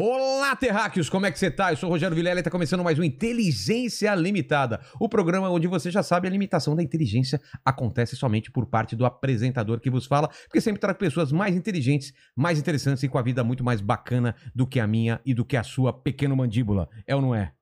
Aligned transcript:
Olá, 0.00 0.54
terráqueos, 0.54 1.10
como 1.10 1.26
é 1.26 1.32
que 1.32 1.36
você 1.36 1.50
tá? 1.50 1.72
Eu 1.72 1.76
sou 1.76 1.88
o 1.88 1.92
Rogério 1.92 2.14
Vilela 2.14 2.38
e 2.38 2.42
tá 2.44 2.52
começando 2.52 2.84
mais 2.84 3.00
um 3.00 3.02
Inteligência 3.02 4.14
Limitada, 4.14 4.80
o 5.00 5.08
programa 5.08 5.50
onde 5.50 5.66
você 5.66 5.90
já 5.90 6.04
sabe 6.04 6.28
a 6.28 6.30
limitação 6.30 6.76
da 6.76 6.84
inteligência 6.84 7.40
acontece 7.64 8.14
somente 8.14 8.48
por 8.48 8.66
parte 8.66 8.94
do 8.94 9.04
apresentador 9.04 9.80
que 9.80 9.90
vos 9.90 10.06
fala, 10.06 10.28
porque 10.44 10.60
sempre 10.60 10.80
trago 10.80 11.00
pessoas 11.00 11.32
mais 11.32 11.56
inteligentes, 11.56 12.12
mais 12.36 12.60
interessantes 12.60 13.02
e 13.02 13.08
com 13.08 13.18
a 13.18 13.22
vida 13.22 13.42
muito 13.42 13.64
mais 13.64 13.80
bacana 13.80 14.36
do 14.54 14.68
que 14.68 14.78
a 14.78 14.86
minha 14.86 15.20
e 15.26 15.34
do 15.34 15.44
que 15.44 15.56
a 15.56 15.64
sua 15.64 15.92
pequena 15.92 16.36
mandíbula. 16.36 16.88
É 17.04 17.16
ou 17.16 17.20
não 17.20 17.34
é? 17.34 17.52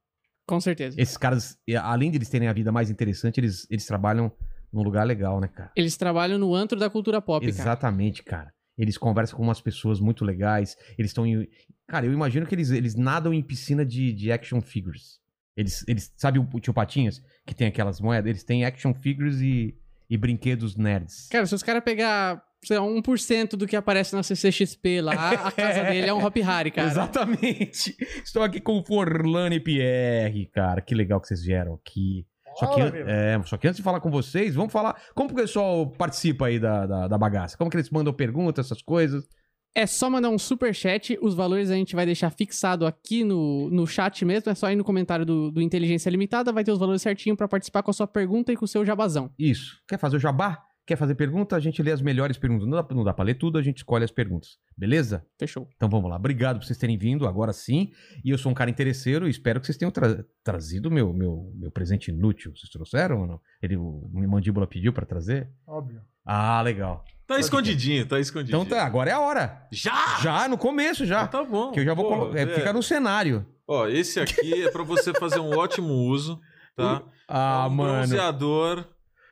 Com 0.46 0.60
certeza. 0.60 1.00
Esses 1.00 1.16
caras, 1.16 1.56
além 1.84 2.10
de 2.10 2.18
eles 2.18 2.28
terem 2.28 2.48
a 2.48 2.52
vida 2.52 2.70
mais 2.70 2.90
interessante, 2.90 3.40
eles, 3.40 3.66
eles 3.70 3.86
trabalham 3.86 4.30
num 4.70 4.82
lugar 4.82 5.06
legal, 5.06 5.40
né, 5.40 5.48
cara? 5.48 5.70
Eles 5.74 5.96
trabalham 5.96 6.38
no 6.38 6.54
antro 6.54 6.78
da 6.78 6.90
cultura 6.90 7.22
pop, 7.22 7.46
cara. 7.46 7.62
Exatamente, 7.62 8.22
cara. 8.22 8.52
Eles 8.78 8.98
conversam 8.98 9.36
com 9.36 9.42
umas 9.42 9.60
pessoas 9.60 10.00
muito 10.00 10.24
legais. 10.24 10.76
Eles 10.98 11.10
estão 11.10 11.26
em. 11.26 11.48
Cara, 11.86 12.06
eu 12.06 12.12
imagino 12.12 12.46
que 12.46 12.54
eles, 12.54 12.70
eles 12.70 12.94
nadam 12.94 13.32
em 13.32 13.42
piscina 13.42 13.84
de, 13.84 14.12
de 14.12 14.30
action 14.30 14.60
figures. 14.60 15.20
Eles, 15.56 15.84
eles. 15.88 16.12
Sabe 16.16 16.38
o 16.38 16.60
tio 16.60 16.74
Patinhas? 16.74 17.22
Que 17.46 17.54
tem 17.54 17.66
aquelas 17.68 18.00
moedas? 18.00 18.28
Eles 18.28 18.44
têm 18.44 18.64
action 18.64 18.92
figures 18.92 19.40
e, 19.40 19.74
e 20.10 20.16
brinquedos 20.16 20.76
nerds. 20.76 21.28
Cara, 21.30 21.46
se 21.46 21.54
os 21.54 21.62
caras 21.62 21.82
pegar, 21.82 22.42
sei 22.62 22.78
lá, 22.78 22.84
1% 22.84 23.50
do 23.56 23.66
que 23.66 23.76
aparece 23.76 24.14
na 24.14 24.22
CCXP 24.22 25.00
lá, 25.00 25.30
a 25.30 25.52
casa 25.52 25.84
dele 25.84 26.08
é 26.08 26.12
um 26.12 26.22
Hop 26.22 26.36
Harry, 26.36 26.70
cara. 26.70 26.88
Exatamente. 26.88 27.96
Estou 28.22 28.42
aqui 28.42 28.60
com 28.60 28.78
o 28.78 28.84
Forlane 28.84 29.58
Pierre, 29.58 30.46
cara. 30.52 30.82
Que 30.82 30.94
legal 30.94 31.18
que 31.18 31.28
vocês 31.28 31.42
vieram 31.42 31.74
aqui. 31.74 32.26
Só 32.56 32.66
que, 32.74 32.80
é, 32.80 33.40
só 33.44 33.56
que 33.56 33.68
antes 33.68 33.76
de 33.76 33.82
falar 33.82 34.00
com 34.00 34.10
vocês, 34.10 34.54
vamos 34.54 34.72
falar. 34.72 35.00
Como 35.14 35.28
que 35.28 35.34
o 35.34 35.38
pessoal 35.38 35.86
participa 35.90 36.46
aí 36.46 36.58
da, 36.58 36.86
da, 36.86 37.08
da 37.08 37.18
bagaça? 37.18 37.56
Como 37.56 37.70
que 37.70 37.76
eles 37.76 37.90
mandam 37.90 38.12
perguntas, 38.12 38.66
essas 38.66 38.80
coisas? 38.82 39.28
É 39.74 39.86
só 39.86 40.08
mandar 40.08 40.30
um 40.30 40.38
super 40.38 40.74
chat, 40.74 41.18
os 41.20 41.34
valores 41.34 41.70
a 41.70 41.74
gente 41.74 41.94
vai 41.94 42.06
deixar 42.06 42.30
fixado 42.30 42.86
aqui 42.86 43.22
no, 43.22 43.68
no 43.68 43.86
chat 43.86 44.24
mesmo, 44.24 44.50
é 44.50 44.54
só 44.54 44.70
ir 44.70 44.76
no 44.76 44.82
comentário 44.82 45.26
do, 45.26 45.50
do 45.50 45.60
Inteligência 45.60 46.08
Limitada, 46.08 46.50
vai 46.50 46.64
ter 46.64 46.72
os 46.72 46.78
valores 46.78 47.02
certinho 47.02 47.36
pra 47.36 47.46
participar 47.46 47.82
com 47.82 47.90
a 47.90 47.94
sua 47.94 48.06
pergunta 48.06 48.50
e 48.50 48.56
com 48.56 48.64
o 48.64 48.68
seu 48.68 48.86
jabazão. 48.86 49.30
Isso. 49.38 49.78
Quer 49.86 49.98
fazer 49.98 50.16
o 50.16 50.18
jabá? 50.18 50.64
Quer 50.86 50.96
fazer 50.96 51.16
pergunta? 51.16 51.56
A 51.56 51.60
gente 51.60 51.82
lê 51.82 51.90
as 51.90 52.00
melhores 52.00 52.38
perguntas. 52.38 52.68
Não 52.68 52.76
dá, 52.80 52.86
não 52.94 53.02
dá 53.02 53.12
pra 53.12 53.24
ler 53.24 53.34
tudo, 53.34 53.58
a 53.58 53.62
gente 53.62 53.78
escolhe 53.78 54.04
as 54.04 54.10
perguntas. 54.12 54.50
Beleza? 54.76 55.26
Fechou. 55.38 55.68
Então 55.74 55.88
vamos 55.88 56.08
lá. 56.08 56.14
Obrigado 56.16 56.58
por 56.60 56.64
vocês 56.64 56.78
terem 56.78 56.96
vindo, 56.96 57.26
agora 57.26 57.52
sim. 57.52 57.90
E 58.24 58.30
eu 58.30 58.38
sou 58.38 58.52
um 58.52 58.54
cara 58.54 58.70
interesseiro 58.70 59.26
e 59.26 59.30
espero 59.30 59.58
que 59.58 59.66
vocês 59.66 59.76
tenham 59.76 59.90
tra- 59.90 60.24
trazido 60.44 60.88
meu, 60.90 61.12
meu, 61.12 61.52
meu 61.56 61.70
presente 61.72 62.12
inútil. 62.12 62.52
Vocês 62.56 62.70
trouxeram 62.70 63.22
ou 63.22 63.26
não? 63.26 63.40
Ele, 63.60 63.76
o 63.76 64.08
minha 64.12 64.28
mandíbula 64.28 64.66
pediu 64.66 64.92
pra 64.92 65.04
trazer? 65.04 65.50
Óbvio. 65.66 66.00
Ah, 66.24 66.62
legal. 66.62 67.04
Tá 67.26 67.40
escondidinho, 67.40 68.06
tá 68.06 68.20
escondidinho. 68.20 68.62
Então 68.62 68.78
tá, 68.78 68.86
agora 68.86 69.10
é 69.10 69.12
a 69.12 69.18
hora. 69.20 69.66
Já? 69.72 70.20
Já, 70.20 70.46
no 70.48 70.56
começo 70.56 71.04
já. 71.04 71.24
Então 71.24 71.44
tá 71.44 71.50
bom. 71.50 71.72
Que 71.72 71.80
eu 71.80 71.84
já 71.84 71.94
vou 71.94 72.04
Pô, 72.04 72.16
colocar. 72.16 72.38
é. 72.38 72.46
Fica 72.46 72.72
no 72.72 72.82
cenário. 72.82 73.44
Ó, 73.66 73.88
esse 73.88 74.20
aqui 74.20 74.62
é 74.62 74.70
pra 74.70 74.84
você 74.84 75.12
fazer 75.14 75.40
um 75.40 75.50
ótimo 75.58 75.92
uso, 75.92 76.40
tá? 76.76 77.02
Ah, 77.28 77.64
é 77.64 77.66
um 77.66 77.70
mano. 77.74 77.92
bronzeador. 77.94 78.86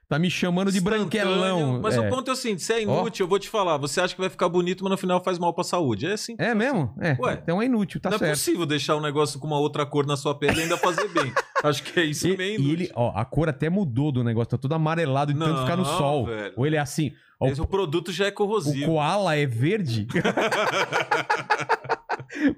Tá 0.06 0.18
me 0.18 0.30
chamando 0.30 0.70
de 0.70 0.80
branquelão. 0.80 1.80
Mas 1.80 1.96
é. 1.96 2.00
o 2.00 2.08
ponto 2.10 2.30
é 2.30 2.34
o 2.34 2.36
seguinte, 2.36 2.62
se 2.62 2.72
é 2.74 2.82
inútil, 2.82 3.24
eu 3.24 3.28
vou 3.28 3.38
te 3.38 3.48
falar. 3.48 3.78
Você 3.78 4.00
acha 4.02 4.14
que 4.14 4.20
vai 4.20 4.28
ficar 4.28 4.48
bonito, 4.50 4.84
mas 4.84 4.90
no 4.90 4.98
final 4.98 5.22
faz 5.24 5.38
mal 5.38 5.54
pra 5.54 5.64
saúde. 5.64 6.06
É 6.06 6.12
assim. 6.12 6.36
É 6.38 6.54
mesmo? 6.54 6.94
É. 7.00 7.16
Ué. 7.18 7.40
Então 7.42 7.62
é 7.62 7.64
inútil, 7.64 7.98
tá 8.00 8.10
não 8.10 8.16
é 8.16 8.18
certo. 8.18 8.32
possível 8.32 8.66
deixar 8.66 8.96
um 8.96 9.00
negócio 9.00 9.40
com 9.40 9.46
uma 9.46 9.58
outra 9.58 9.86
cor 9.86 10.06
na 10.06 10.16
sua 10.16 10.38
pele 10.38 10.60
e 10.60 10.62
ainda 10.64 10.76
fazer 10.76 11.08
bem. 11.08 11.32
Acho 11.64 11.82
que 11.82 11.98
é 11.98 12.04
isso 12.04 12.28
E, 12.28 12.36
meio 12.36 12.52
e 12.52 12.54
inútil. 12.56 12.72
ele, 12.72 12.90
ó, 12.94 13.12
a 13.16 13.24
cor 13.24 13.48
até 13.48 13.70
mudou 13.70 14.12
do 14.12 14.22
negócio, 14.22 14.50
tá 14.50 14.58
tudo 14.58 14.74
amarelado 14.74 15.32
de 15.32 15.38
tanto 15.38 15.52
Não, 15.54 15.62
ficar 15.62 15.76
no 15.76 15.84
sol. 15.86 16.26
velho. 16.26 16.52
Ou 16.56 16.66
ele 16.66 16.76
é 16.76 16.80
assim, 16.80 17.10
ó, 17.40 17.48
Esse- 17.48 17.60
o 17.62 17.66
produto 17.66 18.12
já 18.12 18.26
é 18.26 18.28
o 18.28 18.32
corrosivo. 18.34 18.86
koala 18.92 19.34
é 19.34 19.46
verde? 19.46 20.06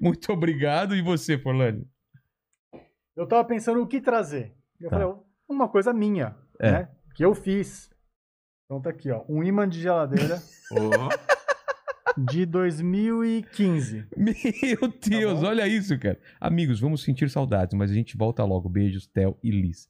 Muito 0.01 0.31
obrigado. 0.33 0.95
E 0.95 1.01
você, 1.01 1.37
Forlane? 1.37 1.85
Eu 3.15 3.25
tava 3.27 3.43
pensando 3.45 3.81
o 3.81 3.87
que 3.87 4.01
trazer. 4.01 4.53
Eu 4.79 4.89
Tá. 4.89 4.99
falei, 4.99 5.13
uma 5.49 5.67
coisa 5.69 5.93
minha, 5.93 6.35
É. 6.59 6.71
né? 6.71 6.89
Que 7.17 7.25
eu 7.25 7.33
fiz. 7.33 7.89
Então 8.65 8.81
tá 8.81 8.89
aqui, 8.91 9.09
ó. 9.11 9.23
Um 9.27 9.43
imã 9.43 9.67
de 9.67 9.81
geladeira 9.81 10.41
Ó. 10.71 11.09
de 12.31 12.45
2015. 12.45 14.07
Meu 14.15 14.87
Deus, 15.03 15.39
bom? 15.41 15.47
olha 15.47 15.67
isso, 15.67 15.97
cara. 15.99 16.19
Amigos, 16.39 16.79
vamos 16.79 17.01
sentir 17.03 17.29
saudades, 17.29 17.73
mas 17.77 17.89
a 17.91 17.93
gente 17.93 18.15
volta 18.15 18.43
logo. 18.43 18.69
Beijos, 18.69 19.07
Theo 19.07 19.37
e 19.43 19.49
Liz. 19.51 19.89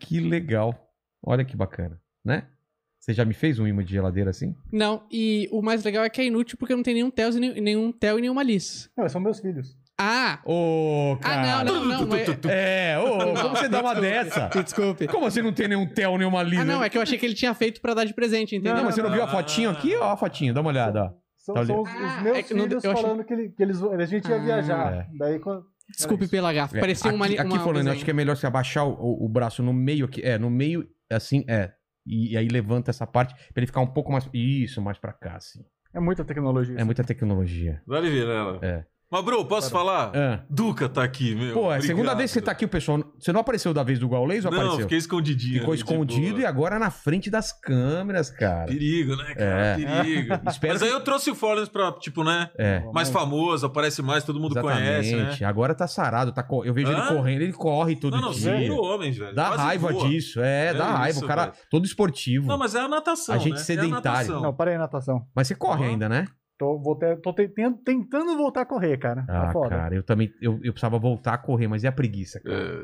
Que 0.00 0.18
legal. 0.20 0.92
Olha 1.22 1.44
que 1.44 1.56
bacana, 1.56 2.00
né? 2.24 2.48
Você 2.98 3.12
já 3.12 3.24
me 3.24 3.34
fez 3.34 3.58
um 3.60 3.66
imã 3.68 3.84
de 3.84 3.92
geladeira 3.92 4.30
assim? 4.30 4.56
Não, 4.72 5.06
e 5.12 5.48
o 5.52 5.62
mais 5.62 5.84
legal 5.84 6.04
é 6.04 6.10
que 6.10 6.20
é 6.20 6.24
inútil 6.24 6.58
porque 6.58 6.74
não 6.74 6.82
tem 6.82 6.94
nenhum 6.94 7.10
Theo 7.10 7.30
e 7.36 7.38
nem- 7.40 7.60
nenhum 7.60 7.92
Theo 7.92 8.18
e 8.18 8.22
nenhuma 8.22 8.42
Liz. 8.42 8.90
Não, 8.96 9.08
são 9.08 9.20
meus 9.20 9.38
filhos. 9.38 9.76
Ah! 9.98 10.40
Ô, 10.44 11.14
Ah, 11.14 11.18
cara. 11.20 11.64
não, 11.64 11.84
não, 11.84 12.00
não. 12.00 12.06
mas- 12.06 12.28
É, 12.50 12.98
ô, 12.98 13.34
como 13.34 13.56
você 13.56 13.68
dá 13.68 13.80
uma 13.80 13.94
dessa? 14.00 14.48
Desculpe. 14.62 15.06
Como 15.08 15.30
você 15.30 15.40
não 15.40 15.52
tem 15.52 15.68
nenhum 15.68 15.86
Theo, 15.86 16.18
nenhuma 16.18 16.42
Liz? 16.42 16.58
Ah, 16.60 16.64
não, 16.64 16.84
é 16.84 16.90
que 16.90 16.98
eu 16.98 17.02
achei 17.02 17.16
que 17.18 17.24
ele 17.24 17.34
tinha 17.34 17.54
feito 17.54 17.80
pra 17.80 17.94
dar 17.94 18.04
de 18.04 18.12
presente, 18.12 18.54
entendeu? 18.56 18.74
Não, 18.76 18.84
mas 18.84 18.94
você 18.94 19.02
não 19.02 19.10
viu 19.10 19.22
a 19.22 19.24
Ah. 19.24 19.28
fotinho 19.28 19.70
aqui? 19.70 19.96
Ó 19.96 20.12
a 20.12 20.16
fotinho, 20.16 20.52
dá 20.52 20.60
uma 20.60 20.68
olhada, 20.70 21.04
ó. 21.04 21.10
São, 21.36 21.54
Tá 21.54 21.64
são 21.64 21.80
os, 21.82 21.88
os 21.88 21.96
Ah, 21.96 22.20
meus 22.22 22.36
é 22.38 22.42
que 22.42 22.52
não- 22.54 22.64
filhos 22.64 22.84
achei- 22.84 23.02
falando 23.02 23.24
que, 23.24 23.32
ele- 23.32 23.48
que 23.50 23.62
eles, 23.62 23.82
a 23.82 24.04
gente 24.04 24.28
ia 24.28 24.36
Ah, 24.36 24.38
viajar. 24.44 24.92
é. 24.94 25.06
Daí 25.18 25.38
quando. 25.38 25.64
Desculpe 25.88 26.24
É 26.24 26.28
pela 26.28 26.52
gafa. 26.52 26.76
É, 26.76 26.80
Parecia 26.80 27.08
aqui, 27.08 27.16
uma... 27.16 27.26
Aqui, 27.26 27.40
uma 27.42 27.60
falando, 27.60 27.86
eu 27.86 27.92
acho 27.92 28.04
que 28.04 28.10
é 28.10 28.14
melhor 28.14 28.36
você 28.36 28.46
abaixar 28.48 28.84
o, 28.86 29.24
o 29.24 29.28
braço 29.28 29.62
no 29.62 29.72
meio 29.72 30.04
aqui. 30.06 30.20
É, 30.22 30.36
no 30.36 30.50
meio, 30.50 30.84
assim, 31.10 31.44
é. 31.48 31.70
E, 32.04 32.32
e 32.32 32.36
aí 32.36 32.48
levanta 32.48 32.90
essa 32.90 33.06
parte 33.06 33.32
pra 33.34 33.60
ele 33.60 33.66
ficar 33.66 33.80
um 33.80 33.86
pouco 33.86 34.10
mais. 34.10 34.28
Isso, 34.34 34.82
mais 34.82 34.98
pra 34.98 35.12
cá, 35.12 35.36
assim. 35.36 35.60
É 35.94 36.00
muita 36.00 36.24
tecnologia. 36.24 36.74
É 36.76 36.82
muita 36.84 37.04
tecnologia. 37.04 37.80
Dá-lhe 37.86 38.10
Vilela. 38.10 38.58
É. 38.62 38.84
Mas, 39.08 39.24
bro, 39.24 39.44
posso 39.44 39.70
falar? 39.70 40.10
Ah. 40.16 40.40
Duca 40.50 40.88
tá 40.88 41.04
aqui, 41.04 41.32
meu. 41.36 41.54
Pô, 41.54 41.72
é 41.72 41.76
a 41.76 41.80
segunda 41.80 42.12
vez 42.12 42.28
que 42.32 42.34
você 42.40 42.42
tá 42.44 42.50
aqui, 42.50 42.64
o 42.64 42.68
pessoal. 42.68 42.98
Você 43.18 43.32
não 43.32 43.40
apareceu 43.40 43.72
da 43.72 43.84
vez 43.84 44.00
do 44.00 44.08
Gaules 44.08 44.44
ou 44.44 44.50
Não, 44.50 44.58
apareceu? 44.58 44.80
fiquei 44.82 44.98
escondidinho. 44.98 45.60
Ficou 45.60 45.74
escondido 45.74 46.40
e 46.40 46.44
agora 46.44 46.76
na 46.76 46.90
frente 46.90 47.30
das 47.30 47.52
câmeras, 47.52 48.30
cara. 48.30 48.66
Perigo, 48.66 49.14
né, 49.14 49.32
cara? 49.34 49.44
É. 49.44 49.76
Perigo. 49.76 50.34
Espero 50.50 50.72
Mas 50.72 50.82
que- 50.82 50.88
aí 50.88 50.90
eu 50.90 51.00
trouxe 51.02 51.30
o 51.30 51.36
Follins 51.36 51.68
pra, 51.68 51.92
tipo, 51.92 52.24
né? 52.24 52.50
É. 52.58 52.82
Mais 52.92 53.08
famoso, 53.08 53.66
aparece 53.66 54.02
mais, 54.02 54.24
todo 54.24 54.40
mundo 54.40 54.60
conhece, 54.60 55.10
Exatamente. 55.14 55.40
né? 55.40 55.46
Agora 55.48 55.72
tá 55.72 55.86
sarado, 55.86 56.32
tá 56.32 56.42
co- 56.42 56.64
eu 56.64 56.74
vejo 56.74 56.90
ele 56.90 57.00
Hã? 57.00 57.06
correndo, 57.14 57.42
ele 57.42 57.52
corre 57.52 57.94
todo 57.94 58.12
Não, 58.14 58.20
não, 58.22 58.30
dia. 58.32 58.40
zero 58.58 58.74
homens, 58.76 59.16
velho. 59.16 59.34
Dá 59.36 59.46
Quase 59.50 59.62
raiva 59.62 59.92
voa. 59.92 60.08
disso, 60.08 60.40
é, 60.40 60.66
É 60.70 60.74
dá 60.74 60.84
raiva. 60.90 61.10
isso, 61.10 61.24
o 61.24 61.28
cara 61.28 61.42
velho. 61.46 61.56
todo 61.70 61.84
esportivo. 61.86 62.48
Não, 62.48 62.58
mas 62.58 62.74
é 62.74 62.80
a 62.80 62.88
natação, 62.88 63.36
A 63.36 63.38
gente 63.38 63.54
né? 63.54 63.60
sedentário. 63.60 63.94
É 63.94 63.98
a 63.98 64.02
natação. 64.02 64.42
Não, 64.42 64.52
parei 64.52 64.74
a 64.74 64.78
natação. 64.78 65.24
Mas 65.34 65.46
você 65.46 65.54
corre 65.54 65.84
ainda, 65.86 66.08
né? 66.08 66.26
Tô, 66.58 66.78
voltei- 66.78 67.16
tô 67.16 67.32
tentando, 67.34 67.76
tentando 67.84 68.36
voltar 68.36 68.62
a 68.62 68.66
correr, 68.66 68.96
cara. 68.98 69.24
Ah, 69.28 69.46
tá 69.46 69.52
foda. 69.52 69.68
cara, 69.68 69.94
eu 69.94 70.02
também. 70.02 70.32
Eu, 70.40 70.54
eu 70.62 70.72
precisava 70.72 70.98
voltar 70.98 71.34
a 71.34 71.38
correr, 71.38 71.68
mas 71.68 71.82
e 71.82 71.86
a 71.86 71.92
preguiça, 71.92 72.40
cara? 72.40 72.56
É, 72.56 72.82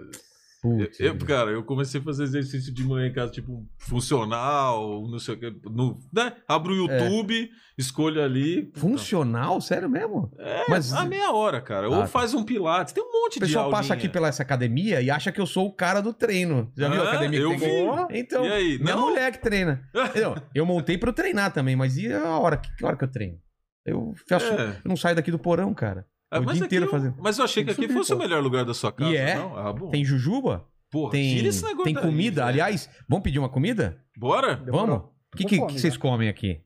Putz. 0.62 1.00
eu, 1.00 1.18
cara, 1.18 1.50
eu 1.50 1.64
comecei 1.64 2.00
a 2.00 2.04
fazer 2.04 2.22
exercício 2.24 2.72
de 2.72 2.84
manhã 2.84 3.08
em 3.08 3.12
casa, 3.12 3.32
tipo, 3.32 3.66
funcional, 3.78 5.02
não 5.08 5.18
sei 5.18 5.34
o 5.34 5.38
que. 5.38 5.50
No, 5.70 5.98
né? 6.12 6.34
Abro 6.46 6.72
o 6.74 6.90
É. 6.90 6.98
YouTube, 7.02 7.50
escolho 7.78 8.22
ali. 8.22 8.70
Funcional? 8.74 9.60
Sério 9.60 9.88
mesmo? 9.88 10.30
É, 10.38 10.64
Mas- 10.68 10.92
a 10.92 11.04
meia 11.04 11.32
hora, 11.32 11.60
cara. 11.60 11.86
Ah, 11.86 11.90
Ou 11.90 11.96
tá. 12.02 12.06
faz 12.06 12.34
um 12.34 12.44
pilates. 12.44 12.92
Tem 12.92 13.02
um 13.02 13.10
monte 13.10 13.32
O 13.38 13.40
de 13.40 13.40
pessoal 13.40 13.70
passa 13.70 13.94
aqui 13.94 14.08
pela 14.08 14.28
essa 14.28 14.42
academia 14.42 15.00
e 15.00 15.10
acha 15.10 15.32
que 15.32 15.40
eu 15.40 15.46
sou 15.46 15.66
o 15.66 15.72
cara 15.72 16.00
do 16.00 16.12
treino. 16.12 16.70
Já 16.76 16.88
viu 16.88 17.00
a 17.02 17.04
Ah, 17.06 17.08
academia 17.08 17.38
que 17.40 17.44
eu 17.44 17.58
tem? 17.58 17.58
vi. 17.58 18.18
Então, 18.20 18.44
E 18.44 18.52
aí, 18.52 18.78
minha 18.78 18.94
não? 18.94 19.08
mulher 19.08 19.32
que 19.32 19.38
treina. 19.40 19.82
Eu, 20.14 20.34
eu 20.54 20.66
montei 20.66 20.96
pra 20.98 21.08
eu 21.08 21.14
treinar 21.14 21.52
também, 21.52 21.74
mas 21.74 21.96
e 21.96 22.12
a 22.12 22.38
hora? 22.38 22.56
Que, 22.56 22.74
que 22.76 22.84
hora 22.84 22.96
que 22.96 23.04
eu 23.04 23.10
treino? 23.10 23.38
Eu, 23.84 24.12
fecho, 24.28 24.46
É. 24.46 24.80
eu 24.84 24.88
não 24.88 24.96
saio 24.96 25.16
daqui 25.16 25.30
do 25.30 25.38
porão, 25.38 25.72
cara. 25.74 26.06
Ah, 26.30 26.38
o 26.40 26.44
mas 26.44 26.56
dia 26.56 26.66
inteiro 26.66 26.86
eu- 26.86 26.90
fazendo. 26.90 27.16
Mas 27.20 27.38
eu 27.38 27.44
achei 27.44 27.64
que 27.64 27.70
aqui 27.72 27.82
subir, 27.82 27.92
fosse 27.94 28.12
o 28.12 28.16
pô. 28.16 28.22
melhor 28.22 28.42
lugar 28.42 28.64
da 28.64 28.72
sua 28.72 28.92
casa. 28.92 29.10
E 29.10 29.16
é? 29.16 29.34
Não? 29.36 29.56
Ah, 29.56 29.72
bom. 29.72 29.90
Tem 29.90 30.04
jujuba? 30.04 30.66
Porra, 30.90 31.12
Tem, 31.12 31.36
tira 31.36 31.48
esse 31.48 31.62
negócio 31.62 31.84
tem 31.84 31.94
daí, 31.94 32.02
comida. 32.02 32.36
velho. 32.42 32.48
Aliás, 32.48 32.88
vamos 33.08 33.22
pedir 33.24 33.38
uma 33.38 33.48
comida? 33.48 33.98
Bora? 34.16 34.56
Demorou. 34.56 34.86
Vamos? 34.86 35.04
O 35.34 35.36
que, 35.36 35.44
que, 35.44 35.56
fome, 35.56 35.72
que 35.72 35.80
vocês 35.80 35.96
comem 35.96 36.28
aqui? 36.28 36.60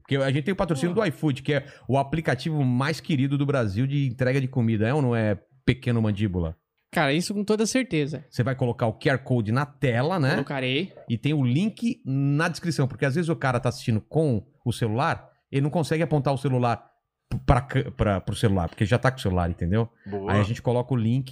Porque 0.00 0.16
a 0.16 0.30
gente 0.30 0.44
tem 0.44 0.52
o 0.52 0.56
patrocínio 0.56 0.94
do 0.94 1.04
iFood, 1.04 1.42
que 1.42 1.54
é 1.54 1.66
o 1.88 1.96
aplicativo 1.98 2.62
mais 2.64 3.00
querido 3.00 3.36
do 3.38 3.44
Brasil 3.46 3.86
de 3.86 4.06
entrega 4.06 4.40
de 4.40 4.46
comida. 4.48 4.86
É 4.86 4.94
ou 4.94 5.02
não 5.02 5.14
é 5.16 5.38
pequeno 5.64 6.00
mandíbula? 6.02 6.56
Cara, 6.92 7.12
isso 7.12 7.34
com 7.34 7.42
toda 7.42 7.66
certeza. 7.66 8.24
Você 8.30 8.42
vai 8.44 8.54
colocar 8.54 8.86
o 8.86 8.92
QR 8.96 9.18
Code 9.18 9.50
na 9.50 9.66
tela, 9.66 10.20
né? 10.20 10.34
Colocarei. 10.34 10.92
E 11.08 11.18
tem 11.18 11.34
o 11.34 11.42
link 11.44 12.00
na 12.06 12.48
descrição, 12.48 12.86
porque 12.86 13.04
às 13.04 13.14
vezes 13.16 13.28
o 13.28 13.34
cara 13.34 13.58
tá 13.58 13.68
assistindo 13.68 14.00
com 14.00 14.46
o 14.64 14.72
celular, 14.72 15.28
ele 15.54 15.62
não 15.62 15.70
consegue 15.70 16.02
apontar 16.02 16.34
o 16.34 16.38
celular 16.38 16.90
para 17.46 18.22
o 18.30 18.34
celular, 18.36 18.68
porque 18.68 18.84
já 18.84 18.98
tá 18.98 19.10
com 19.10 19.18
o 19.18 19.20
celular, 19.20 19.50
entendeu? 19.50 19.88
Boa. 20.06 20.32
Aí 20.32 20.40
a 20.40 20.44
gente 20.44 20.60
coloca 20.62 20.92
o 20.92 20.96
link 20.96 21.30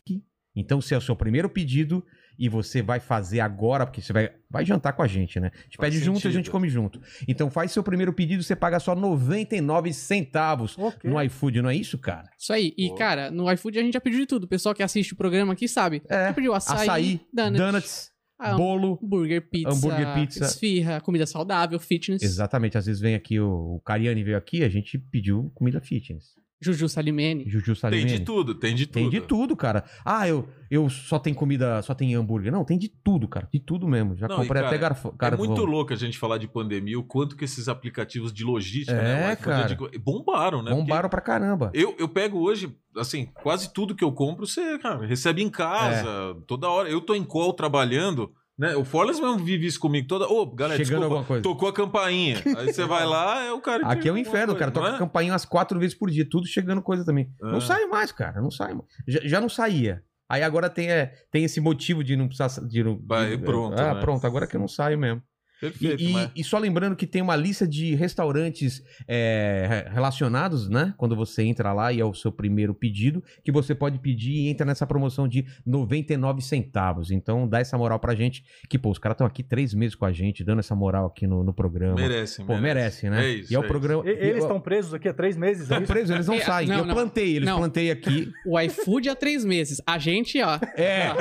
Então, 0.55 0.81
se 0.81 0.93
é 0.95 0.99
o 0.99 1.01
seu 1.01 1.17
primeiro 1.17 1.49
pedido 1.49 2.05
e 2.39 2.47
você 2.49 2.83
vai 2.83 3.01
fazer 3.01 3.41
agora, 3.41 3.87
porque 3.87 4.01
você 4.03 4.13
vai, 4.13 4.31
vai 4.51 4.65
jantar 4.67 4.93
com 4.93 5.03
a 5.03 5.07
gente, 5.07 5.39
né? 5.41 5.51
A 5.55 5.63
gente 5.63 5.77
Faz 5.79 5.95
pede 5.95 6.05
junto 6.05 6.17
e 6.17 6.19
a 6.19 6.21
sentido. 6.23 6.33
gente 6.35 6.51
come 6.51 6.69
junto. 6.69 7.01
Então, 7.27 7.51
faz 7.51 7.73
seu 7.73 7.83
primeiro 7.83 8.13
pedido, 8.13 8.43
você 8.43 8.55
paga 8.57 8.79
só 8.79 8.95
99 8.95 9.93
centavos 9.95 10.77
Ok. 10.79 11.11
no 11.11 11.21
iFood, 11.23 11.63
não 11.63 11.71
é 11.71 11.77
isso, 11.77 11.97
cara? 11.99 12.29
Isso 12.39 12.53
aí. 12.53 12.75
E, 12.77 12.89
Boa. 12.89 12.99
cara, 12.99 13.31
no 13.31 13.51
iFood 13.53 13.79
a 13.79 13.83
gente 13.83 13.95
já 13.95 14.01
pediu 14.01 14.21
de 14.21 14.27
tudo. 14.27 14.45
O 14.45 14.49
pessoal 14.49 14.75
que 14.75 14.83
assiste 14.83 15.13
o 15.15 15.17
programa 15.17 15.53
aqui 15.55 15.67
sabe. 15.67 16.03
É. 16.09 16.29
Já 16.29 16.33
pediu 16.35 16.53
açaí, 16.55 16.79
Açaí, 16.89 17.21
donuts, 17.33 17.59
donuts, 17.61 18.12
ah, 18.43 18.57
bolo. 18.57 18.99
hambúrguer, 19.03 19.49
pizza, 19.49 19.71
hambúrguer, 19.71 20.15
pizza. 20.15 20.45
esfirra, 20.45 21.01
comida 21.01 21.27
saudável, 21.27 21.79
fitness. 21.79 22.23
Exatamente. 22.23 22.77
Às 22.77 22.87
vezes 22.87 23.01
vem 23.01 23.15
aqui 23.15 23.39
o, 23.39 23.77
o 23.77 23.81
Cariani 23.81 24.25
veio 24.25 24.37
aqui, 24.37 24.65
a 24.65 24.69
gente 24.69 24.99
pediu 24.99 25.51
comida 25.55 25.81
fitness. 25.81 26.35
Juju 26.63 26.89
Salimene. 26.89 27.45
Juju 27.49 27.67
Tem 27.67 27.75
Salimene. 27.75 28.19
de 28.19 28.25
tudo, 28.25 28.55
tem 28.55 28.75
de 28.75 28.87
tudo. 28.87 28.95
Tem 28.95 29.11
de 29.11 29.21
tudo, 29.21 29.57
cara. 29.57 29.85
Ah, 30.05 30.29
eu, 30.29 30.49
eu 30.71 30.89
só 30.89 31.19
tem 31.19 31.35
comida, 31.35 31.83
só 31.83 31.95
tem 31.95 32.15
hambúrguer. 32.15 32.53
Não, 32.53 32.65
tem 32.65 32.79
de 32.79 32.89
tudo, 32.89 33.27
cara. 33.29 33.49
De 33.53 33.59
tudo 33.61 33.87
mesmo. 33.89 34.17
Já 34.17 34.29
Não, 34.29 34.37
comprei 34.37 34.63
e, 34.63 34.65
até 34.65 34.79
cara, 34.79 34.95
garfo. 34.95 35.15
É 35.21 35.37
muito 35.37 35.65
louco 35.65 35.93
a 35.93 35.97
gente 35.97 36.19
falar 36.19 36.39
de 36.39 36.47
pandemia, 36.49 36.99
o 36.99 37.03
quanto 37.03 37.37
que 37.37 37.45
esses 37.45 37.69
aplicativos 37.69 38.33
de 38.33 38.45
logística, 38.45 38.93
É, 38.97 39.03
né? 39.03 39.29
o 39.29 39.33
iFood, 39.33 39.45
cara. 39.77 39.91
de- 39.91 39.99
bombaram, 39.99 40.63
né? 40.63 40.71
Porque 40.71 40.83
Bombaram 40.83 41.09
pra 41.09 41.21
caramba. 41.21 41.71
Eu, 41.75 41.95
eu 41.99 42.09
pego 42.09 42.39
hoje, 42.39 42.75
assim, 42.97 43.27
quase 43.43 43.73
tudo 43.73 43.95
que 43.95 44.05
eu 44.05 44.13
compro, 44.13 44.47
você, 44.47 44.79
cara, 44.79 45.05
recebe 45.07 45.43
em 45.43 45.51
casa, 45.51 46.09
É. 46.09 46.35
toda 46.47 46.69
hora. 46.69 46.89
Eu 46.89 47.01
tô 47.01 47.15
em 47.15 47.25
call 47.25 47.53
trabalhando, 47.53 48.31
né? 48.59 48.77
O 48.77 48.85
Forlas 48.85 49.19
mesmo 49.19 49.39
vive 49.39 49.67
isso 49.67 49.81
comigo 49.81 50.07
toda. 50.07 50.27
Ô, 50.29 50.47
galera, 50.47 50.77
Chegando 50.77 51.01
desculpa, 51.01 51.05
alguma 51.05 51.25
coisa. 51.25 51.43
tocou 51.43 51.69
a 51.69 51.73
campainha. 51.73 52.43
Aí 52.59 52.73
você 52.73 52.85
vai 52.85 53.05
lá, 53.07 53.43
é 53.45 53.53
o 53.53 53.61
cara 53.61 53.87
Aqui 53.87 54.09
é 54.09 54.11
o 54.11 54.15
alguma 54.15 54.21
inferno, 54.21 54.55
coisa, 54.55 54.59
cara. 54.59 54.71
não 54.71 54.83
Toca 54.83 54.95
é? 54.97 54.99
campainha 54.99 55.33
umas 55.33 55.45
quatro 55.45 55.79
vezes 55.81 55.95
por 55.97 56.11
dia, 56.11 56.29
tudo 56.29 56.47
chegando 56.47 56.83
coisa 56.83 57.05
também. 57.05 57.31
Não 57.41 57.57
Ah. 57.59 57.61
sai 57.61 57.87
mais, 57.87 58.13
cara. 58.13 58.41
Não 58.41 58.51
sai 58.51 58.75
mais. 58.75 58.87
Já, 59.09 59.21
já 59.25 59.41
não 59.41 59.49
saía. 59.49 60.03
Aí 60.29 60.43
agora 60.43 60.71
tem, 60.71 60.91
é, 60.91 61.13
tem 61.31 61.45
esse 61.45 61.61
motivo 61.61 62.03
de 62.03 62.17
não 62.17 62.27
precisar. 62.29 62.49
De 62.67 62.83
não, 62.83 62.99
Vai, 63.05 63.37
de- 63.37 63.45
pronto, 63.45 63.79
Ah, 63.79 63.95
né? 63.95 64.01
pronto. 64.01 64.27
Agora 64.27 64.47
que 64.47 64.57
eu 64.57 64.61
não 64.61 64.69
saio 64.69 64.99
mesmo. 64.99 65.23
E, 65.63 65.71
Perfeito, 65.71 66.03
e- 66.03 66.13
mas... 66.13 66.31
e 66.35 66.43
só 66.45 66.59
lembrando 66.59 66.97
que 66.97 67.07
tem 67.07 67.23
uma 67.23 67.37
lista 67.37 67.67
de 67.69 67.95
restaurantes 67.95 68.83
é, 69.07 69.67
re- 69.87 69.95
relacionados, 69.95 70.69
né? 70.69 70.93
Quando 70.97 71.15
você 71.15 71.43
entra 71.45 71.73
lá 71.73 71.93
e 71.93 72.01
é 72.01 72.05
o 72.05 72.13
seu 72.15 72.33
primeiro 72.33 72.75
pedido, 72.75 73.23
que 73.45 73.53
você 73.53 73.75
pode 73.75 73.99
pedir 73.99 74.33
e 74.33 74.49
entra 74.49 74.67
nessa 74.67 74.87
promoção 74.87 75.29
de 75.29 75.45
99 75.65 76.43
centavos. 76.43 77.11
Então 77.11 77.49
dá 77.49 77.61
essa 77.61 77.77
moral 77.79 77.99
pra 77.99 78.15
gente, 78.15 78.45
que, 78.69 78.79
pô, 78.79 78.91
os 78.91 78.99
caras 78.99 79.15
estão 79.15 79.27
aqui 79.27 79.43
três 79.43 79.73
meses 79.75 79.95
com 79.95 80.05
a 80.05 80.13
gente, 80.13 80.43
dando 80.45 80.59
essa 80.61 80.75
moral 80.75 81.07
aqui 81.07 81.27
no, 81.27 81.45
no 81.45 81.53
programa. 81.53 81.95
Merece, 81.95 82.43
Pô, 82.45 82.57
merece, 82.59 83.09
né? 83.09 83.25
É 83.25 83.29
isso, 83.31 83.53
e 83.53 83.57
é 83.57 83.59
o 83.59 83.65
é 83.65 83.67
programa. 83.69 84.03
E- 84.09 84.11
Eles 84.11 84.43
estão 84.43 84.61
presos 84.61 84.93
aqui 84.95 85.09
há 85.09 85.15
três 85.15 85.37
meses, 85.37 85.63
é 85.63 85.65
Estão 85.65 85.79
isso? 85.83 85.93
presos, 85.93 86.11
eles 86.11 86.27
não 86.27 86.35
É, 86.35 86.41
saem. 86.41 86.69
não, 86.69 86.79
eu 86.79 86.85
não. 86.85 86.95
plantei, 86.95 87.37
eles 87.37 87.49
Não. 87.49 87.59
plantei 87.59 87.91
aqui. 87.91 88.31
O 88.47 88.59
iFood 88.61 89.09
há 89.09 89.15
três 89.15 89.45
meses. 89.45 89.81
A 89.87 89.99
gente, 89.99 90.41
ó, 90.43 90.59
É. 90.77 91.13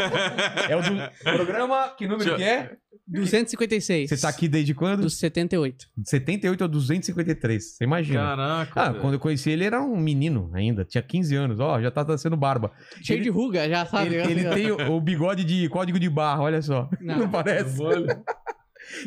É 0.69 0.75
o 0.75 0.81
do 0.81 1.35
programa. 1.37 1.89
Que 1.97 2.07
número 2.07 2.35
que 2.35 2.43
é? 2.43 2.71
256. 3.11 4.09
Você 4.09 4.17
tá 4.17 4.29
aqui 4.29 4.47
desde 4.47 4.73
quando? 4.73 5.01
Dos 5.01 5.17
78. 5.19 5.85
De 5.97 6.09
78 6.09 6.63
a 6.63 6.67
253. 6.67 7.63
Você 7.77 7.83
imagina. 7.83 8.19
Caraca. 8.19 8.71
Ah, 8.81 8.89
velho. 8.89 9.01
quando 9.01 9.13
eu 9.15 9.19
conheci 9.19 9.49
ele, 9.51 9.63
era 9.65 9.81
um 9.81 9.97
menino 9.97 10.49
ainda. 10.53 10.85
Tinha 10.85 11.01
15 11.01 11.35
anos. 11.35 11.59
Ó, 11.59 11.81
já 11.81 11.91
tá 11.91 12.03
nascendo 12.03 12.37
barba. 12.37 12.71
Cheio 13.03 13.17
Ele- 13.17 13.23
de 13.25 13.29
ruga, 13.29 13.67
já 13.69 13.85
sabe? 13.85 14.15
Ele, 14.15 14.31
ele 14.41 14.49
tem 14.49 14.71
o, 14.71 14.93
o 14.93 15.01
bigode 15.01 15.43
de 15.43 15.67
código 15.69 15.99
de 15.99 16.09
barra, 16.09 16.41
olha 16.41 16.61
só. 16.61 16.89
Não, 17.01 17.19
Não. 17.19 17.29
parece? 17.29 17.77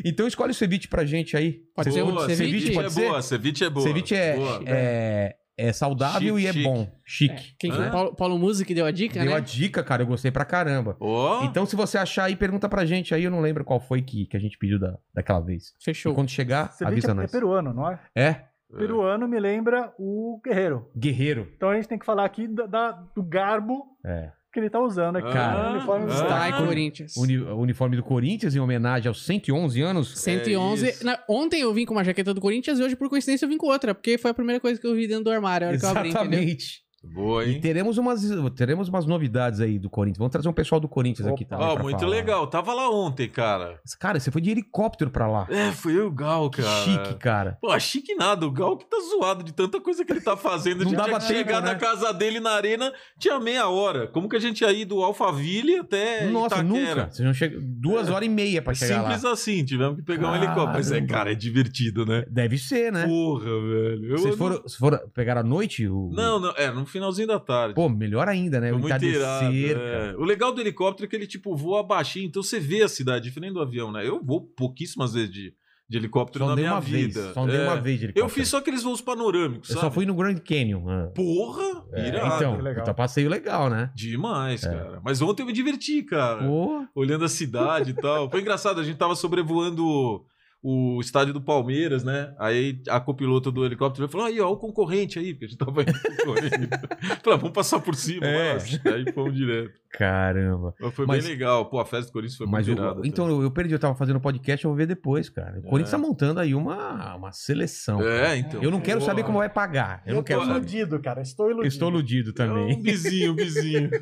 Então 0.03 0.25
escolhe 0.27 0.51
o 0.51 0.55
ceviche 0.55 0.87
pra 0.87 1.05
gente 1.05 1.35
aí. 1.35 1.59
Pode 1.75 1.91
ser 1.93 2.03
Boa, 2.03 2.13
um 2.25 2.29
ceviche? 2.29 2.35
ceviche 2.37 2.73
pode 2.73 2.87
é 2.87 2.89
ser? 2.89 3.07
boa, 3.07 3.21
ceviche 3.21 3.63
é 3.65 3.69
boa. 3.69 3.87
Ceviche 3.87 4.15
é, 4.15 4.35
Boa. 4.35 4.63
é, 4.65 5.35
é 5.57 5.71
saudável 5.73 6.35
Chique, 6.37 6.45
e 6.45 6.47
é 6.47 6.53
chique. 6.53 6.63
bom. 6.63 6.87
Chique. 7.05 7.55
Quem 7.59 7.71
Hã? 7.71 7.75
foi? 7.75 7.89
Paulo, 7.91 8.15
Paulo 8.15 8.39
Music 8.39 8.73
deu 8.73 8.85
a 8.85 8.91
dica, 8.91 9.19
Deu 9.19 9.31
né? 9.31 9.37
a 9.37 9.39
dica, 9.39 9.83
cara. 9.83 10.03
Eu 10.03 10.07
gostei 10.07 10.31
pra 10.31 10.43
caramba. 10.45 10.97
Ó, 10.99 11.43
Então, 11.45 11.65
se 11.65 11.75
você 11.75 11.97
achar 11.97 12.25
aí, 12.25 12.35
pergunta 12.35 12.67
pra 12.69 12.85
gente 12.85 13.13
aí. 13.15 13.23
Eu 13.23 13.31
não 13.31 13.41
lembro 13.41 13.63
qual 13.63 13.79
foi 13.79 14.01
que, 14.01 14.25
que 14.25 14.35
a 14.35 14.39
gente 14.39 14.57
pediu 14.57 14.79
da, 14.79 14.97
daquela 15.13 15.39
vez. 15.39 15.73
E 15.79 15.83
Fechou. 15.85 16.13
quando 16.13 16.29
chegar, 16.29 16.71
Ceviche 16.73 16.91
avisa 16.91 17.07
é, 17.07 17.11
é 17.11 17.13
nós. 17.13 17.31
peruano, 17.31 17.73
não 17.73 17.89
é? 17.91 17.99
É, 18.15 18.41
Peruano 18.77 19.27
me 19.27 19.39
lembra 19.39 19.93
o 19.97 20.41
guerreiro. 20.43 20.89
guerreiro. 20.97 21.47
Então 21.55 21.69
a 21.69 21.75
gente 21.75 21.87
tem 21.87 21.97
que 21.99 22.05
falar 22.05 22.25
aqui 22.25 22.47
da, 22.47 22.65
da- 22.65 22.91
do 23.15 23.23
garbo 23.23 23.85
É. 24.05 24.31
que 24.55 24.59
ele 24.61 24.69
tá 24.69 24.79
usando 24.79 25.17
aqui. 25.17 25.31
Cara, 25.31 25.69
o 25.69 25.73
uniforme 25.75 26.05
ah, 26.05 26.07
do 26.07 26.13
Está 26.13 26.25
Style. 26.47 26.63
em 26.63 26.65
Corinthians. 26.67 27.17
Uni- 27.17 27.37
o 27.39 27.57
uniforme 27.57 27.95
do 27.95 28.01
Corinthians 28.03 28.55
em 28.55 28.59
homenagem 28.59 29.07
aos 29.07 29.23
111 29.25 29.81
anos. 29.81 30.17
111. 30.17 30.85
É 30.85 30.89
isso. 30.89 31.05
Na- 31.05 31.19
ontem 31.29 31.61
eu 31.61 31.73
vim 31.73 31.85
com 31.85 31.93
uma 31.93 32.03
jaqueta 32.03 32.33
do 32.33 32.41
Corinthians 32.41 32.79
e 32.79 32.83
hoje, 32.83 32.95
por 32.95 33.09
coincidência, 33.09 33.45
eu 33.45 33.49
vim 33.49 33.57
com 33.57 33.67
outra, 33.67 33.93
porque 33.93 34.17
foi 34.17 34.31
a 34.31 34.33
primeira 34.33 34.59
coisa 34.59 34.79
que 34.79 34.87
eu 34.87 34.95
vi 34.95 35.07
dentro 35.07 35.25
do 35.25 35.31
armário. 35.31 35.67
A 35.67 35.69
hora 35.71 35.77
que 35.77 35.85
eu 35.85 35.89
abri, 35.89 36.09
entendeu? 36.09 36.21
Exatamente. 36.39 36.84
Boa, 37.13 37.45
E 37.45 37.53
hein? 37.55 37.61
teremos 37.61 37.97
umas, 37.97 38.21
teremos 38.55 38.87
umas 38.89 39.05
novidades 39.05 39.59
aí 39.59 39.77
do 39.79 39.89
Corinthians. 39.89 40.17
Vamos 40.17 40.31
trazer 40.31 40.47
um 40.49 40.53
pessoal 40.53 40.79
do 40.81 40.87
Corinthians 40.87 41.27
aqui 41.27 41.43
Opa. 41.43 41.55
também. 41.57 41.75
Ó, 41.75 41.83
muito 41.83 41.99
falar. 41.99 42.11
legal. 42.11 42.47
Tava 42.47 42.73
lá 42.73 42.89
ontem, 42.89 43.27
cara. 43.29 43.79
Cara, 43.99 44.19
você 44.19 44.31
foi 44.31 44.41
de 44.41 44.49
helicóptero 44.51 45.09
pra 45.09 45.27
lá. 45.27 45.47
É, 45.49 45.71
foi 45.71 45.99
o 45.99 46.11
Gal, 46.11 46.49
Que 46.49 46.61
cara. 46.61 46.83
chique, 46.83 47.13
cara. 47.15 47.57
Pô, 47.61 47.77
chique 47.79 48.15
nada. 48.15 48.45
O 48.45 48.51
Gal 48.51 48.77
que 48.77 48.85
tá 48.85 48.97
zoado 49.09 49.43
de 49.43 49.53
tanta 49.53 49.79
coisa 49.79 50.03
que 50.03 50.11
ele 50.11 50.21
tá 50.21 50.35
fazendo. 50.37 50.79
Não 50.79 50.87
a 50.87 50.89
gente 50.89 50.97
dava 50.97 51.19
que 51.19 51.25
chegar 51.27 51.55
tempo, 51.61 51.65
né? 51.67 51.73
na 51.73 51.75
casa 51.79 52.13
dele 52.13 52.39
na 52.39 52.51
arena, 52.51 52.91
tinha 53.19 53.39
meia 53.39 53.67
hora. 53.67 54.07
Como 54.07 54.27
que 54.29 54.35
a 54.35 54.39
gente 54.39 54.61
ia 54.61 54.71
ir 54.71 54.85
do 54.85 55.01
Alphaville 55.03 55.77
até 55.77 56.25
Nossa, 56.27 56.55
Itaquera? 56.61 56.95
nunca. 57.03 57.11
Você 57.11 57.23
não 57.23 57.33
chega... 57.33 57.59
Duas 57.61 58.09
horas 58.09 58.25
e 58.27 58.29
meia 58.31 58.61
pra 58.61 58.73
chegar 58.73 59.01
Simples 59.01 59.23
lá. 59.23 59.31
assim, 59.31 59.63
tivemos 59.63 59.95
que 59.97 60.01
pegar 60.03 60.27
um 60.27 60.31
Caramba. 60.31 60.45
helicóptero. 60.45 60.77
Mas 60.77 60.91
é, 60.91 61.01
cara, 61.01 61.31
é 61.31 61.35
divertido, 61.35 62.05
né? 62.05 62.25
Deve 62.29 62.57
ser, 62.57 62.91
né? 62.91 63.05
Porra, 63.07 63.45
velho. 63.45 64.05
Eu, 64.11 64.17
Vocês 64.17 64.31
eu 64.31 64.37
foram, 64.37 64.55
vocês 64.57 64.75
foram 64.75 64.99
pegar 65.13 65.37
à 65.37 65.43
noite? 65.43 65.87
O... 65.87 66.09
Não, 66.13 66.39
não, 66.39 66.51
é, 66.57 66.71
no 66.71 66.85
finalzinho 66.95 67.27
da 67.27 67.39
tarde. 67.39 67.75
Pô, 67.75 67.87
melhor 67.89 68.27
ainda, 68.27 68.59
né? 68.59 68.69
Foi 68.69 68.77
o 68.77 68.81
muito 68.81 69.05
irado, 69.05 69.55
é. 69.55 70.15
O 70.17 70.23
legal 70.23 70.51
do 70.53 70.61
helicóptero 70.61 71.05
é 71.05 71.09
que 71.09 71.15
ele, 71.15 71.27
tipo, 71.27 71.55
voa 71.55 71.83
baixinho, 71.83 72.25
então 72.27 72.41
você 72.43 72.59
vê 72.59 72.81
a 72.83 72.87
cidade, 72.87 73.25
diferente 73.25 73.53
do 73.53 73.61
avião, 73.61 73.91
né? 73.91 74.07
Eu 74.07 74.21
vou 74.23 74.41
pouquíssimas 74.41 75.13
vezes 75.13 75.29
de, 75.31 75.53
de 75.87 75.97
helicóptero 75.97 76.45
Só 76.45 76.49
na 76.49 76.55
dei 76.55 76.63
minha 76.63 76.73
uma 76.75 76.81
vida. 76.81 77.21
vez. 77.21 77.33
Só 77.33 77.43
andei 77.43 77.57
É. 77.59 77.63
uma 77.63 77.75
vez 77.75 77.99
de 77.99 78.05
Eu 78.05 78.09
helicóptero. 78.09 78.29
fiz 78.41 78.47
só 78.49 78.57
aqueles 78.57 78.83
voos 78.83 79.01
panorâmicos, 79.01 79.69
Eu 79.69 79.75
sabe? 79.75 79.85
só 79.87 79.91
fui 79.91 80.05
no 80.05 80.15
Grand 80.15 80.37
Canyon. 80.39 80.89
ah. 80.89 81.07
Porra, 81.13 81.83
É, 81.93 82.07
irado. 82.07 82.35
então, 82.35 82.57
legal. 82.61 82.83
puta 82.83 82.93
passeio 82.93 83.29
legal, 83.29 83.69
né? 83.69 83.91
Demais, 83.93 84.63
É. 84.63 84.69
cara. 84.69 85.01
Mas 85.03 85.21
ontem 85.21 85.43
eu 85.43 85.45
me 85.47 85.53
diverti, 85.53 86.01
cara. 86.03 86.43
Pô, 86.43 86.85
Olhando 86.95 87.25
a 87.25 87.29
cidade 87.29 87.91
e 87.91 87.93
tal. 87.93 88.29
Foi 88.31 88.41
engraçado, 88.41 88.79
a 88.79 88.83
gente 88.83 88.97
tava 88.97 89.15
sobrevoando 89.15 90.23
o 90.67 90.99
estádio 90.99 91.31
do 91.31 91.39
Palmeiras, 91.41 92.03
né? 92.03 92.33
Aí 92.39 92.81
a 92.89 92.99
copiloto 92.99 93.51
do 93.51 93.63
helicóptero 93.63 94.07
falou: 94.09 94.25
aí, 94.25 94.41
ó, 94.41 94.49
o 94.51 94.57
concorrente 94.57 95.19
aí, 95.19 95.31
porque 95.33 95.45
a 95.45 95.47
gente 95.47 95.57
tava 95.59 95.83
indo 95.83 95.93
concorrente. 95.93 96.69
Falei, 97.23 97.37
"Ah, 97.37 97.37
vamos 97.37 97.51
passar 97.51 97.79
por 97.81 97.93
cima. 97.95 98.25
É. 98.25 98.53
Mas, 98.53 98.79
aí 98.85 99.13
fomos 99.13 99.35
direto. 99.35 99.73
caramba. 99.91 100.73
Mas 100.79 100.93
foi 100.95 101.05
Mas- 101.05 101.23
bem 101.23 101.33
legal. 101.33 101.69
Pô, 101.69 101.79
a 101.79 101.85
festa 101.85 102.07
do 102.09 102.13
Corinthians 102.13 102.37
foi 102.37 102.47
Mas 102.47 102.65
muito 102.67 102.79
eu, 102.81 102.83
irada. 102.85 103.01
então 103.07 103.29
eu, 103.29 103.43
eu 103.43 103.51
perdi, 103.51 103.73
eu 103.75 103.79
tava 103.79 103.93
fazendo 103.95 104.19
podcast, 104.19 104.65
eu 104.65 104.71
vou 104.71 104.77
ver 104.77 104.87
depois, 104.87 105.29
cara. 105.29 105.59
O 105.59 105.63
Corinthians 105.69 105.91
tá 105.91 105.97
montando 105.99 106.39
aí 106.39 106.55
uma, 106.55 107.15
uma 107.15 107.31
seleção. 107.31 107.99
cara. 107.99 108.29
É, 108.29 108.37
então. 108.37 108.63
Eu 108.63 108.71
não 108.71 108.81
quero 108.81 108.99
Pô, 109.01 109.05
saber 109.05 109.23
como 109.23 109.37
vai 109.37 109.49
pagar. 109.49 110.01
Eu, 110.05 110.11
Eu, 110.11 110.15
não 110.15 110.23
quero 110.23 110.41
saber. 110.41 110.51
iludido, 110.55 110.99
cara. 110.99 111.21
Estou 111.21 111.45
iludido. 111.51 111.67
Estou 111.67 111.89
iludido 111.89 112.29
É 112.31 112.33
também. 112.33 112.75
um 112.75 112.81
bizinho, 112.81 113.31
um 113.33 113.35
bizinho. 113.35 113.89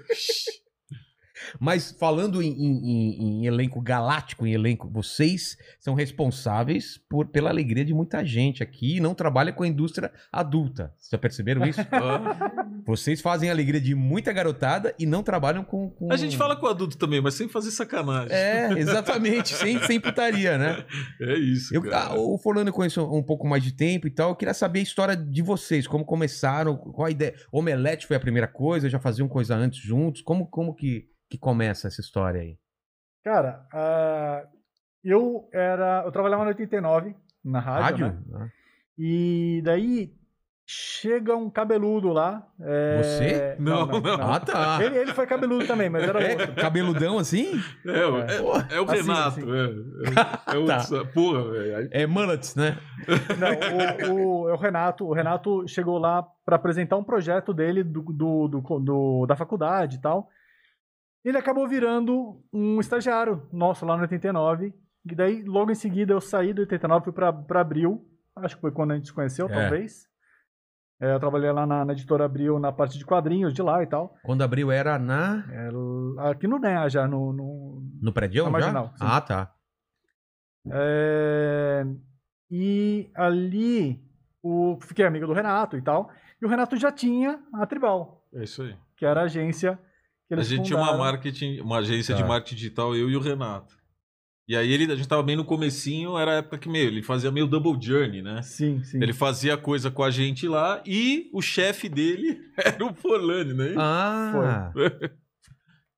Mas 1.60 1.92
falando 2.00 2.42
em, 2.42 2.50
em- 2.50 3.42
em- 3.42 3.46
elenco 3.46 3.82
galáctico, 3.82 4.46
em 4.48 4.54
elenco, 4.54 4.90
vocês 4.90 5.58
são 5.80 5.94
responsáveis 5.94 7.00
por, 7.10 7.28
pela 7.28 7.50
alegria 7.50 7.86
de 7.86 7.94
muita 7.94 8.26
gente 8.26 8.64
aqui 8.64 8.98
e 8.98 9.00
não 9.00 9.14
trabalham 9.14 9.54
com 9.54 9.64
a 9.64 9.68
indústria 9.68 10.12
adulta. 10.32 10.94
Vocês 10.98 11.10
já 11.12 11.18
perceberam 11.18 11.66
isso? 11.66 11.80
Vocês 12.86 13.22
fazem 13.22 13.50
a 13.50 13.54
alegria 13.54 13.80
de 13.80 13.96
muita 13.96 14.32
garotada 14.34 14.94
e 15.00 15.06
não 15.06 15.24
trabalham 15.24 15.64
com. 15.64 15.90
com- 15.90 16.12
a 16.12 16.18
gente 16.18 16.36
fala 16.36 16.56
com 16.56 16.66
o 16.66 16.70
adulto 16.70 16.98
também, 16.98 17.22
mas 17.22 17.34
sem 17.36 17.48
fazer 17.48 17.72
sacanagem. 17.72 18.32
É, 18.36 18.72
exatamente, 18.78 19.54
sem, 19.54 19.82
sem 19.84 20.00
putaria, 20.00 20.58
né? 20.58 20.84
É 21.22 21.34
isso, 21.36 21.74
Eu, 21.74 21.82
cara. 21.84 22.14
ah, 22.14 22.16
o 22.20 22.38
Forlano 22.38 22.70
eu 22.70 22.74
conheço 22.74 23.02
um 23.04 23.24
pouco 23.24 23.48
mais 23.48 23.64
de 23.64 23.72
tempo 23.74 24.08
e 24.08 24.12
tal. 24.12 24.30
Eu 24.32 24.36
queria 24.36 24.54
saber 24.54 24.80
a 24.80 24.84
história 24.84 25.16
de 25.16 25.42
vocês, 25.42 25.88
como 25.88 26.04
começaram, 26.06 26.76
qual 26.76 27.08
a 27.08 27.12
ideia. 27.12 27.34
Omelete 27.52 28.06
foi 28.08 28.16
a 28.18 28.20
primeira 28.20 28.48
coisa, 28.48 28.90
já 28.90 29.00
faziam 29.00 29.28
coisa 29.28 29.56
antes 29.56 29.80
juntos. 29.82 30.22
Como, 30.22 30.46
como 30.48 30.74
que, 30.74 31.06
que 31.34 31.38
começa 31.40 31.88
essa 31.88 32.00
história 32.00 32.42
aí? 32.42 32.56
Cara, 33.24 33.66
ah, 33.74 34.44
eu 35.04 35.50
era. 35.52 36.04
Eu 36.06 36.12
trabalhava 36.12 36.44
na 36.44 36.50
89, 36.50 37.16
na 37.44 37.60
rádio. 37.60 38.06
Rádio? 38.06 38.08
né? 38.28 38.40
Ah, 38.46 38.48
E 39.00 39.60
daí 39.66 40.13
chega 40.66 41.36
um 41.36 41.50
cabeludo 41.50 42.10
lá. 42.13 42.48
é- 42.62 43.02
Você? 43.02 43.56
Não, 43.60 43.88
não. 43.88 44.02
Ah, 44.32 44.40
tá. 44.40 44.78
Ele, 44.84 44.96
ele 44.98 45.13
foi 45.13 45.25
cabeludo 45.25 45.66
também, 45.66 45.90
mas 45.90 46.04
era 46.04 46.22
É, 46.22 46.32
outro. 46.34 46.54
cabeludão 46.56 47.18
assim? 47.18 47.60
É, 47.86 48.06
o- 48.06 48.20
É. 48.20 48.36
é, 48.74 48.78
é 48.78 48.82
o 48.82 48.84
Assim, 48.84 49.02
Renato. 49.02 49.28
assim. 49.28 49.42
É, 49.52 50.54
é, 50.54 50.56
é 50.56 50.58
o 50.60 50.66
Tá. 50.68 51.06
Porra, 51.16 51.50
velho. 51.52 51.90
É 51.92 52.06
mullets, 52.06 52.56
né? 52.56 52.78
Não, 53.40 54.13
o, 54.13 54.44
o- 54.44 54.50
é 54.50 54.54
o 54.54 54.58
Renato. 54.58 55.06
O 55.08 55.13
Renato 55.13 55.68
chegou 55.68 55.98
lá 55.98 56.22
para 56.46 56.56
apresentar 56.58 56.96
um 56.98 57.04
projeto 57.04 57.54
dele 57.54 57.84
do, 57.84 58.02
do- 58.04 58.48
do- 58.48 58.80
do- 58.80 59.25
da 59.25 59.36
faculdade 59.36 59.96
e 59.98 60.02
tal. 60.02 60.30
Ele 61.24 61.38
acabou 61.38 61.68
virando 61.68 62.42
um 62.51 62.80
estagiário 62.80 63.48
nosso 63.51 63.86
lá 63.86 63.96
no 63.96 64.01
89. 64.01 64.74
E 65.06 65.15
daí, 65.15 65.44
logo 65.44 65.72
em 65.72 65.75
seguida, 65.75 66.13
eu 66.13 66.22
saí 66.22 66.53
do 66.53 66.60
89 66.62 67.06
fui 67.06 67.13
para 67.13 67.62
Abril. 67.62 68.06
Acho 68.36 68.56
que 68.56 68.62
foi 68.62 68.72
quando 68.72 68.92
a 68.92 68.96
gente 68.96 69.08
se 69.08 69.13
conheceu, 69.13 69.48
É. 69.48 69.53
talvez. 69.53 70.08
É, 71.01 71.13
eu 71.13 71.20
trabalhei 71.20 71.51
lá 71.51 71.65
na, 71.65 71.84
na 71.84 71.92
editora 71.94 72.24
Abril, 72.25 72.60
na 72.60 72.72
parte 72.72 72.98
de 72.98 73.06
quadrinhos 73.06 73.53
de 73.53 73.62
lá 73.62 73.84
e 73.84 73.88
tal. 73.88 74.15
Quando 74.24 74.42
abriu 74.42 74.72
era 74.72 74.98
na... 74.98 75.44
É, 75.51 76.30
aqui 76.30 76.48
no 76.48 76.58
NEA 76.60 76.88
já, 76.89 77.08
no, 77.08 77.34
no- 77.34 77.84
no 78.01 78.13
prédio 78.13 78.44
Na 78.44 78.50
já? 78.50 78.51
Marginal, 78.51 78.88
sim. 78.96 79.03
Ah, 79.06 79.20
tá. 79.22 79.53
É, 80.72 81.86
e 82.50 83.12
ali 83.15 84.01
o, 84.42 84.77
fiquei 84.82 85.06
amigo 85.06 85.27
do 85.27 85.34
Renato 85.34 85.75
e 85.77 85.82
tal. 85.82 86.10
E 86.42 86.46
o 86.46 86.50
Renato 86.50 86.77
já 86.77 86.92
tinha 86.92 87.39
a 87.53 87.65
Tribal, 87.65 88.25
É 88.34 88.44
isso 88.44 88.62
aí. 88.63 88.75
que 88.96 89.06
era 89.06 89.22
a 89.22 89.25
agência 89.25 89.77
A 90.34 90.38
eles 90.42 90.48
gente 90.48 90.66
tinha 90.66 90.78
uma 90.78 90.88
fundaram. 90.88 91.04
marketing, 91.06 91.60
uma 91.62 91.78
agência 91.78 92.13
de 92.16 92.22
Tá. 92.22 92.28
marketing 92.28 92.56
digital, 92.56 92.96
eu 92.96 93.10
e 93.10 93.16
o 93.16 93.20
Renato. 93.20 93.75
E 94.48 94.56
aí 94.58 94.70
ele, 94.72 94.92
a 94.92 94.96
gente 94.96 95.08
tava 95.08 95.24
bem 95.24 95.38
no 95.38 95.46
comecinho, 95.46 96.18
era 96.18 96.32
a 96.32 96.36
época 96.36 96.58
que 96.58 96.68
meio, 96.68 96.88
ele 96.90 97.02
fazia 97.02 97.32
meio 97.32 97.48
double 97.48 97.78
journey, 97.82 98.22
né? 98.22 98.42
Sim, 98.42 98.84
sim. 98.84 99.02
Ele 99.02 99.13
fazia 99.13 99.56
coisa 99.56 99.90
com 99.90 100.04
a 100.04 100.12
gente 100.12 100.50
lá 100.50 100.84
e 100.86 101.30
o 101.32 101.42
chefe 101.42 101.88
dele 101.88 102.42
era 102.58 102.84
o 102.86 102.94
Forlani, 102.94 103.54
né? 103.54 103.74
Ah. 103.78 104.74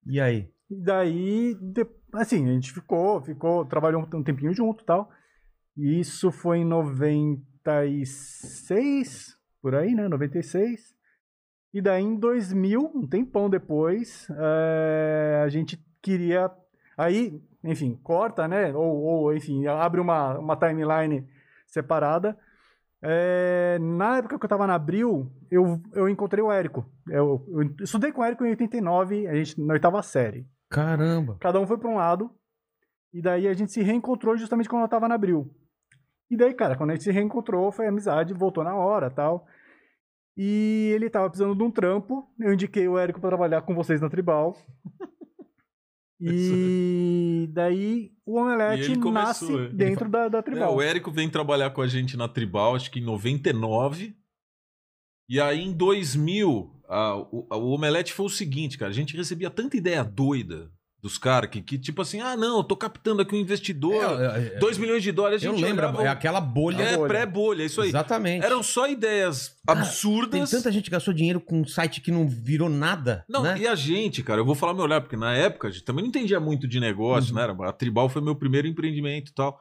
E 0.08 0.22
aí? 0.22 0.48
E 0.70 0.76
daí, 0.84 1.56
de- 1.60 1.88
assim, 2.14 2.48
a 2.48 2.54
gente 2.54 2.72
ficou, 2.72 3.20
ficou, 3.24 3.66
trabalhou 3.66 4.04
um, 4.04 4.18
um 4.20 4.24
tempinho 4.24 4.54
junto 4.54 4.84
e 4.84 4.86
tal. 4.86 5.10
E 5.76 6.00
isso 6.00 6.32
foi 6.32 6.60
em 6.60 6.66
96, 6.66 9.36
por 9.62 9.76
aí, 9.76 9.94
né? 9.96 10.08
96. 10.08 10.95
E 11.76 11.82
daí 11.82 12.02
em 12.02 12.16
2000, 12.16 12.90
um 12.96 13.06
tempão 13.06 13.50
depois, 13.50 14.30
eh, 14.32 15.42
a 15.44 15.50
gente 15.50 15.78
queria. 16.02 16.50
Aí, 16.98 17.44
enfim, 17.62 18.00
corta, 18.02 18.48
né? 18.48 18.74
Ou, 18.74 19.04
ou 19.04 19.36
enfim, 19.36 19.68
abre 19.68 20.00
uma, 20.00 20.40
uma 20.40 20.56
timeline 20.56 21.28
separada. 21.68 22.38
Eh, 23.02 23.78
na 23.82 24.20
época 24.20 24.40
que 24.40 24.46
eu 24.46 24.50
tava 24.50 24.66
na 24.66 24.76
Abril, 24.76 25.30
eu, 25.52 25.82
eu 25.94 26.08
encontrei 26.08 26.42
o 26.42 26.50
Érico. 26.50 26.90
Eu, 27.10 27.46
eu 27.50 27.64
estudei 27.84 28.14
com 28.14 28.22
o 28.22 28.24
Érico 28.24 28.46
em 28.46 28.52
89, 28.52 29.28
a 29.28 29.36
gente 29.36 29.60
na 29.60 29.74
oitava 29.74 30.02
série. 30.02 30.48
Caramba. 30.70 31.36
Cada 31.42 31.60
um 31.60 31.68
foi 31.68 31.78
para 31.78 31.90
um 31.90 31.98
lado. 31.98 32.32
E 33.14 33.22
daí 33.22 33.50
a 33.50 33.54
gente 33.54 33.74
se 33.74 33.82
reencontrou 33.82 34.38
justamente 34.38 34.70
quando 34.70 34.84
eu 34.84 34.88
tava 34.88 35.10
na 35.10 35.16
Abril. 35.16 35.54
E 36.32 36.38
daí, 36.38 36.54
cara, 36.54 36.78
quando 36.78 36.92
a 36.92 36.94
gente 36.94 37.04
se 37.04 37.12
reencontrou, 37.12 37.70
foi 37.70 37.86
amizade, 37.86 38.34
voltou 38.34 38.64
na 38.64 38.74
hora 38.76 39.12
tal. 39.12 39.46
E 40.38 40.92
ele 40.94 41.10
tava 41.10 41.30
precisando 41.30 41.56
de 41.56 41.64
um 41.64 41.72
trampo. 41.72 42.28
Eu 42.40 42.54
indiquei 42.54 42.88
o 42.88 42.98
Érico 42.98 43.20
para 43.22 43.30
trabalhar 43.30 43.62
com 43.62 43.74
vocês 43.76 44.02
na 44.02 44.10
Tribal. 44.10 44.58
E 46.20 47.50
daí 47.52 48.12
o 48.26 48.38
Omelete 48.40 48.92
ele 48.92 49.02
começou, 49.02 49.12
nasce 49.12 49.54
ele 49.54 49.70
dentro 49.74 50.10
da, 50.10 50.28
da 50.30 50.40
É, 50.40 50.42
Tribal. 50.42 50.76
o 50.76 50.82
Érico 50.82 51.12
vem 51.12 51.30
trabalhar 51.30 51.72
com 51.72 51.82
a 51.82 51.88
gente 51.88 52.16
na 52.16 52.28
Tribal, 52.28 52.76
acho 52.76 52.90
que 52.90 53.00
em 53.00 53.04
99. 53.04 54.16
E 55.28 55.42
aí 55.42 55.62
em 55.62 55.74
2000, 55.74 56.72
a- 56.88 57.18
o, 57.18 57.48
a- 57.50 57.58
o 57.58 57.70
Omelete 57.72 58.14
foi 58.14 58.26
o 58.28 58.30
seguinte, 58.30 58.78
cara, 58.78 58.92
a 58.92 58.94
gente 58.94 59.16
recebia 59.16 59.50
tanta 59.50 59.76
ideia 59.76 60.04
doida 60.04 60.72
dos 61.06 61.20
caras 61.20 61.52
que, 61.52 61.62
que 61.62 61.78
tipo 61.78 62.02
assim, 62.02 62.20
ah 62.20 62.36
não, 62.36 62.58
eu 62.58 62.64
tô 62.64 62.76
captando 62.76 63.22
aqui 63.22 63.36
um 63.36 63.38
investidor, 63.38 63.94
É, 63.94 64.56
é, 64.56 64.60
2 64.60 64.80
milhões 64.80 65.04
de 65.04 65.12
dólares, 65.12 65.44
a 65.44 65.46
eu 65.46 65.52
gente 65.54 65.64
lembro, 65.64 65.84
olhava- 65.86 66.04
é 66.04 66.08
aquela 66.08 66.42
bolha. 66.42 66.82
É, 66.82 66.98
bolha. 66.98 67.08
pré-bolha, 67.08 67.62
é 67.62 67.66
isso 67.68 67.80
aí. 67.80 67.90
Exatamente. 67.90 68.44
Eram 68.44 68.64
só 68.64 68.88
ideias 68.88 69.50
Tem 69.50 69.76
absurdas. 69.78 70.50
tanta 70.50 70.72
gente 70.72 70.86
que 70.86 70.90
gastou 70.90 71.14
dinheiro 71.14 71.40
com 71.40 71.62
um 71.62 71.66
site 71.68 72.02
que 72.02 72.10
não 72.10 72.28
virou 72.28 72.68
nada. 72.70 73.24
Não, 73.30 73.44
né? 73.44 73.56
e 73.60 73.68
a 73.68 73.76
gente, 73.76 74.24
cara, 74.24 74.42
eu 74.42 74.46
vou 74.46 74.56
falar 74.56 74.74
meu 74.74 74.84
olhar, 74.84 75.00
porque 75.00 75.16
na 75.16 75.32
época 75.36 75.68
a 75.68 75.72
gente 75.72 75.84
também 75.86 76.02
não 76.02 76.10
entendia 76.10 76.40
muito 76.40 76.68
de 76.68 76.80
negócio, 76.80 77.30
Uhum. 77.30 77.38
né? 77.38 77.44
Era- 77.44 77.70
A 77.70 77.72
Tribal 77.72 78.10
foi 78.10 78.24
meu 78.24 78.36
primeiro 78.36 78.68
empreendimento 78.68 79.30
e 79.30 79.34
tal. 79.36 79.60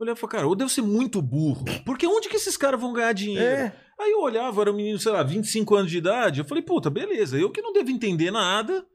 Eu 0.00 0.04
olhava 0.04 0.16
e 0.16 0.20
falei, 0.22 0.32
cara, 0.36 0.44
eu 0.46 0.54
devo 0.54 0.70
ser 0.70 0.80
muito 0.80 1.20
burro. 1.20 1.66
Porque 1.84 2.06
onde 2.06 2.30
que 2.30 2.36
esses 2.36 2.56
caras 2.56 2.80
vão 2.80 2.94
ganhar 2.94 3.12
dinheiro? 3.12 3.44
É. 3.44 3.72
Aí 4.00 4.12
eu 4.12 4.22
olhava, 4.22 4.58
era 4.62 4.72
um 4.72 4.76
menino, 4.76 4.98
sei 4.98 5.12
lá, 5.12 5.22
25 5.22 5.74
anos 5.74 5.90
de 5.90 5.98
idade. 5.98 6.38
Eu 6.40 6.46
falei, 6.46 6.62
puta, 6.62 6.88
beleza, 6.88 7.36
eu 7.36 7.50
que 7.50 7.60
não 7.60 7.74
devo 7.74 7.90
entender 7.90 8.30
nada. 8.30 8.86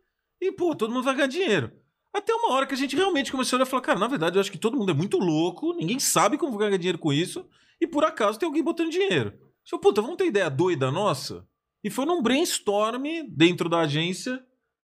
E, 0.41 0.51
pô, 0.51 0.75
todo 0.75 0.91
mundo 0.91 1.03
vai 1.05 1.15
ganhar 1.15 1.27
dinheiro. 1.27 1.71
Até 2.13 2.33
uma 2.33 2.51
hora 2.51 2.67
que 2.67 2.73
a 2.73 2.77
gente 2.77 2.95
realmente 2.95 3.31
começou 3.31 3.55
a 3.55 3.57
olhar 3.57 3.67
e 3.67 3.69
falar, 3.69 3.81
cara, 3.81 3.99
na 3.99 4.07
verdade 4.07 4.37
eu 4.37 4.41
acho 4.41 4.51
que 4.51 4.57
todo 4.57 4.77
mundo 4.77 4.91
é 4.91 4.93
muito 4.93 5.17
louco, 5.17 5.73
ninguém 5.73 5.99
sabe 5.99 6.37
como 6.37 6.57
ganhar 6.57 6.77
dinheiro 6.77 6.99
com 6.99 7.11
isso. 7.11 7.45
E 7.81 7.87
por 7.87 8.03
acaso 8.03 8.37
tem 8.37 8.45
alguém 8.45 8.63
botando 8.63 8.91
dinheiro. 8.91 9.33
Eu 9.33 9.39
falei, 9.65 9.81
puta, 9.81 10.01
vamos 10.01 10.17
ter 10.17 10.27
ideia 10.27 10.49
doida 10.49 10.91
nossa? 10.91 11.45
E 11.83 11.89
foi 11.89 12.05
num 12.05 12.21
brainstorm 12.21 13.03
dentro 13.29 13.67
da 13.67 13.79
agência 13.79 14.41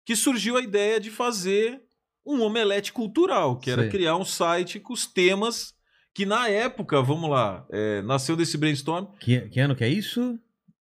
que 0.04 0.14
surgiu 0.14 0.56
a 0.56 0.62
ideia 0.62 1.00
de 1.00 1.10
fazer 1.10 1.82
um 2.24 2.40
omelete 2.40 2.92
cultural, 2.92 3.58
que 3.58 3.70
era 3.70 3.82
Sei. 3.82 3.90
criar 3.90 4.16
um 4.16 4.24
site 4.24 4.80
com 4.80 4.92
os 4.92 5.06
temas 5.06 5.74
que 6.14 6.24
na 6.24 6.48
época, 6.48 7.02
vamos 7.02 7.28
lá, 7.28 7.66
é, 7.70 8.00
nasceu 8.02 8.34
desse 8.34 8.56
brainstorm 8.56 9.06
Que, 9.20 9.48
que 9.50 9.60
ano 9.60 9.76
que 9.76 9.84
é 9.84 9.88
isso? 9.88 10.38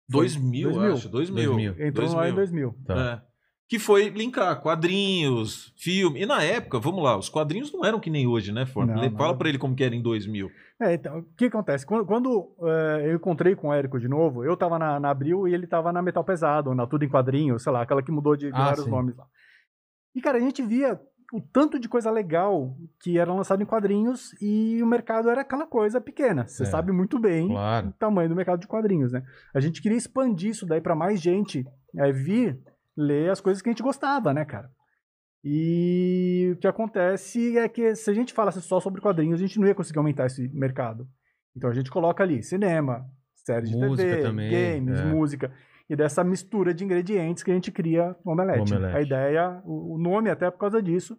2000, 0.08 0.72
2000. 0.72 0.94
acho. 0.94 1.10
2000. 1.10 1.46
2000. 1.52 1.88
Entrou 1.88 2.10
no 2.10 2.20
ano 2.20 2.30
em 2.30 2.36
2000. 2.36 2.76
Tá. 2.86 3.24
É. 3.24 3.27
Que 3.70 3.78
foi 3.80 4.10
linkar 4.10 4.62
quadrinhos, 4.62 5.74
filme. 5.78 6.22
E 6.22 6.26
na 6.26 6.42
época, 6.42 6.80
vamos 6.80 7.04
lá, 7.04 7.18
os 7.18 7.28
quadrinhos 7.30 7.72
não 7.74 7.84
eram 7.84 8.00
que 8.00 8.10
nem 8.10 8.26
hoje, 8.26 8.52
né, 8.52 8.66
Forma? 8.66 8.94
Não, 8.96 9.12
Fala 9.18 9.32
não. 9.32 9.38
pra 9.38 9.50
ele 9.50 9.58
como 9.58 9.76
que 9.76 9.84
era 9.84 9.94
em 9.96 10.02
2000. 10.02 10.50
É, 10.80 10.94
então, 10.94 11.20
o 11.20 11.24
que 11.36 11.46
acontece? 11.46 11.86
Quando, 11.86 12.06
quando, 12.06 12.56
é, 12.64 13.10
eu 13.12 13.16
encontrei 13.16 13.56
com 13.56 13.68
o 13.70 13.74
Érico 13.74 14.00
de 14.00 14.08
novo, 14.08 14.44
eu 14.46 14.56
tava 14.56 14.80
na, 14.80 15.00
na 15.00 15.10
Abril 15.10 15.48
e 15.48 15.54
ele 15.54 15.68
tava 15.68 15.92
na 15.92 16.02
Metal 16.02 16.24
Pesado, 16.24 16.74
na 16.74 16.88
Tudo 16.88 17.04
em 17.04 17.10
Quadrinhos, 17.10 17.64
sei 17.64 17.72
lá, 17.74 17.82
aquela 17.82 18.02
que 18.02 18.12
mudou 18.12 18.36
de, 18.38 18.48
de 18.52 18.56
Ah, 18.56 18.66
vários 18.66 18.86
sim. 18.86 18.92
nomes 18.92 19.16
lá. 19.18 19.26
E, 20.16 20.22
cara, 20.22 20.38
a 20.38 20.42
gente 20.42 20.62
via 20.64 21.00
o 21.34 21.42
tanto 21.42 21.78
de 21.78 21.90
coisa 21.90 22.10
legal 22.10 22.74
que 23.02 23.18
era 23.20 23.34
lançado 23.34 23.62
em 23.62 23.66
quadrinhos 23.66 24.32
e 24.42 24.82
o 24.82 24.86
mercado 24.88 25.30
era 25.30 25.42
aquela 25.42 25.66
coisa 25.68 26.00
pequena. 26.00 26.48
Você 26.48 26.64
É. 26.64 26.68
sabe 26.68 26.94
muito 26.94 27.20
bem 27.20 27.50
Claro. 27.50 27.90
o 27.90 27.94
tamanho 27.94 28.30
do 28.30 28.36
mercado 28.36 28.62
de 28.62 28.68
quadrinhos, 28.68 29.12
né? 29.12 29.24
A 29.54 29.60
gente 29.60 29.82
queria 29.82 29.98
expandir 29.98 30.52
isso 30.52 30.66
daí 30.66 30.80
pra 30.80 30.96
mais 30.96 31.20
gente 31.20 31.66
é, 31.98 32.12
vir 32.14 32.58
ler 32.98 33.30
as 33.30 33.40
coisas 33.40 33.62
que 33.62 33.70
a 33.70 33.72
gente 33.72 33.84
gostava, 33.84 34.34
né, 34.34 34.44
cara? 34.44 34.70
E 35.44 36.52
o 36.54 36.58
que 36.58 36.68
acontece 36.68 37.58
é 37.58 37.70
que 37.70 37.96
se 37.96 38.10
a 38.10 38.14
gente 38.14 38.34
falasse 38.34 38.62
só 38.62 38.80
sobre 38.80 39.00
quadrinhos, 39.00 39.40
a 39.40 39.46
gente 39.46 39.60
não 39.60 39.68
ia 39.68 39.76
conseguir 39.76 40.00
aumentar 40.00 40.26
esse 40.26 40.50
mercado. 40.50 41.08
Então 41.56 41.70
a 41.70 41.74
gente 41.74 41.90
coloca 41.90 42.24
ali 42.24 42.44
cinema, 42.44 43.06
séries 43.36 43.70
de 43.70 43.80
TV, 43.80 44.22
também, 44.22 44.52
games, 44.52 45.00
é. 45.00 45.06
música. 45.06 45.52
E 45.90 45.96
dessa 45.96 46.24
mistura 46.24 46.74
de 46.74 46.84
ingredientes 46.84 47.44
que 47.44 47.52
a 47.52 47.54
gente 47.54 47.72
cria 47.72 48.16
o 48.26 48.32
omelete. 48.32 48.74
Omelete. 48.74 48.98
A 48.98 49.02
ideia, 49.02 49.62
o 49.64 49.96
o 49.96 49.98
nome 49.98 50.30
até 50.30 50.52
por 50.52 50.60
causa 50.60 50.82
disso, 50.82 51.18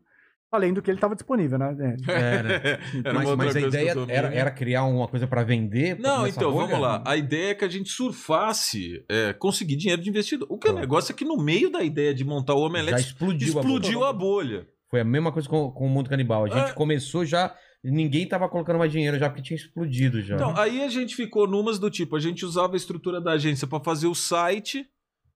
além 0.51 0.73
do 0.73 0.81
que 0.83 0.91
ele 0.91 0.97
estava 0.99 1.15
disponível, 1.15 1.59
né? 1.59 1.77
É. 2.09 2.13
Era. 2.13 2.49
Era 3.05 3.13
mas 3.15 3.37
mas 3.37 3.57
a 3.57 3.61
ideia 3.61 3.95
era, 4.09 4.35
era 4.35 4.51
criar 4.51 4.85
uma 4.85 5.07
coisa 5.09 5.27
pra 5.27 5.43
vender? 5.45 5.99
Não, 5.99 6.27
então, 6.27 6.51
bolha? 6.53 6.67
vamos 6.67 6.81
lá. 6.81 7.03
A 7.07 7.17
ideia 7.17 7.51
é 7.51 7.55
que 7.55 7.65
a 7.65 7.69
gente 7.69 7.91
surfasse, 7.91 9.05
é, 9.09 9.33
conseguir 9.33 9.77
dinheiro 9.77 10.03
de 10.03 10.09
investidor. 10.09 10.47
O 10.51 10.59
que 10.59 10.69
é 10.69 10.71
o 10.71 10.75
Tá. 10.75 10.81
negócio 10.81 11.13
é 11.13 11.15
que 11.15 11.25
no 11.25 11.37
meio 11.37 11.71
da 11.71 11.83
ideia 11.83 12.15
de 12.15 12.25
montar 12.25 12.55
o 12.55 12.61
Já 12.61 12.67
Omelete, 12.67 13.01
explodiu, 13.01 13.49
explodiu 13.49 14.05
a 14.05 14.11
a 14.11 14.13
bolha. 14.13 14.59
bolha. 14.59 14.69
Foi 14.91 15.01
a 15.01 15.05
mesma 15.05 15.31
coisa 15.31 15.49
com, 15.49 15.71
com 15.71 15.87
o 15.87 15.91
Mundo 15.91 16.09
Canibal. 16.09 16.45
A 16.45 16.49
gente 16.49 16.71
É. 16.71 16.73
começou 16.73 17.25
já, 17.25 17.55
ninguém 17.85 18.27
tava 18.27 18.49
colocando 18.49 18.79
mais 18.79 18.91
dinheiro 18.91 19.19
já, 19.19 19.29
porque 19.29 19.43
tinha 19.43 19.57
explodido 19.57 20.23
já. 20.23 20.35
Então, 20.37 20.57
aí 20.57 20.83
a 20.83 20.89
gente 20.89 21.15
ficou 21.15 21.47
numas 21.47 21.79
do 21.79 21.91
tipo, 21.91 22.17
a 22.17 22.21
gente 22.21 22.45
usava 22.45 22.73
a 22.73 22.77
estrutura 22.77 23.21
da 23.21 23.33
agência 23.33 23.67
para 23.67 23.81
fazer 23.85 24.07
o 24.07 24.15
site, 24.15 24.87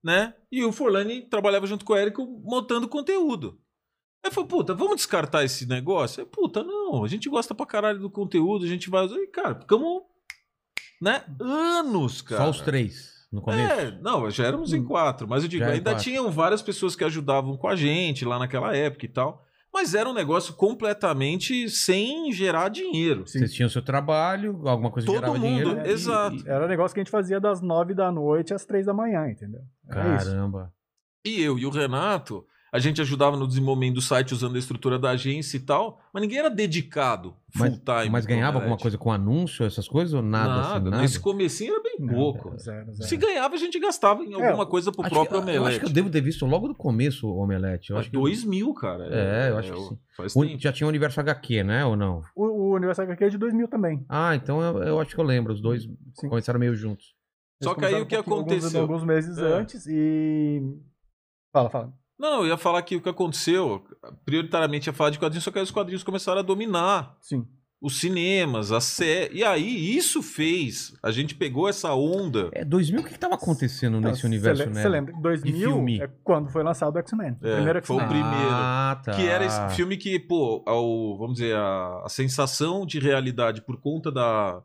né? 0.03 0.33
E 0.51 0.63
o 0.63 0.71
Forlani 0.71 1.21
trabalhava 1.29 1.67
junto 1.67 1.85
com 1.85 1.93
o 1.93 1.95
Érico 1.95 2.25
montando 2.43 2.87
conteúdo. 2.87 3.59
Aí 4.23 4.31
falou, 4.31 4.47
puta, 4.47 4.73
vamos 4.73 4.95
descartar 4.97 5.43
esse 5.43 5.65
negócio? 5.67 6.21
Aí, 6.23 6.29
puta, 6.29 6.63
não, 6.63 7.03
a 7.03 7.07
gente 7.07 7.29
gosta 7.29 7.53
pra 7.53 7.65
caralho 7.65 7.99
do 7.99 8.09
conteúdo, 8.09 8.63
a 8.65 8.67
gente 8.67 8.89
vai. 8.89 9.05
E, 9.05 9.27
cara, 9.27 9.55
ficamos, 9.55 10.01
né? 11.01 11.23
Anos, 11.39 12.21
cara. 12.21 12.43
Só 12.45 12.49
os 12.49 12.61
três 12.61 13.11
no 13.31 13.41
começo. 13.41 13.73
É, 13.73 13.91
não, 14.01 14.29
já 14.29 14.45
éramos 14.45 14.71
em 14.73 14.83
quatro, 14.83 15.27
mas 15.27 15.43
eu 15.43 15.49
digo, 15.49 15.63
Já 15.65 15.71
é 15.71 15.73
ainda 15.73 15.91
quatro. 15.91 16.03
tinham 16.03 16.31
várias 16.31 16.61
pessoas 16.61 16.95
que 16.95 17.03
ajudavam 17.03 17.57
com 17.57 17.67
a 17.67 17.75
gente 17.75 18.23
lá 18.23 18.39
naquela 18.39 18.75
época 18.75 19.05
e 19.05 19.09
tal. 19.09 19.43
Mas 19.73 19.95
era 19.95 20.07
um 20.07 20.13
negócio 20.13 20.53
completamente 20.53 21.67
sem 21.67 22.31
gerar 22.31 22.69
dinheiro. 22.69 23.25
Sim. 23.27 23.39
Vocês 23.39 23.53
tinham 23.55 23.67
seu 23.67 23.81
trabalho, 23.81 24.61
alguma 24.67 24.91
coisa 24.91 25.05
Todo 25.07 25.15
gerava 25.15 25.33
mundo, 25.33 25.41
dinheiro. 25.47 25.81
e- 25.85 25.89
exato. 25.89 26.35
e- 26.37 26.47
Era 26.47 26.65
um 26.65 26.67
negócio 26.67 26.93
que 26.93 26.99
a 26.99 27.03
gente 27.03 27.09
fazia 27.11 27.39
das 27.39 27.59
nove 27.59 27.95
da 27.95 28.11
noite 28.11 28.53
às 28.53 28.63
três 28.65 28.85
da 28.85 28.93
manhã, 28.93 29.27
entendeu? 29.27 29.61
Era 29.89 30.15
isso. 30.17 30.27
Caramba. 30.27 30.71
E 31.25 31.41
eu 31.41 31.57
e 31.57 31.65
o 31.65 31.71
Renato, 31.71 32.45
a 32.73 32.79
gente 32.79 32.99
ajudava 32.99 33.37
no 33.37 33.47
desenvolvimento 33.47 33.93
do 33.95 34.01
site 34.01 34.33
usando 34.33 34.55
a 34.55 34.59
estrutura 34.59 34.97
da 34.97 35.11
agência 35.11 35.57
e 35.57 35.59
tal, 35.59 36.01
mas 36.11 36.21
ninguém 36.21 36.39
era 36.39 36.49
dedicado 36.49 37.35
full 37.55 37.67
Mas, 37.69 37.79
time. 37.79 38.09
mas 38.09 38.25
ganhava 38.25 38.57
alguma 38.57 38.75
coisa 38.77 38.97
com 38.97 39.11
anúncio, 39.11 39.63
essas 39.63 39.87
coisas? 39.87 40.11
Ou 40.15 40.23
nada? 40.23 40.49
Nada, 40.49 40.61
assim, 40.77 40.83
nada? 40.85 41.01
Nesse 41.03 41.19
comecinho 41.19 41.73
era 41.75 41.83
bem 41.83 42.07
pouco. 42.07 42.57
Zero, 42.57 42.91
zero. 42.91 43.07
Se 43.07 43.15
ganhava, 43.15 43.53
a 43.53 43.57
gente 43.59 43.79
gastava 43.79 44.23
em 44.23 44.33
É, 44.33 44.47
alguma 44.47 44.65
coisa 44.65 44.91
pro 44.91 45.03
próprio 45.07 45.27
que, 45.27 45.35
eu 45.35 45.41
Omelete. 45.61 45.67
acho 45.69 45.79
que 45.81 45.85
eu 45.85 45.89
devo 45.93 46.09
ter 46.09 46.21
visto 46.21 46.45
logo 46.47 46.67
do 46.67 46.73
começo 46.73 47.27
o 47.27 47.37
Omelete. 47.37 47.91
Eu 47.91 47.97
acho 47.99 48.09
que 48.09 48.17
2000, 48.17 48.73
cara. 48.73 49.05
É, 49.11 49.49
eu 49.51 49.57
acho 49.59 49.71
que 49.71 49.79
sim. 49.79 49.99
Faz 50.17 50.35
o- 50.35 50.41
tempo. 50.43 50.59
já 50.59 50.73
tinha 50.73 50.87
o 50.87 50.89
Universo 50.89 51.19
HQ, 51.19 51.63
né? 51.63 51.85
Ou 51.85 51.95
não? 51.95 52.21
O, 52.35 52.43
o 52.45 52.73
Universo 52.75 53.03
HQ 53.03 53.23
é 53.23 53.29
de 53.29 53.37
2000 53.37 53.67
também. 53.67 54.03
Ah, 54.09 54.35
então 54.35 54.59
eu, 54.59 54.81
eu 54.83 54.99
acho 54.99 55.13
que 55.13 55.21
eu 55.21 55.25
lembro. 55.25 55.53
Os 55.53 55.61
dois 55.61 55.83
Sim. 56.19 56.27
começaram 56.27 56.59
meio 56.59 56.75
juntos. 56.75 57.13
Só 57.63 57.69
Eles 57.71 57.79
que 57.79 57.85
aí 57.85 58.01
o 58.01 58.05
que 58.07 58.15
pouquinho- 58.15 58.35
alguns- 58.37 58.51
aconteceu? 58.55 58.81
Alguns, 58.81 59.03
meses 59.03 59.37
É. 59.37 59.53
antes 59.53 59.85
e. 59.87 60.59
Fala, 61.53 61.69
fala. 61.69 61.93
Não, 62.17 62.41
eu 62.41 62.47
ia 62.47 62.57
falar 62.57 62.81
que 62.83 62.95
o 62.95 63.01
que 63.01 63.09
aconteceu, 63.09 63.83
prioritariamente 64.25 64.87
ia 64.87 64.93
falar 64.93 65.09
de 65.09 65.19
quadrinhos, 65.19 65.43
só 65.43 65.51
que 65.51 65.57
aí 65.59 65.63
os 65.63 65.71
quadrinhos 65.71 66.03
começaram 66.03 66.39
a 66.39 66.43
dominar 66.43 67.17
Sim. 67.21 67.45
os 67.81 67.99
cinemas, 67.99 68.71
a 68.71 68.79
série. 68.79 69.39
E 69.39 69.43
aí 69.43 69.95
isso 69.97 70.21
fez. 70.21 70.93
A 71.03 71.11
gente 71.11 71.35
pegou 71.35 71.67
essa 71.67 71.93
onda. 71.93 72.49
É, 72.53 72.63
2000, 72.63 73.01
o 73.01 73.03
que, 73.03 73.13
que 73.13 73.19
tava 73.19 73.35
acontecendo 73.35 73.99
nesse 73.99 74.25
universo, 74.25 74.69
né? 74.69 74.81
Cê 74.83 74.87
lembra? 74.87 75.13
2000 75.21 75.53
filme. 75.57 76.01
é 76.01 76.07
quando 76.23 76.49
foi 76.49 76.63
lançado 76.63 76.95
o 76.95 76.99
X-Men. 76.99 77.37
o 77.41 77.47
É, 77.47 77.55
primeiro 77.55 77.83
foi 77.85 77.95
o 77.97 77.99
X-Men. 77.99 78.21
primeiro. 78.21 78.49
Ah, 78.51 79.01
tá. 79.03 79.11
Que 79.13 79.27
era 79.27 79.43
esse 79.45 79.75
filme 79.75 79.97
que, 79.97 80.19
pô, 80.19 80.63
ao, 80.67 81.17
vamos 81.17 81.33
dizer, 81.39 81.55
a, 81.55 82.03
a 82.05 82.09
sensação 82.09 82.85
de 82.85 82.99
realidade 82.99 83.61
por 83.63 83.81
conta 83.81 84.11
da. 84.11 84.61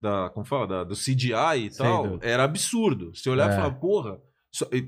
da 0.00 0.30
como 0.30 0.44
fala? 0.46 0.66
Da, 0.66 0.84
do 0.84 0.94
CGI 0.94 1.66
e 1.66 1.70
Sei, 1.72 1.84
tal, 1.84 2.18
do- 2.18 2.18
era 2.24 2.44
absurdo. 2.44 3.10
Você 3.14 3.28
olhar 3.30 3.50
É. 3.50 3.52
e 3.52 3.56
falar, 3.56 3.70
porra. 3.72 4.18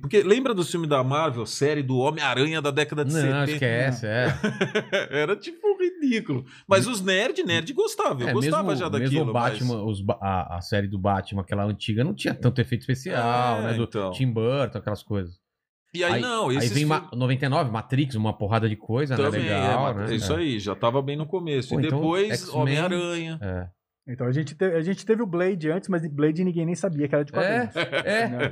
Porque 0.00 0.22
lembra 0.22 0.52
do 0.52 0.64
filme 0.64 0.86
da 0.88 1.04
Marvel, 1.04 1.46
série 1.46 1.82
do 1.82 1.96
Homem-Aranha 1.98 2.60
da 2.60 2.70
década 2.70 3.04
de 3.04 3.12
Não, 3.12 3.20
70? 3.20 3.50
esquece, 3.52 4.06
é. 4.06 4.26
era 5.10 5.36
tipo 5.36 5.66
ridículo. 5.80 6.44
Mas 6.66 6.86
os 6.86 7.00
nerd, 7.00 7.42
nerd 7.44 7.72
gostava. 7.72 8.22
Eu 8.22 8.28
É, 8.28 8.32
gostava 8.32 8.62
mesmo, 8.68 8.78
já 8.78 8.90
mesmo 8.90 9.04
daquilo. 9.04 9.30
o 9.30 9.32
Batman, 9.32 9.84
os 9.84 10.00
ba- 10.00 10.18
a, 10.20 10.56
a 10.56 10.60
série 10.60 10.88
do 10.88 10.98
Batman, 10.98 11.42
aquela 11.42 11.64
antiga, 11.64 12.02
não 12.02 12.14
tinha 12.14 12.34
tanto 12.34 12.60
efeito 12.60 12.80
especial, 12.82 13.60
É, 13.60 13.62
né? 13.62 13.74
Do 13.74 13.84
então. 13.84 14.10
Tim 14.10 14.32
Burton, 14.32 14.78
aquelas 14.78 15.02
coisas. 15.02 15.34
Mas... 15.34 16.00
E 16.00 16.02
aí, 16.04 16.20
não, 16.22 16.48
Aí 16.48 16.58
vem 16.58 16.68
filmes- 16.70 16.88
Ma- 16.88 17.10
99, 17.14 17.70
Matrix, 17.70 18.14
uma 18.14 18.32
porrada 18.32 18.68
de 18.68 18.76
coisa, 18.76 19.16
né? 19.16 19.22
Também, 19.22 19.42
Legal, 19.42 19.90
é, 19.90 19.94
né? 19.94 20.12
é 20.12 20.14
isso 20.16 20.32
aí, 20.34 20.58
já 20.58 20.74
tava 20.74 21.00
bem 21.02 21.16
no 21.16 21.26
começo. 21.26 21.68
Pô, 21.68 21.80
e 21.80 21.86
então, 21.86 21.98
depois, 21.98 22.30
X-Men- 22.32 22.56
Homem-Aranha. 22.60 23.38
É. 23.42 23.68
Então 24.06 24.26
a 24.26 24.32
gente, 24.32 24.54
teve, 24.56 24.76
a 24.76 24.80
gente 24.82 25.06
teve 25.06 25.22
o 25.22 25.26
Blade 25.26 25.70
antes, 25.70 25.88
mas 25.88 26.04
Blade 26.08 26.42
ninguém 26.42 26.66
nem 26.66 26.74
sabia 26.74 27.06
que 27.06 27.14
era 27.14 27.24
de 27.24 27.30
quadrinhos. 27.32 27.74
É, 28.04 28.28
né? 28.28 28.50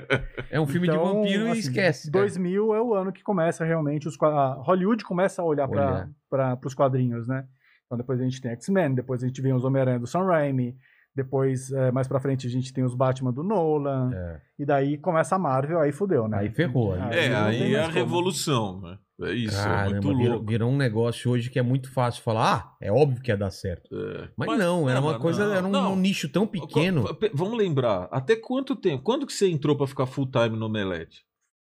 é 0.50 0.61
um 0.61 0.66
filme 0.66 0.87
de 0.88 0.95
Então, 0.95 1.23
vampiro 1.23 1.49
e 1.49 1.50
assim, 1.50 1.59
esquece. 1.61 2.11
cara. 2.11 2.25
2000 2.25 2.75
é 2.75 2.80
o 2.80 2.95
ano 2.95 3.12
que 3.12 3.23
começa 3.23 3.64
realmente 3.64 4.07
os 4.07 4.16
a 4.23 4.54
Hollywood 4.61 5.02
começa 5.04 5.42
a 5.42 5.45
olhar 5.45 5.69
Olhar. 5.69 6.09
para 6.28 6.59
os 6.64 6.75
quadrinhos, 6.75 7.26
né? 7.26 7.45
Então 7.85 7.99
depois 7.99 8.21
a 8.21 8.23
gente 8.25 8.40
tem 8.40 8.52
X-Men, 8.52 8.95
depois 8.95 9.25
a 9.25 9.26
gente 9.26 9.42
vem 9.42 9.52
os 9.52 9.64
Homem-Aranha 9.64 9.99
do 9.99 10.07
Sam 10.07 10.23
Raimi, 10.25 10.76
depois 11.14 11.71
eh, 11.73 11.90
mais 11.90 12.07
pra 12.09 12.21
frente 12.21 12.47
a 12.47 12.50
gente 12.50 12.73
tem 12.73 12.85
os 12.85 12.95
Batman 12.95 13.33
do 13.33 13.43
Nolan, 13.43 14.11
É. 14.14 14.40
e 14.59 14.64
daí 14.64 14.97
começa 14.99 15.37
a 15.37 15.38
Marvel, 15.38 15.81
aí 15.81 15.93
fudeu, 15.93 16.29
né? 16.29 16.38
Aí 16.38 16.50
ferrou, 16.50 16.95
né? 16.97 17.09
É, 17.26 17.29
não 17.29 17.45
aí 17.47 17.57
é 17.57 17.61
mais 17.61 17.75
a 17.76 17.83
como. 17.83 17.95
revolução, 17.95 18.81
né? 18.81 18.99
É 19.23 19.33
isso, 19.35 19.59
é 19.61 19.62
Caramba, 19.64 19.90
muito 19.90 20.17
virou, 20.19 20.33
louco. 20.37 20.47
virou 20.50 20.71
um 20.71 20.76
negócio 20.79 21.31
hoje 21.31 21.50
que 21.50 21.59
é 21.59 21.62
muito 21.62 21.93
fácil 21.93 22.23
falar, 22.23 22.55
ah, 22.55 22.76
é 22.81 22.90
óbvio 22.90 23.21
que 23.21 23.31
ia 23.31 23.37
dar 23.37 23.50
certo. 23.50 23.95
É. 23.95 24.29
Mas, 24.35 24.59
não, 24.59 24.88
era 24.88 24.99
uma 24.99 25.12
mas 25.12 25.21
coisa, 25.21 25.47
não, 25.47 25.55
era 25.55 25.67
um, 25.67 25.71
não. 25.71 25.93
um 25.93 25.97
nicho 25.97 26.26
tão 26.31 26.47
pequeno. 26.47 27.05
Qu- 27.05 27.14
pe- 27.14 27.31
Vamos 27.35 27.59
lembrar, 27.59 28.09
até 28.11 28.35
quanto 28.35 28.75
tempo? 28.75 29.02
Quando 29.02 29.26
que 29.26 29.33
você 29.35 29.47
entrou 29.50 29.76
pra 29.76 29.87
ficar 29.87 30.07
full 30.07 30.26
time 30.31 30.57
no 30.57 30.67
Omelete? 30.67 31.23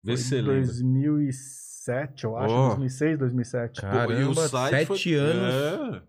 Vê 0.04 0.16
se 0.18 0.24
você 0.24 0.42
Foi 0.42 0.52
lembra. 0.56 0.66
2007, 0.66 2.24
eu 2.24 2.36
acho, 2.36 2.54
Ó. 2.54 2.66
2006, 2.68 3.18
2007. 3.18 3.80
Cara. 3.80 4.04
Pô, 4.06 4.12
e 4.12 4.14
o 4.16 4.18
Caramba, 4.34 4.48
site 4.48 4.86
sete 4.86 5.14
anos. 5.14 5.54
É. 5.54 6.02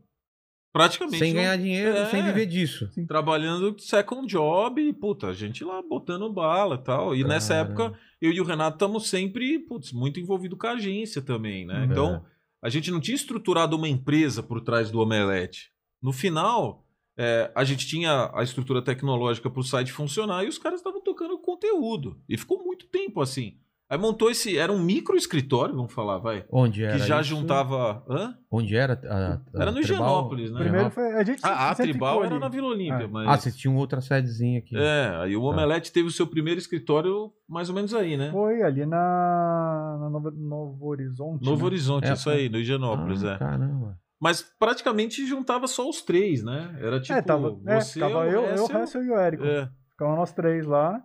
Praticamente. 0.80 1.20
Sem 1.20 1.34
ganhar 1.34 1.58
dinheiro, 1.58 1.98
É. 1.98 2.06
sem 2.08 2.24
viver 2.24 2.46
disso. 2.46 2.90
Trabalhando 3.08 3.76
second 3.80 4.26
job 4.28 4.82
e, 4.82 4.94
puta, 4.94 5.28
a 5.28 5.34
gente 5.34 5.64
lá 5.64 5.82
botando 5.82 6.32
bala 6.32 6.76
e 6.76 6.84
tal. 6.84 7.16
E 7.16 7.24
nessa 7.24 7.54
Caramba. 7.56 7.84
época, 7.84 8.00
eu 8.22 8.32
e 8.32 8.40
o 8.40 8.44
Renato 8.46 8.76
estamos 8.76 9.10
sempre, 9.10 9.60
putz, 9.60 9.92
muito 9.92 10.20
envolvido 10.20 10.56
com 10.56 10.68
a 10.68 10.72
agência 10.72 11.22
também, 11.22 11.66
né? 11.66 11.82
É. 11.82 11.86
Então, 11.86 12.24
a 12.62 12.70
gente 12.70 12.92
não 12.92 13.00
tinha 13.00 13.16
estruturado 13.16 13.76
uma 13.76 13.88
empresa 13.90 14.42
por 14.42 14.62
trás 14.62 14.90
do 14.90 15.00
Omelete. 15.00 15.72
No 16.02 16.14
final, 16.14 16.86
é, 17.18 17.52
a 17.54 17.64
gente 17.66 17.86
tinha 17.86 18.32
a 18.34 18.42
estrutura 18.44 18.82
tecnológica 18.82 19.50
para 19.50 19.60
o 19.60 19.64
site 19.64 19.92
funcionar 19.92 20.46
e 20.46 20.48
os 20.48 20.58
caras 20.58 20.80
estavam 20.80 21.02
tocando 21.02 21.38
conteúdo. 21.40 22.18
E 22.30 22.38
ficou 22.38 22.64
muito 22.64 22.86
tempo 22.88 23.22
assim. 23.22 23.58
Aí 23.90 23.98
montou 23.98 24.30
esse. 24.30 24.56
Era 24.56 24.72
um 24.72 24.78
micro 24.80 25.18
escritório, 25.18 25.74
vamos 25.76 25.92
falar, 25.92 26.20
vai. 26.20 26.46
Onde 26.52 26.84
era? 26.84 26.94
que 27.00 27.08
já 27.08 27.22
isso? 27.22 27.30
junava. 27.32 28.04
Hã? 28.08 28.36
Onde 28.52 28.76
era? 28.76 28.94
A, 28.94 29.16
a 29.16 29.62
Era 29.62 29.72
no 29.72 29.82
Tribal? 29.82 29.82
Higienópolis, 29.82 30.52
né? 30.52 30.60
Primeiro 30.60 30.90
foi. 30.92 31.12
A 31.14 31.24
gente 31.24 31.40
Ah, 31.44 31.72
a 31.72 31.76
sempre 31.76 31.92
Tribal 31.94 32.24
era 32.24 32.34
ali. 32.36 32.40
na 32.40 32.50
Vila 32.50 32.68
Olímpia, 32.68 33.06
Ah. 33.06 33.10
mas. 33.12 33.28
Ah, 33.28 33.38
vocês 33.38 33.56
tinham 33.58 33.76
outra 33.76 34.00
sedezinha 34.00 34.60
aqui. 34.60 34.78
É, 34.78 35.16
aí 35.24 35.36
o 35.36 35.42
Tá. 35.42 35.48
Omelete 35.48 35.92
teve 35.92 36.08
o 36.08 36.12
seu 36.12 36.28
primeiro 36.28 36.60
escritório 36.60 37.32
mais 37.48 37.68
ou 37.68 37.74
menos 37.74 37.96
aí, 37.96 38.16
né? 38.16 38.30
Foi 38.32 38.62
ali 38.62 38.86
na, 38.86 39.98
na 40.00 40.10
Novo, 40.12 40.32
Novo 40.32 40.86
Horizonte. 40.88 41.44
Novo 41.44 41.62
né? 41.62 41.66
Horizonte, 41.66 42.08
É, 42.08 42.14
isso 42.14 42.30
aí, 42.30 42.48
no 42.48 42.60
Higienópolis, 42.60 43.24
Ah, 43.24 43.34
é. 43.34 43.38
Caramba. 43.40 43.98
Mas 44.22 44.44
praticamente 44.60 45.26
juntava 45.26 45.66
só 45.66 45.90
os 45.90 46.02
três, 46.04 46.44
né? 46.44 46.78
Era 46.80 47.00
tipo, 47.00 47.18
é, 47.18 47.22
tava, 47.24 47.58
é, 47.66 47.80
você, 47.82 48.00
tava 48.00 48.20
o 48.20 48.24
eu, 48.26 48.44
eu, 48.44 48.66
o 48.66 49.04
e 49.04 49.10
o 49.10 49.18
Érico. 49.18 49.44
é. 49.46 49.68
Ficamos 49.92 50.18
nós 50.18 50.32
três 50.32 50.66
lá. 50.66 51.02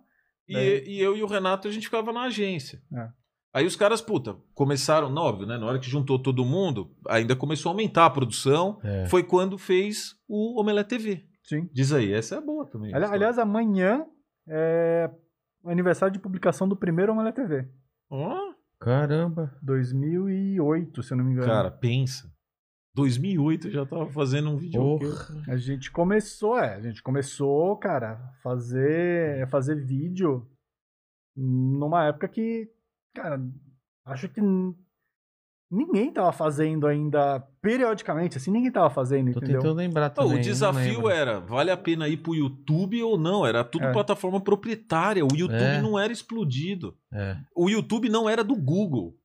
E, 0.47 0.83
e 0.87 0.99
eu 1.01 1.15
e 1.17 1.23
o 1.23 1.27
Renato, 1.27 1.67
a 1.67 1.71
gente 1.71 1.85
ficava 1.87 2.11
na 2.13 2.23
agência. 2.23 2.81
É. 2.93 3.07
Aí 3.53 3.65
os 3.65 3.75
caras, 3.75 4.01
puta, 4.01 4.35
começaram, 4.53 5.09
não, 5.09 5.21
óbvio, 5.23 5.47
né? 5.47 5.57
Na 5.57 5.65
hora 5.65 5.79
que 5.79 5.89
juntou 5.89 6.19
todo 6.19 6.43
mundo, 6.43 6.93
ainda 7.07 7.35
começou 7.35 7.69
a 7.69 7.73
aumentar 7.73 8.05
a 8.05 8.09
produção. 8.09 8.79
É. 8.83 9.05
Foi 9.07 9.23
quando 9.23 9.57
fez 9.57 10.13
o 10.27 10.59
Omelete 10.59 10.89
TV. 10.89 11.25
Sim. 11.43 11.69
Diz 11.71 11.93
aí, 11.93 12.11
essa 12.11 12.35
é 12.35 12.41
boa 12.41 12.65
também. 12.69 12.93
Ali- 12.93 13.05
aliás, 13.05 13.37
amanhã 13.39 14.05
é 14.47 15.09
o 15.63 15.69
aniversário 15.69 16.11
de 16.13 16.19
publicação 16.19 16.67
do 16.67 16.75
primeiro 16.75 17.13
Omelete 17.13 17.35
TV. 17.41 17.67
Ó, 18.09 18.53
Caramba. 18.79 19.55
2008, 19.61 21.01
se 21.03 21.13
eu 21.13 21.17
não 21.17 21.23
me 21.25 21.31
engano. 21.33 21.47
cara, 21.47 21.71
pensa. 21.71 22.29
2008 22.95 23.67
eu 23.67 23.71
já 23.71 23.85
tava 23.85 24.07
fazendo 24.09 24.49
um 24.49 24.57
vídeo. 24.57 24.81
Porra. 24.99 25.43
A 25.49 25.57
gente 25.57 25.91
começou, 25.91 26.57
é, 26.57 26.75
a 26.75 26.81
gente 26.81 27.03
começou, 27.03 27.75
cara, 27.77 28.17
fazer 28.41 29.47
fazer 29.49 29.75
vídeo 29.75 30.47
numa 31.35 32.05
época 32.05 32.27
que, 32.29 32.69
cara, 33.13 33.41
acho 34.05 34.29
que 34.29 34.39
ninguém 35.69 36.13
tava 36.13 36.31
fazendo 36.31 36.87
ainda 36.87 37.39
periodicamente, 37.61 38.37
assim, 38.37 38.49
ninguém 38.51 38.71
tava 38.71 38.89
fazendo, 38.89 39.33
Tô 39.33 39.39
entendeu? 39.39 39.59
tentando 39.59 39.77
lembrar 39.77 40.09
também. 40.11 40.37
o 40.37 40.41
desafio 40.41 41.09
era, 41.09 41.41
vale 41.41 41.71
a 41.71 41.77
pena 41.77 42.07
ir 42.07 42.17
pro 42.17 42.33
YouTube 42.35 43.03
ou 43.03 43.17
não? 43.17 43.45
Era 43.45 43.63
tudo 43.65 43.83
É. 43.85 43.91
plataforma 43.91 44.39
proprietária. 44.39 45.25
O 45.25 45.35
YouTube 45.35 45.59
É. 45.61 45.81
não 45.81 45.99
era 45.99 46.13
explodido. 46.13 46.97
É. 47.11 47.35
O 47.53 47.69
YouTube 47.69 48.07
não 48.07 48.29
era 48.29 48.41
do 48.43 48.55
Google. 48.55 49.17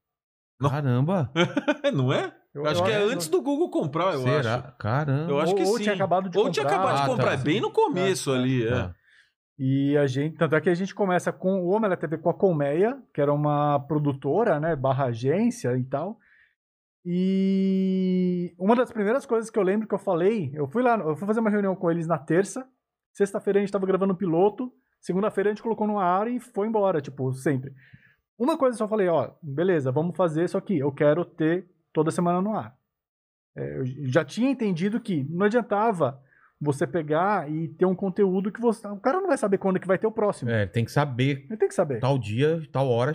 Não. 0.61 0.69
Caramba. 0.71 1.31
não 1.95 2.13
é? 2.13 2.35
Eu- 2.55 2.67
acho 2.67 2.81
eu 2.81 2.85
que 2.85 2.91
é 2.93 2.97
acho- 2.97 3.09
antes 3.15 3.29
do 3.29 3.41
Google 3.41 3.71
comprar, 3.71 4.13
eu 4.15 4.23
Será? 4.23 4.55
acho. 4.57 4.77
Caramba. 4.79 5.31
Eu 5.31 5.39
acho 5.41 5.53
ou, 5.53 5.57
que 5.57 5.63
ou 5.63 5.77
sim. 5.77 5.83
tinha 5.85 5.95
acabado 5.95 6.29
de 6.29 6.37
Ou 6.39 6.45
comprar. 6.47 6.53
tinha 6.63 6.67
acabado 6.67 6.97
de 6.97 7.03
Ah, 7.03 7.07
comprar, 7.07 7.27
tá. 7.27 7.33
é 7.35 7.37
bem 7.37 7.61
no 7.61 7.71
começo 7.71 8.33
É, 8.33 8.37
ali. 8.39 8.67
É. 8.67 8.71
Tá. 8.71 8.95
E 9.59 9.97
a 9.97 10.07
gente, 10.07 10.37
tanto 10.39 10.57
é 10.57 10.61
que 10.61 10.71
a 10.71 10.75
gente 10.75 10.95
começa 10.95 11.31
com 11.33 11.61
o 11.61 11.69
Omelete 11.77 12.01
TV 12.01 12.19
com 12.19 12.31
a 12.31 12.35
Colmeia, 12.35 12.97
que 13.15 13.21
era 13.21 13.33
uma 13.33 13.79
produtora, 13.81 14.59
né, 14.59 14.75
barra 14.75 15.05
agência 15.07 15.77
e 15.77 15.85
tal. 15.85 16.19
E 17.05 18.55
uma 18.59 18.75
das 18.75 18.91
primeiras 18.93 19.27
coisas 19.27 19.51
que 19.51 19.59
eu 19.59 19.63
lembro 19.63 19.87
que 19.87 19.95
eu 19.95 19.99
falei, 19.99 20.51
eu 20.55 20.67
fui 20.69 20.83
lá, 20.83 20.97
eu 20.99 21.17
fui 21.17 21.27
fazer 21.27 21.41
uma 21.41 21.51
reunião 21.51 21.75
com 21.77 21.91
eles 21.91 22.07
na 22.07 22.19
terça, 22.19 22.67
sexta-feira 23.13 23.59
a 23.59 23.63
gente 23.63 23.73
tava 23.73 23.87
gravando 23.87 24.13
o 24.13 24.17
piloto, 24.17 24.73
segunda-feira 25.01 25.51
a 25.51 25.53
gente 25.53 25.63
colocou 25.63 25.87
no 25.87 25.99
ar 25.99 26.27
e 26.27 26.41
foi 26.41 26.67
embora, 26.67 27.01
tipo, 27.01 27.33
sempre. 27.33 27.73
Uma 28.39 28.57
coisa 28.57 28.75
eu 28.75 28.79
só 28.79 28.89
falei, 28.89 29.09
ó, 29.09 29.31
beleza, 29.43 29.93
vamos 29.93 30.17
fazer 30.17 30.45
isso 30.45 30.57
aqui, 30.57 30.79
eu 30.79 30.91
quero 30.93 31.25
ter 31.25 31.67
toda 31.92 32.11
semana 32.11 32.40
no 32.40 32.55
ar. 32.55 32.76
É, 33.57 33.79
eu 33.79 33.85
já 34.09 34.24
tinha 34.24 34.50
entendido 34.50 35.00
que 35.00 35.24
não 35.29 35.46
adiantava 35.46 36.20
você 36.61 36.87
pegar 36.87 37.50
e 37.50 37.68
ter 37.68 37.87
um 37.87 37.94
conteúdo 37.94 38.53
que 38.53 38.61
você. 38.61 38.87
O 38.88 38.96
cara 39.00 39.20
não 39.20 39.29
vai 39.29 39.38
saber 39.38 39.59
quando 39.59 39.81
que 39.81 39.87
vai 39.87 39.98
ter 39.98 40.07
o 40.07 40.12
próximo. 40.12 40.50
É, 40.50 40.66
tem 40.66 40.85
que 40.85 40.92
saber 40.92 41.46
Ele 41.48 41.57
tem 41.57 41.68
que 41.68 41.74
saber. 41.74 42.00
tal 42.00 42.18
dia, 42.18 42.62
tal 42.70 42.88
hora. 42.88 43.12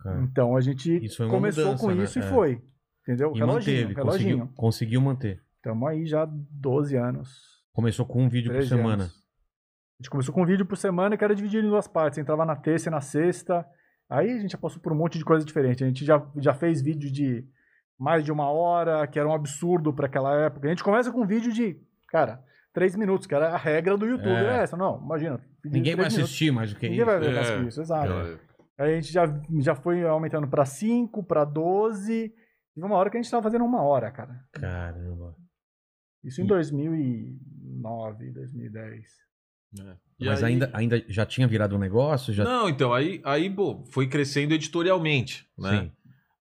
Cara. 0.00 0.22
Então 0.22 0.56
a 0.56 0.60
gente 0.60 1.00
começou 1.28 1.64
mudança, 1.64 1.84
com 1.84 1.90
né? 1.94 2.04
isso 2.04 2.18
e 2.18 2.22
É. 2.22 2.28
foi. 2.28 2.62
Entendeu? 3.02 3.32
E 3.34 3.38
reloginho, 3.38 3.76
manteve, 3.88 3.94
reloginho. 3.94 4.38
conseguiu, 4.38 4.56
conseguiu 4.56 5.00
manter. 5.00 5.42
Estamos 5.56 5.88
aí 5.88 6.06
já 6.06 6.24
12 6.28 6.96
anos. 6.96 7.40
Começou 7.72 8.04
com 8.06 8.22
um 8.24 8.28
vídeo 8.28 8.50
por 8.50 8.56
13 8.58 8.68
semana. 8.68 9.02
anos. 9.04 9.26
A 9.98 10.02
gente 10.02 10.10
começou 10.10 10.34
com 10.34 10.42
um 10.42 10.46
vídeo 10.46 10.66
por 10.66 10.76
semana 10.76 11.16
que 11.16 11.24
era 11.24 11.34
dividido 11.34 11.66
em 11.66 11.70
duas 11.70 11.88
partes. 11.88 12.18
Entrava 12.18 12.44
na 12.44 12.54
terça 12.56 12.88
e 12.88 12.92
na 12.92 13.00
sexta. 13.00 13.66
Aí 14.08 14.30
a 14.30 14.38
gente 14.38 14.52
já 14.52 14.58
passou 14.58 14.80
por 14.80 14.92
um 14.92 14.96
monte 14.96 15.18
de 15.18 15.24
coisa 15.24 15.44
diferente. 15.44 15.82
A 15.82 15.86
gente 15.86 16.04
já, 16.04 16.24
já 16.36 16.52
fez 16.52 16.82
vídeo 16.82 17.10
de 17.10 17.44
mais 17.98 18.24
de 18.24 18.30
uma 18.32 18.50
hora, 18.50 19.06
que 19.06 19.18
era 19.18 19.28
um 19.28 19.32
absurdo 19.34 19.92
para 19.92 20.06
aquela 20.06 20.34
época. 20.44 20.66
A 20.66 20.70
gente 20.70 20.84
começa 20.84 21.10
com 21.12 21.22
um 21.22 21.26
vídeo 21.26 21.52
de, 21.52 21.80
cara, 22.08 22.42
três 22.72 22.94
minutos, 22.96 23.26
que 23.26 23.34
era 23.34 23.50
a 23.50 23.56
regra 23.56 23.96
do 23.96 24.06
YouTube. 24.06 24.28
É. 24.28 24.58
É 24.58 24.62
essa, 24.62 24.76
não, 24.76 25.00
imagina. 25.02 25.40
Ninguém 25.64 25.94
vai 25.96 26.04
minutos. 26.06 26.18
assistir 26.24 26.52
mais 26.52 26.72
do 26.72 26.78
que 26.78 26.86
Ninguém 26.88 27.00
isso. 27.02 27.06
vai 27.10 27.18
ver 27.20 27.34
mais 27.34 27.48
É. 27.50 27.58
que 27.60 27.68
isso, 27.68 27.80
exato. 27.80 28.12
Aquela- 28.12 28.46
Aí 28.78 28.92
a 28.92 29.00
gente 29.00 29.10
já, 29.10 29.24
já 29.60 29.74
foi 29.74 30.04
aumentando 30.06 30.46
pra 30.46 30.66
5, 30.66 31.22
pra 31.24 31.44
12. 31.44 32.30
E 32.76 32.82
uma 32.82 32.94
hora 32.96 33.08
que 33.08 33.16
a 33.16 33.22
gente 33.22 33.30
tava 33.30 33.42
fazendo 33.42 33.64
uma 33.64 33.82
hora, 33.82 34.10
cara. 34.10 34.38
Caramba. 34.52 35.34
Isso 36.22 36.42
em 36.42 36.44
E- 36.44 36.48
2009, 36.48 38.30
2010. 38.32 39.06
é. 39.80 39.96
E 40.18 40.26
Mas 40.26 40.42
aí- 40.42 40.52
ainda, 40.52 40.70
ainda 40.74 41.02
já 41.08 41.24
tinha 41.26 41.46
virado 41.46 41.74
um 41.76 41.78
negócio? 41.78 42.32
Já... 42.34 42.44
Não, 42.44 42.68
então, 42.68 42.92
aí, 42.92 43.20
aí 43.24 43.48
pô, 43.50 43.84
foi 43.90 44.06
crescendo 44.08 44.54
editorialmente, 44.54 45.46
né? 45.58 45.70
Sim. 45.80 45.92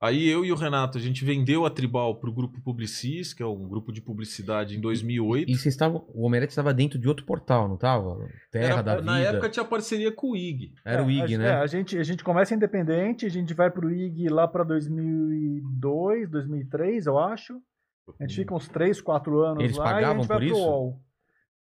Aí 0.02 0.28
eu 0.28 0.44
e 0.44 0.52
o 0.52 0.56
Renato, 0.56 0.98
a 0.98 1.02
gente 1.02 1.24
vendeu 1.24 1.66
a 1.66 1.70
Tribal 1.70 2.20
pro 2.20 2.32
grupo 2.32 2.62
Publicis, 2.62 3.34
que 3.34 3.42
é 3.42 3.46
um 3.46 3.68
grupo 3.68 3.92
de 3.94 4.02
publicidade 4.02 4.78
em 4.78 4.82
2008. 4.82 5.50
E 5.50 5.56
vocês 5.56 5.74
estavam. 5.74 6.06
O 6.14 6.26
Omelete 6.26 6.52
estava 6.52 6.74
dentro 6.74 7.00
de 7.00 7.08
outro 7.08 7.26
portal, 7.26 7.68
não 7.68 7.76
estava? 7.76 8.18
Terra 8.52 8.66
Era- 8.74 8.82
da 8.84 8.96
Vida. 8.98 9.06
na 9.06 9.20
época 9.20 9.50
tinha 9.50 9.64
parceria 9.66 10.12
com 10.12 10.32
o 10.32 10.36
IG. 10.36 10.74
Era 10.84 11.02
o 11.04 11.10
É, 11.10 11.14
IG, 11.14 11.36
a, 11.36 11.38
né? 11.38 11.48
É, 11.48 11.54
a 11.56 11.66
gente, 11.68 11.98
a 11.98 12.04
gente 12.04 12.24
começa 12.24 12.54
independente, 12.54 13.26
a 13.26 13.30
gente 13.30 13.54
vai 13.54 13.72
pro 13.72 13.90
IG 13.90 14.28
lá 14.28 14.48
pra 14.48 14.64
2002, 14.66 16.30
2003, 16.30 17.06
eu 17.06 17.18
acho. 17.18 17.60
A 18.20 18.24
gente 18.28 18.36
fica 18.36 18.54
uns 18.54 18.68
3, 18.68 19.02
4 19.02 19.40
anos 19.42 19.64
Eles 19.64 19.78
lá 19.78 19.86
e 19.86 19.88
a 19.90 19.94
pagavam 19.94 20.20
gente 20.22 20.28
vai 20.28 20.38
por 20.38 20.46
pro 20.48 20.56
isso? 20.56 20.66
UOL. 20.68 21.02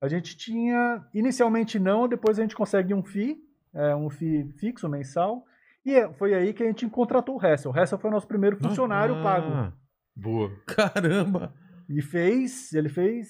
A 0.03 0.09
gente 0.09 0.37
tinha, 0.37 1.03
inicialmente 1.15 1.79
não, 1.79 2.07
depois 2.07 2.39
a 2.39 2.43
gente 2.43 2.55
consegue 2.55 2.93
um 2.93 3.03
FII, 3.03 3.37
é, 3.75 3.95
um 3.97 4.11
FII 4.11 4.53
fixo, 4.59 4.89
mensal, 4.89 5.43
e 5.87 5.95
é- 5.95 6.13
foi 6.15 6.35
aí 6.35 6.53
que 6.53 6.63
a 6.63 6.67
gente 6.67 6.87
contratou 6.91 7.37
o 7.41 7.47
Hessel. 7.47 7.71
O 7.73 7.79
Hessel 7.79 7.99
foi 7.99 8.11
o 8.11 8.13
nosso 8.13 8.27
primeiro 8.29 8.57
funcionário 8.59 9.15
Ah, 9.17 9.23
pago. 9.23 9.73
Boa. 10.15 10.51
Caramba! 10.67 11.55
E 11.89 12.03
fez, 12.03 12.73
ele 12.73 12.89
fez 12.89 13.29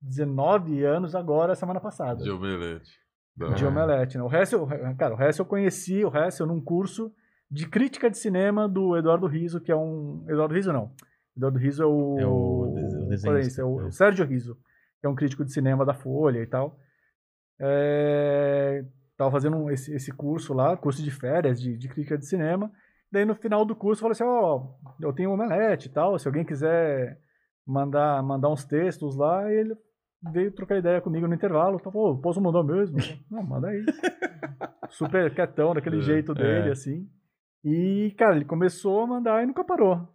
19 0.00 0.84
anos 0.84 1.14
agora, 1.14 1.54
semana 1.54 1.80
passada. 1.80 2.22
De 2.22 2.30
omelete. 2.30 2.90
Da 3.36 3.48
De. 3.50 3.64
Omelete, 3.64 4.16
né? 4.18 4.24
O 4.24 4.32
Hessel, 4.34 4.66
cara, 4.98 5.14
o 5.14 5.22
Hessel 5.22 5.44
eu 5.44 5.48
conheci 5.48 6.04
o 6.04 6.16
Hessel 6.16 6.46
num 6.46 6.60
curso 6.60 7.12
de 7.50 7.68
crítica 7.68 8.10
de 8.10 8.18
cinema 8.18 8.68
do 8.68 8.96
Eduardo 8.96 9.26
Riso, 9.26 9.60
que 9.60 9.70
é 9.72 9.76
um... 9.76 10.24
Eduardo 10.28 10.54
Riso 10.54 10.72
não. 10.72 10.92
Eduardo 11.36 11.58
Riso 11.58 11.82
é 11.82 11.86
o... 11.86 12.18
É 12.18 12.26
o 12.26 13.04
o 13.04 13.08
desenhista. 13.08 13.38
Esse 13.40 13.60
é 13.60 13.64
o 13.64 13.86
É. 13.86 13.90
Sérgio 13.90 14.26
Riso, 14.26 14.56
que 15.00 15.06
é 15.06 15.08
um 15.08 15.14
crítico 15.14 15.44
de 15.44 15.52
cinema 15.52 15.84
da 15.84 15.94
Folha 15.94 16.40
e 16.40 16.46
tal. 16.46 16.78
É... 17.60 18.84
Tava 19.18 19.30
fazendo 19.30 19.56
um- 19.58 19.70
esse, 19.70 19.92
esse 19.94 20.10
curso 20.12 20.54
lá, 20.54 20.76
curso 20.76 21.02
de 21.02 21.10
férias 21.10 21.60
de, 21.60 21.76
de 21.76 21.88
crítica 21.88 22.16
de 22.16 22.24
cinema. 22.24 22.70
Daí 23.12 23.24
no 23.26 23.34
final 23.34 23.64
do 23.66 23.74
curso 23.76 24.00
eu 24.00 24.02
falei 24.02 24.12
assim, 24.12 24.24
ó, 24.24 24.68
eu 25.02 25.12
tenho 25.12 25.32
Omelete 25.32 25.88
e 25.88 25.90
tal, 25.90 26.18
se 26.18 26.26
alguém 26.28 26.44
quiser 26.44 27.18
mandar, 27.66 28.22
mandar 28.22 28.48
uns 28.48 28.64
textos 28.64 29.16
lá, 29.16 29.50
e 29.52 29.56
ele 29.56 29.76
veio 30.32 30.52
trocar 30.52 30.78
ideia 30.78 31.00
comigo 31.00 31.26
no 31.26 31.34
intervalo. 31.34 31.76
Então, 31.80 31.90
pô, 31.92 32.16
posso 32.18 32.40
mandar 32.40 32.62
mesmo? 32.62 32.96
Não, 33.30 33.42
manda 33.42 33.68
aí. 33.68 33.84
Super 34.90 35.34
quietão, 35.34 35.74
daquele 35.74 35.98
É, 35.98 36.02
jeito 36.02 36.34
dele, 36.34 36.68
é. 36.68 36.72
assim. 36.72 37.08
E, 37.64 38.14
cara, 38.16 38.36
ele 38.36 38.44
começou 38.44 39.02
a 39.02 39.06
mandar 39.06 39.42
e 39.42 39.46
nunca 39.46 39.64
parou. 39.64 40.08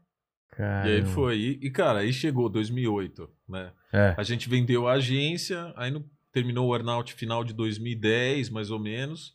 Caramba. 0.52 0.88
E 0.88 0.96
aí 0.96 1.04
foi. 1.06 1.36
E, 1.38 1.60
e, 1.68 1.72
cara, 1.72 2.00
aí 2.00 2.14
chegou 2.14 2.48
2008, 2.50 3.30
né? 3.50 3.72
É. 3.92 4.16
A 4.18 4.24
gente 4.24 4.50
vendeu 4.50 4.88
a 4.88 4.94
agência, 4.94 5.74
aí 5.76 5.92
no- 5.92 6.06
terminou 6.34 6.68
o 6.68 6.76
earnout 6.76 7.14
final 7.14 7.44
de 7.44 7.54
2010, 7.54 8.50
mais 8.50 8.70
ou 8.72 8.80
menos. 8.80 9.34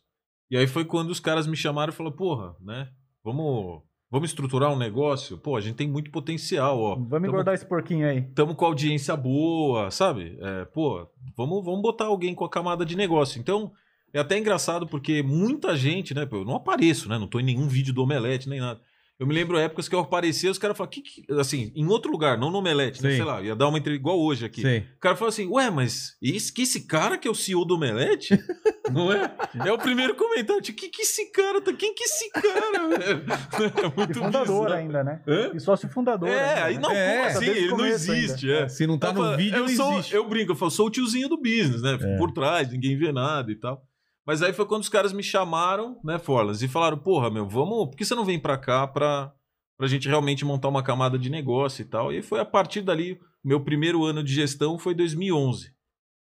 E 0.51 0.57
aí 0.57 0.67
foi 0.67 0.83
quando 0.85 1.09
os 1.09 1.19
caras 1.19 1.47
me 1.47 1.55
chamaram 1.55 1.91
e 1.91 1.95
falaram, 1.95 2.15
porra, 2.15 2.55
né? 2.61 2.89
Vamos, 3.23 3.81
vamos 4.11 4.29
estruturar 4.29 4.71
um 4.71 4.77
negócio? 4.77 5.37
Pô, 5.37 5.55
a 5.55 5.61
gente 5.61 5.75
tem 5.75 5.87
muito 5.87 6.11
potencial, 6.11 6.79
ó. 6.79 6.95
Vamos 6.95 7.09
Tamo- 7.09 7.25
engordar 7.27 7.53
esse 7.55 7.65
porquinho 7.65 8.07
aí. 8.07 8.21
Tamo 8.33 8.53
com 8.53 8.65
audiência 8.65 9.15
boa, 9.15 9.89
sabe? 9.91 10.37
É, 10.41 10.65
pô, 10.65 11.07
vamos, 11.37 11.63
vamos 11.63 11.81
botar 11.81 12.05
alguém 12.05 12.35
com 12.35 12.43
a 12.45 12.49
camada 12.49 12.85
de 12.85 12.95
negócio. 12.97 13.39
Então, 13.39 13.71
é 14.13 14.19
até 14.19 14.37
engraçado 14.37 14.87
porque 14.87 15.21
muita 15.23 15.75
gente, 15.77 16.13
né? 16.13 16.27
Eu 16.31 16.43
não 16.43 16.55
apareço, 16.55 17.07
né? 17.07 17.17
Não 17.17 17.27
tô 17.27 17.39
em 17.39 17.43
nenhum 17.43 17.67
vídeo 17.67 17.93
do 17.93 18.01
Omelete, 18.03 18.49
nem 18.49 18.59
nada. 18.59 18.81
Eu 19.19 19.27
me 19.27 19.33
lembro 19.33 19.57
épocas 19.57 19.89
que 19.89 19.93
eu 19.93 19.99
aparecia, 19.99 20.49
os 20.49 20.57
caras 20.57 20.77
falavam, 20.77 20.91
que, 20.93 21.01
que... 21.01 21.25
assim, 21.33 21.73
em 21.75 21.85
outro 21.87 22.09
lugar, 22.09 22.37
não 22.37 22.49
no 22.49 22.59
Omelete, 22.59 23.03
né? 23.03 23.09
Sim. 23.09 23.15
sei 23.17 23.25
lá, 23.25 23.41
ia 23.41 23.53
dar 23.53 23.67
uma 23.67 23.77
entrevista 23.77 24.01
igual 24.01 24.17
hoje 24.17 24.45
aqui. 24.45 24.61
Sei. 24.61 24.79
O 24.95 24.99
cara 25.01 25.17
falou 25.17 25.27
assim, 25.27 25.45
ué, 25.47 25.69
mas 25.69 26.15
esse, 26.21 26.53
que 26.53 26.61
esse 26.61 26.87
cara 26.87 27.17
que 27.17 27.27
é 27.27 27.31
o 27.31 27.35
CEO 27.35 27.65
do 27.65 27.75
Omelete? 27.75 28.39
Não 28.89 29.11
é? 29.11 29.29
É 29.65 29.71
o 29.73 29.77
primeiro 29.77 30.15
comentário. 30.15 30.61
tipo, 30.61 30.79
Que 30.79 30.87
que 30.87 31.01
esse 31.01 31.31
cara 31.31 31.59
tá? 31.61 31.73
Quem 31.73 31.93
que 31.93 32.03
esse 32.03 32.29
cara, 32.31 32.87
velho? 32.87 33.23
É 33.83 33.87
E 33.91 33.95
muito 33.97 34.19
fundador 34.19 34.63
bizarro. 34.65 34.73
ainda, 34.73 35.03
né? 35.03 35.21
Hã? 35.27 35.51
E 35.53 35.59
sócio 35.59 35.89
fundador. 35.89 36.29
É, 36.29 36.53
ainda, 36.53 36.63
aí 36.63 36.75
né? 36.75 36.79
não, 36.81 36.91
É, 36.91 37.27
assim? 37.27 37.45
o 37.49 37.51
Ele 37.51 37.67
não 37.75 37.85
existe, 37.85 38.49
é. 38.49 38.69
Se 38.69 38.87
não 38.87 38.97
tá 38.97 39.09
Eu 39.09 39.13
no 39.13 39.21
falo, 39.21 39.37
vídeo, 39.37 39.57
eu 39.57 39.65
não 39.67 39.75
sou, 39.75 39.93
existe. 39.95 40.15
Eu 40.15 40.27
brinco, 40.29 40.53
eu 40.53 40.55
falo, 40.55 40.71
sou 40.71 40.87
o 40.87 40.89
tiozinho 40.89 41.27
do 41.27 41.37
business, 41.37 41.81
né? 41.81 41.97
Fico 41.97 42.09
É. 42.09 42.17
por 42.17 42.31
trás, 42.31 42.71
ninguém 42.71 42.97
vê 42.97 43.11
nada 43.11 43.51
e 43.51 43.55
tal. 43.55 43.85
Mas 44.25 44.41
aí 44.43 44.53
foi 44.53 44.65
quando 44.65 44.83
os 44.83 44.89
caras 44.89 45.11
me 45.13 45.23
chamaram, 45.23 45.99
né, 46.03 46.19
Forlas, 46.19 46.61
e 46.61 46.67
falaram, 46.67 46.97
porra, 46.97 47.29
meu, 47.29 47.47
vamos. 47.47 47.87
Por 47.89 47.95
que 47.97 48.05
você 48.05 48.13
não 48.15 48.25
vem 48.25 48.39
pra 48.39 48.57
cá 48.57 48.85
pra, 48.87 49.33
pra 49.77 49.87
gente 49.87 50.07
realmente 50.07 50.45
montar 50.45 50.67
uma 50.67 50.83
camada 50.83 51.17
de 51.17 51.29
negócio 51.29 51.81
e 51.81 51.85
tal? 51.85 52.13
E 52.13 52.21
foi 52.21 52.39
a 52.39 52.45
partir 52.45 52.81
dali, 52.81 53.19
meu 53.43 53.63
primeiro 53.63 54.03
ano 54.03 54.23
de 54.23 54.33
gestão 54.33 54.77
foi 54.77 54.93
2011. 54.93 55.71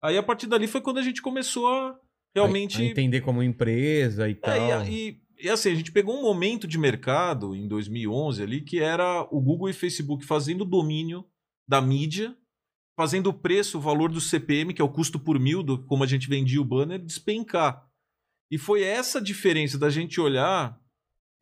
Aí 0.03 0.17
a 0.17 0.23
partir 0.23 0.45
dali 0.47 0.67
foi 0.67 0.81
quando 0.81 0.99
a 0.99 1.01
gente 1.03 1.21
começou 1.21 1.67
a 1.67 1.97
realmente. 2.35 2.79
A 2.81 2.85
entender 2.85 3.21
como 3.21 3.41
empresa 3.41 4.29
e 4.29 4.35
tal. 4.35 4.53
É, 4.53 4.89
e, 4.89 5.09
e- 5.09 5.25
e 5.37 5.49
assim, 5.49 5.71
a 5.71 5.75
gente 5.75 5.91
pegou 5.91 6.15
um 6.17 6.21
momento 6.21 6.65
de 6.67 6.77
mercado 6.77 7.53
em 7.55 7.67
2011 7.67 8.41
ali 8.41 8.61
que 8.61 8.79
era 8.79 9.27
o 9.31 9.41
Google 9.41 9.69
e 9.69 9.73
Facebook 9.73 10.23
fazendo 10.25 10.61
o 10.61 10.65
domínio 10.65 11.25
da 11.67 11.81
mídia, 11.81 12.33
fazendo 12.95 13.27
o 13.27 13.33
preço, 13.33 13.77
o 13.77 13.81
valor 13.81 14.11
do 14.11 14.21
CPM, 14.21 14.73
que 14.73 14.81
é 14.81 14.85
o 14.85 14.89
custo 14.89 15.19
por 15.19 15.39
mil, 15.39 15.61
do, 15.61 15.83
como 15.85 16.03
a 16.03 16.07
gente 16.07 16.29
vendia 16.29 16.61
o 16.61 16.65
banner, 16.65 16.99
despencar. 16.99 17.85
E 18.49 18.57
foi 18.57 18.83
essa 18.83 19.21
diferença 19.21 19.77
da 19.77 19.89
gente 19.89 20.21
olhar 20.21 20.79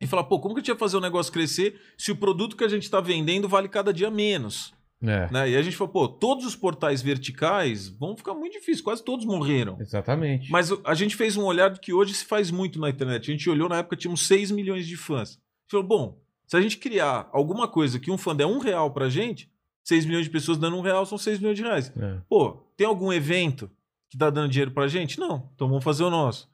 e 0.00 0.06
falar, 0.06 0.24
pô, 0.24 0.40
como 0.40 0.54
que 0.54 0.60
a 0.60 0.62
gente 0.62 0.68
ia 0.68 0.76
fazer 0.76 0.96
o 0.96 1.00
negócio 1.00 1.32
crescer 1.32 1.80
se 1.96 2.10
o 2.10 2.16
produto 2.16 2.56
que 2.56 2.64
a 2.64 2.68
gente 2.68 2.82
está 2.82 3.00
vendendo 3.00 3.48
vale 3.48 3.68
cada 3.68 3.92
dia 3.92 4.10
menos? 4.10 4.74
É, 5.02 5.30
Né? 5.30 5.50
E 5.50 5.56
a 5.56 5.62
gente 5.62 5.76
falou, 5.76 5.92
pô, 5.92 6.08
todos 6.08 6.46
os 6.46 6.56
portais 6.56 7.02
verticais 7.02 7.88
vão 7.88 8.16
ficar 8.16 8.34
muito 8.34 8.54
difíceis, 8.54 8.80
quase 8.80 9.04
todos 9.04 9.26
morreram. 9.26 9.76
exatamente. 9.80 10.50
Mas 10.50 10.70
a 10.84 10.94
gente 10.94 11.14
fez 11.14 11.36
um 11.36 11.44
olhar 11.44 11.68
do 11.68 11.78
que 11.78 11.92
hoje 11.92 12.14
se 12.14 12.24
faz 12.24 12.50
muito 12.50 12.80
na 12.80 12.88
internet. 12.88 13.30
A 13.30 13.34
gente 13.34 13.48
olhou 13.50 13.68
na 13.68 13.78
época, 13.78 13.96
tínhamos 13.96 14.26
6 14.26 14.50
milhões 14.50 14.86
de 14.86 14.96
fãs. 14.96 15.30
A 15.30 15.32
gente 15.32 15.70
falou, 15.70 15.86
bom, 15.86 16.22
se 16.46 16.56
a 16.56 16.60
gente 16.60 16.78
criar 16.78 17.28
alguma 17.32 17.68
coisa 17.68 17.98
que 17.98 18.10
um 18.10 18.18
fã 18.18 18.34
der 18.34 18.46
um 18.46 18.58
real 18.58 18.90
pra 18.92 19.08
gente, 19.08 19.50
6 19.84 20.06
milhões 20.06 20.24
de 20.24 20.30
pessoas 20.30 20.58
dando 20.58 20.76
um 20.76 20.80
real 20.80 21.04
são 21.06 21.18
6 21.18 21.38
milhões 21.38 21.56
de 21.56 21.62
reais. 21.62 21.92
É. 21.96 22.20
Pô, 22.28 22.66
tem 22.76 22.86
algum 22.86 23.12
evento 23.12 23.70
que 24.10 24.18
tá 24.18 24.30
dando 24.30 24.50
dinheiro 24.50 24.70
pra 24.70 24.88
gente? 24.88 25.20
Não, 25.20 25.50
então 25.54 25.68
vamos 25.68 25.84
fazer 25.84 26.02
o 26.02 26.10
nosso. 26.10 26.48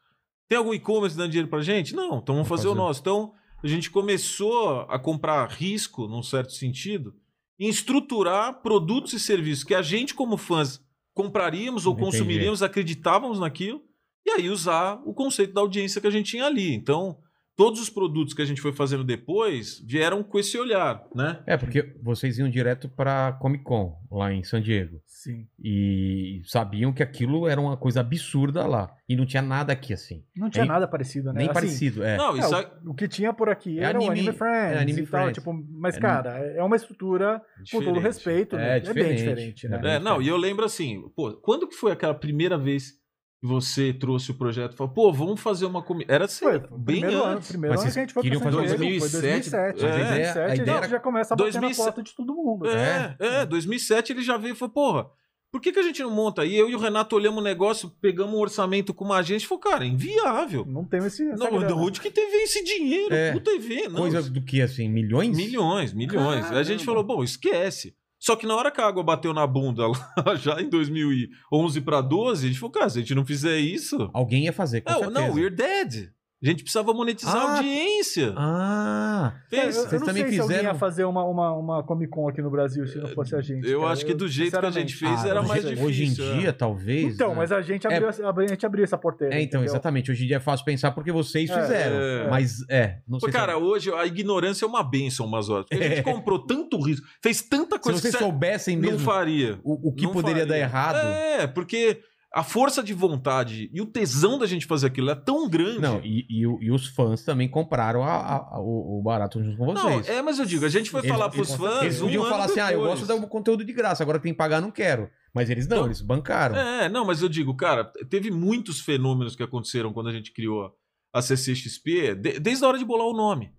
Tem 0.48 0.58
algum 0.58 0.74
e-commerce 0.74 1.16
dando 1.16 1.30
dinheiro 1.30 1.48
pra 1.48 1.62
gente? 1.62 1.94
Não, 1.94 2.18
então 2.18 2.34
vamos 2.34 2.48
fazer, 2.48 2.66
o 2.66 2.70
fazer. 2.70 2.80
nosso. 2.82 3.00
Então 3.00 3.32
a 3.62 3.66
gente 3.68 3.90
começou 3.90 4.80
a 4.88 4.98
comprar 4.98 5.48
risco, 5.48 6.08
num 6.08 6.22
certo 6.22 6.52
sentido, 6.52 7.14
em 7.58 7.68
estruturar 7.68 8.62
produtos 8.62 9.12
e 9.12 9.20
serviços 9.20 9.62
que 9.64 9.74
a 9.74 9.82
gente, 9.82 10.14
como 10.14 10.36
fãs, 10.36 10.82
compraríamos 11.14 11.86
ou 11.86 11.92
Entendi. 11.92 12.10
consumiríamos, 12.10 12.62
acreditávamos 12.62 13.38
naquilo, 13.38 13.82
e 14.26 14.30
aí 14.30 14.48
usar 14.50 15.00
o 15.04 15.12
conceito 15.14 15.52
da 15.52 15.60
audiência 15.60 16.00
que 16.00 16.06
a 16.06 16.10
gente 16.10 16.30
tinha 16.30 16.46
ali. 16.46 16.74
Então, 16.74 17.18
todos 17.56 17.80
os 17.80 17.90
produtos 17.90 18.32
que 18.34 18.40
a 18.42 18.44
gente 18.44 18.60
foi 18.60 18.72
fazendo 18.72 19.04
depois 19.04 19.80
vieram 19.86 20.22
com 20.22 20.38
esse 20.38 20.56
olhar, 20.58 21.04
né? 21.14 21.42
É, 21.46 21.56
porque 21.56 21.94
vocês 22.02 22.38
iam 22.38 22.48
direto 22.48 22.88
pra 22.88 23.32
Comic 23.40 23.64
Con, 23.64 23.96
lá 24.10 24.32
em 24.32 24.42
San 24.42 24.62
Diego. 24.62 25.00
Sim. 25.06 25.46
E 25.62 26.40
sabiam 26.46 26.92
que 26.92 27.02
aquilo 27.02 27.46
era 27.46 27.60
uma 27.60 27.76
coisa 27.76 28.00
absurda 28.00 28.66
lá. 28.66 28.90
E 29.06 29.14
não 29.14 29.26
tinha 29.26 29.42
nada 29.42 29.72
aqui 29.72 29.92
assim. 29.92 30.24
Não 30.34 30.48
tinha 30.48 30.64
Nem- 30.64 30.72
nada 30.72 30.88
parecido, 30.88 31.26
né? 31.32 31.40
Nem 31.40 31.44
Assim, 31.50 31.54
parecido. 31.54 32.02
É. 32.02 32.16
Não, 32.16 32.34
é, 32.36 32.38
isso 32.38 32.54
o, 32.86 32.90
o 32.92 32.94
que 32.94 33.06
tinha 33.06 33.32
por 33.32 33.48
aqui 33.50 33.78
É 33.78 33.82
era 33.84 33.98
o 33.98 34.04
anime- 34.06 34.20
Anime 34.28 34.32
Friends 34.38 34.76
é 34.76 34.78
Anime 34.80 35.00
e 35.02 35.06
tal, 35.06 35.20
Friends. 35.22 35.34
tipo, 35.38 35.52
mas, 35.78 35.96
É 35.96 36.00
cara, 36.00 36.30
é 36.38 36.62
uma 36.62 36.76
estrutura 36.76 37.40
com 37.70 37.78
todo 37.78 37.80
diferente. 37.94 38.02
respeito, 38.02 38.56
É, 38.56 38.58
né? 38.58 38.76
É, 38.76 38.80
diferente. 38.80 39.06
bem 39.08 39.16
diferente, 39.16 39.68
né? 39.68 39.80
É. 39.84 39.88
É, 39.96 39.98
não, 39.98 40.22
e 40.22 40.28
eu 40.28 40.36
lembro 40.38 40.64
assim, 40.64 41.02
pô, 41.14 41.32
quando 41.42 41.68
que 41.68 41.74
foi 41.76 41.92
aquela 41.92 42.14
primeira 42.14 42.56
vez 42.56 42.98
você 43.42 43.92
trouxe 43.92 44.30
o 44.30 44.34
projeto? 44.34 44.74
Falou, 44.76 44.92
pô, 44.92 45.12
vamos 45.12 45.40
fazer 45.40 45.64
uma 45.66 45.82
comida. 45.82 46.12
Era 46.12 46.26
assim, 46.26 46.44
Foi, 46.44 46.58
bem 46.58 47.00
primeiro 47.00 47.22
ano, 47.24 47.36
antes. 47.36 47.48
primeiro 47.48 47.74
Mas 47.74 47.82
ano 47.84 47.92
que 47.92 47.98
a 47.98 48.02
gente 48.02 48.12
foi 48.12 48.22
queriam 48.22 48.40
fazer 48.42 48.56
Diego, 48.56 48.76
2007, 48.78 49.00
foi 49.00 49.20
2007. 49.20 49.82
mas 49.82 49.84
a 49.84 49.88
ideia- 49.88 50.04
2007 50.08 50.38
a 50.38 50.40
a 50.40 50.44
ideia 50.44 50.56
gente 50.56 50.68
era- 50.70 50.88
já 50.88 51.00
começa 51.00 51.34
a 51.34 51.36
bater 51.36 51.50
2007 51.52 51.78
na 51.78 51.84
porta 51.84 52.02
de 52.02 52.14
todo 52.16 52.34
mundo. 52.34 52.66
É, 52.68 53.16
é, 53.18 53.46
2007 53.46 54.12
ele 54.12 54.22
já 54.22 54.36
veio 54.36 54.52
e 54.52 54.56
falou, 54.56 54.72
porra, 54.74 55.06
por 55.52 55.60
que, 55.60 55.72
que 55.72 55.78
a 55.80 55.82
gente 55.82 56.00
não 56.02 56.10
monta? 56.12 56.44
E 56.44 56.54
eu 56.54 56.68
e 56.70 56.74
o 56.74 56.78
Renato 56.78 57.16
olhamos 57.16 57.40
o 57.40 57.42
negócio, 57.42 57.90
pegamos 58.00 58.34
um 58.34 58.38
orçamento 58.38 58.94
com 58.94 59.04
uma 59.04 59.16
agência 59.16 59.46
e 59.46 59.48
falou, 59.48 59.60
cara, 59.62 59.84
é 59.84 59.88
inviável. 59.88 60.64
Não 60.64 60.84
tem 60.84 61.00
esse 61.04 61.24
Não, 61.24 61.36
grana. 61.50 61.66
de 61.66 61.72
onde 61.72 62.00
que 62.00 62.08
teve 62.10 62.36
esse 62.42 62.62
dinheiro? 62.62 63.12
É. 63.12 63.32
Puta 63.32 63.50
EV, 63.50 63.88
não. 63.88 64.02
Coisa 64.02 64.22
do 64.30 64.40
que, 64.44 64.62
assim, 64.62 64.88
milhões? 64.88 65.36
Milhões, 65.36 65.92
milhões. 65.92 66.44
Aí 66.52 66.58
a 66.58 66.62
gente 66.62 66.84
falou, 66.84 67.02
bom, 67.02 67.24
esquece. 67.24 67.96
Só 68.20 68.36
que 68.36 68.46
na 68.46 68.54
hora 68.54 68.70
que 68.70 68.80
a 68.80 68.86
água 68.86 69.02
bateu 69.02 69.32
na 69.32 69.46
bunda 69.46 69.86
lá, 69.88 70.34
já 70.36 70.60
em 70.60 70.68
2011 70.68 71.80
para 71.80 72.02
12, 72.02 72.44
a 72.44 72.48
gente 72.50 72.60
falou, 72.60 72.70
cara, 72.72 72.90
se 72.90 72.98
a 72.98 73.00
gente 73.00 73.14
não 73.14 73.24
fizer 73.24 73.58
isso... 73.58 74.10
Alguém 74.12 74.44
ia 74.44 74.52
fazer, 74.52 74.82
com 74.82 74.92
Não, 74.92 74.98
certeza. 75.00 75.20
não, 75.26 75.34
we're 75.34 75.48
dead. 75.54 76.10
A 76.42 76.46
gente 76.46 76.62
precisava 76.62 76.94
monetizar 76.94 77.36
a 77.36 77.38
Ah, 77.38 77.56
audiência. 77.58 78.32
Ah, 78.34 79.32
É, 79.52 79.56
eu, 79.56 79.60
Pensa. 79.66 79.78
eu 79.80 79.88
Vocês 79.88 80.00
não 80.00 80.06
também 80.08 80.22
sei 80.22 80.32
se 80.32 80.40
alguém 80.40 80.56
fizeram- 80.56 80.74
ia 80.74 80.78
fazer 80.78 81.04
uma, 81.04 81.22
uma, 81.22 81.52
uma 81.52 81.82
Comic 81.82 82.10
Con 82.10 82.28
aqui 82.28 82.40
no 82.40 82.50
Brasil 82.50 82.86
se 82.86 82.96
não 82.96 83.08
fosse 83.08 83.36
a 83.36 83.42
gente. 83.42 83.68
Eu 83.68 83.80
cara. 83.80 83.92
acho 83.92 84.06
que 84.06 84.14
do 84.14 84.26
jeito 84.26 84.58
que 84.58 84.64
a 84.66 84.70
gente 84.70 84.94
fez 84.94 85.22
era 85.26 85.40
Ah, 85.40 85.42
mais 85.42 85.62
hoje- 85.64 85.74
difícil. 85.74 85.86
Hoje 85.86 86.04
em 86.04 86.36
é. 86.36 86.38
dia, 86.40 86.52
talvez. 86.54 87.14
Então, 87.14 87.30
né? 87.30 87.34
mas 87.36 87.52
a 87.52 87.60
gente 87.60 87.86
abriu, 87.86 88.08
essa- 88.08 88.26
a 88.30 88.46
gente 88.46 88.64
abriu 88.64 88.84
essa 88.84 88.96
porteira. 88.96 89.34
É, 89.34 89.42
então, 89.42 89.60
entendeu? 89.60 89.74
exatamente. 89.74 90.10
Hoje 90.10 90.24
em 90.24 90.26
dia 90.28 90.36
é 90.36 90.40
fácil 90.40 90.64
pensar 90.64 90.92
porque 90.92 91.12
vocês 91.12 91.50
É, 91.50 91.60
fizeram. 91.60 91.96
é. 92.00 92.30
Mas, 92.30 92.64
é, 92.70 92.98
não 93.06 93.18
Pô, 93.18 93.26
sei 93.26 93.32
cara, 93.34 93.52
se... 93.52 93.58
hoje 93.58 93.92
a 93.92 94.06
ignorância 94.06 94.64
é 94.64 94.68
uma 94.68 94.82
benção, 94.82 95.26
umas 95.26 95.50
horas. 95.50 95.66
Porque 95.68 95.84
a 95.84 95.88
gente 95.88 96.02
comprou 96.02 96.38
tanto 96.38 96.80
risco, 96.80 97.06
fez 97.22 97.42
tanta 97.42 97.76
Se 97.76 97.82
coisa 97.82 97.98
vocês 98.00 98.14
que 98.14 98.18
soubessem 98.18 98.76
não 98.76 98.90
mesmo 98.92 99.00
faria. 99.04 99.58
o, 99.62 99.90
o 99.90 99.92
que 99.92 100.04
Não 100.04 100.12
poderia 100.12 100.46
dar 100.46 100.54
faria. 100.54 100.62
errado... 100.64 101.06
É, 101.06 101.46
porque 101.46 102.00
a 102.32 102.42
força 102.44 102.82
de 102.82 102.94
vontade 102.94 103.68
e 103.72 103.80
o 103.80 103.86
tesão 103.86 104.38
da 104.38 104.46
gente 104.46 104.64
fazer 104.66 104.86
aquilo 104.86 105.10
é 105.10 105.14
tão 105.16 105.48
grande. 105.48 105.80
Não, 105.80 106.00
e, 106.04 106.26
e 106.30 106.42
e 106.66 106.70
os 106.70 106.86
fãs 106.86 107.24
também 107.24 107.48
compraram 107.48 108.04
a- 108.04 108.14
a- 108.14 108.36
a- 108.56 108.60
o, 108.60 109.02
barato 109.04 109.42
junto 109.42 109.56
com 109.56 109.72
Não, 109.72 109.82
vocês. 109.94 110.08
é, 110.08 110.22
mas 110.22 110.38
eu 110.38 110.46
digo, 110.46 110.64
a 110.64 110.68
gente 110.68 110.90
foi 110.90 111.00
Eles- 111.00 111.10
falar 111.10 111.28
pros 111.30 111.48
eles- 111.48 111.60
fãs. 111.60 111.82
Eles 111.82 112.00
um 112.00 112.04
podiam 112.04 112.22
ano 112.22 112.30
falar 112.32 112.44
assim, 112.44 112.60
ah, 112.60 112.72
eu 112.72 112.80
depois. 112.82 113.00
gosto 113.00 113.20
do 113.20 113.26
conteúdo 113.26 113.64
de 113.64 113.72
graça, 113.72 114.02
agora 114.02 114.20
tem 114.20 114.32
que 114.32 114.38
pagar, 114.38 114.60
não 114.60 114.70
quero. 114.70 115.10
Mas 115.34 115.50
eles 115.50 115.66
não, 115.66 115.78
Então- 115.78 115.86
eles 115.86 116.00
bancaram. 116.00 116.56
É, 116.56 116.88
não, 116.88 117.04
mas 117.04 117.20
eu 117.22 117.28
digo, 117.28 117.54
cara, 117.56 117.84
teve 118.08 118.30
muitos 118.30 118.80
fenômenos 118.80 119.34
que 119.34 119.42
aconteceram 119.42 119.92
quando 119.92 120.08
a 120.08 120.12
gente 120.12 120.32
criou 120.32 120.70
a 121.12 121.20
CCXP, 121.22 122.14
de- 122.14 122.38
desde 122.38 122.64
a 122.64 122.68
hora 122.68 122.78
de 122.78 122.84
bolar 122.84 123.06
o 123.06 123.12
nome. 123.16 123.52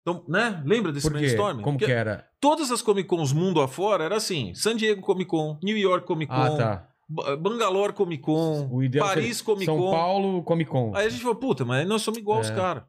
Então, 0.00 0.24
né? 0.26 0.62
Lembra 0.64 0.90
desse 0.92 1.10
brainstorming? 1.10 1.62
Como 1.62 1.76
Porque 1.78 1.92
que 1.92 1.96
era? 1.98 2.26
Todas 2.40 2.70
as 2.70 2.80
Comic 2.80 3.06
Cons 3.08 3.32
mundo 3.32 3.60
afora 3.60 4.04
era 4.04 4.16
assim: 4.16 4.54
San 4.54 4.74
Diego 4.74 5.02
Comic 5.02 5.28
Con, 5.28 5.58
New 5.62 5.76
York 5.76 6.06
Comic 6.06 6.32
Con, 6.32 6.40
Ah, 6.40 6.56
tá. 6.56 6.87
Ba- 7.08 7.36
Bangalore 7.36 7.92
Comic 7.94 8.22
Con, 8.22 8.68
Paris 8.98 9.40
Comic 9.40 9.64
São 9.64 9.78
Con. 9.78 9.90
Paulo 9.90 10.42
Comic 10.42 10.70
Con. 10.70 10.92
Aí 10.94 11.06
a 11.06 11.08
gente 11.08 11.22
falou, 11.22 11.36
puta, 11.36 11.64
mas 11.64 11.86
nós 11.88 12.02
somos 12.02 12.18
igual 12.18 12.40
É. 12.42 12.54
caras. 12.54 12.84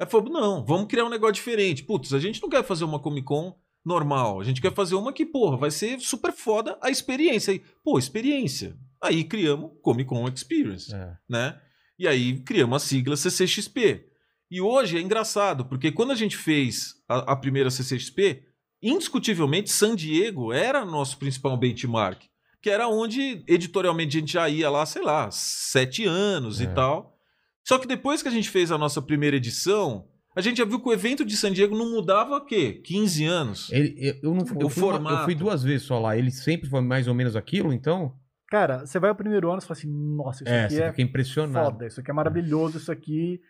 Aí 0.00 0.06
falou, 0.06 0.30
não, 0.30 0.64
vamos 0.64 0.86
criar 0.86 1.04
um 1.04 1.08
negócio 1.10 1.34
diferente. 1.34 1.82
Putz, 1.82 2.12
a 2.12 2.18
gente 2.20 2.40
não 2.40 2.48
quer 2.48 2.62
fazer 2.64 2.84
uma 2.84 2.98
Comic 3.00 3.26
Con 3.26 3.54
normal. 3.84 4.40
A 4.40 4.44
gente 4.44 4.60
quer 4.60 4.72
fazer 4.72 4.94
uma 4.94 5.12
que, 5.12 5.26
porra, 5.26 5.56
vai 5.56 5.70
ser 5.70 5.98
super 6.00 6.32
foda 6.32 6.78
a 6.80 6.88
experiência. 6.90 7.52
Aí, 7.52 7.62
pô, 7.84 7.98
experiência. 7.98 8.76
Aí 9.00 9.24
criamos 9.24 9.72
Comic 9.82 10.08
Con 10.08 10.28
Experience, 10.28 10.94
É. 10.94 11.16
né? 11.28 11.60
E 11.98 12.06
aí 12.06 12.38
criamos 12.44 12.82
a 12.82 12.86
sigla 12.86 13.16
CCXP. 13.16 14.06
E 14.50 14.60
hoje 14.60 14.98
é 14.98 15.00
engraçado, 15.00 15.64
porque 15.64 15.90
quando 15.90 16.10
a 16.12 16.14
gente 16.14 16.36
fez 16.36 16.94
a, 17.08 17.32
a 17.32 17.36
primeira 17.36 17.70
CCXP, 17.70 18.42
indiscutivelmente 18.82 19.70
San 19.70 19.94
Diego 19.96 20.52
era 20.52 20.84
nosso 20.84 21.16
principal 21.18 21.56
benchmark. 21.56 22.22
Que 22.62 22.70
era 22.70 22.86
onde 22.88 23.44
editorialmente 23.48 24.16
a 24.16 24.20
gente 24.20 24.32
já 24.32 24.48
ia 24.48 24.70
lá, 24.70 24.86
sei 24.86 25.02
lá, 25.02 25.28
sete 25.30 26.04
anos 26.06 26.60
É. 26.60 26.64
e 26.64 26.66
tal. 26.68 27.18
Só 27.66 27.78
que 27.78 27.86
depois 27.86 28.22
que 28.22 28.28
a 28.28 28.32
gente 28.32 28.48
fez 28.48 28.70
a 28.70 28.78
nossa 28.78 29.02
primeira 29.02 29.36
edição, 29.36 30.08
a 30.34 30.40
gente 30.40 30.58
já 30.58 30.64
viu 30.64 30.80
que 30.80 30.88
o 30.88 30.92
evento 30.92 31.24
de 31.24 31.36
San 31.36 31.52
Diego 31.52 31.76
não 31.76 31.90
mudava 31.90 32.36
o 32.36 32.44
quê? 32.44 32.80
15 32.84 33.24
anos. 33.24 33.70
Ele, 33.72 33.94
eu, 33.98 34.14
eu 34.30 34.34
não, 34.34 34.44
eu, 34.60 34.66
O 34.66 34.70
fui 34.70 34.84
uma- 34.84 35.10
eu 35.10 35.24
fui 35.24 35.34
duas 35.34 35.62
vezes 35.62 35.86
só 35.86 35.98
lá. 35.98 36.16
Ele 36.16 36.30
sempre 36.30 36.68
foi 36.70 36.80
mais 36.80 37.06
ou 37.08 37.14
menos 37.14 37.34
aquilo, 37.36 37.72
então? 37.72 38.14
Cara, 38.48 38.84
você 38.86 38.98
vai 38.98 39.10
ao 39.10 39.16
primeiro 39.16 39.50
ano 39.50 39.58
e 39.60 39.62
fala 39.62 39.72
assim, 39.78 39.88
nossa, 39.90 40.42
isso 40.44 40.52
é, 40.52 40.64
aqui 40.64 40.74
você 40.74 40.82
é 40.82 40.90
fica 40.90 41.02
impressionado. 41.02 41.70
foda, 41.72 41.86
isso 41.86 42.00
aqui 42.00 42.10
é 42.10 42.14
maravilhoso, 42.14 42.78
isso 42.78 42.92
aqui 42.92 43.40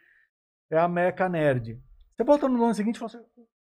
é 0.71 0.79
a 0.79 0.89
meca 0.89 1.29
nerd. 1.29 1.79
Você 2.17 2.25
volta 2.25 2.49
no 2.49 2.63
ano 2.65 2.75
seguinte 2.75 2.97
e 2.97 2.99
fala 2.99 3.11
assim, 3.11 3.25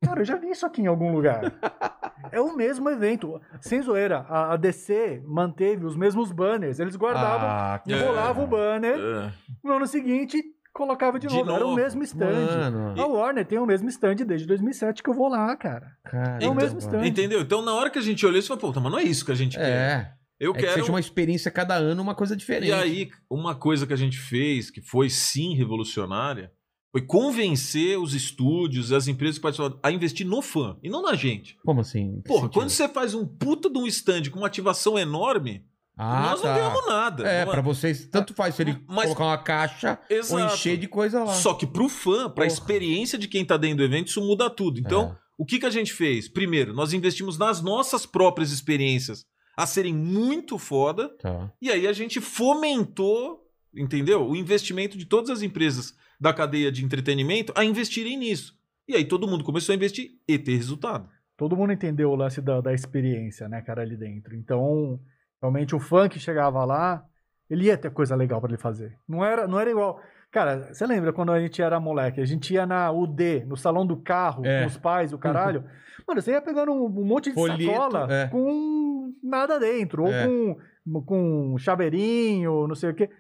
cara, 0.05 0.21
eu 0.21 0.25
já 0.25 0.37
vi 0.37 0.51
isso 0.51 0.65
aqui 0.67 0.83
em 0.83 0.87
algum 0.87 1.13
lugar. 1.13 1.41
é 2.33 2.41
o 2.41 2.57
mesmo 2.57 2.89
evento. 2.91 3.41
Sem 3.61 3.81
zoeira, 3.83 4.27
a, 4.29 4.57
DC 4.57 5.23
manteve 5.27 5.85
os 5.85 5.97
mesmos 5.97 6.31
banners. 6.33 6.79
Eles 6.79 6.97
guardavam, 6.97 7.49
Ah, 7.49 7.81
É. 7.89 8.01
rolavam 8.07 8.45
o 8.45 8.47
banner, 8.47 8.97
É. 8.99 9.33
no 9.65 9.73
ano 9.75 9.87
seguinte 9.87 10.43
colocava 10.73 11.19
de, 11.19 11.27
De 11.27 11.35
novo. 11.39 11.51
Era 11.51 11.65
o 11.65 11.69
novo. 11.71 11.77
mesmo 11.81 12.03
stand. 12.03 12.71
Mano, 12.71 13.01
A 13.01 13.07
Warner 13.07 13.47
tem 13.47 13.59
o 13.59 13.65
mesmo 13.65 13.89
stand 13.89 14.17
desde 14.17 14.47
2007 14.47 15.03
que 15.03 15.09
eu 15.09 15.15
vou 15.15 15.29
lá, 15.29 15.57
cara. 15.57 15.93
cara, 16.05 16.39
É 16.43 16.49
o 16.49 16.55
mesmo 16.55 16.79
mano. 16.79 16.97
stand. 16.97 17.07
Entendeu? 17.07 17.41
Então, 17.41 17.63
na 17.63 17.73
hora 17.75 17.89
que 17.89 17.99
a 17.99 18.03
gente 18.03 18.25
olhou 18.27 18.39
isso, 18.39 18.49
falou, 18.49 18.61
puta, 18.61 18.79
mas 18.81 18.93
não 18.93 18.99
é 18.99 19.03
isso 19.03 19.25
que 19.25 19.33
a 19.33 19.37
gente 19.37 19.57
quer. 19.57 19.65
É, 19.65 20.13
Eu 20.39 20.51
é 20.53 20.55
que 20.55 20.61
quero. 20.61 20.75
seja 20.75 20.93
uma 20.93 21.01
experiência 21.01 21.51
cada 21.51 21.75
ano, 21.77 22.03
uma 22.03 22.15
coisa 22.15 22.37
diferente. 22.37 22.69
E 22.69 22.73
aí, 22.75 23.09
uma 23.31 23.55
coisa 23.55 23.87
que 23.87 23.95
a 23.95 23.97
gente 23.97 24.19
fez, 24.19 24.71
que 24.71 24.83
foi 24.83 25.09
sim 25.09 25.55
revolucionária, 25.55 26.53
foi 26.93 27.03
convencer 27.03 27.99
os 27.99 28.15
estúdios 28.15 28.91
e 28.91 28.95
as 28.95 29.07
empresas 29.09 29.37
que 29.37 29.43
participaram 29.43 29.79
a 29.83 29.91
investir 29.93 30.27
no 30.27 30.41
fã 30.41 30.77
e 30.83 30.89
não 30.89 31.03
na 31.03 31.15
gente. 31.15 31.57
Como 31.65 31.81
assim? 31.81 32.23
Porra, 32.25 32.43
sentido? 32.43 32.55
quando 32.55 32.71
você 32.71 32.89
faz 32.89 33.13
um 33.15 33.27
puta 33.27 33.69
de 33.69 33.79
um 33.79 33.87
stand 33.87 34.31
com 34.31 34.39
uma 34.39 34.47
ativação 34.47 34.99
enorme, 34.99 35.65
Ah, 35.99 36.31
nós 36.31 36.41
tá. 36.43 36.49
não 36.49 36.55
ganhamos 36.59 36.87
nada. 36.87 37.27
É, 37.29 37.45
Não 37.45 37.53
pra 37.53 37.61
vocês, 37.63 38.07
tanto 38.11 38.33
faz 38.35 38.55
se 38.55 38.63
ele 38.63 38.79
Mas- 38.87 39.05
colocar 39.07 39.25
uma 39.25 39.39
caixa 39.39 39.99
Exato. 40.11 40.41
ou 40.43 40.47
encher 40.55 40.77
de 40.79 40.87
coisa 40.87 41.23
lá. 41.25 41.33
Só 41.35 41.55
que 41.55 41.67
pro 41.67 41.89
fã, 41.89 42.25
pra 42.25 42.35
Porra. 42.35 42.47
experiência 42.47 43.19
de 43.19 43.29
quem 43.29 43.45
tá 43.45 43.57
dentro 43.57 43.79
do 43.79 43.85
evento, 43.85 44.09
isso 44.09 44.21
muda 44.21 44.49
tudo. 44.51 44.79
Então, 44.81 45.11
É. 45.13 45.17
o 45.39 45.45
que, 45.45 45.59
que 45.59 45.67
a 45.67 45.71
gente 45.71 45.93
fez? 45.93 46.29
Primeiro, 46.29 46.73
nós 46.75 46.93
investimos 46.93 47.37
nas 47.39 47.63
nossas 47.63 48.05
próprias 48.07 48.53
experiências 48.53 49.25
a 49.57 49.67
serem 49.67 49.95
muito 49.95 50.59
foda. 50.59 51.09
Tá. 51.19 51.51
E 51.63 51.71
aí 51.71 51.87
a 51.87 51.93
gente 51.95 52.21
fomentou, 52.21 53.41
entendeu? 53.75 54.27
O 54.29 54.37
investimento 54.37 54.97
de 54.99 55.05
todas 55.07 55.31
as 55.31 55.43
empresas 55.43 55.95
da 56.21 56.33
cadeia 56.33 56.71
de 56.73 56.85
entretenimento 56.85 57.53
a 57.57 57.65
investirem 57.65 58.17
nisso. 58.17 58.55
E 58.89 58.95
aí 58.95 59.05
todo 59.05 59.27
mundo 59.27 59.45
começou 59.45 59.73
a 59.73 59.77
investir 59.77 60.11
e 60.29 60.39
ter 60.39 60.57
resultado. 60.57 61.09
Todo 61.37 61.57
mundo 61.57 61.73
entendeu 61.73 62.11
o 62.11 62.15
lance 62.15 62.41
da, 62.41 62.61
da 62.61 62.73
experiência, 62.73 63.49
né, 63.49 63.61
cara, 63.61 63.83
ali 63.83 63.97
dentro. 63.97 64.35
Então, 64.35 64.99
realmente 65.41 65.75
o 65.75 65.81
fã 65.81 66.09
que 66.09 66.19
chegava 66.19 66.65
lá, 66.65 67.05
ele 67.51 67.67
ia 67.67 67.77
ter 67.77 67.91
coisa 67.91 68.15
legal 68.17 68.41
pra 68.41 68.51
ele 68.51 68.59
fazer. 68.59 68.97
Não 69.09 69.25
era, 69.25 69.47
não 69.47 69.61
era 69.61 69.71
igual. 69.71 70.01
Cara, 70.31 70.73
você 70.73 70.87
lembra 70.87 71.13
quando 71.13 71.33
a 71.33 71.41
gente 71.41 71.61
era 71.61 71.79
moleque? 71.79 72.21
A 72.21 72.25
gente 72.25 72.55
ia 72.55 72.67
na 72.67 72.91
UD, 72.91 73.45
no 73.47 73.57
salão 73.57 73.87
do 73.87 73.97
carro, 73.97 74.45
É. 74.47 74.61
com 74.61 74.67
os 74.67 74.77
pais, 74.77 75.13
o 75.13 75.19
caralho. 75.19 75.65
Mano, 76.07 76.21
você 76.23 76.31
ia 76.33 76.41
pegando 76.41 76.73
um, 76.73 76.87
um 76.87 77.05
monte 77.05 77.31
de 77.31 77.35
Folheto, 77.35 77.65
sacola 77.65 78.07
é. 78.11 78.29
com 78.29 79.13
nada 79.23 79.59
dentro, 79.59 80.07
É. 80.07 80.27
ou 80.27 80.57
com, 80.85 81.03
com 81.03 81.59
chaveirinho, 81.59 82.67
não 82.67 82.75
sei 82.75 82.91
o 82.91 82.95
quê. 82.95 83.11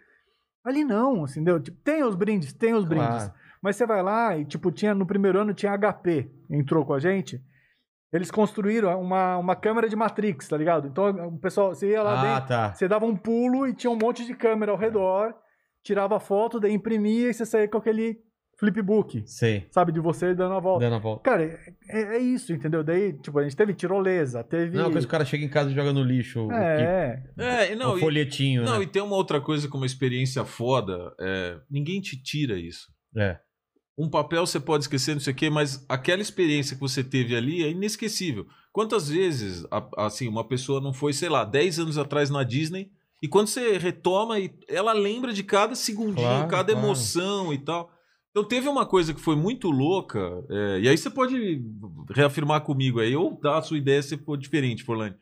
Ali 0.66 0.84
não, 0.84 1.24
assim, 1.24 1.40
entendeu? 1.40 1.60
Tipo, 1.60 1.78
tem 1.84 2.02
os 2.02 2.14
brindes, 2.16 2.52
tem 2.52 2.74
os 2.74 2.84
Claro. 2.84 3.08
brindes. 3.08 3.30
Mas 3.62 3.76
você 3.76 3.86
vai 3.86 4.02
lá 4.02 4.36
e, 4.36 4.44
tipo, 4.44 4.70
tinha 4.72 4.94
no 4.94 5.06
primeiro 5.06 5.38
ano 5.40 5.54
tinha 5.54 5.72
HP, 5.78 6.30
entrou 6.50 6.84
com 6.84 6.92
a 6.92 6.98
gente. 6.98 7.40
Eles 8.12 8.30
construíram 8.30 9.00
uma, 9.00 9.36
uma 9.36 9.56
câmera 9.56 9.88
de 9.88 9.96
Matrix, 9.96 10.48
tá 10.48 10.56
ligado? 10.56 10.86
Então 10.88 11.28
o 11.28 11.38
pessoal, 11.38 11.74
você 11.74 11.90
ia 11.90 12.02
lá 12.02 12.20
Ah, 12.20 12.22
dentro, 12.34 12.48
tá. 12.48 12.74
você 12.74 12.88
dava 12.88 13.04
um 13.06 13.16
pulo 13.16 13.66
e 13.66 13.74
tinha 13.74 13.90
um 13.90 13.96
monte 14.00 14.24
de 14.26 14.34
câmera 14.34 14.72
ao 14.72 14.78
redor, 14.78 15.34
tirava 15.82 16.18
foto, 16.20 16.58
daí 16.60 16.72
imprimia 16.72 17.30
e 17.30 17.34
você 17.34 17.44
saía 17.46 17.68
com 17.68 17.78
aquele 17.78 18.18
flipbook, 18.58 19.22
Sei. 19.26 19.66
sabe? 19.70 19.92
De 19.92 20.00
você 20.00 20.34
dando 20.34 20.54
a 20.54 20.60
volta. 20.60 20.84
Dando 20.84 20.96
a 20.96 20.98
volta. 20.98 21.22
Cara, 21.22 21.42
é, 21.88 22.16
é 22.16 22.18
isso, 22.18 22.52
entendeu? 22.52 22.82
Daí, 22.82 23.12
tipo, 23.12 23.38
a 23.38 23.42
gente 23.42 23.54
teve 23.56 23.74
tirolesa, 23.74 24.42
teve. 24.42 24.76
Não, 24.76 24.90
que 24.90 24.98
o 24.98 25.06
cara 25.08 25.24
chega 25.24 25.44
em 25.44 25.48
casa 25.48 25.70
e 25.70 25.74
joga 25.74 25.92
no 25.92 26.02
lixo 26.02 26.46
o, 26.46 26.52
É, 26.52 27.22
É, 27.38 27.64
e 27.64 27.68
que- 27.68 27.74
não, 27.76 27.94
o 27.94 27.98
e, 27.98 28.00
folhetinho, 28.00 28.62
não, 28.64 28.78
né? 28.78 28.84
e 28.84 28.86
tem 28.86 29.02
uma 29.02 29.16
outra 29.16 29.40
coisa 29.40 29.68
com 29.68 29.76
uma 29.76 29.86
experiência 29.86 30.44
foda, 30.44 31.12
é, 31.20 31.58
ninguém 31.70 32.00
te 32.00 32.20
tira 32.20 32.58
isso. 32.58 32.86
É. 33.16 33.38
Um 33.98 34.10
papel 34.10 34.46
você 34.46 34.60
pode 34.60 34.84
esquecer, 34.84 35.14
não 35.14 35.20
sei 35.20 35.32
o 35.32 35.36
quê, 35.36 35.48
mas 35.48 35.84
aquela 35.88 36.20
experiência 36.20 36.74
que 36.76 36.80
você 36.82 37.02
teve 37.02 37.34
ali 37.34 37.62
é 37.64 37.70
inesquecível. 37.70 38.46
Quantas 38.72 39.08
vezes, 39.08 39.64
assim, 39.96 40.28
uma 40.28 40.46
pessoa 40.46 40.82
não 40.82 40.92
foi, 40.92 41.14
sei 41.14 41.30
lá, 41.30 41.44
10 41.44 41.78
anos 41.78 41.96
atrás 41.96 42.28
na 42.28 42.42
Disney, 42.42 42.90
e 43.22 43.26
quando 43.28 43.46
você 43.48 43.78
retoma, 43.78 44.38
e 44.38 44.50
ela 44.68 44.92
lembra 44.92 45.32
de 45.32 45.42
cada 45.42 45.74
segundinho, 45.74 46.16
Claro, 46.28 46.48
cada 46.48 46.72
claro. 46.74 46.86
emoção 46.86 47.54
e 47.54 47.58
tal. 47.58 47.90
Então 48.36 48.44
teve 48.44 48.68
uma 48.68 48.84
coisa 48.84 49.14
que 49.14 49.20
foi 49.20 49.34
muito 49.34 49.70
louca, 49.70 50.44
é, 50.50 50.80
e 50.80 50.88
aí 50.90 50.98
você 50.98 51.08
pode 51.08 51.64
reafirmar 52.10 52.60
comigo 52.60 53.00
aí, 53.00 53.16
ou 53.16 53.40
dar 53.40 53.56
a 53.56 53.62
sua 53.62 53.78
ideia 53.78 54.02
se 54.02 54.18
for 54.18 54.36
diferente, 54.36 54.84
Forlane. 54.84 55.14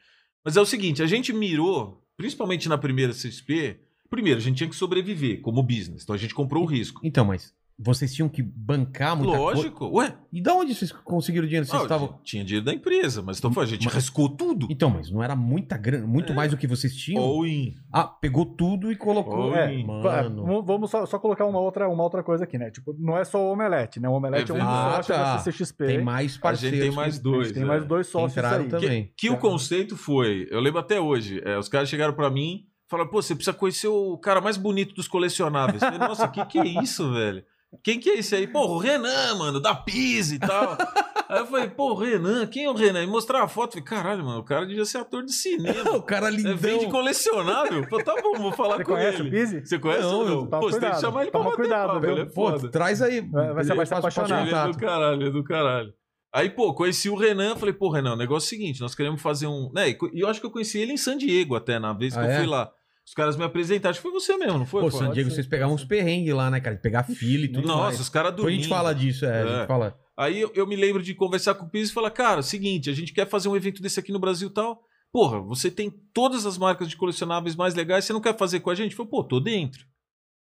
Mas 0.44 0.56
é 0.56 0.60
o 0.60 0.66
seguinte, 0.66 1.00
a 1.00 1.06
gente 1.06 1.32
mirou, 1.32 2.04
principalmente 2.16 2.68
na 2.68 2.76
primeira 2.76 3.12
CSP, 3.12 3.78
primeiro, 4.10 4.40
a 4.40 4.42
gente 4.42 4.56
tinha 4.56 4.68
que 4.68 4.74
sobreviver 4.74 5.40
como 5.42 5.62
business, 5.62 6.02
então 6.02 6.12
a 6.12 6.18
gente 6.18 6.34
comprou 6.34 6.64
o 6.64 6.66
risco. 6.66 7.02
Então, 7.04 7.24
mas 7.24 7.54
vocês 7.76 8.14
tinham 8.14 8.28
que 8.28 8.40
bancar 8.40 9.16
muita. 9.16 9.36
Lógico, 9.36 9.86
ué, 9.98 10.14
E 10.32 10.40
da 10.40 10.54
onde 10.54 10.74
vocês 10.74 10.92
conseguiram 10.92 11.44
dinheiro? 11.46 11.66
Vocês 11.66 11.80
ah, 11.80 11.84
estavam. 11.84 12.20
tinha 12.22 12.44
dinheiro 12.44 12.64
da 12.64 12.72
empresa, 12.72 13.20
mas 13.20 13.38
então 13.38 13.52
foi, 13.52 13.64
a 13.64 13.66
gente 13.66 13.84
Mas- 13.86 13.94
riscou 13.94 14.28
tudo. 14.28 14.68
Então, 14.70 14.90
mas 14.90 15.10
não 15.10 15.22
era 15.22 15.34
muita 15.34 15.76
grana, 15.76 16.06
muito 16.06 16.32
É. 16.32 16.36
mais 16.36 16.50
do 16.52 16.56
que 16.56 16.66
vocês 16.68 16.94
tinham? 16.94 17.22
All 17.22 17.44
in. 17.46 17.74
Ah, 17.92 18.04
pegou 18.04 18.46
tudo 18.46 18.92
e 18.92 18.96
colocou. 18.96 19.54
É, 19.56 19.76
Mano. 19.82 20.62
vamos- 20.62 20.90
só, 20.90 21.04
só 21.04 21.18
colocar 21.18 21.46
uma 21.46 21.58
outra, 21.58 21.88
uma 21.88 22.02
outra 22.04 22.22
coisa 22.22 22.44
aqui, 22.44 22.56
né? 22.58 22.70
Tipo, 22.70 22.94
não 22.98 23.18
é 23.18 23.24
só 23.24 23.38
o 23.44 23.52
Omelete, 23.52 23.98
né? 23.98 24.08
O 24.08 24.12
Omelete 24.12 24.52
é, 24.52 24.54
É 24.54 24.58
um 24.58 24.60
sócio 24.60 25.14
Ah, 25.14 25.18
tá. 25.18 25.32
da 25.34 25.38
CCXP. 25.40 25.86
Tem 25.86 26.02
mais 26.04 26.36
A 26.36 26.40
parceiros. 26.40 26.78
gente 26.78 26.88
tem 26.88 26.96
mais 26.96 27.16
que- 27.18 27.24
dois. 27.24 27.52
tem 27.52 27.62
é. 27.62 27.66
mais 27.66 27.84
dois 27.84 28.06
que 28.06 28.12
sócios 28.12 28.36
entraram 28.36 28.64
aí. 28.64 28.70
também. 28.70 29.12
Que 29.16 29.30
o 29.30 29.36
conceito 29.36 29.96
foi, 29.96 30.46
eu 30.50 30.60
lembro 30.60 30.78
até 30.78 31.00
hoje, 31.00 31.40
é, 31.44 31.58
os 31.58 31.68
caras 31.68 31.88
chegaram 31.88 32.14
pra 32.14 32.30
mim 32.30 32.66
e 32.86 32.88
falaram, 32.90 33.10
pô, 33.10 33.20
você 33.20 33.34
precisa 33.34 33.56
conhecer 33.56 33.88
o 33.88 34.16
cara 34.18 34.40
mais 34.40 34.56
bonito 34.56 34.94
dos 34.94 35.08
colecionáveis. 35.08 35.82
Eu 35.82 35.90
falei, 35.90 35.98
Nossa, 36.08 36.28
que 36.28 36.44
que 36.46 36.58
é 36.58 36.64
isso, 36.82 37.12
velho? 37.12 37.42
Quem 37.82 37.98
que 38.00 38.10
é 38.10 38.18
esse 38.18 38.34
aí? 38.34 38.46
Pô, 38.46 38.66
o 38.66 38.78
Renan, 38.78 39.34
mano, 39.36 39.60
da 39.60 39.74
Pise 39.74 40.36
e 40.36 40.38
tal. 40.38 40.76
Aí 41.26 41.38
eu 41.40 41.46
falei, 41.46 41.70
pô, 41.70 41.92
o 41.92 41.94
Renan, 41.94 42.46
quem 42.46 42.64
é 42.66 42.70
o 42.70 42.74
Renan? 42.74 43.02
E 43.02 43.06
mostrar 43.06 43.42
a 43.42 43.48
foto, 43.48 43.78
eu 43.78 43.82
falei, 43.84 44.02
caralho, 44.02 44.24
mano, 44.24 44.40
o 44.40 44.44
cara 44.44 44.66
devia 44.66 44.84
ser 44.84 44.98
ator 44.98 45.24
de 45.24 45.32
cinema. 45.32 45.92
o 45.96 46.02
cara 46.02 46.28
É, 46.28 46.30
lindão. 46.30 46.56
vende 46.56 46.86
colecionável? 46.88 47.88
Pô, 47.88 48.02
tá 48.02 48.14
bom, 48.22 48.34
vou 48.38 48.52
falar 48.52 48.76
Você 48.76 48.84
com 48.84 48.92
conhece 48.92 49.20
ele. 49.20 49.28
o 49.28 49.30
Pise? 49.32 49.64
Você 49.66 49.78
conhece 49.78 50.02
Não, 50.02 50.18
ou 50.18 50.24
não? 50.28 50.46
Pô, 50.46 50.60
você 50.60 50.78
tem 50.78 50.90
que 50.90 50.96
cuidado, 50.96 51.00
chamar 51.00 51.22
ele 51.22 51.30
pra 51.30 51.40
toma 51.40 51.50
bater 51.50 51.62
cuidado, 51.62 51.86
papo, 51.88 52.00
viu? 52.00 52.18
é 52.18 52.24
Pô, 52.26 52.52
traz 52.68 53.00
aí. 53.00 53.20
Vai- 53.22 53.52
vai- 53.54 53.64
você 53.64 53.72
Eu 53.72 53.76
vai 53.76 53.86
se 53.86 53.90
passo 53.90 54.02
pra 54.02 54.22
apaixonar. 54.22 54.46
Ele 54.46 54.54
é 54.54 54.68
do 54.72 54.78
caralho, 54.78 55.26
é 55.26 55.30
do 55.30 55.42
caralho. 55.44 55.94
Aí, 56.32 56.50
pô, 56.50 56.74
conheci 56.74 57.08
o 57.08 57.16
Renan, 57.16 57.56
falei, 57.56 57.72
pô, 57.72 57.88
Renan, 57.90 58.12
o 58.12 58.16
negócio 58.16 58.44
é 58.44 58.48
o 58.48 58.50
seguinte, 58.60 58.80
nós 58.80 58.94
queremos 58.94 59.22
fazer 59.22 59.46
um... 59.46 59.70
Né, 59.72 59.88
e 59.90 59.98
e 60.12 60.20
eu 60.20 60.28
acho 60.28 60.40
que 60.40 60.46
eu 60.46 60.50
conheci 60.50 60.78
ele 60.78 60.92
em 60.92 60.96
San 60.96 61.16
Diego 61.16 61.54
até, 61.56 61.78
na 61.78 61.92
vez 61.94 62.12
que 62.12 62.20
Ah, 62.20 62.24
eu 62.24 62.30
é? 62.30 62.36
fui 62.38 62.46
lá. 62.46 62.70
Os 63.06 63.12
caras 63.12 63.36
me 63.36 63.44
apresentaram, 63.44 63.90
acho 63.90 64.00
que 64.00 64.08
foi 64.08 64.12
você 64.12 64.36
mesmo, 64.38 64.58
não 64.58 64.66
foi? 64.66 64.80
Pô, 64.82 64.90
San 64.90 65.10
Diego, 65.12 65.30
vocês 65.30 65.46
pegavam 65.46 65.74
uns 65.74 65.84
perrengues 65.84 66.32
lá, 66.34 66.50
né, 66.50 66.58
cara? 66.58 66.74
De 66.76 66.80
pegar 66.82 67.02
fila 67.04 67.44
e 67.44 67.48
tudo 67.48 67.68
Nossa, 67.68 67.82
mais. 67.82 68.00
os 68.00 68.08
caras 68.08 68.30
Depois 68.30 68.44
a 68.46 68.46
dormindo. 68.46 68.62
gente 68.62 68.68
fala 68.70 68.94
disso, 68.94 69.24
é, 69.26 69.28
a 69.28 69.44
É. 69.46 69.58
gente 69.58 69.66
fala. 69.66 69.98
Aí 70.16 70.40
eu, 70.40 70.50
eu 70.54 70.66
me 70.66 70.74
lembro 70.74 71.02
de 71.02 71.12
conversar 71.14 71.54
com 71.54 71.66
o 71.66 71.68
Pires 71.68 71.90
e 71.90 71.92
falar, 71.92 72.10
cara, 72.10 72.40
seguinte, 72.42 72.88
a 72.88 72.94
gente 72.94 73.12
quer 73.12 73.28
fazer 73.28 73.48
um 73.48 73.56
evento 73.56 73.82
desse 73.82 74.00
aqui 74.00 74.10
no 74.12 74.18
Brasil 74.18 74.48
e 74.48 74.52
tal. 74.52 74.82
Porra, 75.12 75.38
você 75.40 75.70
tem 75.70 75.90
todas 76.14 76.46
as 76.46 76.56
marcas 76.56 76.88
de 76.88 76.96
colecionáveis 76.96 77.54
mais 77.54 77.74
legais, 77.74 78.04
você 78.04 78.12
não 78.12 78.20
quer 78.20 78.36
fazer 78.36 78.60
com 78.60 78.70
a 78.70 78.74
gente? 78.74 78.94
Falei, 78.96 79.10
pô, 79.10 79.22
tô 79.22 79.38
dentro. 79.38 79.84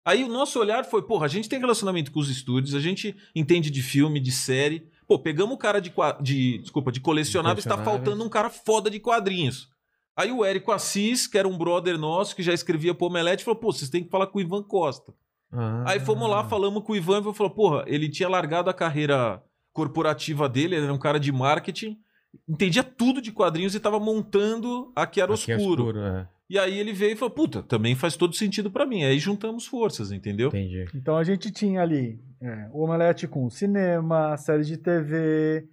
Aí 0.04 0.24
o 0.24 0.28
nosso 0.28 0.58
olhar 0.58 0.84
foi, 0.84 1.02
porra, 1.02 1.26
a 1.26 1.28
gente 1.28 1.48
tem 1.48 1.58
relacionamento 1.60 2.10
com 2.10 2.18
os 2.18 2.28
estúdios, 2.30 2.74
a 2.74 2.80
gente 2.80 3.14
entende 3.36 3.70
de 3.70 3.82
filme, 3.82 4.18
de 4.18 4.32
série. 4.32 4.88
Pô, 5.06 5.18
pegamos 5.18 5.54
o 5.54 5.58
cara 5.58 5.80
de, 5.80 5.92
de 6.22 6.58
desculpa, 6.58 6.90
de 6.90 7.00
colecionáveis, 7.00 7.64
tá 7.64 7.70
colecionáveis. 7.74 8.04
faltando 8.06 8.24
um 8.24 8.28
cara 8.28 8.50
foda 8.50 8.90
de 8.90 8.98
quadrinhos. 8.98 9.68
Aí 10.18 10.32
o 10.32 10.44
Érico 10.44 10.72
Assis, 10.72 11.28
que 11.28 11.38
era 11.38 11.46
um 11.46 11.56
brother 11.56 11.96
nosso, 11.96 12.34
que 12.34 12.42
já 12.42 12.52
escrevia 12.52 12.92
pro 12.92 13.06
Omelete, 13.06 13.44
falou, 13.44 13.60
pô, 13.60 13.72
vocês 13.72 13.88
têm 13.88 14.02
que 14.02 14.10
falar 14.10 14.26
com 14.26 14.38
o 14.38 14.40
Ivan 14.40 14.64
Costa. 14.64 15.14
Ah. 15.52 15.84
Aí 15.86 16.00
fomos 16.00 16.28
lá, 16.28 16.42
falamos 16.42 16.82
com 16.82 16.92
o 16.92 16.96
Ivan 16.96 17.20
e 17.20 17.32
falou, 17.32 17.50
porra, 17.50 17.84
ele 17.86 18.08
tinha 18.08 18.28
largado 18.28 18.68
a 18.68 18.74
carreira 18.74 19.40
corporativa 19.72 20.48
dele, 20.48 20.74
ele 20.74 20.86
era 20.86 20.92
um 20.92 20.98
cara 20.98 21.20
de 21.20 21.30
marketing, 21.30 21.96
entendia 22.48 22.82
tudo 22.82 23.22
de 23.22 23.30
quadrinhos 23.30 23.76
e 23.76 23.80
tava 23.80 24.00
montando 24.00 24.90
a 24.96 25.06
que 25.06 25.20
era 25.20 25.32
oscuro. 25.32 25.84
escuro, 25.84 26.00
é. 26.00 26.28
E 26.50 26.58
aí 26.58 26.76
ele 26.76 26.92
veio 26.92 27.12
e 27.12 27.16
falou: 27.16 27.32
puta, 27.32 27.62
também 27.62 27.94
faz 27.94 28.16
todo 28.16 28.34
sentido 28.34 28.72
pra 28.72 28.86
mim. 28.86 29.04
Aí 29.04 29.18
juntamos 29.18 29.66
forças, 29.66 30.10
entendeu? 30.10 30.48
Entendi. 30.48 30.86
Então 30.94 31.16
a 31.16 31.22
gente 31.22 31.50
tinha 31.52 31.82
ali 31.82 32.18
é, 32.40 32.68
o 32.72 32.82
Omelete 32.82 33.28
com 33.28 33.48
cinema, 33.50 34.36
série 34.36 34.64
de 34.64 34.78
TV, 34.78 35.68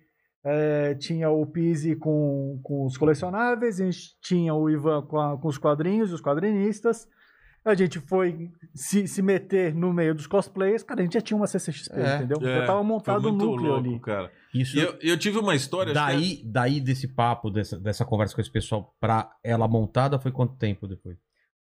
é, 0.45 0.93
tinha 0.95 1.29
o 1.29 1.45
Pise 1.45 1.95
com, 1.95 2.60
com 2.63 2.86
os 2.86 2.97
colecionáveis, 2.97 3.81
a 3.81 3.86
gente 3.86 4.15
tinha 4.21 4.53
o 4.53 4.69
Ivan 4.69 5.01
com, 5.01 5.19
a- 5.19 5.38
com 5.38 5.47
os 5.47 5.58
quadrinhos, 5.58 6.13
os 6.13 6.21
quadrinistas. 6.21 7.08
A 7.65 7.73
gente 7.73 7.99
foi 7.99 8.51
se, 8.75 9.08
se 9.08 9.23
meter 9.23 9.73
no 9.73 9.91
meio 9.91 10.13
dos 10.13 10.27
cosplayers, 10.27 10.84
cara, 10.84 11.01
a 11.01 11.03
gente 11.03 11.13
já 11.15 11.21
tinha 11.21 11.36
uma 11.36 11.47
CCXP, 11.47 11.99
É, 11.99 12.15
entendeu? 12.17 12.38
É, 12.47 12.60
já 12.60 12.67
tava 12.67 12.84
montado 12.84 13.25
o 13.27 13.31
muito 13.34 13.43
núcleo 13.43 13.71
louco, 13.71 13.88
ali. 13.89 13.99
cara. 13.99 14.31
Isso 14.53 14.77
eu, 14.79 14.95
eu 15.01 15.17
tive 15.17 15.39
uma 15.39 15.55
história. 15.55 15.91
que 15.91 15.97
é- 15.97 16.01
daí, 16.01 16.41
daí 16.45 16.79
desse 16.79 17.08
papo, 17.08 17.49
dessa, 17.49 17.79
dessa 17.79 18.05
conversa 18.05 18.36
com 18.36 18.41
esse 18.41 18.51
pessoal 18.51 18.95
pra 18.99 19.31
ela 19.43 19.67
montada, 19.67 20.19
foi 20.19 20.31
quanto 20.31 20.55
tempo 20.58 20.88
depois? 20.88 21.17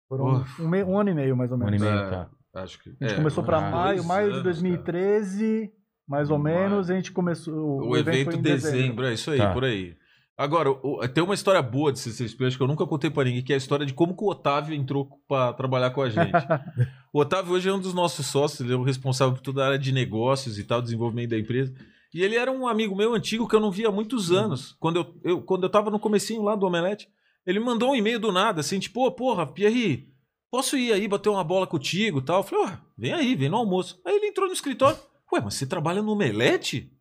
Foram 0.07 0.45
um, 0.59 0.63
um 0.91 0.99
ano 0.99 1.09
e 1.09 1.13
meio, 1.15 1.35
mais 1.35 1.51
ou 1.51 1.57
Um 1.57 1.65
ano 1.65 1.75
e 1.75 1.79
menos. 1.79 1.95
meio, 1.95 2.05
É. 2.05 2.09
tá. 2.11 2.29
Acho 2.53 2.79
que. 2.83 2.89
A 2.89 2.91
gente 3.07 3.13
é, 3.13 3.15
começou 3.17 3.43
ah, 3.47 3.61
maio, 3.71 4.03
maio 4.03 4.27
de 4.27 4.33
anos, 4.33 4.43
2013, 4.43 5.71
mais 6.07 6.29
ou 6.29 6.37
Maio. 6.37 6.59
menos, 6.69 6.89
a 6.89 6.95
gente 6.95 7.11
começou. 7.11 7.53
O, 7.87 7.97
evento 7.97 8.25
foi 8.31 8.35
em 8.35 8.41
dezembro. 8.41 9.05
é 9.05 9.13
isso 9.13 9.31
aí, 9.31 9.37
Tá. 9.37 9.51
por 9.53 9.63
aí. 9.63 9.95
Agora, 10.37 10.69
o- 10.69 10.99
tem 11.07 11.23
uma 11.23 11.33
história 11.33 11.61
boa 11.61 11.93
de 11.93 11.99
CCXP, 11.99 12.45
acho 12.45 12.57
que 12.57 12.63
eu 12.63 12.67
nunca 12.67 12.85
contei 12.85 13.09
pra 13.09 13.23
ninguém, 13.23 13.41
que 13.41 13.53
é 13.53 13.55
a 13.55 13.57
história 13.57 13.85
de 13.85 13.93
como 13.93 14.15
que 14.15 14.23
o 14.23 14.27
Otávio 14.29 14.75
entrou 14.75 15.07
pra 15.27 15.53
trabalhar 15.53 15.91
com 15.91 16.01
a 16.01 16.09
gente. 16.09 16.29
o 17.13 17.19
Otávio 17.21 17.53
hoje 17.53 17.69
é 17.69 17.73
um 17.73 17.79
dos 17.79 17.93
nossos 17.93 18.25
sócios, 18.27 18.59
ele 18.59 18.73
é 18.73 18.75
o 18.75 18.83
responsável 18.83 19.33
por 19.33 19.41
toda 19.41 19.63
a 19.63 19.67
área 19.67 19.79
de 19.79 19.91
negócios 19.93 20.59
e 20.59 20.63
tal, 20.65 20.81
desenvolvimento 20.81 21.29
da 21.29 21.39
empresa. 21.39 21.73
E 22.13 22.21
ele 22.21 22.35
era 22.35 22.51
um 22.51 22.67
amigo 22.67 22.95
meu 22.95 23.13
antigo 23.13 23.47
que 23.47 23.55
eu 23.55 23.59
não 23.61 23.71
via 23.71 23.87
há 23.87 23.91
muitos 23.91 24.31
anos. 24.31 24.75
Quando 24.79 24.97
eu, 24.97 25.15
eu, 25.23 25.41
quando 25.41 25.63
eu 25.63 25.69
tava 25.69 25.89
no 25.89 25.99
comecinho 25.99 26.41
lá 26.43 26.55
do 26.55 26.65
Omelete, 26.65 27.07
ele 27.45 27.59
me 27.59 27.65
mandou 27.65 27.91
um 27.91 27.95
e-mail 27.95 28.19
do 28.19 28.31
nada, 28.31 28.59
assim, 28.61 28.77
tipo, 28.79 29.05
"Ô, 29.05 29.11
porra, 29.11 29.45
Pierre, 29.47 30.07
posso 30.51 30.75
ir 30.77 30.91
aí 30.91 31.07
bater 31.07 31.29
uma 31.29 31.43
bola 31.45 31.65
contigo 31.67 32.19
e 32.19 32.21
tal? 32.21 32.39
Eu 32.39 32.43
falei, 32.43 32.65
ó, 32.65 32.71
vem 32.97 33.13
aí, 33.13 33.35
vem 33.35 33.47
no 33.49 33.57
almoço. 33.57 34.01
Aí 34.05 34.15
ele 34.17 34.27
entrou 34.27 34.47
no 34.47 34.53
escritório, 34.53 34.97
ué, 35.35 35.41
mas 35.41 35.55
você 35.55 35.65
trabalha 35.65 36.01
no 36.01 36.11
Omelete? 36.11 36.91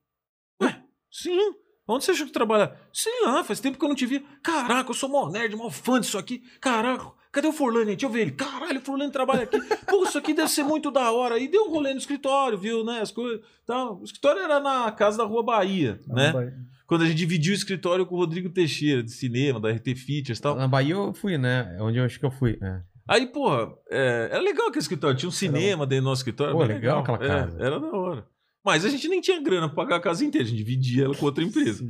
Ué, 0.61 0.83
sim. 1.11 1.55
Onde 1.87 2.05
você 2.05 2.13
achou 2.13 2.27
que 2.27 2.33
trabalha? 2.33 2.75
Sei 2.93 3.13
lá, 3.25 3.45
faz 3.45 3.61
tempo 3.61 3.79
que 3.79 3.85
eu 3.85 3.89
não 3.89 3.97
te 3.97 4.07
vi. 4.07 4.21
Caraca, 4.43 4.91
eu 4.91 4.95
sou 4.95 5.09
mó 5.09 5.31
nerd, 5.31 5.55
mó 5.55 5.71
fã 5.71 6.01
disso 6.01 6.17
aqui. 6.17 6.43
Caraca, 6.61 7.13
cadê 7.31 7.47
o 7.47 7.53
Forlani? 7.53 7.87
Deixa 7.87 8.07
eu 8.07 8.11
ver 8.11 8.23
ele. 8.23 8.33
Caralho, 8.33 8.79
o 8.79 8.83
Forlani 8.83 9.13
trabalha 9.13 9.43
aqui. 9.43 9.61
Pô, 9.87 10.05
isso 10.05 10.17
aqui 10.17 10.33
deve 10.33 10.49
ser 10.49 10.63
muito 10.63 10.91
da 10.91 11.13
hora. 11.13 11.39
E 11.39 11.47
deu 11.47 11.65
um 11.65 11.71
rolê 11.71 11.93
no 11.93 11.99
escritório, 11.99 12.57
viu, 12.57 12.85
né? 12.85 13.01
As 13.01 13.11
coisas. 13.11 13.45
Tal. 13.67 14.01
O 14.01 14.05
escritório 14.05 14.41
era 14.41 14.61
na 14.61 14.91
casa 14.93 15.19
da 15.19 15.25
Rua 15.25 15.43
Bahia, 15.43 16.01
né? 16.07 16.33
Quando 16.87 17.03
a 17.03 17.07
gente 17.07 17.17
dividiu 17.17 17.53
o 17.53 17.57
escritório 17.57 18.07
com 18.07 18.15
o 18.15 18.19
Rodrigo 18.19 18.49
Teixeira, 18.51 19.03
de 19.03 19.11
cinema, 19.11 19.61
da 19.61 19.71
RT 19.71 19.95
Features 19.95 20.39
e 20.39 20.43
tal. 20.43 20.55
Na 20.57 20.69
Bahia 20.69 20.95
eu 20.95 21.13
fui, 21.13 21.37
né? 21.37 21.77
É 21.79 21.83
Onde 21.83 21.99
eu 21.99 22.05
acho 22.05 22.19
que 22.19 22.25
eu 22.25 22.31
fui. 22.31 22.59
É. 22.63 22.94
Aí, 23.09 23.27
porra, 23.27 23.73
é, 23.91 24.29
era 24.33 24.41
legal 24.41 24.69
aquele 24.69 24.81
escritório. 24.83 25.17
Tinha 25.17 25.29
um 25.29 25.33
cinema 25.33 25.87
dentro 25.87 26.05
do 26.05 26.09
nosso 26.09 26.21
escritório. 26.21 26.53
Pô, 26.55 26.61
bem 26.61 26.69
legal 26.69 27.01
aquela 27.01 27.23
É, 27.25 27.29
casa. 27.29 27.59
era 27.63 27.79
da 27.79 27.91
hora. 27.91 28.27
Mas 28.65 28.85
a 28.85 28.89
gente 28.89 29.07
nem 29.09 29.21
tinha 29.21 29.41
grana 29.43 29.67
pra 29.69 29.77
pagar 29.77 29.97
a 29.97 30.01
casa 30.01 30.25
inteira. 30.25 30.47
A 30.47 30.49
gente 30.51 30.57
dividia 30.59 31.05
ela 31.05 31.15
com 31.15 31.27
outra 31.27 31.45
empresa. 31.45 31.87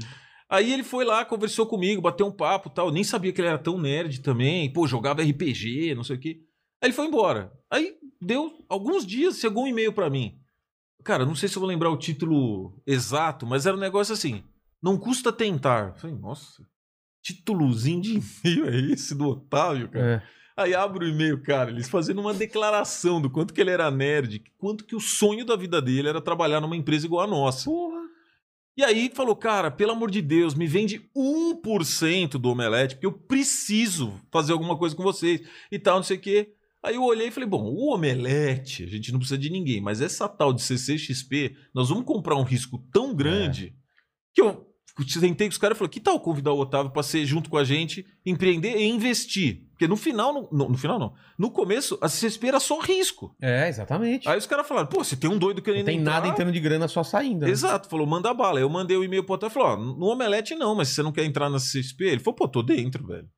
Aí 0.48 0.72
ele 0.72 0.82
foi 0.82 1.04
lá, 1.04 1.24
conversou 1.24 1.66
comigo, 1.66 2.02
bateu 2.02 2.26
um 2.26 2.32
papo 2.32 2.68
e 2.68 2.74
tal. 2.74 2.90
Nem 2.90 3.04
sabia 3.04 3.32
que 3.32 3.40
ele 3.40 3.48
era 3.48 3.58
tão 3.58 3.78
nerd 3.78 4.20
também. 4.22 4.72
Pô, 4.72 4.86
jogava 4.86 5.22
RPG, 5.22 5.94
não 5.94 6.02
sei 6.02 6.16
o 6.16 6.20
quê. 6.20 6.40
Aí 6.82 6.88
ele 6.88 6.92
foi 6.94 7.06
embora. 7.06 7.52
Aí 7.70 7.94
deu 8.20 8.52
alguns 8.68 9.06
dias, 9.06 9.38
chegou 9.38 9.64
um 9.64 9.68
e-mail 9.68 9.92
pra 9.92 10.10
mim. 10.10 10.38
Cara, 11.04 11.24
não 11.24 11.34
sei 11.34 11.48
se 11.48 11.56
eu 11.56 11.60
vou 11.60 11.68
lembrar 11.68 11.90
o 11.90 11.96
título 11.96 12.82
exato, 12.86 13.46
mas 13.46 13.66
era 13.66 13.76
um 13.76 13.80
negócio 13.80 14.12
assim. 14.12 14.42
Não 14.82 14.98
custa 14.98 15.32
tentar. 15.32 15.88
Eu 15.90 15.94
falei, 15.94 16.16
nossa, 16.16 16.62
títulozinho 17.22 18.00
de 18.00 18.18
e-mail 18.18 18.66
é 18.68 18.92
esse 18.92 19.14
do 19.14 19.28
Otávio, 19.28 19.88
cara? 19.88 20.22
É. 20.30 20.43
Aí 20.56 20.72
abre 20.72 21.06
o 21.06 21.08
e-mail, 21.08 21.42
cara, 21.42 21.70
eles 21.70 21.88
fazendo 21.88 22.20
uma 22.20 22.32
declaração 22.32 23.20
do 23.20 23.28
quanto 23.28 23.52
que 23.52 23.60
ele 23.60 23.70
era 23.70 23.90
nerd, 23.90 24.40
quanto 24.56 24.84
que 24.84 24.94
o 24.94 25.00
sonho 25.00 25.44
da 25.44 25.56
vida 25.56 25.82
dele 25.82 26.08
era 26.08 26.20
trabalhar 26.20 26.60
numa 26.60 26.76
empresa 26.76 27.06
igual 27.06 27.24
a 27.24 27.26
nossa. 27.26 27.68
E 28.76 28.84
aí 28.84 29.10
falou, 29.12 29.34
cara, 29.34 29.70
pelo 29.70 29.92
amor 29.92 30.10
de 30.10 30.22
Deus, 30.22 30.54
me 30.54 30.66
vende 30.66 31.10
1% 31.16 32.38
do 32.38 32.50
Omelete, 32.50 32.94
porque 32.94 33.06
eu 33.06 33.12
preciso 33.12 34.20
fazer 34.30 34.52
alguma 34.52 34.78
coisa 34.78 34.94
com 34.94 35.02
vocês 35.02 35.42
e 35.72 35.78
tal, 35.78 35.96
não 35.96 36.02
sei 36.04 36.18
o 36.18 36.20
quê. 36.20 36.54
Aí 36.84 36.96
eu 36.96 37.02
olhei 37.02 37.28
e 37.28 37.30
falei, 37.30 37.48
bom, 37.48 37.64
o 37.64 37.92
Omelete, 37.92 38.84
a 38.84 38.86
gente 38.86 39.10
não 39.10 39.18
precisa 39.18 39.38
de 39.38 39.50
ninguém, 39.50 39.80
mas 39.80 40.00
essa 40.00 40.28
tal 40.28 40.52
de 40.52 40.62
CCXP, 40.62 41.56
nós 41.74 41.88
vamos 41.88 42.04
comprar 42.04 42.36
um 42.36 42.42
risco 42.42 42.78
tão 42.92 43.14
grande 43.14 43.74
que 44.32 44.40
eu 44.42 44.73
sentei 45.08 45.48
com 45.48 45.52
os 45.52 45.58
caras 45.58 45.76
e 45.76 45.78
falei, 45.78 45.90
que 45.90 45.98
tal 46.00 46.20
convidar 46.20 46.52
o 46.52 46.58
Otávio 46.60 46.92
para 46.92 47.02
ser 47.02 47.24
junto 47.26 47.50
com 47.50 47.56
a 47.56 47.64
gente, 47.64 48.06
empreender 48.24 48.76
e 48.76 48.84
investir? 48.88 49.62
Porque 49.70 49.88
no 49.88 49.96
final, 49.96 50.32
no, 50.32 50.48
no- 50.52 50.68
no 50.68 50.78
final 50.78 50.98
não, 51.00 51.12
no 51.36 51.50
começo 51.50 51.98
a 52.00 52.08
CCXP 52.08 52.46
era 52.46 52.60
só 52.60 52.78
risco. 52.78 53.34
É, 53.42 53.68
exatamente. 53.68 54.28
Aí 54.28 54.38
os 54.38 54.46
caras 54.46 54.68
falaram, 54.68 54.86
pô, 54.88 55.02
se 55.02 55.16
tem 55.16 55.28
um 55.28 55.36
doido 55.36 55.60
querendo 55.60 55.80
Não 55.80 55.86
tem 55.86 55.98
entrar... 55.98 56.12
nada 56.12 56.28
entrando 56.28 56.52
de 56.52 56.60
grana 56.60 56.86
só 56.86 57.02
saindo. 57.02 57.44
né? 57.44 57.50
Exato, 57.50 57.88
falou, 57.88 58.06
manda 58.06 58.32
bala. 58.32 58.60
Eu 58.60 58.68
mandei 58.70 58.96
o 58.96 59.02
e-mail 59.02 59.24
pro 59.24 59.34
Otávio 59.34 59.52
e 59.52 59.54
falou, 59.54 59.68
ó, 59.72 59.76
no 59.76 60.06
Omelete 60.06 60.54
não, 60.54 60.76
mas 60.76 60.88
se 60.88 60.94
você 60.94 61.02
não 61.02 61.10
quer 61.12 61.24
entrar 61.24 61.50
na 61.50 61.58
CXP, 61.58 62.04
ele 62.04 62.20
falou, 62.20 62.36
pô, 62.36 62.46
tô 62.46 62.62
dentro, 62.62 63.04
velho. 63.06 63.28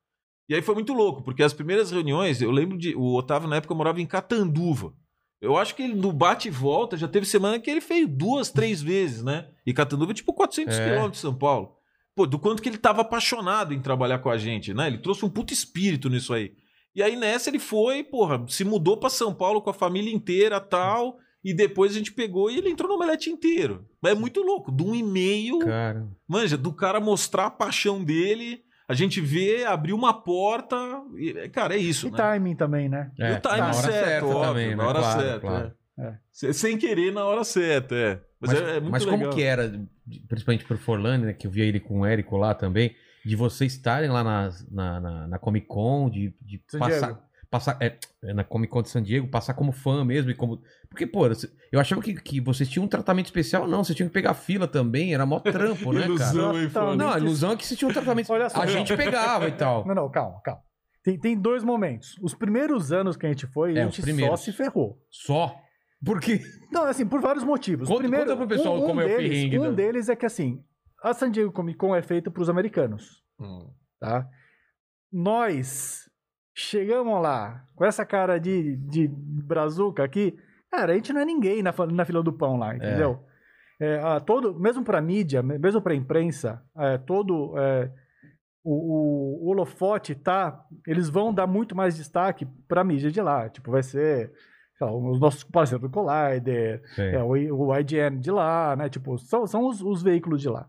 E 0.49 0.53
aí 0.55 0.61
foi 0.61 0.75
muito 0.75 0.93
louco, 0.93 1.23
porque 1.23 1.41
as 1.43 1.53
primeiras 1.53 1.91
reuniões, 1.91 2.41
eu 2.41 2.51
lembro 2.51 2.77
de. 2.77 2.95
O 2.95 3.15
Otávio, 3.17 3.49
na 3.49 3.57
época, 3.57 3.73
morava 3.75 3.99
em 3.99 4.05
Catanduva. 4.05 4.93
Eu 5.41 5.55
acho 5.55 5.75
que 5.75 5.83
ele, 5.83 5.93
no 5.93 6.11
bate 6.11 6.47
e 6.47 6.51
volta, 6.51 6.97
já 6.97 7.07
teve 7.07 7.25
semana 7.25 7.59
que 7.59 7.69
ele 7.69 7.81
fez 7.81 8.07
duas, 8.07 8.49
três 8.49 8.81
vezes, 8.81 9.23
né? 9.23 9.47
E 9.65 9.73
Catanduva 9.73 10.11
é 10.11 10.15
tipo 10.15 10.33
400 10.33 10.75
É. 10.77 10.83
quilômetros 10.83 11.13
de 11.17 11.21
São 11.21 11.35
Paulo. 11.35 11.75
Pô, 12.15 12.25
do 12.25 12.39
quanto 12.39 12.61
que 12.63 12.69
ele 12.69 12.77
tava 12.79 13.01
apaixonado 13.01 13.73
em 13.73 13.79
trabalhar 13.79 14.17
com 14.19 14.29
a 14.29 14.37
gente, 14.37 14.73
né? 14.73 14.87
Ele 14.87 14.97
trouxe 14.97 15.23
um 15.23 15.29
puto 15.29 15.53
espírito 15.53 16.09
nisso 16.09 16.33
aí. 16.33 16.53
E 16.95 17.03
aí 17.03 17.15
nessa 17.15 17.49
ele 17.51 17.59
foi, 17.59 18.03
porra, 18.03 18.43
se 18.47 18.63
mudou 18.63 18.97
pra 18.97 19.09
São 19.09 19.31
Paulo 19.31 19.61
com 19.61 19.69
a 19.69 19.73
família 19.73 20.11
inteira 20.11 20.59
tal. 20.59 21.17
E 21.43 21.53
depois 21.53 21.91
a 21.91 21.97
gente 21.99 22.11
pegou 22.11 22.49
e 22.49 22.57
ele 22.57 22.69
entrou 22.69 22.89
no 22.89 22.95
omelete 22.95 23.29
inteiro. 23.29 23.85
Mas 24.01 24.13
é 24.13 24.15
muito 24.15 24.41
louco. 24.41 24.71
De 24.71 24.83
um 24.83 24.93
e-mail, 24.95 25.59
Cara. 25.59 26.07
manja, 26.27 26.57
do 26.57 26.73
cara 26.73 26.99
mostrar 26.99 27.45
a 27.45 27.51
paixão 27.51 28.03
dele, 28.03 28.63
a 28.87 28.93
gente 28.93 29.19
vê, 29.21 29.65
abrir 29.65 29.93
uma 29.93 30.13
porta. 30.13 30.75
E, 31.17 31.49
cara, 31.49 31.75
é 31.75 31.77
isso, 31.77 32.07
E 32.07 32.11
né? 32.11 32.17
timing 32.17 32.55
também, 32.55 32.87
né? 32.87 33.11
E 33.17 33.23
o 33.23 33.57
na 33.57 33.65
hora 33.65 33.73
certo, 33.73 33.91
certa 33.91 34.25
óbvio, 34.25 34.47
também, 34.47 34.69
na 34.75 34.83
né? 34.83 34.89
hora 34.89 34.99
Claro, 34.99 35.21
certa. 35.21 35.39
claro. 35.39 35.73
é. 35.99 36.13
Se- 36.31 36.53
Sem 36.53 36.77
querer, 36.77 37.11
na 37.11 37.25
hora 37.25 37.43
certa, 37.43 37.95
é. 37.95 38.19
Mas, 38.39 38.51
Mas, 38.53 38.61
é, 38.61 38.69
é 38.77 38.79
muito 38.79 38.91
mas 38.91 39.05
legal. 39.05 39.19
como 39.19 39.33
que 39.33 39.41
era, 39.43 39.81
principalmente 40.27 40.63
pro 40.65 40.77
Forlani, 40.77 41.25
né, 41.25 41.33
que 41.33 41.47
eu 41.47 41.51
via 41.51 41.65
ele 41.65 41.79
com 41.79 42.01
o 42.01 42.05
Érico 42.05 42.37
lá 42.37 42.53
também, 42.53 42.95
de 43.25 43.35
vocês 43.35 43.73
estarem 43.73 44.09
lá 44.09 44.23
na, 44.23 44.49
na, 44.71 44.99
na, 45.01 45.27
na 45.27 45.39
Comic 45.39 45.65
Con, 45.67 46.09
de, 46.09 46.33
de 46.41 46.61
passar, 46.79 47.07
Diego. 47.13 47.19
Passar 47.49 47.77
é, 47.81 47.97
é, 48.23 48.33
na 48.33 48.43
Comic 48.43 48.71
Con 48.71 48.81
de 48.81 48.89
San 48.89 49.01
Diego, 49.01 49.27
passar 49.29 49.53
como 49.53 49.71
fã 49.71 50.03
mesmo 50.03 50.29
e 50.31 50.35
como... 50.35 50.61
Porque, 50.89 51.05
pô, 51.07 51.25
eu 51.71 51.79
achava 51.79 52.01
que, 52.01 52.13
que 52.15 52.39
vocês 52.41 52.69
tinham 52.69 52.85
um 52.85 52.87
tratamento 52.87 53.25
especial, 53.27 53.67
não, 53.67 53.83
vocês 53.83 53.95
tinham 53.95 54.07
que 54.09 54.13
pegar 54.13 54.33
fila 54.33 54.67
também, 54.67 55.13
era 55.13 55.25
mó 55.25 55.39
trampo, 55.39 55.91
né, 55.93 56.01
cara? 56.01 56.11
Ilusão, 56.13 56.57
hein, 56.57 56.63
Nossa, 56.63 56.69
foda. 56.79 56.95
Não, 56.95 57.09
a 57.09 57.17
ilusão 57.17 57.51
é 57.51 57.55
que 57.55 57.65
vocês 57.65 57.77
tinham 57.77 57.89
um 57.89 57.93
tratamento 57.93 58.31
Olha 58.31 58.49
só. 58.49 58.61
A 58.61 58.65
gente 58.67 58.95
pegava 58.95 59.47
e 59.47 59.51
tal. 59.51 59.85
Não, 59.87 59.95
não, 59.95 60.09
calma, 60.11 60.41
calma. 60.43 60.61
Tem, 61.03 61.17
tem 61.17 61.39
dois 61.39 61.63
momentos. 61.63 62.15
Os 62.21 62.33
primeiros 62.33 62.91
anos 62.91 63.15
que 63.15 63.25
a 63.25 63.29
gente 63.29 63.47
foi, 63.47 63.77
É, 63.77 63.83
a 63.83 63.85
gente 63.89 64.01
só 64.27 64.35
se 64.35 64.51
ferrou. 64.51 64.97
Só. 65.09 65.55
Porque... 66.05 66.41
Não, 66.71 66.83
assim, 66.83 67.05
por 67.07 67.21
vários 67.21 67.43
motivos. 67.43 67.87
Conta- 67.87 68.01
Primeiro, 68.01 68.25
conta 68.25 68.37
pro 68.37 68.47
pessoal 68.47 68.81
como 68.85 68.99
é 69.01 69.05
o 69.05 69.07
deles, 69.07 69.29
perrengue 69.29 69.59
Um 69.59 69.63
da- 69.63 69.71
deles 69.71 70.09
é 70.09 70.15
que, 70.15 70.25
assim, 70.25 70.61
a 71.01 71.13
San 71.13 71.31
Diego 71.31 71.51
Comic 71.51 71.77
Con 71.77 71.95
é 71.95 72.01
feita 72.01 72.29
para 72.29 72.41
os 72.41 72.49
americanos, 72.49 73.23
Hum. 73.39 73.69
tá? 73.99 74.27
Nós 75.11 76.06
chegamos 76.59 77.21
lá 77.21 77.63
com 77.75 77.85
essa 77.85 78.03
cara 78.05 78.39
de, 78.39 78.75
de 78.77 79.07
brazuca 79.07 80.03
aqui, 80.03 80.35
cara, 80.71 80.93
a 80.93 80.95
gente 80.95 81.13
não 81.13 81.21
é 81.21 81.25
ninguém 81.25 81.61
na, 81.61 81.71
na 81.91 82.03
fila 82.05 82.23
do 82.23 82.33
pão 82.33 82.57
lá, 82.57 82.75
entendeu? 82.75 83.23
É, 83.79 83.99
a 83.99 84.19
todo, 84.19 84.59
mesmo 84.59 84.83
para 84.83 84.99
mídia, 84.99 85.43
me- 85.43 85.59
mesmo 85.59 85.79
para 85.81 85.93
imprensa, 85.93 86.63
é, 86.75 86.97
todo 86.97 87.53
é, 87.59 87.91
o, 88.63 89.45
o, 89.45 89.49
holofote 89.51 90.15
tá, 90.15 90.59
eles 90.87 91.09
vão 91.09 91.31
dar 91.31 91.45
muito 91.45 91.75
mais 91.75 91.95
destaque 91.95 92.47
para 92.67 92.83
mídia 92.83 93.11
de 93.11 93.21
lá, 93.21 93.47
tipo 93.49 93.69
vai 93.69 93.83
ser 93.83 94.31
lá, 94.81 94.91
os 94.91 95.19
nossos 95.19 95.43
parceiros 95.43 95.87
do 95.87 95.93
Collider, 95.93 96.81
é, 97.15 97.23
o, 97.23 97.29
o 97.67 97.77
IGN 97.77 98.19
de 98.19 98.31
lá, 98.31 98.75
né? 98.75 98.89
Tipo, 98.89 99.17
são, 99.19 99.45
são 99.45 99.67
os, 99.67 99.79
os 99.81 100.01
veículos 100.01 100.41
de 100.41 100.49
lá. 100.49 100.67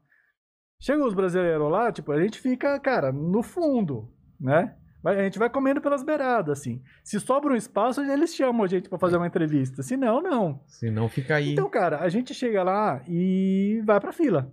Chega 0.81 1.05
os 1.05 1.15
brasileiros 1.15 1.71
lá, 1.71 1.91
tipo, 1.91 2.12
a 2.12 2.21
gente 2.21 2.39
fica, 2.39 2.79
cara, 2.79 3.11
no 3.11 3.43
fundo, 3.43 4.12
né? 4.39 4.77
A 5.05 5.15
gente 5.23 5.39
vai 5.39 5.49
comendo 5.49 5.81
pelas 5.81 6.03
beiradas, 6.03 6.59
assim. 6.59 6.83
Se 7.05 7.21
sobra 7.21 7.53
um 7.53 7.57
espaço, 7.57 8.01
eles 8.03 8.35
chamam 8.35 8.65
a 8.65 8.67
gente 8.67 8.89
pra 8.89 8.99
fazer 8.99 9.17
uma 9.17 9.27
entrevista. 9.27 9.83
Se 9.83 9.97
não, 9.97 10.21
não. 10.21 10.61
Se 10.67 10.91
não, 10.91 11.09
fica 11.09 11.37
aí. 11.37 11.53
Então, 11.53 11.71
cara, 11.71 12.01
a 12.01 12.09
gente 12.09 12.35
chega 12.35 12.63
lá 12.63 13.03
e 13.07 13.81
vai 13.87 14.01
pra 14.01 14.13
fila. 14.13 14.53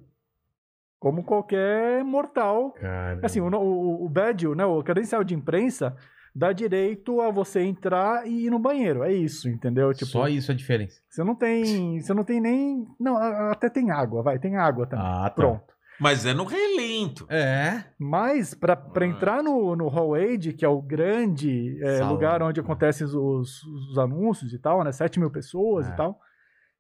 Como 1.00 1.24
qualquer 1.24 2.04
mortal. 2.04 2.72
Cara. 2.74 3.20
Assim, 3.24 3.42
o, 3.42 3.48
o, 3.48 4.06
o 4.06 4.10
badge, 4.10 4.48
né, 4.56 4.66
o 4.66 4.82
credencial 4.84 5.24
de 5.24 5.34
imprensa, 5.36 5.96
dá 6.34 6.52
direito 6.52 7.22
a 7.22 7.32
você 7.32 7.62
entrar 7.62 8.28
e 8.28 8.46
ir 8.46 8.50
no 8.50 8.60
banheiro. 8.60 9.04
É 9.04 9.12
isso, 9.14 9.50
entendeu? 9.50 9.94
Tipo, 9.94 10.12
Só 10.12 10.28
isso 10.28 10.52
a 10.52 10.56
diferença. 10.56 11.02
você 11.10 11.24
não 11.24 11.36
tem. 11.36 12.00
Você 12.02 12.14
não 12.14 12.24
tem 12.24 12.42
nem. 12.42 12.86
Não, 13.00 13.18
até 13.18 13.70
tem 13.70 13.90
água, 13.92 14.22
vai, 14.22 14.38
tem 14.38 14.58
água 14.58 14.86
também. 14.86 15.06
Ah, 15.06 15.24
tá. 15.24 15.32
Pronto. 15.32 15.75
Mas 16.00 16.26
é 16.26 16.34
no 16.34 16.44
relento. 16.44 17.26
É. 17.30 17.86
Mas 17.98 18.54
pra, 18.54 18.74
Ah. 18.74 19.06
entrar 19.06 19.42
no, 19.44 19.76
no 19.76 19.88
Hall 19.88 20.14
Aid, 20.16 20.54
que 20.54 20.66
é 20.66 20.68
o 20.68 20.82
grande 20.82 21.82
é, 21.84 22.04
lugar 22.04 22.42
onde 22.44 22.60
acontecem 22.60 23.06
os, 23.08 23.64
os 23.64 23.98
anúncios 23.98 24.52
e 24.54 24.60
tal, 24.60 24.84
né? 24.84 24.92
7 24.92 25.20
mil 25.20 25.32
pessoas 25.32 25.88
É. 25.88 25.94
e 25.94 25.96
tal, 25.96 26.20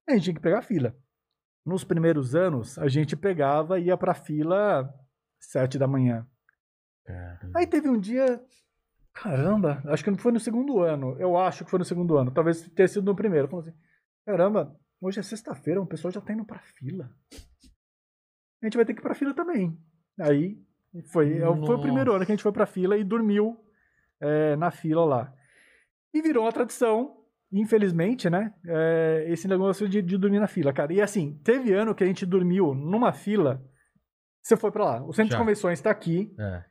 a 0.07 0.13
gente 0.13 0.23
tinha 0.25 0.33
que 0.35 0.41
pegar 0.41 0.61
fila. 0.61 0.95
Nos 1.65 1.83
primeiros 1.83 2.35
anos, 2.35 2.77
a 2.77 2.87
gente 2.87 3.15
pegava 3.15 3.79
e 3.79 3.85
ia 3.85 3.97
pra 3.97 4.13
fila 4.13 4.87
7 5.39 5.77
da 5.79 5.87
manhã. 5.87 6.27
Aí 7.55 7.65
teve 7.67 7.87
um 7.89 7.99
dia. 7.99 8.41
Caramba, 9.13 9.81
acho 9.85 10.03
que 10.03 10.11
não 10.11 10.17
foi 10.17 10.31
no 10.31 10.39
segundo 10.39 10.79
ano. 10.81 11.15
Eu 11.19 11.37
acho 11.37 11.63
que 11.63 11.69
foi 11.71 11.79
no 11.79 11.85
segundo 11.85 12.17
ano. 12.17 12.31
Talvez 12.31 12.61
tenha 12.71 12.87
sido 12.87 13.05
no 13.05 13.15
primeiro. 13.15 13.47
Falou 13.47 13.63
assim: 13.65 13.75
caramba, 14.25 14.75
hoje 14.99 15.19
é 15.19 15.23
sexta-feira, 15.23 15.81
o 15.81 15.87
pessoal 15.87 16.11
já 16.11 16.19
tá 16.19 16.33
indo 16.33 16.45
pra 16.45 16.59
fila. 16.59 17.09
A 18.65 18.67
gente 18.67 18.77
vai 18.77 18.85
ter 18.85 18.95
que 18.95 18.99
ir 18.99 19.03
pra 19.03 19.13
fila 19.13 19.31
também. 19.31 19.77
Aí 20.19 20.57
foi, 21.11 21.39
foi 21.39 21.75
o 21.75 21.81
primeiro 21.81 22.13
ano 22.13 22.25
que 22.25 22.31
a 22.31 22.35
gente 22.35 22.41
foi 22.41 22.51
pra 22.51 22.65
fila 22.65 22.97
e 22.97 23.03
dormiu 23.03 23.55
é, 24.19 24.55
na 24.55 24.71
fila 24.71 25.05
lá. 25.05 25.33
E 26.11 26.19
virou 26.21 26.45
uma 26.45 26.51
tradição, 26.51 27.15
infelizmente, 27.51 28.27
né? 28.27 28.51
é, 28.65 29.25
esse 29.27 29.47
negócio 29.47 29.87
de, 29.87 30.01
de 30.01 30.17
dormir 30.17 30.39
na 30.39 30.47
fila, 30.47 30.73
cara. 30.73 30.91
E 30.91 30.99
assim, 30.99 31.39
teve 31.43 31.73
ano 31.73 31.93
que 31.93 32.03
a 32.03 32.07
gente 32.07 32.25
dormiu 32.25 32.73
numa 32.73 33.11
fila. 33.13 33.63
Você 34.41 34.57
foi 34.57 34.71
pra 34.71 34.83
lá. 34.85 35.03
O 35.03 35.13
centro 35.13 35.31
Já. 35.33 35.37
de 35.37 35.43
convenções 35.43 35.79
tá 35.79 35.91
aqui. 35.91 36.33
É. 36.39 36.63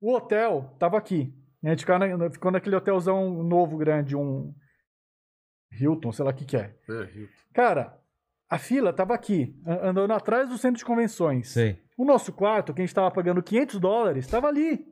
O 0.00 0.12
hotel 0.14 0.74
tava 0.80 0.98
aqui. 0.98 1.32
A 1.64 1.68
gente 1.70 1.80
ficou, 1.80 1.98
na- 1.98 2.30
ficou 2.30 2.50
naquele 2.50 2.74
hotelzão 2.76 3.42
novo, 3.44 3.76
grande, 3.76 4.16
um 4.16 4.52
Hilton, 5.72 6.10
sei 6.12 6.24
lá 6.24 6.30
o 6.30 6.34
que 6.34 6.44
que 6.44 6.56
é. 6.56 6.74
Cara, 7.52 7.98
a 8.48 8.58
fila 8.58 8.92
tava 8.92 9.14
aqui, 9.14 9.54
andando 9.82 10.12
atrás 10.12 10.48
do 10.48 10.56
centro 10.58 10.78
de 10.78 10.84
convenções. 10.84 11.50
Sei. 11.50 11.78
O 11.98 12.04
nosso 12.04 12.32
quarto, 12.32 12.72
que 12.74 12.80
a 12.82 12.84
gente 12.86 12.94
tava 12.94 13.10
pagando 13.10 13.42
500 13.42 13.80
dólares, 13.80 14.26
tava 14.26 14.48
ali. 14.48 14.84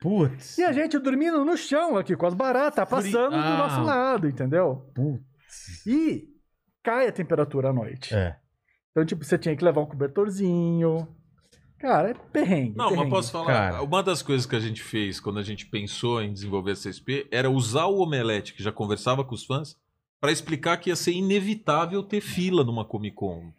Putz. 0.00 0.58
E 0.58 0.64
a 0.64 0.72
gente 0.72 0.98
dormindo 0.98 1.44
no 1.44 1.56
chão 1.56 1.96
aqui, 1.96 2.16
com 2.16 2.26
as 2.26 2.34
baratas 2.34 2.88
passando 2.88 3.34
Ah. 3.36 3.50
do 3.50 3.56
nosso 3.58 3.82
lado, 3.82 4.28
entendeu? 4.28 4.90
Putz. 4.94 5.86
E 5.86 6.24
cai 6.82 7.06
a 7.08 7.12
temperatura 7.12 7.70
à 7.70 7.72
noite. 7.72 8.14
É. 8.14 8.36
Então, 8.90 9.04
tipo, 9.06 9.24
você 9.24 9.38
tinha 9.38 9.54
que 9.56 9.64
levar 9.64 9.80
um 9.80 9.86
cobertorzinho. 9.86 11.06
Cara, 11.78 12.10
é 12.10 12.14
perrengue. 12.14 12.76
Não, 12.76 12.84
mas 12.86 12.94
perrengue. 12.94 13.10
posso 13.10 13.32
falar, 13.32 13.46
Cara. 13.46 13.82
uma 13.82 14.02
das 14.02 14.22
coisas 14.22 14.46
que 14.46 14.54
a 14.54 14.60
gente 14.60 14.82
fez 14.82 15.18
quando 15.18 15.38
a 15.38 15.42
gente 15.42 15.66
pensou 15.66 16.22
em 16.22 16.32
desenvolver 16.32 16.72
a 16.72 16.74
CSP 16.76 17.26
era 17.30 17.50
usar 17.50 17.86
o 17.86 17.98
Omelete, 18.00 18.54
que 18.54 18.62
já 18.62 18.70
conversava 18.70 19.24
com 19.24 19.34
os 19.34 19.44
fãs, 19.44 19.76
para 20.22 20.30
explicar 20.30 20.76
que 20.76 20.88
ia 20.88 20.94
ser 20.94 21.10
inevitável 21.10 22.00
ter 22.00 22.20
fila 22.20 22.62
numa 22.62 22.84
Comic 22.84 23.16
Con. 23.16 23.52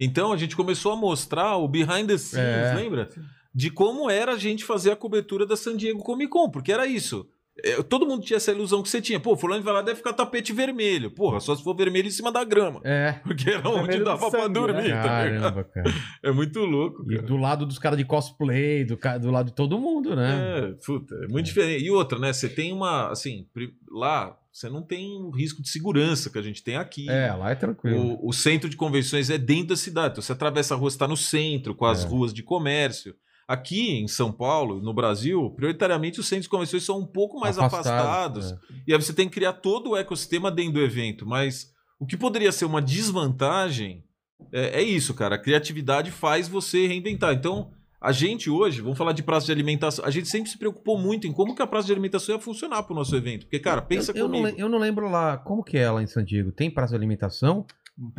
Então 0.00 0.32
a 0.32 0.38
gente 0.38 0.56
começou 0.56 0.90
a 0.90 0.96
mostrar 0.96 1.58
o 1.58 1.68
behind 1.68 2.06
the 2.08 2.16
scenes, 2.16 2.46
É. 2.72 2.74
lembra? 2.74 3.10
De 3.54 3.70
como 3.70 4.08
era 4.08 4.32
a 4.32 4.38
gente 4.38 4.64
fazer 4.64 4.90
a 4.90 4.96
cobertura 4.96 5.44
da 5.44 5.54
San 5.54 5.76
Diego 5.76 6.02
Comic 6.02 6.30
Con, 6.30 6.48
porque 6.50 6.72
era 6.72 6.86
isso. 6.86 7.28
É, 7.64 7.82
todo 7.82 8.06
mundo 8.06 8.24
tinha 8.24 8.36
essa 8.36 8.52
ilusão 8.52 8.82
que 8.82 8.88
você 8.88 9.00
tinha. 9.00 9.18
Pô, 9.18 9.36
fulano 9.36 9.62
vai 9.62 9.74
lá 9.74 9.82
deve 9.82 9.96
ficar 9.96 10.12
tapete 10.12 10.52
vermelho. 10.52 11.10
Porra, 11.10 11.40
só 11.40 11.56
se 11.56 11.62
for 11.64 11.74
vermelho 11.74 12.06
em 12.06 12.10
cima 12.10 12.30
da 12.30 12.44
grama. 12.44 12.80
É. 12.84 13.12
Porque 13.24 13.50
era 13.50 13.68
onde 13.68 13.78
Vermelho 13.80 13.98
do 14.00 14.04
dava 14.04 14.30
pra 14.30 14.40
sangue, 14.42 14.54
dormir. 14.54 14.88
né? 14.88 14.94
tá? 14.94 15.02
Caramba, 15.02 15.64
cara. 15.64 15.94
É 16.22 16.30
muito 16.30 16.60
louco, 16.60 17.02
E 17.10 17.16
cara. 17.16 17.26
do 17.26 17.36
lado 17.36 17.66
dos 17.66 17.78
caras 17.78 17.98
de 17.98 18.04
cosplay, 18.04 18.84
do, 18.84 18.96
do 19.20 19.30
lado 19.30 19.46
de 19.46 19.52
todo 19.54 19.78
mundo, 19.78 20.14
né? 20.14 20.58
É, 20.70 20.74
puta, 20.86 21.14
é 21.16 21.26
muito 21.28 21.46
diferente. 21.46 21.84
E 21.84 21.90
outra, 21.90 22.18
né? 22.18 22.32
Você 22.32 22.48
tem 22.48 22.72
uma, 22.72 23.08
assim, 23.10 23.46
lá 23.90 24.36
você 24.52 24.68
não 24.68 24.82
tem 24.82 25.20
o 25.22 25.30
risco 25.30 25.62
de 25.62 25.68
segurança 25.68 26.30
que 26.30 26.38
a 26.38 26.42
gente 26.42 26.62
tem 26.64 26.76
aqui. 26.76 27.08
É, 27.08 27.32
lá 27.32 27.50
é 27.50 27.54
tranquilo. 27.54 28.18
O, 28.22 28.28
o 28.30 28.32
centro 28.32 28.68
de 28.68 28.76
convenções 28.76 29.30
é 29.30 29.38
dentro 29.38 29.68
da 29.68 29.76
cidade. 29.76 30.12
Então 30.12 30.22
você 30.22 30.32
atravessa 30.32 30.74
a 30.74 30.76
rua, 30.76 30.88
está 30.88 31.06
no 31.06 31.16
centro, 31.16 31.74
com 31.76 31.84
as 31.86 32.04
É. 32.04 32.08
ruas 32.08 32.32
de 32.34 32.42
comércio. 32.42 33.14
Aqui 33.48 33.92
em 33.92 34.06
São 34.06 34.30
Paulo, 34.30 34.78
no 34.82 34.92
Brasil, 34.92 35.48
prioritariamente 35.56 36.20
os 36.20 36.28
centros 36.28 36.46
convenções 36.46 36.82
são 36.84 36.98
um 37.00 37.06
pouco 37.06 37.40
mais 37.40 37.58
Afastado, 37.58 37.96
afastados. 37.96 38.52
é. 38.52 38.58
E 38.86 38.92
aí 38.92 39.00
você 39.00 39.14
tem 39.14 39.26
que 39.26 39.34
criar 39.34 39.54
todo 39.54 39.90
o 39.90 39.96
ecossistema 39.96 40.50
dentro 40.50 40.74
do 40.74 40.80
evento. 40.82 41.24
Mas 41.26 41.72
o 41.98 42.04
que 42.04 42.14
poderia 42.16 42.52
ser 42.52 42.66
uma 42.66 42.82
desvantagem 42.82 44.04
é, 44.52 44.80
é 44.80 44.82
isso, 44.82 45.14
cara. 45.14 45.36
A 45.36 45.38
criatividade 45.38 46.10
faz 46.10 46.46
você 46.46 46.86
reinventar. 46.86 47.32
Então, 47.34 47.70
a 48.00 48.12
gente 48.12 48.48
hoje, 48.50 48.80
vamos 48.80 48.96
falar 48.98 49.12
de 49.12 49.22
praça 49.22 49.46
de 49.46 49.52
alimentação, 49.52 50.04
a 50.04 50.10
gente 50.10 50.28
sempre 50.28 50.50
se 50.50 50.56
preocupou 50.58 50.96
muito 50.98 51.26
em 51.26 51.32
como 51.32 51.54
que 51.54 51.62
a 51.62 51.66
praça 51.66 51.86
de 51.86 51.92
alimentação 51.92 52.34
ia 52.34 52.40
funcionar 52.40 52.82
pro 52.84 52.94
nosso 52.94 53.16
evento. 53.16 53.46
Porque, 53.46 53.58
cara, 53.58 53.82
pensa 53.82 54.12
eu, 54.12 54.18
eu 54.18 54.28
não, 54.28 54.38
comigo. 54.40 54.56
le- 54.56 54.62
eu 54.62 54.68
não 54.68 54.78
lembro 54.78 55.10
lá, 55.10 55.36
como 55.38 55.64
que 55.64 55.76
é 55.76 55.90
lá 55.90 56.02
em 56.02 56.06
San 56.06 56.24
Diego? 56.24 56.52
Tem 56.52 56.70
praça 56.70 56.90
de 56.90 56.96
alimentação? 56.96 57.66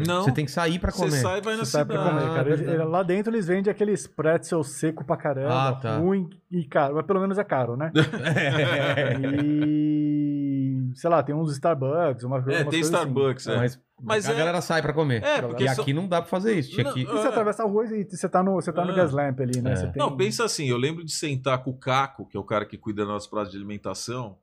Não, 0.05 0.23
Você 0.23 0.33
tem 0.33 0.43
que 0.43 0.51
sair 0.51 0.77
pra 0.77 0.91
você 0.91 1.05
comer. 1.05 1.11
sai 1.21 1.37
e 1.37 1.41
vai 1.41 1.55
na 1.55 1.63
Você 1.63 1.71
sai 1.71 1.85
pra 1.85 1.97
cidade. 1.97 2.19
comer, 2.19 2.35
cara. 2.35 2.49
Ele- 2.51 2.63
ele- 2.69 2.83
lá 2.83 3.01
dentro 3.01 3.31
eles 3.33 3.47
vendem 3.47 3.71
aqueles 3.71 4.05
pretzel 4.07 4.61
seco 4.61 5.05
pra 5.05 5.15
caramba, 5.15 5.69
Ah, 5.69 5.73
tá. 5.75 5.97
ruim 5.97 6.29
e 6.51 6.65
caro. 6.65 6.95
Mas 6.95 7.05
pelo 7.05 7.21
menos 7.21 7.37
é 7.37 7.43
caro, 7.45 7.77
né? 7.77 7.89
É, 8.35 9.13
E. 9.41 10.91
Sei 10.95 11.09
lá, 11.09 11.21
tem 11.23 11.33
uns 11.35 11.51
Starbucks, 11.53 12.23
uma 12.23 12.39
É, 12.39 12.41
tem 12.41 12.63
coisas 12.65 12.65
assim. 12.73 12.79
Starbucks, 12.81 13.47
é. 13.47 13.57
Mas, 13.57 13.79
Mas 14.01 14.29
a 14.29 14.33
é- 14.33 14.35
galera 14.37 14.61
sai 14.61 14.81
pra 14.81 14.91
comer. 14.93 15.23
É, 15.23 15.41
porque 15.41 15.63
e 15.63 15.69
só- 15.75 15.81
aqui 15.81 15.93
não 15.93 16.07
dá 16.07 16.21
pra 16.21 16.29
fazer 16.29 16.55
isso. 16.57 16.81
Não, 16.81 16.93
que... 16.93 17.01
E 17.01 17.05
você 17.05 17.27
É. 17.27 17.29
atravessa 17.29 17.63
a 17.63 17.65
rua 17.65 17.85
e 17.85 18.03
você 18.09 18.27
tá 18.29 18.41
no, 18.43 18.55
você 18.55 18.71
tá 18.73 18.83
no 18.83 18.91
É. 18.91 18.95
gas 18.95 19.11
lamp 19.11 19.39
ali, 19.41 19.61
né? 19.61 19.73
É. 19.73 19.75
Você 19.75 19.87
tem... 19.87 19.93
Não, 19.97 20.15
pensa 20.17 20.43
assim, 20.45 20.67
eu 20.69 20.77
lembro 20.77 21.03
de 21.05 21.11
sentar 21.13 21.63
com 21.63 21.71
o 21.71 21.77
Caco, 21.77 22.25
que 22.27 22.35
é 22.35 22.39
o 22.39 22.43
cara 22.43 22.65
que 22.65 22.77
cuida 22.77 23.05
da 23.05 23.11
nossa 23.13 23.29
praça 23.29 23.51
de 23.51 23.57
alimentação. 23.57 24.37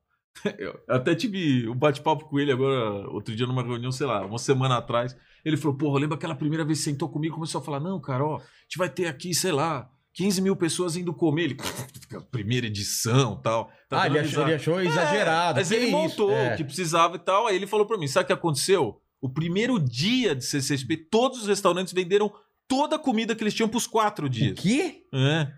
Eu 0.59 0.79
até 0.89 1.15
tive 1.15 1.69
um 1.69 1.75
bate-papo 1.75 2.25
com 2.27 2.39
ele 2.39 2.53
agora, 2.53 3.09
outro 3.11 3.35
dia 3.35 3.47
numa 3.47 3.63
reunião, 3.63 3.91
sei 3.93 4.07
lá, 4.07 4.25
uma 4.25 4.39
semana 4.39 4.77
atrás. 4.79 5.17
Ele 5.45 5.57
falou, 5.57 5.77
porra, 5.77 6.01
lembra 6.01 6.17
aquela 6.17 6.35
primeira 6.35 6.65
vez 6.65 6.79
que 6.79 6.85
sentou 6.85 7.09
comigo 7.09 7.35
e 7.35 7.37
começou 7.37 7.61
a 7.61 7.65
falar, 7.65 7.81
não, 7.81 8.01
cara, 8.01 8.25
ó, 8.25 8.37
a 8.37 8.41
gente 8.41 8.77
vai 8.79 8.89
ter 8.89 9.07
aqui, 9.07 9.33
sei 9.35 9.53
lá, 9.53 9.89
15 10.15 10.41
mil 10.43 10.57
pessoas 10.57 10.97
indo 10.97 11.13
comer. 11.15 11.43
Ele, 11.45 11.57
primeira 12.31 12.67
edição 12.67 13.37
tal. 13.37 13.71
Tá 13.89 14.03
ah, 14.03 14.07
ele 14.07 14.19
achou, 14.19 14.43
ele 14.45 14.55
achou 14.55 14.81
É, 14.81 14.85
exagerado. 14.87 15.59
Mas 15.59 15.69
que 15.69 15.75
ele 15.75 15.85
isso? 15.87 15.93
montou 15.97 16.31
É. 16.33 16.55
o 16.55 16.57
que 16.57 16.65
precisava 16.65 17.17
e 17.17 17.19
tal. 17.19 17.47
Aí 17.47 17.55
ele 17.57 17.67
falou 17.67 17.87
pra 17.87 17.99
mim: 17.99 18.09
sabe 18.09 18.25
o 18.25 18.27
que 18.27 18.33
aconteceu? 18.33 19.01
O 19.21 19.29
primeiro 19.29 19.79
dia 19.79 20.35
de 20.35 20.45
CCXP, 20.45 20.97
todos 21.11 21.43
os 21.43 21.47
restaurantes 21.47 21.93
venderam 21.93 22.33
toda 22.67 22.97
a 22.97 22.99
comida 22.99 23.35
que 23.35 23.43
eles 23.45 23.55
tinham 23.55 23.69
pros 23.69 23.87
quatro 23.87 24.27
O 24.27 24.29
dias. 24.29 24.59
quê? 24.59 25.03
É. 25.13 25.49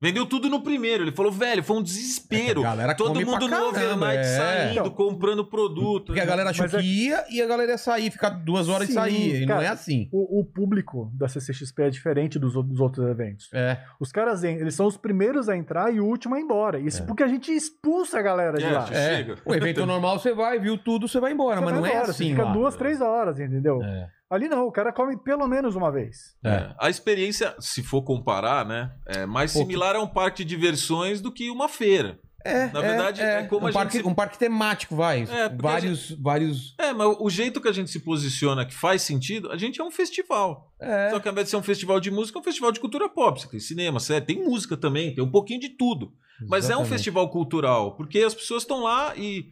Vendeu 0.00 0.24
tudo 0.26 0.48
no 0.48 0.62
primeiro. 0.62 1.02
Ele 1.02 1.10
falou, 1.10 1.32
velho, 1.32 1.60
foi 1.62 1.76
um 1.76 1.82
desespero. 1.82 2.60
É 2.60 2.62
que 2.62 2.66
a 2.66 2.70
galera 2.70 2.94
Todo 2.94 3.20
mundo 3.20 3.48
no 3.48 3.66
overnight 3.68 4.18
é. 4.18 4.22
saindo, 4.24 4.70
Então, 4.80 4.90
comprando 4.90 5.44
produto. 5.44 6.06
Porque 6.06 6.20
a 6.20 6.24
galera 6.24 6.50
achou 6.50 6.64
Mas 6.66 6.74
é- 6.74 6.78
que 6.80 6.86
ia 6.86 7.24
e 7.30 7.42
a 7.42 7.46
galera 7.46 7.72
ia 7.72 7.78
sair, 7.78 8.08
ficar 8.10 8.30
duas 8.30 8.68
horas 8.68 8.86
Sim, 8.86 8.92
e 8.92 8.94
sair. 8.94 9.42
E 9.42 9.46
não 9.46 9.60
é 9.60 9.66
assim. 9.66 10.08
O, 10.12 10.40
o 10.40 10.44
público 10.44 11.10
da 11.14 11.28
CCXP 11.28 11.82
é 11.82 11.90
diferente 11.90 12.38
dos, 12.38 12.54
dos 12.54 12.78
outros 12.78 13.04
eventos. 13.08 13.48
É. 13.52 13.78
Os 13.98 14.12
caras, 14.12 14.44
eles 14.44 14.74
são 14.74 14.86
os 14.86 14.96
primeiros 14.96 15.48
a 15.48 15.56
entrar 15.56 15.92
e 15.92 15.98
o 16.00 16.04
último 16.06 16.36
a 16.36 16.38
ir 16.38 16.42
embora. 16.44 16.78
Isso 16.78 17.02
É. 17.02 17.06
porque 17.06 17.24
a 17.24 17.28
gente 17.28 17.50
expulsa 17.52 18.20
a 18.20 18.22
galera 18.22 18.56
de 18.56 18.64
É, 18.66 18.70
lá. 18.70 18.88
É. 18.92 19.34
O 19.44 19.52
evento 19.54 19.84
normal 19.84 20.18
você 20.20 20.32
vai, 20.32 20.60
viu 20.60 20.78
tudo, 20.78 21.08
você 21.08 21.18
vai 21.18 21.32
embora, 21.32 21.56
Você 21.58 21.64
mas 21.64 21.72
vai 21.74 21.80
não 21.80 21.86
é 21.86 21.90
embora, 21.90 22.10
assim. 22.10 22.24
Você 22.24 22.30
fica 22.30 22.44
lá. 22.44 22.52
duas, 22.52 22.76
três 22.76 23.00
horas, 23.00 23.40
entendeu? 23.40 23.82
É. 23.82 24.08
Ali 24.30 24.48
não, 24.48 24.66
o 24.66 24.72
cara 24.72 24.92
come 24.92 25.16
pelo 25.16 25.46
menos 25.48 25.74
uma 25.74 25.90
vez. 25.90 26.36
É. 26.44 26.74
A 26.78 26.90
experiência, 26.90 27.54
se 27.58 27.82
for 27.82 28.02
comparar, 28.02 28.64
né, 28.66 28.92
é 29.06 29.24
mais 29.24 29.52
Pô, 29.52 29.60
similar 29.60 29.96
a 29.96 30.00
um 30.02 30.06
parque 30.08 30.44
de 30.44 30.50
diversões 30.56 31.20
do 31.20 31.32
que 31.32 31.50
uma 31.50 31.68
feira. 31.68 32.18
É, 32.44 32.66
Na 32.70 32.80
verdade, 32.80 33.20
é 33.20 33.42
como 33.44 33.62
um 33.64 33.66
a 33.66 33.70
gente 33.70 33.74
parque, 33.78 33.96
se- 33.98 34.06
um 34.06 34.14
parque 34.14 34.38
temático, 34.38 34.94
vai. 34.94 35.22
É, 35.22 35.48
porque 35.48 35.66
a 35.66 35.70
vários, 35.70 36.10
vários. 36.12 36.74
É, 36.78 36.92
mas 36.92 37.16
o 37.18 37.28
jeito 37.28 37.60
que 37.60 37.68
a 37.68 37.72
gente 37.72 37.90
se 37.90 37.98
posiciona 38.00 38.64
que 38.64 38.72
faz 38.74 39.02
sentido, 39.02 39.50
a 39.50 39.56
gente 39.56 39.80
é 39.80 39.84
um 39.84 39.90
festival. 39.90 40.72
É. 40.80 41.10
Só 41.10 41.18
que 41.20 41.28
ao 41.28 41.32
invés 41.32 41.46
de 41.46 41.50
ser 41.50 41.56
um 41.56 41.62
festival 41.62 41.98
de 41.98 42.10
música, 42.10 42.38
é 42.38 42.40
um 42.40 42.44
festival 42.44 42.70
de 42.70 42.80
cultura 42.80 43.08
pop. 43.08 43.40
Você 43.40 43.48
tem 43.48 43.58
cinema, 43.60 43.98
série, 43.98 44.24
tem 44.24 44.44
música 44.44 44.76
também, 44.76 45.12
tem 45.14 45.22
um 45.24 45.30
pouquinho 45.30 45.58
de 45.60 45.70
tudo. 45.70 46.12
Mas 46.48 46.64
é 46.64 46.68
um 46.68 46.80
Exatamente. 46.80 46.88
festival 46.90 47.28
cultural, 47.28 47.96
porque 47.96 48.20
as 48.20 48.34
pessoas 48.34 48.62
estão 48.62 48.82
lá 48.84 49.14
e 49.16 49.50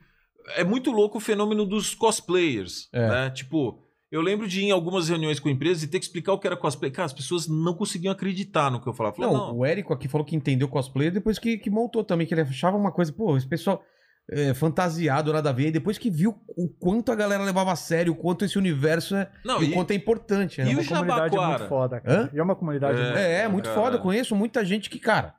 é 0.54 0.62
muito 0.62 0.92
louco 0.92 1.18
o 1.18 1.20
fenômeno 1.20 1.66
dos 1.66 1.92
cosplayers, 1.94 2.88
É. 2.92 3.08
né? 3.08 3.30
Tipo, 3.30 3.82
eu 4.10 4.20
lembro 4.20 4.46
de 4.46 4.60
ir 4.60 4.64
em 4.64 4.70
algumas 4.70 5.08
reuniões 5.08 5.40
com 5.40 5.48
empresas 5.48 5.82
e 5.82 5.88
ter 5.88 5.98
que 5.98 6.04
explicar 6.04 6.32
o 6.32 6.38
que 6.38 6.46
era 6.46 6.56
cosplay. 6.56 6.90
Cara, 6.90 7.06
as 7.06 7.12
pessoas 7.12 7.48
não 7.48 7.74
conseguiam 7.74 8.12
acreditar 8.12 8.70
no 8.70 8.80
que 8.80 8.88
eu 8.88 8.92
falava. 8.92 9.16
Não, 9.18 9.32
não, 9.32 9.56
o 9.58 9.64
Érico 9.64 9.92
aqui 9.92 10.08
falou 10.08 10.24
que 10.24 10.36
entendeu 10.36 10.68
cosplay 10.68 11.10
depois 11.10 11.38
que, 11.38 11.58
que 11.58 11.68
montou 11.70 12.04
também, 12.04 12.26
que 12.26 12.32
ele 12.34 12.42
achava 12.42 12.76
uma 12.76 12.92
coisa, 12.92 13.12
pô, 13.12 13.36
esse 13.36 13.46
pessoal 13.48 13.82
é, 14.30 14.52
fantasiado, 14.54 15.32
nada 15.32 15.50
a 15.50 15.52
ver, 15.52 15.68
e 15.68 15.70
depois 15.72 15.98
que 15.98 16.10
viu 16.10 16.34
o 16.56 16.68
quanto 16.68 17.12
a 17.12 17.14
galera 17.14 17.42
levava 17.44 17.72
a 17.72 17.76
sério, 17.76 18.12
o 18.12 18.16
quanto 18.16 18.44
esse 18.44 18.58
universo 18.58 19.14
é. 19.14 19.30
não, 19.44 19.62
e 19.62 19.66
e, 19.66 19.70
o 19.70 19.74
quanto 19.74 19.90
é 19.92 19.94
importante. 19.94 20.60
né? 20.60 20.66
e 20.68 20.72
É 20.72 20.74
o 20.74 20.78
uma 20.80 20.84
comunidade 20.84 21.20
Jabaquara? 21.34 21.58
muito 21.58 21.68
foda, 21.68 22.00
cara. 22.00 22.20
Hã? 22.22 22.30
E 22.32 22.38
é 22.38 22.42
uma 22.42 22.56
comunidade 22.56 22.98
É. 22.98 23.04
muito 23.04 23.18
É, 23.18 23.32
é 23.32 23.36
cara. 23.38 23.48
muito 23.50 23.68
foda. 23.70 23.96
Eu 23.96 24.00
conheço 24.00 24.34
muita 24.34 24.64
gente 24.64 24.90
que, 24.90 24.98
cara. 24.98 25.34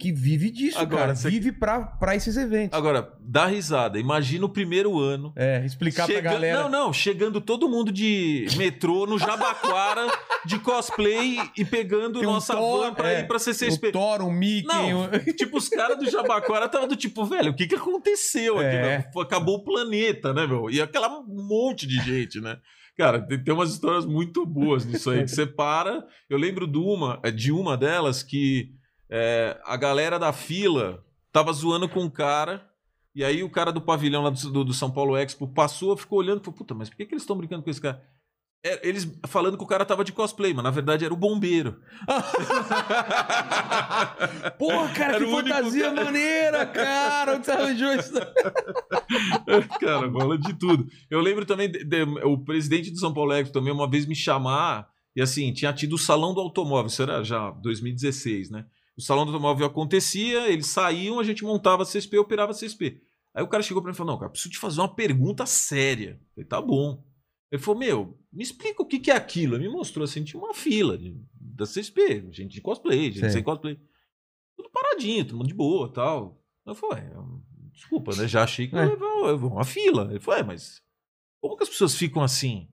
Que 0.00 0.10
vive 0.12 0.50
disso, 0.50 0.78
Agora, 0.78 1.02
cara. 1.02 1.14
você- 1.14 1.30
Vive 1.30 1.52
pra, 1.52 1.80
pra 1.82 2.16
esses 2.16 2.36
eventos. 2.36 2.76
Agora, 2.76 3.12
dá 3.20 3.46
risada. 3.46 3.98
Imagina 3.98 4.44
o 4.46 4.48
primeiro 4.48 4.98
ano. 4.98 5.32
É, 5.36 5.64
explicar 5.64 6.06
Chega- 6.06 6.22
pra 6.22 6.32
galera. 6.32 6.62
Não, 6.62 6.68
não, 6.68 6.92
chegando 6.92 7.40
todo 7.40 7.68
mundo 7.68 7.92
de 7.92 8.46
metrô 8.56 9.06
no 9.06 9.18
Jabaquara, 9.18 10.06
de 10.46 10.58
cosplay 10.58 11.38
e 11.56 11.64
pegando 11.64 12.18
Tem 12.20 12.28
um 12.28 12.32
nossa 12.32 12.54
Thor, 12.54 12.80
van 12.86 12.94
pra 12.94 13.12
é, 13.12 13.20
ir 13.20 13.28
pra 13.28 13.38
CCXP. 13.38 13.88
O 13.88 13.92
Thor, 13.92 14.22
o 14.22 14.32
Mickey. 14.32 14.66
Não, 14.66 15.04
o- 15.04 15.08
tipo, 15.36 15.56
os 15.58 15.68
caras 15.68 15.98
do 15.98 16.10
Jabaquara 16.10 16.66
estavam 16.66 16.88
do 16.88 16.96
tipo, 16.96 17.24
velho, 17.24 17.52
o 17.52 17.54
que 17.54 17.66
que 17.66 17.74
aconteceu 17.76 18.56
aqui? 18.58 18.66
É. 18.76 18.82
né? 18.98 19.10
Acabou 19.20 19.56
o 19.56 19.64
planeta, 19.64 20.32
né, 20.32 20.46
meu? 20.46 20.68
E 20.70 20.80
aquela 20.80 21.08
monte 21.26 21.86
de 21.86 21.96
gente, 22.02 22.40
né? 22.40 22.56
Cara, 22.96 23.20
tem, 23.20 23.42
tem 23.42 23.54
umas 23.54 23.70
histórias 23.72 24.04
muito 24.04 24.44
boas 24.44 24.84
nisso 24.84 25.10
aí. 25.10 25.22
Que 25.24 25.28
você 25.30 25.46
para. 25.46 26.04
Eu 26.28 26.36
lembro 26.38 26.66
de 26.66 26.78
uma, 26.78 27.20
é, 27.22 27.30
de 27.30 27.50
uma 27.52 27.76
delas 27.76 28.22
que 28.22 28.68
é, 29.14 29.60
a 29.64 29.76
galera 29.76 30.18
da 30.18 30.32
fila 30.32 31.04
tava 31.30 31.52
zoando 31.52 31.86
com 31.88 32.00
um 32.00 32.08
cara. 32.10 32.66
E 33.14 33.22
aí 33.22 33.42
o 33.42 33.50
cara 33.50 33.70
do 33.70 33.80
pavilhão 33.82 34.22
lá 34.22 34.30
do, 34.30 34.50
do- 34.50 34.64
do 34.64 34.72
São 34.72 34.90
Paulo 34.90 35.14
Expo 35.18 35.46
passou, 35.46 35.94
ficou 35.98 36.18
olhando 36.18 36.40
e 36.40 36.44
falou: 36.44 36.56
Puta, 36.56 36.72
mas 36.74 36.88
por 36.88 36.96
que, 36.96 37.04
que 37.04 37.12
eles 37.12 37.22
estão 37.22 37.36
brincando 37.36 37.62
com 37.62 37.68
esse 37.68 37.80
cara? 37.80 38.02
É, 38.64 38.88
eles 38.88 39.06
falando 39.26 39.58
que 39.58 39.64
o 39.64 39.66
cara 39.66 39.84
tava 39.84 40.02
de 40.04 40.12
cosplay, 40.12 40.54
mas 40.54 40.62
na 40.64 40.70
verdade 40.70 41.04
era 41.04 41.12
o 41.12 41.16
bombeiro. 41.16 41.78
Porra, 44.58 44.88
cara, 44.94 45.16
Era 45.16 45.18
que 45.18 45.24
o 45.24 45.30
fantasia 45.36 45.90
cara- 45.90 46.04
maneira, 46.04 46.66
cara. 46.66 47.34
Onde 47.36 47.44
você 47.46 47.50
arranjou 47.50 47.92
isso? 47.94 48.12
Cara, 49.80 50.08
rola 50.08 50.38
de 50.38 50.54
tudo. 50.54 50.86
Eu 51.10 51.20
lembro 51.20 51.44
também, 51.44 51.70
de- 51.70 51.84
de- 51.84 52.02
o 52.24 52.38
presidente 52.38 52.90
do 52.90 52.98
São 52.98 53.12
Paulo 53.12 53.32
Expo 53.32 53.52
também 53.52 53.72
uma 53.72 53.88
vez 53.90 54.06
me 54.06 54.14
chamar, 54.14 54.88
e 55.14 55.20
assim, 55.20 55.52
tinha 55.52 55.72
tido 55.72 55.94
o 55.94 55.98
Salão 55.98 56.32
do 56.32 56.40
Automóvel, 56.40 56.86
isso 56.86 57.02
era 57.02 57.22
já 57.22 57.50
2016, 57.50 58.50
né? 58.50 58.64
O 58.96 59.00
Salão 59.02 59.24
do 59.24 59.30
Automóvel 59.32 59.66
acontecia, 59.66 60.50
eles 60.50 60.66
saíam, 60.66 61.18
a 61.18 61.24
gente 61.24 61.44
montava 61.44 61.84
CSP, 61.84 62.18
operava 62.18 62.52
CSP. 62.52 63.00
Aí 63.34 63.42
o 63.42 63.48
cara 63.48 63.62
chegou 63.62 63.82
pra 63.82 63.90
mim 63.90 63.94
e 63.94 63.96
falou, 63.96 64.12
não, 64.12 64.18
cara, 64.18 64.30
preciso 64.30 64.50
te 64.52 64.58
fazer 64.58 64.80
uma 64.80 64.94
pergunta 64.94 65.46
séria. 65.46 66.20
Eu 66.20 66.34
falei, 66.34 66.48
tá 66.48 66.60
bom. 66.60 67.02
Ele 67.50 67.60
falou, 67.62 67.80
meu, 67.80 68.18
me 68.32 68.42
explica 68.42 68.82
o 68.82 68.86
que, 68.86 68.98
que 69.00 69.10
é 69.10 69.16
aquilo. 69.16 69.54
Ele 69.56 69.68
me 69.68 69.72
mostrou 69.72 70.04
assim, 70.04 70.22
tinha 70.24 70.40
uma 70.42 70.52
fila 70.54 70.98
de- 70.98 71.16
da 71.34 71.64
CSP, 71.66 72.28
gente 72.30 72.52
de 72.52 72.60
cosplay, 72.60 73.06
gente 73.10 73.20
Sei. 73.20 73.30
sem 73.30 73.42
cosplay. 73.42 73.78
Tudo 74.56 74.70
paradinho, 74.70 75.24
todo 75.24 75.36
mundo 75.38 75.48
de 75.48 75.54
boa 75.54 75.90
tal. 75.90 76.42
Eu 76.66 76.74
falei, 76.74 77.04
"Ué, 77.04 77.12
desculpa, 77.72 78.14
né? 78.16 78.28
Já 78.28 78.42
achei 78.44 78.68
que 78.68 78.76
É. 78.76 78.84
eu 78.84 79.26
eu 79.26 79.36
uma 79.46 79.64
fila. 79.64 80.08
Ele 80.10 80.20
falou, 80.20 80.40
é, 80.40 80.42
mas 80.42 80.82
como 81.40 81.56
que 81.56 81.62
as 81.62 81.68
pessoas 81.70 81.94
ficam 81.94 82.22
assim? 82.22 82.68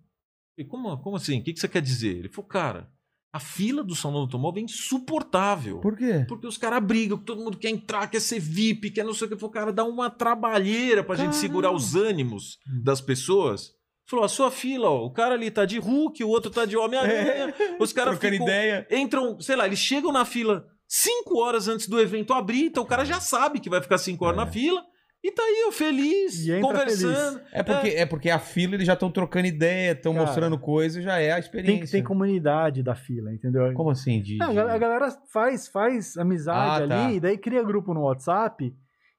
Eu 0.57 0.65
falei, 0.65 0.69
como, 0.69 0.97
como 1.01 1.15
assim? 1.15 1.39
O 1.39 1.43
que, 1.43 1.53
que 1.53 1.59
você 1.59 1.67
quer 1.69 1.81
dizer? 1.81 2.17
Ele 2.17 2.29
falou, 2.29 2.47
cara, 2.49 2.91
a 3.31 3.39
fila 3.39 3.83
do 3.83 3.95
salão 3.95 4.19
do 4.19 4.21
automóvel 4.23 4.61
é 4.61 4.65
insuportável. 4.65 5.79
Por 5.79 5.95
quê? 5.97 6.25
Porque 6.27 6.47
os 6.47 6.57
caras 6.57 6.83
brigam, 6.83 7.17
todo 7.17 7.41
mundo 7.43 7.57
quer 7.57 7.69
entrar, 7.69 8.07
quer 8.09 8.19
ser 8.19 8.39
VIP, 8.39 8.91
quer 8.91 9.03
não 9.05 9.13
sei 9.13 9.27
o 9.27 9.29
que. 9.29 9.35
Falou, 9.37 9.51
cara, 9.51 9.71
dá 9.73 9.83
uma 9.83 10.09
trabalheira 10.09 11.03
pra 11.03 11.15
gente 11.15 11.25
Caramba. 11.27 11.39
segurar 11.41 11.71
os 11.71 11.95
ânimos 11.95 12.57
das 12.83 13.01
pessoas. 13.01 13.71
Falou, 14.07 14.25
a 14.25 14.29
sua 14.29 14.49
fila, 14.49 14.89
ó, 14.89 15.05
o 15.05 15.11
cara 15.11 15.35
ali 15.35 15.51
tá 15.51 15.65
de 15.65 15.77
Hulk, 15.77 16.23
o 16.23 16.29
outro 16.29 16.49
tá 16.49 16.65
de 16.65 16.75
Homem-Aranha. 16.75 17.53
Os 17.79 17.93
caras 17.93 18.15
ficam, 18.17 18.33
ideia. 18.33 18.87
entram, 18.89 19.39
sei 19.39 19.55
lá, 19.55 19.67
eles 19.67 19.77
chegam 19.79 20.11
na 20.11 20.25
fila 20.25 20.65
cinco 20.87 21.37
horas 21.37 21.67
antes 21.67 21.87
do 21.87 21.99
evento 21.99 22.33
abrir, 22.33 22.65
então 22.65 22.81
o 22.81 22.87
cara 22.87 23.05
já 23.05 23.19
sabe 23.19 23.59
que 23.59 23.69
vai 23.69 23.79
ficar 23.81 23.99
cinco 23.99 24.25
horas 24.25 24.39
É. 24.41 24.45
na 24.45 24.51
fila 24.51 24.83
e 25.23 25.31
tá 25.31 25.43
aí, 25.43 25.65
ó, 25.67 25.71
feliz, 25.71 26.47
E 26.47 26.61
conversando. 26.61 27.41
É 27.51 27.61
porque, 27.61 27.87
é. 27.89 28.05
porque 28.05 28.29
a 28.29 28.39
fila 28.39 28.75
eles 28.75 28.87
já 28.87 28.93
estão 28.93 29.11
trocando 29.11 29.47
ideia, 29.47 29.91
estão 29.91 30.13
mostrando 30.13 30.57
coisa, 30.57 31.01
já 31.01 31.19
é 31.19 31.31
a 31.33 31.39
experiência. 31.39 31.79
Tem, 31.81 31.87
tem 31.91 32.03
comunidade 32.03 32.81
da 32.81 32.95
fila, 32.95 33.33
entendeu? 33.33 33.73
Como 33.73 33.89
assim? 33.89 34.21
De, 34.21 34.37
Não, 34.37 34.51
a 34.51 34.53
de- 34.53 34.59
a 34.71 34.77
galera 34.77 35.09
faz, 35.31 35.67
faz 35.67 36.17
amizade 36.17 36.83
Ah, 36.83 36.87
tá. 36.87 37.05
ali, 37.05 37.15
e 37.15 37.19
daí 37.19 37.37
cria 37.37 37.61
grupo 37.63 37.93
no 37.93 38.03
WhatsApp 38.03 38.73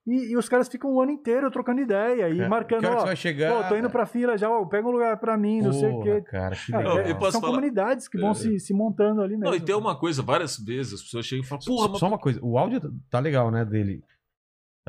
e, 0.06 0.32
e 0.32 0.36
os 0.38 0.48
caras 0.48 0.68
ficam 0.68 0.90
o 0.94 1.00
ano 1.02 1.12
inteiro 1.12 1.50
trocando 1.50 1.82
ideia 1.82 2.30
e 2.30 2.40
É. 2.40 2.48
marcando, 2.48 2.80
Que 2.80 2.86
hora 2.86 2.94
que 2.96 3.00
ó, 3.00 3.00
você 3.02 3.06
vai 3.08 3.16
chegar? 3.16 3.62
pô, 3.62 3.68
tô 3.68 3.76
indo 3.76 3.90
pra 3.90 4.06
fila 4.06 4.38
já, 4.38 4.48
ó, 4.50 4.64
pega 4.64 4.88
um 4.88 4.90
lugar 4.90 5.18
pra 5.18 5.36
mim, 5.36 5.60
não 5.60 5.72
sei 5.74 5.90
o 5.90 5.92
Porra, 5.92 6.04
quê. 6.04 6.20
cara, 6.22 6.56
que 6.56 6.72
legal. 6.72 6.96
eu 6.98 7.04
é- 7.04 7.14
posso 7.14 7.32
são 7.32 7.40
falar- 7.42 7.52
comunidades 7.52 8.08
que 8.08 8.18
vão 8.18 8.30
É. 8.30 8.34
se, 8.34 8.58
se 8.58 8.72
montando 8.72 9.20
ali 9.20 9.34
mesmo. 9.36 9.44
Não, 9.44 9.54
e 9.54 9.60
tem 9.60 9.74
uma 9.74 9.94
coisa, 9.94 10.22
várias 10.22 10.56
vezes 10.58 10.94
as 10.94 11.02
pessoas 11.02 11.26
chegam 11.26 11.44
e 11.44 11.46
falam, 11.46 11.62
porra, 11.66 11.82
Só- 11.84 11.88
mas 11.90 11.98
Só 12.00 12.08
uma 12.08 12.18
coisa, 12.18 12.40
o 12.42 12.56
áudio 12.56 12.80
tá 13.10 13.20
legal, 13.20 13.50
né, 13.50 13.64
dele. 13.66 14.02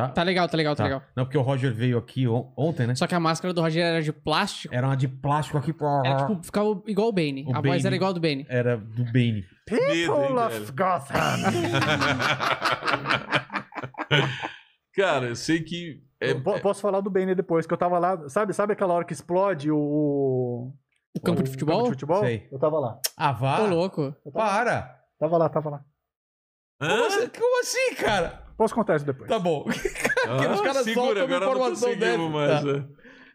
Tá 0.09 0.23
legal, 0.23 0.47
tá 0.49 0.57
legal, 0.57 0.75
tá, 0.75 0.83
Tá. 0.83 0.89
legal. 0.89 1.03
Não, 1.15 1.25
porque 1.25 1.37
o 1.37 1.41
Roger 1.41 1.73
veio 1.73 1.97
aqui 1.97 2.27
on- 2.27 2.51
ontem, 2.57 2.87
né? 2.87 2.95
Só 2.95 3.05
que 3.07 3.15
a 3.15 3.19
máscara 3.19 3.53
do 3.53 3.61
Roger 3.61 3.83
era 3.83 4.01
de 4.01 4.11
plástico. 4.13 4.73
Era 4.73 4.87
uma 4.87 4.95
de 4.97 5.07
plástico 5.07 5.57
aqui. 5.57 5.73
Era, 6.05 6.17
tipo, 6.27 6.43
ficava 6.43 6.81
igual 6.87 7.07
o 7.09 7.11
Bane. 7.11 7.43
O 7.47 7.51
a 7.51 7.61
voz 7.61 7.63
Bane. 7.63 7.85
era 7.87 7.95
igual 7.95 8.11
a 8.11 8.13
do 8.13 8.19
Bane. 8.21 8.45
Era 8.49 8.77
do 8.77 9.03
Bane. 9.05 9.45
medo, 9.69 9.93
hein, 9.93 10.07
People 10.07 10.37
of 10.39 10.71
Gotham. 10.71 11.15
Cara, 14.95 15.27
eu 15.27 15.35
sei 15.35 15.61
que. 15.61 16.01
É, 16.19 16.31
Eu 16.31 16.41
po- 16.43 16.59
posso 16.59 16.81
falar 16.81 16.99
do 17.01 17.09
Bane 17.09 17.33
depois, 17.33 17.65
que 17.65 17.73
eu 17.73 17.77
tava 17.77 17.97
lá. 17.97 18.27
Sabe, 18.29 18.53
sabe 18.53 18.73
aquela 18.73 18.93
hora 18.93 19.05
que 19.05 19.13
explode 19.13 19.71
o. 19.71 20.71
O 21.15 21.19
campo 21.21 21.41
de 21.43 21.49
futebol? 21.51 21.85
futebol? 21.87 22.19
Sei. 22.21 22.47
Eu 22.51 22.59
tava 22.59 22.79
lá. 22.79 22.99
Ah, 23.17 23.31
vá. 23.33 23.57
Tô 23.57 23.65
louco. 23.67 24.11
Tava, 24.23 24.31
Para! 24.33 24.99
tava 25.19 25.37
lá, 25.37 25.49
tava 25.49 25.69
lá. 25.71 25.81
Hã? 26.81 26.87
Como 26.89 27.05
assim, 27.07 27.27
como 27.29 27.61
assim, 27.61 27.95
cara? 27.95 28.40
Posso 28.61 28.75
contar 28.75 28.97
isso 28.97 29.05
depois. 29.05 29.27
Tá 29.27 29.39
bom. 29.39 29.65
Ah, 30.23 30.53
os 30.53 30.61
caras 30.61 30.85
soltam 30.85 31.13
uma 31.13 31.23
agora 31.23 31.39
não 31.39 31.51
informação 31.51 31.89
conseguimos 31.89 32.31
dessa. 32.31 32.63
mais, 32.63 32.65
é. 32.77 32.85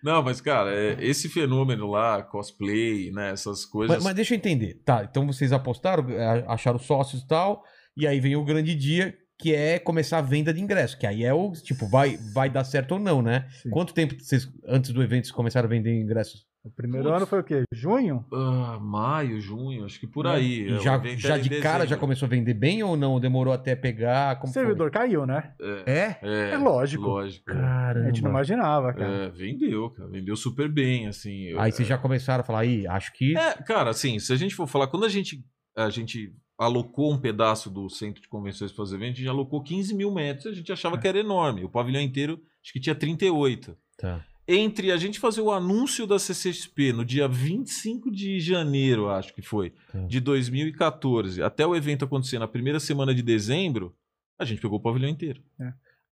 Não, 0.01 0.23
mas, 0.23 0.41
cara, 0.41 0.73
é, 0.73 0.97
esse 1.01 1.29
fenômeno 1.29 1.91
lá, 1.91 2.23
cosplay, 2.23 3.11
né? 3.11 3.33
Essas 3.33 3.65
coisas. 3.65 3.97
Mas, 3.97 4.05
mas 4.05 4.15
deixa 4.15 4.35
eu 4.35 4.37
entender. 4.37 4.81
Tá, 4.85 5.03
então 5.03 5.27
vocês 5.27 5.53
apostaram, 5.53 6.09
é, 6.11 6.45
acharam 6.47 6.79
sócios 6.79 7.23
e 7.23 7.27
tal, 7.27 7.65
e 7.97 8.07
aí 8.07 8.21
vem 8.21 8.37
o 8.37 8.45
grande 8.45 8.73
dia, 8.73 9.19
que 9.37 9.53
é 9.53 9.81
começar 9.81 10.19
a 10.19 10.23
venda 10.23 10.55
de 10.55 10.61
ingresso. 10.61 10.97
Que 10.97 11.09
aí 11.09 11.25
é 11.25 11.35
o, 11.35 11.51
tipo, 11.51 11.89
vai, 11.89 12.17
vai 12.33 12.49
dar 12.49 12.63
certo 12.63 12.93
ou 12.93 13.01
não, 13.01 13.21
né? 13.21 13.49
Sim. 13.65 13.71
Quanto 13.71 13.93
tempo 13.93 14.15
vocês, 14.17 14.49
antes 14.65 14.93
do 14.93 15.03
evento, 15.03 15.25
vocês 15.25 15.35
começaram 15.35 15.67
a 15.67 15.71
vender 15.71 15.93
ingressos? 15.93 16.46
O 16.67 16.71
primeiro 16.73 17.05
Putz. 17.07 17.17
ano 17.17 17.27
foi 17.27 17.41
o 17.41 17.45
quê? 17.45 17.63
Junho? 17.73 18.25
Ah, 18.33 18.79
maio, 18.81 19.41
junho, 19.41 19.85
acho 19.85 20.01
que 20.01 20.07
por 20.07 20.27
aí. 20.27 20.69
E 20.69 20.75
É, 20.75 20.81
já, 20.81 21.01
já 21.17 21.39
de 21.39 21.61
cara 21.61 21.87
já 21.87 21.97
começou 21.97 22.27
a 22.27 22.29
vender 22.29 22.55
bem 22.55 22.83
ou 22.83 22.97
não? 22.97 23.21
Demorou 23.21 23.55
até 23.55 23.77
pegar? 23.77 24.37
O 24.37 24.41
Como 24.41 24.53
foi? 24.53 24.63
servidor 24.63 24.91
caiu, 24.91 25.25
né? 25.25 25.53
É? 25.87 26.17
É, 26.23 26.51
É 26.55 26.59
lógico. 26.59 27.05
Lógico. 27.05 27.51
A 27.51 27.55
Caramba. 27.55 28.07
gente 28.09 28.23
não 28.23 28.31
imaginava, 28.31 28.93
cara. 28.93 29.09
É, 29.27 29.29
vendeu, 29.31 29.91
cara. 29.91 30.09
Vendeu 30.09 30.35
super 30.35 30.69
bem, 30.69 31.07
assim. 31.07 31.45
Eu- 31.45 31.61
Aí 31.61 31.71
vocês 31.71 31.87
já 31.87 31.97
começaram 31.97 32.41
a 32.41 32.45
falar, 32.45 32.61
aí, 32.61 32.85
acho 32.89 33.13
que. 33.13 33.37
É, 33.39 33.55
cara, 33.63 33.91
assim, 33.91 34.19
se 34.19 34.33
a 34.33 34.37
gente 34.37 34.55
for 34.55 34.67
falar, 34.67 34.89
quando 34.89 35.07
a 35.07 35.09
gente, 35.09 35.45
a 35.77 35.89
gente 35.89 36.35
alocou 36.59 37.13
um 37.13 37.19
pedaço 37.19 37.71
do 37.71 37.89
centro 37.89 38.21
de 38.21 38.29
convenções 38.29 38.73
para 38.73 38.83
os 38.83 38.93
eventos, 38.93 39.15
a 39.15 39.19
gente 39.19 39.29
alocou 39.29 39.63
15 39.63 39.95
mil 39.95 40.11
metros, 40.13 40.47
a 40.47 40.53
gente 40.53 40.73
achava 40.73 40.99
que 40.99 41.07
era 41.07 41.19
enorme. 41.19 41.63
O 41.65 41.69
pavilhão 41.69 42.01
inteiro, 42.03 42.41
acho 42.65 42.73
que 42.73 42.81
tinha 42.81 42.95
38. 42.95 43.77
Tá. 43.99 44.25
Entre 44.49 44.93
a 44.93 44.97
gente 44.97 45.19
fazer 45.19 45.41
o 45.41 45.51
anúncio 45.51 46.07
da 46.07 46.19
CCXP 46.21 46.93
no 46.93 47.05
dia 47.05 47.27
25 47.27 48.11
de 48.13 48.39
janeiro, 48.39 49.09
acho 49.09 49.35
que 49.35 49.43
foi, 49.43 49.71
Tá. 49.91 49.99
de 50.07 50.21
2014, 50.21 51.43
até 51.43 51.67
o 51.67 51.75
evento 51.75 52.05
acontecer 52.05 52.39
na 52.39 52.47
primeira 52.47 52.79
semana 52.79 53.13
de 53.13 53.23
dezembro, 53.23 53.93
a 54.39 54.45
gente 54.45 54.61
pegou 54.61 54.79
o 54.79 54.83
pavilhão 54.83 55.09
inteiro. 55.11 55.43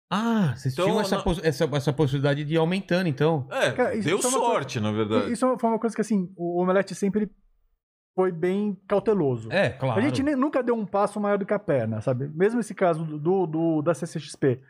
Ah, 0.09 0.53
vocês 0.55 0.73
Então, 0.73 0.85
tinham 0.85 1.01
essa, 1.01 1.21
poss- 1.21 1.41
essa, 1.43 1.65
essa 1.75 1.93
possibilidade 1.93 2.43
de 2.45 2.53
ir 2.53 2.57
aumentando, 2.57 3.07
então. 3.07 3.47
É, 3.51 3.71
Cara, 3.71 3.95
isso- 3.95 4.07
deu 4.07 4.17
isso 4.17 4.27
é 4.27 4.29
uma 4.29 4.39
coisa- 4.39 4.53
sorte, 4.53 4.79
na 4.79 4.91
verdade. 4.91 5.31
Isso 5.31 5.57
foi 5.57 5.69
uma 5.69 5.79
coisa 5.79 5.95
que, 5.95 6.01
assim, 6.01 6.31
o 6.37 6.61
Omelete 6.61 6.93
sempre 6.95 7.29
foi 8.15 8.31
bem 8.31 8.77
cauteloso. 8.87 9.49
É, 9.51 9.69
claro. 9.69 9.99
A 9.99 10.03
gente 10.03 10.21
nem- 10.23 10.35
nunca 10.35 10.61
deu 10.61 10.75
um 10.75 10.85
passo 10.85 11.19
maior 11.19 11.37
do 11.37 11.45
que 11.45 11.53
a 11.53 11.59
perna, 11.59 12.01
sabe? 12.01 12.27
Mesmo 12.29 12.59
esse 12.59 12.73
caso 12.75 13.05
do, 13.05 13.17
do- 13.19 13.47
do- 13.47 13.81
da 13.81 13.93
CCXP. 13.93 14.61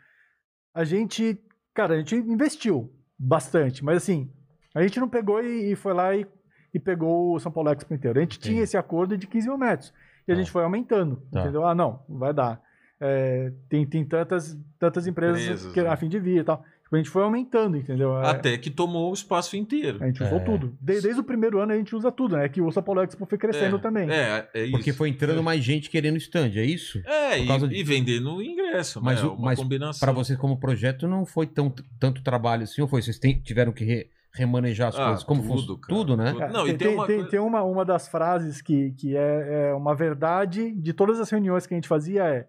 A 0.74 0.84
gente, 0.84 1.36
cara, 1.74 1.94
a 1.94 1.98
gente 1.98 2.14
investiu 2.14 2.92
bastante, 3.26 3.84
mas 3.84 3.98
assim, 3.98 4.30
a 4.74 4.82
gente 4.82 4.98
não 4.98 5.08
pegou 5.08 5.42
e, 5.42 5.72
e 5.72 5.76
foi 5.76 5.92
lá 5.94 6.14
e, 6.14 6.26
e 6.74 6.78
pegou 6.80 7.34
o 7.34 7.38
São 7.38 7.52
Paulo 7.52 7.70
Expo 7.70 7.94
inteiro. 7.94 8.18
A 8.18 8.22
gente 8.22 8.36
Entendi. 8.38 8.50
tinha 8.54 8.62
esse 8.62 8.76
acordo 8.76 9.16
de 9.16 9.26
15 9.26 9.48
mil 9.48 9.58
metros. 9.58 9.92
E 10.26 10.32
a 10.32 10.34
Tá. 10.34 10.40
gente 10.40 10.50
foi 10.50 10.62
aumentando, 10.64 11.22
Tá. 11.30 11.40
entendeu? 11.42 11.66
Ah, 11.66 11.74
não, 11.74 12.00
vai 12.08 12.32
dar. 12.32 12.60
É, 13.00 13.52
tem 13.68 13.84
tem 13.86 14.04
tantas, 14.04 14.56
tantas 14.78 15.06
empresas 15.06 15.42
Empresas, 15.42 15.72
que, 15.72 15.82
né? 15.82 15.88
a 15.88 15.96
fim 15.96 16.08
de 16.08 16.18
vir 16.20 16.38
e 16.40 16.44
tal. 16.44 16.64
Tipo, 16.92 16.96
a 16.96 16.98
gente 16.98 17.10
foi 17.10 17.22
aumentando, 17.22 17.76
entendeu? 17.78 18.18
É, 18.18 18.26
Até 18.28 18.58
que 18.58 18.68
tomou 18.70 19.10
o 19.10 19.14
espaço 19.14 19.56
inteiro. 19.56 19.98
a 20.02 20.06
gente 20.06 20.22
usou 20.22 20.38
É. 20.38 20.40
tudo. 20.44 20.76
De- 20.80 21.00
desde 21.00 21.18
o 21.20 21.24
primeiro 21.24 21.58
ano 21.58 21.72
a 21.72 21.76
gente 21.76 21.96
usa 21.96 22.12
tudo, 22.12 22.36
né? 22.36 22.48
Que 22.50 22.60
o 22.60 22.70
São 22.70 22.82
Paulo 22.82 23.00
Expo 23.02 23.24
foi 23.24 23.38
crescendo 23.38 23.76
é, 23.76 23.78
também. 23.78 24.10
É, 24.10 24.46
é 24.52 24.62
isso. 24.64 24.72
Porque 24.72 24.92
foi 24.92 25.08
entrando 25.08 25.38
É. 25.38 25.42
mais 25.42 25.64
gente 25.64 25.88
querendo 25.88 26.18
stand, 26.18 26.50
é 26.56 26.64
isso? 26.64 27.00
É, 27.06 27.38
e, 27.38 27.58
de- 27.58 27.74
e 27.76 27.82
vendendo 27.82 28.42
ingresso, 28.42 29.02
Mas 29.02 29.22
né? 29.22 29.28
o- 29.28 29.32
Uma 29.32 29.44
mas 29.46 29.58
combinação. 29.58 30.06
Pra 30.06 30.12
vocês, 30.12 30.38
como 30.38 30.58
projeto, 30.60 31.08
não 31.08 31.24
foi 31.24 31.46
tão, 31.46 31.72
tanto 31.98 32.22
trabalho 32.22 32.64
assim, 32.64 32.82
ou 32.82 32.88
foi? 32.88 33.00
Vocês 33.00 33.18
tem- 33.18 33.40
tiveram 33.40 33.72
que 33.72 33.84
re- 33.84 34.10
remanejar 34.34 34.88
as 34.88 34.98
Ah, 34.98 35.04
coisas? 35.06 35.24
Como 35.24 35.40
tudo, 35.42 35.52
fosse? 35.54 35.66
cara, 35.80 35.98
Tudo, 35.98 36.16
né? 36.16 36.32
tudo. 36.32 36.48
Não, 36.52 36.66
e 36.68 36.74
tem, 36.74 36.76
tem 36.76 36.88
tem, 37.06 37.18
uma 37.18 37.28
tem- 37.28 37.40
uma, 37.40 37.62
uma 37.62 37.84
das 37.86 38.06
frases 38.08 38.60
que, 38.60 38.92
que 38.92 39.16
é, 39.16 39.70
é 39.70 39.74
uma 39.74 39.94
verdade 39.94 40.70
de 40.72 40.92
todas 40.92 41.18
as 41.20 41.30
reuniões 41.30 41.66
que 41.66 41.72
a 41.72 41.76
gente 41.76 41.88
fazia 41.88 42.22
é 42.24 42.46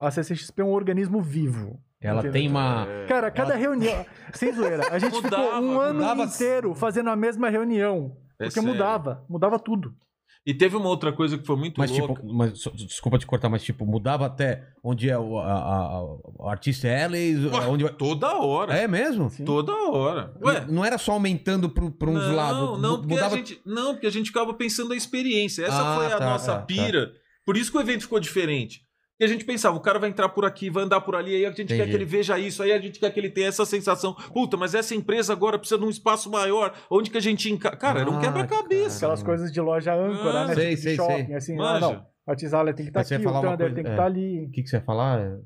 a 0.00 0.10
CCXP 0.10 0.62
é 0.62 0.64
um 0.64 0.72
organismo 0.72 1.20
vivo. 1.20 1.78
Ela 2.00 2.20
Entendeu? 2.20 2.32
tem 2.32 2.48
uma. 2.48 2.86
É. 2.88 3.06
Cara, 3.06 3.30
cada 3.30 3.54
reunião. 3.56 4.06
Sem 4.32 4.52
zoeira. 4.52 4.86
A 4.92 4.98
gente 4.98 5.14
ficou 5.16 5.22
Mudava, 5.30 5.60
um 5.60 5.80
ano 5.80 5.94
mudava- 6.00 6.22
inteiro 6.24 6.74
fazendo 6.74 7.10
a 7.10 7.16
mesma 7.16 7.48
reunião. 7.50 8.16
É 8.40 8.44
Porque 8.44 8.60
sério. 8.60 8.68
mudava. 8.68 9.24
Mudava 9.28 9.58
tudo. 9.58 9.92
E 10.46 10.54
teve 10.54 10.76
uma 10.76 10.88
outra 10.88 11.12
coisa 11.12 11.36
que 11.36 11.44
foi 11.44 11.56
muito 11.56 11.76
Mas, 11.76 11.90
louca. 11.90 12.14
tipo, 12.22 12.32
mas, 12.32 12.52
desculpa 12.86 13.18
te 13.18 13.26
cortar, 13.26 13.50
mas, 13.50 13.62
tipo, 13.62 13.84
mudava 13.84 14.24
até 14.24 14.66
onde 14.82 15.10
é 15.10 15.18
o, 15.18 15.38
a, 15.38 15.52
a- 15.52 16.02
o 16.04 16.48
artista 16.48 16.86
Ellis, 16.88 17.44
Ué, 17.52 17.66
onde 17.66 17.84
vai... 17.84 17.92
Toda 17.92 18.32
hora. 18.38 18.72
É 18.74 18.88
mesmo? 18.88 19.28
Sim. 19.28 19.44
Toda 19.44 19.72
hora. 19.90 20.32
Ué, 20.42 20.64
Não 20.66 20.82
era 20.84 20.96
só 20.96 21.12
aumentando 21.12 21.68
pro, 21.68 21.90
pra 21.90 22.08
uns 22.08 22.22
não, 22.24 22.34
lados. 22.34 22.80
Não, 22.80 22.96
porque 22.98 23.14
mudava... 23.14 23.34
a 23.34 23.38
gente, 23.38 23.60
não, 23.66 23.92
porque 23.92 24.06
a 24.06 24.10
gente 24.10 24.26
ficava 24.28 24.54
pensando 24.54 24.90
na 24.90 24.96
experiência. 24.96 25.64
Essa 25.64 25.82
Ah, 25.82 25.96
foi 25.96 26.06
a 26.06 26.18
tá, 26.18 26.24
nossa 26.30 26.52
tá, 26.52 26.58
tá. 26.60 26.64
pira. 26.64 27.10
Por 27.44 27.56
isso 27.56 27.70
que 27.70 27.76
o 27.76 27.80
evento 27.80 28.02
ficou 28.02 28.20
diferente. 28.20 28.82
Porque 29.18 29.24
a 29.24 29.34
gente 29.34 29.44
pensava, 29.44 29.76
o 29.76 29.80
cara 29.80 29.98
vai 29.98 30.08
entrar 30.10 30.28
por 30.28 30.44
aqui, 30.44 30.70
vai 30.70 30.84
andar 30.84 31.00
por 31.00 31.16
ali, 31.16 31.34
aí 31.34 31.44
a 31.44 31.48
gente 31.48 31.64
quer 31.66 31.74
Entendi. 31.74 31.90
que 31.90 31.96
ele 31.96 32.04
veja 32.04 32.38
isso, 32.38 32.62
aí 32.62 32.70
a 32.70 32.80
gente 32.80 33.00
quer 33.00 33.10
que 33.10 33.18
ele 33.18 33.28
tenha 33.28 33.48
essa 33.48 33.66
sensação. 33.66 34.14
Puta, 34.14 34.56
mas 34.56 34.76
essa 34.76 34.94
empresa 34.94 35.32
agora 35.32 35.58
precisa 35.58 35.76
de 35.76 35.84
um 35.84 35.90
espaço 35.90 36.30
maior. 36.30 36.72
Onde 36.88 37.10
que 37.10 37.16
a 37.18 37.20
gente 37.20 37.50
enca... 37.52 37.76
Cara, 37.76 38.00
era 38.02 38.08
um 38.10 38.18
Ah, 38.18 38.20
quebra-cabeça. 38.20 38.98
Aquelas 38.98 39.22
coisas 39.24 39.50
de 39.50 39.60
loja 39.60 39.92
âncora, 39.92 40.42
Ah, 40.42 40.46
né? 40.46 40.54
sei, 40.54 40.64
tipo 40.68 40.76
de 40.76 40.82
sei, 40.82 40.96
shopping, 40.96 41.26
sei. 41.26 41.34
assim. 41.34 41.54
Ah, 41.54 41.56
Manja. 41.56 41.80
não. 41.80 42.06
A 42.28 42.36
Tisália 42.36 42.72
tem 42.72 42.84
que 42.86 42.90
estar 42.90 43.00
ia 43.00 43.16
aqui, 43.18 43.26
o 43.26 43.32
Thunder 43.32 43.56
coisa- 43.58 43.74
tem 43.74 43.82
que 43.84 43.90
é. 43.90 43.92
estar 43.92 44.04
ali. 44.06 44.46
O 44.46 44.50
que, 44.52 44.62
que 44.62 44.68
você 44.68 44.76
ia 44.76 44.82
falar? 44.82 45.38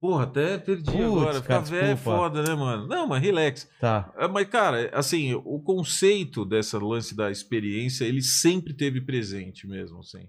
Porra, 0.00 0.22
até 0.24 0.56
perdi 0.58 0.84
Putz, 0.84 0.98
agora. 1.04 1.42
Ficar 1.42 1.58
velho 1.58 1.88
é 1.88 1.96
foda, 1.96 2.42
né, 2.42 2.54
mano? 2.54 2.86
Não, 2.86 3.06
mas 3.06 3.20
relax. 3.20 3.68
Tá. 3.80 4.10
É, 4.16 4.28
Mas, 4.28 4.48
cara, 4.48 4.88
assim, 4.94 5.34
o 5.34 5.60
conceito 5.60 6.44
dessa 6.46 6.78
lance 6.78 7.14
da 7.16 7.30
experiência, 7.30 8.04
ele 8.04 8.22
sempre 8.22 8.72
teve 8.74 9.00
presente 9.00 9.66
mesmo, 9.66 9.98
assim. 9.98 10.26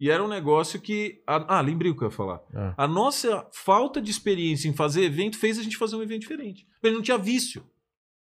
E 0.00 0.10
era 0.10 0.24
um 0.24 0.28
negócio 0.28 0.80
que. 0.80 1.22
Ah, 1.26 1.58
ah, 1.58 1.60
lembrei 1.60 1.90
o 1.90 1.96
que 1.96 2.02
eu 2.02 2.08
ia 2.08 2.14
falar. 2.14 2.40
Ah. 2.54 2.74
A 2.76 2.88
nossa 2.88 3.46
falta 3.52 4.00
de 4.00 4.10
experiência 4.10 4.68
em 4.68 4.72
fazer 4.72 5.02
evento 5.02 5.38
fez 5.38 5.58
a 5.58 5.62
gente 5.62 5.76
fazer 5.76 5.96
um 5.96 6.02
evento 6.02 6.22
diferente. 6.22 6.66
A 6.82 6.86
gente 6.86 6.96
não 6.96 7.02
tinha 7.02 7.18
vício. 7.18 7.62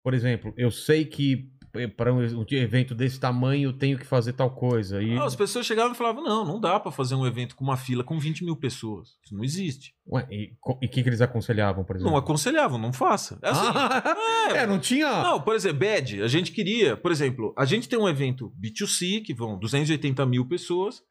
Por 0.04 0.14
exemplo, 0.14 0.54
eu 0.56 0.70
sei 0.70 1.04
que 1.04 1.50
para 1.98 2.14
um 2.14 2.20
um 2.20 2.46
evento 2.52 2.96
desse 2.96 3.20
tamanho 3.20 3.70
eu 3.70 3.74
tenho 3.74 3.98
que 3.98 4.06
fazer 4.06 4.34
tal 4.34 4.52
coisa. 4.52 5.02
E... 5.02 5.18
Ah, 5.18 5.26
as 5.26 5.36
pessoas 5.36 5.66
chegavam 5.66 5.94
e 5.94 5.96
falavam: 5.96 6.24
não, 6.24 6.46
não 6.46 6.60
dá 6.60 6.80
pra 6.80 6.92
fazer 6.92 7.16
um 7.16 7.26
evento 7.26 7.56
com 7.56 7.64
uma 7.64 7.76
fila 7.76 8.04
com 8.04 8.18
20 8.18 8.46
mil 8.46 8.56
pessoas. 8.56 9.18
Isso 9.24 9.36
não 9.36 9.44
existe. 9.44 9.94
Ué, 10.08 10.28
e 10.32 10.54
o 10.64 10.80
que, 10.80 11.04
que 11.04 11.10
eles 11.10 11.22
aconselhavam, 11.22 11.84
por 11.84 11.96
exemplo? 11.96 12.12
Não 12.12 12.18
aconselhavam, 12.18 12.78
não 12.78 12.94
faça. 12.94 13.38
É 13.42 13.50
assim. 13.50 13.68
Ah, 13.74 14.48
é, 14.56 14.68
não 14.68 14.80
tinha. 14.80 15.24
Não, 15.24 15.42
por 15.42 15.56
exemplo, 15.56 15.80
Bad, 15.80 16.22
a 16.22 16.28
gente 16.28 16.52
queria, 16.52 16.96
por 16.96 17.12
exemplo, 17.12 17.54
a 17.58 17.66
gente 17.66 17.90
tem 17.90 18.00
um 18.00 18.08
evento 18.08 18.54
B2C, 18.62 19.24
que 19.24 19.34
vão 19.34 19.58
280 19.58 20.26
mil 20.26 20.46
pessoas, 20.48 21.02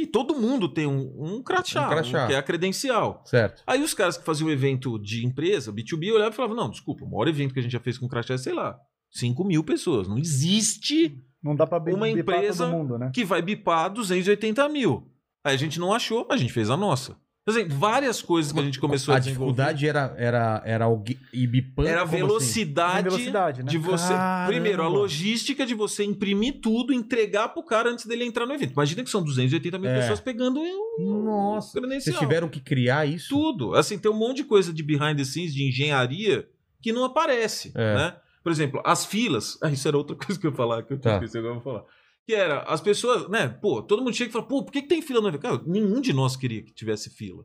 que 0.00 0.06
todo 0.06 0.34
mundo 0.34 0.68
tem 0.68 0.86
um, 0.86 1.12
um 1.18 1.42
crachá, 1.42 1.86
Um 1.86 1.90
crachá. 1.90 2.24
um- 2.24 2.26
que 2.28 2.34
é 2.34 2.36
a 2.38 2.42
credencial. 2.42 3.22
Certo. 3.26 3.62
Aí 3.66 3.82
os 3.82 3.94
caras 3.94 4.16
que 4.16 4.24
faziam 4.24 4.48
o 4.48 4.52
evento 4.52 4.98
de 4.98 5.24
empresa, 5.26 5.72
B2B, 5.72 6.12
olhavam 6.12 6.32
e 6.32 6.36
falavam, 6.36 6.56
não, 6.56 6.70
desculpa, 6.70 7.04
o 7.04 7.08
maior 7.10 7.28
evento 7.28 7.52
que 7.54 7.60
a 7.60 7.62
gente 7.62 7.72
já 7.72 7.80
fez 7.80 7.98
com 7.98 8.08
crachá 8.08 8.34
é, 8.34 8.38
sei 8.38 8.52
lá, 8.52 8.78
5 9.10 9.44
mil 9.44 9.62
pessoas. 9.64 10.06
Não 10.08 10.18
existe 10.18 11.16
Não 11.42 11.56
dá 11.56 11.66
pra 11.66 11.78
Uma 11.92 12.08
empresa 12.08 12.64
todo 12.66 12.76
mundo, 12.76 12.98
né? 12.98 13.10
que 13.14 13.24
vai 13.24 13.40
bipar 13.42 13.90
280 13.92 14.68
mil. 14.68 15.10
Aí 15.44 15.54
a 15.54 15.58
gente 15.58 15.80
não 15.80 15.92
achou, 15.92 16.26
a 16.30 16.36
gente 16.36 16.52
fez 16.52 16.68
a 16.70 16.76
nossa. 16.76 17.16
Por 17.52 17.58
exemplo, 17.60 17.78
várias 17.78 18.22
coisas 18.22 18.52
que 18.52 18.58
a 18.58 18.62
gente 18.62 18.78
começou 18.80 19.12
a, 19.12 19.16
a 19.16 19.20
dificuldade 19.20 19.86
era, 19.88 20.14
era, 20.16 20.62
era 20.64 20.88
o 20.88 20.96
bipando. 20.96 21.88
Era 21.88 22.00
a 22.00 22.04
assim? 22.04 22.16
velocidade, 22.16 23.02
Velocidade, 23.04 23.62
né? 23.62 23.70
de 23.70 23.78
você. 23.78 24.08
Caramba. 24.12 24.52
Primeiro, 24.52 24.82
a 24.82 24.88
logística 24.88 25.66
de 25.66 25.74
você 25.74 26.04
imprimir 26.04 26.60
tudo, 26.60 26.92
entregar 26.92 27.48
pro 27.48 27.62
cara 27.62 27.90
antes 27.90 28.06
dele 28.06 28.24
entrar 28.24 28.46
no 28.46 28.54
evento. 28.54 28.72
Imagina 28.72 29.02
que 29.02 29.10
são 29.10 29.22
280 29.22 29.78
mil 29.78 29.90
É. 29.90 30.00
pessoas 30.00 30.20
pegando 30.20 30.60
um 30.60 31.22
Nossa, 31.24 31.72
credencial. 31.78 32.00
vocês 32.14 32.18
tiveram 32.18 32.48
que 32.48 32.60
criar 32.60 33.06
isso? 33.06 33.28
Tudo. 33.28 33.74
Assim, 33.74 33.98
tem 33.98 34.10
um 34.10 34.14
monte 34.16 34.38
de 34.38 34.44
coisa 34.44 34.72
de 34.72 34.82
behind 34.82 35.16
the 35.16 35.24
scenes, 35.24 35.52
de 35.54 35.62
engenharia, 35.66 36.46
que 36.80 36.92
não 36.92 37.04
aparece, 37.04 37.72
É. 37.74 37.94
né? 37.94 38.14
Por 38.42 38.50
exemplo, 38.50 38.80
as 38.84 39.04
filas. 39.04 39.58
Ah, 39.62 39.70
isso 39.70 39.86
era 39.86 39.96
outra 39.98 40.16
coisa 40.16 40.40
que 40.40 40.46
eu 40.46 40.50
ia 40.50 40.56
falar, 40.56 40.82
que 40.82 40.92
eu 40.94 40.98
Tá. 40.98 41.14
esqueci 41.14 41.36
agora 41.38 41.54
eu 41.54 41.60
vou 41.60 41.72
falar. 41.74 41.84
Que 42.30 42.34
era, 42.36 42.60
as 42.62 42.80
pessoas, 42.80 43.28
né? 43.28 43.48
Pô, 43.48 43.82
todo 43.82 44.02
mundo 44.02 44.14
chega 44.14 44.30
e 44.30 44.32
fala, 44.32 44.46
pô, 44.46 44.62
por 44.64 44.70
que, 44.72 44.82
que 44.82 44.88
tem 44.88 45.02
fila 45.02 45.20
no 45.20 45.28
evento? 45.28 45.40
Cara, 45.42 45.60
nenhum 45.66 46.00
de 46.00 46.12
nós 46.12 46.36
queria 46.36 46.62
que 46.62 46.72
tivesse 46.72 47.10
fila. 47.10 47.44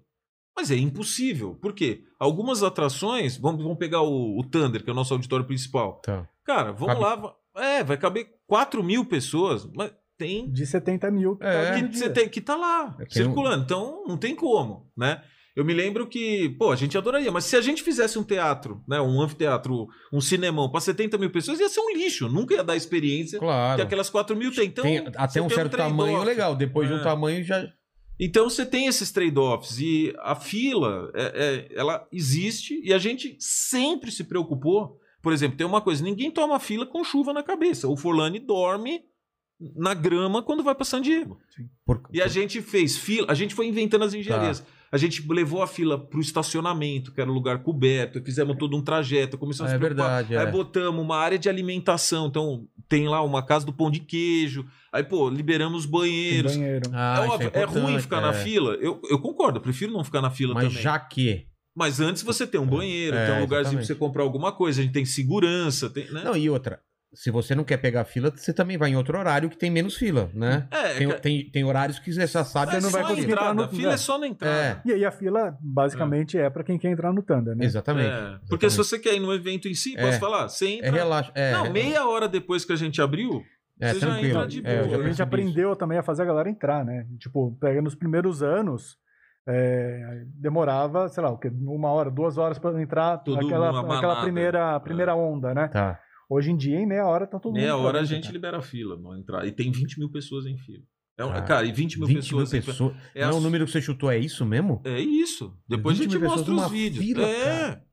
Mas 0.56 0.70
é 0.72 0.76
impossível. 0.78 1.56
Por 1.56 1.74
quê? 1.74 2.04
Algumas 2.20 2.62
atrações, 2.64 3.36
vamos, 3.38 3.64
vamos 3.64 3.78
pegar 3.78 4.02
o, 4.04 4.40
o 4.40 4.44
Thunder, 4.44 4.84
que 4.84 4.90
é 4.90 4.94
o 4.94 4.96
nosso 4.96 5.14
auditório 5.14 5.46
principal. 5.46 6.00
Tá. 6.04 6.28
Cara, 6.44 6.72
vamos 6.72 7.00
Cabe- 7.00 7.24
lá. 7.26 7.36
É, 7.58 7.84
vai 7.84 7.98
caber 7.98 8.28
4 8.48 8.84
mil 8.84 9.04
pessoas, 9.06 9.66
mas 9.76 9.92
tem 10.18 10.50
De 10.52 10.66
70 10.66 11.10
mil. 11.12 11.38
É. 11.42 11.72
tá 11.72 11.88
que 11.88 11.94
você 11.98 12.06
dia. 12.06 12.14
tem 12.14 12.30
que 12.30 12.40
tá 12.42 12.56
lá, 12.56 12.96
É 13.00 13.06
que 13.06 13.14
circulando. 13.14 13.64
Então, 13.64 14.04
não 14.08 14.18
tem 14.18 14.36
como, 14.36 14.90
né? 14.96 15.22
Eu 15.56 15.64
me 15.64 15.74
lembro 15.74 16.06
que, 16.06 16.50
pô, 16.60 16.72
a 16.72 16.76
gente 16.76 16.98
adoraria, 16.98 17.32
mas 17.32 17.46
se 17.46 17.56
a 17.56 17.62
gente 17.62 17.82
fizesse 17.82 18.20
um 18.20 18.24
teatro, 18.24 18.84
né, 18.88 19.00
um 19.00 19.22
anfiteatro, 19.22 19.88
um 20.12 20.20
cinemão 20.20 20.70
para 20.70 20.82
70 20.82 21.18
mil 21.18 21.30
pessoas, 21.32 21.60
ia 21.60 21.70
ser 21.70 21.80
um 21.80 21.94
lixo, 21.96 22.28
nunca 22.28 22.54
ia 22.56 22.64
dar 22.64 22.74
a 22.74 22.76
experiência 22.78 23.40
Claro. 23.40 23.78
que 23.78 23.82
aquelas 23.82 24.10
4 24.10 24.36
mil 24.36 24.54
tem. 24.54 24.66
Então, 24.68 24.84
Tem 24.84 24.98
até 25.16 25.42
um 25.42 25.50
certo 25.50 25.78
tamanho 25.78 25.96
trade-off. 26.18 26.26
legal. 26.26 26.56
Depois 26.56 26.88
de 26.90 26.94
um 26.96 26.98
É. 27.00 27.04
tamanho 27.04 27.44
já. 27.44 27.66
Então 28.20 28.50
você 28.50 28.66
tem 28.66 28.88
esses 28.88 29.12
trade-offs 29.12 29.78
e 29.80 30.14
a 30.20 30.36
fila, 30.36 31.12
é- 31.14 31.68
é- 31.72 31.78
ela 31.80 32.06
existe 32.12 32.80
e 32.84 32.94
a 32.94 32.98
gente 32.98 33.36
sempre 33.40 34.12
se 34.12 34.24
preocupou. 34.26 34.98
Por 35.22 35.34
exemplo, 35.34 35.58
tem 35.58 35.66
uma 35.68 35.82
coisa: 35.82 36.04
ninguém 36.04 36.32
toma 36.32 36.60
fila 36.60 36.86
com 36.86 37.04
chuva 37.04 37.34
na 37.34 37.44
cabeça. 37.44 37.88
O 37.90 37.98
Forlani 37.98 38.40
dorme 38.40 39.02
na 39.76 39.94
grama 39.94 40.44
quando 40.44 40.64
vai 40.64 40.76
para 40.76 40.86
San 40.86 41.02
Diego. 41.02 41.38
Por... 41.86 42.02
E 42.14 42.22
a 42.22 42.28
gente 42.28 42.62
fez 42.62 42.98
fila, 42.98 43.28
a 43.30 43.34
gente 43.34 43.56
foi 43.56 43.68
inventando 43.68 44.04
as 44.04 44.14
engenharias. 44.14 44.60
Tá. 44.60 44.66
A 44.92 44.98
gente 44.98 45.26
levou 45.28 45.62
a 45.62 45.68
fila 45.68 45.98
pro 46.00 46.22
estacionamento, 46.22 47.12
que 47.12 47.20
era 47.20 47.30
um 47.30 47.34
lugar 47.34 47.62
coberto, 47.64 48.22
fizemos 48.24 48.56
todo 48.58 48.78
um 48.78 48.82
trajeto, 48.82 49.38
começamos 49.38 49.72
É 49.72 49.76
a 49.76 49.78
se 49.78 49.80
preocupar. 49.84 50.24
verdade, 50.24 50.38
Aí 50.38 50.48
é. 50.48 50.52
botamos 50.52 51.04
uma 51.04 51.18
área 51.18 51.38
de 51.38 51.50
alimentação, 51.50 52.28
então 52.28 52.66
tem 52.88 53.08
lá 53.08 53.22
uma 53.22 53.44
casa 53.44 53.66
do 53.66 53.74
pão 53.74 53.90
de 53.92 54.00
queijo. 54.00 54.66
Aí, 54.94 55.04
pô, 55.04 55.30
liberamos 55.30 55.84
Tem 55.84 55.92
banheiros. 55.92 56.56
banheiro. 56.56 56.90
Ah, 56.94 57.18
é, 57.20 57.24
isso 57.26 57.34
óbvio, 57.34 57.52
é 57.54 57.64
ruim 57.64 57.78
importante, 57.80 58.02
ficar 58.02 58.22
na 58.22 58.30
é. 58.30 58.34
fila. 58.44 58.74
Eu, 58.76 59.02
eu 59.10 59.20
concordo, 59.20 59.58
eu 59.58 59.62
prefiro 59.62 59.92
não 59.92 60.04
ficar 60.04 60.22
na 60.22 60.30
fila 60.30 60.54
Mas 60.54 60.68
também. 60.68 60.82
já 60.82 60.98
que. 61.00 61.46
Mas 61.76 62.00
antes 62.00 62.24
você 62.24 62.48
tem 62.48 62.62
um 62.62 62.66
banheiro, 62.66 63.18
É, 63.18 63.26
tem 63.26 63.36
um 63.36 63.42
lugarzinho 63.42 63.50
pra 63.50 63.60
exatamente. 63.82 63.88
você 63.88 63.96
comprar 63.96 64.24
alguma 64.24 64.52
coisa, 64.54 64.80
a 64.80 64.84
gente 64.84 64.94
tem 64.94 65.04
segurança, 65.04 65.90
tem, 65.90 66.10
né? 66.12 66.22
Não, 66.24 66.38
e 66.38 66.50
outra. 66.50 66.80
Se 67.16 67.32
você 67.32 67.56
não 67.56 67.64
quer 67.64 67.78
pegar 67.78 68.04
fila, 68.06 68.30
você 68.36 68.54
também 68.54 68.78
vai 68.78 68.90
em 68.92 68.96
outro 68.96 69.18
horário 69.18 69.50
que 69.50 69.58
tem 69.58 69.72
menos 69.72 69.96
fila, 69.96 70.30
né? 70.34 70.68
é, 70.70 70.94
Tem, 70.96 71.08
ca- 71.08 71.20
tem, 71.20 71.50
tem 71.50 71.64
horários 71.64 71.98
que 71.98 72.12
você 72.14 72.28
já 72.28 72.44
sabe 72.44 72.74
é 72.74 72.76
que 72.78 72.84
não 72.84 72.90
vai 72.92 73.02
conseguir. 73.04 73.22
entrar 73.32 73.42
entrada. 73.42 73.54
no- 73.56 73.64
A 73.64 73.68
fila 73.70 73.94
é 73.94 73.98
só 73.98 74.20
na 74.20 74.28
entrada. 74.28 74.56
É, 74.56 74.82
E 74.86 74.94
aí 74.94 75.06
a 75.06 75.12
fila, 75.12 75.58
basicamente, 75.62 76.38
é, 76.38 76.50
pra 76.50 76.64
quem 76.64 76.78
quer 76.78 76.90
entrar 76.92 77.12
no 77.14 77.24
Thunder, 77.24 77.56
né? 77.56 77.64
exatamente. 77.66 78.10
É, 78.10 78.38
Porque 78.50 78.70
se 78.70 78.78
você 78.78 79.00
quer 79.00 79.16
ir 79.16 79.20
no 79.20 79.34
evento 79.34 79.68
em 79.68 79.74
si, 79.74 79.96
É. 79.98 80.02
posso 80.06 80.20
falar? 80.20 80.50
Você 80.50 80.66
É 80.66 80.74
entra. 80.78 80.92
relaxa. 80.92 81.32
É, 81.34 81.54
não, 81.54 81.72
meia 81.72 82.06
hora 82.08 82.28
depois 82.28 82.66
que 82.66 82.74
a 82.74 82.76
gente 82.76 83.02
abriu, 83.02 83.42
é 83.80 83.94
você 83.94 84.00
já 84.00 84.08
tranquilo. 84.08 84.30
entra 84.38 84.48
de 84.48 84.60
É, 84.60 84.62
boa. 84.62 84.74
já 84.76 84.80
a 84.80 84.84
gente 84.84 84.90
percebi 84.90 85.12
isso. 85.14 85.22
aprendeu 85.24 85.76
também 85.76 85.98
a 85.98 86.04
fazer 86.04 86.22
a 86.24 86.26
galera 86.26 86.50
entrar, 86.50 86.84
né? 86.84 87.06
Tipo, 87.20 87.58
pega 87.62 87.82
nos 87.82 87.96
primeiros 87.96 88.44
anos, 88.44 88.98
é, 89.48 90.24
demorava, 90.40 91.08
sei 91.10 91.22
lá, 91.24 91.30
o 91.30 91.38
quê? 91.38 91.52
uma 91.62 91.90
hora, 91.92 92.10
duas 92.10 92.38
horas 92.38 92.58
para 92.58 92.82
entrar 92.82 93.18
Tudo 93.20 93.46
aquela, 93.46 93.70
aquela 93.96 94.22
primeira, 94.22 94.80
primeira 94.80 95.16
onda, 95.16 95.54
né? 95.54 95.68
Tá. 95.68 96.00
Hoje 96.30 96.52
em 96.52 96.58
dia, 96.58 96.80
em 96.80 96.86
meia 96.88 97.06
hora, 97.06 97.28
tá 97.28 97.40
todo 97.40 97.52
mundo. 97.54 97.62
meia 97.62 97.76
hora 97.78 98.00
a 98.02 98.04
gente 98.04 98.24
cara. 98.24 98.34
libera 98.34 98.58
a 98.58 98.62
fila, 98.62 98.98
não 98.98 99.16
entrar. 99.18 99.46
E 99.46 99.52
tem 99.52 99.72
20 99.72 100.00
mil 100.00 100.10
pessoas 100.10 100.46
em 100.46 100.58
fila. 100.58 100.84
É 101.18 101.24
um- 101.24 101.32
Ah, 101.32 101.42
cara, 101.42 101.66
e 101.66 101.72
20 101.72 101.98
mil 101.98 102.08
20 102.08 102.18
pessoas. 102.18 102.52
mil 102.52 102.62
pessoas. 102.64 102.96
É 103.14 103.22
não, 103.26 103.36
a- 103.36 103.38
o 103.38 103.40
número 103.42 103.66
que 103.66 103.72
você 103.72 103.82
chutou 103.82 104.12
é 104.12 104.18
isso 104.18 104.46
mesmo? 104.46 104.82
É 104.84 105.00
isso. 105.00 105.56
Depois 105.68 105.98
a 105.98 106.04
20 106.04 106.12
gente 106.14 106.22
mostra 106.24 106.54
os 106.54 106.70
vídeos. 106.72 107.06
fila, 107.06 107.24
é. 107.26 107.44
cara. 107.44 107.86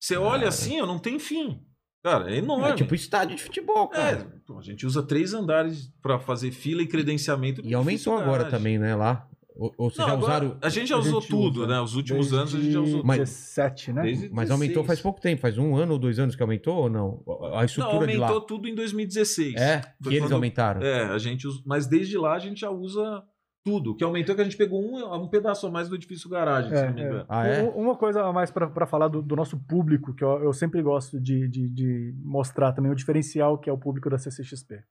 Você 0.00 0.16
olha 0.16 0.32
Cara. 0.38 0.48
assim, 0.48 0.80
ó, 0.80 0.86
não 0.86 0.98
tem 0.98 1.18
fim. 1.18 1.60
Cara, 2.04 2.30
é 2.32 2.36
enorme. 2.36 2.68
É 2.68 2.74
tipo 2.74 2.94
estádio 2.94 3.34
de 3.36 3.42
futebol, 3.42 3.90
É, 3.92 3.96
cara. 3.96 4.40
pô, 4.46 4.56
a 4.58 4.62
gente 4.62 4.86
usa 4.86 5.02
três 5.02 5.34
andares 5.34 5.92
pra 6.00 6.20
fazer 6.20 6.52
fila 6.52 6.80
e 6.82 6.86
credenciamento. 6.86 7.60
E 7.64 7.74
aumentou 7.74 8.16
agora 8.16 8.44
também, 8.44 8.78
né? 8.78 8.94
Lá. 8.94 9.28
Ou, 9.58 9.74
ou 9.76 9.90
vocês 9.90 10.06
já 10.06 10.14
usaram. 10.14 10.56
A 10.62 10.68
gente 10.68 10.86
já 10.88 10.94
A 10.94 10.98
usou 11.00 11.20
gente 11.20 11.30
tudo, 11.30 11.60
usa. 11.62 11.66
né? 11.66 11.80
Os 11.80 11.96
últimos 11.96 12.30
Desde 12.30 12.36
anos 12.36 12.54
a 12.54 12.58
gente 12.60 12.72
já 12.72 12.80
usou 12.80 13.02
Mas- 13.04 13.18
17, 13.18 13.92
né? 13.92 14.02
Desde 14.02 14.30
Mas 14.30 14.50
aumentou 14.52 14.82
16. 14.82 14.86
faz 14.86 15.00
pouco 15.00 15.20
tempo, 15.20 15.40
faz 15.42 15.58
um 15.58 15.74
ano 15.76 15.94
ou 15.94 15.98
dois 15.98 16.18
anos 16.20 16.36
que 16.36 16.42
aumentou 16.42 16.76
ou 16.76 16.88
não? 16.88 17.22
A 17.52 17.56
Não, 17.58 17.64
estrutura 17.64 18.06
de 18.06 18.16
lá. 18.16 18.28
aumentou 18.28 18.46
tudo 18.46 18.68
em 18.68 18.74
2016. 18.74 19.54
É, 19.56 19.80
Foi 20.00 20.12
que 20.12 20.18
eles 20.18 20.30
aumentaram. 20.30 20.80
É, 20.80 21.04
a 21.06 21.18
gente 21.18 21.46
usa, 21.46 21.60
mas 21.66 21.86
desde 21.88 22.16
lá 22.16 22.34
a 22.34 22.38
gente 22.38 22.60
já 22.60 22.70
usa 22.70 23.22
tudo. 23.64 23.90
O 23.90 23.94
que 23.96 24.04
aumentou 24.04 24.32
é 24.32 24.36
que 24.36 24.40
a 24.42 24.44
gente 24.44 24.56
pegou 24.56 24.80
um, 24.80 25.14
um 25.24 25.28
pedaço 25.28 25.66
a 25.66 25.70
mais 25.70 25.88
do 25.88 25.94
edifício 25.96 26.30
garagem, 26.30 26.70
se 26.70 26.76
É, 26.76 26.86
não 26.86 26.94
me 26.94 27.00
é. 27.02 27.04
engano. 27.04 27.26
Ah, 27.28 27.46
é? 27.46 27.62
Uma 27.64 27.96
coisa 27.96 28.22
a 28.24 28.32
mais 28.32 28.50
para 28.52 28.86
falar 28.86 29.08
do, 29.08 29.20
do 29.20 29.34
nosso 29.34 29.58
público, 29.58 30.14
que 30.14 30.22
eu, 30.22 30.42
eu 30.44 30.52
sempre 30.52 30.80
gosto 30.80 31.20
de, 31.20 31.48
de- 31.48 31.68
de 31.68 32.14
mostrar 32.22 32.72
também 32.72 32.92
o 32.92 32.94
diferencial 32.94 33.58
que 33.58 33.68
é 33.68 33.72
o 33.72 33.76
público 33.76 34.08
da 34.08 34.16
CCXP. 34.18 34.84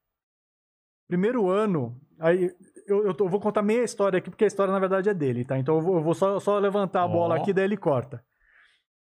Primeiro 1.07 1.49
ano, 1.49 1.97
aí 2.19 2.51
eu, 2.87 3.05
eu 3.05 3.13
tô- 3.13 3.25
eu 3.25 3.29
vou 3.29 3.39
contar 3.39 3.61
meia 3.61 3.83
história 3.83 4.17
aqui, 4.17 4.29
porque 4.29 4.43
a 4.43 4.47
história 4.47 4.71
na 4.73 4.79
verdade 4.79 5.09
é 5.09 5.13
dele, 5.13 5.43
tá? 5.45 5.57
Então 5.57 5.75
eu 5.75 5.81
vou, 5.81 5.95
eu 5.97 6.03
vou 6.03 6.13
só, 6.13 6.39
só 6.39 6.57
levantar 6.57 7.03
a 7.03 7.07
bola 7.07 7.35
Ó. 7.35 7.37
aqui, 7.41 7.53
daí 7.53 7.65
ele 7.65 7.77
corta. 7.77 8.23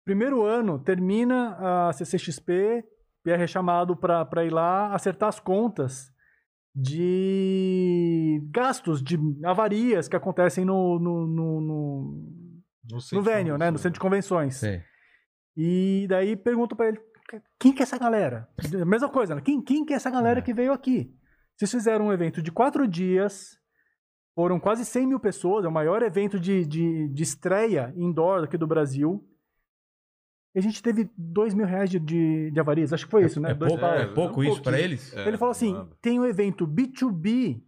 Primeiro 0.05 0.43
ano, 0.43 0.79
termina 0.79 1.87
a 1.89 1.93
CCXP, 1.93 2.83
Pierre 3.23 3.43
é 3.43 3.47
chamado 3.47 3.95
para 3.95 4.45
ir 4.45 4.51
lá 4.53 4.93
acertar 4.93 5.29
as 5.29 5.39
contas 5.39 6.11
de 6.75 8.41
gastos, 8.51 9.01
de 9.03 9.17
avarias 9.43 10.07
que 10.07 10.15
acontecem 10.15 10.63
no, 10.65 10.99
no, 10.99 11.27
no, 11.27 11.61
no, 11.61 12.61
No, 13.13 13.21
venue, 13.21 13.57
né? 13.57 13.69
No 13.71 13.77
centro 13.77 13.93
de 13.95 13.99
convenções. 13.99 14.57
Sei. 14.57 14.81
E 15.55 16.05
daí 16.09 16.35
pergunto 16.35 16.75
pra 16.75 16.87
ele, 16.87 16.99
quem 17.59 17.73
que 17.73 17.81
é 17.81 17.83
essa 17.83 17.97
galera? 17.97 18.47
Mesma 18.85 19.09
coisa, 19.09 19.35
né? 19.35 19.41
Quem, 19.43 19.61
quem 19.61 19.83
que 19.85 19.93
é 19.93 19.95
essa 19.95 20.09
galera 20.09 20.39
É. 20.39 20.41
que 20.41 20.53
veio 20.53 20.71
aqui? 20.71 21.13
Vocês 21.57 21.71
fizeram 21.71 22.07
um 22.07 22.13
evento 22.13 22.41
de 22.41 22.51
quatro 22.51 22.87
dias, 22.87 23.57
foram 24.37 24.59
quase 24.59 24.85
100 24.85 25.07
mil 25.07 25.19
pessoas, 25.19 25.65
é 25.65 25.67
o 25.67 25.71
maior 25.71 26.03
evento 26.03 26.39
de, 26.39 26.63
de, 26.63 27.07
de 27.07 27.23
estreia 27.23 27.91
indoor 27.97 28.43
aqui 28.43 28.55
do 28.55 28.67
Brasil. 28.67 29.27
E 30.53 30.59
a 30.59 30.61
gente 30.61 30.79
teve 30.83 31.09
2 31.17 31.55
mil 31.55 31.65
reais 31.65 31.89
de, 31.89 31.99
de, 31.99 32.51
de 32.51 32.59
avarias, 32.59 32.93
acho 32.93 33.05
que 33.05 33.09
foi 33.11 33.25
isso, 33.25 33.41
né? 33.41 33.49
É 33.49 33.55
pouco, 33.55 33.83
é 33.83 34.01
É, 34.03 34.05
pouco 34.05 34.39
um 34.41 34.43
isso 34.43 34.61
pra 34.61 34.73
pouquinho. 34.73 34.85
eles? 34.91 35.11
É, 35.17 35.27
Ele 35.27 35.37
falou 35.39 35.51
assim: 35.53 35.73
nada. 35.73 35.89
tem 35.99 36.19
um 36.19 36.25
evento 36.25 36.67
B2B 36.67 37.59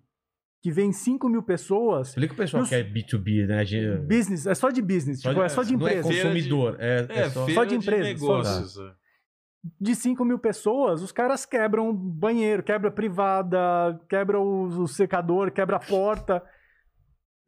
que 0.62 0.72
vem 0.72 0.92
5 0.92 1.28
mil 1.28 1.42
pessoas. 1.42 2.10
Explica 2.10 2.36
o 2.36 2.38
pessoal 2.38 2.62
os- 2.62 2.70
que 2.70 2.76
é 2.76 2.84
B2B, 2.84 3.48
né? 3.48 3.66
Ge- 3.66 3.98
Business, 4.08 4.46
é 4.46 4.54
só 4.54 4.70
de 4.70 4.82
business, 4.84 5.22
Só 5.22 5.30
tipo, 5.30 5.40
de- 5.42 5.46
é 5.46 5.50
só 5.50 5.64
de 5.64 5.76
Não 5.76 5.88
é 5.88 5.92
empresa. 5.98 6.08
consumidor, 6.08 6.76
é, 6.80 7.08
é 7.10 7.20
É, 7.22 7.30
só... 7.32 7.46
feira 7.48 7.66
de 7.66 7.76
empresa, 7.76 8.04
só- 8.20 8.38
negócios. 8.38 8.78
é. 8.78 8.94
de 9.82 9.96
5 9.96 10.24
mil 10.24 10.38
pessoas, 10.38 11.02
os 11.02 11.12
caras 11.12 11.46
quebram 11.48 11.92
banheiro, 11.94 12.62
quebra 12.64 12.90
privada, 12.92 14.00
quebra 14.08 14.40
o, 14.40 14.66
o 14.84 14.88
secador, 14.88 15.52
quebra 15.52 15.76
a 15.78 15.80
porta. 15.80 16.44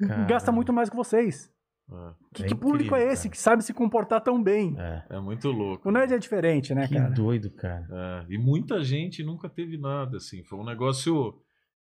Caramba. 0.07 0.27
Gasta 0.27 0.51
muito 0.51 0.71
mais 0.73 0.89
que 0.89 0.95
vocês. 0.95 1.49
É, 1.91 2.11
Que, 2.33 2.43
É 2.43 2.47
que 2.47 2.55
público 2.55 2.95
incrível, 2.95 3.09
é 3.09 3.13
esse 3.13 3.23
cara. 3.23 3.31
que 3.31 3.37
sabe 3.37 3.63
se 3.63 3.73
comportar 3.73 4.21
tão 4.21 4.41
bem? 4.41 4.75
É. 4.79 5.03
é 5.09 5.19
muito 5.19 5.49
louco. 5.51 5.89
O 5.89 5.91
nerd 5.91 6.13
é 6.13 6.17
diferente, 6.17 6.73
né, 6.73 6.87
Que 6.87 6.95
cara? 6.95 7.09
doido, 7.09 7.49
cara. 7.51 7.85
É, 8.29 8.33
e 8.33 8.37
muita 8.37 8.81
gente 8.83 9.23
nunca 9.23 9.49
teve 9.49 9.77
nada, 9.77 10.17
assim. 10.17 10.43
Foi 10.45 10.57
um 10.59 10.63
negócio 10.65 11.35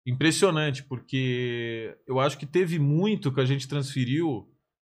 impressionante, 0.05 0.84
porque 0.84 1.95
eu 2.07 2.20
acho 2.20 2.38
que 2.38 2.45
teve 2.45 2.78
muito 2.78 3.32
que 3.34 3.41
a 3.41 3.45
gente 3.45 3.68
transferiu 3.68 4.47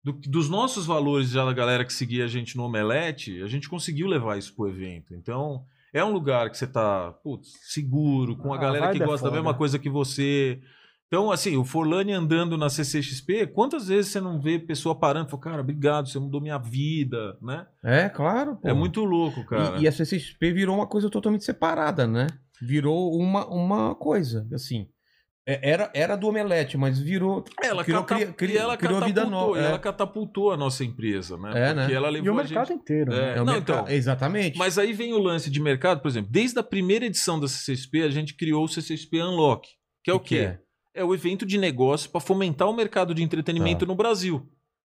do- 0.04 0.12
dos 0.12 0.48
nossos 0.50 0.84
valores 0.86 1.30
já 1.30 1.44
da 1.44 1.52
galera 1.52 1.84
que 1.84 1.92
seguia 1.92 2.24
a 2.24 2.28
gente 2.28 2.56
no 2.56 2.64
Omelete, 2.64 3.42
a 3.42 3.46
gente 3.46 3.68
conseguiu 3.68 4.06
levar 4.06 4.36
isso 4.36 4.54
pro 4.54 4.68
evento. 4.68 5.14
Então, 5.14 5.64
é 5.94 6.04
um 6.04 6.12
lugar 6.12 6.50
que 6.50 6.58
você 6.58 6.66
tá, 6.66 7.12
putz, 7.24 7.48
seguro, 7.72 8.36
com 8.36 8.52
a 8.52 8.56
A 8.56 8.60
galera 8.60 8.92
que 8.92 9.02
é 9.02 9.06
gosta 9.06 9.26
da 9.28 9.34
mesma 9.34 9.54
coisa 9.54 9.78
que 9.78 9.88
você. 9.88 10.60
Então, 11.08 11.32
assim, 11.32 11.56
o 11.56 11.64
Forlani 11.64 12.12
andando 12.12 12.58
na 12.58 12.68
CCXP, 12.68 13.46
quantas 13.46 13.88
vezes 13.88 14.10
você 14.12 14.20
não 14.20 14.38
vê 14.38 14.58
pessoa 14.58 14.94
parando 14.94 15.26
e 15.26 15.30
falando, 15.30 15.42
cara, 15.44 15.60
obrigado, 15.62 16.06
você 16.08 16.18
mudou 16.18 16.38
minha 16.40 16.58
vida, 16.58 17.34
né? 17.40 17.66
É, 17.82 18.10
claro, 18.10 18.56
pô. 18.56 18.68
É 18.68 18.74
muito 18.74 19.02
louco, 19.04 19.42
cara. 19.46 19.78
E, 19.78 19.84
e 19.84 19.88
a 19.88 19.92
CCXP 19.92 20.52
virou 20.52 20.76
uma 20.76 20.86
coisa 20.86 21.08
totalmente 21.08 21.44
separada, 21.44 22.06
né? 22.06 22.26
Virou 22.60 23.14
uma, 23.18 23.46
uma 23.46 23.94
coisa, 23.94 24.46
assim. 24.52 24.86
É- 25.46 25.70
Era, 25.70 25.90
era 25.94 26.14
do 26.14 26.28
Omelete, 26.28 26.76
mas 26.76 26.98
virou. 26.98 27.42
Ela, 27.62 27.82
criou, 27.82 28.04
catap- 28.04 28.20
cria- 28.20 28.32
cria- 28.34 28.54
e 28.56 28.58
ela 28.58 28.76
criou 28.76 29.00
vida 29.00 29.24
nova. 29.24 29.56
e 29.58 29.62
É, 29.62 29.64
ela 29.68 29.78
catapultou 29.78 30.52
a 30.52 30.58
nossa 30.58 30.84
empresa, 30.84 31.38
né? 31.38 31.52
É, 31.70 31.72
né? 31.74 31.82
Porque 31.84 31.96
ela 31.96 32.08
E 32.08 32.12
levou 32.12 32.34
o 32.34 32.38
a 32.38 32.42
mercado 32.42 32.68
gente... 32.68 32.80
inteiro. 32.82 33.10
né? 33.12 33.32
É, 33.34 33.38
é 33.38 33.40
o 33.40 33.46
não, 33.46 33.54
mercado- 33.54 33.84
então, 33.84 33.94
Exatamente. 33.94 34.58
mas 34.58 34.76
aí 34.76 34.92
vem 34.92 35.14
o 35.14 35.18
lance 35.18 35.48
de 35.50 35.58
mercado, 35.58 36.02
por 36.02 36.08
exemplo, 36.08 36.30
desde 36.30 36.58
a 36.58 36.62
primeira 36.62 37.06
edição 37.06 37.40
da 37.40 37.48
CCXP, 37.48 38.02
a 38.02 38.10
gente 38.10 38.34
criou 38.36 38.62
o 38.64 38.68
CCXP 38.68 39.22
Unlock, 39.22 39.66
que 40.04 40.10
é 40.10 40.14
o, 40.14 40.20
que 40.20 40.36
quê? 40.36 40.58
É? 40.98 41.02
É? 41.02 41.04
o 41.04 41.14
evento 41.14 41.46
de 41.46 41.56
negócio 41.58 42.10
para 42.10 42.20
fomentar 42.20 42.68
o 42.68 42.74
mercado 42.74 43.14
de 43.14 43.22
entretenimento 43.22 43.80
Tá. 43.80 43.86
no 43.86 43.94
Brasil. 43.94 44.48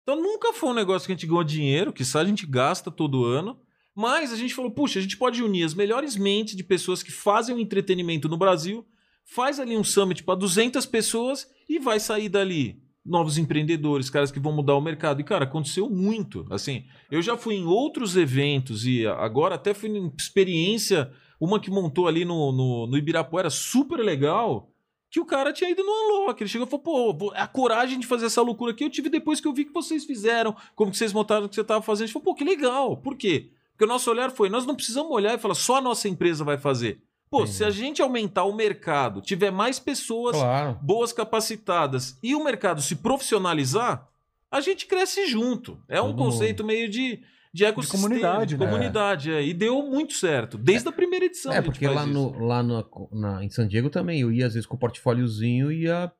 Então 0.03 0.21
nunca 0.21 0.53
foi 0.53 0.69
um 0.69 0.73
negócio 0.73 1.05
que 1.05 1.11
a 1.11 1.15
gente 1.15 1.27
ganhou 1.27 1.43
dinheiro, 1.43 1.93
que 1.93 2.03
só 2.03 2.19
a 2.19 2.25
gente 2.25 2.45
gasta 2.47 2.89
todo 2.89 3.25
ano, 3.25 3.59
mas 3.95 4.31
a 4.31 4.37
gente 4.37 4.53
falou, 4.53 4.71
puxa, 4.71 4.97
a 4.99 5.01
gente 5.01 5.17
pode 5.17 5.43
unir 5.43 5.63
as 5.63 5.73
melhores 5.73 6.15
mentes 6.15 6.55
de 6.55 6.63
pessoas 6.63 7.03
que 7.03 7.11
fazem 7.11 7.55
o 7.55 7.59
entretenimento 7.59 8.27
no 8.29 8.37
Brasil, 8.37 8.85
faz 9.25 9.59
ali 9.59 9.77
um 9.77 9.83
summit 9.83 10.23
para 10.23 10.35
200 10.35 10.85
pessoas 10.85 11.47
e 11.67 11.77
vai 11.77 11.99
sair 11.99 12.29
dali 12.29 12.81
novos 13.05 13.37
empreendedores, 13.37 14.09
caras 14.09 14.31
que 14.31 14.39
vão 14.39 14.53
mudar 14.53 14.75
o 14.75 14.81
mercado. 14.81 15.19
E, 15.21 15.23
cara, 15.23 15.43
aconteceu 15.45 15.89
muito. 15.89 16.45
Assim, 16.49 16.85
eu 17.11 17.21
já 17.21 17.35
fui 17.37 17.55
em 17.55 17.65
outros 17.65 18.15
eventos 18.15 18.85
e 18.85 19.05
agora 19.05 19.55
até 19.55 19.73
fui 19.73 19.89
em 19.89 20.11
experiência, 20.17 21.11
uma 21.39 21.59
que 21.59 21.71
montou 21.71 22.07
ali 22.07 22.25
no, 22.25 22.51
no, 22.51 22.87
no 22.87 22.97
Ibirapuera, 22.97 23.49
super 23.49 23.99
legal, 23.99 24.71
que 25.09 25.19
o 25.19 25.25
cara 25.25 25.51
tinha 25.51 25.69
ido 25.69 25.83
no 25.83 25.91
Unlock. 25.91 26.41
Ele 26.41 26.49
chegou 26.49 26.67
e 26.67 26.69
falou, 26.69 27.15
pô, 27.15 27.31
a 27.35 27.47
coragem 27.47 27.99
de 27.99 28.05
fazer 28.05 28.27
essa 28.27 28.41
loucura 28.41 28.71
aqui 28.71 28.83
eu 28.83 28.89
tive 28.89 29.09
depois 29.09 29.41
que 29.41 29.47
eu 29.47 29.53
vi 29.53 29.65
que 29.65 29.73
vocês 29.73 30.05
fizeram, 30.05 30.55
como 30.75 30.91
que 30.91 30.97
vocês 30.97 31.11
montaram 31.13 31.45
o 31.45 31.49
que 31.49 31.55
você 31.55 31.61
estava 31.61 31.81
fazendo. 31.81 32.03
A 32.03 32.07
gente 32.07 32.13
falou, 32.13 32.25
pô, 32.25 32.35
que 32.35 32.43
legal. 32.43 32.95
Por 32.97 33.15
quê? 33.15 33.49
Porque 33.71 33.85
o 33.85 33.87
nosso 33.87 34.09
olhar 34.11 34.29
foi, 34.31 34.49
nós 34.49 34.65
não 34.65 34.75
precisamos 34.75 35.11
olhar 35.11 35.33
e 35.33 35.37
falar, 35.39 35.55
só 35.55 35.77
a 35.77 35.81
nossa 35.81 36.07
empresa 36.09 36.43
vai 36.43 36.57
fazer. 36.57 37.01
Pô, 37.29 37.41
Entendi. 37.41 37.53
se 37.57 37.63
a 37.63 37.69
gente 37.69 38.01
aumentar 38.01 38.43
o 38.43 38.53
mercado, 38.53 39.21
tiver 39.21 39.51
mais 39.51 39.79
pessoas 39.79 40.35
Claro. 40.35 40.77
boas 40.81 41.13
capacitadas 41.13 42.17
e 42.21 42.35
o 42.35 42.43
mercado 42.43 42.81
se 42.81 42.95
profissionalizar, 42.95 44.07
a 44.51 44.59
gente 44.61 44.85
cresce 44.87 45.27
junto. 45.27 45.79
É 45.87 46.01
um 46.01 46.07
Todo 46.07 46.17
conceito 46.17 46.63
meio 46.63 46.89
de, 46.89 47.21
de 47.53 47.65
ecossistema. 47.65 48.03
comunidade, 48.03 48.55
de 48.55 48.57
né? 48.59 48.65
comunidade, 48.65 49.31
é. 49.31 49.43
E 49.43 49.53
deu 49.53 49.81
muito 49.83 50.13
certo. 50.13 50.57
Desde 50.57 50.87
a 50.87 50.91
primeira 50.91 51.25
edição. 51.25 51.51
É, 51.51 51.61
porque 51.61 51.87
lá, 51.87 52.03
isso. 52.03 52.13
no, 52.13 52.39
lá 52.45 52.61
na, 52.63 52.83
na- 53.11 53.43
em 53.43 53.49
San 53.49 53.67
Diego 53.67 53.89
também, 53.89 54.21
eu 54.21 54.31
ia 54.31 54.45
às 54.47 54.53
vezes 54.53 54.67
com 54.67 54.75
o 54.75 54.79
portfóliozinho 54.79 55.71
e 55.71 55.83
ia. 55.83 56.11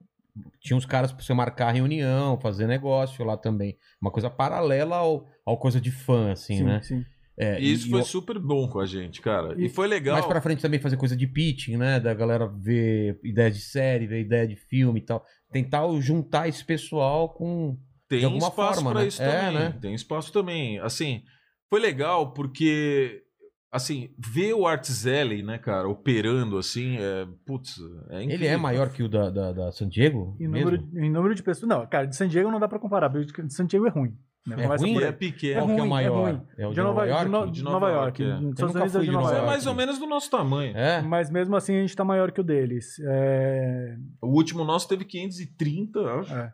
Tinha 0.62 0.78
uns 0.78 0.86
caras 0.86 1.12
pra 1.12 1.22
você 1.24 1.34
marcar 1.34 1.72
reunião, 1.72 2.40
fazer 2.40 2.66
negócio 2.68 3.26
lá 3.26 3.36
também. 3.36 3.78
Uma 4.02 4.10
coisa 4.12 4.30
paralela 4.30 4.96
ao, 4.96 5.28
ao 5.46 5.58
coisa 5.58 5.82
de 5.82 5.92
fã, 5.92 6.32
assim, 6.32 6.58
sim, 6.58 6.64
né? 6.64 6.82
sim. 6.82 7.04
É, 7.38 7.60
E 7.60 7.72
isso 7.74 7.88
e 7.88 7.90
foi 7.90 8.00
eu- 8.02 8.06
super 8.06 8.38
bom 8.38 8.68
com 8.68 8.80
a 8.80 8.86
gente, 8.86 9.22
cara. 9.22 9.54
E, 9.58 9.66
E- 9.66 9.70
foi 9.70 9.88
legal. 9.88 10.14
Mais 10.16 10.26
pra 10.26 10.42
frente 10.42 10.62
também 10.62 10.80
fazer 10.80 10.98
coisa 10.98 11.16
de 11.16 11.26
pitching, 11.28 11.78
né? 11.78 12.00
Da 12.00 12.14
galera 12.14 12.48
ver 12.48 13.20
ideia 13.24 13.50
de 13.52 13.60
série, 13.62 14.08
ver 14.08 14.22
ideia 14.22 14.48
de 14.48 14.56
filme 14.56 15.00
e 15.00 15.04
tal. 15.04 15.26
Tentar 15.52 15.84
juntar 16.02 16.48
esse 16.48 16.64
pessoal 16.66 17.30
com. 17.30 17.78
Tem 18.10 18.20
de 18.20 18.26
alguma 18.26 18.48
espaço 18.48 18.74
forma, 18.76 18.92
pra 18.92 19.02
né? 19.02 19.08
isso 19.08 19.22
É, 19.22 19.40
também. 19.48 19.54
né? 19.60 19.78
Tem 19.80 19.94
espaço 19.94 20.34
também. 20.34 20.80
Assim, 20.80 21.22
foi 21.70 21.80
legal 21.80 22.34
porque 22.34 23.24
assim, 23.72 24.10
ver 24.18 24.54
o 24.56 24.66
Artzelli, 24.66 25.44
né, 25.44 25.60
cara, 25.60 25.88
operando 25.88 26.58
assim, 26.58 26.98
é, 26.98 27.28
putz, 27.46 27.78
é 28.10 28.24
incrível. 28.24 28.34
Ele 28.36 28.48
é 28.48 28.58
maior 28.58 28.90
que 28.90 29.04
o 29.04 29.08
da, 29.08 29.30
da, 29.30 29.52
da 29.54 29.72
San 29.72 29.88
Diego? 29.88 30.36
Em 30.40 30.48
mesmo? 30.48 30.72
número, 30.72 30.90
em 31.06 31.12
número 31.12 31.36
de 31.36 31.44
pessoas. 31.44 31.70
Não, 31.70 31.86
cara, 31.86 32.08
de 32.08 32.16
San 32.16 32.28
Diego 32.28 32.50
não 32.50 32.60
dá 32.60 32.68
pra 32.68 32.80
comparar, 32.80 33.12
porque 33.12 33.44
de 33.44 33.54
San 33.54 33.68
Diego 33.68 33.86
é 33.86 33.92
ruim. 33.92 34.18
né? 34.48 34.56
É 34.58 34.64
Começa 34.64 34.84
ruim? 34.84 34.98
aí. 34.98 35.04
é 35.04 35.12
pequeno. 35.12 35.60
Qual 35.62 35.68
que 35.68 35.72
é 35.74 35.76
o 35.76 35.80
ruim, 35.82 35.90
maior? 35.90 36.32
ruim. 36.32 36.42
É 36.58 36.68
o 36.68 36.74
de 36.74 36.82
Nova, 36.82 37.06
York? 37.06 37.26
de 37.26 37.30
No- 37.32 37.52
De 37.52 37.64
Nova, 37.64 37.80
Nova 37.80 37.92
York. 37.92 38.24
York, 38.24 38.44
é. 38.46 38.50
Estados 38.50 38.74
Unidos 38.76 38.96
é 38.96 39.00
de 39.02 39.06
de 39.06 39.12
Nova 39.12 39.24
Nova 39.24 39.24
Mas 39.24 39.32
é 39.34 39.36
York. 39.38 39.48
mais 39.52 39.68
ou 39.68 39.76
menos 39.76 40.00
do 40.00 40.08
nosso 40.08 40.32
tamanho. 40.32 40.76
É? 40.76 41.02
Mas 41.04 41.30
mesmo 41.30 41.56
assim 41.56 41.76
a 41.76 41.82
gente 41.82 41.96
tá 41.96 42.04
maior 42.04 42.32
que 42.32 42.42
o 42.42 42.44
deles. 42.44 42.96
É, 43.06 43.96
O 44.20 44.30
último 44.30 44.64
nosso 44.66 44.88
teve 44.88 45.06
530, 45.06 46.00
eu 46.00 46.20
acho. 46.22 46.34
É. 46.34 46.52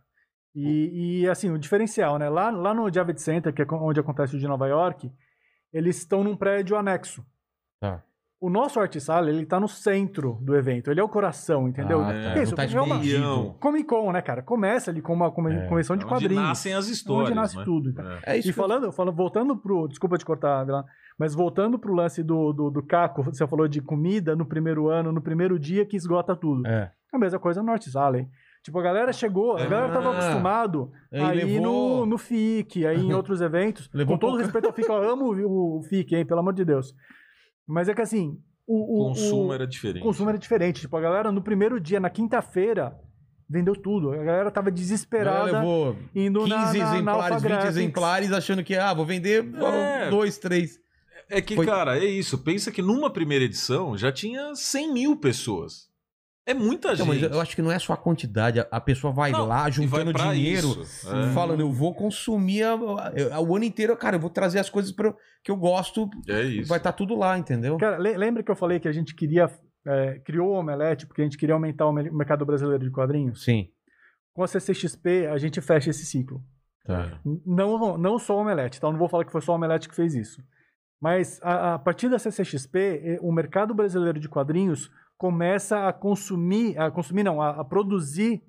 E, 0.55 1.21
e, 1.23 1.29
assim, 1.29 1.51
o 1.51 1.57
diferencial, 1.59 2.17
né? 2.17 2.29
Lá, 2.29 2.49
lá 2.49 2.73
no 2.73 2.91
Javits 2.93 3.23
Center, 3.23 3.53
que 3.53 3.61
é 3.61 3.65
onde 3.71 3.99
acontece 3.99 4.35
o 4.35 4.39
de 4.39 4.47
Nova 4.47 4.67
York, 4.67 5.11
eles 5.73 5.97
estão 5.97 6.23
num 6.23 6.35
prédio 6.35 6.77
anexo. 6.77 7.25
Tá. 7.81 8.01
O 8.39 8.49
nosso 8.49 8.79
Artisala, 8.79 9.29
ele 9.29 9.45
tá 9.45 9.59
no 9.59 9.67
centro 9.67 10.37
do 10.41 10.55
evento. 10.55 10.91
Ele 10.91 10.99
é 10.99 11.03
o 11.03 11.09
coração, 11.09 11.67
entendeu? 11.67 12.01
Ah, 12.01 12.13
É, 12.13 12.33
tá. 12.35 12.41
Isso, 12.43 12.55
tá 12.55 12.63
é 12.65 12.81
uma-. 12.81 12.99
Comic 13.59 13.85
Con, 13.85 14.11
né, 14.11 14.21
cara? 14.21 14.41
Começa 14.43 14.91
ali 14.91 15.01
com 15.01 15.13
uma 15.13 15.27
É. 15.27 15.67
convenção 15.67 15.97
de 15.97 16.03
Onde 16.05 16.13
quadrinhos. 16.13 16.43
nascem 16.43 16.73
as 16.73 16.87
histórias, 16.87 17.29
Onde 17.29 17.35
nasce 17.35 17.57
né? 17.57 17.63
tudo. 17.65 17.93
É. 18.25 18.33
É 18.33 18.37
isso 18.37 18.49
E 18.49 18.53
falando, 18.53 18.91
falando, 18.91 19.15
voltando 19.15 19.57
pro. 19.57 19.87
Desculpa 19.87 20.17
te 20.17 20.25
cortar, 20.25 20.63
Vila, 20.63 20.85
mas 21.17 21.33
voltando 21.33 21.79
pro 21.79 21.93
lance 21.93 22.21
do, 22.21 22.53
do, 22.53 22.69
do 22.69 22.83
Caco, 22.83 23.23
você 23.23 23.47
falou 23.47 23.67
de 23.67 23.81
comida 23.81 24.35
no 24.35 24.45
primeiro 24.45 24.89
ano, 24.89 25.11
no 25.11 25.21
primeiro 25.21 25.57
dia 25.57 25.85
que 25.85 25.95
esgota 25.95 26.35
tudo. 26.35 26.67
É. 26.67 26.91
A 27.13 27.17
mesma 27.17 27.39
coisa 27.39 27.61
no 27.61 27.67
North 27.67 27.87
Valley. 27.91 28.27
Tipo, 28.65 28.79
a 28.79 28.81
galera 28.81 29.13
chegou, 29.13 29.55
a 29.55 29.63
galera 29.67 29.93
tava 29.93 30.09
Ah. 30.09 30.17
acostumado 30.17 30.91
Aí 31.13 31.21
aí 31.21 31.37
levou- 31.45 31.61
no, 31.61 32.05
no 32.07 32.17
FIC, 32.17 32.83
aí 32.87 32.97
em 32.99 33.13
outros 33.13 33.39
eventos. 33.39 33.87
Levou 33.93 34.15
com 34.15 34.19
todo 34.19 34.29
pouca- 34.31 34.43
respeito 34.43 34.65
ao 34.65 34.73
FIC, 34.73 34.89
eu 34.89 35.07
amo 35.07 35.77
o, 35.77 35.83
FIC, 35.83 36.15
hein, 36.15 36.25
pelo 36.25 36.39
amor 36.39 36.51
de 36.53 36.65
Deus. 36.65 36.91
Mas 37.67 37.87
é 37.87 37.93
que 37.93 38.01
assim, 38.01 38.39
o, 38.67 39.03
O 39.03 39.07
consumo 39.09 39.49
o, 39.49 39.53
era 39.53 39.67
diferente. 39.67 40.01
o 40.01 40.05
consumo 40.05 40.29
era 40.29 40.37
diferente. 40.39 40.81
Tipo, 40.81 40.97
a 40.97 41.01
galera 41.01 41.31
no 41.31 41.43
primeiro 41.43 41.79
dia, 41.79 41.99
na 41.99 42.09
quinta-feira, 42.09 42.97
vendeu 43.47 43.75
tudo. 43.75 44.11
A 44.13 44.17
galera 44.23 44.49
tava 44.49 44.69
Ela 44.69 44.75
desesperada 44.75 45.59
levou 45.59 45.95
indo 46.15 46.39
15 46.39 46.49
na, 46.49 46.57
na, 46.57 46.65
na 46.65 46.71
exemplares, 46.95 47.21
Alpha 47.23 47.35
20 47.39 47.47
Graphics. 47.47 47.77
exemplares, 47.77 48.31
achando 48.31 48.63
que, 48.63 48.75
ah, 48.75 48.93
vou 48.95 49.05
vender 49.05 49.45
É. 49.61 50.09
dois, 50.09 50.39
três. 50.39 50.79
É 51.29 51.39
que, 51.39 51.55
Foi- 51.55 51.67
cara, 51.67 51.99
é 51.99 52.05
isso. 52.05 52.39
Pensa 52.39 52.71
que 52.71 52.81
numa 52.81 53.11
primeira 53.11 53.45
edição 53.45 53.95
já 53.95 54.11
tinha 54.11 54.55
100 54.55 54.91
mil 54.91 55.15
pessoas. 55.17 55.87
É 56.47 56.53
muita 56.53 56.89
mas 56.89 56.97
gente. 57.19 57.23
eu 57.33 57.41
acho 57.41 57.55
que 57.55 57.61
não 57.61 57.71
é 57.71 57.79
só 57.79 57.93
a 57.93 57.97
quantidade, 57.97 58.59
a- 58.59 58.67
a 58.69 58.79
pessoa 58.79 59.11
vai 59.11 59.31
Não, 59.31 59.47
lá 59.47 59.63
vai 59.63 59.71
juntando 59.71 60.13
pra 60.13 60.31
dinheiro. 60.33 60.79
É. 60.81 61.33
falando, 61.33 61.59
eu 61.61 61.71
vou 61.71 61.93
consumir 61.95 62.61
a- 62.63 62.73
a- 63.33 63.39
o 63.41 63.55
ano 63.55 63.65
inteiro, 63.65 63.97
cara, 63.97 64.15
eu 64.17 64.19
vou 64.19 64.29
trazer 64.29 64.59
as 64.59 64.69
coisas 64.69 64.91
pra, 64.91 65.11
que 65.43 65.49
eu 65.49 65.55
gosto, 65.57 66.07
É 66.29 66.43
isso. 66.43 66.69
vai 66.69 66.77
estar 66.77 66.93
tudo 66.93 67.15
lá, 67.15 67.35
entendeu? 67.37 67.77
Cara, 67.77 67.97
le- 67.97 68.15
lembra 68.15 68.43
que 68.43 68.51
eu 68.51 68.55
falei 68.55 68.79
que 68.79 68.87
a 68.87 68.91
gente 68.93 69.15
queria. 69.15 69.49
é, 69.87 70.19
criou 70.25 70.49
o 70.49 70.59
Omelete 70.59 71.05
porque 71.05 71.21
a 71.21 71.25
gente 71.25 71.37
queria 71.37 71.53
aumentar 71.53 71.85
o 71.85 71.91
me- 71.93 72.09
mercado 72.09 72.43
brasileiro 72.43 72.83
de 72.83 72.89
quadrinhos? 72.89 73.43
Sim. 73.43 73.67
Com 74.33 74.41
a 74.41 74.47
CCXP, 74.47 75.27
a 75.27 75.37
gente 75.37 75.61
fecha 75.61 75.91
esse 75.91 76.03
ciclo. 76.07 76.43
Tá. 76.83 77.19
Não, 77.45 77.95
não 77.95 78.17
só 78.17 78.35
o 78.35 78.41
Omelete, 78.41 78.79
então 78.79 78.91
não 78.91 78.97
vou 78.97 79.07
falar 79.07 79.25
que 79.25 79.31
foi 79.31 79.41
só 79.41 79.51
o 79.51 79.55
Omelete 79.55 79.87
que 79.87 79.93
fez 79.95 80.15
isso. 80.15 80.41
Mas 80.99 81.39
a, 81.43 81.75
a 81.75 81.79
partir 81.79 82.09
da 82.09 82.17
CCXP, 82.17 83.19
o 83.21 83.31
mercado 83.31 83.75
brasileiro 83.75 84.19
de 84.19 84.27
quadrinhos 84.27 84.89
começa 85.17 85.87
a 85.87 85.93
consumir, 85.93 86.77
a 86.77 86.91
consumir 86.91 87.23
não, 87.23 87.41
a, 87.41 87.61
a 87.61 87.63
produzir 87.63 88.43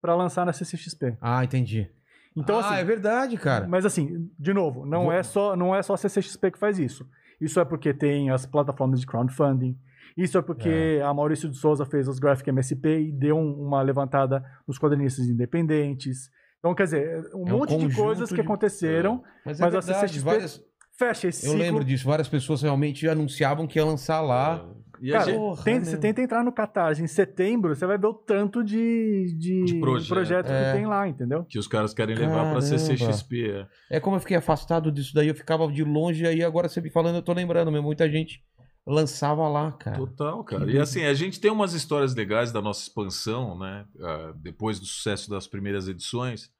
para 0.00 0.14
lançar 0.14 0.44
na 0.46 0.52
CCXP. 0.52 1.16
Ah, 1.20 1.44
entendi. 1.44 1.90
Então 2.36 2.56
ah, 2.58 2.60
assim, 2.60 2.74
é 2.80 2.84
verdade, 2.84 3.36
cara. 3.36 3.66
mas 3.68 3.84
assim, 3.84 4.30
de 4.38 4.52
novo, 4.54 4.86
não 4.86 5.04
Vou- 5.04 5.12
é 5.12 5.22
só 5.22 5.56
não 5.56 5.74
é 5.74 5.82
só 5.82 5.94
a 5.94 5.96
CCXP 5.96 6.52
que 6.52 6.58
faz 6.58 6.78
isso. 6.78 7.06
Isso 7.40 7.58
é 7.58 7.64
porque 7.64 7.92
tem 7.94 8.30
as 8.30 8.46
plataformas 8.46 9.00
de 9.00 9.06
crowdfunding. 9.06 9.76
Isso 10.16 10.36
é 10.36 10.42
porque 10.42 11.00
a 11.04 11.12
Maurício 11.14 11.48
de 11.48 11.56
Souza 11.56 11.84
fez 11.86 12.06
os 12.08 12.18
Graphic 12.18 12.48
MSP 12.50 13.00
e 13.08 13.12
deu 13.12 13.36
um- 13.36 13.66
uma 13.66 13.80
levantada 13.82 14.44
nos 14.66 14.78
quadrinistas 14.78 15.26
independentes. 15.26 16.30
Então, 16.58 16.74
quer 16.74 16.84
dizer, 16.84 17.30
um 17.34 17.48
É 17.48 17.54
um 17.54 17.58
monte 17.58 17.76
de 17.78 17.94
coisas 17.94 18.28
que 18.28 18.34
de- 18.34 18.40
aconteceram. 18.42 19.22
Mas, 19.46 19.58
Mas 19.58 19.60
é 19.60 19.64
a 19.64 19.80
verdade, 19.80 20.00
CCXP 20.00 20.24
várias... 20.24 20.64
Fecha 20.98 21.28
esse 21.28 21.46
eu 21.46 21.52
ciclo. 21.52 21.64
lembro 21.64 21.84
disso. 21.84 22.04
Várias 22.04 22.28
pessoas 22.28 22.60
realmente 22.60 23.08
anunciavam 23.08 23.66
que 23.66 23.78
ia 23.78 23.84
lançar 23.84 24.20
lá. 24.20 24.68
E 25.00 25.10
Cara, 25.12 25.24
gente- 25.24 25.36
Porra, 25.36 25.64
tem- 25.64 25.80
você 25.84 25.96
tenta 25.96 26.20
entrar 26.20 26.44
no 26.44 26.52
Catarse 26.52 27.02
em 27.02 27.06
setembro, 27.06 27.74
você 27.74 27.86
vai 27.86 27.96
ver 27.96 28.06
o 28.06 28.14
tanto 28.14 28.62
de, 28.62 29.34
de, 29.38 29.64
De 29.64 29.80
projeto. 29.80 30.08
projeto 30.08 30.46
É. 30.50 30.72
que 30.72 30.76
tem 30.78 30.86
lá, 30.86 31.08
entendeu? 31.08 31.44
que 31.44 31.58
os 31.58 31.66
caras 31.66 31.94
querem 31.94 32.14
levar 32.14 32.34
pra 32.52 32.60
Caramba. 32.60 32.60
CCXP. 32.60 33.50
é. 33.50 33.96
É 33.96 34.00
como 34.00 34.16
eu 34.16 34.20
fiquei 34.20 34.36
afastado 34.36 34.92
disso 34.92 35.14
daí, 35.14 35.28
eu 35.28 35.34
ficava 35.34 35.66
de 35.72 35.82
longe, 35.84 36.26
aí 36.26 36.42
agora 36.44 36.68
você 36.68 36.80
me 36.80 36.90
falando, 36.90 37.16
eu 37.16 37.22
tô 37.22 37.32
lembrando 37.32 37.72
mesmo, 37.72 37.86
muita 37.86 38.10
gente 38.10 38.42
lançava 38.86 39.46
lá, 39.48 39.72
cara. 39.72 39.96
Total, 39.96 40.42
cara. 40.44 40.64
Que 40.66 40.72
E 40.72 40.78
assim, 40.78 41.04
a 41.04 41.14
gente 41.14 41.38
tem 41.40 41.50
umas 41.50 41.74
histórias 41.74 42.14
legais 42.14 42.50
da 42.52 42.60
nossa 42.60 42.82
expansão, 42.82 43.58
né? 43.58 43.84
Ah, 44.00 44.32
depois 44.36 44.80
do 44.80 44.86
sucesso 44.86 45.30
das 45.30 45.46
primeiras 45.46 45.86
edições. 45.88 46.50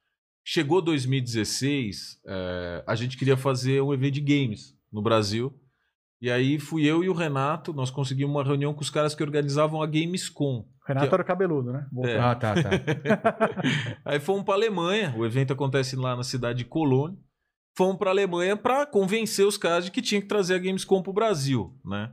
Chegou 0.45 0.81
2016, 0.83 2.19
eh, 2.27 2.85
a 2.87 2.95
gente 2.95 3.17
queria 3.17 3.37
fazer 3.37 3.83
um 3.83 3.93
evento 3.93 4.15
de 4.15 4.21
games 4.21 4.75
no 4.93 5.03
Brasil. 5.03 5.53
E 6.23 6.31
aí 6.31 6.59
fui 6.59 6.85
eu 6.85 7.03
e 7.03 7.09
o 7.09 7.15
Renato, 7.15 7.73
nós 7.73 7.91
conseguimos 7.91 8.35
uma 8.35 8.45
reunião 8.45 8.75
com 8.75 8.83
os 8.83 8.91
caras 8.91 9.15
que 9.15 9.23
organizavam 9.23 9.83
a 9.83 9.87
Gamescom. 9.87 10.59
O 10.83 10.87
Renato 10.87 11.09
Que- 11.09 11.15
era 11.15 11.25
cabeludo, 11.25 11.73
né? 11.73 11.87
É. 12.05 12.19
Ah, 12.19 12.35
tá, 12.35 12.55
tá. 12.55 12.71
Aí 14.05 14.21
fomos 14.21 14.45
para 14.45 14.55
Alemanha, 14.55 15.15
o 15.17 15.25
evento 15.25 15.53
acontece 15.53 15.97
lá 15.97 16.15
na 16.15 16.23
cidade 16.23 16.59
de 16.59 16.65
Colônia. 16.67 17.17
Fomos 17.77 17.97
para 17.97 18.11
Alemanha 18.11 18.57
para 18.57 18.85
convencer 18.85 19.47
os 19.47 19.57
caras 19.57 19.85
de 19.87 19.91
que 19.91 20.03
tinha 20.03 20.21
que 20.21 20.27
trazer 20.27 20.55
a 20.55 20.59
Gamescom 20.59 21.03
pro 21.03 21.13
Brasil, 21.13 21.75
né? 21.85 22.13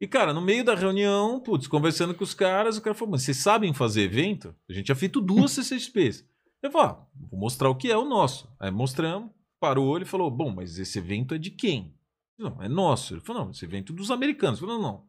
E 0.00 0.06
cara, 0.06 0.32
no 0.34 0.40
meio 0.40 0.64
da 0.64 0.74
reunião, 0.74 1.40
putz, 1.40 1.66
conversando 1.66 2.14
com 2.14 2.24
os 2.24 2.34
caras, 2.34 2.76
o 2.76 2.82
cara 2.82 2.94
falou: 2.94 3.12
"Mas 3.12 3.22
vocês 3.22 3.36
sabem 3.38 3.72
fazer 3.72 4.02
evento? 4.02 4.54
A 4.68 4.72
gente 4.72 4.88
já 4.88 4.94
feito 4.94 5.20
duas 5.20 5.52
CCXPs". 5.52 6.24
Eu 6.62 6.70
falei: 6.70 6.88
ah, 6.88 7.06
"Vou 7.30 7.40
mostrar 7.40 7.70
o 7.70 7.74
que 7.74 7.90
é 7.90 7.96
o 7.96 8.04
nosso". 8.04 8.50
Aí 8.58 8.70
mostramos, 8.70 9.30
parou 9.60 9.96
ele 9.96 10.04
falou: 10.04 10.30
"Bom, 10.30 10.50
mas 10.54 10.78
esse 10.78 10.98
evento 10.98 11.34
é 11.34 11.38
de 11.38 11.50
quem?". 11.50 11.94
Não, 12.40 12.62
é 12.62 12.68
nosso. 12.68 13.14
Ele 13.14 13.20
falou: 13.20 13.44
"Não, 13.44 13.50
esse 13.50 13.64
evento 13.64 13.92
é 13.92 13.96
dos 13.96 14.10
americanos". 14.10 14.60
Eu 14.60 14.66
falei: 14.66 14.82
"Não, 14.82 14.92
não. 14.92 15.04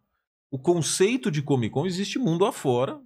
O 0.52 0.60
conceito 0.60 1.32
de 1.32 1.42
Comic 1.42 1.74
Con 1.74 1.86
existe 1.86 2.20
mundo 2.20 2.46
afora, 2.46 3.00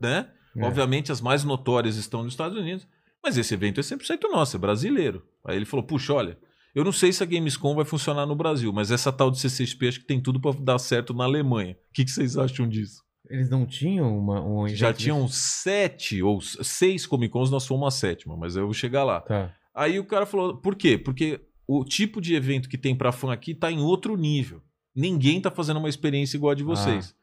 né? 0.00 0.28
É. 0.56 0.64
Obviamente, 0.64 1.12
as 1.12 1.20
mais 1.20 1.44
notórias 1.44 1.96
estão 1.96 2.24
nos 2.24 2.32
Estados 2.32 2.58
Unidos, 2.58 2.86
mas 3.22 3.38
esse 3.38 3.54
evento 3.54 3.78
é 3.78 3.82
100% 3.82 4.28
nosso, 4.30 4.56
é 4.56 4.58
brasileiro. 4.58 5.24
Aí 5.44 5.56
ele 5.56 5.64
falou: 5.64 5.86
puxa, 5.86 6.12
olha, 6.12 6.36
eu 6.74 6.84
não 6.84 6.92
sei 6.92 7.12
se 7.12 7.22
a 7.22 7.26
Gamescom 7.26 7.74
vai 7.74 7.84
funcionar 7.84 8.26
no 8.26 8.34
Brasil, 8.34 8.72
mas 8.72 8.90
essa 8.90 9.12
tal 9.12 9.30
de 9.30 9.38
CCXP 9.38 9.88
acho 9.88 10.00
que 10.00 10.06
tem 10.06 10.20
tudo 10.20 10.40
para 10.40 10.52
dar 10.60 10.78
certo 10.78 11.14
na 11.14 11.24
Alemanha. 11.24 11.74
O 11.74 11.92
que, 11.92 12.04
que 12.04 12.10
vocês 12.10 12.36
acham 12.36 12.68
disso? 12.68 13.02
Eles 13.28 13.48
não 13.48 13.64
tinham 13.64 14.18
uma, 14.18 14.44
um 14.44 14.66
Já 14.66 14.92
tinham 14.92 15.26
desse? 15.26 15.38
sete 15.38 16.20
ou 16.22 16.40
seis 16.40 17.06
Comic 17.06 17.32
Cons, 17.32 17.50
nós 17.50 17.66
fomos 17.66 17.86
a 17.86 17.96
sétima, 17.96 18.36
mas 18.36 18.56
eu 18.56 18.64
vou 18.64 18.74
chegar 18.74 19.04
lá. 19.04 19.20
Tá. 19.20 19.54
Aí 19.72 20.00
o 20.00 20.04
cara 20.04 20.26
falou: 20.26 20.56
por 20.56 20.74
quê? 20.74 20.98
Porque 20.98 21.40
o 21.78 21.84
tipo 21.84 22.20
de 22.20 22.34
evento 22.34 22.68
que 22.68 22.76
tem 22.78 22.94
pra 22.96 23.12
fã 23.12 23.32
aqui 23.32 23.54
tá 23.54 23.70
em 23.70 23.78
outro 23.80 24.16
nível. 24.16 24.60
Ninguém 24.94 25.40
tá 25.40 25.50
fazendo 25.50 25.78
uma 25.78 25.88
experiência 25.88 26.36
igual 26.36 26.50
a 26.50 26.54
de 26.54 26.64
vocês. 26.64 27.14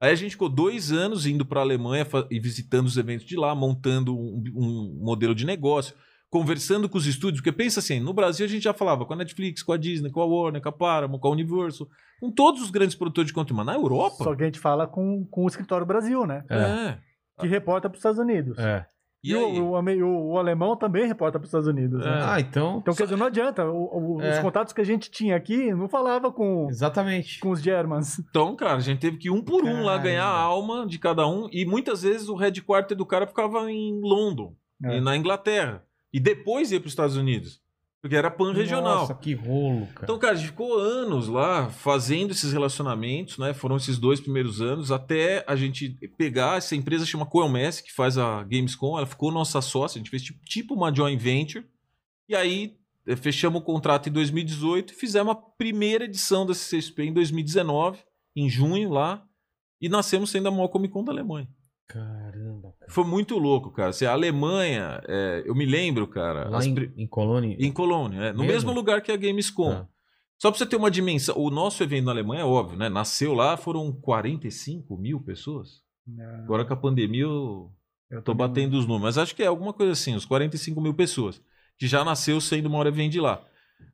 Aí 0.00 0.12
a 0.12 0.14
gente 0.14 0.32
ficou 0.32 0.48
dois 0.48 0.92
anos 0.92 1.26
indo 1.26 1.44
pra 1.44 1.60
Alemanha 1.62 2.04
fa- 2.04 2.26
e 2.30 2.38
visitando 2.38 2.86
os 2.86 2.96
eventos 2.96 3.26
de 3.26 3.34
lá, 3.36 3.54
montando 3.54 4.14
um, 4.16 4.42
um 4.54 4.98
modelo 5.02 5.34
de 5.34 5.44
negócio, 5.46 5.94
conversando 6.30 6.88
com 6.88 6.98
os 6.98 7.06
estúdios, 7.06 7.40
porque 7.40 7.50
pensa 7.56 7.80
assim, 7.80 7.98
no 7.98 8.12
Brasil 8.12 8.44
a 8.44 8.48
gente 8.48 8.62
já 8.62 8.74
falava 8.74 9.04
com 9.06 9.14
a 9.14 9.16
Netflix, 9.16 9.62
com 9.62 9.72
a 9.72 9.76
Disney, 9.76 10.10
com 10.10 10.20
a 10.20 10.24
Warner, 10.26 10.60
com 10.62 10.68
a 10.68 10.72
Paramount, 10.72 11.18
com 11.18 11.28
a 11.28 11.30
Universal, 11.30 11.88
com 12.20 12.30
todos 12.30 12.62
os 12.62 12.70
grandes 12.70 12.94
produtores 12.94 13.28
de 13.28 13.32
conteúdo. 13.34 13.56
Mas 13.58 13.66
na 13.66 13.74
Europa... 13.74 14.22
Só 14.22 14.34
que 14.36 14.42
a 14.42 14.46
gente 14.46 14.58
fala 14.60 14.86
com, 14.86 15.24
com 15.30 15.44
o 15.44 15.48
escritório 15.48 15.86
Brasil, 15.86 16.26
né? 16.26 16.44
É. 16.48 16.98
Que 17.40 17.46
reporta 17.48 17.88
para 17.88 17.96
os 17.96 18.00
Estados 18.00 18.18
Unidos. 18.18 18.58
É. 18.58 18.86
E, 19.24 19.30
E, 19.32 19.34
o, 19.34 19.72
o, 19.72 20.04
o- 20.04 20.32
o 20.32 20.38
alemão 20.38 20.76
também 20.76 21.06
reporta 21.06 21.38
para 21.38 21.44
os 21.44 21.48
Estados 21.48 21.66
Unidos. 21.66 22.04
né? 22.04 22.06
É. 22.18 22.22
Ah, 22.22 22.40
então. 22.40 22.78
Então, 22.78 22.94
quer 22.94 23.04
dizer, 23.04 23.16
não 23.16 23.26
adianta. 23.26 23.64
o- 23.64 24.16
o- 24.16 24.22
É. 24.22 24.34
Os 24.34 24.38
contatos 24.40 24.72
que 24.72 24.80
a 24.80 24.84
gente 24.84 25.10
tinha 25.10 25.34
aqui 25.34 25.72
não 25.74 25.88
falava 25.88 26.30
com, 26.30 26.68
Exatamente. 26.70 27.40
com 27.40 27.50
os 27.50 27.60
Germans. 27.60 28.18
Então, 28.20 28.54
cara, 28.54 28.74
a 28.76 28.80
gente 28.80 29.00
teve 29.00 29.16
que 29.16 29.28
ir 29.28 29.30
um 29.32 29.42
por 29.42 29.64
um 29.64 29.80
lá 29.82 29.92
Caramba. 29.92 30.02
ganhar 30.04 30.26
a 30.26 30.38
alma 30.40 30.86
de 30.86 30.98
cada 30.98 31.26
um. 31.26 31.48
E 31.50 31.64
muitas 31.64 32.02
vezes 32.02 32.28
o 32.28 32.36
headquarter 32.36 32.96
do 32.96 33.04
cara 33.06 33.26
ficava 33.26 33.70
em 33.70 33.98
London, 34.00 34.54
É. 34.84 34.98
e 34.98 35.00
na 35.00 35.16
Inglaterra. 35.16 35.82
E 36.12 36.20
depois 36.20 36.70
ia 36.70 36.78
para 36.80 36.86
os 36.86 36.92
Estados 36.92 37.16
Unidos. 37.16 37.60
Porque 38.06 38.14
era 38.14 38.30
pan-regional. 38.30 39.00
Nossa, 39.00 39.14
que 39.16 39.34
rolo, 39.34 39.88
cara. 39.88 40.04
Então, 40.04 40.16
cara, 40.16 40.34
a 40.34 40.36
gente 40.36 40.46
ficou 40.46 40.78
anos 40.78 41.26
lá 41.26 41.68
fazendo 41.70 42.30
esses 42.30 42.52
relacionamentos, 42.52 43.36
né? 43.36 43.52
Foram 43.52 43.76
esses 43.76 43.98
dois 43.98 44.20
primeiros 44.20 44.60
anos, 44.60 44.92
até 44.92 45.44
a 45.44 45.56
gente 45.56 45.88
pegar 46.16 46.56
essa 46.56 46.76
empresa 46.76 47.04
chama 47.04 47.26
Coelmess, 47.26 47.80
que 47.80 47.92
faz 47.92 48.16
a 48.16 48.44
Gamescom, 48.44 48.96
ela 48.96 49.06
ficou 49.06 49.32
nossa 49.32 49.60
sócia, 49.60 49.98
a 49.98 50.00
gente 50.00 50.10
fez 50.10 50.22
tipo, 50.22 50.38
tipo 50.44 50.74
uma 50.74 50.94
joint 50.94 51.20
venture. 51.20 51.66
E 52.28 52.36
aí 52.36 52.76
eh, 53.08 53.16
fechamos 53.16 53.60
o 53.60 53.64
contrato 53.64 54.08
em 54.08 54.12
2018 54.12 54.92
e 54.92 54.96
fizemos 54.96 55.32
a 55.32 55.34
primeira 55.34 56.04
edição 56.04 56.46
da 56.46 56.54
CCXP 56.54 57.06
em 57.06 57.12
2019, 57.12 57.98
em 58.36 58.48
junho 58.48 58.88
lá, 58.88 59.24
e 59.80 59.88
nascemos 59.88 60.30
sendo 60.30 60.46
a 60.46 60.52
maior 60.52 60.68
Comic 60.68 60.94
Con 60.94 61.02
da 61.02 61.10
Alemanha. 61.10 61.48
Caramba. 61.88 62.74
cara. 62.78 62.90
Foi 62.90 63.04
muito 63.04 63.38
louco, 63.38 63.70
cara. 63.70 63.90
Assim, 63.90 64.04
a 64.04 64.12
Alemanha, 64.12 65.00
eh, 65.06 65.42
eu 65.46 65.54
me 65.54 65.64
lembro, 65.64 66.06
cara, 66.06 66.48
Lá 66.48 66.58
as 66.58 66.66
em, 66.66 66.74
em 66.96 67.06
Colônia. 67.06 67.56
em 67.58 67.72
Colônia, 67.72 68.18
é, 68.20 68.32
no 68.32 68.40
Mesmo? 68.40 68.52
mesmo 68.52 68.72
lugar 68.72 69.00
que 69.00 69.12
a 69.12 69.16
Gamescom. 69.16 69.70
Ah. 69.70 69.88
Só 70.38 70.50
pra 70.50 70.58
você 70.58 70.66
ter 70.66 70.76
uma 70.76 70.90
dimensão, 70.90 71.34
o 71.38 71.48
nosso 71.48 71.82
evento 71.82 72.04
na 72.06 72.12
Alemanha 72.12 72.42
é 72.42 72.44
óbvio, 72.44 72.78
né? 72.78 72.88
Nasceu 72.90 73.32
lá, 73.32 73.56
foram 73.56 73.90
45 73.92 74.96
mil 74.98 75.20
pessoas. 75.20 75.80
Agora 76.44 76.64
com 76.64 76.74
a 76.74 76.76
pandemia 76.76 77.22
eu 77.22 77.72
Eu 78.10 78.22
tô 78.22 78.34
batendo 78.34 78.74
os 78.78 78.84
números, 78.86 79.02
mas 79.16 79.18
acho 79.18 79.34
que 79.34 79.42
é 79.42 79.46
alguma 79.46 79.72
coisa 79.72 79.92
assim, 79.92 80.14
uns 80.14 80.24
45 80.26 80.80
mil 80.80 80.92
pessoas, 80.94 81.40
que 81.78 81.86
já 81.88 82.04
nasceu 82.04 82.40
sendo 82.40 82.66
uma 82.66 82.78
hora 82.78 82.90
evento 82.90 83.12
de 83.12 83.20
lá. 83.20 83.42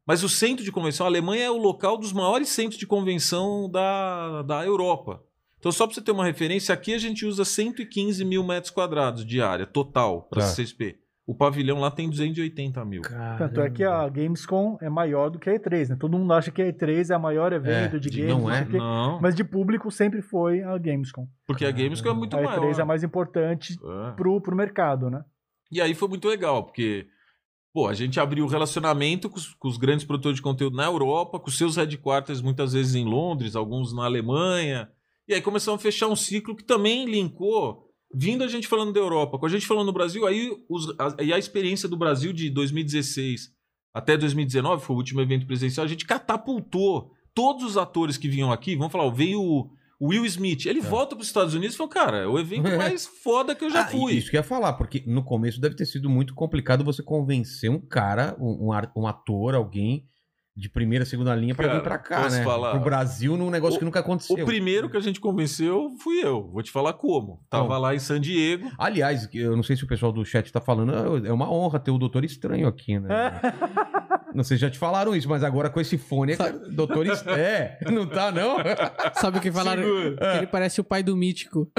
Mas 0.06 0.22
o 0.24 0.28
centro 0.28 0.64
de 0.64 0.72
convenção, 0.72 1.06
a 1.06 1.08
Alemanha 1.08 1.44
é 1.44 1.50
o 1.50 1.56
local 1.56 1.96
dos 1.96 2.12
maiores 2.12 2.48
centros 2.48 2.78
de 2.78 2.86
convenção 2.86 3.70
da, 3.70 4.42
da 4.42 4.64
Europa. 4.66 5.22
Então, 5.62 5.70
só 5.70 5.86
para 5.86 5.94
você 5.94 6.00
ter 6.02 6.10
uma 6.10 6.24
referência, 6.24 6.74
aqui 6.74 6.92
a 6.92 6.98
gente 6.98 7.24
usa 7.24 7.44
115 7.44 8.24
mil 8.24 8.42
metros 8.42 8.72
quadrados 8.72 9.24
de 9.24 9.40
área 9.40 9.64
total 9.64 10.22
para 10.22 10.40
Tá. 10.40 10.48
CCXP. 10.48 10.96
O 11.24 11.36
pavilhão 11.36 11.78
lá 11.78 11.88
tem 11.88 12.10
280 12.10 12.84
mil. 12.84 13.02
Tanto 13.38 13.60
é 13.60 13.70
que 13.70 13.84
a 13.84 14.08
Gamescom 14.08 14.76
é 14.82 14.90
maior 14.90 15.30
do 15.30 15.38
que 15.38 15.48
a 15.48 15.54
E3, 15.54 15.90
né? 15.90 15.96
Todo 15.98 16.18
mundo 16.18 16.32
acha 16.32 16.50
que 16.50 16.60
a 16.60 16.66
E3 16.66 17.10
é 17.10 17.16
o 17.16 17.20
maior 17.22 17.52
evento 17.52 17.94
É, 17.94 17.98
de 18.00 18.10
de- 18.10 18.22
games, 18.22 18.42
não 18.42 18.50
é. 18.50 18.64
Não, 18.64 19.20
mas 19.20 19.36
de 19.36 19.44
público 19.44 19.88
sempre 19.92 20.20
foi 20.20 20.64
a 20.64 20.76
Gamescom. 20.76 21.28
porque 21.46 21.64
a 21.64 21.70
Gamescom 21.70 22.10
é 22.10 22.12
muito 22.14 22.36
a 22.36 22.42
maior. 22.42 22.58
E3 22.58 22.78
é 22.80 22.82
a 22.82 22.84
mais 22.84 23.04
importante 23.04 23.74
É. 23.74 24.10
pro, 24.16 24.40
pro 24.40 24.56
mercado, 24.56 25.08
né? 25.10 25.24
E 25.70 25.80
aí 25.80 25.94
foi 25.94 26.08
muito 26.08 26.26
legal, 26.26 26.64
porque 26.64 27.06
pô, 27.72 27.86
a 27.86 27.94
gente 27.94 28.18
abriu 28.18 28.48
relacionamento 28.48 29.30
com 29.30 29.36
os, 29.36 29.54
com 29.54 29.68
os 29.68 29.76
grandes 29.78 30.04
produtores 30.04 30.36
de 30.38 30.42
conteúdo 30.42 30.76
na 30.76 30.86
Europa, 30.86 31.38
com 31.38 31.50
seus 31.52 31.76
headquarters 31.76 32.42
muitas 32.42 32.72
vezes 32.72 32.96
em 32.96 33.04
Londres, 33.04 33.54
alguns 33.54 33.94
na 33.94 34.04
Alemanha. 34.06 34.90
E 35.28 35.34
aí 35.34 35.40
começamos 35.40 35.80
a 35.80 35.82
fechar 35.82 36.08
um 36.08 36.16
ciclo 36.16 36.56
que 36.56 36.64
também 36.64 37.04
linkou, 37.06 37.88
vindo 38.14 38.42
a 38.44 38.48
gente 38.48 38.66
falando 38.66 38.92
da 38.92 39.00
Europa, 39.00 39.38
com 39.38 39.46
a 39.46 39.48
gente 39.48 39.66
falando 39.66 39.86
no 39.86 39.92
Brasil, 39.92 40.26
aí 40.26 40.50
os, 40.68 40.88
a, 40.98 41.22
e 41.22 41.32
a 41.32 41.38
experiência 41.38 41.88
do 41.88 41.96
Brasil 41.96 42.32
de 42.32 42.50
2016 42.50 43.50
até 43.94 44.16
2019, 44.16 44.82
foi 44.84 44.94
o 44.94 44.98
último 44.98 45.20
evento 45.20 45.46
presencial, 45.46 45.84
a 45.84 45.88
gente 45.88 46.06
catapultou 46.06 47.10
todos 47.34 47.62
os 47.62 47.76
atores 47.76 48.16
que 48.16 48.28
vinham 48.28 48.50
aqui, 48.50 48.74
vamos 48.74 48.90
falar, 48.92 49.10
veio 49.10 49.40
o 49.40 49.70
Will 50.08 50.26
Smith, 50.26 50.66
ele 50.66 50.80
volta 50.80 51.14
para 51.14 51.20
os 51.22 51.28
Estados 51.28 51.54
Unidos 51.54 51.74
e 51.74 51.78
falou, 51.78 51.92
cara, 51.92 52.16
é 52.18 52.26
o 52.26 52.38
evento 52.38 52.76
mais 52.76 53.06
foda 53.06 53.54
que 53.54 53.64
eu 53.64 53.70
já 53.70 53.82
Ah, 53.82 53.86
fui. 53.86 54.14
Isso 54.14 54.30
que 54.30 54.36
eu 54.36 54.40
ia 54.40 54.44
falar, 54.44 54.72
porque 54.72 55.04
no 55.06 55.22
começo 55.22 55.60
deve 55.60 55.76
ter 55.76 55.86
sido 55.86 56.10
muito 56.10 56.34
complicado 56.34 56.82
você 56.82 57.02
convencer 57.02 57.70
um 57.70 57.78
cara, 57.78 58.36
um, 58.40 58.70
um 58.96 59.06
ator, 59.06 59.54
alguém 59.54 60.04
de 60.54 60.68
primeira, 60.68 61.04
segunda 61.06 61.34
linha 61.34 61.54
pra 61.54 61.66
Cara, 61.66 61.78
vir 61.78 61.82
pra 61.82 61.98
cá, 61.98 62.28
né? 62.28 62.42
falar? 62.44 62.72
Pro 62.72 62.80
Brasil 62.80 63.36
num 63.38 63.48
negócio 63.50 63.76
O- 63.76 63.78
que 63.78 63.84
nunca 63.84 64.00
aconteceu. 64.00 64.42
O 64.42 64.46
primeiro 64.46 64.90
que 64.90 64.96
a 64.96 65.00
gente 65.00 65.18
convenceu 65.18 65.90
fui 66.02 66.22
eu. 66.22 66.50
Vou 66.52 66.62
te 66.62 66.70
falar 66.70 66.92
como. 66.92 67.40
Tava 67.48 67.66
Como? 67.68 67.78
lá 67.80 67.94
em 67.94 67.98
San 67.98 68.20
Diego. 68.20 68.70
Aliás, 68.78 69.28
eu 69.32 69.56
não 69.56 69.62
sei 69.62 69.76
se 69.76 69.84
o 69.84 69.86
pessoal 69.86 70.12
do 70.12 70.24
chat 70.24 70.52
tá 70.52 70.60
falando, 70.60 71.26
é 71.26 71.32
uma 71.32 71.50
honra 71.50 71.78
ter 71.78 71.90
o 71.90 71.96
Doutor 71.98 72.22
Estranho 72.24 72.68
aqui, 72.68 72.98
né? 72.98 73.08
não 74.34 74.44
sei 74.44 74.56
se 74.56 74.60
já 74.62 74.70
te 74.70 74.78
falaram 74.78 75.14
isso, 75.14 75.28
mas 75.28 75.42
agora 75.44 75.70
com 75.70 75.80
esse 75.80 75.98
fone, 75.98 76.36
cara, 76.36 76.52
Doutor 76.70 77.06
Estranho. 77.06 77.42
É, 77.42 77.78
não 77.90 78.06
tá, 78.06 78.30
não? 78.30 78.56
Sabe 79.14 79.38
o 79.38 79.40
que 79.40 79.50
falaram? 79.50 79.82
Segura. 79.82 80.16
Que 80.16 80.38
ele 80.38 80.46
parece 80.46 80.80
o 80.80 80.84
pai 80.84 81.02
do 81.02 81.16
mítico. 81.16 81.70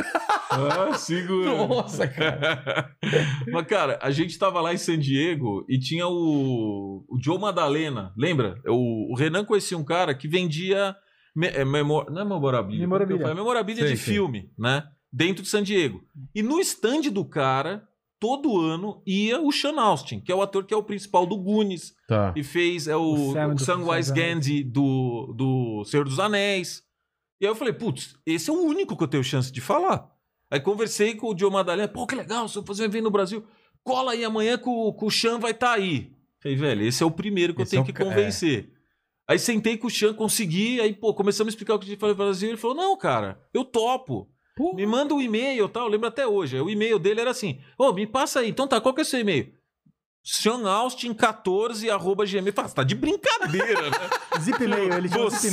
Ah, 0.50 0.94
segura. 0.94 1.46
Nossa, 1.46 2.08
cara. 2.08 2.92
Mas, 3.52 3.66
cara, 3.68 4.00
a 4.02 4.12
gente 4.12 4.38
tava 4.38 4.62
lá 4.62 4.74
em 4.74 4.78
San 4.78 5.00
Diego 5.00 5.66
e 5.70 5.80
tinha 5.80 6.08
o, 6.08 7.06
o 7.08 7.18
Joe 7.22 7.40
Madalena. 7.40 8.12
Lembra? 8.18 8.60
O, 8.68 9.12
o 9.14 9.16
Renan 9.16 9.46
conhecia 9.46 9.78
um 9.78 9.84
cara 9.84 10.14
que 10.14 10.28
vendia. 10.28 10.96
Me, 11.36 11.48
é, 11.48 11.66
memor, 11.66 12.12
não 12.12 12.22
é 12.22 12.26
memorabilia. 12.26 12.80
Memorabilia. 12.82 13.28
É 13.28 13.34
memorabilia 13.34 13.84
Sei, 13.84 13.94
de 13.94 13.98
sei. 13.98 14.14
filme, 14.14 14.52
né? 14.58 14.84
Dentro 15.12 15.44
de 15.44 15.50
San 15.50 15.64
Diego. 15.64 16.04
E 16.36 16.44
no 16.44 16.60
stand 16.60 17.02
do 17.12 17.26
cara, 17.26 17.88
todo 18.24 18.58
ano, 18.58 19.02
ia 19.06 19.42
o 19.42 19.52
Sean 19.52 19.78
Austin, 19.82 20.22
que 20.22 20.32
é 20.32 20.36
o 20.36 20.42
ator 20.42 20.64
que 20.64 20.74
é 20.74 20.78
o 20.78 20.82
principal 20.82 21.26
do 21.26 21.36
Goonies. 21.36 21.94
Tá. 22.08 22.34
E 22.38 22.42
fez 22.42 22.88
é 22.88 22.96
O 22.96 23.02
o, 23.02 23.34
Sam 23.34 23.54
o 23.54 23.60
Samwise 23.60 24.14
Gandhi 24.14 24.64
do, 24.64 25.34
do 25.36 25.84
Senhor 25.84 26.06
dos 26.06 26.20
Anéis. 26.20 26.82
E 27.42 27.46
aí 27.46 27.52
eu 27.52 27.56
falei, 27.56 27.74
putz, 27.74 28.16
esse 28.26 28.50
é 28.50 28.54
o 28.54 28.62
único 28.62 28.96
que 28.96 29.04
eu 29.04 29.10
tenho 29.10 29.26
chance 29.26 29.52
de 29.52 29.60
falar. 29.60 30.10
Aí 30.50 30.62
conversei 30.62 31.16
com 31.16 31.32
o 31.32 31.34
Diogo 31.34 31.54
Madalena, 31.54 31.90
pô, 31.90 32.08
que 32.08 32.16
legal, 32.16 32.48
se 32.48 32.58
eu 32.58 32.64
fazer 32.64 32.84
um 32.84 32.86
evento 32.86 33.04
no 33.04 33.12
Brasil, 33.12 33.44
cola 33.84 34.14
aí 34.14 34.24
amanhã 34.24 34.58
que 34.58 34.70
o, 34.70 34.94
que 34.94 35.04
o 35.04 35.10
Chan 35.10 35.38
vai 35.38 35.52
estar 35.52 35.74
aí. 35.74 36.14
Falei, 36.42 36.58
velho, 36.58 36.86
esse 36.86 37.04
é 37.04 37.06
o 37.06 37.12
primeiro 37.12 37.54
que 37.54 37.62
Esse 37.62 37.76
eu 37.76 37.84
tenho 37.84 37.90
é 37.90 37.92
o 37.92 37.94
que 37.94 38.04
convencer. 38.06 38.72
Aí 39.28 39.38
sentei 39.38 39.76
com 39.76 39.88
o 39.88 39.90
Chan, 39.90 40.14
consegui, 40.14 40.80
aí, 40.80 40.94
pô, 40.94 41.14
começamos 41.14 41.52
a 41.52 41.54
explicar 41.54 41.76
o 41.76 41.80
que 41.80 41.88
a 41.88 41.90
gente 41.90 42.00
falou 42.00 42.16
no 42.16 42.24
Brasil. 42.24 42.48
Ele 42.48 42.58
falou, 42.58 42.78
não, 42.78 42.98
cara, 42.98 43.42
eu 43.54 43.66
topo. 43.66 44.30
Pô, 44.56 44.74
Me 44.76 44.86
manda 44.86 45.14
um 45.14 45.22
e-mail, 45.22 45.68
tal. 45.68 45.86
Eu 45.86 45.90
lembro 45.92 46.08
até 46.08 46.28
hoje. 46.28 46.60
O 46.60 46.70
e-mail 46.70 47.00
dele 47.00 47.22
era 47.22 47.32
assim: 47.32 47.60
Ô, 47.78 47.92
me 47.92 48.06
passa 48.06 48.40
aí. 48.42 48.50
Então 48.50 48.68
tá, 48.68 48.80
qual 48.80 48.94
que 48.94 49.02
é 49.02 49.04
o 49.04 49.06
seu 49.06 49.20
e-mail? 49.20 49.52
seanaustin14 50.26 51.90
arroba 51.90 52.26
gmail. 52.26 52.54
Fala, 52.54 52.68
você 52.68 52.76
tá 52.76 52.84
de 52.84 52.96
brincadeira, 52.96 53.90
né? 53.90 53.98
Zip 54.40 54.66
mail, 54.68 54.94
ele 54.94 55.10
chama 55.10 55.30
zip. 55.30 55.52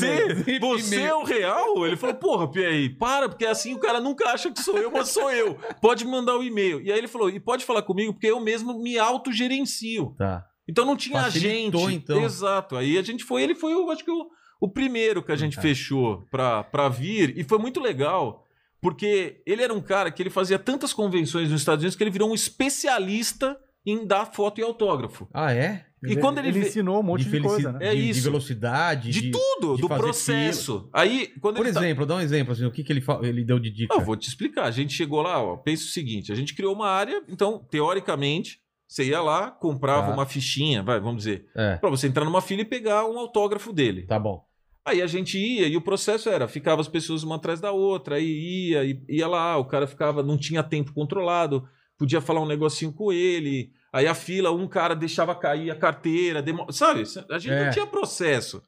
Você, 0.58 0.58
você 0.60 1.00
é 1.02 1.14
o 1.14 1.24
real? 1.24 1.86
Ele 1.86 1.96
falou, 1.96 2.14
porra, 2.16 2.48
Pierre, 2.50 2.88
para, 2.96 3.28
porque 3.28 3.46
assim 3.46 3.74
o 3.74 3.78
cara 3.80 4.00
nunca 4.00 4.28
acha 4.30 4.50
que 4.50 4.60
sou 4.62 4.78
eu, 4.78 4.90
mas 4.90 5.08
sou 5.08 5.30
eu. 5.30 5.56
Pode 5.80 6.04
mandar 6.06 6.36
o 6.36 6.42
e-mail. 6.42 6.80
E 6.80 6.92
aí 6.92 6.98
ele 6.98 7.08
falou, 7.08 7.28
e 7.30 7.40
pode 7.40 7.64
falar 7.64 7.82
comigo, 7.82 8.12
porque 8.12 8.28
eu 8.28 8.40
mesmo 8.40 8.80
me 8.80 8.98
autogerencio. 8.98 10.14
Tá. 10.16 10.44
Então 10.68 10.84
não 10.86 10.96
tinha 10.96 11.20
Facilitou, 11.22 11.86
agente. 11.86 12.04
então. 12.04 12.22
Exato. 12.22 12.76
Aí 12.76 12.96
a 12.96 13.02
gente 13.02 13.24
foi, 13.24 13.42
ele 13.42 13.54
foi, 13.56 13.72
eu 13.72 13.90
acho 13.90 14.04
que 14.04 14.10
o, 14.10 14.26
o 14.60 14.68
primeiro 14.70 15.22
que 15.22 15.32
a 15.32 15.36
gente 15.36 15.56
Tá. 15.56 15.62
fechou 15.62 16.26
pra, 16.30 16.62
pra 16.62 16.88
vir. 16.88 17.36
E 17.36 17.42
foi 17.42 17.58
muito 17.58 17.80
legal, 17.80 18.44
porque 18.80 19.42
ele 19.46 19.62
era 19.62 19.72
um 19.74 19.80
cara 19.80 20.10
que 20.10 20.22
ele 20.22 20.30
fazia 20.30 20.58
tantas 20.58 20.92
convenções 20.92 21.50
nos 21.50 21.60
Estados 21.60 21.82
Unidos 21.82 21.96
que 21.96 22.02
ele 22.02 22.10
virou 22.10 22.30
um 22.30 22.34
especialista 22.34 23.56
em 23.84 24.06
dar 24.06 24.26
foto 24.26 24.60
e 24.60 24.64
autógrafo. 24.64 25.28
Ah, 25.32 25.52
é? 25.52 25.86
E 26.02 26.16
quando 26.16 26.38
ele, 26.38 26.48
ele 26.48 26.60
ensinou 26.60 27.00
um 27.00 27.02
monte 27.02 27.24
de, 27.24 27.30
felici- 27.30 27.48
coisa, 27.48 27.72
né? 27.72 27.78
É 27.88 27.94
de- 27.94 28.02
de 28.02 28.08
isso. 28.10 28.22
velocidade. 28.22 29.10
De 29.10 29.30
tudo, 29.30 29.76
de 29.76 29.82
do 29.82 29.88
processo. 29.88 30.88
Aí, 30.94 31.28
quando 31.42 31.56
Por 31.56 31.66
ele 31.66 31.74
tá- 31.74 31.80
exemplo, 31.80 32.06
dá 32.06 32.16
um 32.16 32.20
exemplo, 32.20 32.52
assim, 32.54 32.64
o 32.64 32.70
que, 32.70 32.82
que 32.82 32.90
ele, 32.92 33.02
fa- 33.02 33.20
ele 33.22 33.44
deu 33.44 33.58
de 33.58 33.70
dica? 33.70 33.94
Não, 33.94 34.02
vou 34.02 34.16
te 34.16 34.26
explicar. 34.28 34.64
A 34.64 34.70
gente 34.70 34.94
chegou 34.94 35.20
lá, 35.20 35.42
ó, 35.42 35.56
pensa 35.58 35.84
o 35.84 35.88
seguinte: 35.88 36.32
a 36.32 36.34
gente 36.34 36.54
criou 36.54 36.74
uma 36.74 36.88
área, 36.88 37.22
então, 37.28 37.58
teoricamente, 37.70 38.60
você 38.88 39.04
ia 39.04 39.20
lá, 39.20 39.50
comprava 39.50 40.08
Tá. 40.08 40.12
uma 40.14 40.24
fichinha, 40.26 40.82
vai, 40.82 40.98
vamos 41.00 41.18
dizer, 41.24 41.46
É, 41.54 41.76
pra 41.76 41.90
você 41.90 42.06
entrar 42.06 42.24
numa 42.24 42.40
fila 42.40 42.62
e 42.62 42.64
pegar 42.64 43.04
um 43.06 43.18
autógrafo 43.18 43.70
dele. 43.72 44.06
tá 44.06 44.18
bom. 44.18 44.42
Aí 44.90 45.00
a 45.02 45.06
gente 45.06 45.38
ia 45.38 45.66
e 45.68 45.76
o 45.76 45.80
processo 45.80 46.28
era, 46.28 46.46
ficava 46.48 46.80
as 46.80 46.88
pessoas 46.88 47.22
uma 47.22 47.36
atrás 47.36 47.60
da 47.60 47.70
outra, 47.72 48.16
aí 48.16 48.70
ia, 48.70 48.84
e- 48.84 49.02
ia 49.08 49.26
lá, 49.28 49.56
o 49.56 49.64
cara 49.64 49.86
ficava, 49.86 50.22
não 50.22 50.36
tinha 50.36 50.62
tempo 50.62 50.92
controlado, 50.92 51.66
podia 51.98 52.20
falar 52.20 52.40
um 52.40 52.46
negocinho 52.46 52.92
com 52.92 53.12
ele, 53.12 53.72
aí 53.92 54.06
a 54.06 54.14
fila, 54.14 54.50
um 54.50 54.66
cara 54.66 54.94
deixava 54.96 55.34
cair 55.34 55.70
a 55.70 55.76
carteira, 55.76 56.42
demo- 56.42 56.70
sabe? 56.72 57.02
A 57.30 57.38
gente 57.38 57.52
É. 57.52 57.64
não 57.64 57.70
tinha 57.72 57.86
processo. 57.86 58.62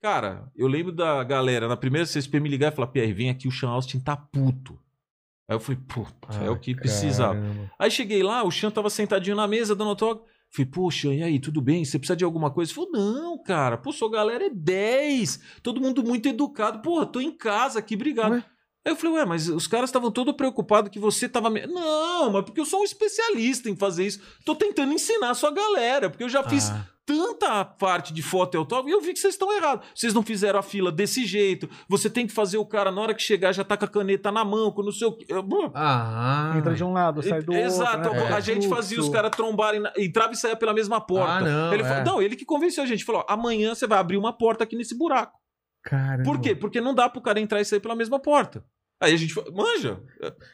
Cara, 0.00 0.50
eu 0.54 0.66
lembro 0.68 0.92
da 0.92 1.22
galera, 1.24 1.66
na 1.68 1.76
primeira 1.76 2.06
CSP 2.06 2.38
me 2.40 2.48
ligar 2.48 2.72
e 2.72 2.74
falar, 2.76 2.88
Pierre, 2.88 3.12
vem 3.12 3.30
aqui, 3.30 3.48
o 3.48 3.52
Sean 3.52 3.70
Austin 3.70 3.98
tá 4.00 4.16
puto. 4.16 4.78
Aí 5.48 5.54
eu 5.56 5.60
falei, 5.60 5.80
puta, 5.86 6.28
é 6.44 6.50
o 6.50 6.58
que 6.58 6.72
Ah, 6.72 6.76
precisava. 6.76 7.34
caramba. 7.34 7.70
Aí 7.78 7.90
cheguei 7.90 8.22
lá, 8.22 8.42
o 8.44 8.50
Chan 8.50 8.70
tava 8.70 8.90
sentadinho 8.90 9.36
na 9.36 9.46
mesa, 9.46 9.74
dando 9.76 9.90
autógrafo. 9.90 10.28
Falei, 10.56 10.70
poxa, 10.70 11.12
e 11.12 11.22
aí, 11.22 11.38
tudo 11.38 11.60
bem? 11.60 11.84
Você 11.84 11.98
precisa 11.98 12.16
de 12.16 12.24
alguma 12.24 12.50
coisa? 12.50 12.72
Ele 12.72 12.74
falou, 12.74 12.90
não, 12.90 13.36
cara, 13.42 13.76
pô, 13.76 13.92
sua 13.92 14.10
galera 14.10 14.46
é 14.46 14.50
10. 14.50 15.38
Todo 15.62 15.82
mundo 15.82 16.02
muito 16.02 16.26
educado. 16.28 16.80
Porra, 16.80 17.04
tô 17.04 17.20
em 17.20 17.30
casa 17.30 17.78
aqui, 17.78 17.94
obrigado. 17.94 18.32
Ué? 18.32 18.44
Aí 18.86 18.92
eu 18.92 18.96
falei, 18.96 19.16
ué, 19.16 19.24
mas 19.24 19.48
os 19.48 19.66
caras 19.66 19.90
estavam 19.90 20.12
todos 20.12 20.32
preocupados 20.36 20.90
que 20.92 20.98
você 21.00 21.28
tava. 21.28 21.50
me- 21.50 21.66
Não, 21.66 22.30
mas 22.30 22.44
porque 22.44 22.60
eu 22.60 22.64
sou 22.64 22.82
um 22.82 22.84
especialista 22.84 23.68
em 23.68 23.74
fazer 23.74 24.06
isso. 24.06 24.20
Tô 24.44 24.54
tentando 24.54 24.92
ensinar 24.92 25.30
a 25.30 25.34
sua 25.34 25.50
galera, 25.50 26.08
porque 26.08 26.22
eu 26.22 26.28
já 26.28 26.42
fiz 26.44 26.70
Ah, 26.70 26.86
tanta 27.04 27.64
parte 27.64 28.12
de 28.12 28.22
foto 28.22 28.54
e 28.54 28.58
autógrafo 28.58 28.88
e 28.88 28.92
eu 28.92 29.00
vi 29.00 29.12
que 29.12 29.18
vocês 29.18 29.34
estão 29.34 29.52
errados. 29.52 29.84
Vocês 29.92 30.14
não 30.14 30.22
fizeram 30.22 30.60
a 30.60 30.62
fila 30.62 30.92
desse 30.92 31.24
jeito. 31.26 31.68
Você 31.88 32.08
tem 32.08 32.28
que 32.28 32.32
fazer 32.32 32.58
o 32.58 32.64
cara, 32.64 32.92
na 32.92 33.00
hora 33.00 33.12
que 33.12 33.20
chegar, 33.22 33.50
já 33.52 33.64
tá 33.64 33.76
com 33.76 33.84
a 33.86 33.88
caneta 33.88 34.30
na 34.30 34.44
mão, 34.44 34.70
com 34.70 34.84
não 34.84 34.92
sei 34.92 35.08
o 35.08 35.12
quê. 35.16 35.26
Eu- 35.28 35.44
ah, 35.74 36.54
Entra 36.56 36.72
de 36.74 36.84
um 36.84 36.92
lado, 36.92 37.22
sai 37.24 37.42
do 37.42 37.52
Exato, 37.54 38.08
outro. 38.08 38.24
né? 38.24 38.34
a 38.34 38.38
É. 38.38 38.40
gente 38.40 38.68
fazia 38.68 39.00
os 39.00 39.08
caras 39.08 39.32
trombarem, 39.32 39.80
na... 39.80 39.92
entrava 39.98 40.32
e 40.32 40.36
saía 40.36 40.54
pela 40.54 40.72
mesma 40.72 41.00
porta. 41.00 41.32
Ah, 41.32 41.40
não, 41.40 41.74
ele 41.74 41.82
é. 41.82 41.86
falou, 41.88 42.04
não, 42.04 42.22
ele 42.22 42.36
que 42.36 42.44
convenceu 42.44 42.84
a 42.84 42.86
gente, 42.86 43.04
falou, 43.04 43.24
ó, 43.28 43.32
amanhã 43.32 43.74
você 43.74 43.84
vai 43.86 43.98
abrir 43.98 44.16
uma 44.16 44.32
porta 44.32 44.62
aqui 44.62 44.76
nesse 44.76 44.96
buraco. 44.96 45.36
Caramba. 45.82 46.22
Por 46.24 46.40
quê? 46.40 46.54
Porque 46.54 46.80
não 46.80 46.94
dá 46.94 47.08
pro 47.08 47.20
cara 47.20 47.38
entrar 47.40 47.60
e 47.60 47.64
sair 47.64 47.80
pela 47.80 47.94
mesma 47.94 48.18
porta. 48.20 48.64
Aí 49.00 49.12
a 49.12 49.16
gente 49.16 49.34
manja, 49.52 50.00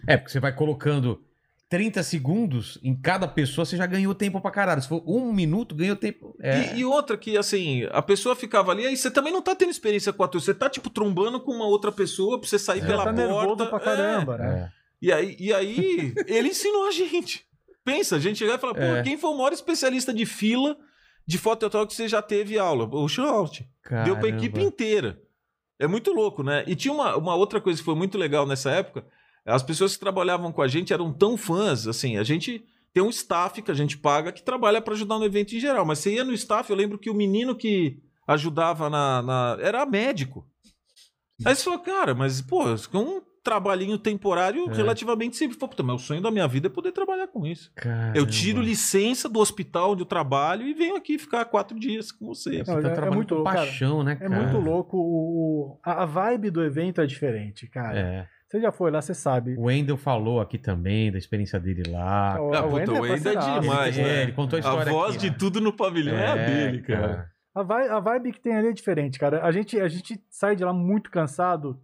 É, 0.06 0.16
porque 0.16 0.32
você 0.32 0.40
vai 0.40 0.54
colocando 0.54 1.22
30 1.68 2.02
segundos 2.02 2.78
em 2.82 2.94
cada 2.94 3.26
pessoa, 3.26 3.64
você 3.64 3.76
já 3.76 3.86
ganhou 3.86 4.14
tempo 4.14 4.40
pra 4.40 4.50
caralho. 4.50 4.82
Se 4.82 4.88
for 4.88 5.02
um 5.06 5.32
minuto, 5.32 5.74
ganhou 5.74 5.96
tempo. 5.96 6.36
É. 6.40 6.74
E, 6.74 6.80
e 6.80 6.84
outra 6.84 7.16
que, 7.16 7.36
assim, 7.38 7.84
a 7.92 8.02
pessoa 8.02 8.36
ficava 8.36 8.72
ali, 8.72 8.86
aí 8.86 8.96
você 8.96 9.10
também 9.10 9.32
não 9.32 9.40
tá 9.40 9.54
tendo 9.54 9.70
experiência 9.70 10.12
com 10.12 10.22
a 10.22 10.28
tua, 10.28 10.40
você 10.40 10.52
tá, 10.52 10.68
tipo, 10.68 10.90
trombando 10.90 11.40
com 11.40 11.52
uma 11.52 11.64
outra 11.66 11.90
pessoa 11.90 12.38
pra 12.38 12.48
você 12.48 12.58
sair 12.58 12.82
É. 12.82 12.86
pela 12.86 13.04
tá 13.04 13.12
porta. 13.26 13.66
pra 13.66 13.78
É. 13.78 13.80
caramba, 13.80 14.38
né? 14.38 14.70
É. 14.78 14.82
E 15.00 15.12
aí, 15.12 15.36
e 15.40 15.52
aí 15.52 16.12
ele 16.26 16.48
ensinou 16.48 16.86
a 16.88 16.90
gente. 16.90 17.46
Pensa, 17.84 18.16
a 18.16 18.18
gente 18.18 18.38
chegar 18.38 18.56
e 18.56 18.58
falar, 18.58 18.74
pô, 18.74 18.80
É. 18.82 19.02
quem 19.02 19.16
foi 19.16 19.30
o 19.30 19.36
maior 19.36 19.52
especialista 19.52 20.12
de 20.12 20.26
fila 20.26 20.76
de 21.26 21.38
foto 21.38 21.68
que 21.86 21.94
você 21.94 22.06
já 22.06 22.20
teve 22.20 22.58
aula? 22.58 22.86
O 22.92 23.08
Schultz. 23.08 23.64
Deu 24.04 24.16
pra 24.18 24.28
equipe 24.28 24.60
inteira. 24.62 25.18
É 25.78 25.86
muito 25.86 26.12
louco, 26.12 26.42
né? 26.42 26.64
E 26.66 26.76
tinha 26.76 26.92
uma, 26.94 27.16
uma 27.16 27.34
outra 27.34 27.60
coisa 27.60 27.78
que 27.80 27.84
foi 27.84 27.94
muito 27.94 28.16
legal 28.16 28.46
nessa 28.46 28.70
época. 28.70 29.04
As 29.44 29.62
pessoas 29.62 29.94
que 29.94 30.00
trabalhavam 30.00 30.52
com 30.52 30.62
a 30.62 30.68
gente 30.68 30.92
eram 30.92 31.12
tão 31.12 31.36
fãs, 31.36 31.86
assim, 31.88 32.16
a 32.16 32.22
gente 32.22 32.64
tem 32.92 33.02
um 33.02 33.10
staff 33.10 33.60
que 33.62 33.70
a 33.70 33.74
gente 33.74 33.98
paga 33.98 34.30
que 34.30 34.42
trabalha 34.42 34.80
para 34.80 34.94
ajudar 34.94 35.18
no 35.18 35.24
evento 35.24 35.54
em 35.56 35.60
geral. 35.60 35.84
Mas 35.84 35.98
você 35.98 36.14
ia 36.14 36.24
no 36.24 36.32
staff, 36.32 36.68
eu 36.70 36.76
lembro 36.76 36.98
que 36.98 37.10
o 37.10 37.14
menino 37.14 37.56
que 37.56 37.98
ajudava 38.28 38.88
na. 38.88 39.22
na- 39.22 39.56
era 39.60 39.84
médico. 39.84 40.46
Aí 41.44 41.56
você 41.56 41.64
falou, 41.64 41.80
cara, 41.80 42.14
mas, 42.14 42.40
pô, 42.40 42.62
um 42.94 43.22
trabalhinho 43.42 43.98
temporário 43.98 44.70
É. 44.70 44.74
relativamente 44.74 45.36
simples. 45.36 45.58
Pô, 45.58 45.66
puta, 45.68 45.82
mas 45.82 45.96
o 45.96 46.04
sonho 46.04 46.20
da 46.20 46.30
minha 46.30 46.46
vida 46.46 46.68
é 46.68 46.70
poder 46.70 46.92
trabalhar 46.92 47.26
com 47.28 47.46
isso. 47.46 47.72
Caramba. 47.74 48.16
Eu 48.16 48.26
tiro 48.26 48.60
licença 48.60 49.28
do 49.28 49.40
hospital 49.40 49.92
onde 49.92 50.02
eu 50.02 50.06
trabalho 50.06 50.66
e 50.66 50.72
venho 50.74 50.96
aqui 50.96 51.18
ficar 51.18 51.44
quatro 51.46 51.78
dias 51.78 52.12
com 52.12 52.26
vocês. 52.26 52.66
Você 52.66 52.72
Não, 52.74 52.82
tá 52.94 53.04
é- 53.04 53.08
é 53.08 53.10
muito 53.10 53.34
louco, 53.34 53.50
cara. 53.50 53.60
paixão, 53.66 54.02
né, 54.04 54.12
É 54.12 54.16
cara? 54.28 54.30
muito 54.42 54.58
louco. 54.58 54.96
O, 54.96 55.00
o- 55.72 55.78
a 55.82 56.02
a 56.02 56.06
vibe 56.06 56.50
do 56.50 56.62
evento 56.64 57.00
é 57.00 57.06
diferente, 57.06 57.66
cara. 57.68 57.98
É. 57.98 58.26
Você 58.48 58.60
já 58.60 58.70
foi 58.70 58.90
lá, 58.90 59.00
você 59.00 59.14
sabe. 59.14 59.54
O 59.56 59.62
Wendel 59.64 59.96
falou 59.96 60.38
aqui 60.40 60.58
também 60.58 61.10
da 61.10 61.16
experiência 61.16 61.58
dele 61.58 61.84
lá. 61.88 62.36
O- 62.38 62.54
Ah, 62.54 62.60
o 62.60 62.62
puta, 62.64 62.74
Wendel 62.76 62.94
o 62.94 63.00
Wendel 63.00 63.06
é 63.06 63.08
parceiraço. 63.08 63.60
demais, 63.60 63.98
É, 63.98 64.02
né? 64.02 64.22
ele 64.24 64.32
contou 64.32 64.58
a 64.58 64.58
A 64.58 64.60
história 64.60 64.92
voz 64.92 65.14
aqui, 65.16 65.24
de 65.24 65.30
né? 65.30 65.36
tudo 65.38 65.60
no 65.60 65.72
pavilhão 65.72 66.14
é, 66.16 66.26
a 66.26 66.34
dele, 66.36 66.82
cara. 66.82 67.30
A 67.54 67.62
vibe, 67.62 67.88
a 67.88 68.00
vibe 68.00 68.32
que 68.32 68.40
tem 68.40 68.54
ali 68.54 68.68
é 68.68 68.72
diferente, 68.72 69.18
cara. 69.18 69.42
A 69.44 69.50
gente, 69.52 69.78
a 69.80 69.88
gente 69.88 70.20
sai 70.30 70.54
de 70.54 70.64
lá 70.64 70.72
muito 70.72 71.10
cansado, 71.10 71.78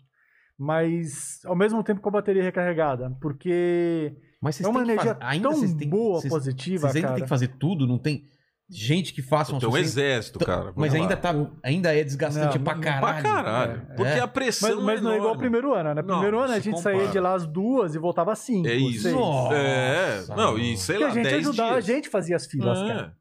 mas 0.58 1.38
ao 1.44 1.54
mesmo 1.56 1.82
tempo 1.84 2.00
com 2.00 2.08
a 2.08 2.12
bateria 2.12 2.42
recarregada. 2.42 3.10
Porque 3.20 4.14
Mas 4.42 4.60
é 4.60 4.66
uma 4.68 4.80
energia 4.82 5.14
fazer- 5.14 5.24
ainda 5.24 5.48
tão 5.48 5.58
vocês 5.58 5.74
têm- 5.74 5.88
boa, 5.88 6.20
vocês- 6.20 6.32
positiva, 6.32 6.80
Vocês 6.88 6.96
ainda 6.96 7.06
cara. 7.08 7.14
tem 7.16 7.24
que 7.24 7.28
fazer 7.28 7.48
tudo, 7.58 7.86
não 7.86 7.98
tem 7.98 8.24
gente 8.70 9.14
que 9.14 9.22
faça 9.22 9.52
uma 9.52 9.60
Tem 9.60 9.68
um 9.68 9.76
exército, 9.78 10.38
cara. 10.40 10.60
Então, 10.62 10.74
Mas 10.76 10.92
Vamos 10.92 11.10
ainda, 11.10 11.14
lá. 11.14 11.20
tá, 11.44 11.50
ainda 11.62 11.96
é 11.96 12.04
desgastante 12.04 12.58
Não, 12.58 12.64
pra 12.64 12.74
não- 12.74 12.80
caralho. 12.82 13.00
Pra 13.00 13.22
caralho. 13.22 13.72
É, 13.88 13.94
Porque 13.94 14.12
é. 14.12 14.20
a 14.20 14.28
pressão 14.28 14.76
Mas, 14.76 14.84
mas 14.84 15.00
não 15.02 15.10
é 15.12 15.14
igual 15.14 15.28
ao 15.30 15.34
enorme. 15.36 15.40
primeiro 15.40 15.72
ano, 15.74 15.94
né? 15.94 16.02
Não, 16.02 16.14
Primeiro 16.16 16.38
ano 16.38 16.52
a 16.52 16.58
gente 16.58 16.74
compara. 16.74 16.96
saía 16.98 17.08
de 17.10 17.18
lá 17.20 17.34
às 17.34 17.46
duas 17.46 17.94
e 17.94 17.98
voltava 17.98 18.32
às 18.32 18.40
cinco. 18.40 18.68
É 18.68 18.74
isso. 18.74 19.04
seis. 19.04 19.14
Nossa. 19.14 19.54
É, 19.54 20.24
não, 20.36 20.58
e 20.58 20.76
sei 20.76 20.96
Porque 20.96 21.04
lá, 21.04 21.10
a 21.10 21.14
gente 21.14 21.24
10 21.32 21.46
ajudava, 21.48 21.72
dias. 21.80 21.84
a 21.88 21.92
gente 21.94 22.08
fazia 22.10 22.36
as 22.36 22.46
filas, 22.46 22.78
É. 22.78 22.86
cara. 22.88 23.16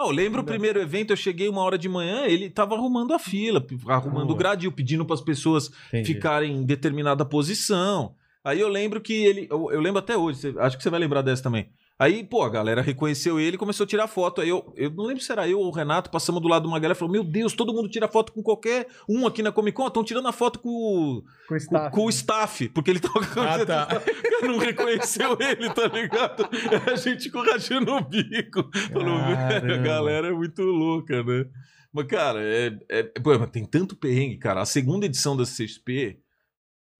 Eu 0.00 0.10
lembro 0.10 0.42
o 0.42 0.44
primeiro 0.44 0.80
evento, 0.80 1.12
eu 1.12 1.16
cheguei 1.16 1.48
uma 1.48 1.60
hora 1.60 1.76
de 1.76 1.88
manhã, 1.88 2.24
ele 2.24 2.48
tava 2.48 2.76
arrumando 2.76 3.12
a 3.12 3.18
fila, 3.18 3.64
arrumando 3.88 4.30
o 4.30 4.34
gradil, 4.36 4.70
pedindo 4.70 5.04
para 5.04 5.14
as 5.14 5.20
pessoas 5.20 5.70
Entendi. 5.88 6.14
ficarem 6.14 6.52
em 6.56 6.62
determinada 6.64 7.24
posição. 7.24 8.14
Aí 8.44 8.60
eu 8.60 8.68
lembro 8.68 9.00
que 9.00 9.12
ele. 9.12 9.48
Eu, 9.50 9.72
eu 9.72 9.80
lembro 9.80 9.98
até 9.98 10.16
hoje, 10.16 10.38
você- 10.38 10.54
acho 10.58 10.76
que 10.76 10.82
você 10.84 10.90
vai 10.90 11.00
lembrar 11.00 11.22
dessa 11.22 11.42
também. 11.42 11.68
Aí, 12.00 12.22
pô, 12.22 12.44
a 12.44 12.48
galera 12.48 12.80
reconheceu 12.80 13.40
ele 13.40 13.56
e 13.56 13.58
começou 13.58 13.82
a 13.82 13.86
tirar 13.86 14.06
foto. 14.06 14.40
Aí 14.40 14.48
eu, 14.48 14.72
eu 14.76 14.88
não 14.90 15.04
lembro 15.04 15.20
se 15.20 15.32
era 15.32 15.48
eu 15.48 15.58
ou 15.58 15.66
o 15.66 15.72
Renato, 15.72 16.10
passamos 16.10 16.40
do 16.40 16.46
lado 16.46 16.62
de 16.62 16.68
uma 16.68 16.78
galera 16.78 16.96
e 16.96 16.98
falou: 16.98 17.10
Meu 17.12 17.24
Deus, 17.24 17.54
todo 17.54 17.72
mundo 17.74 17.88
tira 17.88 18.06
foto 18.06 18.32
com 18.32 18.40
qualquer 18.40 18.86
um 19.08 19.26
aqui 19.26 19.42
na 19.42 19.50
Comic 19.50 19.76
Con. 19.76 19.88
Estão 19.88 20.04
tirando 20.04 20.28
a 20.28 20.32
foto 20.32 20.60
com, 20.60 20.68
o- 20.68 21.22
Com 21.22 21.26
o 21.26 21.48
com, 21.48 21.56
staff. 21.56 21.90
com 21.96 22.04
o 22.04 22.08
staff, 22.10 22.68
porque 22.68 22.90
ele 22.92 23.00
tava 23.00 23.26
com 23.26 23.40
a 23.40 23.54
Ah, 23.56 23.66
tá. 23.66 23.88
não 24.46 24.58
reconheceu 24.58 25.36
ele, 25.40 25.68
tá 25.70 25.88
ligado? 25.88 26.48
A 26.88 26.94
gente 26.94 27.30
com 27.30 27.40
o 27.40 28.00
bico. 28.04 28.70
Falou, 28.92 29.16
a 29.18 29.76
galera 29.78 30.28
é 30.28 30.32
muito 30.32 30.62
louca, 30.62 31.22
né? 31.24 31.46
Mas, 31.92 32.06
cara, 32.06 32.40
é, 32.40 32.78
é, 32.90 33.02
pô, 33.02 33.36
mas 33.38 33.50
tem 33.50 33.64
tanto 33.64 33.96
perrengue, 33.96 34.38
cara. 34.38 34.60
A 34.60 34.66
segunda 34.66 35.06
edição 35.06 35.36
da 35.36 35.42
CXP, 35.44 36.20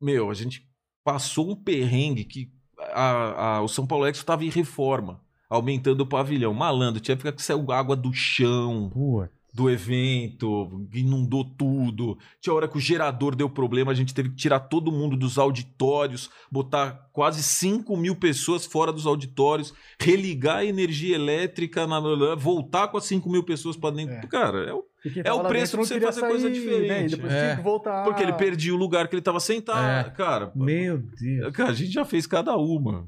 meu, 0.01 0.29
a 0.29 0.35
gente 0.35 0.67
passou 1.05 1.49
um 1.51 1.55
perrengue 1.55 2.25
que 2.25 2.51
a, 2.99 3.57
a- 3.59 3.63
o 3.63 3.69
São 3.69 3.87
Paulo 3.87 4.07
Expo 4.07 4.25
tava 4.25 4.45
em 4.45 4.51
reforma, 4.51 5.21
aumentando 5.49 6.01
o 6.03 6.07
pavilhão. 6.07 6.53
Malandro, 6.55 7.01
tinha 7.01 7.17
que 7.17 7.23
ficar 7.23 7.33
que 7.37 7.43
saiu 7.43 7.71
água 7.73 7.97
do 7.97 8.13
chão 8.13 8.91
do 9.53 9.69
evento, 9.71 10.87
inundou 10.93 11.45
tudo. 11.45 12.19
Tinha 12.41 12.55
hora 12.55 12.69
que 12.69 12.77
o 12.77 12.81
gerador 12.81 13.35
deu 13.35 13.49
problema, 13.51 13.91
a 13.91 13.95
gente 13.95 14.15
teve 14.15 14.29
que 14.31 14.37
tirar 14.37 14.61
todo 14.61 14.93
mundo 14.93 15.17
dos 15.17 15.39
auditórios, 15.39 16.31
botar 16.51 17.08
quase 17.19 17.43
5 17.43 17.97
mil 17.97 18.15
pessoas 18.15 18.65
fora 18.65 18.93
dos 18.93 19.05
auditórios, 19.05 19.75
religar 20.01 20.59
a 20.59 20.65
energia 20.65 21.17
elétrica, 21.17 21.85
na, 21.85 21.99
voltar 22.37 22.87
com 22.87 22.97
as 22.97 23.07
5 23.07 23.29
mil 23.29 23.43
pessoas 23.43 23.77
para 23.77 23.93
dentro. 23.97 24.15
É. 24.15 24.27
Cara, 24.29 24.59
é 24.71 24.73
o 24.73 24.85
É 25.25 25.33
o 25.33 25.43
lá 25.43 25.49
preço 25.49 25.77
pra 25.77 25.85
você 25.85 26.01
fazer 26.01 26.21
coisa 26.21 26.49
Né? 26.49 26.55
E 26.57 26.61
diferente. 26.61 27.17
depois 27.17 27.33
É. 27.33 27.41
tinha 27.45 27.57
que 27.57 27.63
voltar. 27.63 28.05
Porque 28.05 28.23
ele 28.23 28.33
perdia 28.35 28.73
o 28.73 28.77
lugar 28.77 29.09
que 29.09 29.15
ele 29.17 29.23
tava 29.23 29.41
sentado. 29.41 30.09
É. 30.09 30.11
Cara, 30.13 30.53
Meu 30.55 30.99
Deus. 30.99 31.53
cara, 31.57 31.71
a 31.71 31.75
gente 31.75 31.91
já 31.93 32.05
fez 32.05 32.25
cada 32.27 32.57
uma. 32.57 33.05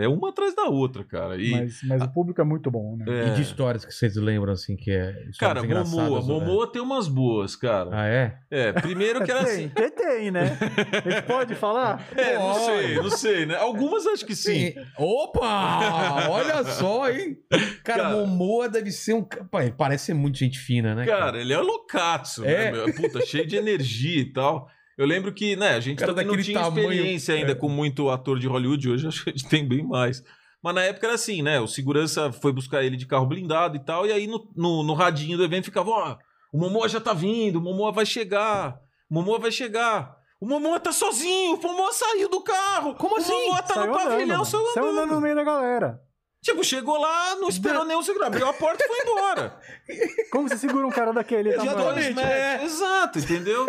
É 0.00 0.08
uma 0.08 0.30
atrás 0.30 0.54
da 0.54 0.64
outra, 0.64 1.04
cara. 1.04 1.36
E, 1.40 1.50
Mas, 1.52 1.80
mas 1.84 2.02
o 2.02 2.08
público 2.08 2.40
é 2.40 2.44
muito 2.44 2.68
bom, 2.70 2.96
né? 2.96 3.04
é, 3.08 3.28
E 3.28 3.34
de 3.34 3.42
histórias 3.42 3.84
que 3.84 3.92
vocês 3.92 4.16
lembram, 4.16 4.52
assim, 4.52 4.76
que 4.76 4.90
é. 4.90 5.14
Cara, 5.38 5.62
Momoa. 5.62 6.20
né? 6.20 6.26
Momoa 6.26 6.66
tem 6.66 6.80
umas 6.82 7.06
boas, 7.08 7.54
cara. 7.56 7.90
Ah, 7.92 8.06
é? 8.08 8.36
É, 8.50 8.72
primeiro 8.72 9.22
que 9.24 9.30
era 9.30 9.42
tem, 9.44 9.52
assim. 9.52 9.68
tem, 9.68 9.90
tem, 9.90 10.30
né? 10.30 10.56
A 11.04 11.10
gente 11.10 11.22
pode 11.26 11.54
falar? 11.54 12.06
É, 12.16 12.38
não 12.38 12.54
sei, 12.54 12.94
não 12.96 13.10
sei, 13.10 13.19
né? 13.46 13.56
Algumas 13.56 14.06
acho 14.06 14.24
que 14.24 14.34
sim. 14.34 14.74
Opa! 14.98 16.28
Olha 16.30 16.64
só, 16.64 17.10
hein? 17.10 17.36
Cara, 17.84 18.02
Cara. 18.04 18.16
Momoa 18.16 18.68
deve 18.68 18.90
ser 18.90 19.14
um. 19.14 19.26
Ele 19.60 19.72
parece 19.72 20.06
ser 20.06 20.14
muito 20.14 20.38
gente 20.38 20.58
fina, 20.58 20.94
né? 20.94 21.06
Cara, 21.06 21.40
ele 21.40 21.52
é 21.52 21.58
loucaço, 21.58 22.44
É. 22.44 22.72
né? 22.72 22.92
Puta, 22.92 23.24
cheio 23.24 23.46
de 23.46 23.56
energia 23.56 24.20
e 24.20 24.32
tal. 24.32 24.68
Eu 24.98 25.06
lembro 25.06 25.32
que, 25.32 25.56
né, 25.56 25.70
a 25.70 25.80
gente 25.80 25.98
Cara 25.98 26.12
também 26.12 26.26
não 26.26 26.36
tinha 26.42 26.60
tamanho, 26.60 26.90
experiência 26.92 27.34
ainda 27.34 27.52
é. 27.52 27.54
com 27.54 27.70
muito 27.70 28.10
ator 28.10 28.38
de 28.38 28.46
Hollywood, 28.46 28.90
hoje 28.90 29.08
acho 29.08 29.24
que 29.24 29.30
a 29.30 29.32
gente 29.32 29.48
tem 29.48 29.66
bem 29.66 29.82
mais. 29.82 30.22
Mas 30.62 30.74
na 30.74 30.82
época 30.82 31.06
era 31.06 31.14
assim, 31.14 31.40
né? 31.40 31.58
O 31.58 31.66
segurança 31.66 32.30
foi 32.30 32.52
buscar 32.52 32.84
ele 32.84 32.98
de 32.98 33.06
carro 33.06 33.24
blindado 33.24 33.76
e 33.76 33.80
tal, 33.82 34.06
e 34.06 34.12
aí 34.12 34.26
no, 34.26 34.46
no, 34.54 34.82
no 34.82 34.92
radinho 34.92 35.38
do 35.38 35.44
evento 35.44 35.64
ficava, 35.64 35.90
ó, 35.90 36.16
o 36.52 36.58
Momoa 36.58 36.86
já 36.86 37.00
tá 37.00 37.14
vindo, 37.14 37.56
o 37.56 37.62
Momoa 37.62 37.92
vai 37.92 38.04
chegar, 38.04 38.78
o 39.10 39.14
Momoa 39.14 39.38
vai 39.38 39.50
chegar. 39.50 40.19
O 40.40 40.46
Momoa 40.46 40.80
tá 40.80 40.90
sozinho, 40.90 41.54
o 41.56 41.62
Momoa 41.62 41.92
saiu 41.92 42.28
do 42.28 42.40
carro. 42.40 42.94
Como 42.94 43.18
assim? 43.18 43.32
O 43.32 43.40
Momoa 43.40 43.62
tá 43.62 43.74
Saiu 43.74 43.86
no 43.88 43.92
pavilhão, 43.98 44.22
andando, 44.36 44.44
saiu 44.46 44.66
saiu 44.72 44.88
andando. 44.88 45.14
no 45.14 45.20
meio 45.20 45.34
da 45.34 45.44
galera. 45.44 46.00
Tipo, 46.42 46.64
chegou 46.64 46.96
lá, 46.98 47.36
não 47.36 47.50
esperou 47.50 47.84
nem 47.84 47.94
o 47.94 48.02
segurança, 48.02 48.28
abriu 48.28 48.48
a 48.48 48.52
porta 48.54 48.82
e 48.82 48.88
foi 48.88 49.12
embora. 49.12 49.60
Como 50.32 50.48
você 50.48 50.56
segura 50.56 50.86
um 50.86 50.90
cara 50.90 51.12
daquele? 51.12 51.52
tamanho? 51.52 51.70
Exatamente. 51.78 52.14
Dois 52.14 52.26
é. 52.26 52.52
metros. 52.52 52.72
Exato, 52.72 53.18
entendeu? 53.18 53.68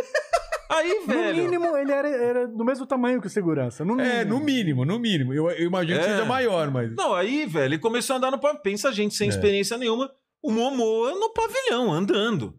Aí, 0.70 1.00
No 1.02 1.06
velho. 1.08 1.44
mínimo, 1.44 1.76
ele 1.76 1.92
era, 1.92 2.08
era 2.08 2.48
do 2.48 2.64
mesmo 2.64 2.86
tamanho 2.86 3.20
que 3.20 3.28
o 3.28 3.30
segurança. 3.30 3.84
No 3.84 3.94
mínimo. 3.96 4.16
É, 4.16 4.24
no 4.24 4.40
mínimo, 4.40 4.86
no 4.86 4.98
mínimo. 4.98 5.34
Eu, 5.34 5.52
eu 5.52 5.66
imagino 5.68 6.00
que 6.00 6.06
É. 6.06 6.10
seja 6.12 6.24
maior, 6.24 6.72
mas. 6.72 6.96
Não, 6.96 7.14
aí, 7.14 7.46
velho, 7.46 7.66
ele 7.66 7.78
começou 7.78 8.14
a 8.14 8.18
andar 8.18 8.32
no 8.32 8.40
pavilhão. 8.40 8.62
Pensa 8.64 8.88
a 8.88 8.92
gente 8.94 9.14
sem 9.16 9.28
É. 9.28 9.30
experiência 9.32 9.78
nenhuma. 9.78 10.10
O 10.42 10.50
Momoa 10.50 11.12
no 11.16 11.30
pavilhão, 11.34 11.92
andando. 11.92 12.54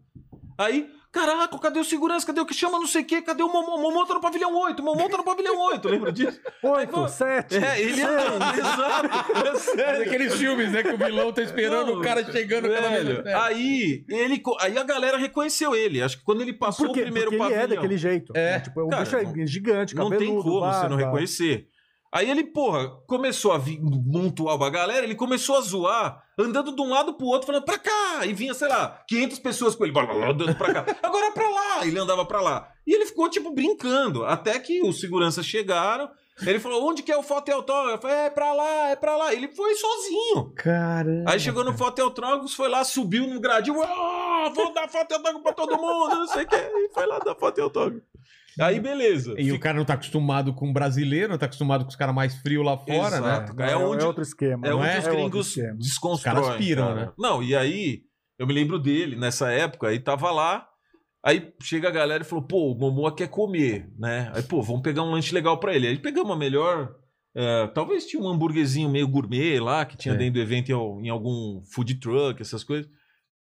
Aí, 0.59 0.87
caraca, 1.13 1.57
cadê 1.59 1.79
o 1.79 1.83
segurança? 1.85 2.25
Cadê 2.25 2.41
o 2.41 2.45
que 2.45 2.53
chama 2.53 2.79
não 2.79 2.87
sei 2.87 3.03
o 3.03 3.05
quê? 3.05 3.21
Cadê 3.21 3.43
o 3.43 3.47
Momoa? 3.47 3.77
O 3.77 3.81
Momoa 3.81 4.05
tá 4.07 4.15
no 4.15 4.19
pavilhão 4.19 4.53
8. 4.53 4.79
O 4.81 4.83
Momoa 4.85 5.09
tá 5.09 5.17
no 5.17 5.23
pavilhão 5.23 5.57
8. 5.57 5.87
Lembra 5.87 6.11
disso? 6.11 6.41
Oito, 6.63 7.07
sete. 7.07 7.55
É, 7.63 7.79
ele 7.79 8.01
andando. 8.01 8.43
Exato. 8.57 9.47
É 9.47 9.55
sério. 9.59 10.01
Aqueles 10.03 10.33
filmes, 10.33 10.71
né? 10.71 10.81
Que 10.83 10.89
o 10.89 10.97
vilão 10.97 11.31
tá 11.31 11.41
esperando 11.43 11.91
Não, 11.93 11.99
o 11.99 12.01
cara 12.01 12.23
chegando 12.29 12.67
cada 12.69 12.89
Velho, 12.89 13.23
vez. 13.23 13.25
É. 13.27 13.33
aí, 13.35 14.03
ele, 14.09 14.41
aí 14.59 14.77
a 14.77 14.83
galera 14.83 15.17
reconheceu 15.17 15.75
ele. 15.75 16.01
Acho 16.01 16.17
que 16.17 16.23
quando 16.23 16.41
ele 16.41 16.53
passou 16.53 16.87
Porque, 16.87 17.01
o 17.01 17.03
primeiro 17.03 17.29
porque 17.29 17.43
ele 17.43 17.49
pavilhão. 17.55 17.63
é 17.63 17.67
daquele 17.75 17.97
jeito. 17.97 18.33
É. 18.35 18.51
né? 18.53 18.59
Tipo, 18.61 18.81
o 18.81 18.89
Cara, 18.89 19.03
bicho 19.03 19.15
é 19.17 19.23
não- 19.23 19.47
gigante, 19.47 19.95
Não 19.95 20.09
tem 20.09 20.27
como 20.27 20.41
você 20.41 20.49
não 20.59 20.59
barba. 20.61 20.95
reconhecer. 20.97 21.67
Aí 22.13 22.29
ele, 22.29 22.43
porra, 22.43 22.89
começou 23.07 23.51
a 23.53 23.57
vir 23.57 23.79
montuar 23.81 24.61
a 24.61 24.69
galera, 24.69 25.03
ele 25.03 25.15
começou 25.15 25.57
a 25.57 25.61
zoar, 25.61 26.23
andando 26.37 26.75
de 26.75 26.79
um 26.79 26.89
lado 26.89 27.15
pro 27.15 27.25
outro, 27.25 27.47
falando 27.47 27.65
pra 27.65 27.79
cá, 27.79 28.23
e 28.23 28.33
vinha, 28.33 28.53
sei 28.53 28.67
lá, 28.67 29.01
500 29.07 29.39
pessoas 29.39 29.73
com 29.75 29.83
ele, 29.83 29.91
blá, 29.93 30.05
blá, 30.05 30.13
blá, 30.13 30.29
andando 30.29 30.55
pra 30.55 30.71
cá, 30.73 30.85
agora 31.01 31.31
pra 31.31 31.49
lá, 31.49 31.87
ele 31.87 31.97
andava 31.97 32.23
pra 32.23 32.39
lá. 32.39 32.69
E 32.85 32.93
ele 32.93 33.07
ficou, 33.07 33.27
tipo, 33.29 33.49
brincando, 33.51 34.23
até 34.25 34.59
que 34.59 34.81
os 34.85 34.99
seguranças 34.99 35.43
chegaram, 35.43 36.07
ele 36.45 36.59
falou, 36.59 36.87
onde 36.87 37.01
que 37.01 37.11
é 37.11 37.17
o 37.17 37.23
foto 37.23 37.49
e 37.49 37.51
autógrafo? 37.51 37.95
Eu 37.95 38.01
falei, 38.01 38.17
é 38.25 38.29
pra 38.29 38.53
lá, 38.53 38.89
é 38.89 38.95
pra 38.95 39.15
lá. 39.15 39.33
Ele 39.33 39.47
foi 39.47 39.73
sozinho. 39.75 40.51
Caramba. 40.55 41.31
Aí 41.31 41.39
chegou 41.39 41.63
no 41.63 41.75
foto 41.77 41.99
e 41.99 42.01
autógrafos, 42.01 42.53
foi 42.55 42.69
lá, 42.69 42.83
subiu 42.83 43.27
no 43.27 43.39
gradil, 43.39 43.81
"Ah, 43.83 44.51
vou 44.53 44.73
dar 44.73 44.87
foto 44.89 45.11
e 45.11 45.13
autógrafo 45.15 45.43
pra 45.43 45.53
todo 45.53 45.77
mundo, 45.77 46.15
não 46.15 46.27
sei 46.27 46.43
o 46.43 46.47
que, 46.47 46.55
e 46.55 46.89
foi 46.93 47.05
lá 47.05 47.19
dar 47.19 47.35
foto 47.35 47.57
e 47.59 47.61
autógrafo. 47.61 48.01
Aí, 48.59 48.79
beleza. 48.79 49.33
E 49.37 49.51
o 49.51 49.59
cara 49.59 49.77
não 49.77 49.85
tá 49.85 49.93
acostumado 49.95 50.53
com 50.53 50.71
brasileiro, 50.71 51.29
não 51.31 51.37
tá 51.37 51.45
acostumado 51.47 51.83
com 51.83 51.89
os 51.89 51.95
caras 51.95 52.13
mais 52.13 52.35
frios 52.41 52.63
lá 52.65 52.77
fora, 52.77 53.19
né? 53.19 53.27
Exato. 53.43 53.61
É, 53.61 53.71
É 53.71 53.75
onde- 53.77 54.03
é 54.03 54.07
outro 54.07 54.21
esquema. 54.23 54.67
É 54.67 54.69
Não 54.69 54.79
onde 54.79 54.89
é? 54.89 54.99
os 54.99 55.07
É 55.07 55.11
gringos 55.11 55.55
desconstroem. 55.79 56.37
Os 56.39 56.47
caras 56.47 56.57
piram, 56.57 56.87
cara. 56.87 57.05
né? 57.07 57.11
Não, 57.17 57.41
e 57.41 57.55
aí, 57.55 58.01
eu 58.37 58.45
me 58.47 58.53
lembro 58.53 58.77
dele 58.79 59.15
nessa 59.15 59.49
época, 59.51 59.87
aí 59.87 59.99
tava 59.99 60.29
lá, 60.31 60.67
aí 61.25 61.51
chega 61.61 61.87
a 61.87 61.91
galera 61.91 62.23
e 62.23 62.25
falou, 62.27 62.45
pô, 62.45 62.71
o 62.71 62.77
Momoa 62.77 63.15
quer 63.15 63.27
comer, 63.27 63.89
né? 63.97 64.31
Aí, 64.35 64.43
pô, 64.43 64.61
vamos 64.61 64.81
pegar 64.81 65.03
um 65.03 65.11
lanche 65.11 65.33
legal 65.33 65.59
pra 65.59 65.75
ele. 65.75 65.87
Aí 65.87 65.97
pegamos 65.97 66.31
a 66.31 66.35
melhor... 66.35 66.93
é, 67.35 67.67
talvez 67.73 68.05
tinha 68.05 68.21
um 68.21 68.27
hambúrguerzinho 68.29 68.89
meio 68.89 69.07
gourmet 69.07 69.59
lá, 69.59 69.83
que 69.85 69.97
tinha 69.97 70.13
dentro 70.13 70.33
do 70.35 70.39
evento 70.41 70.69
em, 70.71 71.07
em 71.07 71.09
algum 71.09 71.63
food 71.73 71.95
truck, 71.95 72.39
essas 72.41 72.63
coisas. 72.63 72.87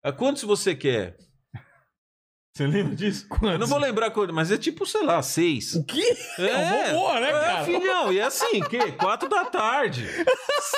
Ah, 0.02 0.14
quantos 0.14 0.44
você 0.44 0.74
quer? 0.74 1.18
Você 2.56 2.66
lembra 2.68 2.96
disso? 2.96 3.28
Eu 3.44 3.60
não 3.60 3.68
vou 3.68 3.78
lembrar, 3.78 4.12
quanto, 4.12 4.34
mas 4.34 4.50
é 4.50 4.58
tipo, 4.58 4.86
sei 4.86 5.04
lá, 5.04 5.22
seis. 5.22 5.76
O 5.76 5.84
quê? 5.84 6.16
É, 6.40 6.56
o 6.56 6.94
Momoa, 6.94 7.20
né, 7.20 7.28
é, 7.28 7.32
cara? 7.32 7.64
filhão, 7.66 8.14
e 8.14 8.20
é 8.20 8.24
assim, 8.24 8.62
que? 8.62 8.94
Quatro 8.94 9.28
da 9.28 9.44
tarde. 9.44 10.08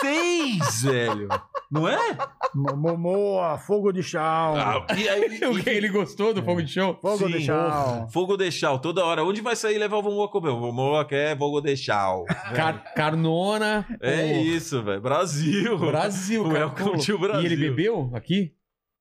Seis, 0.01 0.81
velho. 0.81 1.27
Não 1.69 1.87
é? 1.87 1.99
Mo- 2.55 2.75
Momoa, 2.75 3.59
fogo 3.59 3.91
de 3.91 4.01
chão. 4.01 4.21
Ah, 4.55 4.87
e 4.97 5.07
aí, 5.07 5.39
O 5.45 5.63
que? 5.63 5.69
Ele 5.69 5.89
gostou 5.89 6.33
do 6.33 6.41
fogo 6.41 6.63
de 6.63 6.71
chão? 6.71 6.97
fogo 6.99 7.27
sim. 7.27 7.33
de 7.37 7.45
chão. 7.45 8.07
Fogo 8.11 8.35
de 8.37 8.51
chau, 8.51 8.79
toda 8.79 9.05
hora. 9.05 9.23
Onde 9.23 9.41
vai 9.41 9.55
sair 9.55 9.77
levar 9.77 9.97
o 9.97 10.01
Momoa 10.01 10.25
a 10.25 10.29
comer? 10.29 10.49
O 10.49 10.59
Momoa 10.59 11.05
quer 11.05 11.37
fogo 11.37 11.61
de 11.61 11.77
chau. 11.77 12.25
Car- 12.55 12.91
carnona. 12.95 13.85
É 14.01 14.33
Pô, 14.33 14.39
isso, 14.39 14.81
velho. 14.81 14.99
Brasil. 15.01 15.77
Brasil, 15.77 16.41
O 16.43 16.49
cara. 16.51 16.59
Welcome 16.65 17.05
to 17.05 17.19
Brasil. 17.19 17.43
E 17.43 17.45
ele 17.53 17.55
bebeu 17.69 18.09
aqui? 18.15 18.51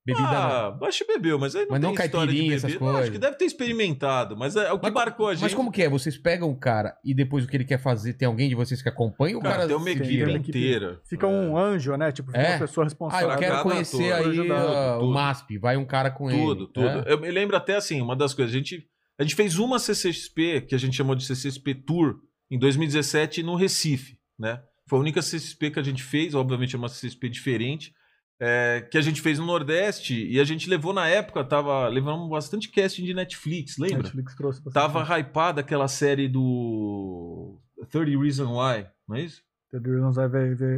Bebida. 0.07 0.29
Ah, 0.29 0.79
acho 0.83 1.05
que 1.05 1.13
bebeu, 1.13 1.37
mas 1.37 1.57
aí 1.57 1.63
não 1.63 1.71
Mas 1.73 1.81
tem 1.81 1.93
não 1.95 2.05
história 2.05 2.33
de 2.33 2.53
essas 2.55 2.63
Não, 2.63 2.87
acho 2.87 2.93
coisas. 2.95 3.11
que 3.11 3.19
deve 3.19 3.37
ter 3.37 3.45
experimentado, 3.45 4.37
mas 4.37 4.55
é 4.55 4.73
o 4.73 4.79
que 4.79 4.85
Mas- 4.85 4.95
marcou 4.95 5.29
a 5.29 5.35
gente. 5.35 5.43
Mas 5.43 5.53
como 5.55 5.73
que 5.73 5.83
é? 5.83 5.89
Vocês 5.89 6.17
pegam 6.17 6.49
o 6.49 6.57
cara 6.57 6.97
e 7.05 7.13
depois 7.13 7.45
o 7.45 7.49
que 7.49 7.57
ele 7.57 7.65
quer 7.65 7.79
fazer, 7.79 8.13
tem 8.15 8.27
alguém 8.27 8.49
de 8.49 8.55
vocês 8.55 8.81
que 8.81 8.89
acompanha? 8.89 9.37
O 9.37 9.41
Cara, 9.43 9.55
cara, 9.57 9.67
tem 9.67 9.77
uma 9.77 9.91
equipe 9.91 10.31
inteira. 10.33 11.01
Fica 11.09 11.27
um 11.27 11.59
anjo, 11.59 11.95
né? 11.97 12.13
Tipo, 12.13 12.31
fica 12.31 12.41
É? 12.43 12.51
uma 12.53 12.59
pessoa 12.61 12.85
Ah, 12.85 12.87
responsável. 12.87 13.31
eu 13.31 13.39
quero 13.39 13.63
conhecer 13.63 14.13
ator, 14.13 14.27
aí 14.27 14.31
ajudar, 14.41 14.61
ah, 14.61 14.97
o 14.97 15.01
tudo. 15.01 15.13
MASP. 15.13 15.59
Vai 15.59 15.77
um 15.77 15.85
cara 15.85 16.11
com 16.11 16.29
Tudo, 16.29 16.65
ele. 16.65 16.73
tudo. 16.73 17.09
É? 17.09 17.13
Eu 17.13 17.21
me 17.21 17.31
lembro 17.31 17.57
até 17.57 17.75
assim, 17.75 18.01
uma 18.01 18.15
das 18.15 18.33
coisas, 18.33 18.55
a 18.55 18.57
gente, 18.57 18.87
a 19.19 19.23
gente 19.25 19.35
fez 19.35 19.59
uma 19.59 19.79
CCXP, 19.79 20.61
que 20.63 20.75
a 20.75 20.79
gente 20.79 20.97
chamou 20.97 21.17
de 21.17 21.25
CCXP 21.25 21.75
Tour, 21.75 22.17
em 22.49 22.59
2017 22.59 23.43
no 23.43 23.57
Recife, 23.57 24.17
né? 24.39 24.61
Foi 24.89 24.99
a 24.99 25.03
única 25.03 25.21
CCXP 25.21 25.73
que 25.73 25.81
a 25.81 25.83
gente 25.83 26.01
fez, 26.03 26.33
obviamente 26.33 26.77
é 26.77 26.79
uma 26.79 26.89
CCXP 26.89 27.29
diferente, 27.29 27.93
é, 28.39 28.87
que 28.91 28.99
a 28.99 29.01
gente 29.01 29.21
fez 29.21 29.39
no 29.39 29.47
Nordeste, 29.47 30.27
e 30.27 30.39
a 30.39 30.45
gente 30.45 30.69
levou 30.69 30.93
na 30.93 31.09
época, 31.09 31.43
tava 31.45 31.89
levando 31.89 32.29
bastante 32.29 32.71
casting 32.71 33.05
de 33.05 33.15
Netflix, 33.15 33.79
lembra? 33.79 33.99
Netflix 33.99 34.35
trouxe 34.35 34.63
bastante. 34.63 34.93
Tava 34.93 35.19
hypada 35.19 35.61
aquela 35.61 35.89
série 35.89 36.29
do 36.29 37.59
30 37.91 38.19
Reasons 38.21 38.49
Why, 38.49 38.87
não 39.09 39.17
é 39.17 39.23
isso? 39.23 39.43
The 39.71 39.79
Reasons 39.79 40.17
Why 40.17 40.29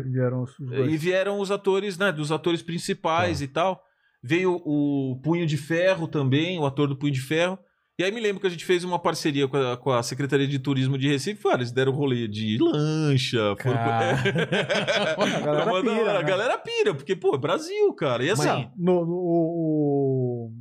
vieram 0.05 0.43
os 0.43 0.55
dois. 0.59 0.93
E 0.93 0.97
vieram 0.97 1.41
os 1.41 1.51
atores, 1.51 1.99
né? 1.99 2.13
Dos 2.13 2.33
atores 2.33 2.63
principais 2.63 3.43
e 3.43 3.49
tal. 3.49 3.83
Veio 4.23 4.61
o 4.65 5.21
Punho 5.23 5.47
de 5.47 5.57
Ferro 5.57 6.09
também, 6.09 6.59
o 6.59 6.67
ator 6.67 6.89
do 6.89 6.97
Punho 6.97 7.13
de 7.13 7.21
Ferro. 7.21 7.59
E 8.01 8.05
aí 8.05 8.13
me 8.13 8.21
lembro 8.21 8.41
que 8.41 8.47
a 8.47 8.51
gente 8.51 8.65
fez 8.65 8.85
uma 8.85 8.97
parceria 8.97 9.49
com 9.49 9.57
a, 9.57 9.77
com 9.77 9.91
a 9.91 10.01
Secretaria 10.05 10.47
de 10.47 10.61
Turismo 10.61 10.97
de 10.97 11.09
Recife. 11.09 11.43
Cara, 11.43 11.57
eles 11.57 11.73
deram 11.73 11.91
rolê 11.91 12.29
de 12.29 12.57
lancha. 12.59 13.57
Foram... 13.61 13.77
A 15.19 15.41
galera 15.41 15.83
pira. 15.83 16.11
A 16.11 16.23
né? 16.23 16.29
galera 16.29 16.59
pira, 16.59 16.95
porque, 16.95 17.17
pô, 17.17 17.35
é 17.35 17.39
Brasil, 17.39 17.93
cara. 17.95 18.25
E 18.25 18.31
assim, 18.31 18.71
Não, 18.77 19.05
no, 19.05 19.07
no- 19.07 20.53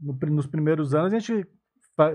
no 0.00 0.30
nos 0.30 0.46
primeiros 0.46 0.94
anos 0.94 1.12
a 1.12 1.18
gente 1.18 1.46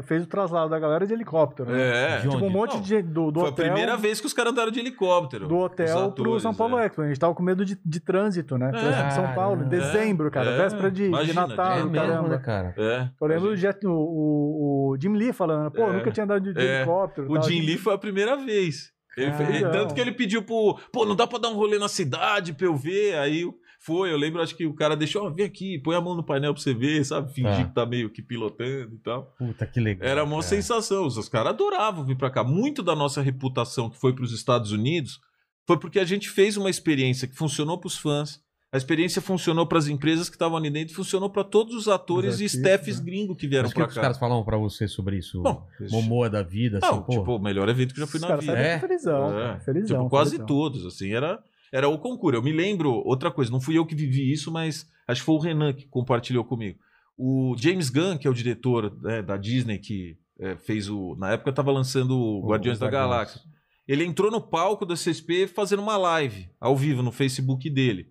fez 0.03 0.23
o 0.23 0.27
traslado 0.27 0.69
da 0.69 0.77
galera 0.77 1.07
de 1.07 1.13
helicóptero. 1.13 1.71
né? 1.71 2.15
é. 2.15 2.17
De 2.19 2.29
Tipo, 2.29 2.45
um 2.45 2.49
monte 2.49 2.75
Não, 2.75 2.82
de 2.82 2.88
gente 2.89 3.07
do, 3.07 3.32
do 3.32 3.39
Foi 3.39 3.49
a 3.49 3.51
hotel. 3.51 3.65
primeira 3.65 3.97
vez 3.97 4.19
que 4.21 4.27
os 4.27 4.34
caras 4.34 4.51
andaram 4.51 4.71
de 4.71 4.79
helicóptero. 4.79 5.47
do 5.47 5.57
hotel 5.57 6.11
pro 6.11 6.23
atores, 6.25 6.41
São 6.43 6.53
Paulo 6.53 6.77
é. 6.77 6.86
Expo. 6.86 7.01
A 7.01 7.07
gente 7.07 7.19
tava 7.19 7.34
com 7.34 7.41
medo 7.41 7.65
de, 7.65 7.77
de 7.84 7.99
trânsito, 7.99 8.57
né? 8.57 8.69
Trânsito 8.69 9.07
de 9.07 9.13
São 9.13 9.34
Paulo, 9.34 9.63
em 9.63 9.69
Caramba. 9.69 9.91
dezembro, 9.91 10.29
cara. 10.32 10.49
É, 10.51 10.57
Véspera 10.57 10.91
de, 10.91 11.01
de 11.01 11.07
imagina, 11.07 11.47
Natal, 11.47 11.71
É 11.71 11.75
mesmo, 11.84 11.91
caramba. 11.95 12.29
né, 12.29 12.38
cara? 12.38 12.75
É. 12.77 13.09
Eu 13.19 13.27
lembro 13.27 13.49
do 13.49 13.55
Jet- 13.55 13.86
o, 13.88 13.91
o, 13.91 14.91
o 14.93 14.97
Jim 15.01 15.13
Lee 15.13 15.34
falando, 15.34 15.71
pô, 15.71 15.82
É. 15.84 15.93
nunca 15.93 16.12
tinha 16.12 16.24
andado 16.25 16.41
de, 16.41 16.53
de 16.53 16.62
É. 16.62 16.78
helicóptero. 16.78 17.32
O 17.32 17.33
tal. 17.36 17.43
Jim 17.43 17.62
Lee 17.62 17.78
foi 17.78 17.93
a 17.93 17.97
primeira 17.97 18.36
vez. 18.37 18.91
Ele 19.17 19.32
foi- 19.33 19.62
tanto 19.71 19.93
que 19.93 19.99
ele 19.99 20.13
pediu 20.13 20.41
pro. 20.43 20.78
Pô, 20.93 21.05
não 21.05 21.16
dá 21.16 21.28
pra 21.28 21.37
dar 21.37 21.49
um 21.49 21.55
rolê 21.55 21.78
na 21.78 21.89
cidade 21.89 22.53
pra 22.53 22.66
eu 22.67 22.75
ver. 22.78 23.17
Aí 23.17 23.43
foi, 23.83 24.12
eu 24.12 24.17
lembro, 24.17 24.41
acho 24.41 24.55
que 24.55 24.66
o 24.66 24.74
cara 24.75 24.95
deixou, 24.95 25.25
ó, 25.25 25.29
vem 25.32 25.45
aqui, 25.45 25.79
põe 25.79 25.95
a 25.95 26.01
mão 26.01 26.13
no 26.16 26.24
painel 26.24 26.53
pra 26.53 26.62
você 26.62 26.71
ver, 26.74 27.03
sabe? 27.03 27.33
Fingir 27.33 27.62
Ah. 27.62 27.63
que 27.66 27.74
tá 27.74 27.86
meio 27.86 28.09
que 28.12 28.21
pilotando 28.21 28.93
e 28.93 28.99
tal. 28.99 29.33
Puta, 29.39 29.66
que 29.66 29.79
legal. 29.79 30.08
Era 30.08 30.24
uma 30.24 30.32
cara. 30.37 30.43
sensação. 30.43 31.05
Os 31.08 31.28
caras 31.28 31.53
adoravam 31.53 32.05
vir 32.05 32.16
pra 32.16 32.29
cá. 32.29 32.43
Muito 32.43 32.83
da 32.83 32.95
nossa 32.95 33.21
reputação 33.21 33.89
que 33.89 33.97
foi 33.97 34.13
pros 34.13 34.32
Estados 34.33 34.71
Unidos 34.71 35.20
foi 35.66 35.79
porque 35.79 35.99
a 35.99 36.05
gente 36.05 36.29
fez 36.29 36.58
uma 36.58 36.70
experiência 36.70 37.28
que 37.28 37.36
funcionou 37.36 37.79
pros 37.79 37.97
fãs. 37.97 38.39
A 38.74 38.78
experiência 38.78 39.21
funcionou 39.21 39.66
pras 39.67 39.89
empresas 39.89 40.29
que 40.29 40.36
estavam 40.36 40.58
ali 40.58 40.70
dentro, 40.70 40.95
funcionou 40.95 41.29
pra 41.29 41.43
todos 41.43 41.75
os 41.75 41.89
atores 41.89 42.36
Os 42.36 42.41
e 42.41 42.45
staffs 42.45 42.99
né? 42.99 43.05
gringos 43.05 43.36
que 43.36 43.45
vieram 43.45 43.67
que 43.67 43.75
pra 43.75 43.86
os 43.87 43.93
cá. 43.93 43.99
caras 44.01 44.17
falavam 44.17 44.45
pra 44.45 44.55
você 44.58 44.87
sobre 44.87 45.17
isso? 45.17 45.41
Bom, 45.41 45.67
Momoa 45.89 46.29
da 46.29 46.41
vida, 46.41 46.78
assim, 46.78 46.87
não, 46.95 47.01
pô. 47.03 47.12
tipo, 47.20 47.36
o 47.36 47.39
melhor 47.39 47.67
evento 47.67 47.93
que 47.93 47.99
eu 47.99 48.05
já 48.05 48.12
fui 48.12 48.20
Os 48.21 48.25
na 48.29 48.36
vida. 48.37 48.53
É? 48.58 48.79
felizão, 48.79 49.37
É. 49.39 49.59
felizão. 49.59 49.97
Tipo, 49.97 50.09
quase 50.09 50.32
felizão. 50.32 50.45
todos, 50.47 50.86
assim, 50.86 51.12
era, 51.12 51.37
era 51.72 51.88
o 51.88 51.98
concurso. 51.98 52.38
Eu 52.38 52.43
me 52.43 52.52
lembro, 52.52 52.92
outra 53.06 53.32
coisa, 53.32 53.52
não 53.52 53.62
fui 53.62 53.78
eu 53.78 53.86
que 53.86 53.96
vivi 53.96 54.32
isso, 54.32 54.52
mas 54.52 54.86
acho 55.08 55.22
que 55.22 55.26
foi 55.26 55.36
o 55.36 55.39
Renan 55.39 55.74
que 55.74 55.88
compartilhou 55.88 56.43
comigo. 56.43 56.78
o 57.18 57.56
James 57.58 57.89
Gunn, 57.89 58.18
que 58.18 58.28
é 58.28 58.30
o 58.30 58.34
diretor 58.34 58.98
né, 59.02 59.22
da 59.22 59.38
Disney, 59.38 59.78
que 59.78 60.18
é, 60.39 60.56
fez 60.56 60.89
o. 60.89 61.16
Na 61.18 61.32
época 61.32 61.54
tava 61.54 61.72
lançando 61.72 62.18
o 62.18 62.48
Guardiões 62.48 62.80
da 62.80 62.88
Guardiões. 62.88 63.10
Galáxia. 63.10 63.42
Ele 63.88 64.04
entrou 64.06 64.32
no 64.32 64.42
palco 64.42 64.86
da 64.86 64.96
CSP 64.96 65.48
fazendo 65.48 65.82
uma 65.82 65.98
live 65.98 66.50
ao 66.60 66.76
vivo 66.76 67.04
no 67.04 67.12
Facebook 67.12 67.70
dele. 67.70 68.08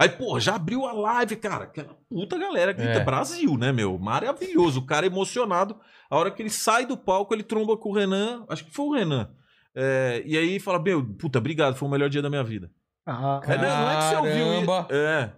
Aí, 0.00 0.08
pô, 0.08 0.38
já 0.38 0.54
abriu 0.54 0.86
a 0.86 0.92
live, 0.92 1.36
cara. 1.36 1.64
Aquela 1.64 1.96
puta 2.08 2.38
galera 2.38 2.72
grita 2.72 3.00
É. 3.00 3.04
Brasil, 3.04 3.56
né, 3.56 3.72
meu? 3.72 3.98
Maravilhoso. 3.98 4.80
O 4.80 4.86
cara 4.86 5.06
emocionado. 5.06 5.76
A 6.08 6.16
hora 6.16 6.30
que 6.30 6.40
ele 6.40 6.50
sai 6.50 6.86
do 6.86 6.96
palco, 6.96 7.34
ele 7.34 7.42
tromba 7.42 7.76
com 7.76 7.90
o 7.90 7.94
Renan. 7.94 8.44
Acho 8.48 8.64
que 8.64 8.70
foi 8.70 8.86
o 8.86 8.92
Renan. 8.92 9.28
É, 9.74 10.22
e 10.24 10.38
aí 10.38 10.58
fala: 10.60 10.80
Meu, 10.80 11.04
puta, 11.04 11.38
obrigado, 11.38 11.76
foi 11.76 11.88
o 11.88 11.90
melhor 11.90 12.08
dia 12.08 12.22
da 12.22 12.30
minha 12.30 12.44
vida. 12.44 12.70
Ah, 13.10 13.40
É, 13.44 13.56
não, 13.56 13.62
não 13.62 13.90
é 13.90 13.96
que 13.96 14.02
você 14.02 14.16
ouviu. 14.16 14.46
Caramba. 14.66 14.86
É. 14.90 15.30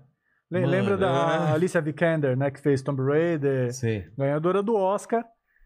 le- 0.50 0.60
Mano, 0.60 0.72
lembra 0.72 0.96
da 0.96 1.08
é. 1.50 1.52
Alicia 1.52 1.80
Vikander, 1.80 2.36
né? 2.36 2.50
Que 2.50 2.60
fez 2.60 2.82
Tomb 2.82 3.00
Raider, 3.02 3.72
Sei. 3.72 4.04
ganhadora 4.18 4.62
do 4.62 4.74
Oscar. 4.74 5.24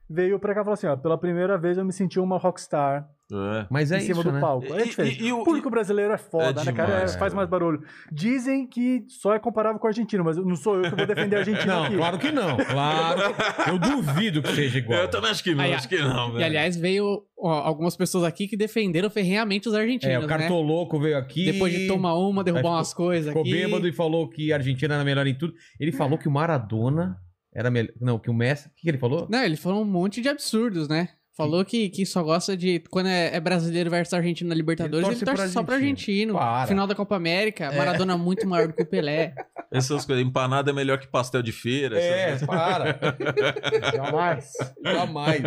Veio 0.08 0.38
pra 0.38 0.52
cá 0.54 0.60
e 0.60 0.64
falou 0.64 0.74
assim: 0.74 0.86
ó, 0.86 0.96
pela 0.96 1.16
primeira 1.18 1.56
vez 1.56 1.78
eu 1.78 1.84
me 1.84 1.92
senti 1.92 2.20
uma 2.20 2.36
rockstar 2.36 3.08
é. 3.32 3.66
Mas 3.70 3.90
é 3.90 3.98
em 3.98 4.00
cima 4.00 4.20
isso, 4.20 4.22
do 4.24 4.32
né? 4.32 4.40
palco. 4.40 4.72
É 4.74 4.82
E- 4.82 4.84
diferente. 4.84 5.22
e- 5.22 5.26
e 5.28 5.32
o- 5.32 5.40
o 5.40 5.44
público 5.44 5.70
brasileiro 5.70 6.12
é 6.12 6.18
foda, 6.18 6.60
É 6.60 6.64
né, 6.64 6.72
cara? 6.72 7.02
É, 7.02 7.08
faz 7.08 7.32
mais 7.32 7.48
barulho. 7.48 7.82
Dizem 8.12 8.66
que 8.66 9.04
só 9.08 9.34
é 9.34 9.38
comparável 9.38 9.78
com 9.78 9.86
o 9.86 9.88
argentino, 9.88 10.22
mas 10.24 10.36
não 10.36 10.56
sou 10.56 10.76
eu 10.76 10.90
que 10.90 10.96
vou 10.96 11.06
defender 11.06 11.36
a 11.36 11.38
Argentina 11.40 11.74
Não, 11.74 11.84
aqui. 11.84 11.96
claro 11.96 12.18
que 12.18 12.30
não. 12.32 12.56
Claro. 12.56 13.20
Eu 13.68 13.78
duvido 13.78 14.42
que 14.42 14.52
seja 14.52 14.78
igual. 14.78 15.00
Eu 15.00 15.08
também 15.10 15.30
acho 15.30 15.42
que 15.42 15.54
não, 15.54 15.64
Aí, 15.64 15.72
acho 15.74 15.88
que 15.88 15.98
não, 15.98 16.28
velho. 16.32 16.40
E 16.40 16.44
aliás, 16.44 16.76
veio 16.76 17.22
ó, 17.38 17.50
algumas 17.50 17.96
pessoas 17.96 18.24
aqui 18.24 18.46
que 18.46 18.56
defenderam 18.56 19.08
ferrenhamente 19.10 19.68
os 19.68 19.74
argentinos, 19.74 20.14
É, 20.14 20.18
o 20.18 20.22
né? 20.22 20.28
Cartoloco 20.28 20.98
veio 21.00 21.16
aqui. 21.16 21.46
Depois 21.46 21.72
de 21.72 21.86
tomar 21.86 22.14
uma, 22.14 22.44
derrubar 22.44 22.72
umas 22.72 22.92
coisas 22.92 23.28
Ficou 23.28 23.42
aqui. 23.42 23.52
bêbado 23.52 23.88
e 23.88 23.92
falou 23.92 24.28
que 24.28 24.52
a 24.52 24.56
Argentina 24.56 24.94
era 24.94 25.04
melhor 25.04 25.26
em 25.26 25.36
tudo. 25.36 25.54
Ele 25.80 25.92
falou 25.92 26.18
que 26.18 26.28
o 26.28 26.30
Maradona 26.30 27.16
era 27.54 27.70
melhor. 27.70 27.92
Não, 28.00 28.18
que 28.18 28.30
o 28.30 28.34
Messi. 28.34 28.68
O 28.68 28.70
que, 28.74 28.82
que 28.82 28.88
ele 28.90 28.98
falou? 28.98 29.26
Não, 29.30 29.42
ele 29.42 29.56
falou 29.56 29.80
um 29.82 29.86
monte 29.86 30.20
de 30.20 30.28
absurdos, 30.28 30.88
né? 30.88 31.08
Falou 31.36 31.64
que, 31.64 31.88
que 31.88 32.06
só 32.06 32.22
gosta 32.22 32.56
de. 32.56 32.78
Quando 32.90 33.08
é, 33.08 33.34
é 33.34 33.40
brasileiro 33.40 33.90
versus 33.90 34.14
argentino 34.14 34.48
na 34.50 34.54
Libertadores, 34.54 35.04
Ele 35.08 35.16
ele 35.16 35.24
torce 35.24 35.36
torce, 35.36 35.52
pro 35.52 35.52
só 35.52 35.64
pra 35.64 35.74
argentino. 35.74 36.38
argentino. 36.38 36.38
Para. 36.38 36.66
Final 36.68 36.86
da 36.86 36.94
Copa 36.94 37.16
América, 37.16 37.72
Maradona 37.72 38.16
muito 38.16 38.46
maior 38.46 38.68
do 38.68 38.72
que 38.74 38.82
o 38.82 38.86
Pelé. 38.86 39.34
Essas 39.72 40.06
coisas. 40.06 40.24
Empanada 40.24 40.70
é 40.70 40.74
melhor 40.74 40.98
que 40.98 41.08
pastel 41.08 41.42
de 41.42 41.50
feira. 41.50 41.98
É, 41.98 42.38
para. 42.46 43.00
Jamais. 43.92 44.52
Jamais. 44.84 45.42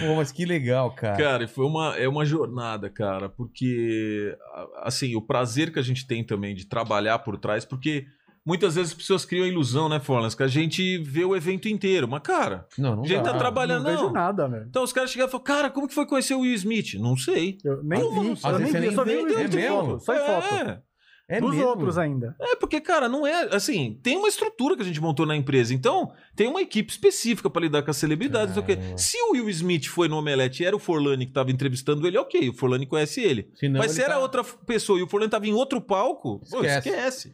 Pô, 0.00 0.16
mas 0.16 0.32
que 0.32 0.46
legal, 0.46 0.90
cara. 0.94 1.16
Cara, 1.22 1.44
e 1.44 1.48
foi 1.48 1.66
uma, 1.66 1.94
é 1.98 2.08
uma 2.08 2.24
jornada, 2.24 2.88
cara, 2.88 3.28
porque, 3.28 4.34
assim, 4.82 5.14
o 5.14 5.20
prazer 5.20 5.70
que 5.70 5.78
a 5.78 5.82
gente 5.82 6.06
tem 6.06 6.24
também 6.24 6.54
de 6.54 6.66
trabalhar 6.66 7.18
por 7.18 7.36
trás, 7.36 7.66
porque 7.66 8.06
muitas 8.44 8.74
vezes 8.74 8.92
as 8.92 8.96
pessoas 8.96 9.24
criam 9.24 9.44
a 9.44 9.48
ilusão, 9.48 9.88
né, 9.88 10.00
Forlas, 10.00 10.34
que 10.34 10.42
a 10.42 10.48
gente 10.48 10.98
vê 10.98 11.24
o 11.24 11.34
evento 11.36 11.68
inteiro, 11.68 12.08
mas, 12.08 12.22
cara, 12.22 12.66
Não, 12.76 12.96
não 12.96 13.04
a 13.04 13.06
gente 13.06 13.22
dá. 13.22 13.32
tá 13.32 13.38
trabalhando, 13.38 13.84
não 13.84 13.90
vejo 13.90 14.02
não. 14.04 14.12
nada, 14.12 14.48
velho. 14.48 14.66
Então 14.68 14.82
os 14.82 14.92
caras 14.92 15.10
chegaram 15.10 15.28
e 15.28 15.32
falaram, 15.32 15.44
cara, 15.44 15.70
como 15.70 15.86
que 15.88 15.94
foi 15.94 16.06
conhecer 16.06 16.34
o 16.34 16.40
Will 16.40 16.54
Smith? 16.54 16.94
Não 16.94 17.16
sei. 17.16 17.58
Eu 17.64 17.82
nem 17.82 18.00
vi. 18.00 18.14
não, 18.16 18.24
Eu 18.26 18.32
às 18.32 18.58
nem 18.60 18.72
vi. 18.72 18.86
Eu 18.86 18.92
só 18.92 19.04
vi 19.04 19.16
o 19.16 19.38
é 19.38 19.48
de 19.48 19.68
foto. 19.68 20.00
Só 20.00 20.14
em 20.14 20.18
foto. 20.26 20.54
É. 20.54 20.82
É 21.28 21.40
Dos 21.40 21.52
mesmo? 21.54 21.66
outros 21.66 21.96
ainda. 21.96 22.36
É, 22.38 22.56
porque, 22.56 22.78
cara, 22.78 23.08
não 23.08 23.26
é 23.26 23.54
assim. 23.54 23.98
Tem 24.02 24.18
uma 24.18 24.28
estrutura 24.28 24.76
que 24.76 24.82
a 24.82 24.84
gente 24.84 25.00
montou 25.00 25.24
na 25.24 25.34
empresa. 25.34 25.72
Então, 25.72 26.12
tem 26.36 26.46
uma 26.46 26.60
equipe 26.60 26.90
específica 26.92 27.48
pra 27.48 27.62
lidar 27.62 27.82
com 27.82 27.90
as 27.90 27.96
celebridades. 27.96 28.48
não 28.54 28.54
sei 28.54 28.62
o 28.62 28.66
quê. 28.66 28.76
Caramba. 28.76 28.98
Se 28.98 29.16
o 29.16 29.32
Will 29.32 29.48
Smith 29.48 29.86
foi 29.86 30.08
no 30.08 30.18
Omelete 30.18 30.62
e 30.62 30.66
era 30.66 30.76
o 30.76 30.80
Forlani 30.80 31.24
que 31.24 31.32
tava 31.32 31.50
entrevistando 31.50 32.06
ele, 32.06 32.18
ok, 32.18 32.50
o 32.50 32.52
Forlani 32.52 32.84
conhece 32.86 33.22
ele. 33.22 33.48
Senão 33.54 33.78
Mas 33.78 33.92
ele 33.92 34.00
se 34.00 34.02
era 34.04 34.14
tá- 34.14 34.20
outra 34.20 34.44
pessoa 34.44 34.98
e 34.98 35.02
o 35.02 35.06
Forlani 35.08 35.30
tava 35.30 35.46
em 35.46 35.54
outro 35.54 35.80
palco, 35.80 36.40
pô, 36.50 36.64
Esquece. 36.64 37.32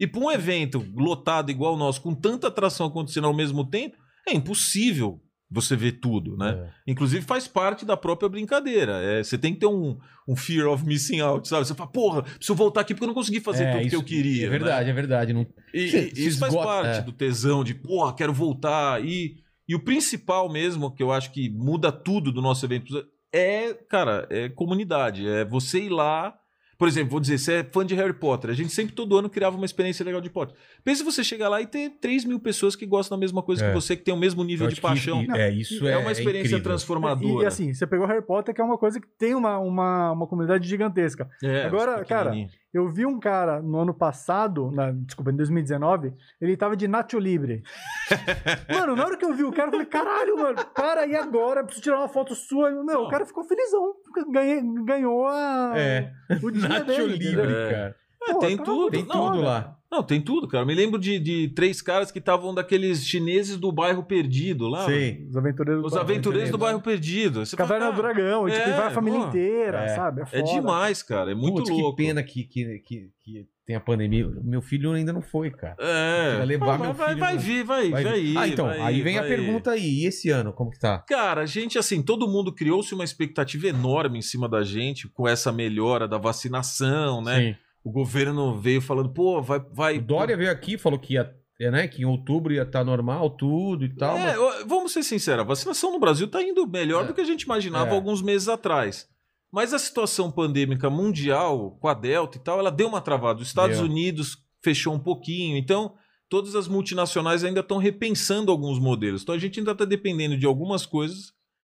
E 0.00 0.06
pra 0.06 0.20
um 0.20 0.30
evento 0.30 0.84
lotado 0.94 1.50
igual 1.50 1.74
o 1.74 1.78
nosso, 1.78 2.00
com 2.00 2.14
tanta 2.14 2.48
atração 2.48 2.86
acontecendo 2.86 3.26
ao 3.26 3.34
mesmo 3.34 3.64
tempo, 3.68 3.96
é 4.26 4.32
impossível 4.34 5.20
você 5.50 5.74
ver 5.74 5.92
tudo, 5.92 6.36
né? 6.36 6.50
É. 6.86 6.90
Inclusive 6.92 7.24
faz 7.24 7.48
parte 7.48 7.84
da 7.86 7.96
própria 7.96 8.28
brincadeira. 8.28 9.00
É, 9.02 9.22
você 9.24 9.38
tem 9.38 9.54
que 9.54 9.60
ter 9.60 9.66
um, 9.66 9.98
um 10.28 10.36
fear 10.36 10.68
of 10.68 10.84
missing 10.84 11.20
out, 11.20 11.48
sabe? 11.48 11.66
Você 11.66 11.74
fala, 11.74 11.90
porra, 11.90 12.22
preciso 12.22 12.54
voltar 12.54 12.82
aqui 12.82 12.92
porque 12.92 13.04
eu 13.04 13.08
não 13.08 13.14
consegui 13.14 13.40
fazer 13.40 13.64
É, 13.64 13.70
tudo 13.72 13.80
que 13.80 13.86
isso- 13.86 13.96
eu 13.96 14.02
queria. 14.04 14.42
É 14.46 14.50
né? 14.50 14.58
verdade, 14.58 14.90
é 14.90 14.92
verdade. 14.92 15.32
Não... 15.32 15.46
E, 15.72 15.88
Se- 15.90 16.10
se 16.14 16.26
isso 16.28 16.38
faz 16.38 16.52
esgota- 16.52 16.68
parte 16.82 16.98
é. 16.98 17.02
do 17.02 17.12
tesão 17.12 17.64
de, 17.64 17.74
porra, 17.74 18.14
quero 18.14 18.32
voltar. 18.34 19.02
E, 19.02 19.36
e 19.66 19.74
o 19.74 19.80
principal 19.82 20.52
mesmo, 20.52 20.94
que 20.94 21.02
eu 21.02 21.10
acho 21.10 21.32
que 21.32 21.48
muda 21.48 21.90
tudo 21.90 22.30
do 22.30 22.42
nosso 22.42 22.66
evento, 22.66 22.92
é, 23.32 23.72
cara, 23.72 24.26
é 24.30 24.50
comunidade. 24.50 25.26
É 25.26 25.46
você 25.46 25.80
ir 25.84 25.88
lá. 25.88 26.34
Por 26.78 26.86
exemplo, 26.86 27.10
vou 27.10 27.18
dizer, 27.18 27.38
você 27.38 27.54
é 27.54 27.64
fã 27.64 27.84
de 27.84 27.92
Harry 27.96 28.12
Potter. 28.12 28.50
A 28.50 28.54
gente 28.54 28.72
sempre 28.72 28.94
todo 28.94 29.16
ano 29.18 29.28
criava 29.28 29.56
uma 29.56 29.66
experiência 29.66 30.04
legal 30.04 30.20
de 30.20 30.30
Potter. 30.30 30.54
Pensa 30.84 31.02
você 31.02 31.24
chegar 31.24 31.48
lá 31.48 31.60
e 31.60 31.66
ter 31.66 31.90
3 32.00 32.24
mil 32.24 32.38
pessoas 32.38 32.76
que 32.76 32.86
gostam 32.86 33.18
da 33.18 33.20
mesma 33.20 33.42
coisa 33.42 33.64
É. 33.64 33.68
que 33.68 33.74
você, 33.74 33.96
que 33.96 34.04
tem 34.04 34.14
o 34.14 34.16
mesmo 34.16 34.44
nível 34.44 34.66
Eu 34.66 34.70
de 34.70 34.76
que 34.76 34.80
paixão. 34.80 35.22
i- 35.24 35.28
é, 35.32 35.50
isso 35.50 35.88
é, 35.88 35.94
é 35.94 35.96
uma 35.98 36.12
experiência 36.12 36.46
incrível. 36.50 36.62
transformadora. 36.62 37.42
E, 37.42 37.42
e 37.42 37.46
assim, 37.46 37.74
você 37.74 37.84
pegou 37.84 38.06
Harry 38.06 38.22
Potter, 38.24 38.54
que 38.54 38.60
é 38.60 38.64
uma 38.64 38.78
coisa 38.78 39.00
que 39.00 39.08
tem 39.18 39.34
uma, 39.34 39.58
uma, 39.58 40.12
uma 40.12 40.26
comunidade 40.28 40.68
gigantesca. 40.68 41.28
É, 41.42 41.64
Agora, 41.64 42.00
os 42.00 42.06
cara. 42.08 42.32
Eu 42.72 42.86
vi 42.88 43.06
um 43.06 43.18
cara 43.18 43.62
no 43.62 43.78
ano 43.78 43.94
passado, 43.94 44.70
na, 44.70 44.90
desculpa, 44.92 45.30
em 45.30 45.36
2019, 45.36 46.12
ele 46.40 46.56
tava 46.56 46.76
de 46.76 46.86
Nacho 46.86 47.18
Libre. 47.18 47.62
mano, 48.70 48.94
na 48.94 49.06
hora 49.06 49.16
que 49.16 49.24
eu 49.24 49.32
vi 49.34 49.42
o 49.44 49.50
cara, 49.50 49.68
eu 49.68 49.72
falei, 49.72 49.86
caralho, 49.86 50.36
mano, 50.36 50.64
para 50.74 51.00
aí 51.02 51.16
agora, 51.16 51.64
preciso 51.64 51.82
tirar 51.84 51.98
uma 51.98 52.08
foto 52.08 52.34
sua. 52.34 52.70
Meu, 52.70 52.84
Não. 52.84 53.04
o 53.04 53.10
cara 53.10 53.24
ficou 53.24 53.42
felizão. 53.44 53.94
Ganhei, 54.30 54.60
ganhou 54.84 55.26
a, 55.26 55.72
É. 55.76 56.12
o 56.42 56.50
dia 56.52 56.68
Nacho 56.68 56.84
dele. 56.84 57.52
É. 57.52 57.70
cara. 57.70 57.96
É, 58.22 58.32
Pô, 58.32 58.38
tem 58.40 58.56
tá 58.56 58.64
tudo. 58.64 58.90
Tem 58.90 59.02
Não, 59.02 59.08
tudo 59.08 59.38
olha. 59.38 59.40
lá. 59.44 59.74
Não, 59.90 60.02
tem 60.02 60.20
tudo, 60.20 60.46
cara. 60.46 60.64
Eu 60.64 60.66
me 60.66 60.74
lembro 60.74 60.98
de, 61.00 61.18
de 61.18 61.48
três 61.48 61.80
caras 61.80 62.10
que 62.10 62.18
estavam 62.18 62.54
daqueles 62.54 63.06
chineses 63.06 63.56
do 63.56 63.72
bairro 63.72 64.02
perdido 64.02 64.68
lá. 64.68 64.84
Sei. 64.84 65.24
Os 65.30 65.34
aventureiros 65.36 65.84
Os 65.86 65.92
do 65.92 65.98
aventureiros 65.98 66.50
do 66.50 66.58
bairro 66.58 66.80
perdido. 66.82 67.46
Você 67.46 67.56
fala, 67.56 67.68
Caverna 67.68 67.92
do 67.92 68.02
cara, 68.02 68.12
Dragão, 68.14 68.46
e, 68.46 68.52
tipo, 68.52 68.68
é, 68.68 68.76
vai 68.76 68.86
a 68.88 68.90
família 68.90 69.20
pô. 69.20 69.28
inteira, 69.28 69.78
É. 69.84 69.88
sabe? 69.88 70.22
É, 70.30 70.40
É 70.40 70.42
demais, 70.42 71.02
cara. 71.02 71.30
É 71.30 71.34
muito 71.34 71.54
Putz, 71.62 71.70
louco. 71.70 71.96
que 71.96 72.02
pena 72.04 72.22
que, 72.22 72.44
que, 72.44 72.78
que, 72.80 73.10
que 73.24 73.46
tem 73.64 73.76
a 73.76 73.80
pandemia. 73.80 74.28
Meu 74.44 74.60
filho 74.60 74.92
ainda 74.92 75.10
não 75.10 75.22
foi, 75.22 75.50
cara. 75.50 75.76
É. 75.80 76.30
Queria 76.32 76.44
levar 76.44 76.74
Ah, 76.74 76.78
meu 76.78 76.92
vai, 76.92 77.08
filho 77.08 77.20
vai 77.20 77.38
vir, 77.38 77.64
vai, 77.64 77.90
Vai- 77.90 78.04
vai, 78.04 78.20
ir. 78.20 78.36
ah, 78.36 78.46
então, 78.48 78.66
vai 78.66 78.80
aí 78.82 79.00
vem 79.00 79.16
a 79.16 79.22
vai 79.22 79.30
pergunta 79.30 79.70
aí. 79.70 80.00
E 80.02 80.06
esse 80.06 80.28
ano, 80.28 80.52
como 80.52 80.70
que 80.70 80.78
tá? 80.78 80.98
Cara, 81.08 81.40
a 81.42 81.46
gente, 81.46 81.78
assim, 81.78 82.02
todo 82.02 82.28
mundo 82.28 82.52
criou-se 82.54 82.92
uma 82.94 83.04
expectativa 83.04 83.68
enorme 83.68 84.18
em 84.18 84.22
cima 84.22 84.46
da 84.46 84.62
gente 84.62 85.08
com 85.08 85.26
essa 85.26 85.50
melhora 85.50 86.06
da 86.06 86.18
vacinação, 86.18 87.22
né? 87.22 87.36
Sim. 87.40 87.56
O 87.88 87.92
governo 87.92 88.58
veio 88.60 88.80
falando, 88.82 89.08
pô, 89.08 89.40
vai. 89.40 89.60
vai 89.72 89.98
O 89.98 90.02
Dória 90.02 90.36
veio 90.36 90.50
aqui 90.50 90.74
e 90.74 90.78
falou 90.78 90.98
que 90.98 91.14
ia, 91.14 91.34
é, 91.60 91.70
né, 91.70 91.88
que 91.88 92.02
em 92.02 92.04
outubro 92.04 92.52
ia 92.52 92.62
estar 92.62 92.84
normal 92.84 93.30
tudo 93.30 93.84
e 93.84 93.94
tal. 93.96 94.16
É, 94.16 94.36
mas- 94.36 94.64
vamos 94.66 94.92
ser 94.92 95.02
sinceros, 95.02 95.40
a 95.40 95.46
vacinação 95.46 95.90
no 95.92 95.98
Brasil 95.98 96.28
tá 96.28 96.42
indo 96.42 96.66
melhor 96.66 97.04
É. 97.04 97.06
do 97.06 97.14
que 97.14 97.20
a 97.20 97.24
gente 97.24 97.42
imaginava 97.42 97.90
É. 97.90 97.94
alguns 97.94 98.20
meses 98.20 98.48
atrás. 98.48 99.08
Mas 99.50 99.72
a 99.72 99.78
situação 99.78 100.30
pandêmica 100.30 100.90
mundial, 100.90 101.78
com 101.80 101.88
a 101.88 101.94
Delta 101.94 102.36
e 102.36 102.40
tal, 102.40 102.58
ela 102.58 102.70
deu 102.70 102.86
uma 102.88 103.00
travada. 103.00 103.40
Os 103.40 103.48
Estados 103.48 103.78
Deu. 103.78 103.86
Unidos 103.86 104.36
fechou 104.62 104.92
um 104.94 104.98
pouquinho, 104.98 105.56
então 105.56 105.94
todas 106.28 106.54
as 106.54 106.68
multinacionais 106.68 107.42
ainda 107.42 107.60
estão 107.60 107.78
repensando 107.78 108.52
alguns 108.52 108.78
modelos. 108.78 109.22
Então 109.22 109.34
a 109.34 109.38
gente 109.38 109.58
ainda 109.60 109.72
está 109.72 109.86
dependendo 109.86 110.36
de 110.36 110.44
algumas 110.44 110.84
coisas. 110.84 111.32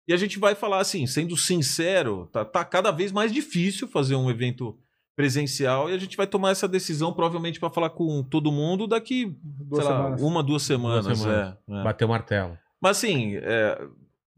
E 0.07 0.13
a 0.13 0.17
gente 0.17 0.37
vai 0.37 0.53
falar 0.53 0.79
assim, 0.81 1.07
sendo 1.07 1.35
sincero, 1.35 2.29
tá, 2.31 2.45
tá 2.45 2.63
cada 2.63 2.91
vez 2.91 3.11
mais 3.11 3.31
difícil 3.31 3.87
fazer 3.87 4.15
um 4.15 4.29
evento 4.29 4.77
presencial 5.15 5.89
e 5.89 5.93
a 5.93 5.97
gente 5.97 6.17
vai 6.17 6.25
tomar 6.27 6.51
essa 6.51 6.67
decisão 6.67 7.13
provavelmente 7.13 7.59
para 7.59 7.69
falar 7.69 7.89
com 7.91 8.23
todo 8.23 8.51
mundo 8.51 8.87
daqui, 8.87 9.35
Duas 9.43 9.83
sei 9.85 9.93
lá, 9.93 10.07
uma, 10.19 10.41
duas 10.43 10.63
semanas. 10.63 11.17
semanas. 11.17 11.55
é, 11.69 11.73
é. 11.79 11.83
Bateu 11.83 12.07
o 12.07 12.11
martelo. 12.11 12.57
Mas 12.81 12.97
assim, 12.97 13.35
é, 13.37 13.81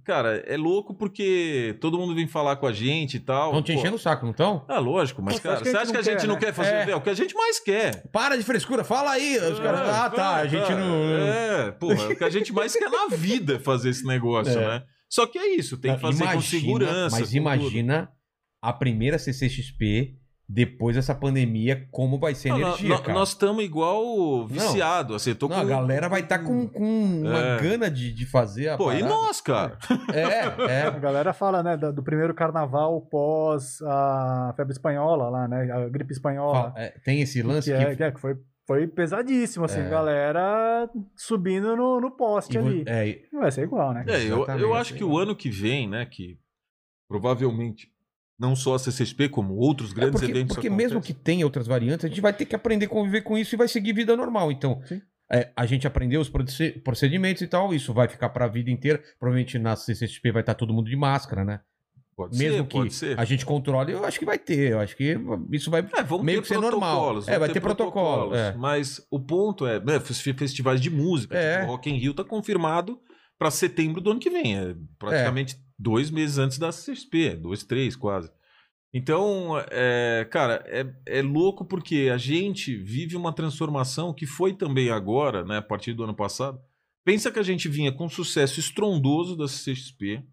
cara, 0.03 0.38
é 0.45 0.56
louco 0.57 0.93
porque 0.93 1.77
todo 1.81 1.97
mundo 1.97 2.14
vem 2.14 2.27
falar 2.27 2.57
com 2.57 2.68
a 2.68 2.73
gente 2.73 3.18
e 3.18 3.19
tal. 3.19 3.47
Estão 3.47 3.64
te 3.64 3.73
Pô, 3.73 3.80
enchendo 3.80 3.95
o 3.95 3.99
saco, 3.99 4.23
não 4.26 4.31
estão? 4.31 4.64
Ah, 4.68 4.80
lógico, 4.80 5.22
mas 5.22 5.39
cara, 5.39 5.56
acha 5.56 5.64
que 5.64 5.69
a 5.69 5.72
você 5.72 5.77
gente 5.77 5.81
acha 5.81 5.91
que 5.91 5.97
a 5.97 5.99
não 5.99 6.03
gente 6.03 6.22
quer, 6.22 6.27
não 6.27 6.34
né? 6.35 6.39
quer 6.41 6.53
fazer 6.53 6.69
É. 6.76 6.91
é. 6.91 6.95
o 6.95 7.02
que 7.02 7.10
a 7.10 7.14
gente 7.14 7.34
mais 7.35 7.60
quer? 7.60 8.07
Para 8.11 8.35
de 8.38 8.43
frescura, 8.43 8.84
fala 8.84 9.11
aí. 9.11 9.38
Os 9.38 9.60
caras, 9.60 9.80
ah, 9.89 10.10
tá, 10.10 10.35
a 10.35 10.47
gente 10.47 10.68
cara, 10.68 10.80
não... 10.80 11.10
É, 11.15 11.72
porra, 11.72 12.10
o 12.10 12.15
que 12.15 12.23
a 12.23 12.30
gente 12.30 12.52
mais 12.53 12.73
quer 12.76 12.89
na 12.89 13.07
vida 13.15 13.56
é 13.56 13.60
fazer 13.60 13.89
esse 13.89 14.06
negócio, 14.06 14.52
É. 14.60 14.68
né? 14.68 14.84
Só 15.10 15.26
que 15.26 15.38
é 15.39 15.56
isso, 15.56 15.77
tem 15.77 15.95
que 15.95 16.02
fazer 16.02 16.23
com 16.26 16.31
Imagina- 16.34 16.60
segurança. 16.61 17.18
Mas 17.19 17.30
com 17.31 17.38
imagina 17.38 18.10
a 18.61 18.73
primeira 18.73 19.18
CCXP 19.18 20.15
depois 20.48 20.96
dessa 20.96 21.16
pandemia, 21.16 21.88
como 21.92 22.20
vai 22.20 22.36
ser 22.36 22.50
a. 22.50 22.58
Não, 22.58 22.68
energia, 22.68 22.98
cara. 23.00 23.14
nós 23.14 23.30
estamos 23.30 23.64
igual 23.64 24.46
viciado, 24.48 25.16
assim, 25.16 25.32
eu 25.32 25.36
tô 25.36 25.48
Não, 25.48 25.56
com... 25.56 25.62
a 25.62 25.66
galera 25.66 26.08
vai 26.08 26.22
estar 26.22 26.40
com, 26.40 26.68
com 26.68 26.84
uma 27.24 27.40
É. 27.40 27.60
gana 27.60 27.90
de, 27.90 28.14
de 28.14 28.26
fazer 28.28 28.70
a 28.70 28.78
Pô, 28.78 28.92
e 28.92 29.00
parada. 29.00 29.10
nós, 29.10 29.42
cara? 29.42 29.78
É, 30.14 30.42
A 30.86 30.88
é. 30.96 31.00
galera 31.00 31.34
fala, 31.34 31.64
né, 31.64 31.76
da- 31.76 31.90
do 31.90 32.04
primeiro 32.04 32.34
carnaval 32.36 33.02
pós 33.02 33.82
a 33.82 34.54
febre 34.56 34.74
espanhola 34.74 35.30
lá, 35.30 35.48
né? 35.48 35.72
A 35.72 35.90
gripe 35.90 36.12
espanhola. 36.14 36.72
Fala- 36.72 36.74
é, 36.78 36.90
tem 37.04 37.22
esse 37.22 37.42
lance 37.42 37.72
que, 37.72 37.78
que... 37.78 37.84
é, 37.84 37.96
que 37.96 38.04
é, 38.04 38.12
que 38.12 38.20
foi, 38.20 38.36
foi 38.68 38.88
pesadíssimo, 38.88 39.66
assim, 39.66 39.80
É. 39.80 39.90
galera 39.90 40.88
subindo 41.16 41.76
no, 41.76 42.00
no 42.00 42.12
poste 42.12 42.54
e 42.54 42.58
ali. 42.60 42.84
é, 42.86 43.08
e- 43.08 43.26
Vai 43.34 43.52
ser 43.52 43.64
igual, 43.64 43.94
né? 43.94 44.06
É, 44.08 44.24
eu, 44.24 44.46
eu 44.46 44.76
acho 44.76 44.94
que 44.94 45.04
o 45.04 45.18
ano 45.18 45.36
que 45.36 45.50
vem, 45.50 45.90
né, 45.90 46.06
que 46.06 46.38
provavelmente 47.10 47.88
não 48.38 48.56
só 48.56 48.76
a 48.76 48.80
CCXP, 48.80 49.30
como 49.30 49.56
outros 49.56 49.94
grandes 49.94 50.22
É 50.22 50.26
porque, 50.26 50.32
eventos 50.38 50.56
porque 50.56 50.70
mesmo 50.70 51.02
que 51.02 51.14
tenha 51.14 51.45
outras 51.45 51.68
variantes, 51.68 52.06
a 52.06 52.07
gente 52.10 52.22
vai 52.22 52.34
ter 52.34 52.45
que 52.45 52.56
aprender 52.56 52.86
a 52.86 52.90
conviver 52.90 53.22
com 53.22 53.38
isso 53.38 53.56
e 53.56 53.57
vai 53.57 53.68
seguir 53.68 53.94
vida 53.94 54.16
normal. 54.16 54.52
Então, 54.52 54.82
é, 55.32 55.52
a 55.56 55.66
gente 55.66 55.88
aprendeu 55.88 56.20
os 56.22 56.30
proce- 56.30 56.72
procedimentos 56.84 57.41
e 57.41 57.48
tal, 57.48 57.74
isso 57.74 57.94
vai 57.94 58.07
ficar 58.07 58.30
pra 58.30 58.48
vida 58.48 58.70
inteira. 58.70 59.02
Provavelmente 59.20 59.57
na 59.57 59.76
CCXP 59.76 60.32
vai 60.32 60.41
estar 60.41 60.53
todo 60.53 60.74
mundo 60.74 60.90
de 60.90 60.95
máscara, 60.95 61.44
né? 61.45 61.62
Pode 62.18 62.38
Mesmo 62.38 62.57
ser, 62.60 62.64
que 62.68 62.78
pode 62.78 62.94
ser. 62.94 63.20
a 63.20 63.26
gente 63.26 63.45
controle, 63.45 63.91
eu 63.91 64.06
acho 64.06 64.18
que 64.18 64.24
vai 64.26 64.38
ter. 64.40 64.72
Eu 64.72 64.80
acho 64.80 64.95
que 64.95 65.18
isso 65.52 65.70
vai. 65.70 65.86
É, 65.98 66.02
vão 66.03 66.24
meio 66.24 66.38
ter 66.38 66.44
que 66.44 66.48
ser 66.48 66.62
normal. 66.62 66.91
protocolos, 66.95 67.28
É, 67.28 67.38
vai 67.38 67.49
ter 67.49 67.60
protocolo, 67.60 68.34
é. 68.36 68.53
Mas 68.56 69.06
o 69.12 69.20
ponto 69.20 69.66
é, 69.68 69.82
né, 69.84 69.99
fes- 69.99 70.22
festivais 70.22 70.80
de 70.80 70.90
música, 70.90 71.38
É. 71.38 71.57
tipo, 71.60 71.66
o 71.66 71.76
Rock 71.76 71.90
in 71.90 71.98
Rio 71.98 72.14
tá 72.14 72.24
confirmado 72.24 72.98
pra 73.38 73.52
setembro 73.52 73.99
do 73.99 74.12
ano 74.12 74.20
que 74.22 74.30
vem, 74.30 74.57
é 74.57 74.74
praticamente 74.98 75.57
dois 75.77 76.10
meses 76.10 76.38
antes 76.38 76.57
da 76.57 76.69
CXP, 76.69 77.35
dois, 77.35 77.64
três 77.64 77.95
quase. 77.95 78.31
Então, 78.93 79.61
é, 79.72 80.26
cara, 80.31 80.64
é, 80.68 81.18
é 81.18 81.22
louco 81.22 81.65
porque 81.65 82.10
a 82.14 82.18
gente 82.18 82.73
vive 82.77 83.18
uma 83.18 83.34
transformação 83.34 84.14
que 84.14 84.26
foi 84.26 84.53
também 84.53 84.89
agora, 84.89 85.43
né, 85.43 85.57
a 85.57 85.61
partir 85.61 85.93
do 85.93 86.06
ano 86.06 86.15
passado. 86.15 86.57
Pensa 87.03 87.30
que 87.30 87.38
a 87.38 87.43
gente 87.43 87.68
vinha 87.68 87.91
com 87.91 88.07
sucesso 88.07 88.60
estrondoso 88.60 89.35
da 89.35 89.45
CXP. 89.45 90.23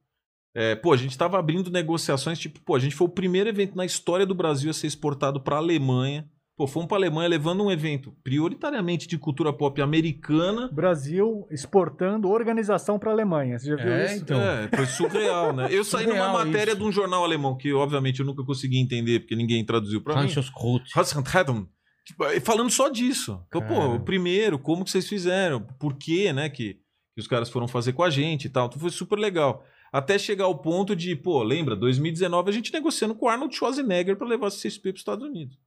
É, 0.54 0.76
pô, 0.76 0.92
a 0.92 0.96
gente 0.96 1.18
tava 1.18 1.38
abrindo 1.38 1.72
negociações, 1.72 2.38
tipo, 2.38 2.60
pô, 2.60 2.76
a 2.76 2.78
gente 2.78 2.94
foi 2.94 3.08
o 3.08 3.12
primeiro 3.12 3.48
evento 3.48 3.76
na 3.76 3.84
história 3.84 4.24
do 4.24 4.34
Brasil 4.34 4.70
a 4.70 4.74
ser 4.74 4.86
exportado 4.86 5.40
pra 5.40 5.56
Alemanha. 5.56 6.30
Pô, 6.62 6.66
fomos 6.68 6.86
pra 6.86 6.96
Alemanha 6.96 7.28
levando 7.28 7.64
um 7.64 7.72
evento 7.72 8.14
prioritariamente 8.22 9.08
de 9.08 9.18
cultura 9.18 9.52
pop 9.52 9.82
americana. 9.82 10.70
Brasil 10.72 11.44
exportando 11.50 12.28
organização 12.28 13.00
pra 13.00 13.10
Alemanha. 13.10 13.58
Você 13.58 13.66
já 13.70 13.74
viu 13.74 13.92
É, 13.92 14.04
isso? 14.14 14.22
então. 14.22 14.40
É, 14.40 14.68
foi 14.72 14.86
surreal, 14.86 15.52
né? 15.52 15.66
Eu 15.72 15.82
saí 15.82 16.06
numa 16.06 16.14
Surreal 16.18 16.32
matéria 16.46 16.70
isso. 16.70 16.80
de 16.80 16.86
um 16.86 16.92
jornal 16.92 17.24
alemão, 17.24 17.56
que 17.56 17.72
obviamente 17.72 18.20
eu 18.20 18.26
nunca 18.26 18.44
consegui 18.44 18.78
entender, 18.78 19.18
porque 19.18 19.34
ninguém 19.34 19.64
traduziu 19.64 20.00
pra 20.00 20.14
mim. 20.22 20.28
Tipo, 22.04 22.24
Falando 22.44 22.70
só 22.70 22.88
disso. 22.88 23.42
Então, 23.48 23.60
pô, 23.62 23.98
primeiro, 23.98 24.56
como 24.56 24.84
que 24.84 24.90
vocês 24.92 25.08
fizeram? 25.08 25.66
Por 25.80 25.94
quê, 25.94 26.32
né, 26.32 26.48
que, 26.48 26.74
que 27.14 27.20
os 27.20 27.26
caras 27.26 27.50
foram 27.50 27.66
fazer 27.66 27.92
com 27.92 28.04
a 28.04 28.10
gente 28.10 28.44
e 28.44 28.50
tal. 28.50 28.66
Então 28.68 28.78
foi 28.78 28.90
super 28.90 29.18
legal. 29.18 29.64
Até 29.92 30.16
chegar 30.16 30.44
ao 30.44 30.56
ponto 30.56 30.94
de, 30.94 31.14
pô, 31.16 31.42
lembra, 31.42 31.74
2019 31.74 32.48
a 32.48 32.52
gente 32.52 32.72
negociando 32.72 33.14
com 33.16 33.26
o 33.26 33.28
Arnold 33.28 33.52
Schwarzenegger 33.54 34.16
pra 34.16 34.28
levar 34.28 34.46
a 34.46 34.50
CSP 34.50 34.90
pros 34.92 35.00
Estados 35.00 35.26
Unidos. 35.26 35.58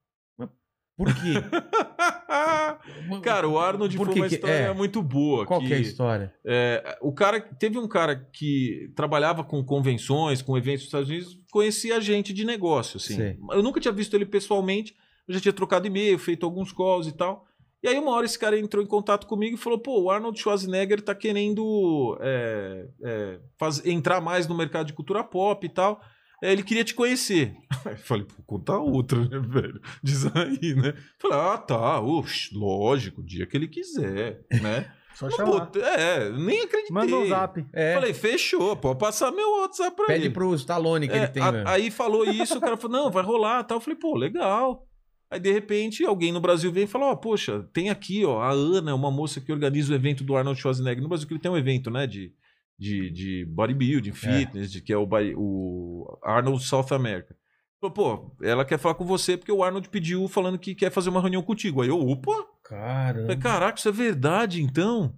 Por 0.98 1.08
quê? 1.14 1.34
Cara, 3.22 3.48
o 3.48 3.58
Arnold 3.60 3.96
Por 3.98 4.08
foi 4.08 4.16
uma 4.16 4.28
que- 4.28 4.36
história 4.36 4.54
é. 4.54 4.74
muito 4.74 5.02
boa. 5.02 5.46
Qual 5.46 5.60
que 5.60 5.74
é 5.74 5.78
a 5.78 5.80
história? 5.80 6.34
É, 6.46 6.98
o 7.02 7.14
cara 7.14 7.40
teve 7.42 7.78
um 7.78 7.88
cara 7.88 8.16
que 8.16 8.92
trabalhava 8.96 9.44
com 9.44 9.64
convenções, 9.64 10.42
com 10.42 10.58
eventos 10.58 10.82
dos 10.84 10.88
Estados 10.88 11.10
Unidos, 11.10 11.40
conhecia 11.52 11.98
a 11.98 12.00
gente 12.00 12.34
de 12.34 12.46
negócio, 12.46 12.98
assim. 12.98 13.16
Sei. 13.16 13.38
Eu 13.52 13.62
nunca 13.64 13.80
tinha 13.80 13.92
visto 13.92 14.14
ele 14.16 14.26
pessoalmente, 14.26 14.96
eu 15.28 15.34
já 15.34 15.40
tinha 15.40 15.54
trocado 15.54 15.88
e-mail, 15.88 16.18
feito 16.20 16.46
alguns 16.46 16.72
calls 16.72 17.08
e 17.08 17.12
tal. 17.12 17.46
E 17.84 17.88
aí 17.88 18.00
uma 18.00 18.12
hora 18.12 18.26
esse 18.26 18.40
cara 18.40 18.58
entrou 18.60 18.84
em 18.84 18.88
contato 18.88 19.28
comigo 19.28 19.56
e 19.56 19.60
falou: 19.60 19.78
"Pô, 19.78 20.02
o 20.02 20.10
Arnold 20.10 20.40
Schwarzenegger 20.40 21.02
tá 21.02 21.14
querendo 21.14 22.18
é, 22.22 22.88
é, 23.04 23.40
faz- 23.60 23.86
entrar 23.86 24.22
mais 24.22 24.48
no 24.48 24.56
mercado 24.58 24.88
de 24.88 24.94
cultura 24.94 25.24
pop 25.24 25.64
e 25.66 25.70
tal. 25.70 26.02
É, 26.44 26.52
ele 26.52 26.64
queria 26.64 26.84
te 26.84 26.94
conhecer. 26.94 27.56
Eu 27.86 27.98
falei, 27.98 28.26
pô, 28.26 28.44
conta 28.46 28.78
outra, 28.78 29.20
né, 29.20 29.40
velho? 29.40 29.82
Diz 30.04 30.26
aí, 30.36 30.76
né? 30.76 30.94
Falei, 31.20 31.38
ah, 31.38 31.58
tá, 31.58 32.00
Ux, 32.02 32.50
lógico, 32.54 33.22
o 33.22 33.26
dia 33.26 33.46
que 33.46 33.56
ele 33.56 33.68
quiser, 33.68 34.42
né? 34.62 34.92
Só 35.16 35.30
Pô, 35.30 35.36
chamar. 35.38 35.72
é, 35.98 36.30
nem 36.30 36.60
acreditei. 36.64 36.94
Manda 36.94 37.16
um 37.16 37.28
zap. 37.30 37.66
É, 37.72 37.94
Falei, 37.94 38.14
fechou, 38.14 38.76
pode 38.76 39.00
passar 39.00 39.32
meu 39.32 39.62
WhatsApp 39.62 39.96
pra 39.96 40.08
pede 40.08 40.26
ele. 40.26 40.34
pro 40.34 40.54
Stallone 40.56 41.08
que 41.08 41.14
É, 41.14 41.18
ele 41.20 41.28
tem. 41.30 41.42
a- 41.42 41.52
né? 41.54 41.64
aí 41.66 41.90
falou 41.90 42.26
isso, 42.26 42.58
o 42.58 42.60
cara 42.60 42.76
falou, 42.76 42.98
não, 43.04 43.10
vai 43.10 43.24
rolar 43.24 43.64
tal. 43.64 43.78
Eu 43.78 43.82
falei, 43.82 43.98
pô, 43.98 44.18
legal. 44.18 44.86
Aí, 45.32 45.40
de 45.40 45.50
repente, 45.54 46.04
alguém 46.06 46.34
no 46.34 46.42
Brasil 46.42 46.70
vem 46.70 46.84
e 46.84 46.88
fala, 46.88 47.06
ó, 47.06 47.16
poxa, 47.16 47.66
tem 47.72 47.90
aqui, 47.90 48.26
ó, 48.26 48.42
a 48.42 48.52
Ana, 48.52 48.92
é 48.92 48.94
uma 48.94 49.10
moça 49.10 49.40
que 49.40 49.54
organiza 49.54 49.94
o 49.94 49.96
evento 49.96 50.22
do 50.22 50.36
Arnold 50.36 50.60
Schwarzenegger 50.60 51.02
no 51.02 51.08
Brasil, 51.08 51.26
que 51.26 51.34
ele 51.34 51.40
tem 51.42 51.50
um 51.50 51.58
evento, 51.58 51.90
né, 51.90 52.06
de, 52.06 52.34
de, 52.78 53.10
de 53.10 53.46
bodybuilding, 53.46 54.12
fitness, 54.12 54.72
de, 54.72 54.82
que 54.82 54.92
é 54.92 54.98
o, 54.98 55.08
o 55.38 56.20
Arnold 56.24 56.64
South 56.64 56.88
America. 56.92 57.36
Falou, 57.80 57.94
pô, 57.94 58.36
ela 58.42 58.66
quer 58.66 58.80
falar 58.80 58.96
com 58.96 59.06
você 59.06 59.38
porque 59.38 59.52
o 59.52 59.64
Arnold 59.64 59.90
pediu 59.90 60.28
falando 60.28 60.60
que 60.60 60.74
quer 60.74 60.92
fazer 60.92 61.10
uma 61.10 61.22
reunião 61.22 61.44
contigo. 61.44 61.82
Aí 61.82 61.90
eu, 61.90 62.00
opa, 62.00 62.46
Caramba. 62.66 63.36
Caraca, 63.38 63.78
isso 63.78 63.88
é 63.88 63.92
verdade, 63.92 64.62
então? 64.62 65.16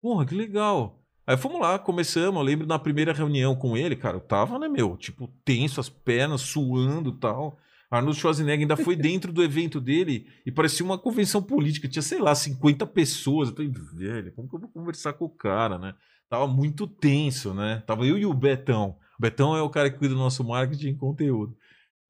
Porra, 0.00 0.26
que 0.26 0.34
legal. 0.34 1.02
Aí 1.26 1.36
fomos 1.36 1.60
lá, 1.60 1.78
começamos. 1.78 2.38
Eu 2.38 2.44
lembro 2.44 2.66
na 2.66 2.78
primeira 2.78 3.12
reunião 3.12 3.56
com 3.56 3.76
ele, 3.76 3.96
cara, 3.96 4.16
eu 4.16 4.20
tava, 4.20 4.58
né, 4.58 4.68
meu, 4.68 4.96
tipo, 4.96 5.28
tenso, 5.44 5.80
as 5.80 5.88
pernas 5.88 6.42
suando 6.42 7.10
e 7.10 7.18
tal. 7.18 7.58
Arnold 7.90 8.18
Schwarzenegger 8.18 8.60
ainda 8.60 8.76
foi 8.76 8.94
dentro 8.96 9.32
do 9.32 9.42
evento 9.42 9.80
dele 9.80 10.26
e 10.44 10.52
parecia 10.52 10.84
uma 10.84 10.98
convenção 10.98 11.42
política. 11.42 11.88
Tinha, 11.88 12.02
sei 12.02 12.18
lá, 12.18 12.34
50 12.34 12.86
pessoas. 12.86 13.48
Eu 13.48 13.54
falei, 13.54 13.70
velho, 13.70 14.32
como 14.32 14.48
que 14.48 14.56
eu 14.56 14.60
vou 14.60 14.68
conversar 14.68 15.14
com 15.14 15.24
o 15.24 15.30
cara, 15.30 15.78
né? 15.78 15.94
Tava 16.32 16.46
muito 16.46 16.86
tenso, 16.86 17.52
né? 17.52 17.82
Tava 17.86 18.06
eu 18.06 18.16
e 18.16 18.24
o 18.24 18.32
Betão. 18.32 18.96
O 19.18 19.20
Betão 19.20 19.54
é 19.54 19.60
o 19.60 19.68
cara 19.68 19.90
que 19.90 19.98
cuida 19.98 20.14
do 20.14 20.18
nosso 20.18 20.42
marketing 20.42 20.88
e 20.88 20.96
conteúdo. 20.96 21.54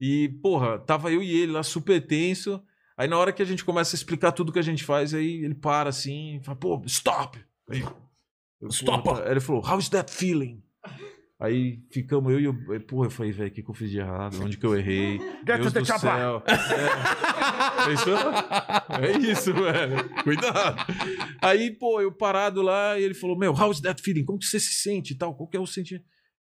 E, 0.01 0.29
porra, 0.41 0.79
tava 0.79 1.11
eu 1.11 1.21
e 1.21 1.41
ele 1.41 1.51
lá 1.51 1.65
super 1.65 2.01
tenso. 2.01 2.63
Aí 2.97 3.09
na 3.09 3.19
hora 3.19 3.33
que 3.33 3.43
a 3.43 3.45
gente 3.45 3.65
começa 3.65 3.97
a 3.97 3.99
explicar 3.99 4.31
tudo 4.31 4.53
que 4.53 4.61
a 4.61 4.63
gente 4.63 4.85
faz, 4.85 5.13
aí 5.13 5.45
ele 5.45 5.57
para 5.57 5.91
assim, 5.91 6.41
fala, 6.45 6.57
pô, 6.57 6.81
stop! 6.87 7.45
Aí, 7.69 7.85
Stop! 8.71 9.09
ele 9.29 9.41
falou, 9.41 9.61
how's 9.61 9.89
that 9.89 10.09
feeling? 10.09 10.63
Aí 11.43 11.81
ficamos 11.91 12.33
eu 12.33 12.39
e 12.39 12.45
eu, 12.45 12.55
pô, 12.87 13.05
eu 13.05 13.11
falei, 13.11 13.33
velho, 13.33 13.51
o 13.51 13.53
que, 13.53 13.65
que 13.65 13.69
eu 13.69 13.75
fiz 13.75 13.91
de 13.91 13.99
errado? 13.99 14.41
Onde 14.41 14.57
que 14.57 14.65
eu 14.65 14.79
errei? 14.79 15.19
Deus 15.43 15.73
do 15.73 15.85
céu. 15.85 16.41
É. 16.47 17.85
Pensou? 17.87 18.17
É 19.03 19.19
isso, 19.19 19.53
velho. 19.53 20.09
Cuidado. 20.23 20.77
Aí, 21.43 21.73
pô, 21.73 22.01
eu 22.01 22.13
parado 22.13 22.63
lá 22.63 22.97
e 22.97 23.03
ele 23.03 23.15
falou, 23.15 23.37
meu, 23.37 23.53
how's 23.53 23.81
that 23.81 24.01
feeling? 24.01 24.25
Como 24.25 24.39
que 24.39 24.47
você 24.47 24.61
se 24.61 24.73
sente 24.75 25.15
e 25.15 25.17
tal? 25.19 25.35
Qual 25.35 25.49
que 25.49 25.57
é 25.57 25.61
o 25.61 25.67
sentimento? 25.67 26.05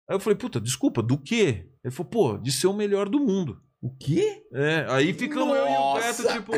Aí 0.10 0.16
eu 0.16 0.22
falei, 0.22 0.38
puta, 0.38 0.62
desculpa, 0.62 1.04
do 1.04 1.18
quê? 1.18 1.70
Ele 1.84 1.94
falou, 1.94 2.10
pô, 2.10 2.38
de 2.38 2.50
ser 2.50 2.68
o 2.68 2.74
melhor 2.74 3.10
do 3.10 3.20
mundo. 3.20 3.62
O 3.82 3.94
quê? 3.94 4.42
É, 4.54 4.86
aí 4.90 5.14
ficamos 5.14 5.56
eu 5.56 5.66
e 5.66 5.70
o 5.70 5.74
Nossa! 5.74 6.24
Beto, 6.24 6.34
tipo. 6.34 6.54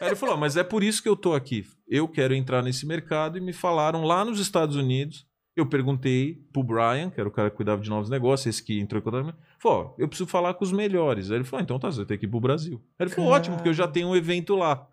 Aí 0.00 0.08
ele 0.08 0.16
falou: 0.16 0.36
mas 0.36 0.56
é 0.56 0.64
por 0.64 0.82
isso 0.82 1.02
que 1.02 1.08
eu 1.08 1.14
tô 1.14 1.34
aqui. 1.34 1.62
Eu 1.86 2.08
quero 2.08 2.34
entrar 2.34 2.62
nesse 2.62 2.86
mercado 2.86 3.36
e 3.36 3.40
me 3.40 3.52
falaram 3.52 4.02
lá 4.02 4.24
nos 4.24 4.40
Estados 4.40 4.74
Unidos. 4.74 5.26
Eu 5.56 5.66
perguntei 5.66 6.34
pro 6.52 6.64
Brian, 6.64 7.10
que 7.10 7.20
era 7.20 7.28
o 7.28 7.32
cara 7.32 7.48
que 7.48 7.56
cuidava 7.56 7.80
de 7.80 7.88
novos 7.88 8.10
negócios, 8.10 8.46
esse 8.46 8.62
que 8.64 8.80
entrou 8.80 9.00
em 9.00 9.04
contato 9.04 9.20
comigo. 9.20 9.38
Falou: 9.58 9.94
eu 9.98 10.08
preciso 10.08 10.28
falar 10.28 10.54
com 10.54 10.64
os 10.64 10.72
melhores. 10.72 11.30
Aí 11.30 11.36
ele 11.36 11.44
falou: 11.44 11.60
ah, 11.60 11.62
então 11.62 11.78
tá, 11.78 11.90
você 11.90 11.98
vai 11.98 12.06
ter 12.06 12.18
que 12.18 12.26
ir 12.26 12.28
pro 12.28 12.40
Brasil. 12.40 12.82
Aí 12.98 13.06
ele 13.06 13.14
falou: 13.14 13.30
ótimo, 13.30 13.56
porque 13.56 13.68
eu 13.68 13.74
já 13.74 13.86
tenho 13.86 14.08
um 14.08 14.16
evento 14.16 14.56
lá. 14.56 14.88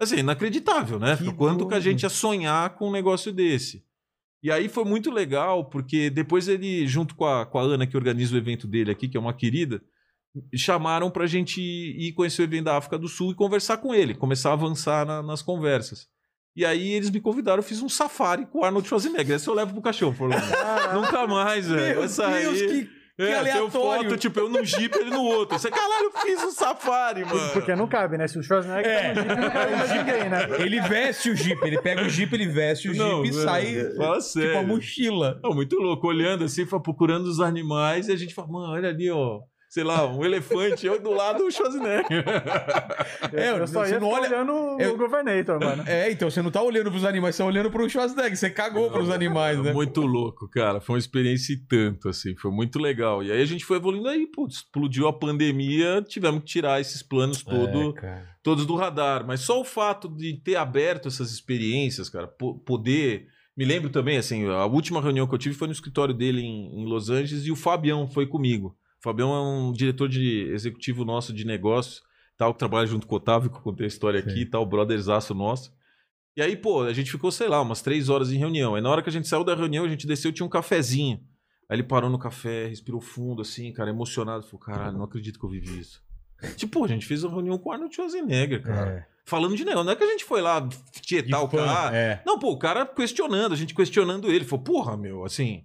Assim, 0.00 0.18
inacreditável, 0.18 0.98
né? 0.98 1.16
Que 1.16 1.32
Quanto 1.32 1.58
que 1.68 1.74
a 1.74 1.78
doido. 1.78 1.82
gente 1.82 2.02
ia 2.02 2.08
sonhar 2.08 2.70
com 2.74 2.88
um 2.88 2.92
negócio 2.92 3.32
desse. 3.32 3.84
E 4.42 4.50
aí 4.50 4.68
foi 4.68 4.84
muito 4.84 5.10
legal, 5.10 5.64
porque 5.70 6.10
depois 6.10 6.48
ele, 6.48 6.86
junto 6.86 7.14
com 7.14 7.24
a, 7.24 7.46
com 7.46 7.58
a 7.58 7.62
Ana, 7.62 7.86
que 7.86 7.96
organiza 7.96 8.34
o 8.34 8.38
evento 8.38 8.66
dele 8.66 8.90
aqui, 8.90 9.08
que 9.08 9.16
é 9.16 9.20
uma 9.20 9.32
querida, 9.32 9.80
chamaram 10.54 11.10
pra 11.10 11.26
gente 11.26 11.60
ir 11.62 12.12
conhecer 12.12 12.42
o 12.42 12.44
evento 12.44 12.64
da 12.64 12.76
África 12.76 12.98
do 12.98 13.08
Sul 13.08 13.30
e 13.32 13.34
conversar 13.34 13.78
com 13.78 13.94
ele, 13.94 14.14
começar 14.14 14.50
a 14.50 14.54
avançar 14.54 15.06
na- 15.06 15.22
nas 15.22 15.40
conversas. 15.40 16.08
E 16.56 16.64
aí 16.64 16.92
eles 16.92 17.10
me 17.10 17.20
convidaram, 17.20 17.58
eu 17.58 17.62
fiz 17.62 17.82
um 17.82 17.88
safari 17.88 18.46
com 18.46 18.60
o 18.60 18.64
Arnold 18.64 18.86
Schwarzenegger. 18.86 19.34
Essa 19.36 19.50
eu 19.50 19.54
levo 19.54 19.72
pro 19.72 19.82
cachorro, 19.82 20.14
falou. 20.14 20.34
Nunca 20.94 21.26
mais, 21.26 21.66
velho. 21.68 21.96
Meu 21.96 22.04
Essa 22.04 22.28
Deus, 22.28 22.60
aí... 22.60 22.68
que, 22.68 22.84
que 22.84 22.90
É, 23.18 23.26
tem 23.26 23.34
aleatório. 23.34 23.70
foto, 24.10 24.16
tipo, 24.16 24.38
eu 24.40 24.48
num 24.48 24.64
jeep, 24.64 24.96
ele 24.96 25.10
no 25.10 25.22
outro. 25.22 25.58
Você, 25.58 25.68
caralho, 25.70 26.04
eu 26.14 26.20
fiz 26.20 26.42
um 26.44 26.50
safari, 26.52 27.24
mano. 27.24 27.50
Porque 27.52 27.74
não 27.74 27.88
cabe, 27.88 28.16
né? 28.18 28.28
Se 28.28 28.38
o 28.38 28.42
Schwarzenegger 28.42 28.86
É. 28.86 29.12
tá 29.14 29.22
no 29.22 29.28
Jeep, 29.28 29.40
não 29.40 29.50
cabe 29.50 29.72
mais 29.76 29.90
ninguém, 29.94 30.28
né? 30.30 30.48
Ele 30.60 30.80
veste 30.80 31.30
o 31.30 31.36
Jeep, 31.36 31.60
ele 31.66 31.80
pega 31.80 32.02
o 32.02 32.08
Jeep, 32.08 32.32
ele 32.34 32.46
veste 32.46 32.88
o 32.88 32.94
Jeep 32.94 33.04
Não, 33.04 33.24
e 33.24 33.32
sai 33.32 33.74
Fala 33.96 34.18
tipo 34.18 34.22
sério. 34.22 34.58
a 34.58 34.62
mochila. 34.62 35.40
Não, 35.42 35.52
muito 35.54 35.76
louco, 35.76 36.06
olhando 36.06 36.44
assim, 36.44 36.64
foi 36.66 36.80
procurando 36.80 37.26
os 37.26 37.40
animais 37.40 38.06
e 38.08 38.12
a 38.12 38.16
gente 38.16 38.32
fala, 38.34 38.48
mano, 38.48 38.72
olha 38.72 38.88
ali, 38.90 39.10
ó. 39.10 39.40
Sei 39.74 39.82
lá, 39.82 40.06
um 40.06 40.24
elefante, 40.24 40.86
eu 40.86 41.00
do 41.02 41.10
lado 41.10 41.42
do 41.42 41.50
Schwarzenegger. 41.50 42.06
É, 43.32 43.50
eu 43.50 43.66
só 43.66 43.84
você 43.84 43.94
ia 43.94 43.98
não 44.00 44.08
ficar 44.08 44.20
olha- 44.22 44.28
olhando 44.36 44.80
eu- 44.80 44.94
o 44.94 44.96
Governator, 44.96 45.58
mano. 45.58 45.82
É, 45.84 46.12
então 46.12 46.30
você 46.30 46.40
não 46.40 46.50
tá 46.52 46.62
olhando 46.62 46.90
pros 46.92 47.04
animais, 47.04 47.34
você 47.34 47.42
tá 47.42 47.48
olhando 47.48 47.70
pro 47.72 47.88
Schwarzenegger, 47.90 48.36
você 48.36 48.50
cagou 48.50 48.88
pros 48.88 49.10
animais, 49.10 49.60
né? 49.60 49.72
Muito 49.72 50.02
louco, 50.02 50.48
cara. 50.48 50.80
Foi 50.80 50.94
uma 50.94 50.98
experiência 51.00 51.54
e 51.54 51.56
tanto, 51.56 52.08
assim. 52.08 52.36
Foi 52.36 52.52
muito 52.52 52.78
legal. 52.78 53.20
E 53.24 53.32
aí 53.32 53.42
a 53.42 53.46
gente 53.46 53.64
foi 53.64 53.78
evoluindo 53.78 54.06
aí, 54.08 54.28
putz, 54.28 54.58
explodiu 54.58 55.08
a 55.08 55.12
pandemia, 55.12 56.02
tivemos 56.06 56.40
que 56.40 56.46
tirar 56.46 56.80
esses 56.80 57.02
planos 57.02 57.42
todo, 57.42 57.98
É, 58.00 58.22
todos 58.44 58.64
do 58.66 58.76
radar. 58.76 59.26
Mas 59.26 59.40
só 59.40 59.60
o 59.60 59.64
fato 59.64 60.08
de 60.08 60.34
ter 60.34 60.54
aberto 60.54 61.08
essas 61.08 61.32
experiências, 61.32 62.08
cara, 62.08 62.28
po- 62.28 62.58
poder. 62.60 63.26
Me 63.56 63.64
lembro 63.64 63.90
também, 63.90 64.18
assim, 64.18 64.46
a 64.48 64.66
última 64.66 65.00
reunião 65.00 65.26
que 65.26 65.34
eu 65.34 65.38
tive 65.38 65.56
foi 65.56 65.66
no 65.66 65.72
escritório 65.72 66.14
dele 66.14 66.42
em, 66.42 66.82
em 66.82 66.84
Los 66.86 67.10
Angeles 67.10 67.44
e 67.44 67.50
o 67.50 67.56
Fabião 67.56 68.06
foi 68.06 68.26
comigo. 68.26 68.76
O 69.04 69.10
Fabião 69.10 69.34
é 69.34 69.40
um 69.40 69.70
diretor 69.70 70.08
de 70.08 70.48
executivo 70.50 71.04
nosso 71.04 71.30
de 71.30 71.44
negócios, 71.44 72.02
tal, 72.38 72.54
que 72.54 72.58
trabalha 72.58 72.86
junto 72.86 73.06
com 73.06 73.14
o 73.14 73.18
Otávio, 73.18 73.50
que 73.50 73.56
eu 73.58 73.60
contei 73.60 73.84
a 73.84 73.88
história 73.88 74.18
aqui 74.18 74.32
Sim. 74.32 74.40
e 74.40 74.46
tal, 74.46 74.64
brotherzaço 74.64 75.34
nosso. 75.34 75.70
E 76.34 76.40
aí, 76.40 76.56
pô, 76.56 76.84
a 76.84 76.92
gente 76.94 77.10
ficou, 77.10 77.30
sei 77.30 77.46
lá, 77.46 77.60
umas 77.60 77.82
três 77.82 78.08
horas 78.08 78.32
em 78.32 78.38
reunião. 78.38 78.74
Aí 78.74 78.80
na 78.80 78.88
hora 78.88 79.02
que 79.02 79.10
a 79.10 79.12
gente 79.12 79.28
saiu 79.28 79.44
da 79.44 79.54
reunião, 79.54 79.84
a 79.84 79.88
gente 79.88 80.06
desceu 80.06 80.32
tinha 80.32 80.46
um 80.46 80.48
cafezinho. 80.48 81.20
Aí 81.68 81.76
ele 81.76 81.82
parou 81.82 82.08
no 82.08 82.18
café, 82.18 82.66
respirou 82.66 82.98
fundo, 82.98 83.42
assim, 83.42 83.70
cara, 83.74 83.90
emocionado. 83.90 84.44
Falou, 84.44 84.60
caralho, 84.60 84.96
não 84.96 85.04
acredito 85.04 85.38
que 85.38 85.44
eu 85.44 85.50
vivi 85.50 85.78
isso. 85.78 86.02
Tipo, 86.56 86.78
pô, 86.78 86.84
a 86.86 86.88
gente 86.88 87.04
fez 87.04 87.22
uma 87.24 87.32
reunião 87.34 87.58
com 87.58 87.68
o 87.68 87.72
Arnold 87.72 87.94
Schwarzenegger, 87.94 88.62
cara. 88.62 88.90
É. 88.90 89.06
falando 89.26 89.54
de 89.54 89.66
negócio. 89.66 89.84
Não 89.84 89.92
é 89.92 89.96
que 89.96 90.04
a 90.04 90.10
gente 90.10 90.24
foi 90.24 90.40
lá 90.40 90.66
tietar 91.02 91.42
o 91.44 91.48
cara. 91.48 91.94
É. 91.94 92.22
Não, 92.24 92.38
pô, 92.38 92.52
o 92.52 92.58
cara 92.58 92.86
questionando, 92.86 93.52
a 93.52 93.56
gente 93.56 93.74
questionando 93.74 94.32
ele. 94.32 94.46
Falou, 94.46 94.64
porra, 94.64 94.96
meu, 94.96 95.26
assim. 95.26 95.62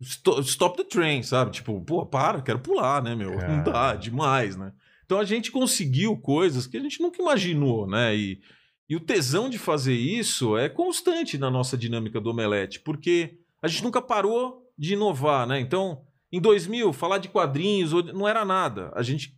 Sto- 0.00 0.40
Stop 0.40 0.76
the 0.76 0.84
train, 0.84 1.22
sabe? 1.22 1.50
Tipo, 1.50 1.80
pô, 1.80 2.04
para, 2.06 2.40
quero 2.42 2.58
pular, 2.58 3.02
né, 3.02 3.14
meu? 3.14 3.32
Não 3.48 3.64
dá, 3.64 3.94
demais, 3.94 4.56
né? 4.56 4.72
Então 5.04 5.18
a 5.18 5.24
gente 5.24 5.50
conseguiu 5.50 6.16
coisas 6.18 6.66
que 6.66 6.76
a 6.76 6.80
gente 6.80 7.00
nunca 7.00 7.20
imaginou, 7.20 7.86
né? 7.86 8.14
E, 8.16 8.40
e 8.88 8.94
o 8.96 9.00
tesão 9.00 9.48
de 9.48 9.58
fazer 9.58 9.94
isso 9.94 10.56
é 10.56 10.68
constante 10.68 11.38
na 11.38 11.50
nossa 11.50 11.76
dinâmica 11.76 12.20
do 12.20 12.30
Omelete, 12.30 12.80
porque 12.80 13.38
a 13.62 13.68
gente 13.68 13.82
nunca 13.84 14.00
parou 14.02 14.62
de 14.76 14.92
inovar, 14.94 15.46
né? 15.46 15.58
Então, 15.60 16.02
em 16.30 16.40
2000, 16.40 16.92
falar 16.92 17.18
de 17.18 17.28
quadrinhos 17.28 17.90
não 18.12 18.28
era 18.28 18.44
nada. 18.44 18.92
A 18.94 19.02
gente 19.02 19.34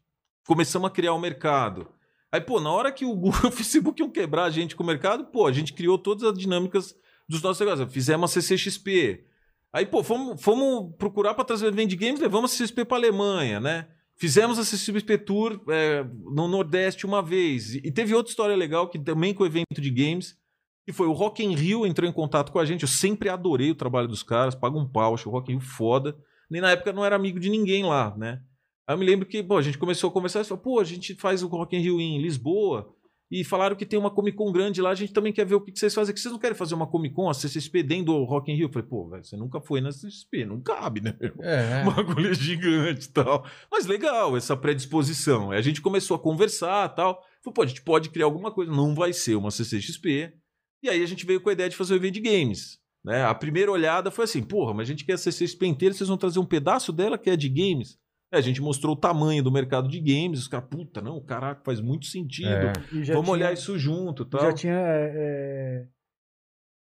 começamos 0.46 0.88
a 0.88 0.92
criar 0.92 1.12
o 1.14 1.20
mercado. 1.20 1.88
Aí, 2.32 2.40
pô, 2.40 2.60
na 2.60 2.70
hora 2.70 2.90
que 2.92 3.04
o 3.04 3.14
Google 3.14 3.40
e 3.44 3.46
o 3.48 3.50
Facebook 3.52 4.00
iam 4.02 4.10
quebrar 4.10 4.44
a 4.44 4.50
gente 4.50 4.74
com 4.76 4.82
o 4.82 4.86
mercado, 4.86 5.24
pô, 5.26 5.46
a 5.46 5.52
gente 5.52 5.72
criou 5.72 5.96
todas 5.98 6.24
as 6.24 6.36
dinâmicas 6.38 6.94
dos 7.28 7.40
nossos 7.42 7.60
negócios. 7.60 7.92
Fizemos 7.92 8.30
a 8.36 8.40
CCXP. 8.40 9.24
Aí, 9.72 9.86
pô, 9.86 10.02
fomos, 10.02 10.42
fomos 10.42 10.94
procurar 10.96 11.34
para 11.34 11.44
trazer 11.44 11.72
Vende 11.72 11.94
Games, 11.94 12.20
levamos 12.20 12.50
a 12.50 12.54
CCXP 12.54 12.84
para 12.84 12.96
Alemanha, 12.96 13.60
né? 13.60 13.86
Fizemos 14.16 14.58
a 14.58 14.64
CCXP 14.64 15.18
Tour 15.18 15.60
é, 15.68 16.04
no 16.34 16.46
Nordeste 16.48 17.06
uma 17.06 17.22
vez. 17.22 17.74
E 17.76 17.90
teve 17.90 18.14
outra 18.14 18.30
história 18.30 18.54
legal 18.54 18.88
que 18.90 18.98
também 18.98 19.32
com 19.32 19.44
o 19.44 19.46
evento 19.46 19.80
de 19.80 19.90
games, 19.90 20.36
que 20.84 20.92
foi 20.92 21.06
o 21.06 21.12
Rock 21.12 21.42
in 21.42 21.54
Rio 21.54 21.86
entrou 21.86 22.08
em 22.08 22.12
contato 22.12 22.52
com 22.52 22.58
a 22.58 22.64
gente. 22.64 22.82
Eu 22.82 22.88
sempre 22.88 23.28
adorei 23.28 23.70
o 23.70 23.74
trabalho 23.74 24.08
dos 24.08 24.22
caras, 24.22 24.54
paga 24.54 24.76
um 24.76 24.86
pau, 24.86 25.14
acho 25.14 25.28
o 25.28 25.32
Rock 25.32 25.50
in 25.50 25.56
Rio 25.56 25.64
foda. 25.64 26.18
Nem 26.50 26.60
na 26.60 26.72
época 26.72 26.92
não 26.92 27.04
era 27.04 27.16
amigo 27.16 27.38
de 27.38 27.48
ninguém 27.48 27.84
lá, 27.84 28.14
né? 28.16 28.42
Aí 28.86 28.94
eu 28.94 28.98
me 28.98 29.06
lembro 29.06 29.24
que, 29.24 29.42
pô, 29.42 29.56
a 29.56 29.62
gente 29.62 29.78
começou 29.78 30.10
a 30.10 30.12
conversar 30.12 30.40
e 30.40 30.44
falou, 30.44 30.62
pô, 30.62 30.80
a 30.80 30.84
gente 30.84 31.14
faz 31.14 31.42
o 31.42 31.48
Rock 31.48 31.76
in 31.76 31.80
Rio 31.80 32.00
em 32.00 32.20
Lisboa 32.20 32.92
e 33.30 33.44
falaram 33.44 33.76
que 33.76 33.86
tem 33.86 33.96
uma 33.96 34.10
Comic 34.10 34.36
Con 34.36 34.50
grande 34.50 34.82
lá, 34.82 34.90
a 34.90 34.94
gente 34.94 35.12
também 35.12 35.32
quer 35.32 35.46
ver 35.46 35.54
o 35.54 35.60
que 35.60 35.70
que 35.70 35.78
vocês 35.78 35.94
fazem. 35.94 36.12
Que 36.12 36.20
vocês 36.20 36.32
não 36.32 36.38
querem 36.38 36.56
fazer 36.56 36.74
uma 36.74 36.86
Comic 36.86 37.14
Con, 37.14 37.30
a 37.30 37.34
CCXP 37.34 37.84
dentro 37.84 38.06
do 38.06 38.24
Rock 38.24 38.50
in 38.50 38.56
Rio? 38.56 38.66
Eu 38.66 38.72
falei, 38.72 38.88
pô, 38.88 39.08
velho, 39.08 39.24
você 39.24 39.36
nunca 39.36 39.60
foi 39.60 39.80
na 39.80 39.92
CCXP, 39.92 40.44
não 40.44 40.60
cabe, 40.60 41.00
né? 41.00 41.16
É. 41.40 41.82
O 41.86 41.92
bagulho 41.92 42.30
é 42.30 42.34
gigante 42.34 43.06
e 43.06 43.12
tal. 43.12 43.46
Mas 43.70 43.86
legal 43.86 44.36
essa 44.36 44.56
predisposição. 44.56 45.52
A 45.52 45.60
gente 45.60 45.80
começou 45.80 46.16
a 46.16 46.18
conversar 46.18 46.90
e 46.90 46.96
tal. 46.96 47.22
Falou, 47.44 47.54
pô, 47.54 47.62
a 47.62 47.66
gente 47.66 47.82
pode 47.82 48.10
criar 48.10 48.24
alguma 48.24 48.50
coisa. 48.50 48.72
Não 48.72 48.96
vai 48.96 49.12
ser 49.12 49.36
uma 49.36 49.52
CCXP. 49.52 50.34
E 50.82 50.88
aí 50.88 51.00
a 51.00 51.06
gente 51.06 51.24
veio 51.24 51.40
com 51.40 51.50
a 51.50 51.52
ideia 51.52 51.68
de 51.68 51.76
fazer 51.76 51.94
o 51.94 51.96
evento 51.96 52.14
de 52.14 52.20
games. 52.20 52.80
Né? 53.04 53.24
A 53.24 53.34
primeira 53.34 53.70
olhada 53.70 54.10
foi 54.10 54.24
assim, 54.24 54.42
porra, 54.42 54.74
mas 54.74 54.88
a 54.88 54.90
gente 54.90 55.04
quer 55.04 55.12
a 55.12 55.18
CCXP 55.18 55.66
inteira, 55.66 55.94
vocês 55.94 56.08
vão 56.08 56.18
trazer 56.18 56.40
um 56.40 56.44
pedaço 56.44 56.92
dela 56.92 57.16
que 57.16 57.30
é 57.30 57.36
de 57.36 57.48
games? 57.48 57.96
É, 58.32 58.38
a 58.38 58.40
gente 58.40 58.60
mostrou 58.62 58.94
o 58.94 58.98
tamanho 58.98 59.42
do 59.42 59.50
mercado 59.50 59.88
de 59.88 59.98
games, 60.00 60.40
os 60.40 60.48
caras, 60.48 60.68
puta, 60.70 61.00
não, 61.00 61.20
caraca, 61.20 61.62
faz 61.64 61.80
muito 61.80 62.06
sentido. 62.06 62.48
É. 62.48 62.72
Já 63.02 63.14
Vamos 63.14 63.26
tinha- 63.26 63.32
olhar 63.32 63.52
isso 63.52 63.76
junto 63.78 64.22
e 64.22 64.26
tal. 64.26 64.40
Já 64.40 64.52
tinha 64.52 64.74
é, 64.74 65.86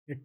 é, 0.10 0.18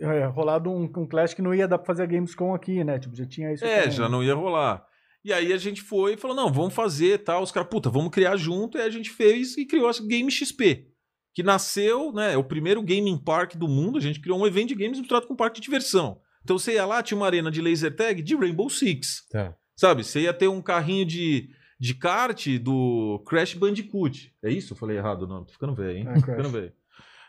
é, 0.00 0.26
rolado 0.26 0.70
um, 0.70 0.84
um 0.84 1.06
Clash 1.06 1.34
que 1.34 1.42
não 1.42 1.54
ia 1.54 1.68
dar 1.68 1.78
pra 1.78 1.86
fazer 1.86 2.04
a 2.04 2.06
Gamescom 2.06 2.54
aqui, 2.54 2.82
né? 2.82 2.98
Tipo, 2.98 3.14
já 3.14 3.26
tinha 3.26 3.52
isso. 3.52 3.64
É, 3.64 3.80
também, 3.80 3.90
já 3.90 4.04
né? 4.04 4.08
não 4.08 4.24
ia 4.24 4.34
rolar. 4.34 4.84
E 5.22 5.32
aí 5.32 5.52
a 5.52 5.58
gente 5.58 5.82
foi 5.82 6.14
e 6.14 6.16
falou: 6.16 6.36
não, 6.36 6.50
vamos 6.52 6.74
fazer 6.74 7.18
tal. 7.18 7.42
Os 7.42 7.52
caras, 7.52 7.68
puta, 7.68 7.90
vamos 7.90 8.10
criar 8.10 8.36
junto. 8.36 8.78
E 8.78 8.80
aí 8.80 8.86
a 8.86 8.90
gente 8.90 9.10
fez 9.10 9.56
e 9.56 9.66
criou 9.66 9.88
a 9.88 9.92
Game 10.06 10.30
XP. 10.30 10.86
Que 11.34 11.42
nasceu, 11.42 12.12
né? 12.12 12.32
É 12.32 12.36
o 12.36 12.42
primeiro 12.44 12.82
gaming 12.82 13.18
park 13.22 13.54
do 13.56 13.68
mundo. 13.68 13.98
A 13.98 14.00
gente 14.00 14.20
criou 14.20 14.38
um 14.38 14.46
evento 14.46 14.68
de 14.68 14.74
games 14.74 14.98
misturado 14.98 15.26
com 15.26 15.34
um 15.34 15.36
parque 15.36 15.60
de 15.60 15.64
diversão. 15.64 16.20
Então 16.42 16.58
você 16.58 16.74
ia 16.74 16.86
lá, 16.86 17.02
tinha 17.02 17.16
uma 17.16 17.26
arena 17.26 17.50
de 17.50 17.60
laser 17.60 17.94
tag 17.94 18.22
de 18.22 18.34
Rainbow 18.34 18.68
Six. 18.70 19.26
Tá. 19.30 19.54
Sabe? 19.80 20.04
Você 20.04 20.20
ia 20.20 20.34
ter 20.34 20.46
um 20.46 20.60
carrinho 20.60 21.06
de, 21.06 21.48
de 21.80 21.94
kart 21.94 22.58
do 22.58 23.18
Crash 23.26 23.54
Bandicoot. 23.54 24.30
É 24.42 24.52
isso? 24.52 24.74
Eu 24.74 24.76
falei 24.76 24.98
errado, 24.98 25.26
não. 25.26 25.42
Tô 25.42 25.54
ficando 25.54 25.74
velho, 25.74 25.96
hein? 25.96 26.06
É, 26.06 26.12
Tô 26.12 26.20
ficando 26.20 26.50
velho. 26.50 26.70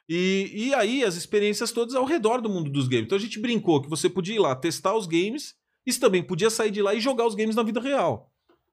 E, 0.09 0.51
e 0.53 0.73
aí, 0.73 1.01
as 1.01 1.15
experiências 1.15 1.71
todas 1.71 1.95
ao 1.95 2.03
redor 2.03 2.41
do 2.41 2.49
mundo 2.49 2.69
dos 2.69 2.89
games. 2.89 3.05
Então 3.05 3.17
a 3.17 3.21
gente 3.21 3.39
brincou 3.39 3.81
que 3.81 3.89
você 3.89 4.09
podia 4.09 4.35
ir 4.35 4.39
lá 4.39 4.53
testar 4.53 4.93
os 4.97 5.07
games, 5.07 5.55
e 5.87 5.93
também 5.93 6.21
podia 6.21 6.49
sair 6.49 6.71
de 6.71 6.81
lá 6.81 6.93
e 6.93 6.99
jogar 6.99 7.25
os 7.25 7.35
games 7.35 7.55
na 7.55 7.63
vida 7.63 7.79
real. 7.79 8.29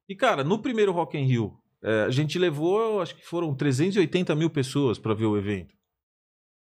E, 0.08 0.16
cara, 0.16 0.42
no 0.42 0.58
primeiro 0.58 0.90
Rock 0.90 1.16
in 1.16 1.22
Rio, 1.22 1.56
é, 1.80 2.02
a 2.02 2.10
gente 2.10 2.36
levou, 2.36 3.00
acho 3.00 3.14
que 3.14 3.24
foram 3.24 3.54
380 3.54 4.34
mil 4.34 4.50
pessoas 4.50 4.98
para 4.98 5.14
ver 5.14 5.26
o 5.26 5.38
evento. 5.38 5.77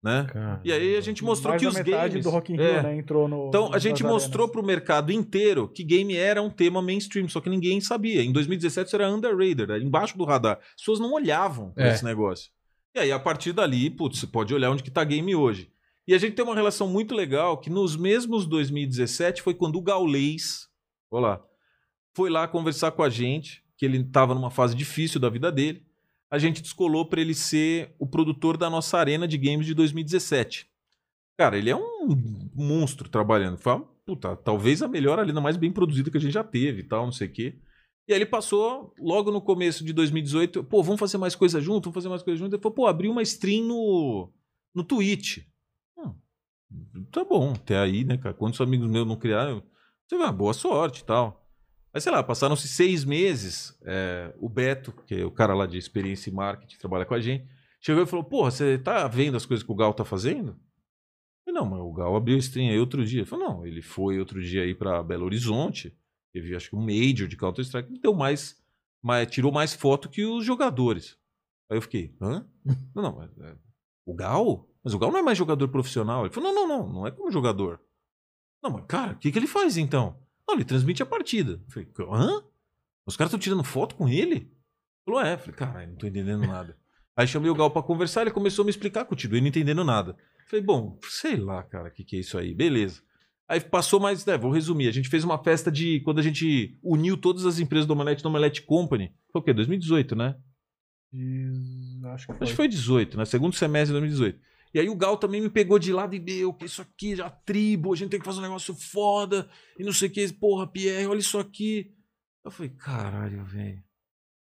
Né? 0.02 0.26
Cara. 0.32 0.60
E 0.64 0.72
aí 0.72 0.96
a 0.96 1.00
gente 1.00 1.24
mostrou 1.24 1.50
Mais 1.50 1.60
que 1.60 1.66
da 1.66 1.70
os 1.70 1.76
metade 1.76 2.08
games... 2.10 2.24
do 2.24 2.30
Rock 2.30 2.52
in 2.52 2.56
Rio, 2.56 2.64
É. 2.64 2.82
né? 2.84 2.96
Entrou 2.96 3.26
no. 3.26 3.48
Então, 3.48 3.72
a 3.74 3.78
gente 3.78 4.04
mostrou 4.04 4.44
arenas. 4.44 4.52
pro 4.52 4.62
mercado 4.62 5.10
inteiro 5.12 5.68
que 5.68 5.82
game 5.82 6.14
era 6.16 6.40
um 6.40 6.48
tema 6.48 6.80
mainstream, 6.80 7.28
só 7.28 7.40
que 7.40 7.50
ninguém 7.50 7.80
sabia. 7.80 8.22
Em 8.22 8.32
2017 8.32 8.86
isso 8.86 8.96
era 8.96 9.10
underrated, 9.10 9.62
era 9.62 9.78
embaixo 9.78 10.16
do 10.16 10.24
radar. 10.24 10.58
As 10.60 10.76
pessoas 10.76 11.00
não 11.00 11.12
olhavam 11.12 11.72
É. 11.76 11.88
esse 11.92 12.04
negócio. 12.04 12.50
E 12.94 13.00
aí, 13.00 13.10
a 13.12 13.18
partir 13.18 13.52
dali, 13.52 13.90
putz, 13.90 14.20
você 14.20 14.26
pode 14.26 14.54
olhar 14.54 14.70
onde 14.70 14.82
que 14.84 14.90
tá 14.90 15.02
game 15.02 15.34
hoje. 15.34 15.70
E 16.06 16.14
a 16.14 16.18
gente 16.18 16.34
tem 16.34 16.44
uma 16.44 16.54
relação 16.54 16.86
muito 16.88 17.12
legal 17.14 17.58
que 17.58 17.68
nos 17.68 17.96
mesmos 17.96 18.46
2017 18.46 19.42
foi 19.42 19.52
quando 19.52 19.76
o 19.76 19.82
Gaulês, 19.82 20.68
olha 21.10 21.26
lá, 21.26 21.40
foi 22.16 22.30
lá 22.30 22.46
conversar 22.48 22.92
com 22.92 23.02
a 23.02 23.10
gente, 23.10 23.62
que 23.76 23.84
ele 23.84 23.98
estava 23.98 24.34
numa 24.34 24.50
fase 24.50 24.74
difícil 24.74 25.20
da 25.20 25.28
vida 25.28 25.50
dele. 25.52 25.82
A 26.30 26.38
gente 26.38 26.62
descolou 26.62 27.06
para 27.06 27.20
ele 27.20 27.34
ser 27.34 27.94
o 27.98 28.06
produtor 28.06 28.56
da 28.56 28.68
nossa 28.68 28.98
arena 28.98 29.26
de 29.26 29.38
games 29.38 29.66
de 29.66 29.74
2017. 29.74 30.68
Cara, 31.38 31.56
ele 31.56 31.70
é 31.70 31.76
um 31.76 32.50
monstro 32.54 33.08
trabalhando. 33.08 33.56
Foi, 33.56 33.80
puta, 34.04 34.36
talvez 34.36 34.82
a 34.82 34.88
melhor 34.88 35.18
arena 35.18 35.40
mais 35.40 35.56
bem 35.56 35.72
produzida 35.72 36.10
que 36.10 36.18
a 36.18 36.20
gente 36.20 36.32
já 36.32 36.44
teve 36.44 36.80
e 36.80 36.84
tal, 36.84 37.04
não 37.04 37.12
sei 37.12 37.28
o 37.28 37.32
quê. 37.32 37.58
E 38.08 38.12
aí 38.12 38.18
ele 38.18 38.26
passou, 38.26 38.94
logo 38.98 39.30
no 39.30 39.40
começo 39.40 39.84
de 39.84 39.92
2018, 39.92 40.64
pô, 40.64 40.82
vamos 40.82 40.98
fazer 40.98 41.18
mais 41.18 41.34
coisa 41.34 41.60
junto, 41.60 41.84
vamos 41.84 41.94
fazer 41.94 42.08
mais 42.08 42.22
coisa 42.22 42.38
junto. 42.38 42.54
Ele 42.54 42.62
falou, 42.62 42.74
pô, 42.74 42.86
abriu 42.86 43.12
uma 43.12 43.22
stream 43.22 43.64
no, 43.66 44.32
no 44.74 44.82
Twitch. 44.82 45.44
Hum, 45.96 46.14
tá 47.12 47.22
bom, 47.24 47.52
até 47.52 47.78
aí, 47.78 48.04
né, 48.04 48.16
cara? 48.16 48.34
Quantos 48.34 48.60
amigos 48.60 48.88
meus 48.88 49.06
não 49.06 49.16
criaram? 49.16 49.62
Você 50.06 50.16
vai, 50.16 50.32
boa 50.32 50.54
sorte 50.54 51.02
e 51.02 51.04
tal. 51.04 51.47
Aí, 51.92 52.00
sei 52.00 52.12
lá, 52.12 52.22
passaram-se 52.22 52.68
seis 52.68 53.04
meses. 53.04 53.78
é, 53.84 54.34
o 54.38 54.48
Beto, 54.48 54.92
que 55.06 55.14
é 55.14 55.24
o 55.24 55.30
cara 55.30 55.54
lá 55.54 55.66
de 55.66 55.78
experiência 55.78 56.30
e 56.30 56.32
marketing, 56.32 56.76
trabalha 56.78 57.04
com 57.04 57.14
a 57.14 57.20
gente, 57.20 57.48
chegou 57.80 58.02
e 58.02 58.06
falou: 58.06 58.24
Porra, 58.24 58.50
você 58.50 58.78
tá 58.78 59.06
vendo 59.08 59.36
as 59.36 59.46
coisas 59.46 59.64
que 59.64 59.72
o 59.72 59.74
Gal 59.74 59.94
tá 59.94 60.04
fazendo? 60.04 60.58
Eu, 61.46 61.52
não, 61.52 61.64
mas 61.64 61.80
o 61.80 61.92
Gal 61.92 62.14
abriu 62.14 62.36
stream 62.38 62.70
aí 62.70 62.78
outro 62.78 63.04
dia. 63.04 63.20
Ele 63.20 63.26
falou: 63.26 63.48
Não, 63.48 63.66
ele 63.66 63.80
foi 63.80 64.18
outro 64.18 64.42
dia 64.42 64.62
aí 64.62 64.74
pra 64.74 65.02
Belo 65.02 65.24
Horizonte. 65.24 65.96
Teve, 66.32 66.54
acho 66.54 66.70
que 66.70 66.76
um 66.76 66.80
Major 66.84 67.26
de 67.26 67.36
Counter-Strike. 67.36 67.98
Deu 68.00 68.14
mais, 68.14 68.62
mais. 69.02 69.26
Tirou 69.30 69.50
mais 69.50 69.72
foto 69.72 70.10
que 70.10 70.24
os 70.24 70.44
jogadores. 70.44 71.18
Aí 71.70 71.78
eu 71.78 71.82
fiquei: 71.82 72.14
Hã? 72.20 72.46
Não, 72.94 73.02
não, 73.02 73.16
mas, 73.16 73.30
é, 73.38 73.56
o 74.04 74.14
Gal? 74.14 74.68
Mas 74.84 74.92
o 74.92 74.98
Gal 74.98 75.10
não 75.10 75.18
é 75.18 75.22
mais 75.22 75.38
jogador 75.38 75.68
profissional. 75.68 76.26
Ele 76.26 76.34
falou: 76.34 76.52
Não, 76.52 76.68
não, 76.68 76.78
não, 76.78 76.92
não 76.92 77.06
é 77.06 77.10
como 77.10 77.30
jogador. 77.30 77.80
Não, 78.62 78.70
mas 78.70 78.84
cara, 78.86 79.12
o 79.12 79.16
que, 79.16 79.32
que 79.32 79.38
ele 79.38 79.46
faz 79.46 79.78
então? 79.78 80.16
Não, 80.48 80.54
ele 80.54 80.64
transmite 80.64 81.02
a 81.02 81.06
partida. 81.06 81.52
Eu 81.52 81.70
falei, 81.70 81.88
hã? 82.10 82.42
Os 83.04 83.16
caras 83.16 83.30
estão 83.30 83.38
tirando 83.38 83.62
foto 83.62 83.94
com 83.94 84.08
ele? 84.08 84.50
Falou, 85.04 85.20
é. 85.20 85.34
Eu 85.34 85.38
falei, 85.38 85.54
caralho, 85.54 85.90
não 85.90 85.96
tô 85.96 86.06
entendendo 86.06 86.46
nada. 86.46 86.74
Aí 87.14 87.26
chamei 87.26 87.50
o 87.50 87.54
Gal 87.54 87.70
pra 87.70 87.82
conversar, 87.82 88.22
ele 88.22 88.30
começou 88.30 88.62
a 88.62 88.64
me 88.64 88.70
explicar, 88.70 89.04
continuei 89.04 89.40
não 89.40 89.48
entendendo 89.48 89.84
nada. 89.84 90.12
Eu 90.12 90.48
falei, 90.48 90.64
bom, 90.64 90.98
sei 91.02 91.36
lá, 91.36 91.62
cara, 91.62 91.88
o 91.88 91.90
que, 91.90 92.04
que 92.04 92.16
é 92.16 92.20
isso 92.20 92.38
aí, 92.38 92.54
beleza. 92.54 93.02
Aí 93.46 93.60
passou 93.60 93.98
mais, 93.98 94.24
né, 94.24 94.38
vou 94.38 94.50
resumir, 94.50 94.88
a 94.88 94.92
gente 94.92 95.08
fez 95.08 95.24
uma 95.24 95.42
festa 95.42 95.70
de, 95.70 96.00
quando 96.00 96.18
a 96.20 96.22
gente 96.22 96.78
uniu 96.82 97.16
todas 97.16 97.44
as 97.44 97.58
empresas 97.58 97.86
do 97.86 97.92
Omelete 97.92 98.22
no 98.22 98.30
Omelete 98.30 98.62
Company, 98.62 99.12
foi 99.32 99.40
o 99.40 99.44
quê, 99.44 99.52
2018, 99.52 100.14
né? 100.14 100.36
Acho 102.12 102.26
que 102.26 102.32
foi. 102.34 102.42
Acho 102.42 102.52
que 102.52 102.56
foi 102.56 102.68
18, 102.68 103.16
né? 103.16 103.24
Segundo 103.24 103.54
semestre 103.54 103.94
de 103.94 104.00
2018. 104.00 104.38
E 104.72 104.78
aí 104.78 104.88
o 104.88 104.96
Gal 104.96 105.16
também 105.16 105.40
me 105.40 105.48
pegou 105.48 105.78
de 105.78 105.92
lado 105.92 106.14
e 106.14 106.20
meu, 106.20 106.52
que 106.52 106.66
isso 106.66 106.82
aqui, 106.82 107.16
já 107.16 107.30
tribo, 107.30 107.92
a 107.92 107.96
gente 107.96 108.10
tem 108.10 108.20
que 108.20 108.26
fazer 108.26 108.40
um 108.40 108.42
negócio 108.42 108.74
foda, 108.74 109.48
e 109.78 109.84
não 109.84 109.92
sei 109.92 110.08
o 110.08 110.10
que, 110.10 110.32
porra, 110.32 110.66
Pierre, 110.66 111.06
olha 111.06 111.18
isso 111.18 111.38
aqui. 111.38 111.94
Eu 112.44 112.50
falei, 112.50 112.70
caralho, 112.70 113.44
velho. 113.44 113.82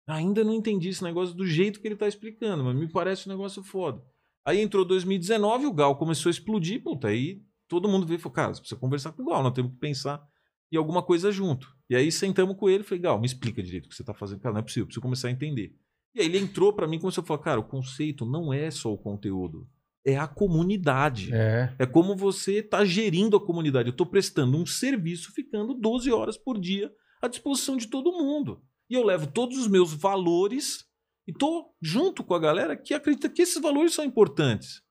Ainda 0.08 0.44
não 0.44 0.54
entendi 0.54 0.90
esse 0.90 1.04
negócio 1.04 1.36
do 1.36 1.46
jeito 1.46 1.80
que 1.80 1.88
ele 1.88 1.96
tá 1.96 2.08
explicando, 2.08 2.64
mas 2.64 2.76
me 2.76 2.92
parece 2.92 3.28
um 3.28 3.32
negócio 3.32 3.64
foda. 3.64 4.04
Aí 4.44 4.62
entrou 4.62 4.86
2019, 4.86 5.66
o 5.66 5.74
Gal 5.74 5.98
começou 5.98 6.30
a 6.30 6.32
explodir, 6.32 6.84
puta, 6.84 7.08
aí 7.08 7.42
todo 7.68 7.90
mundo 7.90 8.06
veio 8.06 8.18
e 8.18 8.22
falou, 8.22 8.34
cara, 8.34 8.54
você 8.54 8.62
precisa 8.62 8.80
conversar 8.80 9.12
com 9.14 9.24
o 9.24 9.26
Gal, 9.26 9.42
nós 9.42 9.54
temos 9.54 9.72
que 9.72 9.80
pensar 9.80 10.24
em 10.72 10.78
alguma 10.78 11.02
coisa 11.02 11.32
junto. 11.32 11.76
E 11.90 11.96
aí 11.96 12.12
sentamos 12.12 12.56
com 12.56 12.70
ele 12.70 12.84
e 12.84 12.86
falei, 12.86 13.02
Gal, 13.02 13.20
me 13.20 13.26
explica 13.26 13.64
direito 13.64 13.86
o 13.86 13.90
que 13.90 13.96
você 13.96 14.04
tá 14.04 14.14
fazendo. 14.14 14.40
Cara, 14.40 14.54
não 14.54 14.60
é 14.60 14.64
possível, 14.64 14.86
preciso 14.86 15.02
começar 15.02 15.28
a 15.28 15.32
entender. 15.32 15.76
E 16.14 16.22
aí 16.22 16.28
ele 16.28 16.38
entrou 16.38 16.72
pra 16.72 16.88
mim 16.88 16.98
e 16.98 17.00
começou 17.00 17.24
a 17.24 17.26
falar, 17.26 17.40
cara, 17.40 17.60
o 17.60 17.64
conceito 17.64 18.26
não 18.26 18.54
é 18.54 18.70
só 18.70 18.94
o 18.94 18.98
conteúdo, 18.98 19.68
é 20.06 20.18
a 20.18 20.28
comunidade. 20.28 21.34
É. 21.34 21.74
É 21.80 21.86
como 21.86 22.16
você 22.16 22.60
está 22.60 22.86
gerindo 22.86 23.36
a 23.36 23.44
comunidade. 23.44 23.90
Eu 23.90 23.92
estou 23.92 24.06
prestando 24.06 24.56
um 24.56 24.66
serviço 24.66 25.34
ficando 25.34 25.74
12 25.74 26.12
horas 26.12 26.38
por 26.38 26.60
dia 26.60 26.94
à 27.22 27.28
disposição 27.28 27.76
de 27.76 27.88
todo 27.88 28.12
mundo. 28.12 28.62
E 28.88 28.94
eu 28.94 29.04
levo 29.04 29.26
todos 29.26 29.58
os 29.58 29.68
meus 29.68 29.92
valores 29.92 30.86
e 31.28 31.32
estou 31.32 31.76
junto 31.82 32.24
com 32.24 32.36
a 32.36 32.40
galera 32.40 32.78
que 32.78 32.94
acredita 32.94 33.30
que 33.30 33.42
esses 33.42 33.60
valores 33.60 33.96
são 33.96 34.06
importantes. 34.06 34.84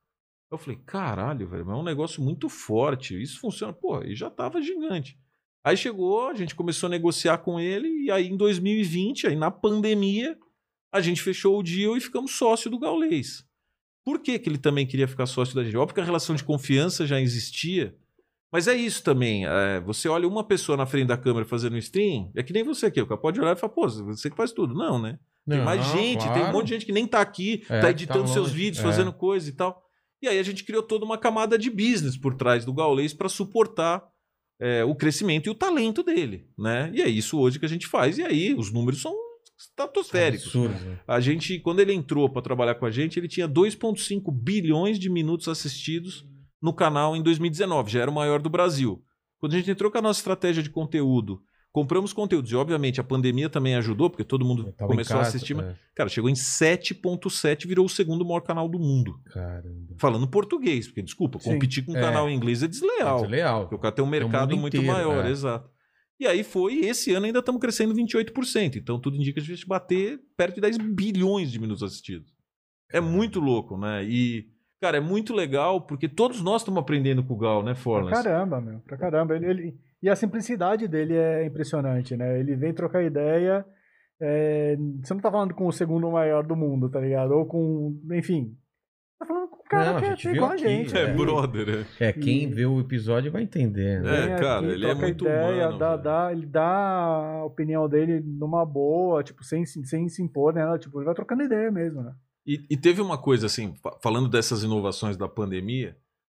Eu 0.51 0.59
falei, 0.59 0.81
caralho, 0.85 1.49
velho, 1.49 1.65
mas 1.65 1.77
é 1.77 1.81
um 1.81 1.85
negócio 1.85 2.23
muito 2.23 2.49
forte. 2.49 3.21
Isso 3.21 3.39
funciona. 3.39 3.73
Pô, 3.73 4.03
e 4.03 4.17
já 4.17 4.27
estava 4.27 4.61
gigante. 4.61 5.17
Aí 5.63 5.77
chegou, 5.77 6.29
a 6.29 6.35
gente 6.35 6.55
começou 6.55 6.89
a 6.89 6.91
negociar 6.91 7.39
com 7.39 7.59
ele, 7.59 7.89
e 8.05 8.11
aí 8.11 8.29
em 8.29 8.37
2020, 8.37 9.29
aí 9.29 9.37
na 9.37 9.51
pandemia, 9.51 10.37
a 10.93 11.01
gente 11.01 11.23
fechou 11.23 11.59
o 11.59 11.63
deal 11.63 11.97
e 11.97 12.01
ficamos 12.01 12.33
sócio 12.33 12.71
do 12.71 12.79
Gaulês. 12.79 13.45
Por 14.05 14.21
que, 14.21 14.39
que 14.39 14.49
ele 14.49 14.59
também 14.59 14.87
queria 14.87 15.09
ficar 15.09 15.27
sócio 15.27 15.55
da 15.55 15.65
gente? 15.65 15.77
Óbvio 15.77 15.95
que 15.95 16.01
a 16.01 16.05
relação 16.05 16.35
de 16.37 16.45
confiança 16.45 17.07
já 17.07 17.21
existia, 17.21 17.95
mas 18.53 18.69
é 18.69 18.75
isso 18.75 19.03
também. 19.03 19.47
é, 19.47 19.81
você 19.81 20.09
olha 20.09 20.29
uma 20.29 20.45
pessoa 20.45 20.77
na 20.77 20.87
frente 20.87 21.09
da 21.09 21.17
câmera 21.17 21.47
fazendo 21.47 21.75
um 21.75 21.79
stream, 21.79 22.31
é 22.37 22.43
que 22.43 22.53
nem 22.53 22.63
você 22.63 22.87
aqui. 22.87 23.01
O 23.01 23.07
cara 23.07 23.21
pode 23.21 23.41
olhar 23.41 23.57
e 23.57 23.59
falar, 23.59 23.73
pô, 23.73 23.89
você 23.89 24.29
que 24.31 24.37
faz 24.37 24.53
tudo. 24.53 24.75
Não, 24.75 25.01
né? 25.01 25.19
Tem 25.49 25.59
Não, 25.59 25.65
mais 25.65 25.85
gente, 25.87 26.23
tem 26.23 26.31
um 26.31 26.35
claro. 26.35 26.53
monte 26.53 26.67
de 26.67 26.75
gente 26.75 26.87
que 26.87 26.93
nem 26.93 27.07
tá 27.07 27.21
aqui, 27.21 27.65
É, 27.69 27.81
tá 27.81 27.87
que 27.89 27.93
editando 28.03 28.25
tá 28.27 28.33
seus 28.33 28.51
vídeos, 28.51 28.79
é. 28.79 28.83
fazendo 28.83 29.13
coisa 29.13 29.49
e 29.49 29.53
tal. 29.53 29.83
E 30.23 30.29
aí 30.29 30.39
a 30.39 30.43
gente 30.43 30.65
criou 30.65 30.83
toda 30.83 31.05
uma 31.05 31.19
camada 31.19 31.59
de 31.59 31.69
business 31.69 32.17
por 32.17 32.35
trás 32.35 32.65
do 32.65 32.73
Gaulês 32.73 33.13
para 33.13 33.29
suportar 33.29 34.03
é, 34.61 34.83
o 34.85 34.95
crescimento 34.95 35.47
e 35.47 35.51
o 35.51 35.55
talento 35.55 36.03
dele, 36.03 36.47
né? 36.59 36.91
E 36.95 37.03
é 37.03 37.09
isso 37.09 37.39
hoje 37.39 37.59
que 37.59 37.67
a 37.67 37.69
gente 37.69 37.87
faz. 37.87 38.17
E 38.17 38.23
aí 38.23 38.55
os 38.55 38.73
números 38.73 39.03
são 39.03 39.13
estratosféricos. 39.65 40.47
Absurdo. 40.47 40.99
A 41.07 41.21
gente, 41.21 41.59
quando 41.61 41.81
ele 41.81 41.93
entrou 41.93 42.29
para 42.29 42.43
trabalhar 42.43 42.75
com 42.77 42.87
a 42.87 42.91
gente, 42.91 43.19
ele 43.19 43.29
tinha 43.29 43.49
2,5 43.49 44.33
bilhões 44.33 44.99
de 44.99 45.09
minutos 45.11 45.49
assistidos 45.49 46.25
no 46.63 46.73
canal 46.73 47.15
em 47.17 47.23
2019, 47.23 47.91
já 47.91 48.01
era 48.01 48.11
o 48.11 48.15
maior 48.15 48.41
do 48.41 48.49
Brasil. 48.49 49.03
Quando 49.39 49.53
a 49.53 49.57
gente 49.59 49.71
entrou 49.71 49.91
com 49.91 49.99
a 49.99 50.03
nossa 50.03 50.21
estratégia 50.21 50.63
de 50.63 50.71
conteúdo, 50.71 51.43
compramos 51.71 52.13
conteúdos 52.15 52.51
e, 52.51 52.57
obviamente, 52.57 53.01
a 53.01 53.05
pandemia 53.05 53.51
também 53.51 53.75
ajudou, 53.75 54.09
porque 54.09 54.25
todo 54.25 54.45
mundo 54.45 54.73
começou 54.79 55.17
em 55.17 55.21
a 55.21 55.23
casa, 55.25 55.37
assistir. 55.37 55.55
mas, 55.55 55.67
é. 55.67 55.77
Cara, 55.95 56.09
chegou 56.09 56.31
em 56.31 56.35
7,7, 56.35 57.67
virou 57.67 57.85
o 57.85 57.89
segundo 57.89 58.25
maior 58.25 58.41
canal 58.41 58.69
do 58.69 58.79
mundo. 58.79 59.21
Caramba. 59.27 59.95
Falando 59.99 60.27
português, 60.27 60.87
porque, 60.87 61.03
desculpa, 61.03 61.39
Sim. 61.39 61.53
competir 61.53 61.85
com 61.85 61.93
um 61.93 61.97
É. 61.97 62.01
canal 62.01 62.31
em 62.31 62.35
inglês 62.35 62.63
é 62.63 62.69
desleal. 62.69 63.21
Desleal. 63.23 63.61
Porque 63.63 63.75
o 63.75 63.79
cara 63.79 63.95
tem 63.95 64.05
um 64.05 64.09
mercado 64.09 64.57
muito 64.57 64.77
inteiro, 64.77 64.95
maior, 64.95 65.27
é. 65.27 65.31
exato. 65.31 65.69
E 66.21 66.27
aí 66.27 66.45
foi, 66.45 66.75
e 66.75 66.87
esse 66.87 67.13
ano 67.13 67.27
ainda 67.27 67.41
estamos 67.41 67.61
crescendo 67.61 67.95
28%. 67.95 68.77
Então 68.77 69.01
tudo 69.01 69.17
indica 69.17 69.41
que 69.41 69.51
a 69.53 69.55
gente 69.55 69.67
bater 69.67 70.21
perto 70.37 70.55
de 70.57 70.61
10 70.61 70.79
bilhões 70.79 71.51
de 71.51 71.59
minutos 71.59 71.83
assistidos. 71.83 72.33
É 72.93 73.01
muito 73.01 73.41
louco, 73.41 73.77
né? 73.77 74.05
E, 74.05 74.47
cara, 74.81 74.99
é 74.99 75.01
muito 75.01 75.35
legal 75.35 75.81
porque 75.87 76.09
todos 76.09 76.41
nós 76.41 76.63
estamos 76.63 76.81
aprendendo 76.81 77.25
com 77.25 77.35
o 77.35 77.39
Gal, 77.39 77.63
né, 77.65 77.73
Pra 77.73 77.83
Forlas? 77.83 78.11
caramba, 78.23 78.61
meu. 78.61 78.79
Pra 78.81 78.97
caramba. 78.97 79.35
Ele, 79.35 79.47
ele- 79.47 79.79
E 80.03 80.09
a 80.09 80.15
simplicidade 80.15 80.87
dele 80.87 81.15
é 81.17 81.47
impressionante, 81.47 82.15
né? 82.17 82.39
Ele 82.39 82.55
vem 82.55 82.73
trocar 82.75 83.03
ideia. 83.03 83.65
é, 84.21 84.77
Você 85.03 85.13
não 85.15 85.21
tá 85.21 85.31
falando 85.31 85.55
com 85.55 85.67
o 85.67 85.73
segundo 85.73 86.09
maior 86.11 86.47
do 86.47 86.55
mundo, 86.55 86.89
tá 86.91 87.01
ligado? 87.01 87.33
Ou 87.33 87.47
com. 87.47 87.99
Enfim. 88.13 88.57
Tá 89.19 89.27
falando 89.27 89.49
com 89.49 89.57
um 89.57 89.65
cara 89.69 89.91
Não, 89.93 89.97
a 89.97 90.01
que 90.01 90.07
é 90.07 90.15
viu 90.17 90.35
igual 90.35 90.51
a 90.51 90.55
aqui, 90.55 90.63
gente. 90.63 90.97
É, 90.97 91.01
É. 91.03 91.13
brother. 91.15 91.87
é. 92.01 92.09
É, 92.09 92.13
quem 92.13 92.51
vê 92.51 92.67
o 92.67 92.81
episódio 92.81 93.31
vai 93.31 93.43
entender. 93.43 94.03
né? 94.03 94.25
É, 94.33 94.39
cara, 94.39 94.59
aqui, 94.59 94.67
ele 94.75 94.87
é 94.87 94.95
muito 94.95 95.25
ideia, 95.25 95.67
humano, 95.69 95.79
dá, 95.79 95.97
dá- 95.97 96.33
ele 96.33 96.47
dá 96.47 96.67
a 97.41 97.45
opinião 97.45 97.89
dele 97.89 98.21
numa 98.21 98.65
boa, 98.67 99.23
tipo, 99.23 99.43
sem, 99.45 99.65
se- 99.65 99.85
sem 99.87 100.09
se 100.09 100.23
impor, 100.23 100.53
né? 100.55 100.63
Tipo, 100.79 100.99
ele 100.99 101.07
vai 101.07 101.15
trocando 101.15 101.43
ideia 101.43 101.71
mesmo, 101.71 102.03
né? 102.03 102.13
E, 102.47 102.67
e 102.69 102.77
teve 102.77 103.01
uma 103.01 103.17
coisa 103.17 103.47
assim, 103.47 103.75
fa- 103.83 103.97
falando 104.03 104.29
dessas 104.29 104.63
inovações 104.65 105.17
da 105.17 105.29
pandemia, 105.29 105.97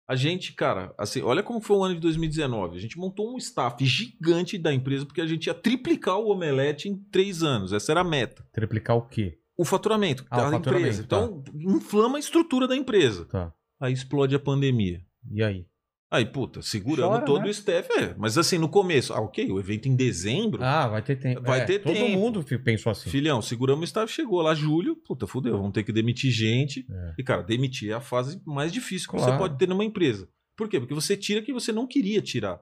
a 0.09 0.15
gente, 0.15 0.53
cara, 0.53 0.93
assim, 0.97 1.21
olha 1.21 1.43
como 1.43 1.59
foi 1.59 1.75
o 1.75 1.83
ano 1.83 1.95
de 1.95 1.99
2019. 1.99 2.77
A 2.77 2.79
gente 2.79 2.97
montou 2.97 3.33
um 3.33 3.37
staff 3.37 3.83
gigante 3.85 4.57
da 4.57 4.71
empresa 4.73 5.05
porque 5.05 5.19
a 5.19 5.27
gente 5.27 5.47
ia 5.47 5.53
triplicar 5.53 6.17
o 6.17 6.29
Omelete 6.31 6.87
em 6.87 6.95
três 7.11 7.43
anos. 7.43 7.73
Essa 7.73 7.91
era 7.91 7.99
a 8.01 8.05
meta. 8.05 8.45
Triplicar 8.53 8.95
o 8.95 9.01
quê? 9.01 9.37
O 9.57 9.65
faturamento 9.65 10.25
Ah, 10.29 10.37
o 10.37 10.41
da 10.45 10.51
faturamento, 10.51 10.87
empresa. 10.87 11.03
Então, 11.03 11.43
inflama 11.55 12.17
a 12.17 12.19
estrutura 12.19 12.67
da 12.67 12.75
empresa. 12.75 13.25
Tá. 13.25 13.53
Aí 13.81 13.91
explode 13.93 14.35
a 14.35 14.39
pandemia. 14.39 15.01
E 15.31 15.43
aí? 15.43 15.65
Aí, 16.09 16.25
puta, 16.25 16.61
seguramos 16.61 17.15
Chora, 17.15 17.25
todo 17.25 17.41
né? 17.41 17.47
o 17.47 17.49
staff. 17.49 17.91
É, 17.99 18.15
mas 18.17 18.37
assim, 18.37 18.57
no 18.57 18.69
começo, 18.69 19.13
ah, 19.13 19.19
ok, 19.19 19.51
o 19.51 19.59
evento 19.59 19.89
em 19.89 19.95
dezembro. 19.95 20.63
Ah, 20.63 20.87
vai 20.87 21.01
ter 21.01 21.17
tempo. 21.17 21.41
Vai 21.41 21.61
É, 21.61 21.65
ter 21.65 21.79
todo 21.79 21.93
tempo. 21.93 22.17
mundo 22.17 22.41
fi- 22.43 22.57
pensou 22.57 22.91
assim. 22.91 23.09
Filhão, 23.09 23.41
seguramos 23.41 23.81
o 23.81 23.83
staff, 23.85 24.13
chegou 24.13 24.41
lá 24.41 24.53
julho, 24.55 24.95
puta, 24.95 25.27
fudeu, 25.27 25.57
vamos 25.57 25.73
ter 25.73 25.83
que 25.83 25.91
demitir 25.91 26.31
gente. 26.31 26.85
É. 26.89 27.13
E, 27.19 27.23
cara, 27.23 27.41
demitir 27.43 27.89
é 27.91 27.93
a 27.93 27.99
fase 27.99 28.41
mais 28.45 28.71
difícil 28.71 29.09
que 29.09 29.17
Claro. 29.17 29.33
você 29.33 29.37
pode 29.37 29.57
ter 29.57 29.67
numa 29.67 29.83
empresa. 29.83 30.29
Por 30.55 30.69
quê? 30.69 30.79
Porque 30.79 30.93
você 30.93 31.17
tira 31.17 31.41
quem 31.41 31.53
você 31.53 31.73
não 31.73 31.85
queria 31.85 32.21
tirar 32.21 32.57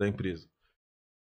da 0.00 0.08
empresa. 0.08 0.48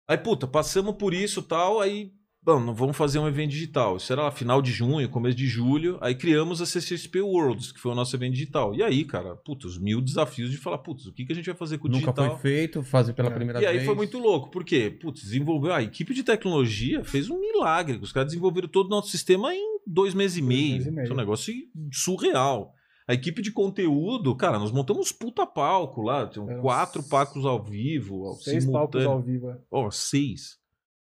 Aí, 0.09 0.18
puta, 0.18 0.48
passamos 0.48 0.97
por 0.97 1.14
isso 1.14 1.40
tal, 1.40 1.80
aí, 1.80 2.12
bom, 2.42 2.58
não 2.60 2.74
vamos 2.74 2.96
fazer 2.96 3.18
um 3.18 3.28
evento 3.28 3.50
digital. 3.50 3.96
Isso 3.96 4.12
era 4.12 4.22
lá, 4.22 4.30
final 4.30 4.60
de 4.62 4.70
junho, 4.72 5.08
começo 5.08 5.36
de 5.36 5.46
julho, 5.46 5.98
aí 6.00 6.14
criamos 6.14 6.60
a 6.60 6.66
CCXP 6.66 7.20
Worlds, 7.20 7.72
que 7.72 7.78
foi 7.80 7.92
o 7.92 7.94
nosso 7.94 8.14
evento 8.16 8.32
digital. 8.32 8.74
E 8.74 8.82
aí, 8.82 9.04
cara, 9.04 9.36
puta, 9.36 9.66
os 9.66 9.78
mil 9.78 10.00
desafios 10.00 10.50
de 10.50 10.56
falar, 10.56 10.78
putz, 10.78 11.06
o 11.06 11.12
que, 11.12 11.24
que 11.24 11.32
a 11.32 11.34
gente 11.34 11.46
vai 11.46 11.54
fazer 11.54 11.78
com 11.78 11.86
o 11.86 11.90
Nunca 11.90 12.12
digital? 12.12 12.30
foi 12.30 12.50
feito, 12.50 12.82
fazer 12.82 13.12
pela 13.12 13.28
É. 13.30 13.34
primeira 13.34 13.60
E 13.62 13.66
aí 13.66 13.74
vez. 13.76 13.86
foi 13.86 13.94
muito 13.94 14.18
louco, 14.18 14.50
porque, 14.50 14.90
putz, 14.90 15.22
desenvolveu. 15.22 15.72
A 15.72 15.82
equipe 15.82 16.12
de 16.14 16.22
tecnologia 16.22 17.04
fez 17.04 17.28
um 17.30 17.38
milagre. 17.38 17.98
Os 18.00 18.12
caras 18.12 18.28
desenvolveram 18.30 18.68
todo 18.68 18.86
o 18.86 18.90
nosso 18.90 19.08
sistema 19.10 19.54
em 19.54 19.78
dois 19.86 20.14
meses 20.14 20.36
e 20.38 20.42
meio. 20.42 20.72
meses 20.72 20.86
e 20.86 20.90
meio. 20.90 21.04
Isso 21.04 21.12
é 21.12 21.14
um 21.14 21.18
negócio 21.18 21.54
surreal. 21.92 22.74
A 23.08 23.14
equipe 23.14 23.42
de 23.42 23.50
conteúdo, 23.50 24.36
cara, 24.36 24.56
nós 24.58 24.70
montamos 24.70 25.10
puta 25.10 25.44
palco 25.44 26.00
lá. 26.00 26.30
Eram 26.32 26.60
quatro 26.60 27.02
palcos 27.02 27.44
ao 27.44 27.60
vivo, 27.62 28.34
Seis 28.40 28.64
palcos 28.64 29.00
simultâneo. 29.02 29.10
ao 29.10 29.20
vivo. 29.20 29.50
é. 29.50 29.58
Ó, 29.70 29.90
seis. 29.90 30.60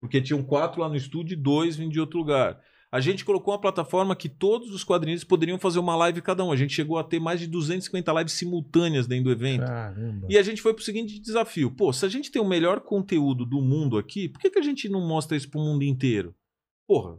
Porque 0.04 0.20
tinham 0.20 0.42
quatro 0.42 0.82
lá 0.82 0.88
no 0.90 0.96
estúdio 0.96 1.32
e 1.32 1.36
dois 1.36 1.76
vindo 1.76 1.90
de 1.90 1.98
outro 1.98 2.18
lugar. 2.18 2.60
A 2.92 3.00
gente 3.00 3.24
colocou 3.24 3.54
uma 3.54 3.60
plataforma 3.60 4.14
que 4.14 4.28
todos 4.28 4.70
os 4.70 4.84
quadrinistas 4.84 5.26
poderiam 5.26 5.58
fazer 5.58 5.78
uma 5.78 5.96
live 5.96 6.20
cada 6.20 6.44
um. 6.44 6.52
A 6.52 6.56
gente 6.56 6.74
chegou 6.74 6.98
a 6.98 7.02
ter 7.02 7.18
mais 7.18 7.40
de 7.40 7.46
250 7.46 8.12
lives 8.12 8.34
simultâneas 8.34 9.06
dentro 9.06 9.24
do 9.24 9.32
evento. 9.32 9.64
Caramba. 9.64 10.26
E 10.28 10.36
a 10.36 10.42
gente 10.42 10.60
foi 10.60 10.74
pro 10.74 10.84
seguinte 10.84 11.18
desafio. 11.18 11.70
Pô, 11.70 11.90
se 11.90 12.04
a 12.04 12.08
gente 12.10 12.30
tem 12.30 12.40
o 12.40 12.44
melhor 12.46 12.80
conteúdo 12.80 13.46
do 13.46 13.62
mundo 13.62 13.96
aqui, 13.96 14.28
por 14.28 14.38
que, 14.38 14.50
que 14.50 14.58
a 14.58 14.62
gente 14.62 14.90
não 14.90 15.00
mostra 15.00 15.38
isso 15.38 15.50
pro 15.50 15.58
mundo 15.58 15.82
inteiro? 15.84 16.34
Porra, 16.86 17.18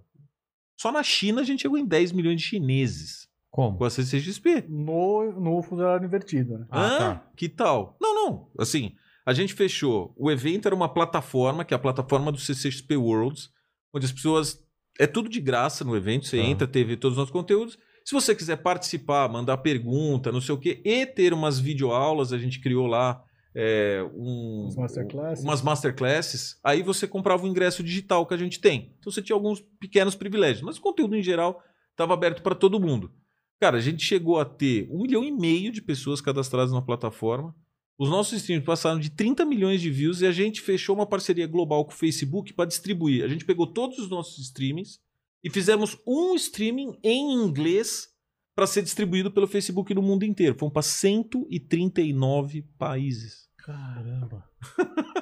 só 0.79 0.91
na 0.91 1.01
China 1.01 1.41
a 1.41 1.43
gente 1.43 1.63
chegou 1.63 1.79
em 1.79 1.87
10 1.87 2.11
milhões 2.11 2.39
de 2.39 2.47
chineses 2.47 3.27
Como? 3.49 3.79
com 3.79 3.83
a 3.83 3.89
CCXP. 3.89 4.65
No, 4.69 5.31
no 5.41 5.63
fuso 5.63 5.81
horário 5.81 6.05
invertido, 6.05 6.59
né? 6.59 6.67
Ah, 6.69 6.85
Hã? 6.85 6.97
tá. 6.99 7.31
Que 7.35 7.49
tal? 7.49 7.97
Não, 7.99 8.13
não. 8.13 8.47
Assim, 8.59 8.93
a 9.25 9.33
gente 9.33 9.53
fechou. 9.53 10.13
O 10.17 10.29
evento 10.31 10.67
era 10.67 10.75
uma 10.75 10.87
plataforma, 10.87 11.65
que 11.65 11.73
é 11.73 11.77
a 11.77 11.79
plataforma 11.79 12.31
do 12.31 12.37
CCXP 12.39 12.95
Worlds, 12.97 13.49
onde 13.93 14.05
as 14.05 14.11
pessoas. 14.11 14.63
É 14.99 15.05
tudo 15.07 15.27
de 15.27 15.41
graça 15.41 15.83
no 15.83 15.95
evento. 15.95 16.25
Você 16.25 16.37
Tá. 16.37 16.43
entra, 16.43 16.67
teve 16.67 16.95
todos 16.95 17.17
os 17.17 17.19
nossos 17.19 17.33
conteúdos. 17.33 17.77
Se 18.05 18.13
você 18.13 18.33
quiser 18.35 18.57
participar, 18.57 19.27
mandar 19.27 19.57
pergunta, 19.57 20.31
não 20.31 20.39
sei 20.39 20.53
o 20.55 20.57
quê, 20.59 20.79
e 20.85 21.05
ter 21.05 21.33
umas 21.33 21.59
videoaulas, 21.59 22.31
a 22.31 22.37
gente 22.37 22.61
criou 22.61 22.85
lá 22.87 23.21
é, 23.57 24.05
um, 24.13 24.63
Umas 24.65 24.75
masterclasses. 24.75 25.43
umas 25.43 25.61
masterclasses. 25.61 26.59
Aí 26.63 26.83
você 26.83 27.07
comprava 27.07 27.43
o 27.43 27.47
ingresso 27.47 27.81
digital 27.83 28.25
que 28.25 28.33
a 28.33 28.37
gente 28.37 28.59
tem. 28.59 28.93
Então 28.99 29.11
você 29.11 29.21
tinha 29.21 29.35
alguns 29.35 29.59
pequenos 29.79 30.13
privilégios, 30.15 30.61
mas 30.61 30.77
o 30.77 30.81
conteúdo 30.81 31.15
em 31.15 31.23
geral 31.23 31.61
estava 31.91 32.13
aberto 32.13 32.41
para 32.43 32.53
todo 32.53 32.79
mundo. 32.79 33.11
Cara, 33.59 33.77
a 33.77 33.81
gente 33.81 34.03
chegou 34.03 34.39
a 34.39 34.45
ter 34.45 34.87
um 34.91 35.01
milhão 35.01 35.23
e 35.23 35.31
meio 35.31 35.71
de 35.71 35.81
pessoas 35.81 36.19
cadastradas 36.21 36.71
na 36.73 36.81
plataforma. 36.81 37.55
Os 37.97 38.09
nossos 38.09 38.33
streams 38.39 38.65
passaram 38.65 38.99
de 38.99 39.09
30 39.09 39.45
milhões 39.45 39.81
de 39.81 39.89
views 39.89 40.21
e 40.21 40.25
a 40.27 40.31
gente 40.31 40.59
fechou 40.61 40.95
uma 40.95 41.05
parceria 41.05 41.47
global 41.47 41.85
com 41.85 41.91
o 41.91 41.95
Facebook 41.95 42.53
para 42.53 42.65
distribuir. 42.65 43.23
A 43.23 43.27
gente 43.27 43.45
pegou 43.45 43.65
todos 43.67 43.97
os 43.99 44.09
nossos 44.09 44.37
streamings 44.39 44.99
e 45.43 45.49
fizemos 45.49 45.97
um 46.05 46.35
streaming 46.35 46.97
em 47.01 47.33
inglês 47.33 48.09
para 48.53 48.67
ser 48.67 48.81
distribuído 48.83 49.31
pelo 49.31 49.47
Facebook 49.47 49.93
no 49.93 50.01
mundo 50.01 50.23
inteiro. 50.23 50.55
Fomos 50.57 50.73
para 50.73 50.81
139 50.81 52.63
países. 52.77 53.47
Caramba. 53.57 54.43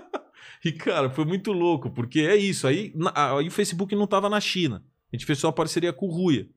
E, 0.65 0.71
cara, 0.71 1.09
foi 1.09 1.25
muito 1.25 1.51
louco, 1.51 1.89
porque 1.91 2.21
é 2.21 2.37
isso. 2.37 2.65
Aí, 2.65 2.93
na- 2.95 3.37
aí 3.37 3.49
o 3.49 3.51
Facebook 3.51 3.93
não 3.97 4.07
tava 4.07 4.29
na 4.29 4.39
China. 4.39 4.81
A 5.11 5.15
gente 5.15 5.25
fechou 5.25 5.49
a 5.49 5.53
parceria 5.53 5.91
com 5.91 6.05
o 6.07 6.09
Ruia. 6.09 6.47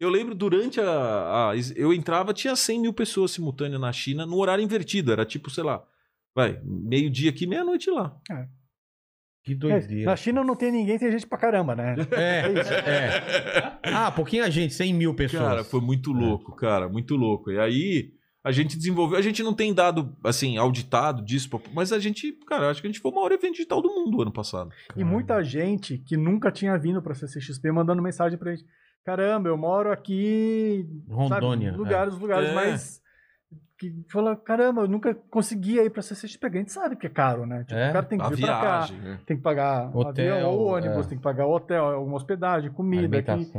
Eu 0.00 0.08
lembro 0.08 0.34
durante 0.34 0.80
a, 0.80 1.50
a- 1.50 1.52
Eu 1.76 1.92
entrava, 1.92 2.32
tinha 2.32 2.56
100 2.56 2.80
mil 2.80 2.92
pessoas 2.92 3.32
simultâneas 3.32 3.80
na 3.80 3.92
China 3.92 4.24
no 4.24 4.38
horário 4.38 4.64
invertido. 4.64 5.12
Era 5.12 5.26
tipo, 5.26 5.50
sei 5.50 5.62
lá, 5.62 5.84
vai, 6.34 6.58
meio-dia 6.64 7.28
aqui, 7.28 7.46
meia-noite 7.46 7.90
lá. 7.90 8.16
Que 9.44 9.52
É, 9.52 9.54
doideira. 9.56 10.04
na 10.10 10.16
China 10.16 10.42
não 10.44 10.56
tem 10.56 10.70
ninguém, 10.72 10.98
tem 10.98 11.10
gente 11.12 11.26
pra 11.26 11.38
caramba, 11.38 11.74
né? 11.76 11.94
É, 12.12 12.42
é. 13.88 13.94
Ah, 13.94 14.10
pouquinha 14.10 14.50
gente, 14.50 14.72
100 14.74 14.94
mil 14.94 15.14
pessoas. 15.14 15.42
Cara, 15.42 15.64
foi 15.64 15.80
muito 15.80 16.12
louco, 16.12 16.54
cara, 16.56 16.88
muito 16.88 17.14
louco. 17.16 17.50
E 17.50 17.58
aí 17.58 18.12
a 18.42 18.52
gente 18.52 18.76
desenvolveu. 18.78 19.18
A 19.18 19.22
gente 19.22 19.42
não 19.42 19.52
tem 19.54 19.72
dado, 19.74 20.16
assim, 20.24 20.56
auditado 20.56 21.22
disso, 21.22 21.48
mas 21.74 21.92
a 21.92 21.98
gente, 21.98 22.32
cara, 22.46 22.70
acho 22.70 22.80
que 22.80 22.86
a 22.86 22.90
gente 22.90 23.00
foi 23.00 23.10
o 23.10 23.14
maior 23.14 23.32
evento 23.32 23.52
digital 23.52 23.82
do 23.82 23.88
mundo 23.88 24.22
ano 24.22 24.32
passado. 24.32 24.70
E 24.96 25.04
muita 25.04 25.42
gente 25.42 25.98
que 25.98 26.16
nunca 26.16 26.50
tinha 26.50 26.76
vindo 26.78 27.02
pra 27.02 27.14
CCXP 27.14 27.70
mandando 27.72 28.00
mensagem 28.02 28.38
pra 28.38 28.54
gente. 28.54 28.64
Caramba, 29.04 29.48
eu 29.48 29.56
moro 29.56 29.90
aqui. 29.90 30.86
Rondônia. 31.08 31.70
Sabe, 31.70 31.78
lugares, 31.82 32.18
lugares 32.18 32.48
É. 32.50 32.54
mais. 32.54 33.00
Que 33.78 34.04
fala, 34.12 34.36
caramba, 34.36 34.82
eu 34.82 34.88
nunca 34.88 35.14
conseguia 35.30 35.82
ir 35.84 35.90
pra 35.90 36.02
CCXP. 36.02 36.46
A 36.46 36.50
gente 36.50 36.70
sabe 36.72 36.96
que 36.96 37.06
é 37.06 37.10
caro, 37.10 37.46
né? 37.46 37.64
Tipo, 37.64 37.80
É, 37.80 37.88
o 37.88 37.92
cara 37.94 38.06
tem 38.06 38.18
que 38.18 38.34
vir 38.34 38.44
pra 38.44 38.60
cá, 38.60 38.88
né? 38.92 39.20
tem 39.24 39.36
que 39.38 39.42
pagar 39.42 39.96
Hotel, 39.96 40.34
avião 40.34 40.50
ou 40.50 40.66
ônibus, 40.74 41.06
é. 41.06 41.08
tem 41.08 41.16
que 41.18 41.24
pagar 41.24 41.46
hotel, 41.46 41.84
alguma 41.86 42.16
hospedagem, 42.16 42.68
É. 42.68 42.72
comida 42.72 43.18
aqui. 43.18 43.50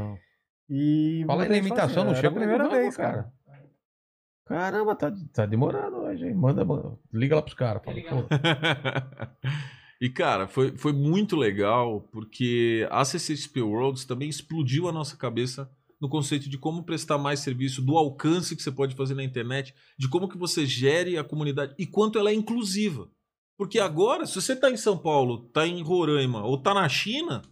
E 0.70 1.24
Fala 1.26 1.44
em 1.44 1.48
fala 1.48 1.58
alimentação, 1.58 2.04
não 2.04 2.12
era 2.12 2.22
chegou 2.22 2.38
a 2.38 2.40
primeira 2.40 2.70
vez, 2.70 2.96
cara. 2.96 3.32
Caramba, 4.46 4.96
tá, 4.96 5.12
tá 5.34 5.46
demorando 5.46 5.98
hoje, 5.98 6.28
hein? 6.28 6.36
Manda, 6.36 6.64
manda. 6.64 6.98
Liga 7.12 7.36
lá 7.36 7.42
pros 7.42 7.56
caras. 7.56 7.82
fala. 7.84 7.96
E, 10.02 10.10
cara, 10.10 10.48
foi, 10.48 10.76
foi 10.76 10.92
muito 10.92 11.36
legal, 11.36 12.02
porque 12.12 12.88
a 12.90 13.06
CCXP 13.06 13.62
Worlds 13.62 14.04
também 14.04 14.28
explodiu 14.28 14.90
a 14.90 14.92
nossa 14.92 15.16
cabeça 15.16 15.70
no 16.02 16.10
conceito 16.10 16.50
de 16.50 16.58
como 16.58 16.84
prestar 16.84 17.20
mais 17.20 17.42
serviço, 17.42 17.80
do 17.82 17.96
alcance 17.96 18.56
que 18.56 18.64
você 18.64 18.72
pode 18.72 18.96
fazer 18.96 19.14
na 19.14 19.24
internet, 19.24 19.74
de 20.00 20.10
como 20.10 20.28
que 20.28 20.36
você 20.38 20.66
gere 20.66 21.16
a 21.16 21.24
comunidade 21.24 21.76
e 21.78 21.86
quanto 21.86 22.18
ela 22.18 22.32
é 22.32 22.34
inclusiva. 22.34 23.08
Porque 23.56 23.78
agora, 23.78 24.26
se 24.26 24.34
você 24.42 24.54
está 24.54 24.72
em 24.72 24.78
São 24.78 24.98
Paulo, 24.98 25.46
está 25.48 25.68
em 25.68 25.84
Roraima 25.84 26.44
ou 26.44 26.56
está 26.56 26.74
na 26.74 26.90
China, 26.90 27.44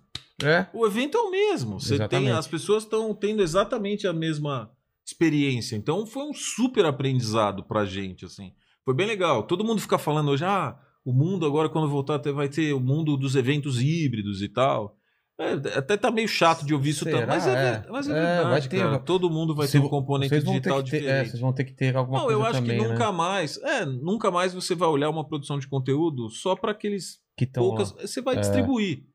É. 0.43 0.65
o 0.73 0.87
evento 0.87 1.15
é 1.15 1.21
o 1.21 1.29
mesmo. 1.29 1.79
Você 1.79 2.07
tem, 2.07 2.31
as 2.31 2.47
pessoas 2.47 2.81
estão 2.81 3.13
tendo 3.13 3.43
exatamente 3.43 4.07
a 4.07 4.13
mesma 4.13 4.71
experiência. 5.05 5.75
Então 5.75 6.07
foi 6.07 6.23
um 6.23 6.33
super 6.33 6.85
aprendizado 6.85 7.63
pra 7.63 7.85
gente, 7.85 8.25
assim. 8.25 8.53
Foi 8.83 8.95
bem 8.95 9.05
legal. 9.05 9.43
Todo 9.43 9.63
mundo 9.63 9.79
fica 9.81 9.99
falando 9.99 10.29
hoje, 10.31 10.43
ah, 10.45 10.75
o 11.09 11.13
mundo 11.13 11.45
agora 11.45 11.69
quando 11.69 11.89
voltar 11.89 12.17
vai 12.33 12.47
ter 12.49 12.73
o 12.73 12.79
mundo 12.79 13.17
dos 13.17 13.35
eventos 13.35 13.81
híbridos 13.81 14.41
e 14.41 14.49
tal. 14.49 14.95
É, 15.39 15.53
até 15.77 15.95
tá 15.95 16.11
meio 16.11 16.27
chato 16.27 16.65
de 16.65 16.73
ouvir 16.73 16.89
isso 16.89 17.05
também, 17.05 17.25
mas 17.25 17.47
é, 17.47 17.51
É. 17.87 17.89
mas 17.89 18.09
é 18.09 18.11
É, 18.11 18.41
verdade, 18.41 18.67
ter- 18.67 18.77
cara. 18.79 18.99
Todo 18.99 19.29
mundo 19.29 19.55
vai 19.55 19.67
Se 19.67 19.79
ter 19.79 19.85
um 19.85 19.87
componente 19.87 20.29
ter 20.29 20.43
digital 20.43 20.83
ter- 20.83 20.97
é, 20.97 20.99
diferente. 20.99 21.29
vocês 21.29 21.39
vão 21.41 21.53
ter 21.53 21.63
que 21.63 21.71
ter 21.73 21.95
alguma 21.95 22.17
Não, 22.19 22.25
coisa 22.25 22.39
eu 22.41 22.45
acho 22.45 22.59
também, 22.59 22.77
que 22.77 22.83
né? 22.83 22.89
nunca 22.91 23.11
mais, 23.13 23.57
é, 23.63 23.85
nunca 23.85 24.29
mais 24.31 24.53
você 24.53 24.75
vai 24.75 24.89
olhar 24.89 25.09
uma 25.09 25.25
produção 25.25 25.57
de 25.57 25.65
conteúdo 25.65 26.29
só 26.29 26.57
para 26.57 26.71
aqueles 26.73 27.19
Que 27.37 27.47
poucas, 27.47 27.93
lá. 27.95 28.01
você 28.01 28.21
vai 28.21 28.35
É. 28.35 28.39
distribuir. 28.41 29.05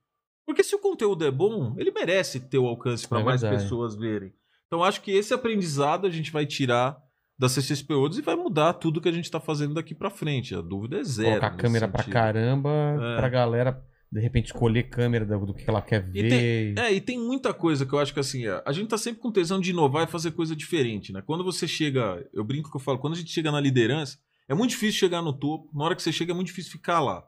Porque 0.46 0.64
se 0.64 0.74
o 0.74 0.78
conteúdo 0.78 1.26
é 1.26 1.30
bom, 1.30 1.74
ele 1.78 1.90
merece 1.90 2.40
ter 2.40 2.56
o 2.58 2.66
alcance 2.66 3.06
para 3.06 3.20
É 3.20 3.24
mais 3.24 3.42
pessoas 3.42 3.94
verem. 3.94 4.32
Então 4.66 4.82
acho 4.82 5.02
que 5.02 5.10
esse 5.10 5.34
aprendizado 5.34 6.06
a 6.06 6.10
gente 6.10 6.32
vai 6.32 6.46
tirar 6.46 6.96
da 7.38 7.48
Worlds 7.90 8.18
e 8.18 8.22
vai 8.22 8.36
mudar 8.36 8.74
tudo 8.74 9.00
que 9.00 9.08
a 9.08 9.12
gente 9.12 9.24
está 9.24 9.40
fazendo 9.40 9.74
daqui 9.74 9.94
para 9.94 10.10
frente. 10.10 10.54
A 10.54 10.60
dúvida 10.60 10.98
é 10.98 11.04
zero. 11.04 11.28
Colocar 11.30 11.46
a 11.48 11.50
câmera 11.56 11.86
sentido. 11.90 12.12
caramba, 12.12 12.70
É. 12.70 13.16
pra 13.16 13.28
galera, 13.28 13.82
de 14.10 14.20
repente, 14.20 14.46
escolher 14.46 14.84
câmera 14.84 15.24
do, 15.26 15.52
que 15.52 15.68
ela 15.68 15.82
quer 15.82 16.08
E 16.14 16.22
ver. 16.22 16.78
É, 16.78 16.92
e 16.92 17.00
tem 17.00 17.18
muita 17.18 17.52
coisa 17.52 17.84
que 17.84 17.92
eu 17.92 17.98
acho 17.98 18.14
que 18.14 18.20
assim, 18.20 18.44
a 18.46 18.72
gente 18.72 18.88
tá 18.88 18.96
sempre 18.98 19.20
com 19.20 19.32
tesão 19.32 19.60
de 19.60 19.70
inovar 19.70 20.04
e 20.04 20.10
fazer 20.10 20.30
coisa 20.30 20.54
diferente, 20.54 21.12
né? 21.12 21.22
Quando 21.26 21.42
você 21.42 21.66
chega, 21.66 22.24
eu 22.32 22.44
brinco 22.44 22.70
que 22.70 22.76
eu 22.76 22.80
falo, 22.80 22.98
quando 22.98 23.14
a 23.14 23.16
gente 23.16 23.32
chega 23.32 23.50
na 23.50 23.60
liderança, 23.60 24.16
é 24.48 24.54
muito 24.54 24.70
difícil 24.70 25.00
chegar 25.00 25.20
no 25.22 25.32
topo, 25.32 25.76
na 25.76 25.84
hora 25.84 25.96
que 25.96 26.02
você 26.02 26.12
chega 26.12 26.32
é 26.32 26.34
muito 26.34 26.48
difícil 26.48 26.70
ficar 26.70 27.00
lá. 27.00 27.24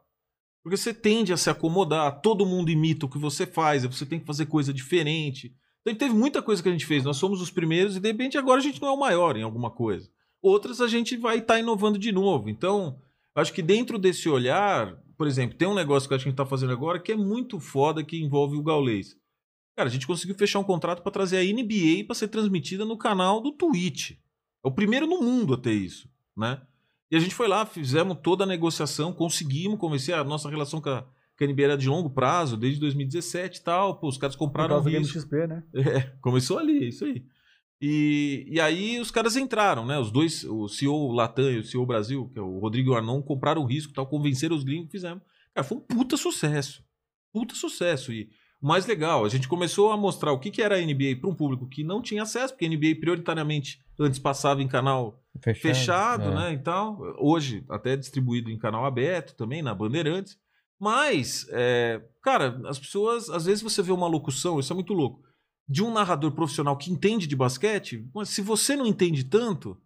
Porque 0.63 0.77
você 0.77 0.93
tende 0.93 1.33
a 1.33 1.37
se 1.37 1.49
acomodar, 1.49 2.21
todo 2.21 2.45
mundo 2.45 2.69
imita 2.71 3.05
o 3.05 3.09
que 3.09 3.17
você 3.17 3.45
faz, 3.45 3.83
você 3.85 4.05
tem 4.05 4.19
que 4.19 4.25
fazer 4.25 4.45
coisa 4.45 4.73
diferente. 4.73 5.53
Então 5.89 6.07
teve 6.07 6.13
muita 6.13 6.41
coisa 6.41 6.61
que 6.61 6.67
a 6.67 6.71
gente 6.71 6.85
fez, 6.85 7.03
nós 7.03 7.17
somos 7.17 7.41
os 7.41 7.49
primeiros 7.49 7.95
e 7.95 7.99
de 7.99 8.07
repente 8.07 8.37
agora 8.37 8.59
a 8.59 8.63
gente 8.63 8.81
não 8.81 8.89
é 8.89 8.91
o 8.91 8.99
maior 8.99 9.37
em 9.37 9.43
alguma 9.43 9.71
coisa. 9.71 10.09
Outras 10.41 10.81
a 10.81 10.87
gente 10.87 11.15
vai 11.15 11.37
estar 11.37 11.59
inovando 11.59 11.97
de 11.97 12.11
novo. 12.11 12.49
Então, 12.49 12.99
acho 13.33 13.53
que 13.53 13.61
dentro 13.61 13.97
desse 13.97 14.27
olhar, 14.27 14.97
por 15.17 15.27
exemplo, 15.27 15.57
tem 15.57 15.67
um 15.67 15.73
negócio 15.73 16.07
que 16.09 16.15
a 16.15 16.17
gente 16.17 16.31
está 16.31 16.45
fazendo 16.45 16.73
agora 16.73 16.99
que 16.99 17.11
é 17.11 17.15
muito 17.15 17.59
foda 17.59 18.03
que 18.03 18.21
envolve 18.21 18.57
o 18.57 18.63
Gaulês. 18.63 19.15
Cara, 19.75 19.87
a 19.87 19.91
gente 19.91 20.07
conseguiu 20.07 20.35
fechar 20.35 20.59
um 20.59 20.63
contrato 20.63 21.01
para 21.01 21.11
trazer 21.11 21.37
a 21.37 21.43
NBA 21.43 22.03
para 22.05 22.15
ser 22.15 22.27
transmitida 22.27 22.83
no 22.83 22.97
canal 22.97 23.39
do 23.39 23.51
Twitch. 23.51 24.11
É 24.11 24.67
o 24.67 24.71
primeiro 24.71 25.07
no 25.07 25.21
mundo 25.21 25.53
a 25.53 25.57
ter 25.57 25.73
isso, 25.73 26.09
né? 26.35 26.61
E 27.09 27.15
a 27.15 27.19
gente 27.19 27.33
foi 27.33 27.47
lá, 27.47 27.65
fizemos 27.65 28.17
toda 28.21 28.43
a 28.43 28.47
negociação, 28.47 29.13
conseguimos 29.13 29.79
convencer 29.79 30.13
a 30.15 30.23
nossa 30.23 30.49
relação 30.49 30.81
com 30.81 30.89
a, 30.89 31.05
com 31.37 31.43
a 31.43 31.47
NBA 31.47 31.63
era 31.63 31.77
de 31.77 31.87
longo 31.87 32.09
prazo, 32.09 32.57
desde 32.57 32.79
2017 32.79 33.59
e 33.59 33.63
tal. 33.63 33.99
Pô, 33.99 34.07
os 34.07 34.17
caras 34.17 34.35
compraram 34.35 34.81
Game 34.81 34.97
risco. 34.97 35.19
XP, 35.19 35.47
né? 35.47 35.63
É, 35.73 36.01
começou 36.21 36.57
ali, 36.57 36.87
isso 36.87 37.05
aí. 37.05 37.23
E, 37.79 38.47
e 38.49 38.59
aí 38.59 38.99
os 38.99 39.11
caras 39.11 39.35
entraram, 39.35 39.85
né? 39.85 39.99
Os 39.99 40.09
dois, 40.09 40.43
o 40.43 40.67
CEO 40.67 41.11
Latam 41.11 41.51
e 41.51 41.59
o 41.59 41.63
CEO 41.63 41.85
Brasil, 41.85 42.29
que 42.33 42.39
é 42.39 42.41
o 42.41 42.57
Rodrigo 42.57 42.91
o 42.91 42.95
Arnon, 42.95 43.21
compraram 43.21 43.61
o 43.61 43.65
risco, 43.65 43.93
tal, 43.93 44.07
convenceram 44.07 44.55
os 44.55 44.63
gringos, 44.63 44.91
fizemos. 44.91 45.21
Cara, 45.53 45.63
foi 45.63 45.77
um 45.77 45.81
puta 45.81 46.17
sucesso. 46.17 46.83
Puta 47.31 47.53
sucesso. 47.53 48.11
E 48.11 48.29
o 48.59 48.67
mais 48.67 48.87
legal, 48.87 49.23
a 49.23 49.29
gente 49.29 49.47
começou 49.47 49.91
a 49.91 49.97
mostrar 49.97 50.31
o 50.31 50.39
que, 50.39 50.49
que 50.49 50.61
era 50.61 50.77
a 50.77 50.81
NBA 50.81 51.17
para 51.21 51.29
um 51.29 51.35
público 51.35 51.67
que 51.67 51.83
não 51.83 52.01
tinha 52.01 52.23
acesso, 52.23 52.53
porque 52.53 52.65
a 52.65 52.69
NBA 52.69 52.99
prioritariamente 52.99 53.79
antes 53.99 54.17
passava 54.17 54.63
em 54.63 54.67
canal 54.67 55.23
Fechado, 55.39 55.61
fechado, 55.61 56.31
é. 56.31 56.35
né? 56.35 56.53
E 56.53 56.57
tal. 56.57 56.99
Hoje, 57.19 57.63
até 57.69 57.95
distribuído 57.95 58.49
em 58.49 58.57
canal 58.57 58.85
aberto 58.85 59.35
também, 59.35 59.61
na 59.61 59.75
Bandeirantes. 59.75 60.37
Mas, 60.79 61.45
é, 61.49 62.01
cara, 62.21 62.61
as 62.67 62.77
pessoas, 62.77 63.29
às 63.29 63.45
vezes 63.45 63.61
você 63.63 63.81
vê 63.81 63.91
uma 63.91 64.07
locução, 64.07 64.59
isso 64.59 64.71
é 64.71 64.75
muito 64.75 64.93
louco, 64.93 65.23
de 65.67 65.83
um 65.83 65.91
narrador 65.91 66.31
profissional 66.31 66.77
que 66.77 66.91
entende 66.91 67.25
de 67.27 67.35
basquete, 67.35 68.07
mas 68.13 68.29
se 68.29 68.41
você 68.41 68.75
não 68.75 68.85
entende 68.85 69.23
tanto, 69.23 69.79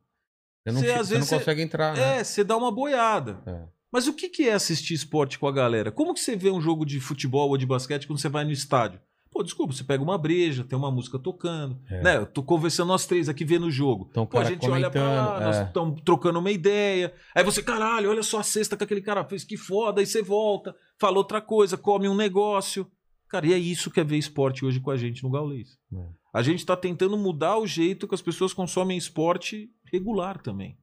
Você 0.65 0.71
não, 0.73 0.79
às 0.79 0.85
você 0.85 0.87
não 0.91 0.97
vezes, 0.97 1.29
você- 1.29 1.37
consegue 1.39 1.61
entrar, 1.61 1.95
né? 1.95 2.19
é, 2.19 2.23
você 2.23 2.43
dá 2.43 2.57
uma 2.57 2.71
boiada. 2.71 3.41
É. 3.45 3.67
Mas 3.91 4.07
o 4.07 4.13
que 4.13 4.29
que 4.29 4.47
é 4.47 4.53
assistir 4.53 4.93
esporte 4.93 5.37
com 5.39 5.47
a 5.47 5.51
galera? 5.51 5.91
Como 5.91 6.13
que 6.13 6.19
você 6.19 6.35
vê 6.35 6.49
um 6.49 6.61
jogo 6.61 6.85
de 6.85 6.99
futebol 6.99 7.49
ou 7.49 7.57
de 7.57 7.65
basquete 7.65 8.05
quando 8.07 8.19
você 8.19 8.29
vai 8.29 8.43
no 8.45 8.51
estádio? 8.51 9.01
Pô, 9.31 9.41
desculpa, 9.43 9.71
você 9.73 9.83
pega 9.83 10.03
uma 10.03 10.17
breja, 10.17 10.65
tem 10.65 10.77
uma 10.77 10.91
música 10.91 11.17
tocando, 11.17 11.79
É. 11.89 12.01
né? 12.03 12.17
Eu 12.17 12.25
tô 12.25 12.43
conversando 12.43 12.89
nós 12.89 13.05
três 13.05 13.29
aqui 13.29 13.45
vendo 13.45 13.65
o 13.67 13.71
jogo. 13.71 14.07
Então, 14.11 14.25
Pô, 14.25 14.37
a 14.37 14.43
gente 14.43 14.69
olha 14.69 14.91
pra 14.91 15.01
lá, 15.01 15.25
comentando, 15.25 15.45
nós 15.45 15.55
é. 15.55 15.63
estamos 15.63 16.01
trocando 16.03 16.39
uma 16.39 16.51
ideia. 16.51 17.13
Aí 17.33 17.43
você, 17.43 17.63
caralho, 17.63 18.09
olha 18.09 18.23
só 18.23 18.39
a 18.39 18.43
cesta 18.43 18.75
que 18.75 18.83
aquele 18.83 19.01
cara 19.01 19.23
fez, 19.23 19.45
que 19.45 19.55
foda. 19.55 20.01
Aí 20.01 20.05
você 20.05 20.21
volta, 20.21 20.75
fala 20.99 21.17
outra 21.17 21.39
coisa, 21.39 21.77
come 21.77 22.09
um 22.09 22.15
negócio. 22.15 22.85
Cara, 23.29 23.47
e 23.47 23.53
é 23.53 23.57
isso 23.57 23.89
que 23.89 24.01
é 24.01 24.03
ver 24.03 24.17
esporte 24.17 24.65
hoje 24.65 24.81
com 24.81 24.91
a 24.91 24.97
gente 24.97 25.23
no 25.23 25.29
Gaulês. 25.31 25.77
É. 25.93 26.05
A 26.33 26.41
gente 26.41 26.65
tá 26.65 26.75
tentando 26.75 27.17
mudar 27.17 27.57
o 27.57 27.65
jeito 27.65 28.07
que 28.09 28.15
as 28.15 28.21
pessoas 28.21 28.53
consomem 28.53 28.97
esporte 28.97 29.69
regular 29.91 30.41
também. 30.41 30.77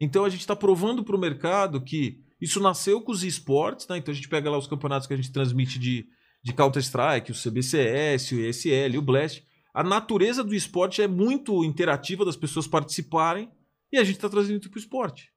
Então 0.00 0.24
a 0.24 0.28
gente 0.28 0.40
está 0.40 0.56
provando 0.56 1.04
para 1.04 1.14
o 1.14 1.20
mercado 1.20 1.80
que 1.80 2.18
isso 2.40 2.58
nasceu 2.60 3.00
com 3.00 3.12
os 3.12 3.22
esportes, 3.22 3.86
né? 3.86 3.98
Então 3.98 4.10
a 4.10 4.14
gente 4.14 4.28
pega 4.28 4.50
lá 4.50 4.58
os 4.58 4.66
campeonatos 4.66 5.06
que 5.06 5.14
a 5.14 5.16
gente 5.16 5.30
transmite 5.30 5.78
de, 5.78 6.06
de 6.42 6.52
Counter-Strike, 6.52 7.30
o 7.30 7.34
CBCS, 7.34 8.32
o 8.32 8.40
ESL, 8.40 8.98
o 8.98 9.02
Blast. 9.02 9.44
A 9.72 9.82
natureza 9.82 10.42
do 10.44 10.54
esporte 10.54 11.00
é 11.00 11.08
muito 11.08 11.64
interativa 11.64 12.24
das 12.24 12.36
pessoas 12.36 12.66
participarem 12.66 13.48
e 13.92 13.98
a 13.98 14.04
gente 14.04 14.16
está 14.16 14.28
trazendo 14.28 14.60
isso 14.60 14.70
para 14.70 14.78
o 14.78 14.80
esporte. 14.80 15.30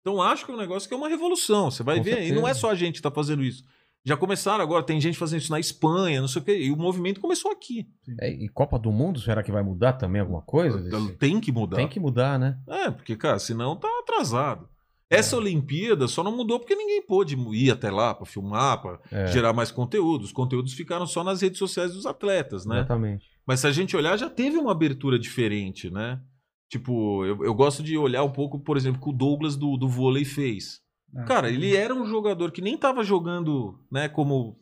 Então 0.00 0.20
acho 0.20 0.44
que 0.44 0.50
é 0.50 0.54
um 0.54 0.58
negócio 0.58 0.88
que 0.88 0.94
é 0.94 0.96
uma 0.96 1.08
revolução. 1.08 1.70
Você 1.70 1.82
vai 1.82 1.98
Com 1.98 2.04
ver, 2.04 2.22
e 2.26 2.32
não 2.32 2.42
é 2.42 2.54
certeza. 2.54 2.60
só 2.60 2.70
a 2.70 2.74
gente 2.74 2.92
que 2.94 2.98
está 2.98 3.10
fazendo 3.10 3.42
isso. 3.42 3.64
Já 4.04 4.16
começaram 4.16 4.64
agora, 4.64 4.82
tem 4.82 5.00
gente 5.00 5.16
fazendo 5.16 5.40
isso 5.42 5.52
na 5.52 5.60
Espanha, 5.60 6.20
não 6.20 6.26
sei 6.26 6.42
o 6.42 6.44
quê, 6.44 6.58
e 6.58 6.72
o 6.72 6.76
movimento 6.76 7.20
começou 7.20 7.52
aqui. 7.52 7.86
É, 8.20 8.28
e 8.32 8.48
Copa 8.48 8.76
do 8.76 8.90
Mundo, 8.90 9.20
será 9.20 9.44
que 9.44 9.52
vai 9.52 9.62
mudar 9.62 9.92
também 9.92 10.20
alguma 10.20 10.42
coisa? 10.42 10.82
Tem 11.20 11.40
que 11.40 11.52
mudar. 11.52 11.76
Tem 11.76 11.88
que 11.88 12.00
mudar, 12.00 12.36
né? 12.36 12.58
É, 12.68 12.90
porque, 12.90 13.14
cara, 13.14 13.38
senão 13.38 13.76
tá 13.76 13.88
atrasado. 14.00 14.68
Essa 15.16 15.36
Olimpíada 15.36 16.08
só 16.08 16.22
não 16.22 16.36
mudou 16.36 16.58
porque 16.58 16.74
ninguém 16.74 17.02
pôde 17.02 17.36
ir 17.52 17.70
até 17.70 17.90
lá 17.90 18.14
pra 18.14 18.26
filmar, 18.26 18.80
pra 18.80 18.98
É, 19.10 19.26
gerar 19.26 19.52
mais 19.52 19.70
conteúdo. 19.70 20.22
Os 20.22 20.32
conteúdos 20.32 20.72
ficaram 20.72 21.06
só 21.06 21.22
nas 21.22 21.42
redes 21.42 21.58
sociais 21.58 21.92
dos 21.92 22.06
atletas, 22.06 22.64
né? 22.64 22.78
Exatamente. 22.78 23.26
Mas 23.46 23.60
se 23.60 23.66
a 23.66 23.72
gente 23.72 23.96
olhar, 23.96 24.16
já 24.16 24.30
teve 24.30 24.56
uma 24.56 24.72
abertura 24.72 25.18
diferente, 25.18 25.90
né? 25.90 26.20
Tipo, 26.70 27.24
eu, 27.26 27.44
eu 27.44 27.54
gosto 27.54 27.82
de 27.82 27.98
olhar 27.98 28.22
um 28.24 28.30
pouco, 28.32 28.58
por 28.58 28.76
exemplo, 28.76 29.00
que 29.00 29.10
o 29.10 29.12
Douglas 29.12 29.56
do, 29.56 29.76
do 29.76 29.88
vôlei 29.88 30.24
fez. 30.24 30.80
É. 31.14 31.24
Cara, 31.24 31.50
ele 31.50 31.76
era 31.76 31.94
um 31.94 32.06
jogador 32.06 32.50
que 32.50 32.62
nem 32.62 32.78
tava 32.78 33.04
jogando, 33.04 33.78
né, 33.90 34.08
como, 34.08 34.58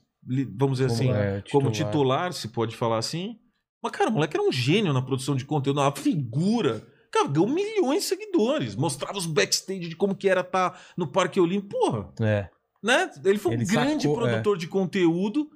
vamos 0.56 0.78
dizer 0.78 0.86
assim, 0.92 1.10
é, 1.12 1.44
como 1.52 1.70
titular, 1.70 2.32
se 2.32 2.48
pode 2.48 2.74
falar 2.74 2.98
assim. 2.98 3.38
Mas, 3.80 3.92
cara, 3.92 4.10
o 4.10 4.12
moleque 4.12 4.36
era 4.36 4.44
um 4.46 4.50
gênio 4.50 4.92
na 4.92 5.00
produção 5.00 5.36
de 5.36 5.44
conteúdo, 5.44 5.80
uma 5.80 5.94
figura. 5.94 6.84
Cara, 7.12 7.28
ganhou 7.28 7.48
milhões 7.48 8.02
de 8.02 8.08
seguidores. 8.08 8.76
Mostrava 8.76 9.18
os 9.18 9.26
backstage 9.26 9.88
de 9.88 9.96
como 9.96 10.14
que 10.14 10.28
era 10.28 10.40
estar 10.42 10.80
no 10.96 11.06
Parque 11.10 11.40
Olímpico. 11.40 11.70
Porra, 11.78 12.12
É. 12.20 12.48
né? 12.82 13.10
Ele 13.24 13.38
foi 13.38 13.52
um 13.52 13.54
Ele 13.54 13.64
grande 13.64 14.02
sacou, 14.04 14.16
produtor 14.18 14.56
de 14.56 14.68
conteúdo 14.68 15.48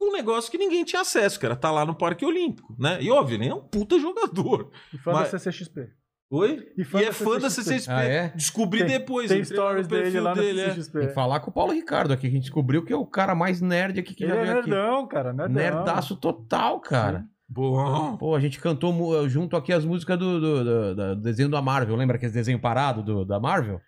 um 0.00 0.12
negócio 0.12 0.48
que 0.50 0.56
ninguém 0.58 0.84
tinha 0.84 1.02
acesso, 1.02 1.40
que 1.40 1.44
era 1.44 1.54
estar 1.56 1.72
lá 1.72 1.84
no 1.84 1.92
Parque 1.94 2.24
Olímpico, 2.24 2.72
né? 2.78 2.98
E 3.02 3.10
óbvio, 3.10 3.34
ele 3.36 3.48
é 3.48 3.54
um 3.54 3.60
puta 3.60 3.98
jogador. 3.98 4.70
E 4.94 4.98
fã 4.98 5.12
Mas- 5.12 5.32
da 5.32 5.38
CCXP. 5.40 5.88
Oi? 6.30 6.68
E 6.76 6.82
E, 6.82 6.84
fã 6.84 7.00
é 7.00 7.06
da 7.06 7.12
fã 7.12 7.38
da 7.38 7.48
CCXP. 7.50 7.62
CCXP. 7.80 7.90
Ah, 7.92 8.04
é? 8.04 8.28
Descobri 8.36 8.80
Tem- 8.80 8.98
depois. 8.98 9.28
Tem 9.28 9.38
no 9.38 9.44
stories 9.44 9.88
dele 9.88 10.02
perfil 10.02 10.22
lá 10.22 10.34
dele, 10.34 10.60
é. 10.60 10.64
CCXP. 10.68 10.98
Tem 11.00 11.08
que 11.08 11.14
falar 11.14 11.40
com 11.40 11.50
o 11.50 11.52
Paulo 11.54 11.72
Ricardo 11.72 12.12
aqui, 12.12 12.22
que 12.22 12.26
a 12.28 12.30
gente 12.30 12.42
descobriu 12.42 12.84
que 12.84 12.92
é 12.92 12.96
o 12.96 13.06
cara 13.06 13.34
mais 13.34 13.60
nerd 13.60 13.98
aqui 13.98 14.14
que 14.14 14.24
Ele 14.24 14.32
já 14.34 14.38
é 14.38 14.44
veio 14.44 14.58
aqui. 14.60 14.70
nerdão, 14.70 15.06
cara. 15.08 15.32
Nerdão. 15.32 15.54
Nerdaço 15.54 16.16
total, 16.16 16.80
cara. 16.80 17.24
Bom. 17.48 18.16
Pô, 18.18 18.34
a 18.34 18.40
gente 18.40 18.60
cantou 18.60 18.92
mu- 18.92 19.28
junto 19.28 19.56
aqui 19.56 19.72
as 19.72 19.84
músicas 19.84 20.18
do, 20.18 20.40
do- 20.40 20.64
do- 20.64 20.94
do 20.94 21.16
desenho 21.22 21.48
da 21.48 21.62
Marvel. 21.62 21.96
Lembra 21.96 22.16
aquele 22.16 22.32
desenho 22.32 22.58
parado 22.60 23.02
do, 23.02 23.24
da 23.24 23.40
Marvel? 23.40 23.80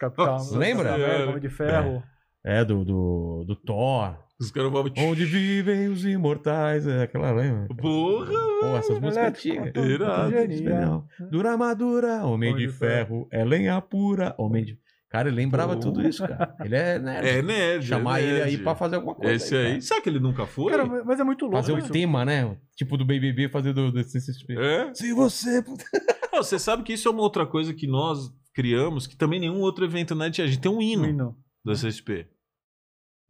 Capitão. 0.00 0.26
Nossa, 0.26 0.58
Lembra? 0.58 0.90
É. 0.98 1.24
Homem 1.24 1.40
de 1.40 1.48
Ferro. 1.48 2.02
É, 2.44 2.64
do, 2.64 2.84
do, 2.84 3.44
do 3.46 3.56
Thor. 3.56 4.16
Os 4.38 4.50
caras 4.50 4.70
vão... 4.70 4.84
Onde 4.98 5.24
vivem 5.24 5.88
os 5.88 6.04
imortais. 6.04 6.86
É 6.86 7.04
aquela, 7.04 7.30
lembra? 7.30 7.68
Porra! 7.76 8.32
Pô, 8.60 8.76
essas 8.76 8.98
músicas 8.98 9.28
antigas. 9.28 9.72
Irado. 9.86 10.30
genial. 10.30 11.06
Dura 11.30 11.52
armadura, 11.52 12.16
homem, 12.26 12.50
Homem 12.52 12.56
de, 12.56 12.66
de 12.66 12.72
ferro, 12.78 13.28
é 13.30 13.44
lenha 13.44 13.80
pura, 13.80 14.34
homem 14.36 14.64
de. 14.64 14.78
Cara, 15.14 15.28
ele 15.28 15.36
lembrava 15.36 15.74
Pô. 15.74 15.80
tudo 15.80 16.02
isso, 16.04 16.26
cara. 16.26 16.56
Ele 16.64 16.74
é 16.74 16.98
nerd. 16.98 17.28
É 17.28 17.40
nerd. 17.40 17.86
Chamar 17.86 18.18
é 18.18 18.22
ele 18.24 18.32
nerd. 18.32 18.48
aí 18.48 18.58
pra 18.58 18.74
fazer 18.74 18.96
alguma 18.96 19.14
coisa. 19.14 19.32
Esse 19.32 19.54
aí. 19.54 19.68
cara. 19.68 19.80
Será 19.80 20.00
que 20.00 20.08
ele 20.08 20.18
nunca 20.18 20.44
foi? 20.44 20.72
Cara, 20.72 21.04
mas 21.04 21.20
é 21.20 21.22
muito 21.22 21.42
louco. 21.44 21.56
Fazer 21.58 21.72
o 21.72 21.78
isso. 21.78 21.88
tema, 21.92 22.24
né? 22.24 22.56
Tipo 22.74 22.96
do 22.96 23.04
BBB, 23.04 23.48
fazer 23.48 23.72
do, 23.72 23.92
do 23.92 24.02
CCXP. 24.02 24.58
É? 24.58 24.92
Se 24.92 25.12
você. 25.12 25.62
Não, 26.34 26.42
você 26.42 26.58
sabe 26.58 26.82
que 26.82 26.94
isso 26.94 27.06
é 27.06 27.12
uma 27.12 27.22
outra 27.22 27.46
coisa 27.46 27.72
que 27.72 27.86
nós 27.86 28.28
criamos, 28.52 29.06
que 29.06 29.14
também 29.16 29.38
nenhum 29.38 29.60
outro 29.60 29.84
evento 29.84 30.16
na 30.16 30.28
tinha. 30.28 30.46
A 30.48 30.50
gente 30.50 30.60
tem 30.60 30.72
um 30.72 30.82
hino 30.82 31.06
Hino. 31.06 31.36
da 31.64 31.74
CSP. 31.74 32.26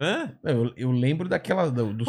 É? 0.01 0.31
Eu, 0.43 0.73
eu 0.79 0.91
lembro 0.91 1.29
daquela. 1.29 1.71
do- 1.71 1.93
dos... 1.93 2.09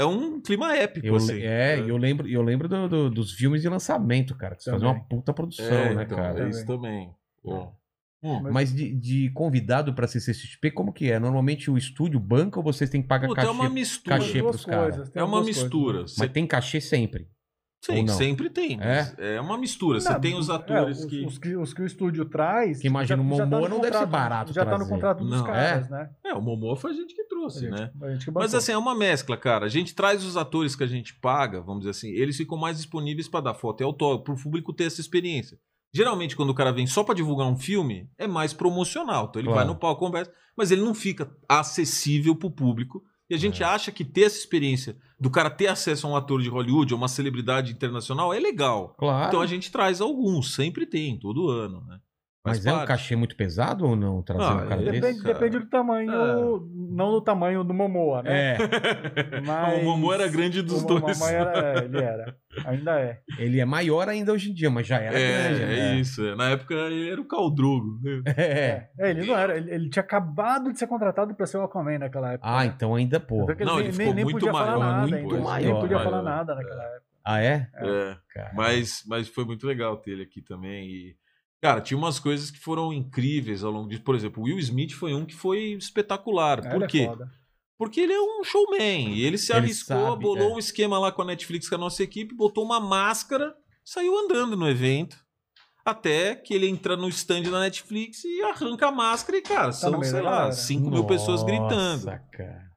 é 0.00 0.04
um 0.06 0.40
clima 0.40 0.74
épico, 0.76 1.06
Eu, 1.06 1.16
assim. 1.16 1.40
é, 1.40 1.78
e 1.80 1.88
eu 1.88 1.96
lembro, 1.96 2.28
eu 2.28 2.42
lembro 2.42 2.68
do- 2.68 2.88
do- 2.88 3.10
dos 3.10 3.32
filmes 3.32 3.62
de 3.62 3.68
lançamento, 3.68 4.34
cara. 4.36 4.54
Que 4.56 4.62
você 4.62 4.70
fazia 4.70 4.88
uma 4.88 5.00
puta 5.04 5.32
produção, 5.32 5.66
É, 5.66 5.94
né, 5.94 6.02
então, 6.04 6.16
cara? 6.16 6.44
é 6.46 6.48
isso 6.48 6.64
também. 6.66 7.10
Bom. 7.44 7.74
Hum. 8.20 8.40
Mas 8.50 8.74
de, 8.74 8.92
de 8.96 9.30
convidado 9.30 9.94
pra 9.94 10.08
CCXP, 10.08 10.72
como 10.72 10.92
que 10.92 11.08
é? 11.10 11.20
Normalmente 11.20 11.70
o 11.70 11.78
estúdio 11.78 12.18
banca 12.18 12.58
ou 12.58 12.64
vocês 12.64 12.90
têm 12.90 13.00
que 13.00 13.06
pagar 13.06 13.28
Puta, 13.28 13.40
é 13.42 13.44
cachê? 13.44 13.54
uma 13.56 13.68
mistura. 13.70 14.16
cachê 14.18 14.38
Duas 14.40 14.50
pros 14.56 14.64
caras. 14.66 14.96
coisas, 14.96 15.12
É 15.16 15.22
uma 15.22 15.40
coisas. 15.42 15.62
mistura. 15.62 16.00
Você 16.02 16.16
Mas 16.18 16.32
tem 16.32 16.44
cachê 16.46 16.80
sempre. 16.80 17.28
Sim, 17.80 18.06
sempre 18.08 18.50
tem. 18.50 18.76
mas 18.76 19.16
É? 19.18 19.40
uma 19.40 19.56
mistura. 19.56 20.00
Você 20.00 20.18
tem 20.18 20.34
os 20.36 20.48
é, 20.48 20.52
atores 20.52 20.98
os, 20.98 21.04
que. 21.06 21.24
os 21.24 21.38
que. 21.38 21.56
Os 21.56 21.72
que 21.72 21.82
o 21.82 21.86
estúdio 21.86 22.24
traz. 22.24 22.80
Que 22.80 22.86
imagina, 22.88 23.22
o 23.22 23.36
tá 23.36 23.46
Momoa 23.46 23.68
não 23.68 23.80
deve 23.80 23.96
ser 23.96 24.04
contrato, 24.04 24.10
barato 24.10 24.52
Já 24.52 24.64
tá 24.64 24.72
no 24.72 24.76
trazer. 24.78 24.90
contrato 24.90 25.18
dos 25.24 25.30
Não. 25.38 25.44
caras, 25.44 25.88
né? 25.88 26.10
É, 26.24 26.34
o 26.34 26.42
Momoa 26.42 26.76
foi 26.76 26.90
a 26.90 26.94
gente 26.94 27.14
que 27.14 27.22
A 27.22 27.26
trouxe, 27.28 27.60
gente, 27.60 27.70
né? 27.70 27.90
a 28.02 28.10
gente 28.10 28.24
que 28.24 28.30
Mas 28.32 28.52
assim, 28.54 28.72
é 28.72 28.76
uma 28.78 28.94
mescla, 28.96 29.36
cara. 29.36 29.64
A 29.64 29.68
gente 29.68 29.94
traz 29.94 30.24
os 30.24 30.36
atores 30.36 30.74
que 30.74 30.82
a 30.82 30.88
gente 30.88 31.14
paga, 31.14 31.60
vamos 31.60 31.80
dizer 31.80 31.90
assim, 31.90 32.10
eles 32.10 32.36
ficam 32.36 32.58
mais 32.58 32.76
disponíveis 32.78 33.28
pra 33.28 33.40
dar 33.40 33.54
foto 33.54 33.80
e 33.80 33.84
autógrafo, 33.84 34.24
pro 34.24 34.42
público 34.42 34.72
ter 34.72 34.84
essa 34.84 35.00
experiência. 35.00 35.56
Geralmente, 35.94 36.36
quando 36.36 36.50
o 36.50 36.54
cara 36.54 36.72
vem 36.72 36.86
só 36.86 37.02
pra 37.04 37.14
divulgar 37.14 37.46
um 37.46 37.56
filme, 37.56 38.10
é 38.18 38.26
mais 38.26 38.52
promocional. 38.52 39.26
Então 39.30 39.40
ele 39.40 39.48
Claro. 39.48 39.64
vai 39.64 39.72
no 39.74 39.78
palco, 39.78 40.04
conversa, 40.04 40.30
mas 40.56 40.70
ele 40.72 40.82
não 40.82 40.94
fica 40.94 41.30
acessível 41.48 42.34
pro 42.34 42.50
público. 42.50 43.02
E 43.30 43.34
a 43.34 43.38
gente 43.38 43.62
É. 43.62 43.66
acha 43.66 43.92
que 43.92 44.04
ter 44.04 44.22
essa 44.22 44.36
experiência 44.38 44.96
do 45.20 45.30
cara 45.30 45.50
ter 45.50 45.66
acesso 45.66 46.06
a 46.06 46.10
um 46.10 46.16
ator 46.16 46.40
de 46.40 46.48
Hollywood, 46.48 46.92
a 46.92 46.96
uma 46.96 47.08
celebridade 47.08 47.72
internacional, 47.72 48.32
é 48.32 48.38
legal. 48.38 48.94
Claro. 48.98 49.28
Então 49.28 49.40
a 49.40 49.46
gente 49.46 49.70
traz 49.70 50.00
alguns, 50.00 50.54
sempre 50.54 50.86
tem, 50.86 51.18
todo 51.18 51.48
ano, 51.48 51.84
né? 51.86 51.98
Faz 52.48 52.64
Mas 52.64 52.66
é 52.66 52.72
um 52.82 52.84
cachê 52.86 53.16
muito 53.16 53.36
pesado 53.36 53.86
ou 53.86 53.96
não 53.96 54.22
trazer 54.22 54.42
Ah, 54.44 54.54
um 54.54 54.66
cara 54.68 54.80
é- 54.82 54.84
desse? 54.84 55.00
Depende, 55.00 55.22
cara. 55.22 55.34
depende 55.34 55.58
do 55.60 55.66
tamanho, 55.70 56.12
É. 56.12 56.34
não 56.94 57.10
do 57.12 57.20
tamanho 57.20 57.64
do 57.64 57.72
Momoa, 57.74 58.22
né? 58.22 58.56
É, 58.56 58.58
Mas 59.46 59.80
O 59.82 59.84
Momoa 59.84 60.14
era 60.14 60.28
grande 60.28 60.62
dos 60.62 60.82
o 60.82 60.86
dois. 60.86 61.18
Momoa 61.18 61.30
era, 61.30 61.80
é, 61.80 61.84
ele 61.84 61.98
era. 61.98 62.36
Ainda 62.66 62.98
é. 63.00 63.20
ele 63.38 63.60
é 63.60 63.64
maior 63.64 64.08
ainda 64.08 64.32
hoje 64.32 64.50
em 64.50 64.54
dia, 64.54 64.68
mas 64.68 64.86
já 64.86 64.96
era 64.96 65.16
É, 65.18 65.48
grande, 65.48 65.62
é 65.62 65.66
né? 65.66 65.94
isso. 66.00 66.26
é. 66.26 66.34
Na 66.34 66.50
época 66.50 66.74
ele 66.74 67.10
era 67.10 67.20
o 67.20 67.24
Caldrogo. 67.24 68.00
né? 68.02 68.22
É. 68.36 68.88
É, 68.98 69.10
ele 69.10 69.24
não 69.26 69.36
era. 69.36 69.56
Ele, 69.56 69.70
ele 69.70 69.90
tinha 69.90 70.02
acabado 70.02 70.72
de 70.72 70.78
ser 70.78 70.86
contratado 70.88 71.34
pra 71.34 71.46
ser 71.46 71.58
o 71.58 71.62
Aquaman 71.62 71.98
naquela 71.98 72.32
época. 72.32 72.48
Ah, 72.50 72.60
né? 72.64 72.72
então 72.74 72.94
ainda, 72.94 73.20
pô. 73.20 73.46
Que 73.46 73.64
Não, 73.64 73.78
ele 73.78 73.92
ficou 73.92 74.14
muito 74.14 74.30
podia 74.32 74.52
maior, 74.52 74.66
falar 74.66 74.86
nada 74.86 75.00
muito 75.06 75.14
ainda. 75.34 75.44
maior, 75.44 75.72
Nem 75.72 75.80
podia 75.82 75.96
maior. 75.98 76.10
falar 76.10 76.22
nada 76.22 76.54
naquela 76.54 76.82
época. 76.84 77.02
Ah, 77.24 77.40
é? 77.42 77.68
É. 77.76 78.16
Cara. 78.34 78.50
Mas, 78.54 79.02
mas 79.06 79.28
foi 79.28 79.44
muito 79.44 79.66
legal 79.66 79.96
ter 79.98 80.12
ele 80.12 80.22
aqui 80.22 80.40
também. 80.40 80.88
E, 80.88 81.16
cara, 81.60 81.80
tinha 81.80 81.98
umas 81.98 82.18
coisas 82.18 82.50
que 82.50 82.58
foram 82.58 82.92
incríveis 82.92 83.64
ao 83.64 83.72
longo 83.72 83.88
de. 83.88 83.98
Por 84.00 84.14
exemplo, 84.14 84.42
o 84.42 84.46
Will 84.46 84.58
Smith 84.58 84.92
foi 84.92 85.14
um 85.14 85.24
que 85.24 85.34
foi 85.34 85.72
espetacular. 85.72 86.64
É, 86.64 86.70
Por 86.70 86.82
é 86.82 86.86
quê? 86.86 87.06
foda. 87.06 87.30
Porque 87.78 88.00
ele 88.00 88.12
é 88.12 88.20
um 88.20 88.42
showman. 88.42 89.14
E 89.14 89.24
ele 89.24 89.38
se 89.38 89.52
Ele 89.52 89.60
arriscou, 89.60 90.10
sabe, 90.10 90.22
bolou 90.22 90.50
é. 90.50 90.54
um 90.54 90.58
esquema 90.58 90.98
lá 90.98 91.12
com 91.12 91.22
a 91.22 91.24
Netflix, 91.24 91.68
com 91.68 91.76
a 91.76 91.78
nossa 91.78 92.02
equipe, 92.02 92.34
botou 92.34 92.64
uma 92.64 92.80
máscara, 92.80 93.54
saiu 93.84 94.18
andando 94.18 94.56
no 94.56 94.68
evento. 94.68 95.16
Até 95.84 96.34
que 96.34 96.52
ele 96.52 96.68
entra 96.68 96.96
no 96.96 97.08
stand 97.08 97.42
da 97.42 97.60
Netflix 97.60 98.24
e 98.24 98.42
arranca 98.42 98.88
a 98.88 98.92
máscara 98.92 99.38
e, 99.38 99.42
cara, 99.42 99.68
no 99.68 99.72
são, 99.72 100.02
sei 100.02 100.20
lá, 100.20 100.30
galera. 100.30 100.52
5 100.52 100.90
mil 100.90 101.06
pessoas 101.06 101.42
gritando. 101.42 102.04
Nossa, 102.04 102.18
cara. 102.32 102.68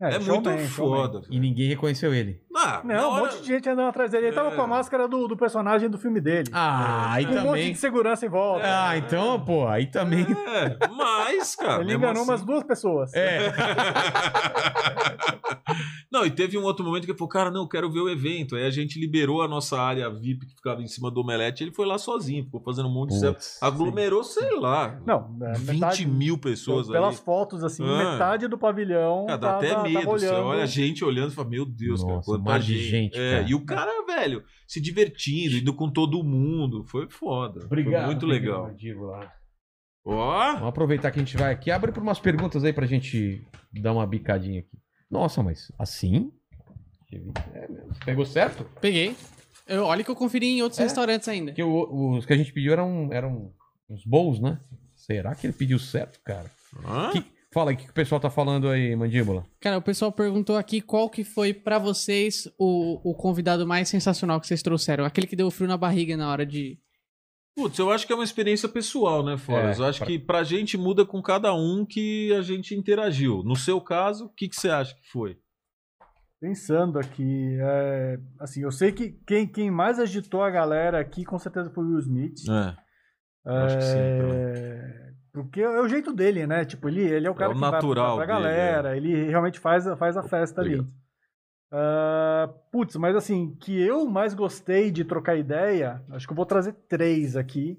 É, 0.00 0.18
muito 0.18 0.24
showman, 0.24 0.68
showman. 0.68 0.68
foda. 0.68 1.26
E 1.28 1.40
ninguém 1.40 1.68
reconheceu 1.68 2.14
ele. 2.14 2.40
Ah, 2.60 2.80
Não, 2.84 3.10
um 3.10 3.12
hora- 3.12 3.22
monte 3.24 3.40
de 3.40 3.46
gente 3.46 3.68
andando 3.68 3.88
atrás 3.88 4.10
dele. 4.10 4.26
Ele 4.26 4.34
tava 4.34 4.48
É. 4.50 4.56
com 4.56 4.62
a 4.62 4.66
máscara 4.66 5.06
do, 5.06 5.28
do 5.28 5.36
personagem 5.36 5.88
do 5.88 5.96
filme 5.98 6.20
dele. 6.20 6.50
Ah, 6.52 7.12
aí 7.12 7.24
com 7.24 7.32
um 7.32 7.34
monte 7.36 7.44
também. 7.46 7.72
de 7.72 7.78
segurança 7.78 8.26
em 8.26 8.28
volta. 8.28 8.64
Ah, 8.66 8.96
então, 8.98 9.40
pô, 9.40 9.66
aí 9.68 9.86
também. 9.86 10.26
É, 10.48 10.88
mas, 10.88 11.54
cara. 11.54 11.82
Ele 11.82 11.94
enganou 11.94 12.22
assim- 12.22 12.30
umas 12.30 12.42
duas 12.44 12.64
pessoas. 12.64 13.12
É. 13.14 13.48
não, 16.10 16.24
e 16.24 16.30
teve 16.30 16.56
um 16.58 16.62
outro 16.64 16.84
momento 16.84 17.04
que 17.04 17.10
ele 17.10 17.18
falou, 17.18 17.28
cara, 17.28 17.50
não, 17.50 17.62
eu 17.62 17.68
quero 17.68 17.90
ver 17.90 18.00
o 18.00 18.08
evento. 18.08 18.56
Aí 18.56 18.64
a 18.66 18.70
gente 18.70 18.98
liberou 18.98 19.42
a 19.42 19.48
nossa 19.48 19.78
área 19.80 20.08
VIP 20.10 20.46
que 20.46 20.54
ficava 20.56 20.80
em 20.82 20.86
cima 20.86 21.10
do 21.10 21.20
Omelete, 21.20 21.62
ele 21.62 21.72
foi 21.72 21.86
lá 21.86 21.98
sozinho, 21.98 22.44
ficou 22.44 22.60
fazendo 22.62 22.88
um 22.88 22.92
monte 22.92 23.18
de 23.18 23.36
Aglomerou, 23.60 24.24
sei 24.24 24.58
lá, 24.58 24.98
Não, 25.06 25.36
é, 25.42 25.52
20 25.58 25.74
metade- 25.74 26.06
mil 26.06 26.38
pessoas 26.38 26.88
Pelas 26.88 27.16
ali. 27.16 27.24
fotos, 27.24 27.62
assim, 27.62 27.84
Ah. 27.84 28.12
metade 28.12 28.48
do 28.48 28.58
pavilhão. 28.58 29.26
Cara, 29.26 29.38
dá 29.38 29.46
tava- 29.48 29.58
até 29.58 29.70
tava 29.74 29.82
medo. 29.84 30.04
Você 30.06 30.28
olhando. 30.28 30.46
olha 30.46 30.62
a 30.62 30.66
gente 30.66 31.04
olhando 31.04 31.32
e 31.32 31.34
fala, 31.34 31.48
meu 31.48 31.64
Deus, 31.66 32.02
cara, 32.02 32.14
Nossa, 32.16 32.30
quanta 32.30 32.47
mar 32.48 32.60
de 32.60 32.78
gente. 32.88 33.18
É, 33.18 33.38
cara. 33.38 33.50
e 33.50 33.54
o 33.54 33.64
cara, 33.64 34.06
velho, 34.06 34.42
se 34.66 34.80
divertindo, 34.80 35.56
indo 35.56 35.74
com 35.74 35.90
todo 35.90 36.22
mundo. 36.24 36.84
Foi 36.84 37.08
foda. 37.08 37.64
Obrigado. 37.64 38.00
Foi 38.02 38.06
muito 38.06 38.26
legal. 38.26 38.70
Ó, 40.04 40.52
Vamos 40.54 40.68
aproveitar 40.68 41.10
que 41.10 41.18
a 41.20 41.22
gente 41.24 41.36
vai 41.36 41.52
aqui. 41.52 41.70
Abre 41.70 41.92
para 41.92 42.02
umas 42.02 42.18
perguntas 42.18 42.64
aí 42.64 42.72
pra 42.72 42.86
gente 42.86 43.46
dar 43.72 43.92
uma 43.92 44.06
bicadinha 44.06 44.60
aqui. 44.60 44.78
Nossa, 45.10 45.42
mas 45.42 45.70
assim? 45.78 46.32
É 47.12 47.68
mesmo. 47.68 47.94
Pegou 48.04 48.24
certo? 48.24 48.64
Peguei. 48.80 49.14
Eu, 49.66 49.84
olha 49.84 50.02
que 50.02 50.10
eu 50.10 50.16
conferi 50.16 50.46
em 50.46 50.62
outros 50.62 50.78
É? 50.80 50.84
restaurantes 50.84 51.28
ainda. 51.28 51.50
Porque 51.52 51.62
o- 51.62 52.16
os 52.16 52.24
que 52.24 52.32
a 52.32 52.36
gente 52.36 52.52
pediu 52.52 52.72
eram, 52.72 53.10
eram 53.12 53.52
uns 53.88 54.04
bowls, 54.04 54.40
né? 54.40 54.58
Será 54.94 55.34
que 55.34 55.46
ele 55.46 55.52
pediu 55.54 55.78
certo, 55.78 56.20
cara? 56.24 56.50
Hã? 56.86 57.10
Que- 57.12 57.24
fala 57.52 57.70
aí, 57.70 57.74
o 57.76 57.78
que, 57.78 57.84
que 57.84 57.90
o 57.90 57.94
pessoal 57.94 58.20
tá 58.20 58.30
falando 58.30 58.68
aí, 58.68 58.94
mandíbula? 58.96 59.46
Cara, 59.60 59.78
o 59.78 59.82
pessoal 59.82 60.12
perguntou 60.12 60.56
aqui 60.56 60.80
qual 60.80 61.08
que 61.10 61.24
foi 61.24 61.52
pra 61.54 61.78
vocês 61.78 62.46
o, 62.58 63.00
o 63.10 63.14
convidado 63.14 63.66
mais 63.66 63.88
sensacional 63.88 64.40
que 64.40 64.46
vocês 64.46 64.62
trouxeram. 64.62 65.04
Aquele 65.04 65.26
que 65.26 65.36
deu 65.36 65.50
frio 65.50 65.68
na 65.68 65.76
barriga 65.76 66.16
na 66.16 66.30
hora 66.30 66.44
de. 66.46 66.78
Putz, 67.56 67.76
eu 67.78 67.90
acho 67.90 68.06
que 68.06 68.12
é 68.12 68.14
uma 68.14 68.22
experiência 68.24 68.68
pessoal, 68.68 69.24
né, 69.24 69.36
Foras? 69.36 69.78
É, 69.78 69.82
eu 69.82 69.86
acho 69.86 69.98
pra- 69.98 70.06
que 70.06 70.18
pra 70.18 70.44
gente 70.44 70.76
muda 70.78 71.04
com 71.04 71.20
cada 71.20 71.52
um 71.54 71.84
que 71.84 72.32
a 72.34 72.40
gente 72.40 72.72
interagiu. 72.74 73.42
No 73.42 73.56
seu 73.56 73.80
caso, 73.80 74.26
o 74.26 74.28
que, 74.28 74.48
que 74.48 74.54
você 74.54 74.68
acha 74.70 74.94
que 74.94 75.08
foi? 75.10 75.36
Pensando 76.40 77.00
aqui, 77.00 77.58
é, 77.60 78.16
assim, 78.38 78.62
eu 78.62 78.70
sei 78.70 78.92
que 78.92 79.10
quem, 79.26 79.44
quem 79.44 79.72
mais 79.72 79.98
agitou 79.98 80.40
a 80.40 80.50
galera 80.50 81.00
aqui 81.00 81.24
com 81.24 81.36
certeza 81.36 81.68
foi 81.70 81.82
o 81.84 81.88
Will 81.88 81.98
Smith. 81.98 82.38
É. 82.48 82.76
acho 83.50 83.76
que 83.76 83.82
sim, 83.82 83.98
É, 83.98 85.07
Porque 85.44 85.60
é 85.60 85.80
o 85.80 85.88
jeito 85.88 86.12
dele, 86.12 86.46
né? 86.46 86.64
Tipo, 86.64 86.88
ele, 86.88 87.02
ele 87.02 87.26
é 87.26 87.30
o 87.30 87.34
cara 87.34 87.50
o 87.50 87.54
que 87.54 87.60
natural 87.60 88.16
vai 88.16 88.26
pra, 88.26 88.36
pra 88.36 88.44
dele, 88.48 88.56
galera, 88.56 88.96
ele 88.96 89.24
realmente 89.30 89.58
faz, 89.58 89.86
a- 89.86 89.96
faz 89.96 90.16
a 90.16 90.22
festa 90.22 90.60
ali. 90.60 90.74
Obrigado. 90.74 90.92
Ah, 91.70 92.48
putz, 92.72 92.96
mas 92.96 93.14
assim, 93.14 93.54
que 93.60 93.78
eu 93.80 94.06
mais 94.08 94.32
gostei 94.34 94.90
de 94.90 95.04
trocar 95.04 95.36
ideia, 95.36 96.02
acho 96.10 96.26
que 96.26 96.32
eu 96.32 96.36
vou 96.36 96.46
trazer 96.46 96.72
três 96.88 97.36
aqui. 97.36 97.78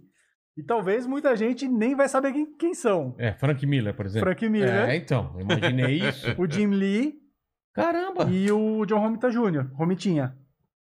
E 0.56 0.62
talvez 0.64 1.08
muita 1.08 1.36
gente 1.36 1.68
nem 1.68 1.96
vai 1.96 2.08
saber 2.10 2.34
quem, 2.34 2.46
quem 2.58 2.74
são. 2.74 3.16
É, 3.18 3.32
Frank 3.34 3.66
Miller, 3.66 3.94
por 3.96 4.06
exemplo. 4.06 4.28
Frank 4.28 4.48
Miller, 4.50 4.90
É, 4.90 4.96
então, 4.96 5.34
imaginei 5.40 6.00
isso. 6.10 6.28
o 6.38 6.46
Jim 6.50 6.68
Lee 6.68 7.16
Caramba! 7.74 8.26
e 8.30 8.52
o 8.52 8.86
John 8.86 9.00
Romita 9.00 9.30
Jr., 9.32 9.72
Romitinha. 9.74 10.36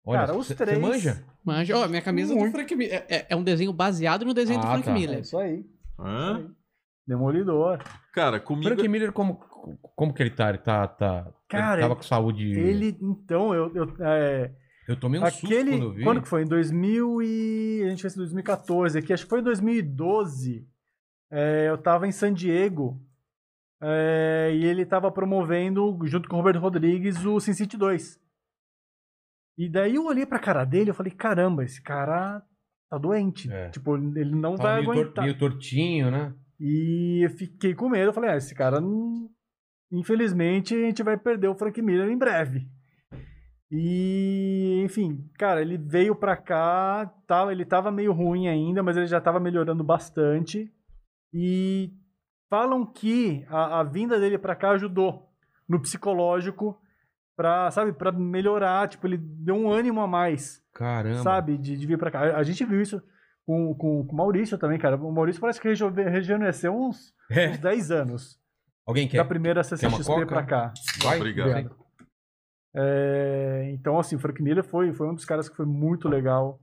Olha, 0.04 0.20
cara, 0.26 0.36
os 0.36 0.48
três- 0.48 0.78
Você 0.78 0.84
manja? 0.84 1.24
Mas, 1.44 1.70
ó, 1.70 1.86
minha 1.88 2.02
camisa 2.02 2.34
Muito. 2.34 2.50
do 2.50 2.56
Frank 2.56 2.74
Miller. 2.74 3.04
É, 3.08 3.26
é 3.30 3.36
um 3.36 3.42
desenho 3.42 3.72
baseado 3.72 4.24
no 4.24 4.34
desenho 4.34 4.60
do 4.60 4.66
Ah, 4.66 4.70
Frank 4.72 4.84
tá. 4.84 4.90
É 4.90 4.94
Miller. 4.94 5.20
isso 5.20 5.38
aí. 5.38 5.64
Hã? 5.98 6.50
Demolidor. 7.06 7.82
Cara, 8.12 8.38
comigo. 8.38 8.68
Frank 8.68 8.88
Miller, 8.88 9.12
como, 9.12 9.36
como 9.96 10.14
que 10.14 10.22
ele 10.22 10.30
tá? 10.30 10.48
Ele 10.48 10.58
tá. 10.58 10.86
tá 10.86 11.32
Cara, 11.48 11.74
ele 11.74 11.82
tava 11.82 11.96
com 11.96 12.02
saúde. 12.02 12.52
Ele, 12.52 12.96
então, 13.00 13.54
eu, 13.54 13.74
eu, 13.74 13.96
é, 14.00 14.52
Eu 14.88 14.96
tomei 14.98 15.20
um 15.20 15.26
susto 15.26 15.46
aquele, 15.46 15.70
quando 15.72 15.82
eu 15.82 15.92
vi. 15.92 16.04
quando 16.04 16.22
que 16.22 16.28
foi? 16.28 16.42
Em 16.42 16.46
2000 16.46 17.22
e... 17.22 17.82
A 17.84 17.88
gente 17.90 18.02
fez 18.02 18.14
em 18.14 18.18
2014 18.18 18.98
aqui, 18.98 19.12
acho 19.12 19.24
que 19.24 19.30
foi 19.30 19.40
em 19.40 19.44
2012. 19.44 20.66
É, 21.30 21.68
eu 21.68 21.78
tava 21.78 22.06
em 22.06 22.12
San 22.12 22.32
Diego 22.32 23.00
é, 23.82 24.52
e 24.54 24.64
ele 24.64 24.86
tava 24.86 25.10
promovendo, 25.10 25.98
junto 26.04 26.28
com 26.28 26.36
o 26.36 26.38
Robert 26.38 26.60
Rodrigues, 26.60 27.24
o 27.24 27.40
Sin 27.40 27.52
City 27.52 27.76
2. 27.76 28.20
E 29.58 29.68
daí 29.68 29.96
eu 29.96 30.04
olhei 30.04 30.24
pra 30.24 30.38
cara 30.38 30.64
dele 30.64 30.90
e 30.90 30.94
falei, 30.94 31.12
caramba, 31.12 31.64
esse 31.64 31.82
cara 31.82 32.42
tá 32.92 32.98
doente. 32.98 33.50
É. 33.50 33.70
Tipo, 33.70 33.96
ele 33.96 34.34
não 34.34 34.54
Tava 34.54 34.68
vai 34.68 34.80
meio, 34.82 34.84
tor- 34.92 35.00
aguentar. 35.00 35.24
meio 35.24 35.38
tortinho, 35.38 36.10
né? 36.10 36.34
E 36.60 37.24
eu 37.24 37.30
fiquei 37.30 37.74
com 37.74 37.88
medo. 37.88 38.10
Eu 38.10 38.12
falei, 38.12 38.30
ah, 38.30 38.36
esse 38.36 38.54
cara, 38.54 38.80
não... 38.82 39.30
infelizmente, 39.90 40.74
a 40.74 40.78
gente 40.78 41.02
vai 41.02 41.16
perder 41.16 41.48
o 41.48 41.54
Frank 41.54 41.80
Miller 41.80 42.08
em 42.10 42.18
breve. 42.18 42.68
E, 43.70 44.82
enfim, 44.84 45.26
cara, 45.38 45.62
ele 45.62 45.78
veio 45.78 46.14
pra 46.14 46.36
cá, 46.36 47.10
tava, 47.26 47.50
ele 47.52 47.64
tava 47.64 47.90
meio 47.90 48.12
ruim 48.12 48.46
ainda, 48.46 48.82
mas 48.82 48.96
ele 48.98 49.06
já 49.06 49.18
tava 49.20 49.40
melhorando 49.40 49.82
bastante. 49.82 50.70
E 51.32 51.90
falam 52.50 52.84
que 52.84 53.46
a, 53.48 53.80
a 53.80 53.82
vinda 53.82 54.20
dele 54.20 54.36
pra 54.36 54.54
cá 54.54 54.72
ajudou 54.72 55.30
no 55.66 55.80
psicológico 55.80 56.78
pra, 57.34 57.70
sabe, 57.70 57.94
pra 57.94 58.12
melhorar. 58.12 58.86
Tipo, 58.88 59.06
ele 59.06 59.16
deu 59.16 59.54
um 59.54 59.70
ânimo 59.70 60.02
a 60.02 60.06
mais 60.06 60.61
Caramba. 60.74 61.22
sabe, 61.22 61.56
de, 61.58 61.76
de 61.76 61.86
vir 61.86 61.98
pra 61.98 62.10
cá. 62.10 62.20
A, 62.20 62.38
a 62.38 62.42
gente 62.42 62.64
viu 62.64 62.80
isso 62.80 63.02
com, 63.46 63.74
com, 63.74 64.06
com 64.06 64.12
o 64.12 64.16
Maurício 64.16 64.56
também, 64.58 64.78
cara. 64.78 64.96
O 64.96 65.12
Maurício 65.12 65.40
parece 65.40 65.60
que 65.60 65.68
rejuvenesceu 65.68 66.74
uns, 66.74 67.12
É. 67.30 67.50
uns 67.50 67.58
10 67.58 67.90
anos 67.90 68.40
Alguém 68.86 69.06
quer? 69.08 69.18
da 69.18 69.24
primeira 69.24 69.62
CCXP 69.62 70.26
pra 70.26 70.42
cá. 70.44 70.72
Vai? 71.02 71.18
Obrigado. 71.18 71.74
É, 72.74 73.70
então, 73.74 73.98
assim, 73.98 74.16
o 74.16 74.18
Frank 74.18 74.42
Miller 74.42 74.64
foi, 74.64 74.92
foi 74.92 75.06
um 75.08 75.14
dos 75.14 75.24
caras 75.24 75.48
que 75.48 75.56
foi 75.56 75.66
muito 75.66 76.08
legal 76.08 76.58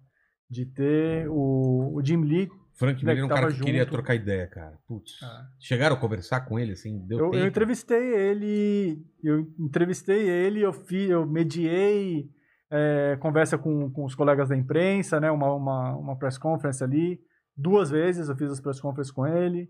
de 0.50 0.66
ter. 0.66 1.28
O, 1.30 1.94
o 1.96 2.04
Jim 2.04 2.22
Lee 2.24 2.50
Frank 2.74 3.04
né, 3.06 3.14
Miller 3.14 3.24
é 3.24 3.26
um 3.26 3.30
cara 3.36 3.52
que 3.54 3.60
queria 3.62 3.82
junto. 3.82 3.92
trocar 3.92 4.16
ideia, 4.16 4.48
cara. 4.48 4.78
Putz. 4.88 5.22
Ah. 5.22 5.46
Chegaram 5.60 5.96
a 5.96 6.00
conversar 6.00 6.42
com 6.42 6.58
ele, 6.58 6.72
assim? 6.72 7.06
Deu 7.06 7.20
Eu, 7.20 7.26
tempo? 7.30 7.44
eu 7.44 7.48
entrevistei 7.48 8.14
ele, 8.16 9.06
eu 9.24 9.42
entrevistei 9.60 10.28
ele, 10.30 10.62
eu 10.62 10.74
fiz, 10.74 11.10
eu 11.10 11.26
mediei 11.28 12.30
é, 12.72 13.18
conversa 13.22 13.58
com, 13.58 13.90
com 13.92 14.06
os 14.06 14.16
colegas 14.16 14.50
da 14.50 14.56
imprensa, 14.58 15.20
né? 15.20 15.30
Uma, 15.32 15.54
uma, 15.54 15.96
uma 15.96 16.16
press 16.18 16.38
conference 16.38 16.84
ali. 16.84 17.20
Duas 17.56 17.90
vezes 17.90 18.30
eu 18.30 18.36
fiz 18.36 18.52
as 18.52 18.60
press 18.62 18.80
conferences 18.80 19.12
com 19.12 19.26
ele 19.28 19.70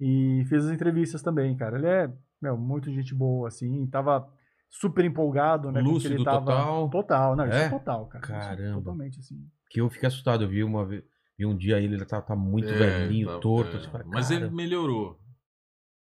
e 0.00 0.44
fiz 0.48 0.64
as 0.66 0.70
entrevistas 0.72 1.22
também, 1.22 1.56
cara. 1.56 1.78
Ele 1.78 1.86
é, 1.86 2.12
meu, 2.40 2.56
muito 2.56 2.90
gente 2.90 3.14
boa, 3.14 3.48
assim. 3.48 3.86
Tava 3.86 4.28
super 4.68 5.04
empolgado, 5.04 5.70
né? 5.70 5.80
Lúcido 5.80 6.14
ele 6.14 6.24
tava... 6.24 6.40
total. 6.40 6.90
Total, 6.90 7.36
não, 7.36 7.46
isso 7.46 7.56
É? 7.56 7.64
é 7.64 7.68
total, 7.70 8.06
cara. 8.06 8.24
Isso 8.24 8.32
é 8.34 8.38
Caramba. 8.38 8.78
totalmente, 8.78 9.18
assim. 9.20 9.36
Que 9.70 9.80
eu 9.80 9.88
fiquei 9.88 10.06
assustado. 10.08 10.44
Eu 10.44 10.48
vi 10.48 10.62
uma 10.64 10.84
vez. 10.84 11.02
Vi 11.38 11.46
um 11.46 11.56
dia 11.56 11.78
ele, 11.80 11.94
ele 11.94 12.04
tá, 12.04 12.20
tá 12.20 12.36
muito 12.36 12.68
É, 12.68 12.72
velhinho, 12.76 13.28
tá- 13.28 13.38
torto. 13.38 13.76
é. 13.76 13.80
você 13.80 13.88
fala, 13.88 14.04
Mas 14.06 14.30
ele 14.30 14.50
melhorou. 14.50 15.18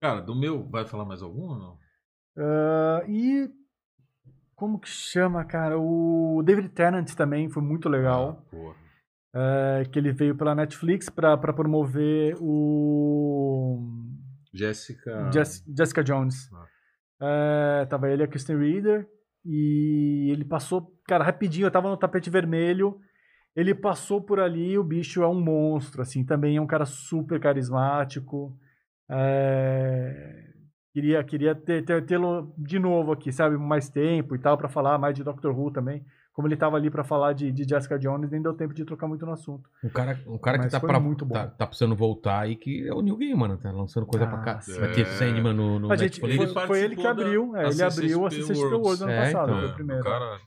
Cara, 0.02 0.22
do 0.22 0.36
meu, 0.36 0.68
vai 0.70 0.86
falar 0.86 1.06
mais 1.06 1.22
algum 1.24 1.42
ou 1.50 1.58
não? 1.58 1.78
Ah, 2.38 3.04
e 3.08 3.50
como 4.56 4.80
que 4.80 4.88
chama, 4.90 5.44
cara? 5.46 5.78
O 5.78 6.42
David 6.46 6.70
Tennant 6.70 7.14
também 7.16 7.50
foi 7.50 7.62
muito 7.62 7.90
legal. 7.90 8.40
Ah, 8.48 8.50
porra. 8.52 8.76
É, 9.38 9.86
que 9.92 10.00
ele 10.00 10.14
veio 10.14 10.36
pela 10.36 10.56
Netflix 10.56 11.10
para 11.10 11.38
promover 11.54 12.38
o 12.40 13.82
Jessica. 14.54 15.30
Jess- 15.34 15.64
Jessica 15.78 16.04
Jones. 16.04 16.50
É, 17.22 17.86
tava 17.86 18.10
ele 18.10 18.24
a 18.24 18.28
Kristen 18.28 18.58
Reader 18.58 19.08
e 19.46 20.30
ele 20.32 20.46
passou, 20.46 20.94
cara, 21.08 21.24
rapidinho, 21.24 21.66
eu 21.68 21.72
tava 21.72 21.90
no 21.90 21.98
tapete 21.98 22.30
vermelho, 22.30 22.98
ele 23.56 23.76
passou 23.76 24.22
por 24.22 24.40
ali, 24.40 24.78
o 24.78 24.84
bicho 24.84 25.22
é 25.22 25.28
um 25.28 25.40
monstro, 25.40 26.02
assim, 26.02 26.26
também 26.26 26.58
é 26.58 26.62
um 26.62 26.68
cara 26.68 26.86
super 26.86 27.40
carismático. 27.40 28.58
É, 29.10 30.45
queria 30.96 31.22
queria 31.26 31.54
ter- 31.54 31.84
ter- 31.84 32.06
tê-lo 32.06 32.54
de 32.58 32.80
novo 32.80 33.12
aqui, 33.12 33.30
sabe, 33.30 33.58
mais 33.58 33.90
tempo 33.90 34.34
e 34.34 34.40
tal, 34.40 34.58
para 34.58 34.70
falar 34.70 34.98
mais 34.98 35.14
de 35.14 35.26
Doctor 35.26 35.52
Who 35.54 35.70
também. 35.70 36.06
Como 36.32 36.48
ele 36.48 36.56
tava 36.58 36.76
ali 36.78 36.90
para 36.90 37.04
falar 37.04 37.34
de, 37.34 37.50
de 37.52 37.64
Jessica 37.64 37.98
Jones, 38.00 38.30
nem 38.32 38.42
deu 38.42 38.54
tempo 38.54 38.74
de 38.74 38.84
trocar 38.86 39.08
muito 39.08 39.26
no 39.26 39.32
assunto. 39.34 39.70
Um 39.84 39.90
cara, 39.90 40.18
um 40.28 40.38
cara 40.38 40.60
que 40.60 40.70
tá, 40.70 40.80
pra, 40.82 41.00
muito 41.00 41.26
bom. 41.26 41.34
tá, 41.34 41.48
tá 41.48 41.66
precisando 41.68 41.96
voltar 41.96 42.40
aí, 42.42 42.56
que 42.58 42.86
é 42.88 42.94
o 42.94 43.02
Neil 43.02 43.16
Gaiman, 43.18 43.48
né? 43.50 43.58
Tá 43.62 43.72
lançando 43.72 44.06
coisa 44.06 44.26
pra 44.28 44.40
Ah, 44.40 44.44
cá. 44.44 44.62
sim. 44.62 44.78
Vai 44.80 44.92
ter 44.94 45.02
É. 45.02 45.06
Sandman 45.06 45.54
no, 45.54 45.80
no 45.80 45.92
a 45.92 45.96
gente, 45.98 46.22
Netflix. 46.22 46.54
foi, 46.54 46.68
foi 46.68 46.82
ele 46.82 46.96
que 46.98 47.08
abriu, 47.08 47.56
é, 47.56 47.70
ele 47.70 47.82
abriu 47.84 48.26
a 48.26 48.30
CCXP 48.32 48.74
World 48.76 49.04
ano 49.04 49.12
É, 49.12 49.26
passado, 49.26 49.50
então. 49.50 49.60
foi 49.62 49.70
o 49.70 49.74
primeiro. 49.76 50.02
O 50.02 50.06
cara, 50.06 50.40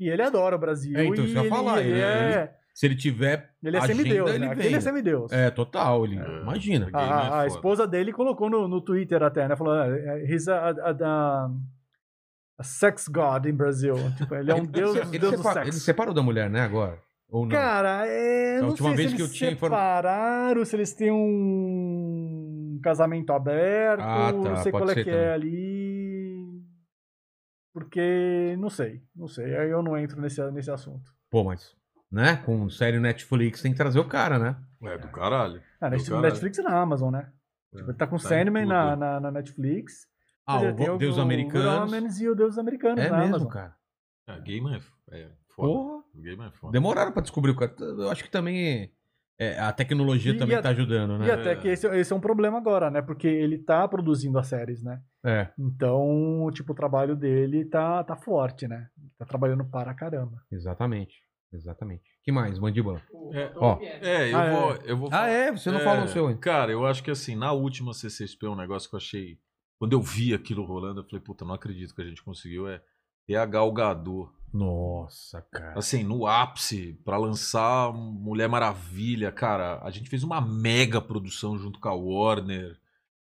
E 0.00 0.08
ele 0.08 0.22
adora 0.22 0.56
o 0.56 0.58
Brasil. 0.58 0.96
É, 0.98 1.04
então, 1.04 1.24
e 1.24 1.32
ia 1.32 1.40
ele, 1.40 1.48
falar, 1.48 1.80
ele 1.82 1.90
ele- 1.90 2.00
é, 2.00 2.54
Se 2.78 2.86
ele 2.86 2.94
tiver. 2.94 3.50
ele 3.60 3.76
é 3.76 3.80
agenda, 3.80 3.96
semideus, 3.96 4.30
ele 4.30 4.38
né? 4.38 4.46
vem. 4.50 4.58
Aquele 4.60 4.76
é 4.76 4.80
semideus. 4.80 5.32
É, 5.32 5.50
total. 5.50 6.04
Ele, 6.04 6.16
É. 6.16 6.40
Imagina. 6.42 6.88
É 6.88 6.96
A, 6.96 7.16
a 7.16 7.30
foda. 7.32 7.46
esposa 7.48 7.88
dele 7.88 8.12
colocou 8.12 8.48
no, 8.48 8.68
no 8.68 8.80
Twitter 8.80 9.20
até, 9.20 9.48
né? 9.48 9.56
Falou, 9.56 9.72
ah, 9.74 9.88
he's 10.20 10.46
a, 10.46 10.68
a, 10.70 10.90
a- 10.92 11.50
a 12.56 12.62
sex 12.62 13.08
god 13.08 13.46
in 13.46 13.54
Brasil. 13.54 13.96
Tipo, 14.16 14.32
ele 14.36 14.52
é 14.52 14.54
um 14.54 14.64
deus, 14.64 14.94
ele, 14.96 15.18
deus 15.18 15.32
do 15.32 15.36
separa- 15.38 15.62
ele 15.62 15.72
sexo. 15.72 15.84
separou 15.86 16.14
da 16.14 16.22
mulher, 16.22 16.48
né, 16.48 16.60
agora? 16.60 17.00
Ou 17.28 17.42
não? 17.44 17.50
Cara, 17.50 18.06
é, 18.06 18.58
A 18.58 18.60
não 18.62 18.68
última 18.68 18.88
sei 18.90 18.96
vez 18.96 19.10
se 19.10 19.16
que 19.16 19.22
eles 19.22 19.32
eu 19.32 19.36
tinha 19.36 19.50
inform- 19.50 19.72
separaram, 19.74 20.64
se 20.64 20.76
eles 20.76 20.94
têm 20.94 21.10
um 21.12 22.78
casamento 22.80 23.32
aberto, 23.32 24.02
Ah, 24.02 24.32
tá, 24.32 24.38
não 24.38 24.56
sei 24.62 24.70
qual 24.70 24.88
é 24.88 24.94
que 24.94 25.04
também. 25.04 25.18
é 25.18 25.32
ali. 25.32 26.62
Porque, 27.74 28.56
não 28.58 28.70
sei, 28.70 29.02
não 29.14 29.26
sei. 29.28 29.56
Aí 29.56 29.68
eu 29.70 29.82
não 29.82 29.96
entro 29.98 30.20
nesse, 30.20 30.40
nesse 30.52 30.70
assunto. 30.70 31.12
Pô, 31.30 31.42
mas. 31.44 31.76
Né? 32.10 32.36
Com 32.36 32.68
série 32.70 32.98
Netflix 32.98 33.60
tem 33.62 33.72
que 33.72 33.76
trazer 33.78 33.98
o 33.98 34.08
cara, 34.08 34.38
né? 34.38 34.56
é 34.82 34.96
do 34.98 35.08
caralho. 35.08 35.60
Ah, 35.80 35.88
Do 35.88 35.90
Netflix, 35.92 36.08
caralho. 36.08 36.22
Netflix 36.32 36.58
e 36.58 36.62
na 36.62 36.80
Amazon, 36.80 37.12
né? 37.12 37.30
Tipo, 37.74 37.90
ele 37.90 37.98
tá 37.98 38.06
com 38.06 38.16
Tá 38.16 38.22
Sandman 38.28 38.64
na, 38.66 38.96
na, 38.96 39.20
na 39.20 39.30
Netflix. 39.30 40.06
Ah, 40.46 40.60
o 40.60 40.96
Deus 40.98 41.18
o, 41.18 41.20
Americanos. 41.20 41.66
O 41.66 41.84
Romans 41.96 42.20
e 42.20 42.28
o 42.28 42.34
Deus 42.34 42.56
Americanos 42.56 43.04
É 43.04 43.10
na 43.10 43.18
mesmo, 43.18 43.34
Amazon. 43.34 43.48
cara. 43.50 43.76
É, 44.26 44.40
game 44.40 44.72
é, 44.74 44.78
é 45.16 45.28
foda. 45.54 45.68
Porra. 45.72 46.02
O 46.14 46.20
game 46.22 46.42
é 46.46 46.50
foda. 46.52 46.72
Demoraram 46.72 47.12
pra 47.12 47.20
descobrir 47.22 47.50
o 47.50 47.56
cara. 47.56 47.74
Eu 47.78 48.10
acho 48.10 48.24
que 48.24 48.30
também. 48.30 48.90
é, 49.38 49.58
a 49.60 49.70
tecnologia 49.72 50.32
E- 50.32 50.38
também 50.38 50.56
e 50.56 50.58
a- 50.58 50.62
tá 50.62 50.70
ajudando, 50.70 51.16
E 51.16 51.18
né? 51.26 51.30
até 51.32 51.54
que 51.56 51.68
esse, 51.68 51.86
esse 51.88 52.12
é 52.12 52.16
um 52.16 52.20
problema 52.20 52.56
agora, 52.56 52.90
né? 52.90 53.02
Porque 53.02 53.28
ele 53.28 53.58
tá 53.58 53.86
produzindo 53.86 54.38
as 54.38 54.46
séries, 54.46 54.82
né? 54.82 55.00
É, 55.24 55.48
Então, 55.58 56.48
tipo, 56.54 56.72
o 56.72 56.74
trabalho 56.74 57.14
dele 57.14 57.64
tá, 57.66 58.02
tá 58.02 58.16
forte, 58.16 58.66
né? 58.66 58.88
Tá 59.18 59.26
trabalhando 59.26 59.64
para 59.66 59.92
caramba. 59.94 60.42
exatamente. 60.50 61.22
Exatamente. 61.52 62.02
que 62.22 62.30
mais, 62.30 62.58
Mandíbula? 62.58 63.00
É, 63.32 63.52
Ó. 63.56 63.78
é, 63.80 64.32
eu 64.32 64.38
Ah, 64.38 64.50
vou. 64.50 64.72
é. 64.74 64.78
Eu 64.84 64.96
vou 64.98 65.08
Ah, 65.08 65.10
falar- 65.12 65.28
é? 65.30 65.50
Você 65.52 65.70
não 65.70 65.78
É, 65.80 65.84
falou 65.84 66.04
o 66.04 66.08
seu, 66.08 66.30
hein? 66.30 66.36
Cara, 66.36 66.70
eu 66.70 66.86
acho 66.86 67.02
que 67.02 67.10
assim, 67.10 67.34
na 67.34 67.52
última 67.52 67.94
CCXP, 67.94 68.46
um 68.48 68.54
negócio 68.56 68.88
que 68.88 68.94
eu 68.94 68.98
achei. 68.98 69.38
Quando 69.78 69.92
eu 69.94 70.02
vi 70.02 70.34
aquilo 70.34 70.64
rolando, 70.64 71.00
eu 71.00 71.04
falei, 71.04 71.20
puta, 71.20 71.44
não 71.44 71.54
acredito 71.54 71.94
que 71.94 72.02
a 72.02 72.04
gente 72.04 72.22
conseguiu. 72.22 72.68
É 72.68 72.82
ter 73.26 73.36
a 73.36 73.46
Gal 73.46 73.70
Gadot. 73.72 74.30
Nossa, 74.52 75.40
cara. 75.52 75.78
Assim, 75.78 76.02
no 76.02 76.26
ápice, 76.26 76.94
pra 77.04 77.16
lançar 77.18 77.92
Mulher 77.92 78.48
Maravilha, 78.48 79.30
cara, 79.32 79.78
a 79.82 79.90
gente 79.90 80.08
fez 80.10 80.22
uma 80.24 80.40
mega 80.40 81.00
produção 81.00 81.58
junto 81.58 81.78
com 81.80 81.88
a 81.88 81.94
Warner. 81.94 82.78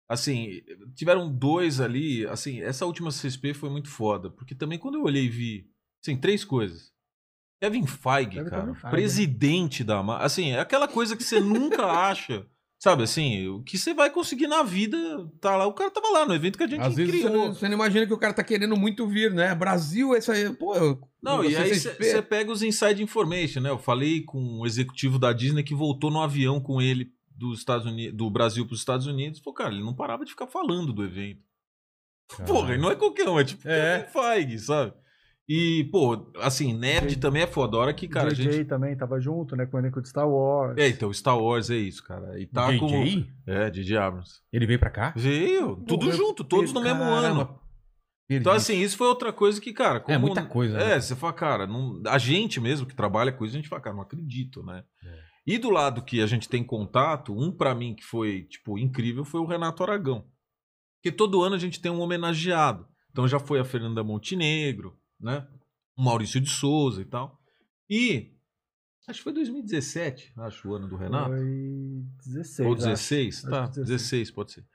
Assim, 0.10 0.62
tiveram 0.96 1.32
dois 1.34 1.80
ali, 1.80 2.26
assim, 2.28 2.62
essa 2.62 2.86
última 2.86 3.10
CCXP 3.10 3.54
foi 3.54 3.70
muito 3.70 3.90
foda, 3.90 4.30
porque 4.30 4.54
também 4.54 4.78
quando 4.78 4.96
eu 4.96 5.04
olhei 5.04 5.26
e 5.26 5.30
vi, 5.30 5.72
assim, 6.04 6.16
três 6.20 6.44
coisas. 6.44 6.92
Kevin 7.64 7.88
Feige, 7.88 8.32
Kevin 8.32 8.50
cara, 8.50 8.74
Feige, 8.76 8.90
presidente 8.90 9.84
da 9.86 10.04
Marvel, 10.04 10.26
assim, 10.26 10.52
é 10.52 10.60
aquela 10.60 10.88
coisa 10.88 11.16
que 11.16 11.24
você 11.24 11.40
nunca 11.40 11.86
acha, 12.10 12.46
sabe, 12.78 13.04
assim, 13.04 13.48
o 13.48 13.64
que 13.64 13.78
você 13.78 13.94
vai 13.94 14.10
conseguir 14.10 14.48
na 14.48 14.64
vida, 14.64 14.98
tá 15.40 15.56
lá, 15.56 15.66
o 15.66 15.72
cara 15.74 15.90
tava 15.90 16.10
lá 16.10 16.26
no 16.26 16.34
evento 16.34 16.58
que 16.58 16.64
a 16.66 16.68
gente 16.68 16.82
Às 16.82 16.94
vezes 16.96 17.14
você 17.14 17.28
criou. 17.30 17.46
não, 17.48 17.54
você 17.54 17.68
não 17.70 17.76
imagina 17.76 18.06
que 18.06 18.14
o 18.14 18.18
cara 18.18 18.34
tá 18.34 18.44
querendo 18.44 18.76
muito 18.76 19.08
vir, 19.08 19.32
né? 19.32 19.56
Brasil, 19.56 20.14
essa 20.14 20.34
aí, 20.34 20.52
pô. 20.54 20.76
eu- 20.76 21.00
Não, 21.22 21.40
o 21.40 21.46
e 21.46 21.56
aí 21.56 21.74
você 21.74 22.22
pega 22.22 22.52
os 22.52 22.62
inside 22.62 23.02
information, 23.02 23.62
né? 23.62 23.70
Eu 23.70 23.80
falei 23.80 24.22
com 24.24 24.38
um 24.60 24.66
executivo 24.66 25.18
da 25.18 25.32
Disney 25.32 25.64
que 25.64 25.74
voltou 25.74 26.12
no 26.12 26.22
avião 26.22 26.60
com 26.60 26.82
ele 26.82 27.12
dos 27.36 27.60
Estados 27.60 27.86
Unidos, 27.88 28.18
do 28.18 28.30
Brasil 28.30 28.66
para 28.66 28.74
os 28.74 28.80
Estados 28.82 29.08
Unidos. 29.08 29.40
Falou, 29.40 29.56
cara, 29.56 29.74
ele 29.74 29.84
não 29.84 29.96
parava 29.96 30.26
de 30.26 30.32
ficar 30.32 30.48
falando 30.48 30.92
do 30.92 31.02
evento. 31.04 31.42
Porra, 32.46 32.76
e 32.76 32.78
não 32.78 32.92
é 32.92 32.96
qualquer 32.96 33.30
um, 33.30 33.40
é 33.40 33.44
tipo 33.46 33.68
É. 33.68 34.00
Kevin 34.00 34.12
Feige, 34.12 34.60
sabe? 34.60 34.94
E, 35.48 35.84
pô, 35.92 36.32
assim, 36.38 36.74
nerd 36.74 37.10
J- 37.16 37.20
também 37.20 37.42
é 37.44 37.48
foda. 37.48 37.76
A 37.76 37.80
hora 37.82 37.94
que, 37.94 38.08
cara, 38.08 38.30
a 38.30 38.34
JJ 38.34 38.52
gente. 38.52 38.66
também 38.66 38.96
tava 38.96 39.20
junto, 39.20 39.56
né? 39.58 39.66
Com 39.66 39.76
o 39.76 39.80
elenco 39.80 40.02
de 40.02 40.08
Star 40.08 40.28
Wars. 40.30 40.78
É, 40.78 40.88
então, 40.88 41.12
Star 41.12 41.38
Wars 41.38 41.70
é 41.70 41.76
isso, 41.76 42.02
cara. 42.04 42.40
E 42.40 42.46
tá 42.48 42.68
com. 42.80 43.04
É, 43.46 43.70
DJ 43.70 43.98
Abrams. 43.98 44.40
Ele 44.54 44.66
veio 44.66 44.80
pra 44.80 44.90
cá? 44.90 45.14
Veio, 45.18 45.76
tudo 45.86 46.12
junto, 46.14 46.44
todos 46.46 46.72
no 46.72 46.82
mesmo 46.82 47.04
ano. 47.04 47.22
Caramba. 47.22 47.60
Perdi. 48.26 48.42
Então, 48.42 48.54
assim, 48.54 48.80
isso 48.80 48.96
foi 48.98 49.08
outra 49.08 49.34
coisa 49.34 49.60
que, 49.60 49.74
cara. 49.74 50.00
como- 50.00 50.18
muita 50.20 50.46
coisa, 50.46 50.78
né? 50.78 50.94
É, 50.94 51.02
você 51.02 51.14
fala, 51.14 51.34
cara, 51.34 51.68
não... 51.68 52.02
a 52.08 52.18
gente 52.18 52.62
mesmo 52.62 52.88
que 52.88 52.96
trabalha 52.96 53.34
com 53.34 53.44
isso, 53.46 53.54
a 53.54 53.60
gente 53.60 53.68
fala, 53.68 53.82
cara, 53.82 53.96
não 53.98 54.04
acredito, 54.04 54.64
né? 54.64 54.82
É. 55.06 55.24
E 55.46 55.58
do 55.58 55.70
lado 55.70 56.02
que 56.02 56.22
a 56.22 56.26
gente 56.26 56.48
tem 56.48 56.64
contato, 56.64 57.38
um 57.38 57.52
pra 57.52 57.76
mim 57.76 57.94
que 57.94 58.04
foi, 58.06 58.44
tipo, 58.44 58.80
incrível 58.80 59.26
foi 59.26 59.42
o 59.42 59.46
Renato 59.46 59.84
Aragão. 59.84 60.26
Porque 61.02 61.14
todo 61.14 61.44
ano 61.44 61.54
a 61.56 61.60
gente 61.60 61.82
tem 61.82 61.92
um 61.92 62.00
homenageado. 62.00 62.88
Então 63.12 63.28
já 63.28 63.40
foi 63.40 63.60
a 63.60 63.66
Fernanda 63.66 64.06
Montenegro, 64.06 64.98
né? 65.24 65.48
O 65.98 66.04
Maurício 66.04 66.40
de 66.42 66.50
Souza 66.50 67.02
e 67.02 67.06
tal. 67.06 67.40
E. 67.90 68.32
Acho 69.08 69.20
que 69.20 69.24
foi 69.24 69.34
2017, 69.34 70.32
acho, 70.38 70.70
o 70.70 70.76
ano 70.76 70.88
do 70.88 70.96
Renato. 70.96 71.36
Foi 71.36 72.04
16. 72.26 72.68
Ou 72.68 72.74
acho. 72.76 72.84
16? 72.86 73.38
Acho 73.38 73.50
Tá, 73.50 73.64
que 73.68 73.80
16. 73.82 73.88
16. 73.88 74.32
pode 74.32 74.52
ser. 74.54 74.66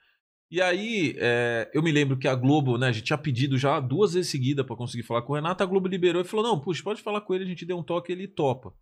E 0.51 0.61
aí, 0.63 1.15
é, 1.19 1.71
eu 1.75 1.83
me 1.83 1.93
lembro 1.93 2.17
que 2.19 2.27
a 2.29 2.35
Globo, 2.35 2.79
né, 2.79 2.89
a 2.89 2.93
gente 2.93 3.05
tinha 3.05 3.19
pedido 3.19 3.57
já 3.59 3.81
duas 3.81 4.15
vezes 4.15 4.31
seguida 4.31 4.65
pra 4.65 4.77
conseguir 4.77 5.03
falar 5.03 5.23
com 5.23 5.33
o 5.33 5.37
Renato, 5.37 5.63
a 5.63 5.67
Globo 5.67 5.89
liberou 5.89 6.23
e 6.23 6.25
falou: 6.25 6.45
não, 6.45 6.61
puxa, 6.61 6.83
pode 6.83 7.03
falar 7.03 7.21
com 7.23 7.35
ele, 7.35 7.45
a 7.45 7.47
gente 7.47 7.65
deu 7.67 7.79
um 7.79 7.83
toque, 7.83 8.13
ele 8.13 8.29
topa. 8.29 8.75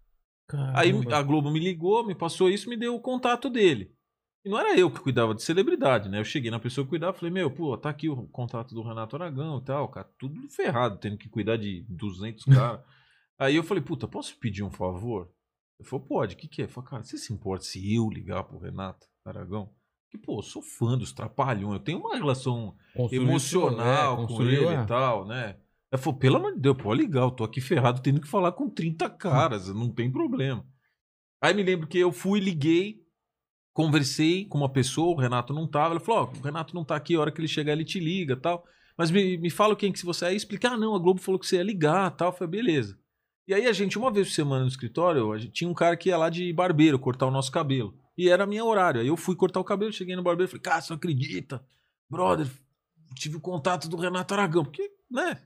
Aí 0.74 0.92
Caramba. 0.92 1.16
a 1.16 1.22
Globo 1.22 1.50
me 1.50 1.58
ligou, 1.58 2.06
me 2.06 2.14
passou 2.14 2.48
isso, 2.48 2.68
me 2.68 2.76
deu 2.76 2.94
o 2.94 3.00
contato 3.00 3.50
dele. 3.50 3.92
E 4.46 4.48
não 4.48 4.60
era 4.60 4.78
eu 4.78 4.88
que 4.88 5.00
cuidava 5.00 5.34
de 5.34 5.42
celebridade, 5.42 6.08
né? 6.08 6.20
Eu 6.20 6.24
cheguei 6.24 6.52
na 6.52 6.60
pessoa 6.60 6.84
que 6.84 6.90
cuidava, 6.90 7.16
falei, 7.16 7.32
meu, 7.32 7.50
pô, 7.50 7.76
tá 7.76 7.90
aqui 7.90 8.08
o 8.08 8.28
contato 8.28 8.72
do 8.76 8.80
Renato 8.82 9.16
Aragão 9.16 9.58
e 9.58 9.64
tal, 9.64 9.88
cara, 9.88 10.08
tudo 10.16 10.48
ferrado, 10.48 10.98
tendo 10.98 11.18
que 11.18 11.28
cuidar 11.28 11.56
de 11.56 11.84
200 11.88 12.44
caras. 12.54 12.80
Aí 13.36 13.56
eu 13.56 13.64
falei, 13.64 13.82
puta, 13.82 14.06
posso 14.06 14.38
pedir 14.38 14.62
um 14.62 14.70
favor? 14.70 15.28
Ele 15.80 15.88
falou, 15.88 16.06
pode, 16.06 16.36
o 16.36 16.38
que 16.38 16.46
que 16.46 16.62
é? 16.62 16.66
Eu 16.66 16.68
falei, 16.68 16.88
cara, 16.88 17.02
você 17.02 17.18
se 17.18 17.32
importa 17.32 17.64
se 17.64 17.92
eu 17.92 18.08
ligar 18.08 18.44
pro 18.44 18.56
Renato 18.60 19.04
Aragão? 19.24 19.68
Que, 20.10 20.16
pô, 20.16 20.38
eu 20.38 20.42
sou 20.42 20.62
fã 20.62 20.96
dos 20.96 21.10
Trapalhões, 21.12 21.74
eu 21.74 21.80
tenho 21.84 21.98
uma 21.98 22.14
relação 22.16 22.76
Construiu- 22.94 23.28
emocional 23.28 24.22
é, 24.22 24.26
com 24.28 24.42
ele 24.42 24.64
é. 24.66 24.80
e 24.80 24.86
tal, 24.86 25.26
né? 25.26 25.56
Ela 25.90 26.00
falou, 26.00 26.18
pelo 26.20 26.36
amor 26.36 26.54
de 26.54 26.60
Deus, 26.60 26.76
pode 26.80 27.00
ligar, 27.02 27.22
eu 27.22 27.32
tô 27.32 27.42
aqui 27.42 27.60
ferrado 27.60 28.00
tendo 28.00 28.20
que 28.20 28.28
falar 28.28 28.52
com 28.52 28.70
30 28.70 29.10
caras, 29.10 29.68
não 29.74 29.90
tem 29.90 30.08
problema. 30.08 30.64
Aí 31.42 31.52
me 31.52 31.64
lembro 31.64 31.88
que 31.88 31.98
eu 31.98 32.12
fui, 32.12 32.38
liguei, 32.38 33.04
conversei 33.76 34.46
com 34.46 34.56
uma 34.56 34.70
pessoa, 34.70 35.14
o 35.14 35.20
Renato 35.20 35.52
não 35.52 35.66
tava, 35.66 35.90
ela 35.90 36.00
falou, 36.00 36.32
ó, 36.34 36.38
o 36.38 36.42
Renato 36.42 36.74
não 36.74 36.82
tá 36.82 36.96
aqui, 36.96 37.14
a 37.14 37.20
hora 37.20 37.30
que 37.30 37.38
ele 37.38 37.46
chegar 37.46 37.74
ele 37.74 37.84
te 37.84 38.00
liga 38.00 38.34
tal. 38.34 38.64
Mas 38.96 39.10
me, 39.10 39.36
me 39.36 39.50
fala 39.50 39.76
quem 39.76 39.92
que 39.92 40.02
você 40.02 40.24
é, 40.24 40.34
explicar, 40.34 40.72
ah, 40.72 40.76
não, 40.78 40.94
a 40.94 40.98
Globo 40.98 41.20
falou 41.20 41.38
que 41.38 41.46
você 41.46 41.56
ia 41.56 41.62
ligar 41.62 42.10
tal, 42.12 42.32
falei, 42.32 42.52
beleza. 42.52 42.98
E 43.46 43.52
aí 43.52 43.66
a 43.66 43.72
gente, 43.74 43.98
uma 43.98 44.10
vez 44.10 44.28
por 44.28 44.32
semana 44.32 44.62
no 44.62 44.68
escritório, 44.68 45.30
a 45.30 45.36
gente 45.36 45.52
tinha 45.52 45.68
um 45.68 45.74
cara 45.74 45.94
que 45.94 46.08
ia 46.08 46.16
lá 46.16 46.30
de 46.30 46.50
barbeiro 46.54 46.98
cortar 46.98 47.26
o 47.26 47.30
nosso 47.30 47.52
cabelo. 47.52 47.94
E 48.16 48.30
era 48.30 48.46
minha 48.46 48.64
horário. 48.64 48.98
Aí 48.98 49.08
eu 49.08 49.16
fui 49.16 49.36
cortar 49.36 49.60
o 49.60 49.64
cabelo, 49.64 49.92
cheguei 49.92 50.16
no 50.16 50.22
barbeiro 50.22 50.48
e 50.48 50.52
falei, 50.52 50.62
cara, 50.62 50.80
você 50.80 50.90
não 50.90 50.96
acredita? 50.96 51.62
Brother, 52.08 52.48
tive 53.14 53.36
o 53.36 53.40
contato 53.40 53.90
do 53.90 53.98
Renato 53.98 54.32
Aragão. 54.32 54.64
Porque, 54.64 54.90
né? 55.10 55.38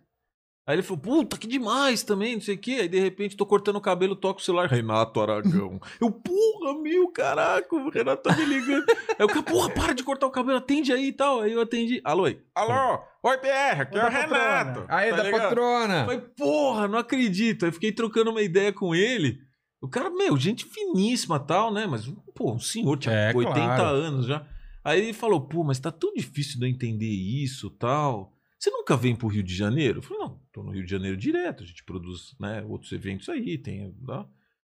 Aí 0.66 0.76
ele 0.76 0.82
falou, 0.82 0.98
puta, 1.02 1.36
que 1.36 1.48
demais 1.48 2.02
também, 2.04 2.34
não 2.34 2.40
sei 2.42 2.54
o 2.54 2.58
quê. 2.58 2.78
Aí, 2.82 2.88
de 2.88 3.00
repente, 3.00 3.36
tô 3.36 3.44
cortando 3.44 3.76
o 3.76 3.80
cabelo, 3.80 4.14
toco 4.14 4.38
o 4.40 4.42
celular, 4.42 4.68
Renato 4.68 5.20
Aragão. 5.20 5.80
eu, 6.00 6.12
porra, 6.12 6.80
meu, 6.80 7.08
caraca, 7.08 7.74
o 7.74 7.90
Renato 7.90 8.22
tá 8.22 8.36
me 8.36 8.44
ligando. 8.44 8.84
Aí 9.18 9.24
o 9.24 9.26
cara, 9.28 9.42
porra, 9.42 9.70
para 9.70 9.92
de 9.94 10.04
cortar 10.04 10.26
o 10.26 10.30
cabelo, 10.30 10.58
atende 10.58 10.92
aí 10.92 11.08
e 11.08 11.12
tal. 11.12 11.40
Aí 11.40 11.52
eu 11.52 11.60
atendi. 11.60 12.00
Alô, 12.04 12.26
aí. 12.26 12.38
Alô, 12.54 13.00
oi, 13.24 13.38
PR, 13.38 13.80
aqui 13.80 13.98
é 13.98 14.04
o. 14.04 14.08
Renato. 14.10 14.84
Aí, 14.88 15.10
Tá 15.10 15.16
da 15.16 15.22
ligado? 15.24 15.42
patrona. 15.42 16.04
Falei, 16.04 16.20
porra, 16.36 16.86
não 16.86 16.98
acredito. 16.98 17.64
Aí 17.66 17.72
fiquei 17.72 17.90
trocando 17.90 18.30
uma 18.30 18.42
ideia 18.42 18.72
com 18.72 18.94
ele. 18.94 19.38
O 19.82 19.88
cara, 19.88 20.10
meu, 20.10 20.36
gente 20.36 20.66
finíssima 20.66 21.40
tal, 21.40 21.72
né? 21.72 21.86
Mas, 21.86 22.06
pô, 22.34 22.52
um 22.52 22.60
senhor, 22.60 22.96
tinha 22.98 23.14
É, 23.14 23.34
80 23.34 23.54
claro. 23.54 23.96
anos 23.96 24.26
já. 24.26 24.46
Aí 24.84 25.00
ele 25.00 25.12
falou, 25.14 25.40
pô, 25.40 25.64
mas 25.64 25.80
tá 25.80 25.90
tão 25.90 26.12
difícil 26.14 26.60
de 26.60 26.66
eu 26.66 26.70
entender 26.70 27.06
isso 27.08 27.70
tal. 27.70 28.32
Você 28.58 28.70
nunca 28.70 28.94
vem 28.94 29.16
pro 29.16 29.26
Rio 29.26 29.42
de 29.42 29.54
Janeiro? 29.56 29.98
Eu 30.00 30.02
falei, 30.02 30.18
não, 30.22 30.38
tô 30.60 30.64
no 30.64 30.72
Rio 30.72 30.84
de 30.84 30.90
Janeiro 30.90 31.16
direto, 31.16 31.62
a 31.62 31.66
gente 31.66 31.82
produz 31.84 32.36
né, 32.38 32.62
outros 32.68 32.92
eventos 32.92 33.28
aí, 33.28 33.58
tem. 33.58 33.92
Tá? 34.06 34.26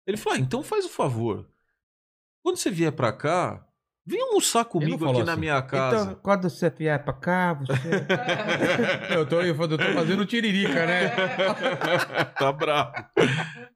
Ele 0.07 0.17
falou, 0.17 0.37
ah, 0.37 0.41
então 0.41 0.63
faz 0.63 0.85
o 0.85 0.89
favor. 0.89 1.49
Quando 2.41 2.57
você 2.57 2.71
vier 2.71 2.91
pra 2.91 3.13
cá, 3.13 3.67
vem 4.05 4.19
almoçar 4.21 4.65
comigo 4.65 5.07
aqui 5.07 5.23
na 5.23 5.33
assim, 5.33 5.41
minha 5.41 5.61
casa. 5.61 6.11
Então, 6.11 6.15
quando 6.23 6.49
você 6.49 6.69
vier 6.69 7.03
pra 7.03 7.13
cá, 7.13 7.53
você. 7.53 7.71
eu, 9.15 9.27
tô, 9.27 9.41
eu 9.41 9.55
tô 9.55 9.77
fazendo 9.93 10.25
tiririca, 10.25 10.85
né? 10.85 11.09
tá 12.37 12.51
bravo. 12.51 12.93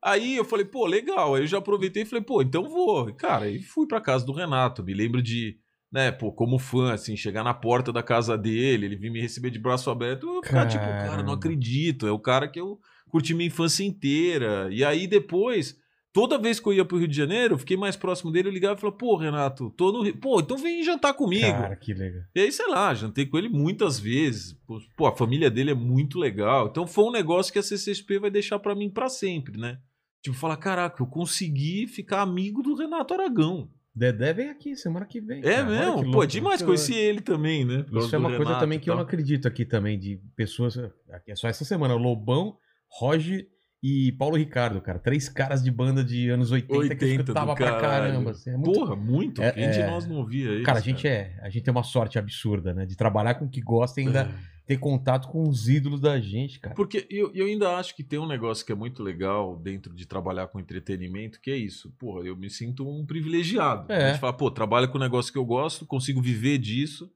Aí 0.02 0.36
eu 0.36 0.46
falei, 0.46 0.66
pô, 0.66 0.86
legal. 0.86 1.36
Aí 1.36 1.44
eu 1.44 1.48
já 1.48 1.60
aproveitei 1.60 2.04
e 2.04 2.06
falei, 2.06 2.24
pô, 2.24 2.42
então 2.42 2.68
vou. 2.68 3.14
Cara, 3.14 3.46
aí 3.46 3.62
fui 3.62 3.88
pra 3.88 4.02
casa 4.02 4.26
do 4.26 4.34
Renato. 4.34 4.84
Me 4.84 4.94
lembro 4.94 5.22
de, 5.22 5.60
né, 5.96 6.12
pô, 6.12 6.30
como 6.30 6.60
fã, 6.60 6.92
assim, 6.92 7.16
chegar 7.16 7.42
na 7.42 7.54
porta 7.54 7.90
da 7.94 8.04
casa 8.04 8.38
dele, 8.38 8.86
ele 8.86 8.98
vir 8.98 9.10
me 9.10 9.22
receber 9.22 9.50
de 9.50 9.58
braço 9.58 9.90
aberto. 9.90 10.28
Eu 10.28 10.44
ficar 10.44 10.68
tipo, 10.68 10.84
cara, 10.84 11.24
não 11.24 11.32
acredito. 11.32 12.06
É 12.06 12.12
o 12.12 12.20
cara 12.20 12.50
que 12.50 12.60
eu 12.60 12.78
curti 13.10 13.34
minha 13.34 13.48
infância 13.48 13.82
inteira. 13.82 14.68
E 14.70 14.84
aí 14.84 15.08
depois. 15.08 15.80
Toda 16.12 16.38
vez 16.38 16.62
que 16.62 16.68
eu 16.70 16.74
ia 16.74 16.86
pro 16.86 16.98
Rio 16.98 17.10
de 17.10 17.16
Janeiro, 17.16 17.56
eu 17.56 17.58
fiquei 17.58 17.76
mais 17.76 17.98
próximo 17.98 18.32
dele, 18.32 18.48
eu 18.48 18.54
ligava 18.54 18.78
e 18.78 18.80
falava, 18.80 18.98
pô, 18.98 19.18
Renato, 19.18 19.70
tô 19.72 19.92
no 19.92 20.02
Rio. 20.02 20.16
Pô, 20.16 20.40
então 20.40 20.58
vem 20.58 20.82
jantar 20.82 21.14
comigo. 21.14 21.46
Cara, 21.46 21.76
que 21.76 21.94
legal. 21.94 22.22
E 22.34 22.40
aí, 22.40 22.52
sei 22.54 22.68
lá, 22.68 22.94
jantei 22.94 23.26
com 23.26 23.38
ele 23.38 23.50
muitas 23.50 24.00
vezes. 24.00 24.58
Pô, 24.96 25.08
a 25.08 25.16
família 25.16 25.52
dele 25.52 25.72
é 25.72 25.76
muito 25.76 26.18
legal. 26.18 26.68
Então 26.68 26.88
foi 26.88 27.04
um 27.04 27.12
negócio 27.12 27.52
que 27.52 27.60
a 27.60 27.64
CCXP 27.64 28.20
vai 28.20 28.32
deixar 28.32 28.60
pra 28.60 28.74
mim 28.74 28.90
pra 28.90 29.10
sempre, 29.10 29.58
né? 29.58 29.78
Tipo, 30.24 30.38
falar, 30.38 30.56
caraca, 30.56 31.04
eu 31.04 31.08
consegui 31.08 31.86
ficar 31.86 32.22
amigo 32.22 32.64
do 32.64 32.76
Renato 32.76 33.14
Aragão. 33.14 33.70
Dedé 33.96 34.34
vem 34.34 34.50
aqui 34.50 34.76
semana 34.76 35.06
que 35.06 35.22
vem. 35.22 35.40
É 35.40 35.56
cara. 35.58 35.64
Mesmo? 35.66 35.96
que 35.96 36.02
Pô, 36.04 36.10
louco. 36.10 36.24
é 36.24 36.28
demais 36.28 36.62
conhecer 36.62 36.96
ele 36.96 37.22
também, 37.22 37.64
né? 37.64 37.84
Por 37.84 38.00
Isso 38.00 38.14
é 38.16 38.20
uma 38.20 38.28
coisa 38.30 38.44
Renato 38.44 38.60
também 38.60 38.78
e 38.78 38.82
que 38.82 38.90
eu 38.90 38.96
não 38.96 39.04
acredito 39.04 39.48
aqui 39.48 39.64
também, 39.64 39.98
de 39.98 40.20
pessoas. 40.36 40.78
aqui 41.12 41.32
É 41.32 41.36
só 41.36 41.48
essa 41.48 41.64
semana. 41.64 41.94
Lobão, 41.96 42.58
Roger 42.90 43.48
e 43.82 44.12
Paulo 44.14 44.36
Ricardo, 44.36 44.82
cara. 44.82 45.00
Três 45.00 45.30
caras 45.30 45.64
de 45.64 45.72
banda 45.72 46.04
de 46.04 46.28
anos 46.30 46.52
80, 46.52 46.74
que 46.74 47.06
80 47.06 47.06
eu 47.06 47.18
do 47.18 47.22
escutava 47.22 47.56
pra 47.56 47.80
caramba. 47.80 48.32
assim, 48.32 48.50
é 48.50 48.58
muito- 48.58 48.74
Porra, 48.80 48.96
muito. 48.96 49.42
É, 49.42 49.52
Quem 49.52 49.70
de 49.70 49.80
é. 49.80 49.88
nós 49.88 50.06
não 50.08 50.18
ouvia 50.18 50.56
isso? 50.56 50.64
Cara, 50.64 50.80
a 50.80 50.82
gente 50.82 51.08
é. 51.08 51.38
A 51.42 51.50
gente 51.50 51.64
tem 51.64 51.72
uma 51.72 51.84
sorte 51.84 52.18
absurda, 52.20 52.74
né? 52.74 52.86
De 52.86 52.98
trabalhar 52.98 53.36
com 53.36 53.46
o 53.46 53.50
que 53.50 53.62
gosta 53.62 54.02
e 54.02 54.08
ainda 54.08 54.30
ter 54.66 54.78
contato 54.78 55.28
com 55.28 55.48
os 55.48 55.70
ídolos 55.70 56.02
da 56.02 56.20
gente, 56.20 56.60
cara. 56.60 56.76
Porque 56.76 57.06
eu, 57.10 57.32
eu 57.34 57.46
ainda 57.46 57.78
acho 57.78 57.96
que 57.96 58.04
tem 58.04 58.18
um 58.18 58.28
negócio 58.28 58.66
que 58.66 58.72
é 58.72 58.76
muito 58.76 59.04
legal 59.04 59.56
dentro 59.58 59.94
de 59.94 60.08
trabalhar 60.08 60.48
com 60.48 60.60
entretenimento, 60.60 61.40
que 61.40 61.52
é 61.52 61.56
isso. 61.56 61.92
Porra, 62.00 62.26
eu 62.26 62.36
me 62.36 62.50
sinto 62.50 62.88
um 62.88 63.06
privilegiado. 63.06 63.92
É. 63.92 64.06
A 64.06 64.08
gente 64.10 64.20
fala, 64.20 64.34
pô, 64.34 64.50
trabalho 64.50 64.90
com 64.90 64.98
um 64.98 65.02
negócio 65.02 65.32
que 65.32 65.38
eu 65.38 65.46
gosto, 65.46 65.86
consigo 65.86 66.22
viver 66.22 66.58
disso. 66.58 67.12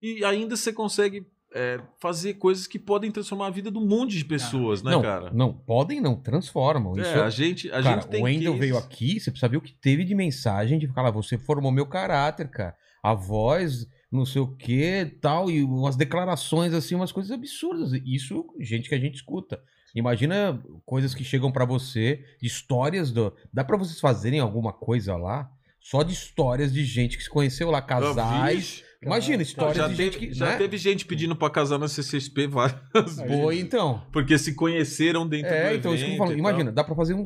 E 0.00 0.24
ainda 0.24 0.56
você 0.56 0.72
consegue 0.72 1.26
é, 1.52 1.80
fazer 1.98 2.34
coisas 2.34 2.66
que 2.66 2.78
podem 2.78 3.10
transformar 3.10 3.48
a 3.48 3.50
vida 3.50 3.70
de 3.70 3.78
um 3.78 3.86
monte 3.86 4.16
de 4.16 4.24
pessoas, 4.24 4.82
né, 4.82 4.92
não, 4.92 5.02
cara? 5.02 5.30
não, 5.32 5.52
podem 5.52 6.00
não, 6.00 6.14
transformam. 6.14 6.96
É, 6.96 7.00
Isso 7.00 7.20
a 7.20 7.30
gente, 7.30 7.68
a 7.68 7.82
cara, 7.82 8.00
gente 8.00 8.08
tem 8.08 8.20
o 8.20 8.24
Wendel 8.24 8.56
veio 8.56 8.76
aqui, 8.76 9.18
você 9.18 9.30
precisa 9.30 9.48
ver 9.48 9.56
o 9.56 9.62
que 9.62 9.72
teve 9.72 10.04
de 10.04 10.14
mensagem 10.14 10.78
de 10.78 10.86
falar, 10.88 11.10
você 11.10 11.38
formou 11.38 11.72
meu 11.72 11.86
caráter, 11.86 12.48
cara. 12.48 12.76
A 13.02 13.14
voz, 13.14 13.86
não 14.10 14.24
sei 14.24 14.40
o 14.40 14.48
que, 14.56 15.04
tal, 15.20 15.50
e 15.50 15.62
umas 15.62 15.96
declarações 15.96 16.72
assim, 16.72 16.94
umas 16.94 17.12
coisas 17.12 17.30
absurdas. 17.32 17.92
Isso, 18.04 18.44
gente 18.60 18.88
que 18.88 18.94
a 18.94 18.98
gente 19.00 19.16
escuta. 19.16 19.60
Imagina 19.94 20.62
coisas 20.84 21.14
que 21.14 21.24
chegam 21.24 21.50
pra 21.50 21.64
você, 21.64 22.22
histórias 22.42 23.10
do. 23.10 23.34
Dá 23.52 23.64
pra 23.64 23.76
vocês 23.76 23.98
fazerem 24.00 24.38
alguma 24.40 24.72
coisa 24.72 25.16
lá? 25.16 25.50
Só 25.80 26.02
de 26.02 26.12
histórias 26.12 26.72
de 26.72 26.84
gente 26.84 27.16
que 27.16 27.22
se 27.22 27.30
conheceu 27.30 27.70
lá, 27.70 27.80
casais. 27.80 28.84
Imagina, 29.02 29.42
histórias 29.42 29.76
já 29.76 29.88
de 29.88 29.96
teve, 29.96 30.10
gente 30.12 30.18
que. 30.28 30.34
já 30.34 30.46
né? 30.46 30.56
teve 30.56 30.76
gente 30.76 31.06
pedindo 31.06 31.36
pra 31.36 31.48
casar 31.48 31.78
na 31.78 31.86
CCXP 31.88 32.46
várias 32.48 33.16
vezes. 33.16 33.40
Foi, 33.40 33.58
então. 33.60 34.02
Porque 34.12 34.36
se 34.36 34.54
conheceram 34.54 35.26
dentro 35.26 35.48
do 35.48 35.54
É, 35.54 35.66
evento. 35.68 35.78
então, 35.78 35.94
isso 35.94 36.04
que 36.04 36.12
eu 36.12 36.18
tal. 36.18 36.32
Imagina, 36.32 36.72
dá 36.72 36.82
pra 36.84 36.94
fazer 36.96 37.14
um- 37.14 37.22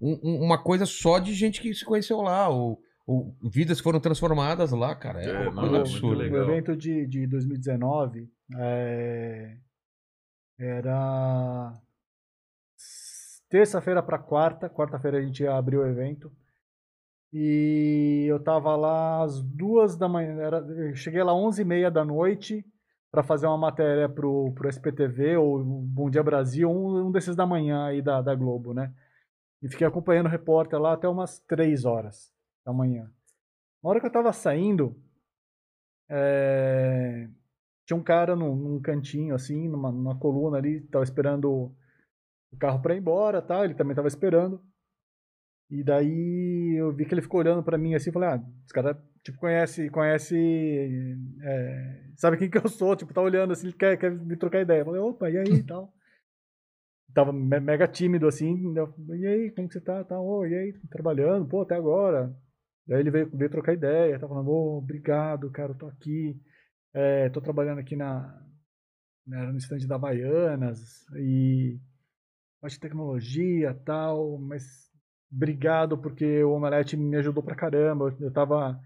um- 0.00 0.44
uma 0.44 0.58
coisa 0.62 0.84
só 0.84 1.18
de 1.20 1.32
gente 1.32 1.60
que 1.60 1.72
se 1.72 1.84
conheceu 1.84 2.20
lá, 2.20 2.48
ou, 2.48 2.78
ou 3.06 3.34
vidas 3.42 3.80
foram 3.80 3.98
transformadas 4.00 4.70
lá, 4.72 4.94
cara. 4.94 5.22
É, 5.22 5.28
É, 5.44 5.48
uma 5.48 5.60
coisa 5.62 5.76
é 5.76 5.78
O- 5.78 5.80
absurda. 5.82 6.22
O 6.24 6.36
evento 6.36 6.76
de, 6.76 7.06
de 7.06 7.26
2019 7.26 8.30
é, 8.58 9.56
era 10.58 11.72
terça-feira 13.48 14.02
para 14.02 14.18
quarta. 14.18 14.68
Quarta-feira 14.70 15.18
a 15.18 15.22
gente 15.22 15.46
abriu 15.46 15.80
o 15.80 15.86
evento. 15.86 16.30
E 17.32 18.26
eu 18.28 18.38
tava 18.42 18.76
lá 18.76 19.22
às 19.24 19.40
duas 19.42 19.96
da 19.96 20.08
manhã. 20.08 20.36
Era, 20.40 20.58
eu 20.58 20.94
cheguei 20.94 21.22
lá 21.22 21.32
às 21.32 21.38
11h30 21.38 21.90
da 21.90 22.04
noite 22.04 22.64
para 23.10 23.22
fazer 23.22 23.46
uma 23.46 23.58
matéria 23.58 24.08
pro, 24.08 24.52
pro 24.54 24.68
SPTV 24.68 25.36
ou 25.36 25.62
Bom 25.64 26.08
Dia 26.10 26.22
Brasil, 26.22 26.70
um, 26.70 27.06
um 27.06 27.10
desses 27.12 27.34
da 27.36 27.46
manhã 27.46 27.86
aí 27.86 28.00
da, 28.02 28.22
da 28.22 28.34
Globo, 28.34 28.72
né? 28.72 28.92
E 29.62 29.68
fiquei 29.68 29.86
acompanhando 29.86 30.26
o 30.26 30.30
repórter 30.30 30.78
lá 30.78 30.92
até 30.94 31.08
umas 31.08 31.38
3 31.40 31.84
horas 31.84 32.32
da 32.64 32.72
manhã. 32.72 33.10
Na 33.82 33.90
hora 33.90 34.00
que 34.00 34.06
eu 34.06 34.12
tava 34.12 34.32
saindo, 34.32 34.96
é, 36.08 37.28
tinha 37.86 37.96
um 37.96 38.02
cara 38.02 38.36
num, 38.36 38.54
num 38.56 38.80
cantinho, 38.82 39.34
assim, 39.34 39.68
numa, 39.68 39.92
numa 39.92 40.18
coluna 40.18 40.58
ali, 40.58 40.80
tava 40.82 41.04
esperando 41.04 41.50
o 42.52 42.56
carro 42.58 42.82
para 42.82 42.94
ir 42.94 42.98
embora, 42.98 43.42
tá? 43.42 43.64
Ele 43.64 43.74
também 43.74 43.96
tava 43.96 44.08
esperando. 44.08 44.62
E 45.70 45.82
daí 45.82 46.74
eu 46.78 46.92
vi 46.92 47.06
que 47.06 47.14
ele 47.14 47.22
ficou 47.22 47.40
olhando 47.40 47.62
para 47.62 47.78
mim 47.78 47.94
assim, 47.94 48.10
e 48.10 48.12
falei, 48.12 48.28
ah, 48.30 48.42
esse 48.64 48.74
cara, 48.74 49.02
tipo, 49.24 49.38
conhece, 49.38 49.88
conhece, 49.90 50.36
é, 51.42 52.02
sabe 52.16 52.36
quem 52.36 52.50
que 52.50 52.58
eu 52.58 52.68
sou, 52.68 52.94
tipo, 52.94 53.14
tá 53.14 53.22
olhando 53.22 53.52
assim, 53.52 53.68
ele 53.68 53.76
quer, 53.76 53.96
quer 53.98 54.10
me 54.10 54.36
trocar 54.36 54.60
ideia. 54.60 54.80
Eu 54.80 54.84
falei, 54.84 55.00
opa, 55.00 55.30
e 55.30 55.38
aí, 55.38 55.58
e 55.58 55.62
tal. 55.64 55.92
Tava 57.14 57.32
me- 57.32 57.60
mega 57.60 57.86
tímido, 57.88 58.26
assim, 58.26 58.74
e 59.14 59.26
aí, 59.26 59.50
como 59.52 59.68
que 59.68 59.74
você 59.74 59.80
tá, 59.80 60.02
tá, 60.04 60.18
ô, 60.20 60.44
e 60.46 60.54
aí, 60.54 60.72
trabalhando, 60.90 61.46
pô, 61.46 61.62
até 61.62 61.74
agora. 61.74 62.34
Daí 62.86 63.00
ele 63.00 63.10
veio, 63.10 63.30
veio 63.32 63.50
trocar 63.50 63.74
ideia, 63.74 64.18
tá 64.18 64.26
falando, 64.28 64.48
ô, 64.50 64.78
obrigado, 64.78 65.50
cara, 65.50 65.72
eu 65.72 65.78
tô 65.78 65.86
aqui, 65.86 66.36
é, 66.92 67.28
tô 67.30 67.40
trabalhando 67.40 67.78
aqui 67.78 67.96
na, 67.96 68.42
na- 69.26 69.52
no 69.52 69.58
stand 69.58 69.86
da 69.86 69.98
Baianas, 69.98 71.06
e 71.16 71.78
parte 72.60 72.74
de 72.74 72.80
tecnologia 72.80 73.74
tal, 73.84 74.38
mas 74.38 74.90
obrigado 75.32 75.96
porque 75.98 76.42
o 76.44 76.52
Omelete 76.52 76.96
me 76.96 77.16
ajudou 77.16 77.42
pra 77.42 77.54
caramba, 77.56 78.06
eu, 78.20 78.26
eu 78.26 78.32
tava 78.32 78.80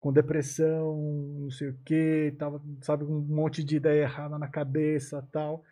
com 0.00 0.12
depressão, 0.12 0.96
não 1.42 1.50
sei 1.50 1.70
o 1.70 1.78
que, 1.84 2.34
tava, 2.38 2.62
sabe, 2.82 3.04
um 3.04 3.20
monte 3.20 3.64
de 3.64 3.76
ideia 3.76 4.02
errada 4.02 4.38
na 4.38 4.48
cabeça 4.48 5.26
tal, 5.32 5.64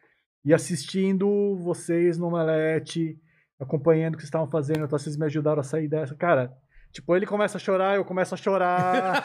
e 0.45 0.53
assistindo 0.55 1.57
vocês 1.59 2.19
no 2.19 2.27
Omelete, 2.29 3.21
acompanhando 3.61 4.15
o 4.15 4.17
que 4.17 4.23
vocês 4.23 4.29
estavam 4.29 4.51
fazendo, 4.51 4.85
então 4.85 4.99
vocês 4.99 5.17
me 5.17 5.27
ajudaram 5.27 5.61
a 5.61 5.65
sair 5.65 5.89
dessa, 5.89 6.15
cara, 6.15 6.57
tipo, 6.93 7.15
ele 7.17 7.27
começa 7.27 7.57
a 7.59 7.61
chorar, 7.61 7.97
eu 7.97 8.05
começo 8.05 8.35
a 8.35 8.37
chorar, 8.39 9.25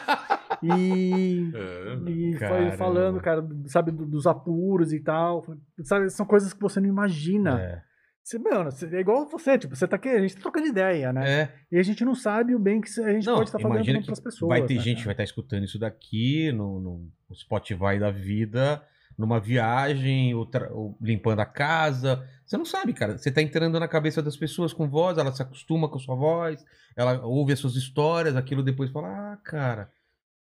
e... 0.62 1.50
É. 1.54 2.10
E 2.10 2.36
foi 2.36 2.70
falando, 2.76 3.20
cara, 3.20 3.46
sabe, 3.66 3.90
do- 3.90 4.06
dos 4.06 4.26
apuros 4.26 4.92
e 4.92 5.00
tal. 5.00 5.44
Sabe, 5.82 6.10
são 6.10 6.26
coisas 6.26 6.52
que 6.52 6.60
você 6.60 6.80
não 6.80 6.88
imagina. 6.88 7.60
É. 7.60 7.82
Você, 8.24 8.38
mano, 8.38 8.70
é 8.92 9.00
igual 9.00 9.28
você, 9.28 9.58
tipo, 9.58 9.74
você 9.74 9.88
tá 9.88 9.96
aqui, 9.96 10.08
a 10.08 10.20
gente 10.20 10.36
tá 10.36 10.42
trocando 10.42 10.68
ideia, 10.68 11.12
né? 11.12 11.40
É. 11.42 11.48
E 11.72 11.78
a 11.78 11.82
gente 11.82 12.04
não 12.04 12.14
sabe 12.14 12.54
o 12.54 12.58
bem 12.58 12.80
que 12.80 12.88
a 13.00 13.12
gente 13.12 13.26
Não, 13.26 13.34
pode 13.34 13.48
estar 13.48 13.58
fazendo 13.58 13.74
imagina 13.74 14.00
para 14.02 14.12
as 14.12 14.20
pessoas. 14.20 14.48
vai 14.48 14.64
ter 14.64 14.74
né, 14.76 14.80
gente 14.80 14.98
que 14.98 15.04
vai 15.06 15.12
estar 15.14 15.24
escutando 15.24 15.64
isso 15.64 15.76
daqui 15.78 16.52
no, 16.52 16.78
no 16.78 17.34
Spotify 17.34 17.98
da 17.98 18.12
vida, 18.12 18.80
numa 19.18 19.38
viagem, 19.40 20.34
ou, 20.34 20.48
ou 20.70 20.96
limpando 21.00 21.40
a 21.40 21.46
casa. 21.46 22.26
Você 22.44 22.56
não 22.56 22.64
sabe, 22.64 22.92
cara. 22.92 23.16
Você 23.18 23.30
tá 23.30 23.40
entrando 23.42 23.78
na 23.80 23.88
cabeça 23.88 24.22
das 24.22 24.36
pessoas 24.36 24.72
com 24.72 24.88
voz, 24.88 25.18
ela 25.18 25.32
se 25.32 25.42
acostuma 25.42 25.88
com 25.88 25.98
sua 25.98 26.14
voz, 26.16 26.64
ela 26.96 27.24
ouve 27.24 27.52
as 27.52 27.58
suas 27.58 27.76
histórias, 27.76 28.36
aquilo 28.36 28.62
depois 28.62 28.90
fala, 28.90 29.08
ah, 29.08 29.36
cara. 29.44 29.90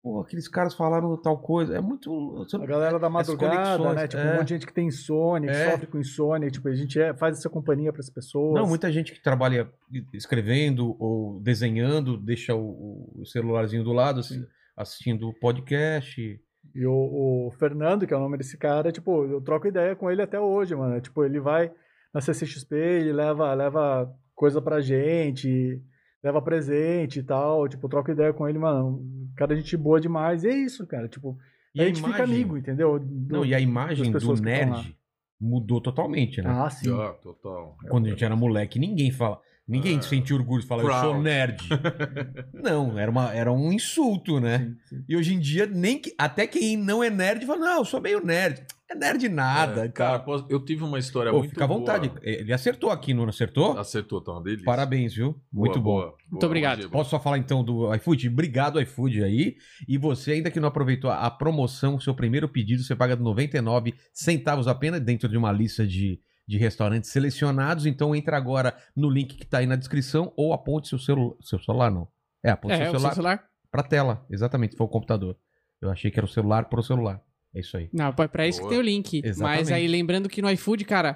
Pô, 0.04 0.22
aqueles 0.22 0.48
caras 0.48 0.76
falaram 0.76 1.18
tal 1.20 1.40
coisa. 1.40 1.76
É 1.76 1.82
muito. 1.82 2.46
A 2.62 2.66
galera 2.68 3.00
da 3.00 3.10
madrugada, 3.10 3.92
né? 3.96 4.08
Tipo, 4.08 4.22
é. 4.22 4.34
um 4.34 4.38
monte 4.38 4.48
de 4.50 4.54
gente 4.54 4.68
que 4.68 4.74
tem 4.74 4.86
insônia, 4.86 5.50
que 5.52 5.58
É. 5.58 5.72
sofre 5.72 5.88
com 5.88 5.98
insônia. 5.98 6.52
Tipo, 6.52 6.68
a 6.70 6.76
gente 6.76 7.00
é- 7.02 7.12
faz 7.16 7.40
essa 7.40 7.50
companhia 7.50 7.92
para 7.92 8.02
as 8.02 8.10
pessoas. 8.12 8.54
Não, 8.54 8.68
muita 8.68 8.92
gente 8.92 9.12
que 9.12 9.20
trabalha 9.20 9.68
escrevendo 10.14 10.96
ou 11.00 11.40
desenhando, 11.42 12.18
deixa 12.18 12.54
o, 12.56 13.12
o 13.16 13.26
celularzinho 13.26 13.84
do 13.84 13.92
lado, 13.94 14.20
assi- 14.20 14.46
assistindo 14.78 15.28
o 15.30 15.34
podcast. 15.34 16.40
E 16.76 16.86
o, 16.86 17.48
o 17.48 17.52
Fernando, 17.58 18.06
que 18.06 18.14
é 18.14 18.18
o 18.18 18.20
nome 18.20 18.38
desse 18.38 18.58
cara, 18.58 18.92
tipo, 18.92 19.24
eu 19.26 19.40
troco 19.42 19.66
ideia 19.68 19.96
com 19.96 20.12
ele 20.12 20.22
até 20.22 20.40
hoje, 20.40 20.76
mano. 20.76 21.00
Tipo, 21.00 21.24
ele 21.24 21.40
vai 21.40 21.72
na 22.14 22.20
CCXP, 22.20 22.76
ele 22.76 23.14
leva, 23.14 23.54
leva 23.54 24.12
coisa 24.36 24.62
pra 24.62 24.82
gente, 24.82 25.82
leva 26.24 26.42
presente 26.42 27.20
e 27.20 27.24
tal. 27.24 27.68
Tipo, 27.70 27.88
troco 27.88 28.12
ideia 28.12 28.34
com 28.34 28.48
ele, 28.48 28.60
mano. 28.60 29.02
Cara, 29.38 29.56
gente 29.56 29.78
boa 29.78 30.02
demais. 30.02 30.44
E 30.44 30.50
é 30.50 30.54
isso, 30.54 30.86
cara. 30.86 31.08
Tipo, 31.08 31.38
E 31.74 31.82
a 31.82 31.86
gente 31.86 32.02
fica 32.12 32.24
amigo, 32.36 32.58
entendeu? 32.58 33.00
Do- 33.00 33.34
Não, 33.38 33.46
e 33.46 33.56
a 33.56 33.60
imagem 33.60 34.12
do 34.12 34.20
nerd 34.42 34.98
mudou 35.40 35.80
totalmente, 35.82 36.42
né? 36.42 36.50
Ah, 36.50 36.70
sim. 36.70 36.92
Ah, 36.94 37.14
total. 37.22 37.78
Quando 37.90 38.06
a 38.08 38.10
gente 38.10 38.24
era 38.26 38.36
moleque, 38.36 38.80
ninguém 38.80 39.12
fala. 39.12 39.40
Ninguém 39.68 39.98
Ah. 39.98 40.02
sentia 40.02 40.36
orgulho 40.36 40.62
de 40.62 40.68
falar, 40.68 40.84
eu 40.84 40.92
sou 40.92 41.00
Proud. 41.12 41.24
nerd. 41.24 41.58
não, 42.54 42.98
era, 43.00 43.10
uma, 43.10 43.34
era 43.34 43.52
um 43.52 43.72
insulto, 43.72 44.40
né? 44.40 44.60
Sim, 44.88 44.98
sim. 44.98 45.04
E 45.10 45.16
hoje 45.16 45.34
em 45.34 45.40
dia, 45.40 45.66
nem 45.66 45.98
que- 46.00 46.14
até 46.18 46.46
quem 46.48 46.78
não 46.78 47.04
é 47.04 47.10
nerd 47.10 47.46
fala, 47.46 47.60
não, 47.60 47.78
eu 47.80 47.86
sou 47.86 48.00
meio 48.02 48.24
nerd. 48.24 48.64
É 48.88 48.94
nerd 48.94 49.28
nada. 49.30 49.86
É, 49.86 49.90
cara. 49.90 50.12
cara, 50.12 50.20
posso- 50.20 50.46
eu 50.48 50.64
tive 50.64 50.84
uma 50.84 51.00
história 51.00 51.32
Pô, 51.32 51.40
muito 51.40 51.50
fica 51.50 51.64
à 51.64 51.68
vontade. 51.68 52.10
boa. 52.10 52.20
Ele 52.22 52.54
acertou 52.54 52.92
aqui, 52.92 53.16
não 53.16 53.28
acertou? 53.28 53.76
Acertou, 53.80 54.22
tá 54.22 54.34
uma 54.34 54.44
delícia. 54.44 54.64
Parabéns, 54.64 55.16
viu? 55.16 55.32
Boa, 55.52 55.66
Muito 55.66 55.80
bom. 55.80 55.84
boa, 55.96 56.06
Muito 56.30 56.30
boa, 56.42 56.46
obrigado. 56.46 56.82
Giba. 56.84 56.90
Posso 56.92 57.10
só 57.10 57.20
falar 57.20 57.40
então 57.40 57.64
do 57.64 57.92
iFood? 57.96 58.30
Obrigado, 58.30 58.80
iFood 58.80 59.24
aí. 59.24 59.56
E 59.88 59.98
você, 59.98 60.34
ainda 60.34 60.52
que 60.52 60.60
não 60.60 60.68
aproveitou 60.68 61.10
a 61.10 61.32
promoção, 61.32 62.00
seu 62.00 62.14
primeiro 62.14 62.48
pedido, 62.48 62.84
você 62.84 62.96
paga 62.96 63.16
99 63.16 63.96
centavos 64.14 64.68
apenas 64.68 65.02
dentro 65.02 65.28
de 65.28 65.36
uma 65.36 65.52
lista 65.52 65.86
de, 65.88 66.20
de 66.48 66.58
restaurantes 66.58 67.10
selecionados. 67.12 67.86
Então 67.86 68.16
entra 68.16 68.38
agora 68.38 68.76
no 68.96 69.10
link 69.10 69.36
que 69.36 69.46
tá 69.46 69.60
aí 69.60 69.66
na 69.66 69.76
descrição 69.76 70.32
ou 70.36 70.54
aponte 70.54 70.88
seu 70.90 71.00
celular. 71.00 71.36
Seu 71.42 71.60
celular 71.60 71.92
não. 71.92 72.08
É, 72.44 72.52
aponte 72.52 72.74
É, 72.76 72.78
seu 72.78 72.88
o 72.88 72.92
celular 72.92 73.14
celular. 73.14 73.44
pra 73.72 73.84
tela. 73.84 74.26
Exatamente, 74.30 74.72
se 74.72 74.78
for 74.78 74.86
o 74.86 74.90
computador. 74.90 75.38
Eu 75.82 75.90
achei 75.92 76.10
que 76.12 76.20
era 76.20 76.26
o 76.26 76.30
celular 76.30 76.70
pro 76.70 76.82
celular. 76.84 77.22
É 77.54 77.60
isso 77.60 77.76
aí. 77.78 77.90
Não, 77.94 78.12
pra 78.14 78.28
pra 78.28 78.48
isso 78.48 78.60
Boa. 78.60 78.70
que 78.70 78.76
tem 78.76 78.84
o 78.84 78.86
link. 78.86 79.22
Exatamente. 79.24 79.60
Mas 79.60 79.72
aí, 79.72 79.88
lembrando 79.88 80.28
que 80.30 80.42
no 80.42 80.50
iFood, 80.52 80.84
cara, 80.86 81.16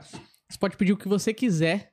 você 0.50 0.58
pode 0.60 0.78
pedir 0.78 0.94
o 0.94 0.98
que 0.98 1.08
você 1.08 1.34
quiser. 1.34 1.92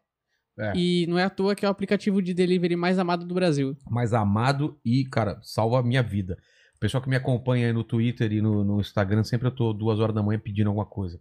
É. 0.58 0.72
E 0.74 1.06
não 1.06 1.18
é 1.18 1.24
à 1.24 1.28
toa 1.30 1.54
que 1.54 1.66
é 1.66 1.68
o 1.68 1.70
aplicativo 1.70 2.22
de 2.22 2.32
delivery 2.32 2.76
mais 2.76 2.98
amado 2.98 3.26
do 3.26 3.34
Brasil. 3.34 3.76
mais 3.90 4.14
amado 4.14 4.80
e, 4.84 5.04
cara, 5.04 5.38
salva 5.42 5.80
a 5.80 5.82
minha 5.82 6.02
vida. 6.02 6.38
O 6.76 6.78
pessoal 6.78 7.02
que 7.02 7.08
me 7.10 7.16
acompanha 7.16 7.66
aí 7.66 7.72
no 7.74 7.84
Twitter 7.84 8.32
e 8.32 8.40
no, 8.40 8.64
no 8.64 8.80
Instagram, 8.80 9.22
sempre 9.24 9.48
eu 9.48 9.54
tô 9.54 9.72
duas 9.74 9.98
horas 9.98 10.14
da 10.14 10.22
manhã 10.22 10.38
pedindo 10.40 10.68
alguma 10.68 10.86
coisa. 10.86 11.20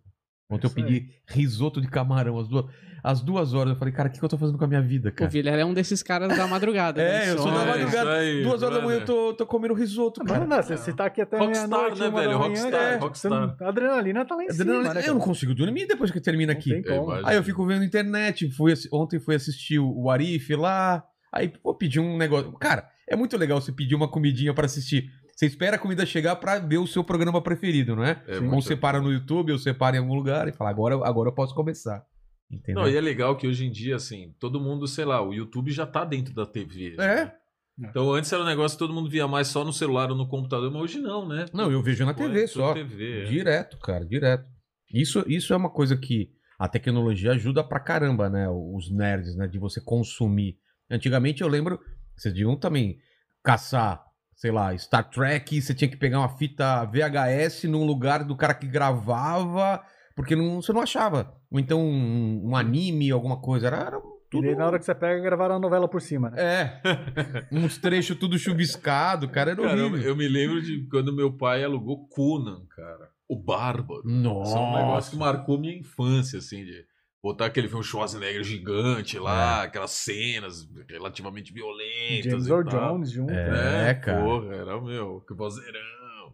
Ontem 0.49 0.67
eu 0.67 0.69
Isso 0.69 0.77
aí. 0.79 0.83
pedi 0.85 1.09
risoto 1.27 1.81
de 1.81 1.87
camarão 1.87 2.37
às 2.37 2.47
duas, 2.47 2.65
às 3.03 3.19
duas 3.21 3.53
horas. 3.55 3.73
Eu 3.73 3.79
falei, 3.79 3.91
cara, 3.91 4.09
o 4.09 4.11
que, 4.11 4.19
que 4.19 4.23
eu 4.25 4.29
tô 4.29 4.37
fazendo 4.37 4.59
com 4.59 4.63
a 4.63 4.67
minha 4.67 4.81
vida, 4.81 5.09
O 5.09 5.11
cara? 5.11 5.29
Vilela 5.29 5.61
é 5.61 5.65
um 5.65 5.73
desses 5.73 6.03
caras 6.03 6.37
da 6.37 6.45
madrugada. 6.45 7.01
É, 7.01 7.25
né? 7.25 7.31
eu 7.31 7.37
sou 7.39 7.51
da 7.51 7.63
É, 7.63 7.65
madrugada. 7.65 8.13
aí, 8.13 8.43
duas 8.43 8.61
horas 8.61 8.77
da 8.77 8.85
manhã 8.85 8.99
eu 8.99 9.05
tô, 9.05 9.33
tô 9.33 9.45
comendo 9.47 9.73
risoto, 9.73 10.19
Não, 10.19 10.27
cara. 10.27 10.39
não, 10.45 10.55
não, 10.57 10.61
você, 10.63 10.77
você 10.77 10.93
tá 10.93 11.05
aqui 11.07 11.19
até 11.21 11.37
Rockstar, 11.39 11.89
né, 11.89 11.95
velho? 11.95 12.11
manhã, 12.11 12.35
Rockstar, 12.37 12.71
cara. 12.71 12.97
rockstar. 12.99 13.31
Não- 13.31 13.55
A 13.65 13.69
adrenalina 13.69 14.23
tá 14.23 14.35
lá 14.35 14.43
em 14.43 14.49
cima, 14.51 14.61
Adrenalina- 14.61 14.93
né, 14.93 14.99
eu 14.99 15.03
cara? 15.03 15.13
não 15.15 15.21
consigo 15.21 15.55
dormir 15.55 15.87
depois 15.87 16.11
que 16.11 16.21
termina 16.21 16.51
aqui. 16.53 16.69
tem 16.69 16.83
como. 16.83 17.05
Imagina. 17.05 17.29
Aí 17.29 17.35
eu 17.37 17.43
fico 17.43 17.65
vendo 17.65 17.83
internet, 17.83 18.49
fui, 18.51 18.71
ontem 18.93 19.19
fui 19.19 19.33
assistir 19.35 19.79
o 19.79 19.91
o 19.95 20.11
Arif 20.11 20.53
lá, 20.55 21.03
aí 21.33 21.47
pô, 21.49 21.73
pedi 21.73 21.99
um 21.99 22.17
negócio. 22.17 22.51
Cara, 22.53 22.87
é 23.09 23.15
muito 23.15 23.35
legal 23.35 23.59
você 23.59 23.71
pedir 23.71 23.95
uma 23.95 24.07
comidinha 24.07 24.53
pra 24.53 24.65
assistir. 24.65 25.09
Você 25.35 25.45
espera 25.47 25.75
a 25.75 25.79
comida 25.79 26.05
chegar 26.05 26.37
pra 26.37 26.57
ver 26.59 26.77
o 26.77 26.87
seu 26.87 27.03
programa 27.03 27.41
preferido, 27.41 27.93
não 27.93 28.05
é? 28.05 28.23
É 28.25 28.37
Ou 28.37 28.61
você 28.61 28.75
para 28.75 29.01
no 29.01 29.11
YouTube, 29.11 29.51
ou 29.51 29.59
você 29.59 29.73
para 29.73 29.97
em 29.97 29.99
algum 29.99 30.13
lugar 30.13 30.47
e 30.47 30.53
fala, 30.53 30.69
agora, 30.69 30.95
agora 31.05 31.29
eu 31.29 31.33
posso 31.33 31.53
começar. 31.53 32.05
Entendeu? 32.49 32.83
Não, 32.83 32.89
e 32.89 32.95
é 32.95 33.01
legal 33.01 33.35
que 33.35 33.45
hoje 33.45 33.65
em 33.65 33.71
dia, 33.71 33.97
assim, 33.97 34.33
todo 34.39 34.61
mundo, 34.61 34.87
sei 34.87 35.03
lá, 35.03 35.21
o 35.21 35.33
YouTube 35.33 35.71
já 35.71 35.85
tá 35.85 36.05
dentro 36.05 36.33
da 36.33 36.45
TV. 36.45 36.95
É. 36.97 36.97
né? 36.97 37.33
Então 37.77 38.13
antes 38.13 38.31
era 38.31 38.41
um 38.41 38.45
negócio 38.45 38.77
que 38.77 38.79
todo 38.79 38.93
mundo 38.93 39.09
via 39.09 39.27
mais 39.27 39.49
só 39.49 39.65
no 39.65 39.73
celular 39.73 40.09
ou 40.09 40.15
no 40.15 40.27
computador, 40.27 40.71
mas 40.71 40.81
hoje 40.81 40.99
não, 40.99 41.27
né? 41.27 41.45
Não, 41.53 41.69
eu 41.69 41.81
vejo 41.81 42.05
na 42.05 42.13
Pô, 42.13 42.23
TV 42.23 42.43
é 42.43 42.47
só. 42.47 42.73
TV, 42.73 43.23
é. 43.23 43.25
Direto, 43.25 43.77
cara, 43.79 44.05
direto. 44.05 44.45
Isso, 44.89 45.25
isso 45.27 45.53
é 45.53 45.57
uma 45.57 45.69
coisa 45.69 45.97
que 45.97 46.29
a 46.57 46.69
tecnologia 46.69 47.31
ajuda 47.31 47.61
pra 47.61 47.81
caramba, 47.81 48.29
né? 48.29 48.47
Os 48.49 48.89
nerds, 48.89 49.35
né? 49.35 49.47
De 49.47 49.59
você 49.59 49.81
consumir. 49.81 50.57
Antigamente 50.89 51.41
eu 51.41 51.49
lembro, 51.49 51.77
vocês 52.15 52.33
deviam 52.33 52.55
também 52.55 52.97
caçar, 53.43 54.04
sei 54.35 54.51
lá, 54.51 54.77
Star 54.77 55.09
Trek, 55.09 55.61
você 55.61 55.73
tinha 55.73 55.89
que 55.89 55.97
pegar 55.97 56.19
uma 56.19 56.29
fita 56.37 56.83
VHS 56.85 57.63
num 57.65 57.85
lugar 57.85 58.23
do 58.23 58.35
cara 58.35 58.53
que 58.53 58.67
gravava, 58.67 59.81
porque 60.15 60.35
não, 60.35 60.61
você 60.61 60.71
não 60.73 60.81
achava. 60.81 61.33
Ou 61.51 61.59
então 61.59 61.79
um, 61.81 62.49
um 62.49 62.55
anime, 62.55 63.11
alguma 63.11 63.39
coisa. 63.39 63.67
Era, 63.67 63.77
era 63.77 63.97
E 63.97 64.01
tudo. 64.29 64.43
daí, 64.43 64.55
na 64.55 64.65
hora 64.67 64.77
que 64.79 64.85
você 64.85 64.93
pega, 64.95 65.21
gravaram 65.21 65.55
a 65.55 65.59
novela 65.59 65.87
por 65.87 66.01
cima, 66.01 66.29
né? 66.29 66.37
É. 66.41 66.81
Uns 67.51 67.77
trechos 67.77 68.17
tudo 68.17 68.37
chuviscado, 68.37 69.29
cara, 69.29 69.51
era 69.51 69.61
Cara, 69.61 69.77
eu, 69.77 69.85
horrível. 69.87 70.09
eu 70.09 70.15
me 70.15 70.27
lembro 70.27 70.61
de 70.61 70.87
quando 70.89 71.15
meu 71.15 71.31
pai 71.37 71.63
alugou 71.63 72.07
Conan, 72.07 72.61
cara. 72.75 73.09
O 73.27 73.35
Bárbaro. 73.41 74.03
Nossa. 74.05 74.49
Isso 74.51 74.57
é 74.57 74.61
um 74.61 74.75
negócio 74.75 75.11
que 75.11 75.17
marcou 75.17 75.57
minha 75.59 75.75
infância, 75.77 76.37
assim, 76.39 76.63
de 76.63 76.85
botar 77.25 77.47
aquele 77.47 77.67
filme 77.67 77.83
Schwarzenegger 77.83 78.43
gigante 78.43 79.17
lá, 79.17 79.63
aquelas 79.63 79.89
cenas 79.89 80.69
relativamente 80.87 81.51
violentas. 81.51 82.23
James 82.23 82.45
e 82.45 82.51
Earl. 82.51 82.69
Jones 82.69 83.11
junto. 83.11 83.33
É. 83.33 83.49
né? 83.49 83.89
É, 83.89 83.93
cara. 83.95 84.23
Porra, 84.23 84.53
era 84.53 84.77
o 84.77 84.85
meu, 84.85 85.21
que 85.21 85.33
vozeirão 85.33 85.81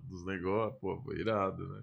dos 0.04 0.26
negócios, 0.26 0.78
pô, 0.82 1.02
foi 1.02 1.18
irado, 1.18 1.66
né? 1.66 1.82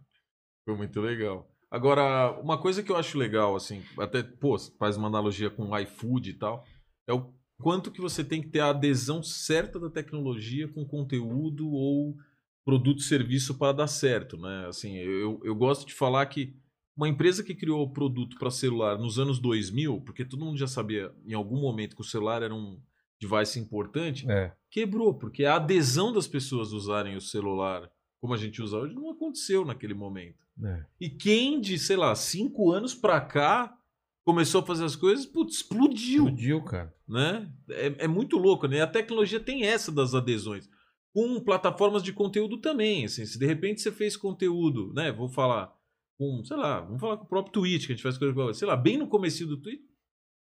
Foi 0.63 0.77
muito 0.77 1.01
legal. 1.01 1.51
Agora, 1.71 2.39
uma 2.43 2.61
coisa 2.61 2.83
que 2.83 2.93
eu 2.93 2.97
acho 2.97 3.17
legal, 3.17 3.57
assim, 3.57 3.83
até, 3.99 4.23
pô, 4.23 4.59
faz 4.79 4.99
uma 4.99 5.09
analogia 5.09 5.49
com 5.49 5.71
o 5.71 5.79
iFood 5.79 6.29
e 6.29 6.35
tal, 6.35 6.67
é 7.07 7.13
o 7.15 7.33
quanto 7.63 7.91
que 7.91 8.03
você 8.03 8.23
tem 8.23 8.43
que 8.43 8.49
ter 8.49 8.61
a 8.61 8.69
adesão 8.69 9.23
certa 9.23 9.81
da 9.81 9.89
tecnologia 9.89 10.69
com 10.69 10.85
conteúdo 10.85 11.67
ou 11.71 12.15
produto 12.63 13.01
serviço 13.01 13.57
para 13.57 13.73
dar 13.73 13.87
certo, 13.87 14.37
né? 14.37 14.67
Assim, 14.69 14.99
eu, 14.99 15.41
eu 15.43 15.55
gosto 15.55 15.87
de 15.87 15.95
falar 15.95 16.27
que 16.27 16.55
uma 16.99 17.09
empresa 17.09 17.43
que 17.45 17.55
criou 17.55 17.81
o 17.83 17.91
produto 17.93 18.37
para 18.37 18.51
celular 18.51 18.99
nos 18.99 19.19
anos 19.21 19.39
2000, 19.39 20.01
porque 20.03 20.25
todo 20.25 20.45
mundo 20.45 20.59
já 20.59 20.67
sabia 20.67 21.13
em 21.25 21.33
algum 21.33 21.61
momento 21.61 21.95
que 21.95 22.03
o 22.03 22.05
celular 22.05 22.43
era 22.43 22.53
um 22.55 22.79
device 23.21 23.59
importante, 23.59 24.29
É. 24.31 24.53
quebrou, 24.71 25.15
porque 25.15 25.45
a 25.45 25.55
adesão 25.57 26.13
das 26.13 26.27
pessoas 26.27 26.73
usarem 26.73 27.17
o 27.17 27.21
celular 27.21 27.89
como 28.21 28.35
a 28.35 28.37
gente 28.37 28.61
usa 28.61 28.77
hoje 28.79 28.95
não 28.95 29.11
aconteceu 29.11 29.65
naquele 29.65 29.95
momento. 29.95 30.45
é. 30.63 30.85
E 31.01 31.09
quem 31.09 31.61
de, 31.61 31.79
sei 31.79 31.97
lá, 31.97 32.13
cinco 32.17 32.73
anos 32.73 32.93
pra 32.95 33.21
cá 33.21 33.73
começou 34.25 34.61
a 34.61 34.67
fazer 34.67 34.85
as 34.85 34.97
coisas, 34.97 35.25
putz, 35.25 35.55
explodiu, 35.59 36.25
Explodiu, 36.25 36.63
cara. 36.65 36.93
né? 37.09 37.49
É, 37.71 37.95
é 38.05 38.09
muito 38.09 38.37
louco, 38.37 38.67
né? 38.67 38.81
A 38.83 38.87
tecnologia 38.89 39.39
tem 39.41 39.63
essa 39.65 39.91
das 39.93 40.15
adesões. 40.15 40.69
Com 41.15 41.41
plataformas 41.41 42.03
de 42.03 42.13
conteúdo 42.13 42.59
também, 42.59 43.05
assim, 43.05 43.25
se 43.25 43.39
de 43.39 43.47
repente 43.47 43.81
você 43.81 43.91
fez 43.93 44.17
conteúdo, 44.17 44.93
né? 44.95 45.11
Vou 45.13 45.29
falar 45.29 45.73
com, 46.19 46.45
sei 46.45 46.57
lá, 46.57 46.81
vamos 46.81 47.01
falar 47.01 47.17
com 47.17 47.25
o 47.25 47.29
próprio 47.29 47.53
Twitch, 47.53 47.87
que 47.87 47.93
a 47.93 47.95
gente 47.95 48.03
faz 48.03 48.19
coisa, 48.19 48.53
sei 48.55 48.67
lá, 48.67 48.77
bem 48.77 48.99
no 48.99 49.07
comecinho 49.07 49.49
do 49.51 49.57
Twitch, 49.61 49.81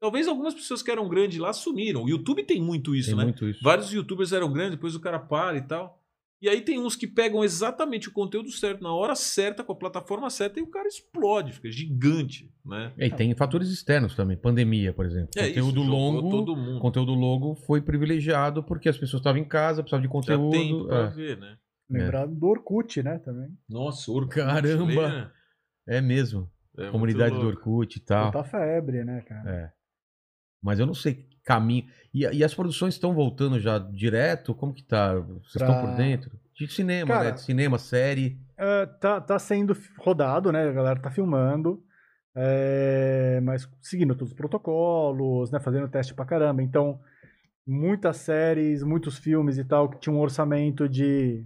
talvez 0.01 0.29
algumas 0.29 0.55
pessoas 0.55 0.83
que 0.83 0.91
eram 0.91 1.09
grandes 1.09 1.39
lá 1.39 1.53
sumiram. 1.53 2.05
O 2.05 2.09
YouTube 2.09 2.45
tem 2.45 2.61
muito 2.63 2.95
isso, 2.95 3.09
Tem 3.11 3.17
né? 3.19 3.25
muito 3.25 3.49
isso. 3.49 3.61
Vários 3.63 3.93
youtubers 3.93 4.33
eram 4.33 4.53
grandes, 4.53 4.77
depois 4.77 4.95
o 4.95 5.01
cara 5.01 5.19
para 5.19 5.57
e 5.59 5.63
tal. 5.63 6.01
E 6.43 6.49
aí 6.49 6.61
tem 6.61 6.79
uns 6.79 6.95
que 6.95 7.07
pegam 7.07 7.43
exatamente 7.43 8.09
o 8.09 8.13
conteúdo 8.13 8.51
certo, 8.51 8.83
na 8.83 8.93
hora 8.93 9.15
certa, 9.15 9.65
com 9.65 9.73
a 9.73 9.77
plataforma 9.77 10.29
certa, 10.29 10.61
e 10.61 10.63
o 10.63 10.67
cara 10.67 10.87
explode, 10.87 11.53
fica 11.53 11.71
gigante, 11.71 12.53
né? 12.67 12.93
E 12.99 13.09
tem 13.09 13.35
fatores 13.35 13.71
externos 13.71 14.15
também, 14.15 14.37
pandemia, 14.37 14.93
por 14.93 15.07
exemplo. 15.07 15.31
É, 15.37 15.49
conteúdo 15.49 15.81
isso, 15.81 15.91
longo, 15.91 16.31
todo 16.31 16.55
mundo. 16.55 16.81
conteúdo 16.81 17.15
longo 17.15 17.55
foi 17.55 17.81
privilegiado 17.81 18.63
porque 18.63 18.91
as 18.91 18.99
pessoas 18.99 19.21
estavam 19.21 19.41
em 19.41 19.49
casa, 19.49 19.83
precisavam 19.83 20.07
de 20.07 20.13
Tinha 20.27 20.37
tempo 20.37 20.51
conteúdo. 20.51 20.89
pra 20.89 20.99
É, 20.99 21.11
ver, 21.11 21.39
né? 21.39 21.57
Lembrar 21.89 22.27
do 22.27 22.47
Orkut, 22.47 23.03
né, 23.03 23.19
também. 23.19 23.49
Nossa, 23.69 24.11
Orkut. 24.13 24.35
Caramba! 24.37 25.33
É 25.86 26.01
mesmo. 26.01 26.51
É 26.77 26.90
Comunidade 26.90 27.35
do. 27.39 27.47
Orkut 27.47 27.97
e 27.98 28.01
tal. 28.01 28.32
Puta 28.32 28.44
febre, 28.44 29.05
né, 29.05 29.20
cara? 29.23 29.51
É. 29.51 29.73
Mas 30.62 30.78
eu 30.81 30.86
não 30.86 30.94
sei 30.94 31.15
que 31.15 31.36
caminho. 31.44 31.85
E, 32.12 32.20
e 32.24 32.43
as 32.43 32.55
produções 32.55 32.94
estão 32.94 33.15
voltando 33.15 33.61
já 33.61 33.78
direto? 33.78 34.55
Como 34.55 34.73
que 34.74 34.82
tá? 34.82 35.15
Vocês 35.15 35.52
Pra- 35.59 35.69
estão 35.69 35.81
por 35.86 35.97
dentro? 35.97 36.31
De 36.56 36.66
cinema, 36.73 37.09
Cara, 37.15 37.24
né? 37.27 37.31
De 37.32 37.40
cinema, 37.43 37.78
série. 37.78 38.40
É, 38.56 38.86
tá, 38.86 39.20
tá 39.20 39.39
sendo 39.39 39.77
rodado, 39.98 40.51
né? 40.52 40.69
A 40.69 40.73
galera 40.73 41.01
tá 41.01 41.11
filmando. 41.11 41.82
é, 42.36 43.40
mas 43.43 43.69
seguindo 43.81 44.15
todos 44.15 44.31
os 44.32 44.36
protocolos, 44.36 45.51
né? 45.52 45.61
Fazendo 45.61 45.89
teste 45.89 46.15
pra 46.15 46.24
caramba. 46.24 46.62
Então, 46.62 46.98
muitas 47.66 48.16
séries, 48.19 48.82
muitos 48.82 49.19
filmes 49.19 49.59
e 49.59 49.65
tal, 49.65 49.89
que 49.89 49.98
tinham 50.01 50.16
um 50.16 50.20
orçamento 50.20 50.89
de, 50.89 51.44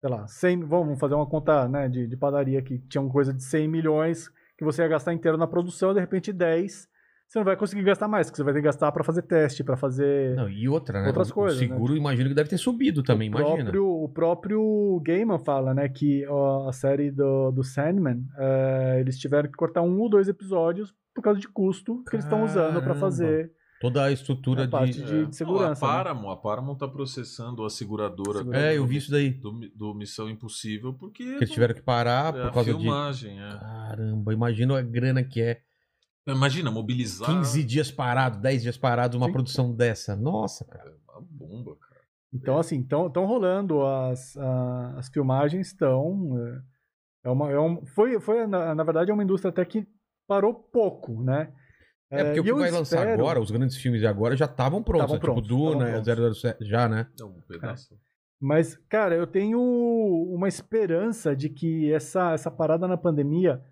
sei 0.00 0.10
lá, 0.10 0.26
100, 0.26 0.64
vamos 0.64 0.98
fazer 0.98 1.14
uma 1.14 1.26
conta 1.26 1.68
né, 1.68 1.88
de, 1.88 2.06
de 2.06 2.16
padaria 2.16 2.58
aqui, 2.58 2.78
que 2.78 2.88
tinha 2.88 3.02
uma 3.02 3.12
coisa 3.12 3.32
de 3.32 3.42
100 3.42 3.68
milhões 3.68 4.30
que 4.56 4.64
você 4.64 4.82
ia 4.82 4.88
gastar 4.88 5.12
inteiro 5.12 5.36
na 5.36 5.46
produção, 5.46 5.94
de 5.94 6.00
repente 6.00 6.32
10 6.32 6.88
você 7.30 7.38
não 7.38 7.44
vai 7.44 7.56
conseguir 7.56 7.84
gastar 7.84 8.08
mais, 8.08 8.26
porque 8.26 8.38
você 8.38 8.42
vai 8.42 8.52
ter 8.52 8.58
que 8.58 8.64
gastar 8.64 8.90
pra 8.90 9.04
fazer 9.04 9.22
teste, 9.22 9.62
pra 9.62 9.76
fazer. 9.76 10.34
Não, 10.34 10.50
e 10.50 10.68
outra, 10.68 11.00
né? 11.00 11.06
Outras 11.06 11.28
o, 11.28 11.30
o 11.30 11.34
coisas, 11.34 11.60
né? 11.60 11.68
seguro, 11.68 11.96
imagino 11.96 12.28
que 12.28 12.34
deve 12.34 12.50
ter 12.50 12.58
subido 12.58 13.04
também, 13.04 13.28
o 13.28 13.30
imagina. 13.30 13.56
próprio, 13.62 13.86
o 13.86 14.08
próprio 14.08 15.00
Gaiman 15.04 15.38
fala, 15.38 15.72
né, 15.72 15.88
que 15.88 16.26
ó, 16.26 16.68
a 16.68 16.72
série 16.72 17.12
do, 17.12 17.52
do 17.52 17.62
Sandman, 17.62 18.24
é, 18.36 18.96
eles 18.98 19.16
tiveram 19.16 19.48
que 19.48 19.54
cortar 19.54 19.80
um 19.80 20.00
ou 20.00 20.10
dois 20.10 20.26
episódios 20.26 20.92
por 21.14 21.22
causa 21.22 21.38
de 21.38 21.46
custo 21.46 22.02
que 22.10 22.16
eles 22.16 22.24
estão 22.24 22.42
usando 22.42 22.80
Caramba. 22.80 22.96
fazer 22.96 23.52
Toda 23.80 24.04
a 24.04 24.12
estrutura 24.12 24.62
a 24.62 24.64
de. 24.66 24.70
parte 24.70 25.02
de, 25.02 25.20
É. 25.22 25.24
de 25.24 25.34
segurança. 25.34 25.84
Não, 25.86 25.92
né? 25.92 25.98
a 25.98 26.02
Paramount, 26.04 26.32
a 26.32 26.36
Paramount 26.36 26.76
tá 26.76 26.86
processando 26.86 27.64
a 27.64 27.70
seguradora 27.70 28.38
Seguradora. 28.40 28.66
É, 28.72 28.76
eu 28.76 28.86
vi 28.86 28.96
isso 28.98 29.10
daí. 29.10 29.30
do, 29.30 29.52
do 29.74 29.94
Missão 29.94 30.28
Impossível 30.28 30.92
porque 30.92 31.24
Que 31.24 31.30
eles 31.44 31.50
tiveram 31.50 31.74
que 31.74 31.80
parar 31.82 32.28
é 32.34 32.40
por 32.42 32.46
a 32.48 32.52
causa 32.52 32.74
de. 32.74 32.78
filmagem. 32.78 33.40
é. 33.40 33.50
Caramba, 33.58 34.32
imagina 34.34 34.78
a 34.78 34.82
grana 34.82 35.24
que 35.24 35.40
é. 35.40 35.62
Imagina, 36.28 36.70
mobilizar 36.70 37.26
15 37.26 37.64
dias 37.64 37.90
parado, 37.90 38.38
10 38.38 38.62
dias 38.62 38.76
parado, 38.76 39.16
uma 39.16 39.26
Sim. 39.26 39.32
produção 39.32 39.74
dessa. 39.74 40.14
Nossa, 40.14 40.64
cara. 40.66 40.90
é 40.90 41.12
uma 41.12 41.22
bomba, 41.22 41.74
cara. 41.76 42.00
Então, 42.32 42.58
assim, 42.58 42.80
estão 42.82 43.24
rolando 43.26 43.82
as, 43.84 44.36
a- 44.36 44.94
as 44.98 45.08
filmagens, 45.08 45.68
estão. 45.68 46.36
É, 47.24 47.28
é 47.28 47.30
uma, 47.30 47.50
é 47.50 47.58
um, 47.58 47.84
foi, 47.86 48.20
foi 48.20 48.46
na, 48.46 48.74
na 48.74 48.84
verdade, 48.84 49.10
é 49.10 49.14
uma 49.14 49.24
indústria 49.24 49.48
até 49.50 49.64
que 49.64 49.88
parou 50.28 50.52
pouco, 50.54 51.22
né? 51.24 51.50
É, 52.10 52.24
porque 52.24 52.40
o 52.40 52.44
que 52.44 52.52
vai 52.52 52.70
lançar 52.70 52.98
espero- 52.98 53.20
agora, 53.22 53.40
os 53.40 53.50
grandes 53.50 53.76
filmes 53.76 54.00
de 54.00 54.06
agora 54.06 54.36
já 54.36 54.46
estavam 54.46 54.82
prontos. 54.82 55.12
Tavam 55.12 55.16
né? 55.16 55.40
tipo 55.40 55.40
Duna, 55.40 56.02
tavam 56.02 56.34
007, 56.34 56.64
já, 56.64 56.88
né? 56.88 57.06
É 57.20 57.24
um 57.24 57.40
pedaço. 57.46 57.96
Mas, 58.40 58.76
cara, 58.88 59.14
eu 59.14 59.26
tenho 59.26 59.60
uma 59.60 60.48
esperança 60.48 61.36
de 61.36 61.48
que 61.48 61.92
essa, 61.92 62.32
essa 62.32 62.50
parada 62.50 62.88
na 62.88 62.96
pandemia 62.96 63.62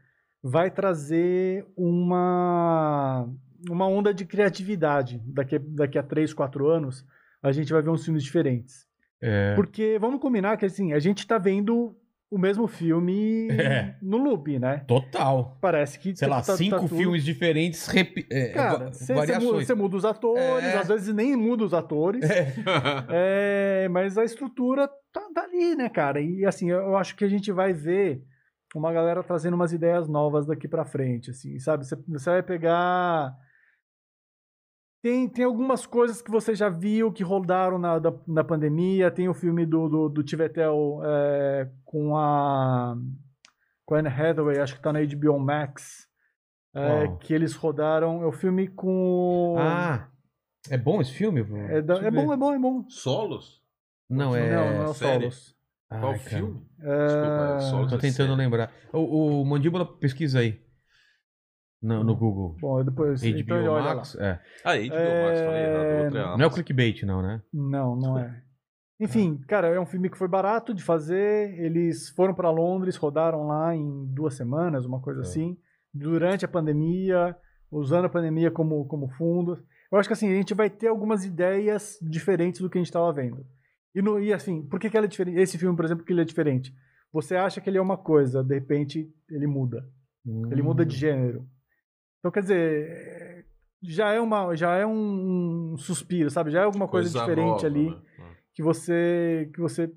vai 0.43 0.71
trazer 0.71 1.67
uma, 1.75 3.29
uma 3.69 3.87
onda 3.87 4.13
de 4.13 4.25
criatividade. 4.25 5.21
Daqui, 5.25 5.59
daqui 5.59 5.99
a 5.99 6.03
3, 6.03 6.33
4 6.35 6.69
anos, 6.69 7.05
a 7.43 7.51
gente 7.51 7.73
vai 7.73 7.83
ver 7.83 7.91
uns 7.91 8.05
filmes 8.05 8.23
diferentes. 8.23 8.87
É. 9.21 9.55
Porque, 9.57 9.99
vamos 9.99 10.21
combinar 10.21 10.57
que, 10.59 10.67
assim, 10.67 10.93
a 10.93 10.99
gente 10.99 11.27
tá 11.27 11.39
vendo 11.39 11.97
o 12.31 12.37
mesmo 12.39 12.67
filme 12.67 13.49
É. 13.51 13.95
no 14.03 14.19
loop, 14.19 14.59
né? 14.59 14.85
Total. 14.87 15.57
Parece 15.61 15.99
que... 15.99 16.15
Sei 16.15 16.29
lá, 16.29 16.41
tá- 16.41 16.49
tá 16.49 16.57
cinco 16.57 16.81
tudo- 16.81 16.97
filmes 16.97 17.25
diferentes, 17.25 17.89
é, 18.31 18.49
Cara, 18.51 18.93
você 18.93 19.15
muda, 19.39 19.75
muda 19.75 19.97
os 19.97 20.05
atores, 20.05 20.65
É. 20.65 20.77
às 20.79 20.89
vezes 20.89 21.15
nem 21.15 21.35
muda 21.35 21.65
os 21.65 21.73
atores. 21.73 22.23
É, 23.09 23.89
mas 23.91 24.19
a 24.19 24.25
estrutura 24.25 24.89
tá, 25.13 25.23
tá 25.35 25.43
ali, 25.45 25.75
né, 25.75 25.89
cara? 25.89 26.21
E 26.21 26.45
assim, 26.45 26.71
eu 26.71 26.97
acho 26.97 27.17
que 27.17 27.25
a 27.25 27.29
gente 27.29 27.51
vai 27.51 27.73
ver 27.73 28.23
uma 28.75 28.93
galera 28.93 29.23
trazendo 29.23 29.55
umas 29.55 29.73
ideias 29.73 30.07
novas 30.07 30.47
daqui 30.47 30.69
pra 30.69 30.85
frente, 30.85 31.31
assim, 31.31 31.59
sabe? 31.59 31.85
Você 31.87 32.31
vai 32.31 32.43
pegar. 32.43 33.35
Tem, 35.09 35.27
tem 35.27 35.45
algumas 35.47 35.87
coisas 35.87 36.21
que 36.21 36.31
você 36.31 36.55
já 36.55 36.69
viu 36.69 37.11
que 37.11 37.23
rodaram 37.23 37.79
na, 37.79 37.99
da- 37.99 38.13
na 38.27 38.45
pandemia. 38.45 39.11
Tem 39.11 39.27
o 39.27 39.33
filme 39.33 39.65
do, 39.65 39.89
do, 39.89 40.09
do 40.11 40.23
Tivetel 40.23 41.01
é, 41.03 41.69
com 41.85 42.15
a. 42.17 42.95
Com 43.87 43.95
a 43.95 43.99
Anne 44.01 44.09
Hathaway, 44.09 44.59
acho 44.59 44.75
que 44.77 44.83
tá 44.83 44.93
na 44.93 45.01
HBO 45.01 45.39
Max. 45.39 46.07
é, 46.75 47.09
que 47.21 47.33
eles 47.33 47.55
rodaram. 47.55 48.23
É 48.23 48.27
o 48.27 48.33
filme 48.33 48.69
com. 48.69 49.57
Ah, 49.59 50.09
é 50.69 50.77
bom 50.77 51.01
esse 51.01 51.13
filme? 51.13 51.41
é, 51.71 51.81
da- 51.81 52.03
é 52.05 52.11
bom, 52.11 52.31
é 52.33 52.37
bom, 52.37 52.53
é 52.55 52.59
bom. 52.59 52.85
Solos? 52.91 53.63
Não, 54.11 54.37
é. 54.37 54.51
não, 54.55 54.75
não 54.85 54.91
é? 54.91 54.95
Solos. 54.95 55.57
Ai, 55.91 56.01
Qual 56.01 56.13
cara. 56.13 56.25
filme? 56.25 56.67
É, 56.81 57.07
Desculpa, 57.07 57.57
é 57.57 57.61
Solos 57.61 57.91
Tô 57.91 57.97
é 57.97 58.01
tentando 58.01 58.27
série. 58.27 58.37
lembrar. 58.37 58.71
O, 58.93 59.41
o 59.41 59.47
Mandíbula, 59.47 59.87
pesquisa 59.87 60.41
aí. 60.41 60.61
No, 61.81 62.03
no 62.03 62.17
Google. 62.17 62.57
Bom, 62.61 62.83
depois 62.85 63.21
HBO 63.23 63.29
então 63.29 63.57
ele 63.59 63.69
olha 63.69 63.95
Max? 63.95 64.15
lá. 64.15 64.25
É. 64.27 64.41
Ah, 64.65 64.75
HBO 64.77 65.25
Max, 65.27 65.41
falei 65.41 65.63
errado. 65.65 66.05
Outra 66.05 66.21
é 66.21 66.37
Não 66.37 66.41
é 66.45 66.47
o 66.47 66.51
clickbait, 66.51 67.03
não, 67.05 67.23
né? 67.23 67.43
Não, 67.53 67.97
não 67.97 68.19
é. 68.19 68.43
Enfim, 69.01 69.39
cara, 69.47 69.69
é 69.69 69.79
um 69.79 69.87
filme 69.87 70.11
que 70.11 70.19
foi 70.19 70.27
barato 70.27 70.75
de 70.75 70.83
fazer. 70.83 71.57
Eles 71.61 72.09
foram 72.11 72.35
pra 72.35 72.51
Londres, 72.51 72.97
rodaram 72.97 73.47
lá 73.47 73.75
em 73.77 74.07
duas 74.13 74.35
semanas, 74.35 74.85
uma 74.85 75.01
coisa 75.01 75.21
É. 75.21 75.23
assim, 75.23 75.57
durante 75.95 76.45
a 76.45 76.49
pandemia, 76.49 77.37
usando 77.71 78.07
a 78.07 78.11
pandemia 78.11 78.51
como, 78.51 78.85
como 78.87 79.09
fundo. 79.11 79.63
Eu 79.93 79.99
acho 79.99 80.09
que 80.09 80.13
assim, 80.15 80.29
a 80.29 80.35
gente 80.35 80.53
vai 80.55 80.69
ter 80.69 80.89
algumas 80.89 81.25
ideias 81.25 81.97
diferentes 82.03 82.61
do 82.61 82.69
que 82.69 82.77
a 82.77 82.81
gente 82.81 82.89
estava 82.89 83.13
vendo. 83.13 83.47
E, 83.95 84.03
no, 84.03 84.19
e 84.19 84.33
assim, 84.33 84.63
por 84.67 84.81
que, 84.81 84.91
que 84.91 84.97
ela 84.97 85.07
é 85.07 85.09
diferente? 85.09 85.39
Esse 85.39 85.57
filme, 85.59 85.77
por 85.77 85.85
exemplo, 85.85 86.05
que 86.05 86.13
ele 86.13 86.23
é 86.23 86.25
diferente? 86.25 86.75
Você 87.13 87.37
acha 87.37 87.61
que 87.61 87.71
ele 87.71 87.79
é 87.79 87.81
uma 87.81 87.97
coisa, 87.97 88.43
de 88.43 88.55
repente 88.55 89.09
ele 89.31 89.47
muda. 89.47 89.89
Ele 90.51 90.61
muda 90.61 90.83
Hum. 90.83 90.87
de 90.87 90.97
gênero. 90.97 91.47
Então, 92.19 92.31
quer 92.31 92.43
dizer, 92.43 92.57
é, 92.91 93.45
já 93.83 94.13
é, 94.13 94.21
uma, 94.21 94.55
já 94.57 94.75
é 94.77 94.87
um 94.87 95.77
suspiro, 95.79 96.31
sabe? 96.31 96.51
Já 96.51 96.61
é 96.61 96.65
alguma 96.65 96.89
coisa, 96.89 97.09
diferente 97.19 97.47
nova, 97.47 97.67
ali 97.67 97.91
né? 97.91 97.97
que 98.55 98.63
você 98.63 99.51
que 99.55 99.61
você 99.61 99.93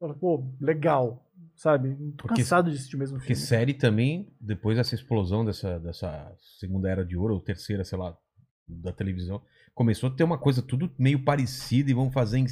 fala, 0.00 0.14
pô, 0.14 0.42
legal, 0.60 1.22
sabe? 1.54 1.94
Tô 2.16 2.26
Porque- 2.28 2.40
cansado 2.42 2.70
de 2.70 2.76
assistir 2.76 2.96
o 2.96 2.98
mesmo 2.98 3.18
Porque 3.18 3.34
filme. 3.34 3.46
série 3.46 3.74
também, 3.74 4.28
depois 4.40 4.76
dessa 4.76 4.94
explosão 4.94 5.44
dessa, 5.44 5.78
dessa 5.78 6.34
segunda 6.58 6.88
era 6.88 7.04
de 7.04 7.16
ouro, 7.16 7.34
ou 7.34 7.40
terceira, 7.40 7.84
sei 7.84 7.98
lá, 7.98 8.16
da 8.66 8.92
televisão, 8.92 9.42
começou 9.74 10.08
a 10.08 10.12
ter 10.12 10.24
uma 10.24 10.38
coisa 10.38 10.62
tudo 10.62 10.90
meio 10.98 11.22
parecida 11.24 11.90
e 11.90 11.94
vão 11.94 12.10
fazer. 12.10 12.38
em- 12.38 12.46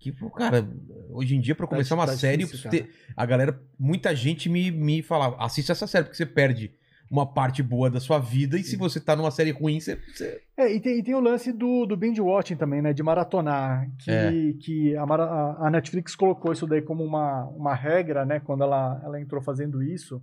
Que, 0.00 0.12
pô, 0.12 0.28
cara, 0.30 0.68
hoje 1.10 1.34
em 1.36 1.40
dia, 1.40 1.54
pra 1.54 1.66
Tá 1.66 1.70
começar 1.70 1.94
uma 1.94 2.04
difícil, 2.04 2.20
série, 2.28 2.46
preciso 2.46 2.68
ter. 2.68 2.90
A 3.16 3.24
galera, 3.24 3.58
muita 3.78 4.14
gente 4.14 4.48
me, 4.50 4.70
me 4.70 5.00
falava, 5.00 5.36
assista 5.42 5.72
essa 5.72 5.86
série, 5.86 6.04
porque 6.04 6.16
você 6.16 6.26
perde 6.26 6.74
uma 7.14 7.32
parte 7.32 7.62
boa 7.62 7.88
da 7.88 8.00
sua 8.00 8.18
vida, 8.18 8.58
e 8.58 8.64
se 8.64 8.76
você 8.76 9.00
tá 9.00 9.14
numa 9.14 9.30
série 9.30 9.50
ruim, 9.52 9.78
você. 9.80 9.96
você- 9.96 10.42
É, 10.56 10.72
e 10.74 10.80
tem, 10.80 10.98
e 10.98 11.02
tem 11.02 11.14
o 11.14 11.20
lance 11.20 11.52
do, 11.52 11.86
do 11.86 11.96
binge 11.96 12.20
watching 12.20 12.56
também, 12.56 12.82
né? 12.82 12.92
De 12.92 13.02
maratonar. 13.02 13.88
Que, 13.98 14.10
É. 14.10 14.30
que 14.60 14.96
a, 14.96 15.06
mara- 15.06 15.24
a- 15.24 15.66
a 15.66 15.70
Netflix 15.70 16.14
colocou 16.16 16.52
isso 16.52 16.66
daí 16.66 16.82
como 16.82 17.04
uma, 17.04 17.44
uma 17.50 17.74
regra, 17.74 18.24
né? 18.24 18.40
Quando 18.40 18.64
ela, 18.64 19.00
ela 19.04 19.20
entrou 19.20 19.40
fazendo 19.42 19.82
isso, 19.82 20.22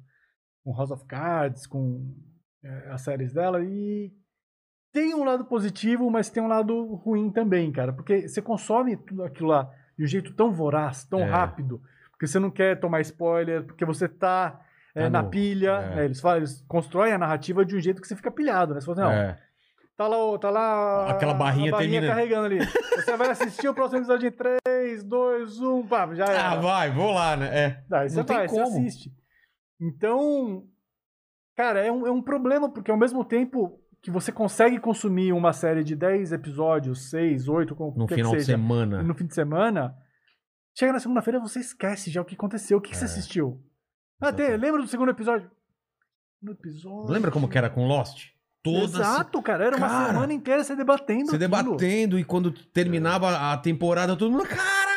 com 0.63 0.75
House 0.75 0.91
of 0.91 1.05
Cards, 1.05 1.65
com 1.65 2.13
é, 2.63 2.89
as 2.91 3.01
séries 3.01 3.33
dela. 3.33 3.63
E 3.63 4.11
tem 4.93 5.15
um 5.15 5.23
lado 5.23 5.45
positivo, 5.45 6.09
mas 6.11 6.29
tem 6.29 6.43
um 6.43 6.47
lado 6.47 6.95
ruim 6.95 7.31
também, 7.31 7.71
cara. 7.71 7.93
Porque 7.93 8.27
você 8.27 8.41
consome 8.41 8.97
tudo 8.97 9.23
aquilo 9.23 9.47
lá 9.49 9.69
de 9.97 10.03
um 10.03 10.07
jeito 10.07 10.33
tão 10.33 10.51
voraz, 10.51 11.05
tão 11.05 11.21
É. 11.21 11.23
rápido. 11.23 11.81
Porque 12.11 12.27
você 12.27 12.37
não 12.37 12.51
quer 12.51 12.79
tomar 12.79 13.01
spoiler, 13.01 13.63
porque 13.63 13.83
você 13.85 14.07
tá, 14.07 14.59
é, 14.95 15.03
Tá 15.03 15.09
na 15.09 15.21
no- 15.23 15.29
pilha. 15.29 15.71
é. 15.71 15.95
né, 15.95 16.05
eles, 16.05 16.19
falam, 16.19 16.37
eles 16.37 16.61
constroem 16.67 17.13
a 17.13 17.17
narrativa 17.17 17.63
de 17.65 17.75
um 17.75 17.79
jeito 17.79 18.01
que 18.01 18.07
você 18.07 18.15
fica 18.15 18.31
pilhado, 18.31 18.73
né? 18.73 18.81
Você 18.81 18.85
fala 18.85 19.01
assim, 19.07 19.15
não, 19.15 19.21
é. 19.23 19.39
Tá 19.97 20.07
lá, 20.07 20.39
tá 20.39 20.49
lá 20.49 21.09
Aquela 21.11 21.33
barrinha 21.35 21.69
a 21.69 21.73
barrinha 21.73 22.01
termina. 22.01 22.15
carregando 22.15 22.45
ali. 22.47 22.59
Você 22.95 23.15
vai 23.17 23.29
assistir 23.29 23.67
o 23.69 23.73
próximo 23.73 23.99
episódio 23.99 24.27
em 24.27 24.31
3, 24.31 25.03
2, 25.03 25.59
1, 25.61 25.85
pá, 25.87 26.11
já 26.15 26.25
Ah, 26.25 26.53
era. 26.53 26.55
vai, 26.61 26.89
vou 26.91 27.11
lá, 27.11 27.37
né? 27.37 27.49
É. 27.65 27.83
Daí 27.87 28.09
você 28.09 28.17
não 28.17 28.23
tem 28.23 28.35
vai, 28.37 28.47
você 28.47 28.59
assiste. 28.61 29.11
Então, 29.79 30.63
cara, 31.55 31.85
é 31.85 31.91
um, 31.91 32.07
é 32.07 32.11
um 32.11 32.21
problema, 32.21 32.69
porque 32.71 32.89
ao 32.91 32.97
mesmo 32.97 33.23
tempo 33.23 33.79
que 34.01 34.09
você 34.09 34.31
consegue 34.31 34.79
consumir 34.79 35.31
uma 35.33 35.53
série 35.53 35.83
de 35.83 35.95
10 35.95 36.31
episódios, 36.31 37.09
6, 37.11 37.47
8, 37.47 37.75
como 37.75 37.95
No 37.95 38.07
final 38.07 38.35
de 38.35 38.43
semana. 38.43 39.03
no 39.03 39.13
fim 39.13 39.27
de 39.27 39.35
semana, 39.35 39.93
chega 40.75 40.93
na 40.93 40.99
segunda-feira 40.99 41.39
você 41.39 41.59
esquece 41.59 42.09
já 42.09 42.21
o 42.21 42.25
que 42.25 42.33
aconteceu, 42.35 42.79
o 42.79 42.81
que, 42.81 42.89
que 42.91 42.97
você 42.97 43.03
É. 43.03 43.07
assistiu. 43.07 43.61
Ah, 44.21 44.31
tem, 44.31 44.55
lembra 44.57 44.81
do 44.81 44.87
segundo 44.87 45.09
episódio? 45.11 45.49
No 46.41 46.51
episódio... 46.51 47.11
Lembra 47.11 47.31
como 47.31 47.47
que 47.49 47.57
era 47.57 47.69
com 47.69 47.87
Lost? 47.87 48.27
Toda 48.63 48.83
Exato, 48.99 49.41
cara, 49.41 49.65
era 49.65 49.75
uma 49.75 49.87
Cara, 49.89 50.07
semana 50.13 50.33
inteira 50.33 50.63
você 50.63 50.75
debatendo 50.75 51.31
Você 51.31 51.35
aquilo. 51.35 51.39
debatendo 51.39 52.19
e 52.19 52.23
quando 52.23 52.51
terminava 52.51 53.51
a 53.51 53.57
temporada, 53.57 54.15
todo 54.15 54.31
mundo. 54.31 54.45
Cara! 54.45 54.91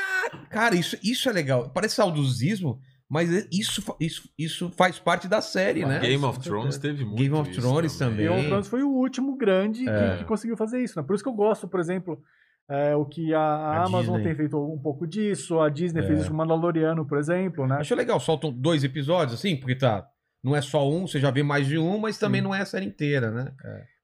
Cara, 0.51 0.77
isso, 0.77 0.99
isso 1.03 1.29
é 1.29 1.33
legal. 1.33 1.71
Parece 1.71 1.95
saudosismo, 1.95 2.79
mas 3.09 3.33
é- 3.33 3.49
isso, 3.51 3.83
isso, 3.99 4.29
isso 4.39 4.71
faz 4.77 4.99
parte 4.99 5.27
da 5.27 5.41
série, 5.41 5.85
né? 5.87 5.99
Game 6.01 6.23
of 6.25 6.39
Thrones 6.41 6.77
teve 6.77 7.05
muito 7.05 7.17
Game 7.17 7.35
of 7.35 7.51
isso 7.51 7.61
Thrones 7.61 7.97
também. 7.97 8.27
Game 8.29 8.39
of 8.41 8.47
Thrones 8.49 8.69
foi 8.69 8.83
o 8.83 8.91
último 8.91 9.35
grande 9.37 9.85
que- 9.85 9.91
É. 9.91 10.17
que, 10.19 10.25
conseguiu 10.25 10.57
fazer 10.59 10.83
isso, 10.85 11.01
né? 11.01 11.07
Por 11.07 11.15
isso 11.15 11.25
que 11.25 11.31
eu 11.31 11.35
gosto, 11.35 11.67
por 11.67 11.81
exemplo, 11.81 12.23
é, 12.69 12.95
o 12.97 13.05
que 13.05 13.35
a, 13.35 13.41
a 13.41 13.77
A 13.79 13.85
Amazon 13.85 14.17
Disney. 14.17 14.23
tem 14.25 14.35
feito 14.37 14.59
um 14.59 14.79
pouco 14.79 15.07
disso, 15.07 15.61
a 15.61 15.69
Disney 15.69 16.03
É. 16.03 16.07
fez 16.07 16.21
isso 16.21 16.29
com 16.29 16.35
o 16.35 16.39
Mandaloriano, 16.39 17.07
por 17.07 17.19
exemplo, 17.19 17.67
né? 17.67 17.77
Acho 17.77 17.95
legal, 17.95 18.19
soltam 18.21 18.53
dois 18.53 18.83
episódios, 18.85 19.39
assim, 19.39 19.57
porque 19.57 19.75
tá. 19.77 20.07
Não 20.43 20.55
é 20.55 20.61
só 20.61 20.87
um, 20.87 21.07
você 21.07 21.19
já 21.19 21.31
vê 21.31 21.43
mais 21.43 21.67
de 21.67 21.79
um, 21.79 21.97
mas 21.99 22.19
também 22.19 22.41
Sim. 22.43 22.47
não 22.47 22.55
é 22.55 22.61
a 22.61 22.67
série 22.67 22.85
inteira, 22.85 23.31
né? 23.31 23.53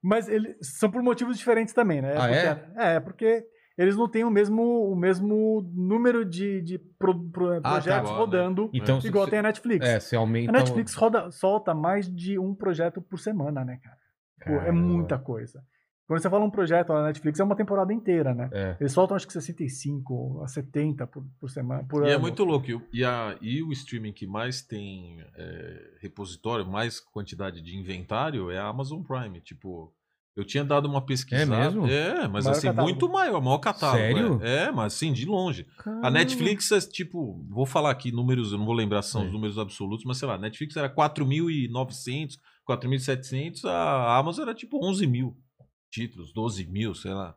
Mas 0.02 0.26
eles 0.26 0.56
são 0.78 0.90
por 0.90 1.02
motivos 1.02 1.36
diferentes 1.36 1.74
também, 1.74 2.00
né? 2.00 2.14
Ah, 2.16 2.26
porque, 2.28 2.80
é? 2.80 3.00
porque 3.00 3.44
eles 3.76 3.94
não 3.94 4.08
têm 4.08 4.24
o 4.24 4.30
mesmo, 4.30 4.62
o 4.90 4.96
mesmo 4.96 5.70
número 5.74 6.24
de, 6.24 6.62
de 6.62 6.78
pro- 6.98 7.28
pro- 7.30 7.60
tá. 7.60 7.70
projetos 7.72 8.08
Igual, 8.10 8.14
né? 8.14 8.18
rodando, 8.38 8.70
Então, 8.72 8.98
igual 9.04 9.24
se- 9.26 9.30
tem 9.30 9.38
a 9.40 9.42
Netflix. 9.42 9.86
É, 9.86 10.00
você 10.00 10.16
aumenta. 10.16 10.50
A 10.50 10.52
Netflix 10.52 10.94
roda, 10.94 11.30
solta 11.30 11.74
mais 11.74 12.10
de 12.10 12.38
um 12.38 12.54
projeto 12.54 13.02
por 13.02 13.18
semana, 13.18 13.62
né, 13.62 13.78
cara? 13.82 13.98
Pô, 14.46 14.66
é 14.66 14.72
muita 14.72 15.18
coisa. 15.18 15.62
Quando 16.10 16.20
você 16.22 16.28
fala 16.28 16.44
um 16.44 16.50
projeto 16.50 16.92
na 16.92 17.04
Netflix, 17.04 17.38
é 17.38 17.44
uma 17.44 17.54
temporada 17.54 17.92
inteira, 17.92 18.34
né? 18.34 18.50
É. 18.52 18.76
Eles 18.80 18.90
soltam 18.92 19.16
acho 19.16 19.28
que 19.28 19.32
65 19.32 20.42
a 20.42 20.48
70 20.48 21.06
por, 21.06 21.24
por 21.38 21.48
semana. 21.48 21.84
Por 21.84 22.04
E 22.04 22.10
é 22.10 22.14
ano. 22.14 22.22
muito 22.22 22.42
louco. 22.42 22.66
E 22.68 22.74
o- 22.74 23.08
a, 23.08 23.36
e 23.40 23.62
o 23.62 23.70
streaming 23.70 24.12
que 24.12 24.26
mais 24.26 24.60
tem 24.60 25.18
é, 25.36 25.90
repositório, 26.00 26.66
mais 26.66 26.98
quantidade 26.98 27.62
de 27.62 27.76
inventário 27.78 28.50
é 28.50 28.58
a 28.58 28.66
Amazon 28.66 29.02
Prime. 29.04 29.40
Tipo, 29.40 29.94
Eu 30.36 30.44
tinha 30.44 30.64
dado 30.64 30.86
uma 30.88 31.00
pesquisada. 31.04 31.54
É 31.54 31.60
mesmo? 31.64 31.86
É, 31.86 32.26
mas 32.26 32.44
Maior 32.44 32.56
assim, 32.56 32.66
catálogo. 32.68 32.82
muito 32.92 33.08
maior, 33.08 33.40
maior 33.40 33.58
catálogo. 33.58 33.98
Sério? 34.00 34.40
É, 34.42 34.64
É, 34.64 34.70
mas 34.72 34.94
assim, 34.94 35.12
de 35.12 35.26
longe. 35.26 35.64
A 35.78 35.82
Caramba. 35.82 36.10
Netflix 36.10 36.72
é 36.72 36.80
tipo, 36.80 37.44
vou 37.48 37.66
falar 37.66 37.90
aqui 37.92 38.10
números, 38.10 38.50
eu 38.52 38.58
não 38.58 38.64
vou 38.66 38.74
lembrar 38.74 39.02
se 39.02 39.10
são 39.10 39.22
É. 39.22 39.26
os 39.26 39.32
números 39.32 39.58
absolutos, 39.58 40.04
mas 40.04 40.16
sei 40.18 40.26
lá, 40.26 40.34
a 40.34 40.38
Netflix 40.38 40.76
era 40.76 40.88
4.900, 40.88 42.36
4.700, 42.68 43.64
a 43.64 44.16
Amazon 44.18 44.42
era 44.44 44.54
tipo 44.54 44.84
11 44.84 45.06
mil 45.06 45.36
títulos, 45.90 46.32
12 46.32 46.66
mil, 46.66 46.94
sei 46.94 47.12
lá. 47.12 47.36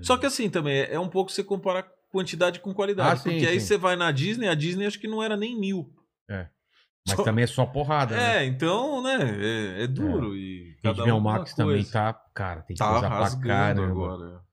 Só 0.00 0.16
que 0.16 0.26
assim 0.26 0.50
também, 0.50 0.78
é 0.80 0.94
é 0.94 1.00
um 1.00 1.08
pouco 1.08 1.30
você 1.30 1.42
comparar 1.44 1.84
quantidade 2.10 2.60
com 2.60 2.72
qualidade. 2.74 3.12
Ah, 3.12 3.16
sim, 3.16 3.30
porque 3.30 3.46
aí 3.46 3.60
sim. 3.60 3.66
você 3.66 3.78
vai 3.78 3.96
na 3.96 4.10
Disney, 4.10 4.48
a 4.48 4.54
Disney 4.54 4.86
acho 4.86 4.98
que 4.98 5.08
não 5.08 5.22
era 5.22 5.36
nem 5.36 5.58
mil. 5.58 5.92
Mas 7.08 7.16
Só- 7.16 7.22
também 7.22 7.44
é 7.44 7.46
só 7.46 7.64
porrada, 7.64 8.16
né? 8.16 8.38
É, 8.38 8.44
então, 8.46 9.00
né, 9.00 9.16
é, 9.78 9.84
é 9.84 9.86
duro. 9.86 10.36
E 10.36 10.76
cada 10.82 11.04
HBO 11.04 11.14
um 11.14 11.20
Max 11.20 11.54
também 11.54 11.84
tá, 11.84 12.12
cara, 12.34 12.62
tem 12.62 12.76
Tá 12.76 12.88
coisa 12.88 13.08
pra 13.08 13.36
caramba. 13.48 13.82
agora. 13.92 14.46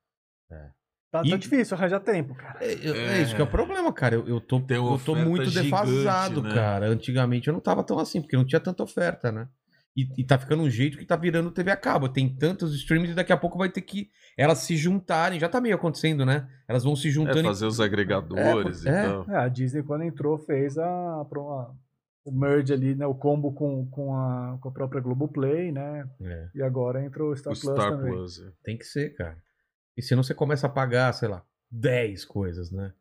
Tá, 1.11 1.21
E- 1.23 1.29
tá 1.29 1.37
difícil 1.37 1.77
arranjar 1.77 1.99
tempo, 1.99 2.33
cara. 2.33 2.57
É, 2.59 2.73
eu- 2.73 2.95
é 2.95 3.21
isso 3.21 3.35
que 3.35 3.41
é 3.41 3.43
o 3.43 3.47
problema, 3.47 3.93
cara. 3.93 4.15
Eu, 4.15 4.27
eu 4.27 4.41
tô, 4.41 4.57
eu 4.67 4.99
tô 5.03 5.13
muito 5.15 5.45
gigante, 5.45 5.63
defasado, 5.69 6.41
né? 6.41 6.53
cara. 6.53 6.87
Antigamente 6.87 7.47
eu 7.47 7.53
não 7.53 7.61
tava 7.61 7.83
tão 7.83 7.99
assim, 7.99 8.19
porque 8.21 8.35
não 8.35 8.45
tinha 8.45 8.59
tanta 8.59 8.81
oferta, 8.83 9.31
né? 9.31 9.47
E, 9.95 10.07
e 10.17 10.23
tá 10.23 10.39
ficando 10.39 10.63
um 10.63 10.69
jeito 10.69 10.97
que 10.97 11.05
tá 11.05 11.15
virando 11.15 11.51
TV 11.51 11.69
a 11.69 11.77
cabo. 11.77 12.09
Tem 12.09 12.27
tantos 12.27 12.73
streams 12.73 13.11
e 13.11 13.15
daqui 13.15 13.31
a 13.31 13.37
pouco 13.37 13.57
vai 13.59 13.69
ter 13.69 13.81
que 13.81 14.09
elas 14.35 14.59
se 14.59 14.75
juntarem. 14.75 15.39
Já 15.39 15.47
tá 15.47 15.61
meio 15.61 15.75
acontecendo, 15.75 16.25
né? 16.25 16.49
Elas 16.67 16.83
vão 16.83 16.95
se 16.95 17.09
É, 17.09 17.11
juntando. 17.11 17.41
e- 17.41 17.43
fazer 17.43 17.67
os 17.67 17.79
agregadores 17.79 18.85
É, 18.85 18.89
e 18.89 18.93
é. 18.93 19.03
tal. 19.07 19.29
É, 19.29 19.37
a 19.37 19.47
Disney, 19.47 19.83
quando 19.83 20.03
entrou, 20.03 20.37
fez 20.39 20.77
a, 20.79 20.85
a- 20.87 21.71
o 22.25 22.31
merge 22.31 22.73
ali, 22.73 22.95
né? 22.95 23.05
O 23.05 23.13
combo 23.13 23.51
com, 23.53 23.85
com, 23.89 24.15
a, 24.15 24.57
com 24.59 24.69
a 24.69 24.71
própria 24.71 24.99
Globoplay, 25.01 25.71
né? 25.71 26.09
É, 26.21 26.49
E 26.55 26.63
agora 26.63 27.03
entrou 27.05 27.31
o 27.31 27.35
Star 27.35 27.53
O 27.53 27.59
Plus 27.59 27.73
Star 27.75 27.91
também. 27.91 28.11
Plus. 28.13 28.39
é. 28.41 28.51
tem 28.63 28.77
que 28.77 28.85
ser, 28.85 29.13
cara. 29.15 29.37
E 29.95 30.01
senão 30.01 30.23
você 30.23 30.33
começa 30.33 30.65
a 30.65 30.69
pagar, 30.71 31.13
sei 31.13 31.27
lá, 31.29 31.43
10 31.69 32.25
coisas, 32.25 32.71
né? 32.71 32.91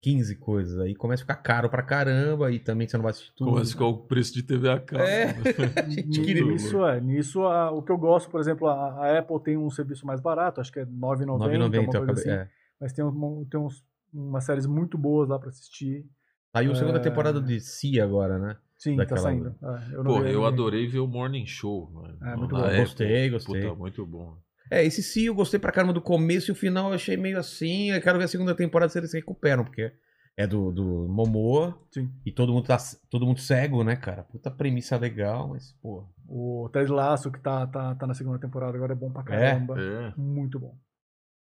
15 0.00 0.36
coisas. 0.36 0.78
Aí 0.80 0.94
começa 0.94 1.22
a 1.22 1.26
ficar 1.26 1.36
caro 1.36 1.68
pra 1.68 1.82
caramba 1.82 2.50
e 2.52 2.58
também 2.58 2.86
você 2.86 2.96
não 2.96 3.02
vai 3.02 3.10
assistir 3.10 3.32
tudo. 3.34 3.50
Começa 3.50 3.70
a 3.70 3.72
ficar 3.72 3.86
o 3.86 3.98
preço 3.98 4.32
de 4.34 4.42
TV 4.42 4.70
a 4.70 4.78
cabo. 4.80 5.02
É. 5.02 5.34
Nisso, 6.06 6.84
é, 6.86 7.00
nisso 7.00 7.42
a- 7.42 7.70
o 7.70 7.82
que 7.82 7.90
eu 7.92 7.98
gosto, 7.98 8.30
por 8.30 8.40
exemplo, 8.40 8.68
a, 8.68 8.90
a 9.06 9.18
Apple 9.18 9.42
tem 9.42 9.56
um 9.56 9.70
serviço 9.70 10.06
mais 10.06 10.20
barato, 10.20 10.60
acho 10.60 10.72
que 10.72 10.78
é 10.80 10.84
R$ 10.84 10.90
9,90, 10.90 11.26
9,90 11.26 11.38
uma 11.38 11.64
eu 11.64 11.84
coisa 11.84 11.98
acabei. 11.98 12.12
assim. 12.12 12.30
É. 12.30 12.48
Mas 12.80 12.92
tem, 12.92 13.04
um, 13.04 13.44
tem 13.50 13.58
uns, 13.60 13.84
umas 14.12 14.44
séries 14.44 14.66
muito 14.66 14.96
boas 14.96 15.28
lá 15.28 15.38
pra 15.38 15.48
assistir. 15.48 16.06
Saiu 16.54 16.72
a 16.72 16.74
segunda 16.76 16.98
É. 16.98 17.02
temporada 17.02 17.40
de 17.40 17.60
Si 17.60 18.00
agora, 18.00 18.38
né? 18.38 18.56
Sim, 18.78 18.94
Daquela- 18.96 19.16
tá 19.20 19.22
saindo. 19.28 19.54
É, 19.62 19.94
eu 19.94 20.04
não 20.04 20.14
Pô, 20.14 20.22
vi- 20.22 20.30
eu 20.32 20.46
adorei 20.46 20.86
ver 20.86 21.00
o 21.00 21.06
Morning 21.08 21.44
Show. 21.44 21.90
Mano. 21.92 22.16
É, 22.22 22.36
muito 22.36 22.54
bom. 22.54 22.62
Apple. 22.64 22.78
Gostei, 22.78 23.30
gostei. 23.30 23.62
Puta, 23.62 23.74
muito 23.74 24.06
bom. 24.06 24.36
É, 24.70 24.84
esse 24.84 25.02
Si 25.02 25.26
eu 25.26 25.34
gostei 25.34 25.58
pra 25.58 25.72
caramba 25.72 25.92
do 25.92 26.00
começo 26.02 26.50
e 26.50 26.52
o 26.52 26.56
final 26.56 26.88
eu 26.88 26.94
achei 26.94 27.16
meio 27.16 27.38
assim. 27.38 27.90
Eu 27.90 28.00
quero 28.02 28.18
ver 28.18 28.24
a 28.24 28.28
segunda 28.28 28.54
temporada 28.54 28.90
se 28.90 28.98
eles 28.98 29.10
se 29.10 29.16
recuperam, 29.16 29.64
porque 29.64 29.92
é 30.36 30.46
do, 30.46 30.70
do 30.70 31.08
Momoa 31.08 31.76
Sim. 31.92 32.10
e 32.24 32.30
todo 32.30 32.52
mundo, 32.52 32.66
tá, 32.66 32.76
todo 33.10 33.26
mundo 33.26 33.40
cego, 33.40 33.82
né, 33.82 33.96
cara? 33.96 34.22
Puta 34.22 34.50
premissa 34.50 34.96
legal, 34.96 35.48
mas, 35.48 35.72
pô. 35.82 36.06
O 36.28 36.68
Ted 36.72 36.90
Lasso, 36.92 37.30
que 37.32 37.40
tá, 37.40 37.66
tá, 37.66 37.94
tá 37.94 38.06
na 38.06 38.14
segunda 38.14 38.38
temporada, 38.38 38.76
agora 38.76 38.92
é 38.92 38.96
bom 38.96 39.10
pra 39.10 39.22
É? 39.34 39.52
caramba. 39.52 39.80
É. 39.80 40.12
Muito 40.16 40.58
bom. 40.60 40.76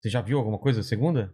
Você 0.02 0.10
já 0.10 0.20
viu 0.22 0.38
alguma 0.40 0.58
coisa 0.58 0.80
da 0.80 0.84
segunda? 0.84 1.34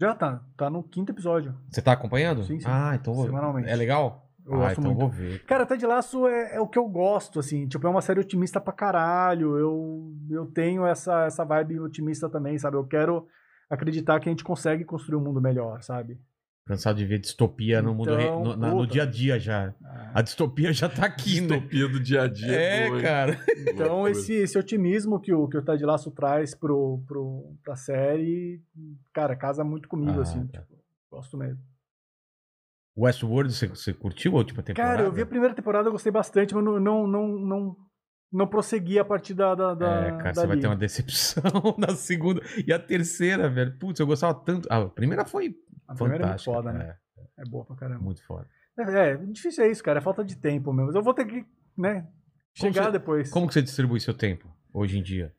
Já 0.00 0.14
tá, 0.14 0.44
tá 0.56 0.68
no 0.68 0.82
quinto 0.82 1.12
episódio. 1.12 1.54
Você 1.70 1.80
tá 1.80 1.92
acompanhando? 1.92 2.44
Sim, 2.44 2.58
sim. 2.60 2.66
Ah, 2.68 2.94
então 2.94 3.14
vou. 3.14 3.24
Semanalmente. 3.24 3.68
É 3.70 3.74
legal? 3.76 4.23
Eu 4.46 4.54
ah, 4.54 4.58
gosto 4.58 4.80
então 4.80 4.84
muito. 4.94 4.98
vou 5.00 5.08
ver. 5.10 5.42
Cara, 5.44 5.64
Ted 5.64 5.86
Lasso 5.86 6.26
é, 6.26 6.56
é 6.56 6.60
o 6.60 6.66
que 6.68 6.78
eu 6.78 6.86
gosto, 6.86 7.38
assim. 7.40 7.66
Tipo, 7.66 7.86
é 7.86 7.90
uma 7.90 8.02
série 8.02 8.20
otimista 8.20 8.60
pra 8.60 8.72
caralho. 8.72 9.56
Eu, 9.58 10.12
eu 10.30 10.46
tenho 10.46 10.84
essa, 10.86 11.24
essa 11.24 11.44
vibe 11.44 11.80
otimista 11.80 12.28
também, 12.28 12.58
sabe? 12.58 12.76
Eu 12.76 12.84
quero 12.86 13.26
acreditar 13.70 14.20
que 14.20 14.28
a 14.28 14.32
gente 14.32 14.44
consegue 14.44 14.84
construir 14.84 15.16
um 15.16 15.24
mundo 15.24 15.40
melhor, 15.40 15.82
sabe? 15.82 16.20
Cansado 16.66 16.96
de 16.96 17.04
ver 17.04 17.18
distopia 17.18 17.82
no 17.82 17.94
mundo 17.94 18.18
Então, 18.18 18.42
no, 18.42 18.56
na- 18.56 18.74
no 18.74 18.86
dia 18.86 19.02
a 19.02 19.06
dia 19.06 19.38
já. 19.38 19.74
Ah, 19.84 20.12
A 20.14 20.22
distopia 20.22 20.72
já 20.72 20.88
tá 20.88 21.04
aqui, 21.06 21.40
né? 21.42 21.56
Distopia 21.56 21.88
do 21.88 22.00
dia 22.00 22.22
a 22.22 22.26
dia. 22.26 22.52
É, 22.54 22.86
boa, 22.86 22.96
hein? 22.98 23.02
cara. 23.02 23.38
Então, 23.68 24.08
esse, 24.08 24.32
esse 24.32 24.58
otimismo 24.58 25.20
que 25.20 25.32
o, 25.32 25.46
que 25.46 25.58
o 25.58 25.62
Ted 25.62 25.84
Lasso 25.84 26.10
traz 26.10 26.54
pro, 26.54 27.02
pro, 27.06 27.54
pra 27.62 27.76
série, 27.76 28.62
cara, 29.12 29.36
casa 29.36 29.62
muito 29.62 29.88
comigo, 29.88 30.18
Ah, 30.18 30.22
assim. 30.22 30.46
tá. 30.46 30.60
Tipo, 30.60 30.74
gosto 31.10 31.36
mesmo. 31.36 31.60
Westworld, 32.96 33.52
você, 33.52 33.66
você 33.66 33.92
curtiu 33.92 34.32
a 34.34 34.38
última 34.38 34.62
temporada? 34.62 34.96
Cara, 34.96 35.06
eu 35.06 35.12
vi 35.12 35.22
a 35.22 35.26
primeira 35.26 35.54
temporada, 35.54 35.88
eu 35.88 35.92
gostei 35.92 36.12
bastante, 36.12 36.54
mas 36.54 36.62
não, 36.64 36.78
não, 36.78 37.06
não, 37.06 37.28
não, 37.28 37.76
não 38.32 38.46
prossegui 38.46 38.98
a 38.98 39.04
partir 39.04 39.34
da. 39.34 39.54
da, 39.54 39.74
da 39.74 39.86
É, 39.86 40.10
cara, 40.18 40.34
você 40.34 40.46
vai 40.46 40.56
ter 40.58 40.66
uma 40.68 40.76
decepção 40.76 41.42
na 41.78 41.88
segunda. 41.96 42.40
E 42.66 42.72
a 42.72 42.78
terceira, 42.78 43.48
velho. 43.48 43.76
Putz, 43.78 43.98
eu 43.98 44.06
gostava 44.06 44.34
tanto. 44.34 44.68
A 44.72 44.86
primeira 44.88 45.24
foi 45.24 45.56
A 45.88 45.94
primeira 45.94 46.24
é 46.24 46.28
muito 46.28 46.44
foda, 46.44 46.72
né? 46.72 46.96
É, 47.36 47.42
É 47.42 47.44
boa 47.44 47.64
pra 47.64 47.74
caramba. 47.76 48.00
muito 48.00 48.24
foda. 48.24 48.46
É, 48.78 49.10
é, 49.10 49.16
difícil 49.16 49.64
é 49.64 49.70
isso, 49.70 49.82
cara. 49.82 49.98
É 49.98 50.02
falta 50.02 50.24
de 50.24 50.36
tempo 50.36 50.72
mesmo. 50.72 50.86
Mas 50.86 50.94
eu 50.94 51.02
vou 51.02 51.14
ter 51.14 51.24
que, 51.26 51.44
né, 51.76 52.02
Como 52.58 52.72
chegar 52.72 52.84
você- 52.86 52.92
depois. 52.92 53.30
Como 53.30 53.46
que 53.48 53.54
você 53.54 53.62
distribui 53.62 53.98
seu 54.00 54.14
tempo 54.14 54.48
hoje 54.72 54.98
em 54.98 55.02
dia? 55.02 55.32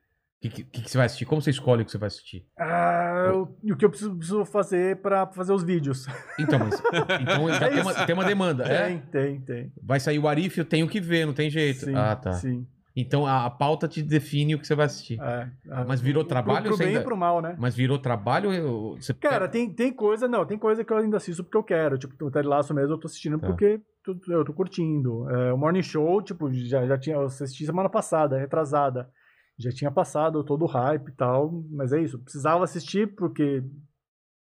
O 0.43 0.49
que, 0.49 0.63
que, 0.63 0.81
que 0.83 0.89
você 0.91 0.97
vai 0.97 1.05
assistir? 1.07 1.25
Como 1.25 1.41
você 1.41 1.49
escolhe 1.49 1.81
o 1.81 1.85
que 1.85 1.91
você 1.91 1.97
vai 1.97 2.07
assistir? 2.07 2.45
Ah, 2.59 3.14
eu- 3.29 3.57
e 3.63 3.71
o 3.73 3.77
que 3.77 3.85
eu 3.85 3.89
preciso, 3.89 4.15
preciso 4.15 4.45
fazer 4.45 5.01
pra 5.01 5.27
fazer 5.27 5.53
os 5.53 5.63
vídeos? 5.63 6.05
Então, 6.39 6.59
mas. 6.59 6.81
Então 7.21 7.49
já 7.49 7.65
É 7.67 7.69
tem, 7.69 7.81
uma, 7.81 7.93
tem 8.05 8.13
uma 8.15 8.25
demanda. 8.25 8.63
É? 8.65 8.87
Tem, 8.87 8.99
tem, 9.11 9.39
tem. 9.41 9.73
Vai 9.81 9.99
sair 9.99 10.19
o 10.19 10.27
Arif, 10.27 10.57
eu 10.57 10.65
tenho 10.65 10.87
que 10.87 10.99
ver, 10.99 11.25
não 11.25 11.33
tem 11.33 11.49
jeito. 11.49 11.85
Sim, 11.85 11.95
ah, 11.95 12.15
tá. 12.15 12.33
Sim. 12.33 12.65
Então 12.97 13.25
a, 13.27 13.45
a 13.45 13.49
pauta 13.49 13.89
te 13.89 14.01
define 14.01 14.55
o 14.55 14.59
que 14.59 14.65
você 14.65 14.73
vai 14.73 14.85
assistir. 14.85 15.19
É, 15.21 15.49
é. 15.69 15.83
Mas 15.85 15.99
virou 15.99 16.23
Pro- 16.23 16.29
trabalho 16.29 16.63
Pro, 16.67 16.77
você 16.77 16.83
bem 16.83 16.87
ainda- 16.93 17.01
e 17.01 17.03
pro 17.03 17.17
mal, 17.17 17.41
né? 17.41 17.53
Mas 17.59 17.75
virou 17.75 17.99
trabalho? 17.99 18.53
eu- 18.53 18.95
Você 18.97 19.13
Cara, 19.13 19.49
tem, 19.49 19.69
tem 19.69 19.91
coisa, 19.91 20.29
não, 20.29 20.45
tem 20.45 20.57
coisa 20.57 20.81
que 20.83 20.93
eu 20.93 20.97
ainda 20.97 21.17
assisto 21.17 21.43
porque 21.43 21.57
eu 21.57 21.63
quero. 21.63 21.97
Tipo, 21.97 22.25
o 22.25 22.31
Ted 22.31 22.47
Lasso 22.47 22.73
mesmo 22.73 22.93
eu 22.93 22.97
tô 22.97 23.07
assistindo 23.07 23.37
Tá. 23.37 23.47
porque 23.47 23.81
eu 24.29 24.45
tô 24.45 24.53
curtindo. 24.53 25.29
É, 25.29 25.51
o 25.51 25.57
Morning 25.57 25.81
Show, 25.83 26.21
tipo, 26.21 26.49
já, 26.53 26.85
já 26.87 26.97
tinha, 26.97 27.17
eu 27.17 27.23
assisti 27.25 27.65
semana 27.65 27.89
passada, 27.89 28.37
retrasada. 28.37 29.09
Já 29.57 29.71
tinha 29.71 29.91
passado 29.91 30.43
todo 30.43 30.63
o 30.63 30.67
hype 30.67 31.07
e 31.07 31.13
tal, 31.13 31.63
mas 31.71 31.93
é 31.93 32.01
isso. 32.01 32.19
Precisava 32.19 32.63
assistir 32.63 33.15
porque, 33.15 33.63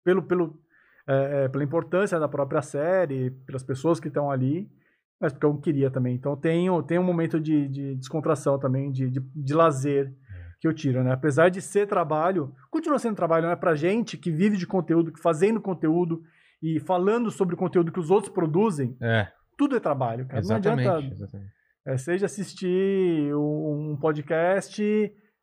pelo, 0.04 0.22
pelo, 0.22 0.58
é, 1.06 1.44
é, 1.44 1.48
pela 1.48 1.64
importância 1.64 2.18
da 2.18 2.28
própria 2.28 2.62
série, 2.62 3.30
pelas 3.46 3.62
pessoas 3.62 4.00
que 4.00 4.08
estão 4.08 4.30
ali, 4.30 4.70
mas 5.20 5.32
porque 5.32 5.46
eu 5.46 5.56
queria 5.58 5.90
também. 5.90 6.14
Então 6.14 6.36
tem, 6.36 6.68
tem 6.84 6.98
um 6.98 7.04
momento 7.04 7.38
de, 7.38 7.68
de 7.68 7.94
descontração 7.96 8.58
também, 8.58 8.90
de, 8.90 9.10
de, 9.10 9.20
de 9.20 9.54
lazer 9.54 10.14
que 10.60 10.66
eu 10.66 10.72
tiro, 10.72 11.04
né? 11.04 11.12
Apesar 11.12 11.50
de 11.50 11.60
ser 11.60 11.86
trabalho, 11.86 12.54
continua 12.70 12.98
sendo 12.98 13.16
trabalho, 13.16 13.46
né? 13.46 13.54
Pra 13.56 13.74
gente 13.74 14.16
que 14.16 14.30
vive 14.30 14.56
de 14.56 14.66
conteúdo, 14.66 15.12
que 15.12 15.20
fazendo 15.20 15.60
conteúdo 15.60 16.22
e 16.62 16.80
falando 16.80 17.30
sobre 17.30 17.54
o 17.54 17.58
conteúdo 17.58 17.92
que 17.92 18.00
os 18.00 18.10
outros 18.10 18.32
produzem, 18.32 18.96
É, 19.00 19.28
tudo 19.58 19.76
é 19.76 19.80
trabalho, 19.80 20.26
cara. 20.26 20.42
Não 20.42 20.56
exatamente. 20.56 20.88
adianta, 20.88 21.14
exatamente. 21.14 21.52
É, 21.86 21.96
seja 21.96 22.26
assistir 22.26 23.34
um 23.34 23.96
podcast, 24.00 24.82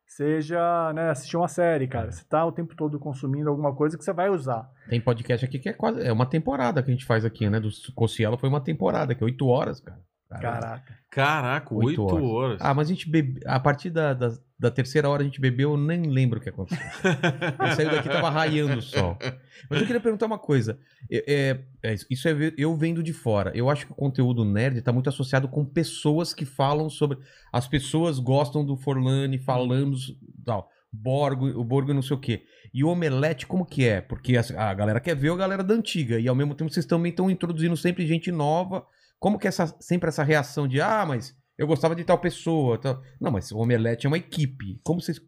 seja 0.06 0.92
né, 0.92 1.10
assistir 1.10 1.36
uma 1.36 1.48
série, 1.48 1.86
cara. 1.86 2.10
Você 2.10 2.24
tá 2.24 2.44
o 2.44 2.52
tempo 2.52 2.74
todo 2.76 2.98
consumindo 2.98 3.48
alguma 3.48 3.74
coisa 3.74 3.96
que 3.96 4.04
você 4.04 4.12
vai 4.12 4.28
usar. 4.28 4.68
Tem 4.88 5.00
podcast 5.00 5.44
aqui 5.44 5.58
que 5.58 5.68
é 5.68 5.72
quase. 5.72 6.02
É 6.02 6.12
uma 6.12 6.26
temporada 6.26 6.82
que 6.82 6.90
a 6.90 6.94
gente 6.94 7.06
faz 7.06 7.24
aqui, 7.24 7.48
né? 7.48 7.60
Do 7.60 7.70
Cossiela 7.94 8.36
foi 8.36 8.48
uma 8.48 8.60
temporada, 8.60 9.14
que 9.14 9.22
é 9.22 9.26
oito 9.26 9.46
horas, 9.46 9.80
cara. 9.80 10.00
Caraca. 10.40 10.98
Caraca, 11.10 11.74
Oito 11.74 12.02
horas. 12.04 12.24
horas. 12.24 12.58
Ah, 12.62 12.72
mas 12.72 12.88
a 12.88 12.92
gente 12.92 13.08
bebe... 13.08 13.40
A 13.44 13.60
partir 13.60 13.90
da, 13.90 14.14
da, 14.14 14.32
da 14.58 14.70
terceira 14.70 15.08
hora 15.08 15.22
a 15.22 15.24
gente 15.24 15.40
bebeu, 15.40 15.72
eu 15.72 15.76
nem 15.76 16.04
lembro 16.04 16.38
o 16.38 16.42
que 16.42 16.48
aconteceu. 16.48 16.82
Eu 17.60 17.74
saí 17.76 17.84
daqui 17.84 18.08
tava 18.08 18.30
raiando 18.30 18.78
o 18.78 18.82
sol. 18.82 19.18
Mas 19.68 19.80
eu 19.80 19.86
queria 19.86 20.00
perguntar 20.00 20.24
uma 20.26 20.38
coisa. 20.38 20.78
É, 21.10 21.60
é- 21.82 21.90
é, 21.92 21.94
isso 22.10 22.26
é 22.28 22.34
eu 22.56 22.74
vendo 22.76 23.02
de 23.02 23.12
fora. 23.12 23.52
Eu 23.54 23.68
acho 23.68 23.86
que 23.86 23.92
o 23.92 23.94
conteúdo 23.94 24.44
nerd 24.44 24.80
tá 24.82 24.92
muito 24.92 25.08
associado 25.08 25.48
com 25.48 25.64
pessoas 25.64 26.32
que 26.32 26.44
falam 26.44 26.88
sobre. 26.88 27.18
As 27.52 27.68
pessoas 27.68 28.18
gostam 28.18 28.64
do 28.64 28.76
Forlani 28.76 29.38
falando 29.38 29.96
tal. 30.44 30.68
Borgo, 30.92 31.46
o 31.48 31.64
Borgo 31.64 31.90
e 31.90 31.94
não 31.94 32.02
sei 32.02 32.16
o 32.16 32.20
quê. 32.20 32.42
E 32.72 32.82
o 32.84 32.88
Omelete, 32.88 33.46
como 33.46 33.64
que 33.64 33.86
é? 33.86 34.00
Porque 34.00 34.36
a, 34.36 34.70
a 34.70 34.74
galera 34.74 35.00
quer 35.00 35.14
ver 35.14 35.30
a 35.32 35.36
galera 35.36 35.62
da 35.62 35.74
antiga. 35.74 36.18
E 36.18 36.26
ao 36.28 36.34
mesmo 36.34 36.54
tempo 36.54 36.70
vocês 36.72 36.86
também 36.86 37.10
estão 37.10 37.30
introduzindo 37.30 37.76
sempre 37.76 38.06
gente 38.06 38.30
nova. 38.32 38.84
Como 39.22 39.38
que 39.38 39.46
essa, 39.46 39.68
sempre 39.80 40.08
essa 40.08 40.24
reação 40.24 40.66
de, 40.66 40.80
ah, 40.80 41.06
mas 41.06 41.32
eu 41.56 41.64
gostava 41.64 41.94
de 41.94 42.02
tal 42.02 42.18
pessoa. 42.18 42.76
Tal. 42.76 43.00
Não, 43.20 43.30
mas 43.30 43.52
o 43.52 43.58
Omelete 43.58 44.04
é 44.04 44.08
uma 44.08 44.18
equipe. 44.18 44.80
Como 44.82 45.00
vocês. 45.00 45.20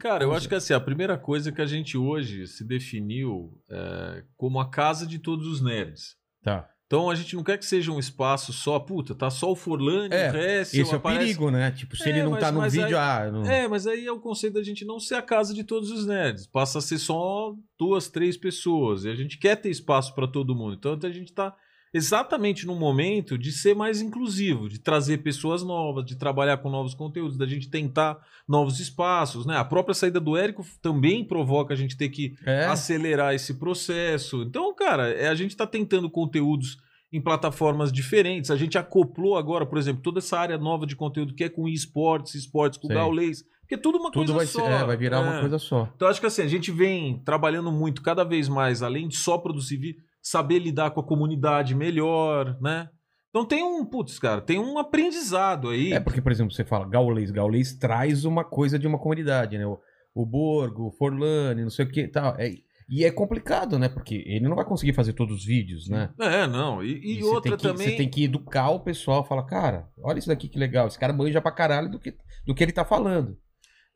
Cara, 0.00 0.24
eu 0.24 0.34
acho 0.34 0.48
que 0.48 0.56
assim, 0.56 0.74
a 0.74 0.80
primeira 0.80 1.16
coisa 1.16 1.52
que 1.52 1.62
a 1.62 1.66
gente 1.66 1.96
hoje 1.96 2.48
se 2.48 2.64
definiu 2.64 3.56
é, 3.70 4.24
como 4.36 4.58
a 4.58 4.68
casa 4.68 5.06
de 5.06 5.20
todos 5.20 5.46
os 5.46 5.62
nerds. 5.62 6.16
Tá. 6.42 6.68
Então 6.86 7.08
a 7.10 7.14
gente 7.14 7.36
não 7.36 7.44
quer 7.44 7.58
que 7.58 7.66
seja 7.66 7.92
um 7.92 7.98
espaço 7.98 8.52
só, 8.52 8.78
puta, 8.80 9.14
tá 9.14 9.30
só 9.30 9.52
o 9.52 9.56
Forlani, 9.56 10.12
É, 10.14 10.30
o 10.30 10.32
resto 10.32 10.74
Esse 10.74 10.90
é 10.90 10.94
o 10.94 10.96
aparece- 10.96 11.20
perigo, 11.26 11.50
né? 11.50 11.70
Tipo, 11.70 11.96
se 11.96 12.04
É, 12.04 12.08
ele 12.08 12.22
não 12.24 12.30
mas- 12.32 12.40
tá 12.40 12.50
no 12.50 12.62
vídeo, 12.62 12.86
aí- 12.98 13.26
ah. 13.26 13.30
Não... 13.30 13.44
É, 13.44 13.68
mas 13.68 13.86
aí 13.86 14.04
é 14.06 14.10
o 14.12 14.18
conceito 14.18 14.54
da 14.54 14.62
gente 14.64 14.84
não 14.84 14.98
ser 14.98 15.14
a 15.14 15.22
casa 15.22 15.54
de 15.54 15.62
todos 15.62 15.90
os 15.92 16.06
nerds. 16.06 16.46
Passa 16.46 16.78
a 16.78 16.82
ser 16.82 16.98
só 16.98 17.54
duas, 17.78 18.08
três 18.08 18.36
pessoas. 18.36 19.04
E 19.04 19.10
a 19.10 19.14
gente 19.14 19.38
quer 19.38 19.54
ter 19.56 19.70
espaço 19.70 20.14
para 20.14 20.26
todo 20.26 20.56
mundo. 20.56 20.74
Então 20.74 20.98
a 21.02 21.12
gente 21.12 21.32
tá 21.32 21.54
exatamente 21.92 22.66
no 22.66 22.74
momento 22.74 23.36
de 23.38 23.50
ser 23.52 23.74
mais 23.74 24.00
inclusivo, 24.00 24.68
de 24.68 24.78
trazer 24.78 25.18
pessoas 25.18 25.62
novas, 25.62 26.04
de 26.04 26.16
trabalhar 26.16 26.58
com 26.58 26.70
novos 26.70 26.94
conteúdos, 26.94 27.36
da 27.36 27.46
gente 27.46 27.68
tentar 27.70 28.18
novos 28.48 28.80
espaços, 28.80 29.44
né? 29.46 29.56
A 29.56 29.64
própria 29.64 29.94
saída 29.94 30.18
do 30.20 30.36
Érico 30.36 30.64
também 30.82 31.24
provoca 31.24 31.74
a 31.74 31.76
gente 31.76 31.96
ter 31.96 32.08
que 32.08 32.34
É. 32.46 32.64
acelerar 32.66 33.34
esse 33.34 33.54
processo. 33.58 34.42
Então, 34.42 34.74
cara, 34.74 35.08
é, 35.10 35.28
a 35.28 35.34
gente 35.34 35.50
está 35.50 35.66
tentando 35.66 36.08
conteúdos 36.10 36.78
em 37.12 37.20
plataformas 37.20 37.90
diferentes. 37.90 38.50
A 38.50 38.56
gente 38.56 38.76
acoplou 38.76 39.36
agora, 39.36 39.64
por 39.64 39.78
exemplo, 39.78 40.02
toda 40.02 40.18
essa 40.18 40.38
área 40.38 40.58
nova 40.58 40.86
de 40.86 40.94
conteúdo 40.94 41.34
que 41.34 41.44
é 41.44 41.48
com 41.48 41.66
esportes, 41.68 42.34
esportes 42.34 42.78
com 42.78 42.88
gaulês, 42.88 43.42
porque 43.60 43.74
é 43.74 43.78
tudo 43.78 43.98
uma 43.98 44.10
Tudo 44.10 44.32
coisa 44.32 44.34
vai, 44.34 44.46
só. 44.46 44.64
ser, 44.64 44.82
é, 44.82 44.84
vai 44.84 44.96
virar 44.96 45.20
uma 45.20 45.36
É. 45.36 45.40
coisa 45.40 45.58
só. 45.58 45.90
Então, 45.96 46.08
acho 46.08 46.20
que 46.20 46.26
assim, 46.26 46.42
a 46.42 46.46
gente 46.48 46.70
vem 46.70 47.18
trabalhando 47.24 47.70
muito, 47.72 48.02
cada 48.02 48.24
vez 48.24 48.48
mais, 48.48 48.82
além 48.82 49.08
de 49.08 49.16
só 49.16 49.36
produzir 49.38 49.76
vídeo, 49.78 50.02
saber 50.30 50.58
lidar 50.58 50.90
com 50.90 51.00
a 51.00 51.06
comunidade 51.06 51.74
melhor, 51.74 52.56
né? 52.60 52.88
Então 53.30 53.44
tem 53.44 53.62
um, 53.62 53.84
putz, 53.84 54.18
cara, 54.18 54.40
tem 54.40 54.58
um 54.58 54.78
aprendizado 54.78 55.68
aí. 55.68 55.92
É 55.92 56.00
porque, 56.00 56.20
por 56.20 56.32
exemplo, 56.32 56.52
você 56.52 56.64
fala 56.64 56.88
gaulês. 56.88 57.30
Gaulês 57.30 57.74
traz 57.74 58.24
uma 58.24 58.44
coisa 58.44 58.78
de 58.78 58.86
uma 58.86 58.98
comunidade, 58.98 59.58
né? 59.58 59.66
O, 59.66 59.78
o 60.14 60.26
Borgo, 60.26 60.88
o 60.88 60.92
Forlani, 60.92 61.62
não 61.62 61.70
sei 61.70 61.84
o 61.84 61.88
que 61.90 62.08
tal. 62.08 62.34
É, 62.38 62.52
e 62.88 63.04
é 63.04 63.10
complicado, 63.10 63.78
né? 63.78 63.88
Porque 63.88 64.24
ele 64.26 64.48
não 64.48 64.56
vai 64.56 64.64
conseguir 64.64 64.94
fazer 64.94 65.12
todos 65.12 65.40
os 65.40 65.44
vídeos, 65.44 65.88
né? 65.88 66.10
É, 66.18 66.46
não. 66.46 66.82
E, 66.82 67.18
e 67.18 67.22
outra 67.22 67.56
que, 67.56 67.62
também. 67.62 67.90
Você 67.90 67.96
tem 67.96 68.08
que 68.08 68.24
educar 68.24 68.70
o 68.70 68.80
pessoal, 68.80 69.26
falar, 69.26 69.44
cara, 69.44 69.88
olha 70.02 70.18
isso 70.18 70.28
daqui 70.28 70.48
que 70.48 70.58
legal. 70.58 70.86
Esse 70.86 70.98
cara 70.98 71.12
manja 71.12 71.40
pra 71.40 71.52
caralho 71.52 71.90
do 71.90 71.98
que, 71.98 72.14
do 72.46 72.54
que 72.54 72.62
ele 72.62 72.72
tá 72.72 72.84
falando. 72.84 73.36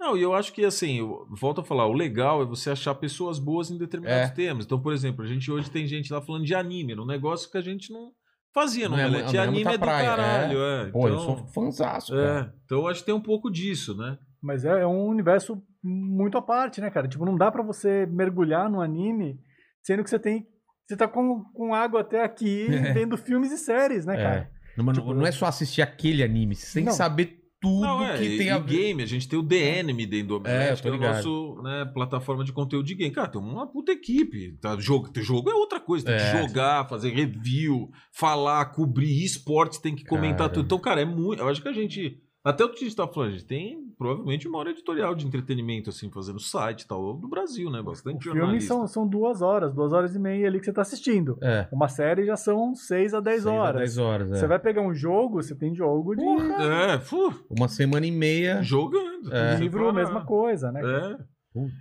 Não, 0.02 0.16
e 0.16 0.22
eu 0.22 0.34
acho 0.34 0.52
que 0.52 0.64
assim, 0.64 0.98
eu 0.98 1.26
volto 1.30 1.60
a 1.60 1.64
falar, 1.64 1.86
o 1.86 1.92
legal 1.92 2.42
é 2.42 2.44
você 2.44 2.70
achar 2.70 2.92
pessoas 2.96 3.38
boas 3.38 3.70
em 3.70 3.78
determinados 3.78 4.30
É. 4.30 4.34
temas. 4.34 4.64
Então, 4.64 4.80
por 4.80 4.92
exemplo, 4.92 5.24
a 5.24 5.28
gente 5.28 5.50
hoje 5.50 5.70
tem 5.70 5.86
gente 5.86 6.12
lá 6.12 6.20
falando 6.20 6.44
de 6.44 6.54
anime, 6.54 6.98
um 6.98 7.06
negócio 7.06 7.48
que 7.50 7.56
a 7.56 7.62
gente 7.62 7.92
não 7.92 8.10
fazia 8.52 8.88
no 8.88 8.96
Não 8.96 9.02
é 9.02 9.04
mu- 9.04 9.08
Omelete. 9.14 9.34
não 9.34 9.40
é 9.40 9.46
anime 9.46 9.62
é 9.72 9.72
do 9.72 9.78
praia, 9.78 10.04
caralho, 10.08 10.58
é. 10.62 10.90
Pô, 10.90 11.06
eu 11.08 11.14
Então, 11.14 11.24
sou 11.24 11.46
fãzaço, 11.54 12.12
cara. 12.12 12.52
é. 12.52 12.52
Então, 12.64 12.78
eu 12.78 12.88
acho 12.88 13.00
que 13.00 13.06
tem 13.06 13.14
um 13.14 13.20
pouco 13.20 13.48
disso, 13.50 13.96
né? 13.96 14.18
Mas 14.42 14.64
é, 14.64 14.80
é 14.82 14.86
um 14.86 15.06
universo 15.06 15.62
muito 15.84 16.36
à 16.36 16.42
parte, 16.42 16.80
né, 16.80 16.90
cara? 16.90 17.06
Tipo, 17.06 17.24
não 17.24 17.36
dá 17.36 17.50
pra 17.52 17.62
você 17.62 18.04
mergulhar 18.06 18.68
no 18.68 18.80
anime 18.80 19.38
sendo 19.84 20.02
que 20.02 20.10
você 20.10 20.18
tem. 20.18 20.46
Você 20.84 20.96
tá 20.96 21.06
com, 21.06 21.44
com 21.54 21.72
água 21.74 22.00
até 22.00 22.24
aqui 22.24 22.66
É. 22.74 22.92
vendo 22.92 23.16
filmes 23.16 23.52
e 23.52 23.56
séries, 23.56 24.04
né, 24.04 24.14
É. 24.14 24.22
cara? 24.22 24.50
Não, 24.76 24.92
Tipo, 24.92 25.14
não 25.14 25.24
é 25.26 25.30
só 25.30 25.46
assistir 25.46 25.80
aquele 25.80 26.22
anime, 26.24 26.54
você 26.56 26.74
tem 26.74 26.82
que 26.84 26.90
Não. 26.90 26.96
saber 26.96 27.38
tudo 27.62 27.80
Não, 27.80 28.04
é, 28.04 28.18
que 28.18 28.36
tem 28.36 28.50
a 28.50 28.58
ver. 28.58 28.76
game, 28.76 29.02
a 29.02 29.06
gente 29.06 29.28
tem 29.28 29.38
o 29.38 29.42
The 29.46 29.78
Enemy 29.78 30.04
dentro 30.06 30.40
do 30.40 30.48
É, 30.48 30.74
que 30.74 30.88
é 30.88 30.90
o 30.90 30.98
nosso 30.98 31.62
né, 31.62 31.84
plataforma 31.94 32.44
de 32.44 32.52
conteúdo 32.52 32.84
de 32.84 32.94
game. 32.96 33.14
Cara, 33.14 33.28
tem 33.28 33.40
uma 33.40 33.66
puta 33.66 33.92
equipe. 33.92 34.58
Tá? 34.60 34.76
Jogo, 34.78 35.08
jogo 35.22 35.48
é 35.48 35.54
outra 35.54 35.78
coisa. 35.78 36.04
Tem 36.04 36.14
É. 36.16 36.18
que 36.32 36.48
jogar, 36.48 36.88
fazer 36.88 37.10
review, 37.10 37.88
falar, 38.12 38.64
cobrir 38.66 39.24
esportes, 39.24 39.78
tem 39.78 39.94
que 39.94 40.04
comentar 40.04 40.38
Caramba. 40.38 40.54
tudo. 40.54 40.64
Então, 40.66 40.78
cara, 40.78 41.00
é 41.00 41.04
muito. 41.04 41.40
Eu 41.40 41.48
acho 41.48 41.62
que 41.62 41.68
a 41.68 41.72
gente. 41.72 42.18
Até 42.44 42.64
o 42.64 42.68
que 42.70 42.84
a 42.84 42.88
gente 42.88 42.96
tá 42.96 43.06
falando, 43.06 43.28
a 43.28 43.32
gente 43.32 43.44
tem 43.44 43.78
provavelmente 43.96 44.48
uma 44.48 44.58
hora 44.58 44.70
editorial 44.70 45.14
de 45.14 45.24
entretenimento, 45.24 45.90
assim, 45.90 46.10
fazendo 46.10 46.40
site 46.40 46.82
e 46.82 46.88
tal, 46.88 47.14
do 47.14 47.28
Brasil, 47.28 47.70
né? 47.70 47.80
Bastante 47.80 48.24
filmes 48.24 48.40
jornalista. 48.40 48.74
são, 48.74 48.86
são 48.88 49.06
duas 49.06 49.40
horas, 49.42 49.72
duas 49.72 49.92
horas 49.92 50.16
e 50.16 50.18
meia 50.18 50.48
ali 50.48 50.58
que 50.58 50.64
você 50.64 50.72
tá 50.72 50.82
assistindo. 50.82 51.38
É. 51.40 51.68
Uma 51.70 51.88
série 51.88 52.24
já 52.26 52.36
são 52.36 52.74
seis 52.74 53.14
a 53.14 53.20
dez 53.20 53.42
Seis 53.44 53.46
a 53.46 53.52
horas. 53.60 53.76
10 53.80 53.98
horas, 53.98 54.32
é. 54.32 54.34
Você 54.36 54.46
vai 54.48 54.58
pegar 54.58 54.82
um 54.82 54.92
jogo, 54.92 55.40
você 55.40 55.54
tem 55.54 55.72
jogo 55.72 56.16
de 56.16 56.24
É, 56.24 56.98
fu, 56.98 57.32
Uma 57.48 57.68
semana 57.68 58.06
e 58.06 58.10
meia. 58.10 58.60
jogando. 58.60 59.32
É. 59.32 59.56
Livro, 59.56 59.80
fala, 59.80 59.92
mesma 59.92 60.24
coisa, 60.24 60.72
né? 60.72 60.80
É. 60.82 61.32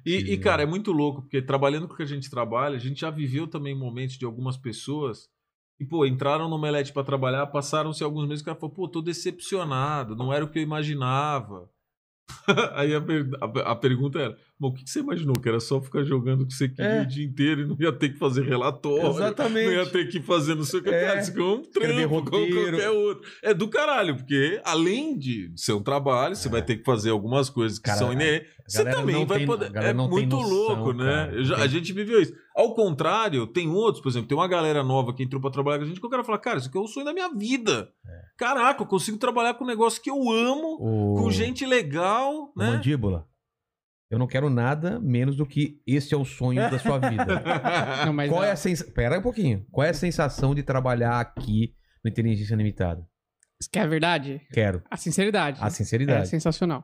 E, 0.06 0.34
e, 0.34 0.38
cara, 0.38 0.64
é 0.64 0.66
muito 0.66 0.92
louco, 0.92 1.22
porque 1.22 1.42
trabalhando 1.42 1.88
com 1.88 1.94
o 1.94 1.98
que 1.98 2.04
a 2.04 2.06
gente 2.06 2.30
trabalha, 2.30 2.76
a 2.76 2.80
gente 2.80 3.02
já 3.02 3.10
viveu 3.10 3.48
também 3.48 3.74
momentos 3.76 4.16
de 4.18 4.26
algumas 4.26 4.58
pessoas 4.58 5.30
que, 5.82 5.86
pô, 5.86 6.06
entraram 6.06 6.48
no 6.48 6.60
Melete 6.60 6.94
pra 6.94 7.04
trabalhar, 7.04 7.48
passaram-se 7.48 8.04
alguns 8.04 8.28
meses, 8.28 8.42
o 8.42 8.46
cara 8.46 8.58
falou, 8.58 8.74
pô, 8.74 8.88
tô 8.88 9.02
decepcionado, 9.02 10.16
não 10.16 10.32
era 10.32 10.46
o 10.46 10.48
que 10.50 10.60
eu 10.60 10.64
imaginava. 10.64 11.70
Aí 12.76 12.94
a, 12.96 13.02
per- 13.02 13.30
a- 13.42 13.72
a 13.72 13.76
pergunta 13.76 14.20
era, 14.20 14.38
mas 14.62 14.72
o 14.72 14.74
que 14.76 14.90
você 14.90 15.00
imaginou? 15.00 15.34
Que 15.36 15.50
era 15.50 15.60
só 15.60 15.82
ficar 15.82 16.04
jogando 16.04 16.42
o 16.42 16.46
que 16.48 16.54
você 16.54 16.70
queria 16.70 16.92
É. 16.92 17.02
o 17.02 17.06
dia 17.08 17.26
inteiro 17.26 17.62
e 17.62 17.66
não 17.66 17.76
ia 17.80 17.92
ter 17.92 18.10
que 18.10 18.18
fazer 18.20 18.44
relatório, 18.44 19.10
Exatamente. 19.10 19.66
não 19.66 19.74
ia 19.74 19.86
ter 19.88 20.08
que 20.08 20.22
fazer 20.22 20.56
não 20.56 20.64
sei 20.64 20.80
o 20.80 20.84
que. 20.84 20.90
É. 20.90 21.06
Cara, 21.08 21.20
é 21.20 21.24
um 21.44 21.62
trampo, 21.64 22.10
como 22.10 22.30
qualquer 22.30 22.90
outro. 22.92 23.28
É 23.42 23.54
do 23.54 23.68
caralho, 23.68 24.16
porque 24.16 24.62
além 24.64 25.18
de 25.18 25.52
ser 25.56 25.74
um 25.74 25.82
trabalho, 25.84 26.36
você 26.36 26.48
vai 26.48 26.62
ter 26.62 26.78
que 26.78 26.84
fazer 26.84 27.10
algumas 27.10 27.50
coisas 27.50 27.80
que 27.80 27.90
É. 27.90 27.94
Cara, 27.94 28.06
são 28.06 28.14
inerentes. 28.14 28.52
Você 28.68 28.86
também 28.86 29.26
vai 29.26 29.40
tem- 29.40 29.48
poder. 29.48 29.72
É 29.76 29.94
muito 29.94 30.36
noção, 30.38 30.50
louco, 30.50 30.94
né? 30.94 31.04
cara. 31.26 31.34
Eu 31.36 31.44
já- 31.44 31.58
A 31.58 31.68
gente 31.68 31.92
viveu 31.92 32.22
isso. 32.22 32.34
Ao 32.56 32.74
contrário, 32.74 33.46
tem 33.48 33.68
outros, 33.70 34.02
por 34.02 34.10
exemplo, 34.10 34.28
tem 34.30 34.38
uma 34.38 34.48
galera 34.48 34.84
nova 34.84 35.14
que 35.14 35.24
entrou 35.24 35.42
pra 35.42 35.50
trabalhar 35.50 35.78
com 35.80 35.84
a 35.84 35.88
gente 35.88 36.00
que 36.00 36.06
o 36.06 36.10
cara 36.10 36.24
fala, 36.24 36.38
cara, 36.38 36.58
isso 36.60 36.70
aqui 36.70 36.78
é 36.78 36.82
o 36.82 36.88
sonho 36.88 37.06
da 37.06 37.14
minha 37.14 37.30
vida. 37.34 37.90
Caraca, 38.38 38.82
eu 38.82 38.88
consigo 38.88 39.18
trabalhar 39.18 39.54
com 39.56 39.64
um 39.64 39.68
negócio 39.68 40.02
que 40.02 40.10
eu 40.10 40.30
amo, 40.32 40.78
O... 40.80 41.16
com 41.22 41.32
gente 41.32 41.66
legal, 41.66 42.52
o 42.56 42.60
né? 42.60 42.72
Mandíbula. 42.72 43.26
Eu 44.12 44.20
não 44.20 44.28
quero 44.28 44.50
nada 44.50 45.00
menos 45.00 45.38
do 45.38 45.46
que 45.46 45.82
esse 45.88 46.14
é 46.14 46.18
o 46.18 46.26
sonho 46.26 46.70
da 46.70 46.78
sua 46.78 47.00
vida. 47.00 47.26
Não, 48.06 48.12
mas 48.12 48.30
Qual 48.30 48.42
a- 48.42 48.48
é 48.48 48.52
a 48.52 48.56
sensação. 48.58 48.94
Pera 48.94 49.18
um 49.18 49.22
pouquinho. 49.22 49.66
Qual 49.72 49.88
é 49.88 49.90
a 49.92 49.94
sensação 49.94 50.54
de 50.54 50.62
trabalhar 50.64 51.20
aqui 51.22 51.74
no 52.04 52.12
Inteligência 52.12 52.54
Limitada? 52.56 53.08
Isso 53.60 53.70
que 53.72 53.80
é 53.80 53.84
a 53.84 53.88
verdade? 53.88 54.42
Quero. 54.52 54.84
A 54.92 54.98
sinceridade. 54.98 55.60
A 55.64 55.68
É 55.68 55.70
sinceridade. 55.70 56.28
sensacional. 56.28 56.84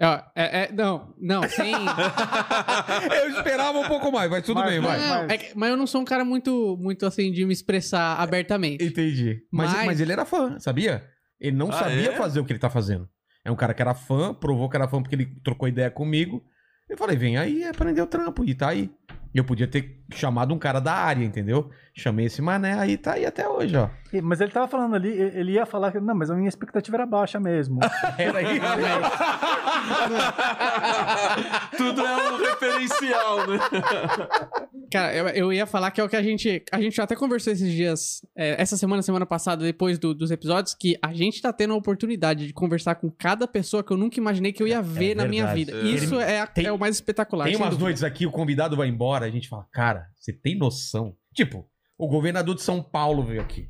É, 0.00 0.06
ó, 0.06 0.22
é, 0.34 0.64
é- 0.64 0.72
não, 0.72 1.14
não, 1.20 1.42
sem. 1.48 1.72
Eu 3.22 3.30
esperava 3.30 3.78
um 3.78 3.86
pouco 3.88 4.10
mais, 4.10 4.30
mas 4.30 4.44
tudo 4.44 4.60
Mas- 4.60 4.70
bem, 4.70 4.80
vai. 4.80 4.98
Não, 4.98 5.08
mas- 5.22 5.30
é 5.30 5.38
que- 5.38 5.52
mas 5.56 5.70
eu 5.70 5.76
não 5.76 5.86
sou 5.86 6.00
um 6.00 6.04
cara 6.04 6.24
muito, 6.24 6.76
muito 6.80 7.06
assim 7.06 7.30
de 7.32 7.44
me 7.44 7.52
expressar 7.52 8.16
abertamente. 8.20 8.84
Entendi. 8.84 9.40
Mas, 9.52 9.72
Mas- 9.72 9.86
mas 9.86 10.00
ele 10.00 10.12
era 10.12 10.24
fã, 10.24 10.58
sabia? 10.58 11.04
Ele 11.40 11.56
não 11.56 11.68
Ah, 11.70 11.74
sabia 11.74 12.10
é? 12.12 12.16
fazer 12.16 12.40
o 12.40 12.44
que 12.44 12.52
ele 12.52 12.58
tá 12.58 12.70
fazendo. 12.70 13.08
É 13.48 13.50
um 13.50 13.56
cara 13.56 13.72
que 13.72 13.80
era 13.80 13.94
fã, 13.94 14.34
provou 14.34 14.68
que 14.68 14.76
era 14.76 14.86
fã 14.86 15.00
porque 15.00 15.14
ele 15.14 15.24
trocou 15.42 15.66
ideia 15.66 15.90
comigo. 15.90 16.44
Eu 16.86 16.98
falei, 16.98 17.16
vem 17.16 17.38
aí, 17.38 17.64
aprender 17.64 18.02
o 18.02 18.06
trampo. 18.06 18.44
E 18.44 18.54
tá 18.54 18.68
aí. 18.68 18.90
Eu 19.34 19.42
podia 19.42 19.66
ter 19.66 19.97
chamado 20.12 20.54
um 20.54 20.58
cara 20.58 20.80
da 20.80 20.92
área, 20.94 21.24
entendeu? 21.24 21.70
Chamei 21.94 22.26
esse 22.26 22.40
mané, 22.40 22.78
aí 22.78 22.96
tá 22.96 23.14
aí 23.14 23.26
até 23.26 23.46
hoje, 23.48 23.76
ó. 23.76 23.88
Mas 24.22 24.40
ele 24.40 24.52
tava 24.52 24.68
falando 24.68 24.94
ali, 24.94 25.08
ele 25.10 25.52
ia 25.52 25.66
falar 25.66 25.90
que, 25.92 25.98
não, 26.00 26.14
mas 26.14 26.30
a 26.30 26.34
minha 26.36 26.48
expectativa 26.48 26.96
era 26.96 27.06
baixa 27.06 27.38
mesmo. 27.40 27.80
Era 28.16 28.40
isso. 28.42 28.62
Tudo 31.76 32.00
é 32.06 32.32
um 32.32 32.36
referencial, 32.38 33.46
né? 33.46 33.58
Cara, 34.90 35.14
eu, 35.14 35.28
eu 35.28 35.52
ia 35.52 35.66
falar 35.66 35.90
que 35.90 36.00
é 36.00 36.04
o 36.04 36.08
que 36.08 36.16
a 36.16 36.22
gente. 36.22 36.64
A 36.72 36.80
gente 36.80 36.96
já 36.96 37.04
até 37.04 37.14
conversou 37.14 37.52
esses 37.52 37.70
dias, 37.70 38.24
é, 38.34 38.60
essa 38.60 38.74
semana, 38.76 39.02
semana 39.02 39.26
passada, 39.26 39.62
depois 39.62 39.98
do- 39.98 40.14
dos 40.14 40.30
episódios, 40.30 40.74
que 40.74 40.96
a 41.02 41.12
gente 41.12 41.42
tá 41.42 41.52
tendo 41.52 41.74
a 41.74 41.76
oportunidade 41.76 42.46
de 42.46 42.52
conversar 42.54 42.94
com 42.94 43.10
cada 43.10 43.46
pessoa 43.46 43.84
que 43.84 43.92
eu 43.92 43.98
nunca 43.98 44.18
imaginei 44.18 44.50
que 44.50 44.62
eu 44.62 44.66
ia 44.66 44.80
ver 44.80 45.14
na 45.14 45.26
minha 45.26 45.46
vida. 45.52 45.72
É. 45.72 45.82
Isso 45.84 46.18
é, 46.18 46.40
a- 46.40 46.46
Tem- 46.46 46.64
é 46.66 46.72
o 46.72 46.78
mais 46.78 46.94
espetacular. 46.94 47.44
Tem 47.44 47.56
umas 47.56 47.68
dúvida. 47.70 47.84
noites 47.84 48.02
aqui, 48.02 48.24
o 48.24 48.30
convidado 48.30 48.76
vai 48.76 48.88
embora, 48.88 49.26
a 49.26 49.30
gente 49.30 49.46
fala, 49.46 49.66
cara, 49.70 49.97
você 50.16 50.32
tem 50.32 50.56
noção? 50.56 51.14
Tipo, 51.34 51.68
o 51.96 52.08
governador 52.08 52.54
de 52.54 52.62
São 52.62 52.82
Paulo 52.82 53.22
veio 53.24 53.40
aqui. 53.40 53.68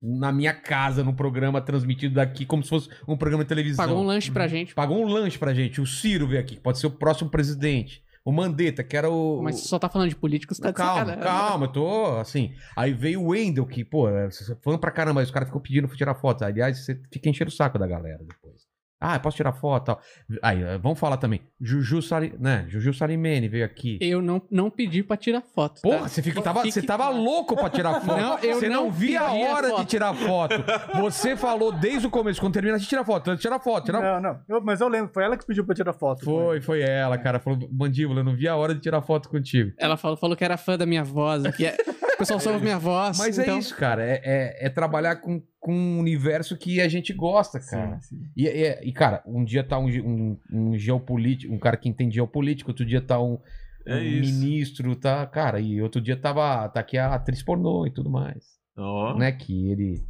Na 0.00 0.30
minha 0.30 0.54
casa, 0.54 1.02
no 1.02 1.12
programa 1.12 1.60
transmitido 1.60 2.14
daqui, 2.14 2.46
como 2.46 2.62
se 2.62 2.68
fosse 2.68 2.88
um 3.06 3.16
programa 3.16 3.42
de 3.42 3.48
televisão. 3.48 3.84
Pagou 3.84 4.02
um 4.02 4.06
lanche 4.06 4.30
pra 4.30 4.46
gente. 4.46 4.74
Pagou 4.74 4.98
um 5.04 5.08
lanche 5.08 5.38
pra 5.38 5.52
gente. 5.52 5.80
O 5.80 5.86
Ciro 5.86 6.26
veio 6.26 6.40
aqui, 6.40 6.54
que 6.54 6.60
pode 6.60 6.78
ser 6.78 6.86
o 6.86 6.90
próximo 6.90 7.28
presidente. 7.28 8.02
O 8.24 8.30
Mandetta, 8.30 8.84
que 8.84 8.96
era 8.96 9.08
o. 9.08 9.42
Mas 9.42 9.60
só 9.60 9.78
tá 9.78 9.88
falando 9.88 10.10
de 10.10 10.14
políticos, 10.14 10.58
tá 10.58 10.70
calma, 10.70 11.16
calma, 11.16 11.64
eu 11.64 11.72
tô 11.72 12.04
assim. 12.18 12.52
Aí 12.76 12.92
veio 12.92 13.22
o 13.22 13.28
Wendel, 13.30 13.66
que, 13.66 13.82
pô, 13.82 14.08
é 14.08 14.28
fã 14.62 14.76
pra 14.76 14.90
caramba, 14.90 15.22
os 15.22 15.30
caras 15.30 15.48
ficam 15.48 15.62
pedindo 15.62 15.88
pra 15.88 15.96
tirar 15.96 16.14
foto. 16.14 16.44
Aliás, 16.44 16.84
você 16.84 17.00
fica 17.10 17.30
enchendo 17.30 17.48
o 17.48 17.54
saco 17.54 17.78
da 17.78 17.86
galera 17.86 18.22
depois. 18.22 18.67
Ah, 19.00 19.18
posso 19.20 19.36
tirar 19.36 19.52
foto 19.52 19.82
e 19.82 19.86
tal. 19.86 20.00
Aí, 20.42 20.58
vamos 20.78 20.98
falar 20.98 21.16
também. 21.18 21.40
Juju, 21.60 22.02
Sari, 22.02 22.34
né? 22.38 22.64
Juju 22.68 22.92
Salimene 22.92 23.48
veio 23.48 23.64
aqui. 23.64 23.96
Eu 24.00 24.20
não, 24.20 24.42
não 24.50 24.68
pedi 24.70 25.02
pra 25.04 25.16
tirar 25.16 25.40
foto. 25.40 25.80
tá? 25.80 25.88
Porra, 25.88 26.08
você, 26.08 26.20
fica, 26.20 26.42
tava, 26.42 26.64
você 26.64 26.82
tava 26.82 27.08
louco 27.08 27.54
pra 27.54 27.70
tirar 27.70 28.00
foto. 28.02 28.20
Não, 28.20 28.38
eu 28.40 28.58
você 28.58 28.68
não, 28.68 28.84
não 28.86 28.90
via 28.90 29.20
a 29.20 29.30
pedi 29.30 29.42
a 29.44 29.48
hora 29.50 29.76
de 29.76 29.84
tirar 29.84 30.14
foto. 30.14 30.54
Você 31.00 31.36
falou 31.36 31.70
desde 31.70 32.06
o 32.06 32.10
começo, 32.10 32.40
quando 32.40 32.54
termina, 32.54 32.78
tira 32.78 33.04
foto, 33.04 33.36
tira 33.36 33.58
foto, 33.60 33.84
tira 33.84 34.00
Não, 34.00 34.20
não. 34.20 34.40
Eu- 34.48 34.60
mas 34.60 34.80
eu 34.80 34.88
lembro, 34.88 35.12
foi 35.14 35.22
ela 35.24 35.36
que 35.36 35.46
pediu 35.46 35.64
pra 35.64 35.74
tirar 35.74 35.92
foto. 35.92 36.24
Foi, 36.24 36.60
foi 36.60 36.80
ela, 36.82 37.16
cara. 37.16 37.38
Falou, 37.38 37.68
mandíbula, 37.72 38.20
eu 38.20 38.24
não 38.24 38.34
vi 38.34 38.48
a 38.48 38.56
hora 38.56 38.74
de 38.74 38.80
tirar 38.80 39.00
foto 39.02 39.28
contigo. 39.28 39.72
Ela 39.78 39.96
falou, 39.96 40.16
falou 40.16 40.36
que 40.36 40.44
era 40.44 40.56
fã 40.56 40.76
da 40.76 40.84
minha 40.84 41.04
voz. 41.04 41.44
Que 41.56 41.66
é... 41.66 41.76
O 42.18 42.22
pessoal 42.26 42.40
só 42.40 42.50
ouve 42.52 42.64
minha 42.64 42.78
voz. 42.78 43.16
Mas 43.16 43.38
então... 43.38 43.54
é 43.54 43.58
isso, 43.58 43.76
cara. 43.76 44.04
É, 44.04 44.20
é- 44.24 44.66
é 44.66 44.68
trabalhar 44.68 45.16
com, 45.16 45.40
com 45.60 45.72
um 45.72 45.98
universo 46.00 46.56
que 46.56 46.80
a 46.80 46.88
gente 46.88 47.12
gosta, 47.12 47.60
cara. 47.60 48.00
Sim, 48.00 48.16
sim. 48.18 48.22
E, 48.36 48.46
e- 48.48 48.88
e, 48.88 48.92
cara, 48.92 49.22
um 49.24 49.44
dia 49.44 49.62
tá 49.62 49.78
um, 49.78 49.86
um, 49.88 50.36
um 50.52 50.76
geopolítico, 50.78 51.52
um 51.54 51.58
cara 51.58 51.76
que 51.76 51.88
entende 51.88 52.16
geopolítica, 52.16 52.70
outro 52.70 52.84
dia 52.84 53.00
tá 53.00 53.20
um, 53.22 53.38
É 53.86 53.94
um 53.94 54.00
ministro, 54.00 54.96
tá, 54.96 55.24
cara, 55.26 55.60
e 55.60 55.80
outro 55.80 56.00
dia 56.00 56.16
tava, 56.16 56.68
tá 56.68 56.80
aqui 56.80 56.98
a 56.98 57.14
atriz 57.14 57.42
pornô 57.42 57.86
e 57.86 57.90
tudo 57.90 58.10
mais. 58.10 58.44
Ó, 58.76 59.16
Né, 59.16 59.30
que 59.32 59.70
ele 59.70 60.04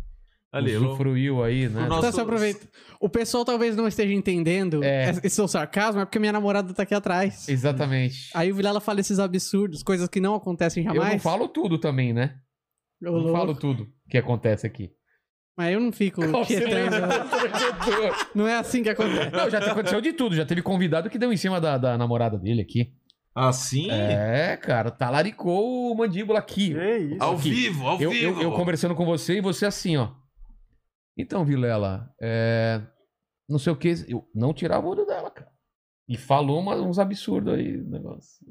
ali, 0.53 0.73
eu- 0.73 0.83
usufruiu 0.85 1.43
aí, 1.45 1.69
né? 1.69 1.81
Pro 1.81 1.89
nosso- 1.89 1.99
Então, 2.01 2.12
só 2.12 2.23
aproveita. 2.23 2.66
O 3.01 3.09
pessoal 3.09 3.45
talvez 3.45 3.77
não 3.77 3.87
esteja 3.87 4.12
entendendo 4.12 4.83
É. 4.83 5.11
esse 5.11 5.31
seu 5.31 5.47
sarcasmo, 5.49 6.01
é 6.01 6.05
porque 6.05 6.19
minha 6.19 6.33
namorada 6.33 6.73
tá 6.75 6.83
aqui 6.83 6.95
atrás. 6.95 7.49
Exatamente. 7.49 8.31
Aí 8.35 8.51
o 8.51 8.55
Vilela 8.55 8.81
fala 8.81 9.01
esses 9.01 9.19
absurdos, 9.19 9.83
coisas 9.83 10.09
que 10.09 10.20
não 10.20 10.35
acontecem 10.35 10.85
Eu 10.85 10.95
não 10.95 11.03
jamais. 11.03 11.23
falo 11.23 11.49
tudo 11.49 11.79
também, 11.79 12.12
né? 12.12 12.35
Eu 13.01 13.12
louco. 13.12 13.33
falo 13.33 13.55
tudo 13.55 13.87
que 14.11 14.19
acontece 14.19 14.66
aqui. 14.66 14.91
Mas 15.57 15.73
eu 15.75 15.81
não 15.81 15.91
fico 15.93 16.20
quietando. 16.47 16.97
Não 18.35 18.47
é 18.47 18.57
assim 18.57 18.83
que 18.83 18.89
acontece. 18.91 19.31
Não, 19.31 19.51
já 19.51 19.59
aconteceu 19.59 20.01
de 20.01 20.12
tudo. 20.12 20.35
Já 20.37 20.45
teve 20.47 20.62
convidado 20.62 21.11
que 21.11 21.19
deu 21.19 21.33
em 21.33 21.37
cima 21.37 21.61
da, 21.61 21.77
da 21.79 21.99
namorada 21.99 22.39
dele 22.39 22.62
aqui. 22.62 22.93
Assim? 23.35 23.89
É, 23.91 24.57
cara, 24.57 24.91
talaricou 24.91 25.93
o 25.93 25.97
mandíbula 25.97 26.39
aqui. 26.41 26.75
Que 26.75 26.97
isso? 26.99 27.23
Ao 27.23 27.35
Aqui. 27.35 27.51
vivo, 27.51 27.87
ao 27.87 28.01
Eu, 28.01 28.11
vivo. 28.11 28.41
eu, 28.41 28.51
eu 28.51 28.53
conversando 28.53 28.95
com 28.97 29.05
você 29.05 29.39
e 29.39 29.41
você 29.41 29.66
assim, 29.66 29.97
ó. 29.97 30.11
Então, 31.19 31.45
Vilela, 31.45 32.15
é... 32.23 32.81
não 33.49 33.59
sei 33.59 33.73
o 33.73 33.77
que. 33.77 33.93
Eu 34.09 34.27
não 34.35 34.55
tirava 34.55 34.86
o 34.86 34.90
olho 34.90 35.05
dela, 35.05 35.31
cara. 35.31 35.51
E 36.09 36.16
falou 36.16 36.61
uma- 36.61 36.77
uns 36.77 36.99
absurdos 36.99 37.53
aí, 37.53 37.77
negócio. 37.77 38.47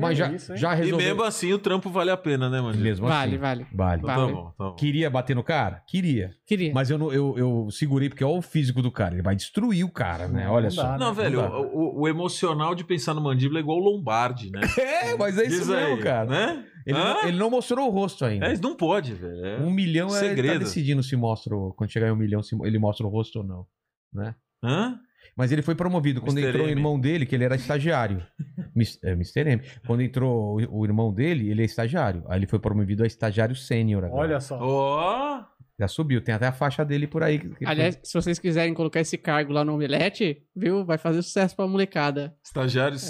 Mas 0.00 0.18
já, 0.18 0.32
isso, 0.32 0.56
já 0.56 0.72
E 0.74 0.78
resolveu. 0.78 1.08
mesmo 1.08 1.22
assim 1.22 1.52
o 1.52 1.58
trampo 1.58 1.90
vale 1.90 2.10
a 2.10 2.16
pena, 2.16 2.48
né, 2.50 2.60
mano? 2.60 2.78
Mesmo 2.78 3.06
Vale, 3.06 3.32
assim. 3.32 3.38
vale. 3.38 3.66
Vale. 3.72 4.02
Então 4.02 4.16
Vale. 4.16 4.32
Tá 4.32 4.38
bom, 4.40 4.50
tá 4.58 4.64
bom. 4.70 4.74
Queria 4.76 5.08
bater 5.10 5.34
no 5.36 5.42
cara? 5.42 5.82
Queria. 5.86 6.32
Queria. 6.46 6.72
Mas 6.74 6.90
eu, 6.90 6.98
não- 6.98 7.12
eu, 7.12 7.34
eu 7.38 7.68
segurei 7.70 8.08
porque 8.08 8.24
olha 8.24 8.38
o 8.38 8.42
físico 8.42 8.80
do 8.82 8.90
cara. 8.90 9.14
Ele 9.14 9.22
vai 9.22 9.34
destruir 9.36 9.84
o 9.84 9.90
cara, 9.90 10.28
né? 10.28 10.48
Olha 10.48 10.64
Não 10.64 10.70
só. 10.70 10.82
dá, 10.82 10.98
Não, 10.98 11.14
né? 11.14 11.22
velho, 11.22 11.42
Não 11.42 11.62
o, 11.72 12.00
o 12.02 12.08
emocional 12.08 12.74
de 12.74 12.84
pensar 12.84 13.14
no 13.14 13.20
mandíbula 13.20 13.58
é 13.58 13.62
igual 13.62 13.78
o 13.78 13.80
Lombardi, 13.82 14.50
né? 14.50 14.60
É, 14.78 15.16
mas 15.16 15.38
é 15.38 15.42
isso 15.46 15.58
Diz 15.58 15.68
mesmo, 15.68 15.94
aí, 15.96 16.02
cara. 16.02 16.26
Né? 16.28 16.64
Ele, 16.86 16.98
não, 16.98 17.22
ele 17.24 17.36
não 17.38 17.50
mostrou 17.50 17.88
o 17.88 17.90
rosto 17.90 18.24
ainda. 18.24 18.46
É, 18.46 18.56
não 18.58 18.74
pode, 18.76 19.12
velho. 19.14 19.44
É... 19.44 19.58
Um 19.60 19.70
milhão 19.70 20.08
é, 20.08 20.10
ele 20.10 20.20
tá 20.20 20.28
segredo. 20.28 20.58
decidindo 20.64 21.02
se 21.02 21.16
mostra, 21.16 21.52
quando 21.76 21.90
chegar 21.90 22.08
em 22.08 22.12
um 22.12 22.16
milhão, 22.16 22.42
se 22.42 22.56
ele 22.62 22.78
mostra 22.78 23.06
o 23.06 23.10
rosto 23.10 23.38
ou 23.40 23.44
não, 23.44 23.66
né? 24.12 24.34
Hã? 24.62 24.98
Mas 25.36 25.52
ele 25.52 25.60
foi 25.62 25.74
promovido. 25.74 26.20
Quando 26.22 26.38
Mr. 26.38 26.48
entrou 26.48 26.66
o 26.66 26.70
M. 26.70 26.78
irmão 26.78 26.98
dele, 26.98 27.26
que 27.26 27.34
ele 27.34 27.44
era 27.44 27.56
estagiário. 27.56 28.22
É, 29.02 29.12
Mr. 29.12 29.40
M. 29.48 29.62
Quando 29.86 30.02
entrou 30.02 30.60
o, 30.60 30.80
o 30.80 30.84
irmão 30.84 31.10
dele, 31.10 31.50
ele 31.50 31.62
é 31.62 31.64
estagiário. 31.64 32.22
Aí 32.28 32.38
ele 32.38 32.46
foi 32.46 32.58
promovido 32.58 33.02
a 33.04 33.06
estagiário 33.06 33.56
sênior 33.56 34.04
agora. 34.04 34.20
Olha 34.20 34.38
só. 34.40 34.58
Ó! 34.60 35.42
Já 35.80 35.88
subiu. 35.88 36.20
Tem 36.22 36.34
até 36.34 36.46
a 36.46 36.52
faixa 36.52 36.84
dele 36.84 37.06
por 37.06 37.22
aí. 37.22 37.40
Aliás, 37.64 37.98
se 38.02 38.12
vocês 38.12 38.38
quiserem 38.38 38.74
colocar 38.74 39.00
esse 39.00 39.16
cargo 39.16 39.52
lá 39.52 39.64
no 39.64 39.74
Omelete, 39.74 40.42
viu? 40.54 40.84
Vai 40.84 40.98
fazer 40.98 41.22
sucesso 41.22 41.56
pra 41.56 41.66
molecada. 41.66 42.34
Estagiário. 42.44 42.96
É, 42.96 42.98
o 42.98 43.00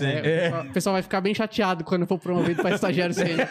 pessoal- 0.52 0.66
O 0.66 0.72
pessoal 0.72 0.92
vai 0.94 1.02
ficar 1.02 1.20
bem 1.20 1.34
chateado 1.34 1.82
quando 1.84 2.06
for 2.06 2.18
promovido 2.18 2.62
pra 2.62 2.72
estagiário 2.74 3.14
sênior. 3.14 3.48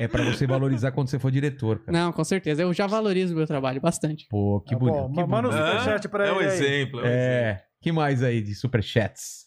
É 0.00 0.08
pra 0.08 0.24
você 0.24 0.46
valorizar 0.46 0.90
quando 0.92 1.08
você 1.08 1.18
for 1.18 1.30
diretor, 1.30 1.78
cara. 1.80 1.92
Não, 1.96 2.12
com 2.12 2.24
certeza. 2.24 2.62
Eu 2.62 2.72
já 2.72 2.86
valorizo 2.86 3.32
o 3.32 3.36
meu 3.36 3.46
trabalho 3.46 3.80
bastante. 3.80 4.26
Pô, 4.28 4.60
que 4.60 4.74
Tá 4.74 4.78
bom, 4.78 4.86
bonito. 4.86 5.14
que 5.14 5.20
ma- 5.20 5.26
manda 5.26 5.48
um 5.48 5.52
superchat 5.52 6.08
pra 6.08 6.26
é 6.26 6.32
um 6.32 6.40
ele 6.40 6.50
aí. 6.50 6.54
exemplo. 6.56 7.00
É, 7.00 7.02
um 7.02 7.06
exemplo. 7.06 7.06
É. 7.06 7.64
Que 7.80 7.92
mais 7.92 8.22
aí 8.22 8.40
de 8.42 8.54
superchats? 8.54 9.44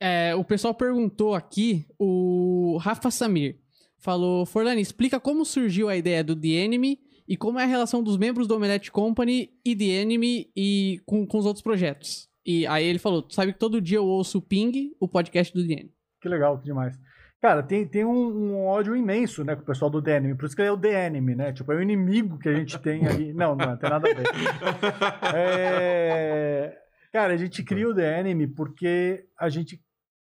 É, 0.00 0.34
o 0.34 0.44
pessoal 0.44 0.74
perguntou 0.74 1.34
aqui, 1.34 1.86
o 1.98 2.76
Rafa 2.80 3.10
Samir 3.10 3.58
falou: 3.98 4.44
Forlani, 4.46 4.80
explica 4.80 5.18
como 5.18 5.44
surgiu 5.44 5.88
a 5.88 5.96
ideia 5.96 6.22
do 6.22 6.36
The 6.36 6.48
Enemy 6.48 6.98
e 7.26 7.36
como 7.36 7.58
é 7.58 7.62
a 7.64 7.66
relação 7.66 8.02
dos 8.02 8.16
membros 8.16 8.46
do 8.46 8.54
Omelette 8.56 8.92
Company 8.92 9.50
e 9.64 9.74
The 9.74 9.84
Enemy 9.84 10.50
e 10.56 11.00
com, 11.06 11.26
com 11.26 11.38
os 11.38 11.46
outros 11.46 11.62
projetos. 11.62 12.28
E 12.44 12.66
aí 12.66 12.84
ele 12.84 12.98
falou: 12.98 13.22
tu 13.22 13.34
sabe 13.34 13.52
que 13.52 13.58
todo 13.58 13.80
dia 13.80 13.98
eu 13.98 14.04
ouço 14.06 14.38
o 14.38 14.42
Ping, 14.42 14.90
o 15.00 15.08
podcast 15.08 15.52
do 15.54 15.66
The 15.66 15.72
Enemy. 15.72 15.92
Que 16.20 16.28
legal, 16.28 16.58
que 16.58 16.64
demais. 16.64 16.96
Cara, 17.42 17.60
tem, 17.60 17.84
tem 17.84 18.04
um, 18.04 18.52
um 18.52 18.66
ódio 18.66 18.94
imenso, 18.94 19.42
né, 19.42 19.56
com 19.56 19.62
o 19.62 19.66
pessoal 19.66 19.90
do 19.90 20.00
The 20.00 20.16
Enemy. 20.16 20.36
Por 20.36 20.46
isso 20.46 20.54
que 20.54 20.62
ele 20.62 20.68
é 20.68 20.72
o 20.72 20.78
The 20.78 21.06
Enemy, 21.06 21.34
né? 21.34 21.52
Tipo, 21.52 21.72
é 21.72 21.76
o 21.76 21.82
inimigo 21.82 22.38
que 22.38 22.48
a 22.48 22.54
gente 22.54 22.78
tem 22.78 23.04
ali. 23.04 23.32
Não, 23.34 23.56
não, 23.56 23.76
tem 23.76 23.90
nada 23.90 24.08
a 24.08 24.14
ver. 24.14 24.22
É... 25.34 26.78
Cara, 27.12 27.34
a 27.34 27.36
gente 27.36 27.64
cria 27.64 27.88
o 27.88 27.94
The 27.94 28.20
Enemy 28.20 28.46
porque 28.46 29.26
a 29.36 29.48
gente 29.48 29.82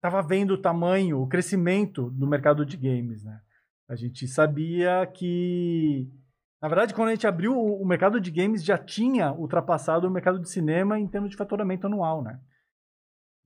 tava 0.01 0.23
vendo 0.23 0.53
o 0.53 0.59
tamanho, 0.63 1.21
o 1.21 1.29
crescimento 1.29 2.09
do 2.11 2.27
mercado 2.27 2.65
de 2.65 2.79
games, 2.79 3.23
né? 3.23 3.39
A 3.87 3.95
gente 3.95 4.27
sabia 4.27 5.07
que... 5.07 6.11
Na 6.61 6.69
verdade, 6.69 6.95
quando 6.95 7.09
a 7.09 7.15
gente 7.15 7.27
abriu, 7.27 7.55
o 7.55 7.83
o 7.83 7.87
mercado 7.87 8.19
de 8.19 8.31
games 8.31 8.65
já 8.65 8.79
tinha 8.79 9.31
ultrapassado 9.31 10.09
o 10.09 10.11
mercado 10.11 10.41
de 10.41 10.49
cinema 10.49 10.99
em 10.99 11.07
termos 11.07 11.29
de 11.29 11.37
faturamento 11.37 11.87
anual, 11.87 12.23
né? 12.23 12.41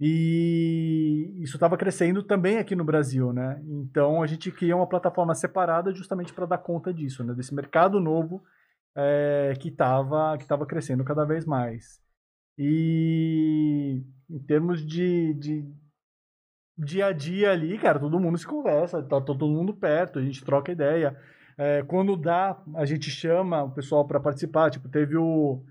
E 0.01 1.35
isso 1.43 1.57
estava 1.57 1.77
crescendo 1.77 2.23
também 2.23 2.59
aqui 2.59 2.77
no 2.77 2.85
Brasil, 2.85 3.33
né? 3.33 3.61
Então 3.67 4.23
a 4.23 4.27
gente 4.27 4.51
cria 4.53 4.77
uma 4.77 4.87
plataforma 4.87 5.35
separada 5.35 5.93
justamente 5.93 6.33
para 6.33 6.47
dar 6.47 6.59
conta 6.59 6.95
disso, 6.95 7.25
né? 7.25 7.35
Desse 7.35 7.55
mercado 7.55 7.99
novo 7.99 8.43
é, 8.97 9.55
que 9.59 9.69
estava 9.69 10.39
que 10.39 10.47
tava 10.47 10.67
crescendo 10.67 11.05
cada 11.05 11.25
vez 11.25 11.45
mais. 11.45 12.01
E 12.57 14.03
em 14.31 14.39
termos 14.41 14.87
de, 14.87 15.35
de 15.35 15.65
dia 16.77 17.07
a 17.07 17.13
dia 17.13 17.51
ali, 17.51 17.77
cara, 17.79 17.99
todo 17.99 18.21
mundo 18.21 18.39
se 18.39 18.47
conversa, 18.47 19.03
tá 19.03 19.21
todo 19.21 19.49
mundo 19.49 19.75
perto, 19.75 20.19
a 20.19 20.23
gente 20.23 20.45
troca 20.45 20.71
ideia. 20.71 21.17
É, 21.57 21.83
quando 21.83 22.17
dá, 22.17 22.57
a 22.77 22.85
gente 22.85 23.11
chama 23.11 23.65
o 23.65 23.71
pessoal 23.73 24.07
para 24.07 24.21
participar. 24.21 24.71
Tipo, 24.71 24.89
teve 24.89 25.17
o, 25.17 25.65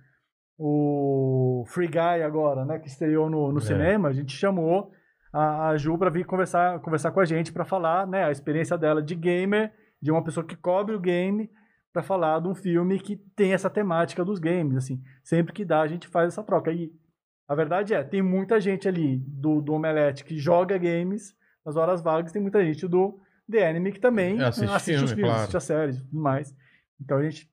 o 0.58 1.64
Free 1.68 1.88
Guy 1.88 2.24
agora, 2.24 2.66
né, 2.66 2.80
que 2.80 2.88
estreou 2.88 3.30
no, 3.30 3.52
no 3.52 3.60
É. 3.60 3.62
cinema. 3.62 4.10
A 4.10 4.14
gente 4.14 4.36
chamou 4.36 4.92
a, 5.32 5.70
a 5.70 5.78
Ju 5.78 5.98
para 5.98 6.10
vir 6.10 6.26
conversar, 6.26 6.80
conversar 6.80 7.12
com 7.12 7.20
a 7.20 7.26
gente 7.26 7.52
para 7.54 7.64
falar, 7.66 8.08
né, 8.08 8.24
a 8.26 8.32
experiência 8.32 8.78
dela 8.78 9.02
de 9.02 9.16
gamer, 9.16 9.72
de 10.02 10.12
uma 10.12 10.24
pessoa 10.24 10.46
que 10.46 10.56
cobre 10.56 10.96
o 10.96 11.00
game, 11.00 11.50
para 11.94 12.04
falar 12.04 12.40
de 12.40 12.48
um 12.48 12.54
filme 12.56 13.00
que 13.00 13.16
tem 13.36 13.54
essa 13.54 13.70
temática 13.70 14.24
dos 14.24 14.40
games. 14.40 14.78
Assim, 14.78 15.02
sempre 15.24 15.54
que 15.54 15.66
dá, 15.66 15.82
a 15.82 15.88
gente 15.88 16.08
faz 16.08 16.28
essa 16.30 16.44
troca. 16.44 16.72
E 16.72 16.92
a 17.48 17.56
verdade 17.56 17.94
é, 17.94 18.04
tem 18.04 18.22
muita 18.22 18.60
gente 18.60 18.88
ali 18.88 19.18
do, 19.28 19.62
do 19.62 19.74
Omelete 19.74 20.24
que 20.24 20.38
joga 20.38 20.78
games 20.78 21.36
nas 21.66 21.76
horas 21.76 22.02
vagas, 22.02 22.32
tem 22.32 22.42
muita 22.42 22.64
gente 22.64 22.88
do 22.88 23.20
The 23.50 23.68
Anime 23.68 23.92
que 23.92 24.00
também 24.00 24.42
Assiste 24.42 24.70
assiste, 24.72 24.92
filme, 24.92 25.04
os 25.06 25.12
filmes, 25.12 25.26
claro. 25.30 25.40
assiste 25.42 25.58
as 25.58 25.64
séries 25.64 25.98
e 25.98 26.04
tudo 26.04 26.22
mais. 26.22 26.56
Então 27.02 27.18
a 27.18 27.24
gente, 27.24 27.50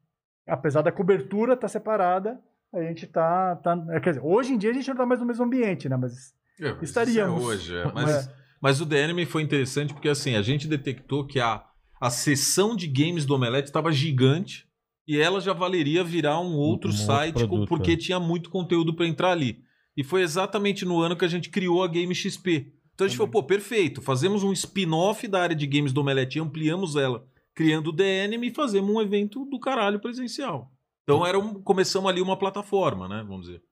apesar 0.46 0.82
da 0.82 0.92
cobertura 0.92 1.54
estar 1.54 1.68
separada, 1.68 2.38
a 2.76 2.82
gente 2.82 3.06
tá, 3.06 3.56
tá. 3.56 3.76
Quer 4.00 4.10
dizer, 4.14 4.20
hoje 4.24 4.52
em 4.52 4.58
dia 4.58 4.70
a 4.70 4.74
gente 4.74 4.88
não 4.88 4.96
tá 4.96 5.06
mais 5.06 5.20
no 5.20 5.26
mesmo 5.26 5.44
ambiente, 5.44 5.88
né? 5.88 5.96
Mas 5.96 6.32
É, 6.60 6.72
mas 6.72 6.82
Estaríamos. 6.82 7.42
é 7.42 7.46
hoje, 7.46 7.76
é. 7.76 7.84
Mas- 7.92 8.04
Mas, 8.04 8.30
mas 8.60 8.80
o 8.80 8.94
Enemy 8.94 9.26
foi 9.26 9.42
interessante 9.42 9.92
porque 9.92 10.08
assim, 10.08 10.36
a 10.36 10.42
gente 10.42 10.66
detectou 10.66 11.26
que 11.26 11.38
a, 11.40 11.62
a 12.00 12.10
sessão 12.10 12.74
de 12.76 12.86
games 12.86 13.26
do 13.26 13.34
Omelete 13.34 13.68
estava 13.68 13.92
gigante 13.92 14.66
e 15.06 15.18
ela 15.20 15.40
já 15.40 15.52
valeria 15.52 16.02
virar 16.02 16.40
um 16.40 16.54
outro 16.54 16.88
Um 16.88 16.92
outro 16.92 16.92
site 16.92 17.34
com- 17.34 17.40
produto, 17.48 17.68
porque 17.68 17.92
é. 17.92 17.96
tinha 17.96 18.18
muito 18.18 18.48
conteúdo 18.50 18.94
para 18.94 19.06
entrar 19.06 19.32
ali. 19.32 19.62
E 19.96 20.02
foi 20.02 20.22
exatamente 20.22 20.84
no 20.84 21.00
ano 21.00 21.14
que 21.16 21.24
a 21.24 21.28
gente 21.28 21.50
criou 21.50 21.82
a 21.84 21.88
Game 21.88 22.14
XP. 22.14 22.72
Então 22.94 23.04
a 23.04 23.08
gente 23.08 23.16
falou, 23.18 23.30
pô, 23.30 23.42
perfeito, 23.42 24.00
fazemos 24.00 24.42
um 24.42 24.52
spin-off 24.52 25.26
da 25.28 25.42
área 25.42 25.54
de 25.56 25.66
games 25.66 25.92
do 25.92 26.00
Omelete 26.00 26.38
e 26.38 26.40
ampliamos 26.40 26.96
ela, 26.96 27.26
criando 27.54 27.92
o 27.94 28.02
Enemy 28.02 28.46
e 28.48 28.54
fazemos 28.54 28.90
um 28.94 29.00
evento 29.00 29.44
do 29.44 29.58
caralho 29.60 30.00
presencial. 30.00 30.70
Então 31.04 31.24
era 31.26 31.38
um, 31.38 31.62
começamos 31.62 32.10
ali 32.10 32.20
uma 32.20 32.38
plataforma, 32.38 33.06
né? 33.08 33.22
Vamos 33.26 33.46
dizer. 33.46 33.62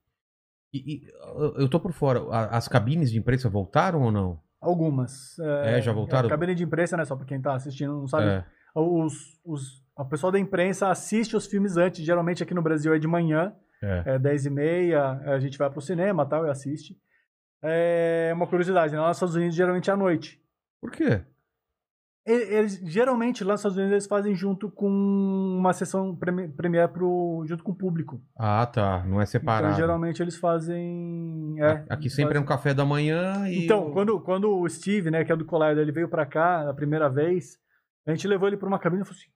E- 0.75 0.95
e, 1.05 1.09
eu- 1.59 1.69
tô 1.69 1.81
por 1.81 1.93
fora. 1.93 2.21
As 2.51 2.69
cabines 2.69 3.11
de 3.11 3.19
imprensa 3.19 3.49
voltaram 3.49 4.03
ou 4.03 4.13
não? 4.13 4.41
algumas. 4.61 5.37
É, 5.41 5.83
já 5.83 5.93
voltaram? 5.93 6.29
A 6.29 6.31
cabine 6.31 6.55
de 6.55 6.63
imprensa, 6.63 6.97
né? 6.97 7.05
Só 7.05 7.17
pra 7.17 7.27
quem 7.27 7.41
tá 7.43 7.53
assistindo, 7.55 7.95
não 7.95 8.07
sabe. 8.07 8.27
É. 8.29 8.45
Os, 8.77 9.41
os, 9.45 9.83
a 9.97 10.05
pessoa 10.05 10.31
da 10.31 10.39
imprensa 10.39 10.89
assiste 10.89 11.35
os 11.37 11.47
filmes 11.47 11.77
antes. 11.77 12.05
Geralmente 12.05 12.45
aqui 12.45 12.55
no 12.55 12.63
Brasil 12.63 12.95
é 12.95 12.99
de 12.99 13.09
manhã. 13.09 13.53
É. 13.83 14.15
é 14.15 14.19
10 14.21 14.47
e 14.47 14.51
meia, 14.51 15.05
a 15.27 15.41
gente 15.41 15.59
vai 15.59 15.69
pro 15.69 15.81
cinema 15.81 16.25
tal, 16.25 16.47
e 16.47 16.51
assiste. 16.51 16.97
É 17.61 18.31
uma 18.35 18.47
curiosidade, 18.47 18.93
né? 18.93 19.01
lá 19.01 19.09
nos 19.09 19.17
Estados 19.17 19.35
Unidos 19.35 19.57
geralmente 19.57 19.91
é 19.91 19.93
à 19.93 19.97
noite. 19.97 20.41
Por 20.81 20.93
quê? 20.93 21.25
Eles, 22.25 22.79
geralmente 22.85 23.43
lá 23.43 23.55
nos 23.55 23.61
Estados 23.61 23.77
Unidos 23.77 23.93
eles 23.93 24.07
fazem 24.07 24.33
junto 24.35 24.71
com 24.71 24.89
uma 24.89 25.73
sessão 25.73 26.15
premi- 26.15 26.49
premiere 26.49 26.87
pro, 26.93 27.45
junto 27.49 27.65
com 27.65 27.73
o 27.73 27.75
público. 27.77 28.23
Ah, 28.39 28.65
tá. 28.65 29.03
Não 29.05 29.21
é 29.21 29.27
separado. 29.27 29.67
Então 29.67 29.77
geralmente 29.77 30.23
eles 30.23 30.37
fazem. 30.37 31.57
é, 31.59 31.85
Aqui 31.91 32.09
sempre 32.09 32.23
é 32.23 32.35
fazem- 32.35 32.43
um 32.43 32.47
café 32.47 32.73
da 32.73 32.85
manhã 32.85 33.49
e. 33.49 33.65
Então, 33.65 33.89
o- 33.89 33.93
quando, 33.93 34.21
quando 34.21 34.49
o 34.57 34.69
Steve, 34.69 35.11
né, 35.11 35.25
que 35.25 35.33
é 35.33 35.37
do 35.37 35.45
Collider, 35.45 35.79
ele 35.79 35.91
veio 35.93 36.09
pra 36.09 36.25
cá 36.25 36.71
a 36.71 36.75
primeira 36.75 37.09
vez, 37.11 37.59
a 38.07 38.11
gente 38.13 38.29
levou 38.29 38.47
ele 38.49 38.57
pra 38.57 38.69
uma 38.69 38.79
cabine 38.79 39.03
e 39.03 39.05
falou 39.05 39.19
assim: 39.19 39.31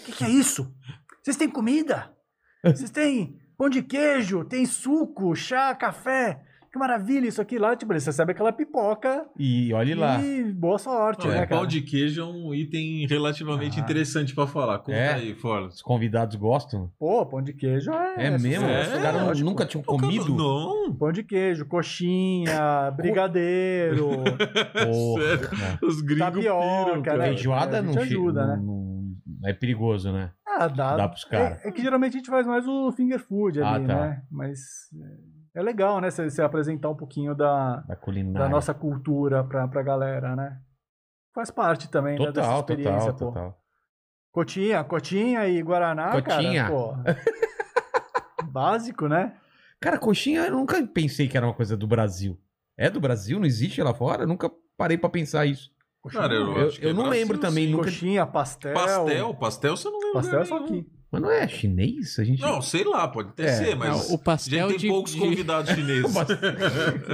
O 0.00 0.04
que, 0.06 0.12
que 0.18 0.24
é 0.24 0.30
isso? 0.30 0.74
Vocês 1.22 1.36
têm 1.36 1.50
comida? 1.50 2.10
Vocês 2.64 2.88
têm 2.90 3.38
pão 3.58 3.68
de 3.68 3.82
queijo, 3.82 4.44
tem 4.46 4.64
suco, 4.64 5.34
chá, 5.36 5.74
café? 5.74 6.40
Que 6.74 6.78
maravilha 6.80 7.28
isso 7.28 7.40
aqui 7.40 7.56
lá. 7.56 7.76
Tipo, 7.76 7.92
eles 7.92 8.04
recebem 8.04 8.32
aquela 8.34 8.52
pipoca 8.52 9.24
E 9.38 9.72
olhe 9.72 9.94
lá. 9.94 10.20
e 10.20 10.42
boa 10.52 10.76
sorte, 10.76 11.24
Não, 11.24 11.32
né, 11.32 11.42
é, 11.42 11.46
cara? 11.46 11.60
pão 11.60 11.68
de 11.68 11.80
queijo 11.82 12.20
é 12.20 12.24
um 12.24 12.52
item 12.52 13.06
relativamente 13.06 13.78
Ah. 13.78 13.82
interessante 13.84 14.34
pra 14.34 14.44
falar. 14.44 14.78
Conta 14.80 14.90
É? 14.98 15.14
aí, 15.14 15.34
Fora. 15.36 15.66
Os 15.66 15.80
convidados 15.80 16.34
gostam. 16.34 16.90
Pô, 16.98 17.24
pão 17.26 17.40
de 17.40 17.52
queijo 17.52 17.92
é. 17.92 18.26
É, 18.26 18.30
mesmo? 18.38 18.66
É, 18.66 18.82
Os 18.82 18.88
caras 19.00 19.22
lógico. 19.22 19.48
nunca 19.48 19.64
tinham 19.64 19.84
cara, 19.84 19.98
comido. 20.00 20.34
Não. 20.34 20.92
Pão 20.96 21.12
de 21.12 21.22
queijo, 21.22 21.64
coxinha, 21.66 22.90
brigadeiro. 22.96 24.08
Porra. 24.84 25.78
Os 25.80 26.00
gringos 26.00 26.26
Tapioca, 26.44 26.84
piram, 26.90 27.02
cara. 27.02 27.18
né? 27.18 27.24
Feijoada 27.26 27.78
a 27.78 27.82
gente 27.84 27.94
não, 27.94 28.02
ajuda, 28.02 28.46
né? 28.48 28.60
não- 28.60 29.14
é 29.44 29.52
perigoso, 29.52 30.10
né? 30.10 30.32
Ah, 30.44 30.66
dá. 30.66 30.96
Dá 30.96 31.08
pros 31.08 31.24
caras. 31.24 31.64
É, 31.64 31.68
é 31.68 31.70
que 31.70 31.82
geralmente 31.82 32.14
a 32.14 32.16
gente 32.18 32.30
faz 32.30 32.44
mais 32.46 32.66
o 32.66 32.90
finger 32.90 33.20
food 33.20 33.60
Ah, 33.62 33.74
ali, 33.74 33.86
tá. 33.86 33.94
né? 33.94 34.22
Mas 34.30 34.58
é, 35.54 35.62
legal, 35.62 36.00
né? 36.00 36.10
Você 36.10 36.42
apresentar 36.42 36.88
um 36.90 36.96
pouquinho 36.96 37.34
da, 37.34 37.76
Da 37.86 37.94
da 38.40 38.48
nossa 38.48 38.74
cultura 38.74 39.44
pra, 39.44 39.68
pra 39.68 39.82
galera, 39.82 40.34
né? 40.34 40.60
Faz 41.34 41.50
parte 41.50 41.88
também 41.90 42.18
né, 42.18 42.26
dessa 42.32 42.40
Total, 42.48 42.58
experiência, 42.60 43.12
total, 43.12 43.14
pô. 43.32 43.34
total. 43.34 43.60
Cotinha, 44.32 44.82
cotinha 44.84 45.46
e 45.48 45.62
Guaraná, 45.62 46.10
Cotinha. 46.12 46.64
cara, 46.64 46.70
pô. 46.74 46.94
Básico, 48.50 49.08
né? 49.08 49.36
Cara, 49.80 49.98
coxinha 49.98 50.42
eu 50.46 50.52
nunca 50.52 50.84
pensei 50.86 51.28
que 51.28 51.36
era 51.36 51.46
uma 51.46 51.54
coisa 51.54 51.76
do 51.76 51.86
Brasil. 51.86 52.38
É 52.76 52.88
do 52.90 53.00
Brasil? 53.00 53.38
Não 53.38 53.46
existe 53.46 53.82
lá 53.82 53.92
fora? 53.94 54.22
Eu 54.22 54.26
nunca 54.26 54.50
parei 54.76 54.96
pra 54.98 55.08
pensar 55.10 55.46
isso. 55.46 55.70
Cara, 56.10 56.34
eu, 56.34 56.56
Eu, 56.56 56.68
acho 56.68 56.78
que 56.80 56.86
eu 56.86 56.90
é 56.90 56.92
não 56.92 57.04
Brasil, 57.04 57.20
lembro 57.20 57.38
também, 57.38 57.66
sim. 57.66 57.72
nunca. 57.72 57.84
Coxinha, 57.84 58.26
pastel. 58.26 58.74
Pastel, 58.74 59.34
pastel 59.34 59.76
você 59.76 59.88
não 59.90 60.00
em 60.10 60.12
Pastel 60.12 60.40
é 60.40 60.44
só 60.44 60.54
nenhum. 60.60 60.66
aqui. 60.80 60.90
Mas 61.14 61.22
não 61.22 61.30
é 61.30 61.48
chinês? 61.48 62.18
A 62.18 62.24
gente. 62.24 62.40
Não, 62.42 62.60
sei 62.62 62.84
lá, 62.84 63.06
pode 63.08 63.30
até 63.30 63.44
É, 63.44 63.52
ser, 63.52 63.74
mas 63.76 64.08
Não, 64.08 64.14
o 64.14 64.18
pastel 64.18 64.66
a 64.66 64.70
gente 64.70 64.80
tem 64.80 64.88
de- 64.88 64.94
poucos 64.94 65.12
de- 65.12 65.18
convidados 65.18 65.70
chineses. 65.74 66.14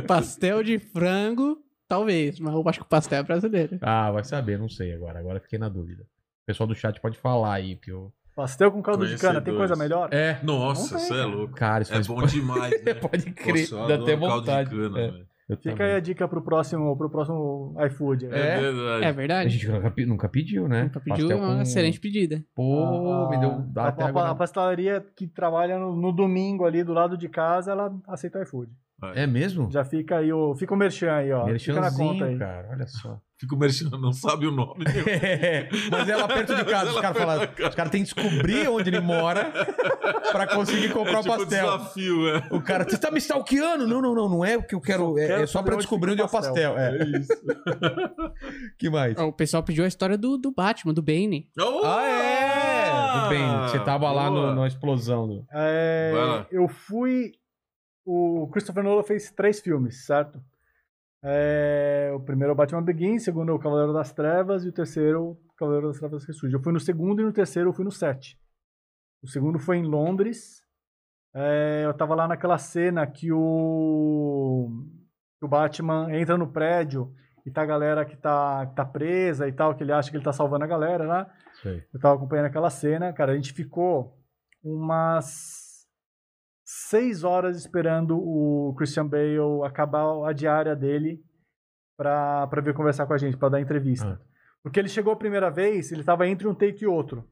Pastel 0.06 0.62
de 0.62 0.78
frango, 0.78 1.58
talvez, 1.88 2.38
mas 2.40 2.52
eu 2.54 2.62
acho 2.68 2.78
que 2.80 2.84
o 2.86 2.88
pastel 2.88 3.18
é 3.18 3.22
brasileiro. 3.22 3.78
Ah, 3.82 4.10
vai 4.10 4.24
saber, 4.24 4.58
não 4.58 4.68
sei 4.68 4.92
agora. 4.92 5.18
Agora 5.18 5.40
fiquei 5.40 5.58
na 5.58 5.68
dúvida. 5.68 6.02
O 6.02 6.46
pessoal 6.46 6.66
do 6.66 6.74
chat 6.74 7.00
pode 7.00 7.16
falar 7.18 7.54
aí, 7.54 7.76
que 7.76 7.90
eu. 7.90 8.12
Pastel 8.34 8.70
com 8.72 8.80
caldo 8.80 9.06
de 9.06 9.16
cana, 9.18 9.40
tem 9.40 9.54
coisa 9.54 9.76
melhor? 9.76 10.08
É, 10.12 10.38
Nossa, 10.42 10.98
você 10.98 11.14
é 11.14 11.24
louco. 11.24 11.54
cara, 11.54 11.82
isso 11.82 11.92
É 11.92 12.00
bom 12.02 12.22
demais, 12.26 12.82
né? 12.84 12.94
Pode 12.94 13.30
crer, 13.32 13.70
Nossa, 13.70 13.88
dá 13.88 13.94
até 14.02 14.16
caldo 14.16 14.40
de 14.40 14.46
vontade. 14.46 14.70
cana, 14.70 15.00
é. 15.00 15.29
Eu 15.50 15.56
Fica 15.56 15.70
também. 15.76 15.86
aí 15.92 15.96
a 15.96 16.00
dica 16.00 16.28
pro 16.28 16.40
próximo, 16.42 16.96
pro 16.96 17.10
próximo 17.10 17.74
iFood. 17.86 18.26
aí. 18.26 18.32
É? 18.32 18.36
É 18.56 18.60
verdade. 18.60 19.04
É 19.04 19.08
A 19.08 19.12
verdade? 19.12 19.48
gente 19.50 19.68
nunca, 19.68 19.94
nunca 20.06 20.28
pediu, 20.28 20.68
né? 20.68 20.84
Nunca 20.84 21.00
pediu 21.00 21.26
Pastel 21.28 21.38
uma 21.44 21.56
com- 21.56 21.62
excelente 21.62 21.98
pedida. 22.00 22.44
Pô, 22.54 23.28
me 23.28 23.38
deu. 23.38 23.50
a, 23.76 23.88
até 23.88 24.04
a, 24.04 24.08
a 24.30 24.34
pastelaria 24.34 25.04
que 25.16 25.26
trabalha 25.26 25.78
no, 25.78 25.96
no 25.96 26.12
domingo 26.12 26.64
ali 26.64 26.84
do 26.84 26.92
lado 26.92 27.16
de 27.18 27.28
casa, 27.28 27.72
ela 27.72 27.92
aceita 28.06 28.40
iFood. 28.42 28.70
É 29.14 29.26
mesmo? 29.26 29.70
Já 29.70 29.84
fica 29.84 30.18
aí 30.18 30.32
o. 30.32 30.54
Fica 30.54 30.74
o 30.74 30.76
merchan 30.76 31.12
aí, 31.12 31.32
ó. 31.32 31.46
Fica 31.58 31.80
na 31.80 31.90
conta 31.90 32.24
Merchanzinho, 32.24 32.24
aí. 32.26 32.38
cara, 32.38 32.68
olha 32.70 32.86
só. 32.86 33.20
Fica 33.38 33.54
o 33.54 33.58
merchan, 33.58 33.88
não 33.98 34.12
sabe 34.12 34.46
o 34.46 34.50
nome. 34.50 34.84
É, 35.06 35.66
mas 35.90 36.06
é 36.06 36.14
lá 36.14 36.28
perto 36.28 36.54
de 36.54 36.62
casa. 36.66 36.90
Os 36.90 36.96
ela 36.96 37.00
caras 37.00 37.16
falam. 37.16 37.68
Os 37.68 37.74
caras 37.74 37.90
têm 37.90 38.04
que 38.04 38.12
descobrir 38.14 38.68
onde 38.68 38.90
ele 38.90 39.00
mora 39.00 39.50
pra 40.30 40.46
conseguir 40.46 40.92
comprar 40.92 41.14
é 41.14 41.18
o 41.20 41.22
tipo 41.22 41.36
pastel. 41.38 41.78
desafio, 41.78 42.28
é. 42.28 42.42
O 42.50 42.60
cara, 42.60 42.84
você 42.84 42.98
tá 42.98 43.10
me 43.10 43.16
stalkeando? 43.16 43.86
Não, 43.86 44.02
não, 44.02 44.14
não, 44.14 44.28
não 44.28 44.44
é 44.44 44.58
o 44.58 44.62
que 44.62 44.74
eu 44.74 44.80
quero. 44.80 45.14
Só 45.14 45.18
é, 45.18 45.26
quero 45.26 45.42
é 45.42 45.46
só 45.46 45.62
pra 45.62 45.76
descobrir 45.76 46.12
onde 46.12 46.20
é 46.20 46.24
o 46.24 46.26
o 46.26 46.30
pastel. 46.30 46.76
É. 46.76 46.98
É 46.98 47.18
isso. 47.18 47.32
que 48.78 48.90
mais? 48.90 49.16
O 49.16 49.32
pessoal 49.32 49.62
pediu 49.62 49.84
a 49.84 49.88
história 49.88 50.18
do, 50.18 50.36
do 50.36 50.52
Batman, 50.52 50.92
do 50.92 51.00
Bane. 51.00 51.48
Ah, 51.82 52.04
é! 52.04 53.12
Tudo 53.12 53.28
bem. 53.30 53.62
Você 53.62 53.78
tava 53.80 54.10
lá 54.12 54.28
no, 54.28 54.36
Boa. 54.36 54.54
na 54.54 54.66
explosão. 54.66 55.26
Do... 55.26 55.46
É, 55.52 56.46
eu 56.50 56.68
fui. 56.68 57.32
O 58.12 58.48
Christopher 58.48 58.82
Nolan 58.82 59.04
fez 59.04 59.30
três 59.30 59.60
filmes, 59.60 60.04
certo? 60.04 60.42
É, 61.22 62.10
o 62.12 62.18
primeiro 62.18 62.50
é 62.50 62.54
o 62.54 62.56
Batman 62.56 62.82
Begins, 62.82 63.22
o 63.22 63.24
segundo 63.26 63.52
é 63.52 63.54
o 63.54 63.58
Cavaleiro 63.58 63.92
das 63.92 64.12
Trevas 64.12 64.64
e 64.64 64.68
o 64.68 64.72
terceiro 64.72 65.38
o 65.48 65.54
Cavaleiro 65.56 65.86
das 65.86 65.98
Trevas 65.98 66.24
Ressurge. 66.24 66.56
Eu 66.56 66.60
fui 66.60 66.72
no 66.72 66.80
segundo 66.80 67.22
e 67.22 67.24
no 67.24 67.32
terceiro 67.32 67.68
eu 67.68 67.72
fui 67.72 67.84
no 67.84 67.92
sete. 67.92 68.36
O 69.22 69.28
segundo 69.28 69.60
foi 69.60 69.76
em 69.76 69.84
Londres. 69.84 70.60
É, 71.32 71.82
eu 71.84 71.94
tava 71.94 72.16
lá 72.16 72.26
naquela 72.26 72.58
cena 72.58 73.06
que 73.06 73.30
o, 73.30 74.68
que 75.38 75.46
o 75.46 75.48
Batman 75.48 76.12
entra 76.12 76.36
no 76.36 76.50
prédio 76.50 77.14
e 77.46 77.50
tá 77.52 77.62
a 77.62 77.66
galera 77.66 78.04
que 78.04 78.16
tá, 78.16 78.66
que 78.66 78.74
tá 78.74 78.84
presa 78.84 79.46
e 79.46 79.52
tal, 79.52 79.76
que 79.76 79.84
ele 79.84 79.92
acha 79.92 80.10
que 80.10 80.16
ele 80.16 80.24
tá 80.24 80.32
salvando 80.32 80.64
a 80.64 80.68
galera 80.68 81.06
lá. 81.06 81.32
Sei. 81.62 81.84
Eu 81.94 82.00
tava 82.00 82.16
acompanhando 82.16 82.46
aquela 82.46 82.70
cena, 82.70 83.12
cara, 83.12 83.30
a 83.30 83.36
gente 83.36 83.52
ficou 83.52 84.18
umas 84.64 85.59
seis 86.72 87.24
horas 87.24 87.56
esperando 87.56 88.16
o 88.16 88.72
Christian 88.76 89.06
Bale 89.06 89.64
acabar 89.66 90.28
a 90.28 90.32
diária 90.32 90.76
dele 90.76 91.20
pra, 91.96 92.46
pra 92.46 92.60
vir 92.60 92.74
conversar 92.74 93.06
com 93.06 93.12
a 93.12 93.18
gente, 93.18 93.36
pra 93.36 93.48
dar 93.48 93.60
entrevista. 93.60 94.20
Ah. 94.20 94.26
Porque 94.62 94.78
ele 94.78 94.88
chegou 94.88 95.12
a 95.12 95.16
primeira 95.16 95.50
vez, 95.50 95.90
ele 95.90 96.04
tava 96.04 96.28
entre 96.28 96.46
um 96.46 96.54
take 96.54 96.84
e 96.84 96.86
outro. 96.86 97.28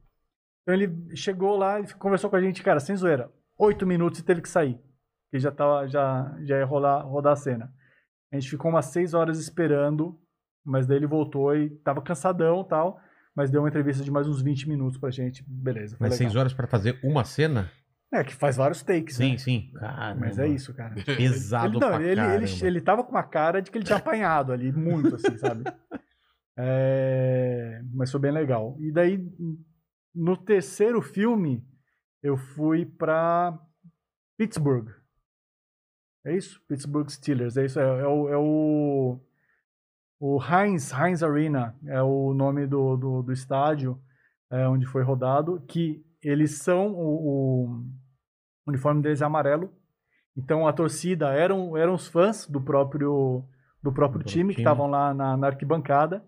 Então 0.61 0.75
ele 0.75 1.15
chegou 1.15 1.55
lá 1.55 1.79
e 1.79 1.93
conversou 1.93 2.29
com 2.29 2.35
a 2.35 2.41
gente, 2.41 2.61
cara, 2.61 2.81
sem 2.81 2.95
zoeira. 2.97 3.31
Oito 3.57 3.87
minutos 3.87 4.19
e 4.19 4.25
teve 4.25 4.41
que 4.41 4.49
sair. 4.49 4.77
Porque 5.25 5.39
já, 5.39 5.51
tava, 5.51 5.87
já, 5.87 6.37
já 6.43 6.57
ia 6.57 6.65
rolar, 6.65 7.01
rodar 7.03 7.33
a 7.33 7.37
cena. 7.37 7.71
A 8.33 8.35
gente 8.35 8.49
ficou 8.49 8.69
umas 8.69 8.87
seis 8.87 9.13
horas 9.13 9.39
esperando, 9.39 10.19
mas 10.65 10.85
daí 10.85 10.97
ele 10.97 11.07
voltou 11.07 11.55
e 11.55 11.69
tava 11.77 12.01
cansadão 12.01 12.61
e 12.61 12.67
tal. 12.67 12.99
Mas 13.33 13.49
deu 13.49 13.61
uma 13.61 13.69
entrevista 13.69 14.03
de 14.03 14.11
mais 14.11 14.27
uns 14.27 14.41
20 14.41 14.67
minutos 14.67 14.99
pra 14.99 15.09
gente. 15.11 15.45
Beleza. 15.47 15.95
Mas 15.97 16.11
legal. 16.11 16.17
seis 16.17 16.35
horas 16.35 16.53
pra 16.53 16.67
fazer 16.67 16.99
uma 17.01 17.23
cena? 17.23 17.71
É, 18.11 18.23
que 18.23 18.33
faz 18.33 18.57
vários 18.57 18.81
takes, 18.81 19.15
Sim, 19.17 19.33
né? 19.33 19.37
sim. 19.37 19.71
Caramba. 19.75 20.21
Mas 20.21 20.39
é 20.39 20.47
isso, 20.47 20.73
cara. 20.73 20.95
Pesado 21.05 21.67
Ele, 21.67 21.79
não, 21.79 21.87
pra 21.91 22.01
ele, 22.01 22.15
caramba. 22.15 22.35
ele, 22.43 22.65
ele 22.65 22.81
tava 22.81 23.03
com 23.03 23.11
uma 23.11 23.23
cara 23.23 23.61
de 23.61 23.69
que 23.69 23.77
ele 23.77 23.85
tinha 23.85 23.97
apanhado 23.99 24.51
ali, 24.51 24.71
muito, 24.71 25.15
assim, 25.15 25.37
sabe? 25.37 25.63
É, 26.61 27.81
mas 27.93 28.11
foi 28.11 28.19
bem 28.19 28.33
legal. 28.33 28.75
E 28.81 28.91
daí, 28.91 29.17
no 30.13 30.35
terceiro 30.35 31.01
filme, 31.01 31.65
eu 32.21 32.35
fui 32.35 32.85
pra 32.85 33.57
Pittsburgh. 34.37 34.89
É 36.25 36.35
isso? 36.35 36.61
Pittsburgh 36.67 37.09
Steelers. 37.09 37.55
É 37.55 37.63
isso. 37.63 37.79
É, 37.79 37.83
é 38.01 38.05
o, 38.07 38.29
é 38.29 38.37
o, 38.37 39.19
o 40.19 40.37
Heinz, 40.43 40.91
Heinz 40.91 41.23
Arena. 41.23 41.73
É 41.85 42.01
o 42.01 42.33
nome 42.33 42.67
do, 42.67 42.97
do, 42.97 43.23
do 43.23 43.31
estádio 43.31 43.97
é, 44.51 44.67
onde 44.67 44.85
foi 44.85 45.01
rodado. 45.01 45.61
Que 45.65 46.05
eles 46.21 46.57
são. 46.57 46.91
O, 46.91 47.69
o 47.69 47.85
uniforme 48.69 49.01
deles 49.01 49.21
é 49.21 49.25
amarelo. 49.25 49.71
Então 50.35 50.67
a 50.67 50.73
torcida 50.73 51.33
eram, 51.33 51.75
eram 51.75 51.93
os 51.93 52.07
fãs 52.07 52.47
do 52.47 52.61
próprio, 52.61 53.43
do 53.83 53.91
próprio 53.91 54.23
Do 54.23 54.25
time, 54.25 54.53
que 54.53 54.61
time. 54.61 54.63
estavam 54.63 54.87
lá 54.87 55.13
na, 55.13 55.35
na 55.35 55.47
arquibancada. 55.47 56.23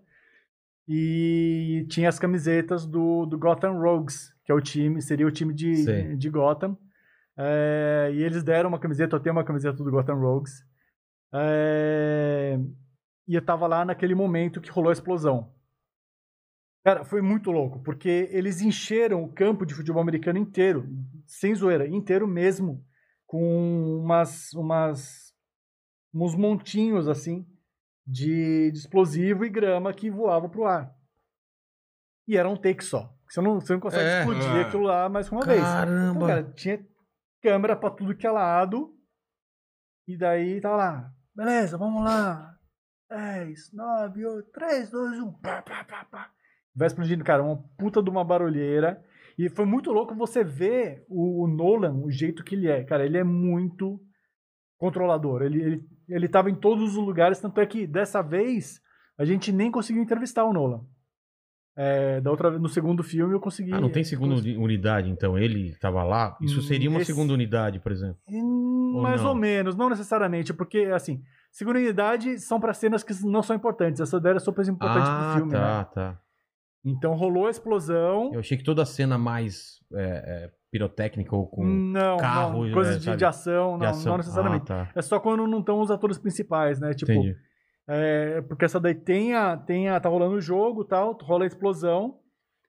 E 0.86 1.86
tinha 1.88 2.08
as 2.08 2.18
camisetas 2.18 2.84
do, 2.84 3.24
do 3.24 3.38
Gotham 3.38 3.78
Rogues, 3.78 4.34
que 4.44 4.52
é 4.52 4.54
o 4.54 4.60
time, 4.60 5.00
seria 5.00 5.26
o 5.26 5.30
time 5.30 5.54
de, 5.54 6.16
de 6.16 6.28
Gotham. 6.28 6.76
É, 7.36 8.10
e 8.12 8.22
eles 8.22 8.42
deram 8.42 8.68
uma 8.68 8.78
camiseta, 8.78 9.16
eu 9.16 9.20
tenho 9.20 9.34
uma 9.34 9.44
camiseta 9.44 9.82
do 9.82 9.90
Gotham 9.90 10.18
Rogues. 10.18 10.64
É, 11.32 12.58
e 13.26 13.34
eu 13.34 13.42
tava 13.42 13.66
lá 13.66 13.84
naquele 13.84 14.14
momento 14.14 14.60
que 14.60 14.70
rolou 14.70 14.90
a 14.90 14.92
explosão. 14.92 15.50
Cara, 16.84 17.04
foi 17.04 17.22
muito 17.22 17.50
louco, 17.52 17.80
porque 17.82 18.28
eles 18.32 18.60
encheram 18.60 19.22
o 19.22 19.32
campo 19.32 19.64
de 19.64 19.72
futebol 19.74 20.02
americano 20.02 20.38
inteiro, 20.38 20.88
sem 21.26 21.54
zoeira, 21.54 21.86
inteiro 21.86 22.26
mesmo, 22.26 22.84
com 23.26 24.00
umas, 24.00 24.52
umas 24.52 25.32
uns 26.12 26.34
montinhos 26.34 27.08
assim 27.08 27.46
de, 28.06 28.70
de 28.72 28.78
explosivo 28.78 29.44
e 29.44 29.48
grama 29.48 29.94
que 29.94 30.10
voavam 30.10 30.50
pro 30.50 30.66
ar. 30.66 30.92
E 32.26 32.36
era 32.36 32.48
um 32.48 32.56
take 32.56 32.82
só. 32.84 33.14
Você 33.28 33.40
não, 33.40 33.60
você 33.60 33.72
não 33.72 33.80
consegue 33.80 34.04
É. 34.04 34.18
explodir 34.20 34.44
Ah. 34.50 34.60
aquilo 34.62 34.82
lá 34.82 35.08
mais 35.08 35.30
uma 35.30 35.44
vez. 35.44 35.58
Então, 35.60 35.72
Caramba. 35.72 36.26
cara, 36.26 36.42
tinha 36.52 36.86
câmera 37.40 37.76
pra 37.76 37.90
tudo 37.90 38.14
que 38.16 38.26
é 38.26 38.30
lado. 38.30 38.94
E 40.06 40.16
daí 40.16 40.60
tava 40.60 40.76
lá. 40.76 41.14
Beleza, 41.34 41.78
vamos 41.78 42.02
lá. 42.04 42.58
10, 43.08 43.72
9, 43.72 44.26
8, 44.26 44.50
3, 44.50 44.90
2, 44.90 45.18
1. 45.20 45.32
Pá, 45.40 45.62
pá, 45.62 45.84
pá, 45.84 46.04
pá. 46.10 46.30
Vai 46.74 46.86
explodindo, 46.86 47.22
cara, 47.24 47.42
uma 47.42 47.56
puta 47.78 48.02
de 48.02 48.08
uma 48.10 48.24
barulheira. 48.24 49.02
E 49.38 49.48
foi 49.48 49.64
muito 49.64 49.90
louco 49.90 50.14
você 50.14 50.42
ver 50.44 51.04
o, 51.08 51.44
o 51.44 51.46
Nolan, 51.48 51.94
o 51.94 52.10
jeito 52.10 52.44
que 52.44 52.54
ele 52.54 52.68
é. 52.68 52.84
Cara, 52.84 53.04
ele 53.04 53.16
é 53.18 53.24
muito 53.24 54.00
controlador. 54.78 55.42
Ele, 55.42 55.62
ele, 55.62 55.84
ele 56.08 56.28
tava 56.28 56.50
em 56.50 56.54
todos 56.54 56.96
os 56.96 57.04
lugares, 57.04 57.38
tanto 57.40 57.60
é 57.60 57.66
que 57.66 57.86
dessa 57.86 58.22
vez 58.22 58.80
a 59.18 59.24
gente 59.24 59.52
nem 59.52 59.70
conseguiu 59.70 60.02
entrevistar 60.02 60.44
o 60.44 60.52
Nolan. 60.52 60.80
É, 61.74 62.20
da 62.20 62.30
outra 62.30 62.50
vez, 62.50 62.60
no 62.60 62.68
segundo 62.68 63.02
filme 63.02 63.32
eu 63.34 63.40
consegui. 63.40 63.72
Ah, 63.72 63.80
não 63.80 63.88
tem 63.88 64.04
segunda 64.04 64.34
uni- 64.34 64.56
unidade, 64.58 65.08
então? 65.10 65.38
Ele 65.38 65.74
tava 65.78 66.02
lá? 66.04 66.36
Isso 66.40 66.58
Hum, 66.58 66.62
seria 66.62 66.90
uma 66.90 67.00
esse- 67.00 67.12
segunda 67.12 67.32
unidade, 67.32 67.80
por 67.80 67.90
exemplo. 67.90 68.18
Hum, 68.28 68.92
Ou 68.96 69.02
mais 69.02 69.22
não? 69.22 69.30
ou 69.30 69.34
menos, 69.36 69.74
não 69.74 69.88
necessariamente, 69.88 70.52
porque 70.52 70.80
assim, 70.94 71.22
segunda 71.50 71.78
unidade 71.78 72.38
são 72.38 72.60
para 72.60 72.74
cenas 72.74 73.02
que 73.02 73.14
não 73.24 73.42
são 73.42 73.56
importantes. 73.56 74.02
Essa 74.02 74.20
daí 74.20 74.30
era 74.32 74.40
super 74.40 74.66
importante 74.68 75.06
ah, 75.08 75.14
pro 75.16 75.34
filme, 75.38 75.52
tá, 75.52 75.78
né? 75.78 75.84
tá. 75.94 76.20
Então 76.84 77.14
rolou 77.14 77.46
a 77.46 77.50
explosão. 77.50 78.32
Eu 78.32 78.40
achei 78.40 78.56
que 78.56 78.64
toda 78.64 78.84
cena 78.84 79.16
mais 79.16 79.78
é, 79.94 80.02
é, 80.02 80.50
pirotécnica 80.70 81.34
ou 81.34 81.46
com 81.46 81.64
não, 81.64 82.16
carro, 82.16 82.64
não, 82.64 82.72
coisas 82.72 82.96
é, 83.06 83.10
de, 83.10 83.16
de 83.16 83.24
ação, 83.24 83.74
de 83.74 83.84
não, 83.84 83.90
ação. 83.90 84.10
não 84.12 84.16
necessariamente. 84.18 84.72
Ah, 84.72 84.86
tá. 84.86 84.90
É 84.94 85.02
só 85.02 85.20
quando 85.20 85.46
não 85.46 85.60
estão 85.60 85.80
os 85.80 85.90
atores 85.90 86.18
principais, 86.18 86.80
né? 86.80 86.92
Tipo, 86.92 87.12
Entendi. 87.12 87.36
é, 87.88 88.40
porque 88.42 88.64
essa 88.64 88.80
daí 88.80 88.94
tem 88.94 89.34
a, 89.34 89.56
tem 89.56 89.88
a. 89.88 90.00
Tá 90.00 90.08
rolando 90.08 90.34
o 90.34 90.40
jogo 90.40 90.84
tal, 90.84 91.16
rola 91.22 91.44
a 91.44 91.46
explosão, 91.46 92.18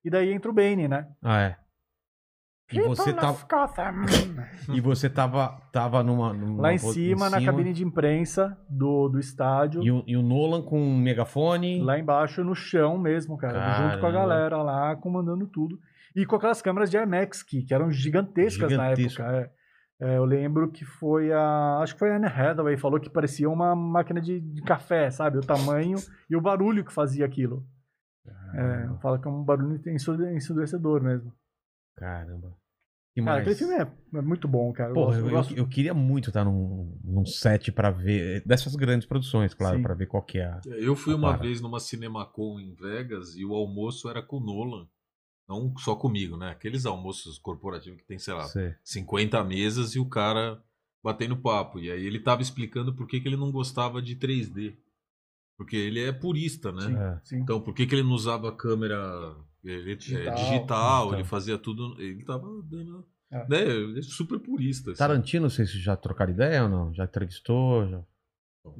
e 0.05 0.09
daí 0.09 0.31
entra 0.31 0.51
o 0.51 0.53
Bane, 0.53 0.87
né? 0.87 1.07
Ah, 1.21 1.41
é. 1.41 1.62
E 2.71 2.81
você 2.81 3.13
tava, 3.13 3.37
e 4.73 4.81
você 4.81 5.09
tava, 5.09 5.61
tava 5.71 6.01
numa, 6.01 6.33
numa 6.33 6.61
Lá 6.61 6.73
em 6.73 6.77
cima, 6.77 7.29
na 7.29 7.43
cabine 7.43 7.71
de 7.73 7.83
imprensa 7.83 8.57
do, 8.69 9.09
do 9.09 9.19
estádio. 9.19 9.83
E 9.83 9.91
o, 9.91 10.03
e 10.07 10.17
o 10.17 10.23
Nolan 10.23 10.63
com 10.63 10.79
um 10.81 10.97
megafone. 10.97 11.81
Lá 11.81 11.99
embaixo, 11.99 12.43
no 12.43 12.55
chão 12.55 12.97
mesmo, 12.97 13.37
cara. 13.37 13.73
Junto 13.73 13.99
com 13.99 14.07
a 14.07 14.11
Caramba. 14.11 14.27
galera 14.27 14.57
lá, 14.63 14.95
comandando 14.95 15.45
tudo. 15.47 15.77
E 16.15 16.25
com 16.25 16.35
aquelas 16.35 16.61
câmeras 16.61 16.89
de 16.89 16.97
IMAX, 16.97 17.43
que, 17.43 17.63
que 17.63 17.73
eram 17.73 17.91
gigantescas 17.91 18.69
Gigantesco. 18.71 19.21
na 19.21 19.27
época. 19.29 19.49
é. 19.59 19.63
É, 20.01 20.17
eu 20.17 20.25
lembro 20.25 20.69
que 20.71 20.83
foi 20.83 21.31
a. 21.31 21.79
Acho 21.81 21.93
que 21.93 21.99
foi 21.99 22.11
a 22.11 22.15
Anne 22.17 22.25
Hathaway 22.25 22.75
falou 22.75 22.99
que 22.99 23.09
parecia 23.09 23.49
uma 23.49 23.73
máquina 23.75 24.19
de, 24.19 24.39
de 24.41 24.61
café, 24.63 25.09
sabe? 25.09 25.37
O 25.37 25.41
tamanho 25.41 25.97
e 26.29 26.35
o 26.35 26.41
barulho 26.41 26.83
que 26.83 26.91
fazia 26.91 27.25
aquilo. 27.25 27.63
É, 28.55 28.89
fala 29.01 29.17
que 29.19 29.27
é 29.27 29.31
um 29.31 29.43
barulho 29.43 29.79
ensurde- 29.87 30.33
ensurdecedor 30.35 31.01
mesmo. 31.01 31.31
Caramba. 31.95 32.55
Que 33.15 33.21
Cara, 33.21 33.41
aquele 33.41 33.55
filme 33.55 33.75
é, 33.75 33.81
é 34.15 34.21
muito 34.21 34.47
bom, 34.47 34.73
cara. 34.73 34.89
Eu 34.89 34.93
Porra, 34.95 35.05
gosto- 35.21 35.25
eu, 35.25 35.29
gosto- 35.29 35.57
eu 35.57 35.67
queria 35.67 35.93
muito 35.93 36.29
estar 36.31 36.43
num, 36.43 36.99
num 37.03 37.23
set 37.25 37.71
pra 37.71 37.91
ver. 37.91 38.41
Dessas 38.43 38.75
grandes 38.75 39.07
produções, 39.07 39.53
claro, 39.53 39.79
pra 39.83 39.93
ver 39.93 40.07
qual 40.07 40.23
que 40.23 40.39
é 40.39 40.45
a. 40.45 40.61
Eu 40.65 40.95
fui 40.95 41.13
uma 41.13 41.29
Para. 41.33 41.43
vez 41.43 41.61
numa 41.61 41.79
Cinemacon 41.79 42.59
em 42.59 42.73
Vegas 42.73 43.35
e 43.35 43.45
o 43.45 43.53
almoço 43.53 44.09
era 44.09 44.23
com 44.23 44.37
o 44.37 44.39
Nolan. 44.39 44.87
Não 45.47 45.75
só 45.77 45.95
comigo, 45.95 46.37
né? 46.37 46.49
Aqueles 46.49 46.85
almoços 46.87 47.37
corporativos 47.37 47.99
que 48.01 48.07
tem, 48.07 48.17
sei 48.17 48.33
lá, 48.33 48.45
Sei. 48.45 48.73
50 48.83 49.43
mesas 49.43 49.93
e 49.93 49.99
o 49.99 50.09
cara 50.09 50.59
batendo 51.03 51.37
papo. 51.37 51.79
E 51.79 51.91
aí 51.91 52.03
ele 52.07 52.19
tava 52.19 52.41
explicando 52.41 52.95
por 52.95 53.05
que, 53.07 53.19
que 53.21 53.27
ele 53.27 53.37
não 53.37 53.51
gostava 53.51 54.01
de 54.01 54.15
3D. 54.15 54.75
Porque 55.55 55.75
ele 55.75 55.99
é 56.03 56.11
purista, 56.11 56.71
né? 56.71 57.17
É. 57.19 57.19
Sim. 57.25 57.37
Então, 57.41 57.61
por 57.61 57.75
que, 57.75 57.85
que 57.85 57.93
ele 57.93 58.01
não 58.03 58.13
usava 58.13 58.51
câmera 58.55 58.97
ele, 59.63 59.95
digital, 59.95 60.33
Digital. 60.33 60.35
digital 60.35 61.05
Então. 61.07 61.19
ele 61.19 61.23
fazia 61.27 61.57
tudo. 61.57 61.95
Ele 62.01 62.23
tava 62.25 62.47
dando. 62.63 63.07
É. 63.31 63.47
Né? 63.49 63.61
Ele 63.61 63.99
é 63.99 64.01
super 64.03 64.39
purista. 64.39 64.91
assim. 64.91 64.99
Tarantino, 64.99 65.49
vocês 65.49 65.71
já 65.71 65.95
trocaram 65.95 66.31
ideia 66.31 66.63
ou 66.63 66.69
não? 66.69 66.93
Já 66.93 67.05
entrevistou? 67.05 67.87
Já... 67.87 68.03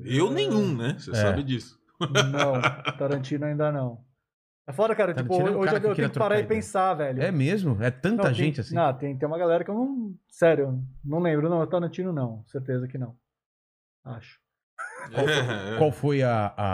Eu 0.03 0.29
nenhum, 0.31 0.75
né? 0.77 0.95
Você 0.99 1.11
É. 1.11 1.15
sabe 1.15 1.43
disso. 1.43 1.79
Não, 1.99 2.61
Tarantino 2.97 3.45
ainda 3.45 3.71
não. 3.71 4.03
É 4.65 4.71
foda, 4.71 4.95
cara. 4.95 5.13
Tipo, 5.13 5.33
é 5.33 5.51
um 5.51 5.57
hoje 5.57 5.65
cara 5.73 5.77
eu, 5.85 5.89
que 5.89 5.95
tenho 5.95 6.09
que 6.09 6.17
parar 6.19 6.35
trocar 6.35 6.35
e 6.35 6.43
ideia. 6.45 6.47
pensar, 6.47 6.93
velho. 6.93 7.21
É 7.21 7.31
mesmo? 7.31 7.81
É 7.83 7.91
tanta 7.91 8.15
Não, 8.15 8.23
tem- 8.25 8.33
gente 8.33 8.61
assim? 8.61 8.73
Não, 8.75 8.93
tem, 8.93 9.17
tem 9.17 9.27
uma 9.27 9.37
galera 9.37 9.63
que 9.63 9.69
eu 9.69 9.75
não. 9.75 10.15
Sério, 10.29 10.81
não 11.03 11.19
lembro. 11.19 11.49
Não, 11.49 11.65
Tarantino 11.67 12.13
não. 12.13 12.45
Certeza 12.47 12.87
que 12.87 12.97
não. 12.97 13.15
Acho. 14.05 14.39
É. 15.11 15.77
Qual 15.77 15.91
foi 15.91 16.23
a, 16.23 16.53
a, 16.55 16.73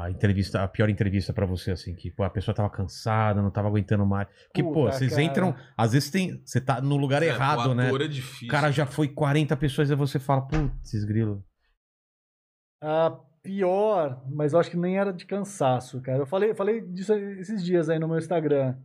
a, 0.00 0.04
a 0.04 0.10
entrevista, 0.10 0.62
a 0.62 0.68
pior 0.68 0.88
entrevista 0.88 1.32
pra 1.32 1.46
você, 1.46 1.70
assim? 1.70 1.94
Que 1.94 2.10
pô, 2.10 2.22
a 2.24 2.30
pessoa 2.30 2.54
tava 2.54 2.68
cansada, 2.70 3.40
não 3.40 3.50
tava 3.50 3.68
aguentando 3.68 4.04
mais. 4.04 4.28
Porque, 4.46 4.62
pô, 4.62 4.72
Puta, 4.72 4.92
vocês 4.92 5.10
cara. 5.12 5.22
entram. 5.22 5.54
Às 5.76 5.92
vezes 5.92 6.10
tem. 6.10 6.42
Você 6.44 6.60
tá 6.60 6.80
no 6.80 6.96
lugar 6.96 7.22
É, 7.22 7.26
errado, 7.26 7.70
o 7.70 7.74
né? 7.74 7.88
é 7.88 7.92
O 7.92 8.08
difícil. 8.08 8.48
cara 8.48 8.70
já 8.70 8.84
foi 8.86 9.08
40 9.08 9.56
pessoas 9.56 9.90
e 9.90 9.94
você 9.94 10.18
fala, 10.18 10.42
putz, 10.46 11.04
grilo. 11.04 11.44
A 12.82 13.18
pior, 13.42 14.22
mas 14.28 14.52
eu 14.52 14.58
acho 14.58 14.70
que 14.70 14.76
nem 14.76 14.98
era 14.98 15.12
de 15.12 15.24
cansaço, 15.24 16.00
cara. 16.02 16.18
Eu 16.18 16.26
falei, 16.26 16.54
falei 16.54 16.80
disso 16.80 17.14
esses 17.14 17.64
dias 17.64 17.88
aí 17.88 17.98
no 17.98 18.08
meu 18.08 18.18
Instagram. 18.18 18.76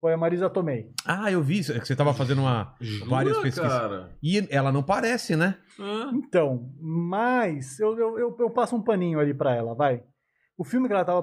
Foi 0.00 0.12
a 0.12 0.16
Marisa 0.16 0.48
Tomei. 0.48 0.90
Ah, 1.04 1.30
eu 1.30 1.42
vi 1.42 1.58
isso, 1.58 1.72
é 1.72 1.80
que 1.80 1.86
você 1.86 1.96
tava 1.96 2.14
fazendo 2.14 2.40
uma. 2.42 2.74
Jura, 2.80 3.10
várias 3.10 3.38
pesquisas. 3.38 3.72
cara? 3.72 4.10
E 4.22 4.46
ela 4.50 4.70
não 4.70 4.82
parece, 4.82 5.34
né? 5.34 5.56
Ah, 5.80 6.10
Então, 6.14 6.70
mas 6.80 7.80
eu, 7.80 7.98
eu, 7.98 8.18
eu, 8.18 8.36
eu 8.38 8.50
passo 8.50 8.76
um 8.76 8.82
paninho 8.82 9.18
ali 9.18 9.34
pra 9.34 9.54
ela, 9.54 9.74
vai. 9.74 10.02
O 10.56 10.64
filme 10.64 10.86
que 10.88 10.92
ela, 10.94 11.04
tava, 11.04 11.22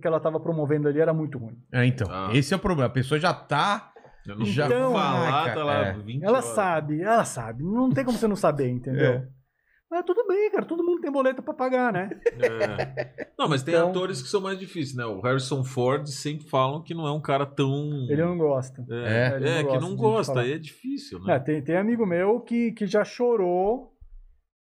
que 0.00 0.06
ela 0.06 0.20
tava 0.20 0.38
promovendo 0.40 0.86
ali 0.88 1.00
era 1.00 1.12
muito 1.12 1.38
ruim. 1.38 1.56
É, 1.72 1.84
então. 1.84 2.06
Ah. 2.10 2.30
Esse 2.32 2.52
é 2.54 2.56
o 2.56 2.60
problema. 2.60 2.86
A 2.88 2.92
pessoa 2.92 3.18
já 3.18 3.32
tá. 3.34 3.92
Já 4.44 4.66
Então, 4.66 4.92
falar, 4.92 5.44
ah, 5.46 5.54
tá 5.54 5.64
lá 5.64 5.74
é. 5.86 5.92
20 5.92 6.22
Ela 6.24 6.38
horas. 6.38 6.44
sabe, 6.46 7.00
ela 7.00 7.24
sabe. 7.24 7.62
Não 7.62 7.90
tem 7.90 8.04
como 8.04 8.18
você 8.18 8.26
não 8.26 8.34
saber, 8.34 8.68
entendeu? 8.68 9.04
É. 9.12 9.28
Mas 9.90 10.04
tudo 10.04 10.26
bem, 10.26 10.50
cara. 10.50 10.64
Todo 10.66 10.82
mundo 10.84 11.00
tem 11.00 11.10
boleto 11.12 11.42
pra 11.42 11.54
pagar, 11.54 11.92
né? 11.92 12.10
É. 12.40 13.26
Não, 13.38 13.48
mas 13.48 13.62
tem 13.62 13.74
Então- 13.74 13.90
atores 13.90 14.20
que 14.20 14.28
são 14.28 14.40
mais 14.40 14.58
difíceis, 14.58 14.96
né? 14.96 15.04
O 15.04 15.20
Harrison 15.20 15.62
Ford 15.62 16.06
sempre 16.08 16.48
falam 16.48 16.82
que 16.82 16.92
não 16.94 17.06
é 17.06 17.12
um 17.12 17.20
cara 17.20 17.46
tão. 17.46 18.06
Ele 18.10 18.22
não 18.24 18.36
gosta. 18.36 18.84
É, 18.90 19.32
É, 19.32 19.36
ele 19.36 19.48
é, 19.48 19.54
não 19.54 19.58
que 19.62 19.64
gosta 19.72 19.80
não 19.88 19.96
gosta, 19.96 20.40
aí 20.40 20.52
é 20.52 20.58
difícil, 20.58 21.18
É, 21.24 21.26
né? 21.26 21.38
tem, 21.38 21.62
tem 21.62 21.76
amigo 21.76 22.04
meu 22.04 22.40
que, 22.40 22.72
que 22.72 22.86
já 22.86 23.04
chorou 23.04 23.92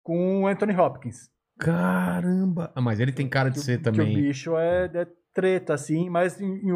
com 0.03 0.43
o 0.43 0.47
Anthony 0.47 0.75
Hopkins. 0.77 1.29
Caramba! 1.59 2.73
Ah, 2.75 2.81
mas 2.81 3.01
ele 3.01 3.13
tem 3.13 3.29
cara 3.29 3.49
de 3.51 3.59
Que, 3.59 3.65
ser 3.65 3.79
que 3.79 3.85
também. 3.85 4.13
o 4.13 4.21
bicho 4.23 4.57
é, 4.57 4.91
é 4.95 5.07
treta, 5.35 5.75
assim, 5.75 6.09
mas 6.09 6.41
em- 6.41 6.55
em 6.69 6.73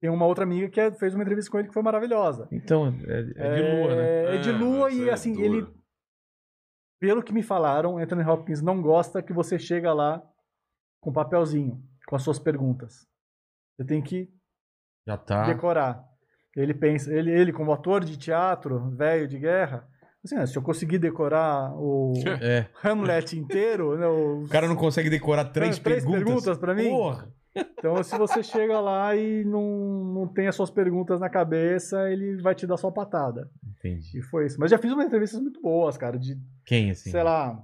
tem 0.00 0.10
uma 0.10 0.26
outra 0.26 0.44
amiga 0.44 0.68
que 0.68 0.78
é- 0.78 0.92
fez 0.92 1.14
uma 1.14 1.22
entrevista 1.22 1.50
com 1.50 1.58
ele 1.58 1.68
que 1.68 1.74
foi 1.74 1.82
maravilhosa. 1.82 2.46
Então, 2.52 2.94
é, 3.06 3.20
é 3.36 3.54
de 3.54 3.62
lua, 3.62 3.94
né? 3.96 4.34
É 4.34 4.38
de 4.38 4.48
É, 4.50 4.52
lua 4.52 4.90
e 4.90 5.08
é 5.08 5.12
assim, 5.12 5.32
duro. 5.32 5.44
ele. 5.44 5.66
Pelo 6.98 7.22
que 7.22 7.32
me 7.32 7.42
falaram, 7.42 7.98
Anthony 7.98 8.24
Hopkins 8.24 8.62
não 8.62 8.80
gosta 8.80 9.22
que 9.22 9.32
você 9.32 9.58
chega 9.58 9.92
lá 9.92 10.22
com 11.00 11.10
um 11.10 11.12
papelzinho, 11.12 11.82
com 12.06 12.16
as 12.16 12.22
suas 12.22 12.38
perguntas. 12.38 13.06
Você 13.76 13.86
tem 13.86 14.02
que 14.02 14.30
tá. 15.26 15.44
decorar. 15.46 16.02
Ele 16.56 16.72
pensa, 16.72 17.12
ele, 17.12 17.30
ele 17.30 17.52
como 17.52 17.72
ator 17.72 18.02
de 18.02 18.16
teatro, 18.16 18.90
velho 18.96 19.28
de 19.28 19.38
guerra, 19.38 19.86
assim, 20.24 20.44
se 20.46 20.56
eu 20.56 20.62
conseguir 20.62 20.98
decorar 20.98 21.70
o 21.76 22.14
É. 22.40 22.66
Hamlet 22.82 23.38
inteiro, 23.38 23.96
né, 23.98 24.06
o- 24.06 24.44
O 24.44 24.48
cara 24.48 24.66
não 24.66 24.74
consegue 24.74 25.10
decorar 25.10 25.44
três, 25.46 25.78
três 25.78 26.02
perguntas. 26.02 26.24
perguntas 26.24 26.58
pra 26.58 26.74
mim? 26.74 26.88
Porra! 26.88 27.30
Então, 27.56 28.02
se 28.02 28.16
você 28.18 28.42
chega 28.42 28.78
lá 28.80 29.14
e 29.16 29.44
não, 29.44 29.62
não 30.14 30.26
tem 30.28 30.46
as 30.48 30.54
suas 30.54 30.70
perguntas 30.70 31.20
na 31.20 31.28
cabeça, 31.30 32.10
ele 32.10 32.40
vai 32.42 32.54
te 32.54 32.66
dar 32.66 32.76
sua 32.76 32.92
patada. 32.92 33.48
Entendi. 33.78 34.18
E 34.18 34.22
foi 34.22 34.46
isso. 34.46 34.58
Mas 34.60 34.70
já 34.70 34.78
fiz 34.78 34.92
umas 34.92 35.06
entrevistas 35.06 35.40
muito 35.40 35.60
boas, 35.60 35.96
cara, 35.96 36.18
de, 36.18 36.36
Quem, 36.64 36.90
assim? 36.90 37.10
sei 37.10 37.22
lá, 37.22 37.58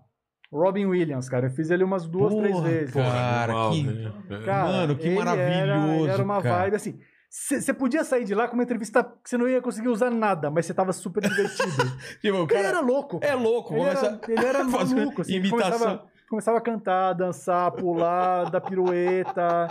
Robin 0.50 0.86
Williams, 0.86 1.28
cara. 1.28 1.46
Eu 1.46 1.50
fiz 1.50 1.70
ele 1.70 1.82
umas 1.84 2.06
duas, 2.06 2.34
três 2.34 2.54
Porra, 2.54 2.68
vezes. 2.68 2.94
cara. 2.94 3.52
Cara, 3.52 3.70
que- 3.72 3.82
né? 3.84 4.12
É. 4.30 4.44
Cara, 4.44 4.68
Mano, 4.68 4.96
que 4.96 5.06
ele 5.08 5.18
Era, 5.18 5.34
maravilhoso, 5.34 6.08
era 6.10 6.22
uma 6.22 6.42
cara. 6.42 6.56
vibe 6.64 6.76
assim. 6.76 6.98
Você 7.34 7.72
podia 7.72 8.04
sair 8.04 8.24
de 8.26 8.34
lá 8.34 8.46
com 8.46 8.52
uma 8.52 8.62
entrevista 8.62 9.02
que 9.02 9.30
você 9.30 9.38
não 9.38 9.48
ia 9.48 9.62
conseguir 9.62 9.88
usar 9.88 10.10
nada, 10.10 10.50
mas 10.50 10.66
você 10.66 10.74
tava 10.74 10.92
super 10.92 11.22
divertido. 11.22 11.72
Tipo, 12.20 12.36
o 12.36 12.40
Porque 12.40 12.54
ele 12.54 12.62
cara 12.62 12.68
era 12.76 12.80
louco. 12.80 13.20
é 13.22 13.34
louco, 13.34 13.72
Ele 13.72 13.80
começa 13.84 14.06
era, 14.06 14.20
ele 14.28 14.44
era 14.46 14.64
maluco, 14.68 15.22
assim. 15.22 15.34
ele 15.36 15.48
imitação. 15.48 15.78
Começava, 15.78 16.11
começava 16.32 16.56
a 16.56 16.62
cantar, 16.62 17.12
dançar, 17.12 17.70
pular, 17.72 18.50
dar 18.50 18.62
pirueta. 18.62 19.66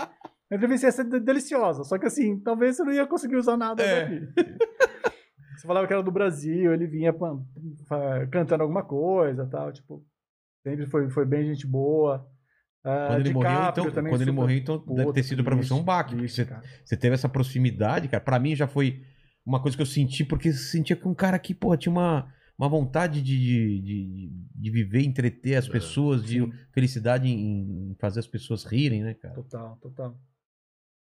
A 0.51 0.55
entrevista 0.55 0.85
ia 0.85 0.91
ser 0.91 1.05
de- 1.09 1.19
deliciosa, 1.19 1.83
só 1.83 1.97
que 1.97 2.05
assim, 2.05 2.39
talvez 2.39 2.75
você 2.75 2.83
não 2.83 2.91
ia 2.93 3.07
conseguir 3.07 3.35
usar 3.35 3.57
nada 3.57 3.81
É. 3.81 4.01
daqui. 4.03 4.27
Você 5.57 5.65
falava 5.67 5.87
que 5.87 5.93
era 5.93 6.03
do 6.03 6.11
Brasil, 6.11 6.71
ele 6.71 6.85
vinha 6.85 7.11
cantando 8.31 8.61
alguma 8.63 8.83
coisa 8.83 9.45
tal, 9.47 9.71
tipo, 9.71 10.03
sempre 10.63 10.85
foi, 10.85 11.09
foi 11.09 11.25
bem 11.25 11.45
gente 11.47 11.65
boa. 11.65 12.27
Ah, 12.83 13.07
Quando 13.09 13.19
ele 13.21 13.33
morreu, 13.33 13.51
então, 13.69 13.91
quando 13.91 14.07
ele 14.07 14.17
super- 14.19 14.31
morreu, 14.31 14.57
então 14.57 14.77
deve 14.87 15.03
Puta, 15.03 15.13
ter 15.13 15.23
sido 15.23 15.43
pra 15.43 15.55
você 15.55 15.73
um 15.73 15.83
baque. 15.83 16.15
triste, 16.15 16.43
Você, 16.45 16.55
você 16.85 16.97
teve 16.97 17.13
essa 17.15 17.29
proximidade, 17.29 18.07
cara. 18.07 18.23
Pra 18.23 18.39
mim 18.39 18.55
já 18.55 18.67
foi 18.67 19.01
uma 19.45 19.61
coisa 19.61 19.75
que 19.77 19.81
eu 19.83 19.87
senti, 19.87 20.23
porque 20.25 20.51
sentia 20.51 20.95
que 20.95 21.07
um 21.07 21.13
cara 21.13 21.37
que, 21.39 21.53
porra, 21.53 21.77
tinha 21.77 21.91
uma, 21.91 22.27
uma 22.61 22.69
vontade 22.69 23.21
de, 23.23 23.35
de, 23.37 23.81
de, 23.81 24.29
de 24.55 24.69
viver, 24.69 25.01
entreter 25.01 25.55
as 25.55 25.67
É, 25.67 25.71
pessoas, 25.71 26.23
de 26.23 26.39
sim. 26.41 26.53
felicidade 26.71 27.27
em, 27.27 27.95
fazer 27.99 28.19
as 28.19 28.27
pessoas 28.27 28.63
rirem, 28.63 29.01
né, 29.03 29.15
cara? 29.15 29.33
Total, 29.33 29.77
total. 29.81 30.15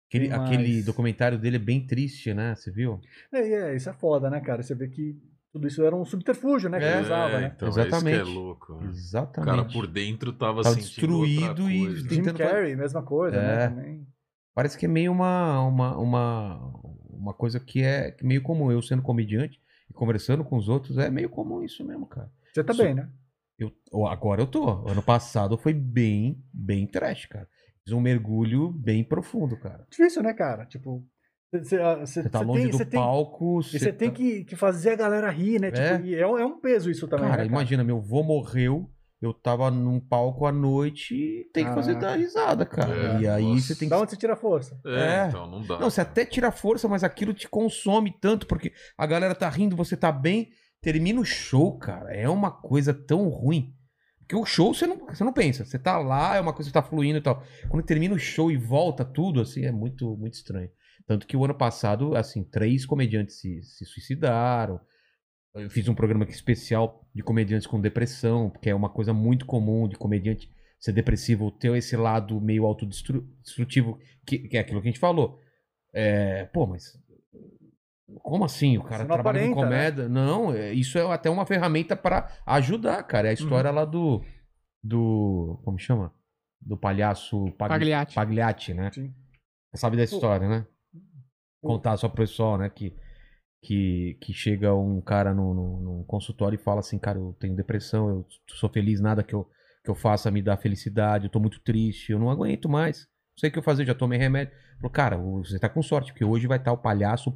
Aquele, 0.09 0.33
aquele 0.33 0.83
documentário 0.83 1.39
dele 1.39 1.57
é 1.57 1.61
bem 1.61 1.87
triste, 1.87 2.35
né? 2.35 2.55
Você 2.57 2.71
viu? 2.71 3.01
É, 3.33 3.39
é, 3.73 3.77
isso 3.77 3.89
é 3.89 3.93
foda, 3.93 4.29
né, 4.29 4.41
cara? 4.41 4.63
Você 4.63 4.75
vê 4.75 4.89
que 4.89 5.17
tudo 5.53 5.67
isso 5.69 5.83
era 5.85 5.95
um 5.97 6.05
subterfúgio, 6.05 6.69
né, 6.69 6.79
que 6.79 6.85
É, 6.85 6.93
ele 6.95 7.03
usava, 7.07 7.41
né? 7.41 7.53
então, 7.55 7.69
Exatamente. 7.69 7.95
Exatamente. 7.97 8.17
É 8.19 8.23
isso 8.23 8.25
que 8.25 8.37
é 8.39 8.41
louco. 8.41 8.73
né? 8.75 8.87
O 8.87 8.91
Exatamente. 8.91 9.57
cara 9.57 9.65
por 9.73 9.87
dentro 9.87 10.33
tava, 10.33 10.63
Tava 10.63 10.75
sentindo 10.75 11.15
outra 11.19 11.29
destruído 11.29 11.71
e 11.71 11.79
coisa. 11.87 12.01
tem- 12.09 12.09
Jim 12.19 12.25
tentando 12.25 12.39
Carrey, 12.39 12.77
mesma 12.77 13.03
coisa, 13.03 13.37
É. 13.37 13.41
né? 13.41 13.69
Também. 13.69 14.07
Parece 14.55 14.79
que 14.79 14.87
é 14.87 14.89
meio 14.89 15.13
uma, 15.13 15.61
uma, 15.63 15.97
uma, 15.99 16.73
uma 17.11 17.35
coisa 17.35 17.61
que 17.61 17.83
é 17.83 18.17
meio 18.23 18.43
comum. 18.43 18.71
Eu 18.73 18.81
sendo 18.83 19.03
comediante 19.03 19.61
e 19.91 19.93
conversando 19.95 20.45
com 20.45 20.57
os 20.57 20.69
outros, 20.69 20.99
é 20.99 21.11
meio 21.11 21.29
comum 21.29 21.63
isso 21.63 21.85
mesmo, 21.85 22.07
cara. 22.07 22.31
Você 22.53 22.65
tá 22.65 22.73
Isso- 22.73 22.83
bem, 22.83 22.95
né? 22.95 23.09
Eu, 23.59 23.73
agora 24.07 24.43
eu 24.43 24.47
tô. 24.47 24.69
Ano 24.87 25.03
passado 25.03 25.57
foi 25.57 25.73
bem, 25.73 26.43
bem 26.53 26.87
trash, 26.87 27.25
cara. 27.27 27.49
Fiz 27.85 27.93
um 27.95 28.01
mergulho 28.01 28.71
bem 28.71 29.03
profundo, 29.03 29.57
cara. 29.59 29.87
Difícil, 29.91 30.23
né, 30.23 30.35
cara? 30.35 30.67
Tipo, 30.67 31.03
você 31.53 31.79
Você 32.05 32.29
tá 32.29 32.41
longe 32.41 32.69
do 32.69 32.87
palco. 32.91 33.61
E 33.61 33.79
você 33.79 33.93
tem 33.93 34.11
tá- 34.11 34.15
que, 34.17 34.45
que 34.45 34.57
fazer 34.57 34.91
a 34.91 34.97
galera 34.97 35.31
rir, 35.31 35.59
né? 35.61 35.71
Tipo, 35.71 35.87
É. 35.87 36.01
e 36.03 36.15
é, 36.15 36.27
um- 36.27 36.37
é 36.39 36.45
um 36.45 36.61
peso 36.61 36.91
isso 36.91 37.09
também, 37.09 37.29
Cara, 37.31 37.43
né, 37.43 37.49
imagina, 37.49 37.83
meu 37.83 38.01
vô 38.01 38.23
morreu. 38.23 38.91
Eu 39.27 39.35
tava 39.35 39.71
num 39.71 39.99
palco 39.99 40.47
à 40.47 40.53
noite 40.53 41.15
e 41.15 41.45
tem 41.53 41.67
que 41.67 41.75
fazer 41.75 41.99
dar 41.99 42.17
risada, 42.17 42.65
cara. 42.65 43.19
É, 43.19 43.21
e 43.21 43.29
aí 43.29 43.45
nossa. 43.45 43.61
você 43.69 43.75
tem 43.75 43.89
que 43.89 43.91
Da 43.95 44.01
onde 44.01 44.11
você 44.11 44.17
tira 44.17 44.35
a 44.35 44.37
força? 44.37 44.81
É, 44.87 45.25
É. 45.25 45.29
então 45.29 45.51
não 45.51 45.63
dá. 45.63 45.79
Não, 45.79 45.91
você 45.91 46.01
até 46.01 46.25
tira 46.25 46.51
força, 46.53 46.89
mas 46.89 47.03
aquilo 47.03 47.35
te 47.35 47.49
consome 47.49 48.15
tanto, 48.21 48.47
porque 48.47 48.73
a 48.97 49.07
galera 49.07 49.35
tá 49.35 49.49
rindo, 49.49 49.75
você 49.77 49.97
tá 49.97 50.13
bem, 50.13 50.51
termina 50.81 51.21
o 51.21 51.25
show, 51.25 51.77
cara. 51.79 52.15
É 52.15 52.29
uma 52.29 52.51
coisa 52.51 52.95
tão 52.95 53.29
ruim. 53.29 53.75
Porque 54.21 54.37
o 54.37 54.45
show 54.45 54.75
você 54.75 54.87
não, 54.87 54.97
você 55.07 55.23
não 55.23 55.33
pensa. 55.33 55.65
Você 55.65 55.79
tá 55.79 55.99
lá, 55.99 56.37
é 56.37 56.41
uma 56.41 56.53
coisa 56.53 56.69
que 56.69 56.75
tá 56.75 56.83
fluindo 56.83 57.19
e 57.19 57.23
tal. 57.23 57.43
Quando 57.69 57.85
termina 57.85 58.15
o 58.15 58.19
show 58.19 58.51
e 58.51 58.57
volta 58.57 59.05
tudo, 59.05 59.41
assim, 59.41 59.65
é 59.65 59.73
muito, 59.73 60.17
muito 60.17 60.35
estranho. 60.35 60.69
Tanto 61.07 61.27
que 61.27 61.37
o 61.37 61.45
ano 61.45 61.55
passado, 61.55 62.17
assim, 62.17 62.43
três 62.43 62.85
comediantes 62.85 63.39
se, 63.39 63.63
se 63.63 63.85
suicidaram. 63.85 64.81
Eu 65.57 65.71
fiz 65.71 65.89
um 65.89 65.95
programa 65.95 66.25
aqui 66.25 66.33
especial 66.33 67.07
de 67.15 67.23
comediantes 67.23 67.67
com 67.67 67.81
depressão, 67.81 68.51
porque 68.51 68.69
é 68.71 68.75
uma 68.75 68.89
coisa 68.91 69.13
muito 69.13 69.47
comum 69.47 69.89
de 69.89 69.97
comediante 69.97 70.51
ser 70.79 70.93
depressivo, 70.93 71.51
ter 71.51 71.75
esse 71.77 71.97
lado 71.97 72.41
meio 72.41 72.67
autodestrutivo, 72.67 73.99
que, 74.27 74.39
que 74.41 74.57
é 74.57 74.61
aquilo 74.61 74.81
que 74.83 74.89
a 74.89 74.91
gente 74.91 75.01
falou. 75.01 75.41
É, 75.95 76.45
pô, 76.47 76.67
mas 76.67 76.99
como 78.23 78.45
assim? 78.45 78.77
O 78.79 78.83
cara 78.85 79.05
trabalha 79.05 79.19
com 79.19 79.21
aparenta, 79.29 79.49
né? 79.49 79.63
comédia? 79.65 80.09
Não, 80.09 80.53
é- 80.53 80.73
isso 80.73 80.99
é 80.99 81.03
até 81.13 81.31
uma 81.31 81.47
ferramenta 81.47 81.97
para 81.97 82.31
ajudar, 82.47 83.03
cara. 83.05 83.29
É 83.29 83.31
a 83.31 83.35
história 83.35 83.71
lá 83.71 83.85
do. 83.85 84.23
do. 84.83 85.61
Como 85.65 85.79
chama? 85.79 86.13
Do 86.61 86.77
palhaço 86.77 87.47
Pag- 87.53 87.71
Pagliatti. 87.71 88.15
Pagliatti, 88.15 88.75
né? 88.75 88.91
Sim. 88.93 89.15
Sabe 89.75 89.97
da 89.97 90.05
história, 90.05 90.49
né? 90.49 90.67
Contar 91.63 91.97
só 91.97 92.09
pro 92.09 92.19
pessoal, 92.25 92.57
né? 92.59 92.69
Que, 92.71 92.95
que, 93.67 94.17
que 94.21 94.33
chega 94.33 94.73
um 94.73 95.01
cara 95.01 95.35
no, 95.35 95.53
no, 95.53 95.81
no 95.81 96.05
consultório 96.05 96.55
e 96.55 96.63
fala 96.63 96.79
assim, 96.79 97.01
cara, 97.01 97.19
eu 97.19 97.37
tenho 97.41 97.57
depressão, 97.57 98.09
eu 98.09 98.27
sou 98.51 98.71
feliz, 98.71 99.01
nada 99.01 99.25
que 99.25 99.35
eu, 99.35 99.45
que 99.83 99.91
eu 99.91 99.95
faça 99.97 100.31
me 100.31 100.41
dá 100.41 100.57
felicidade, 100.57 101.25
eu 101.25 101.31
tô 101.31 101.41
muito 101.41 101.59
triste, 101.59 102.13
eu 102.13 102.19
não 102.21 102.31
aguento 102.31 102.69
mais. 102.69 103.01
Não 103.01 103.41
sei 103.41 103.51
o 103.51 103.53
que 103.53 103.59
eu 103.59 103.65
fazer, 103.65 103.85
já 103.85 103.93
tomei 103.93 104.21
remédio. 104.21 104.55
Falou, 104.77 104.91
cara, 104.91 105.17
você 105.19 105.59
tá 105.59 105.69
com 105.69 105.83
sorte, 105.83 106.13
porque 106.13 106.25
hoje 106.25 106.47
vai 106.47 106.59
estar 106.59 106.71
o 106.71 106.79
palhaço, 106.79 107.29
o 107.29 107.35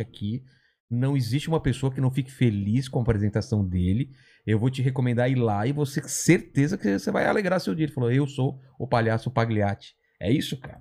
aqui. 0.00 0.42
Não 0.90 1.14
existe 1.14 1.46
uma 1.46 1.60
pessoa 1.60 1.92
que 1.92 2.00
não 2.00 2.10
fique 2.10 2.32
feliz 2.32 2.88
com 2.88 2.98
a 2.98 3.02
apresentação 3.02 3.62
dele. 3.62 4.12
Eu 4.46 4.58
vou 4.58 4.70
te 4.70 4.80
recomendar 4.80 5.30
ir 5.30 5.34
lá 5.34 5.66
e 5.66 5.72
você 5.72 6.00
certeza 6.08 6.78
que 6.78 6.98
você 6.98 7.10
vai 7.10 7.26
alegrar 7.26 7.60
seu 7.60 7.74
dia. 7.74 7.84
Ele 7.84 7.92
falou, 7.92 8.10
eu 8.10 8.26
sou 8.26 8.58
o 8.78 8.88
palhaço 8.88 9.30
Pagliatti. 9.30 9.94
É 10.18 10.32
isso, 10.32 10.58
cara. 10.58 10.80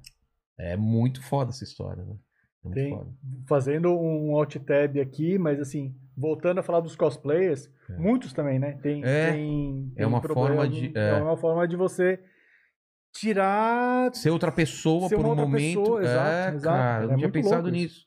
É 0.57 0.77
muito 0.77 1.21
foda 1.21 1.51
essa 1.51 1.65
história, 1.65 2.01
né? 2.05 2.15
É 2.65 2.73
Tem- 2.73 2.89
foda. 2.97 3.09
Fazendo 3.47 3.91
um 3.99 4.35
alt 4.35 4.55
tab 4.57 4.97
aqui, 4.99 5.37
mas 5.37 5.59
assim, 5.59 5.95
voltando 6.17 6.59
a 6.59 6.63
falar 6.63 6.79
dos 6.79 6.95
cosplayers, 6.95 7.69
É. 7.89 7.97
muitos 7.97 8.33
também, 8.33 8.57
né? 8.59 8.73
Tem, 8.81 9.03
É, 9.03 9.31
tem- 9.31 9.91
é 9.95 10.05
uma 10.07 10.19
problema- 10.21 10.47
forma 10.55 10.67
de- 10.69 10.91
É 10.97 11.09
é. 11.09 11.21
uma 11.21 11.37
forma 11.37 11.67
de 11.67 11.75
você 11.75 12.19
tirar. 13.13 14.13
Ser 14.13 14.29
outra 14.29 14.51
pessoa 14.51 15.07
Ser 15.07 15.15
por 15.15 15.25
um 15.25 15.29
outra 15.29 15.45
momento. 15.45 15.79
pessoa, 15.79 16.01
é, 16.01 16.03
exato, 16.05 16.55
exato, 16.55 16.77
cara, 16.77 17.03
eu 17.03 17.07
é 17.07 17.11
não 17.11 17.15
tinha 17.17 17.27
muito 17.27 17.33
pensado 17.33 17.63
louco 17.63 17.77
isso. 17.77 17.95
nisso. 17.95 18.05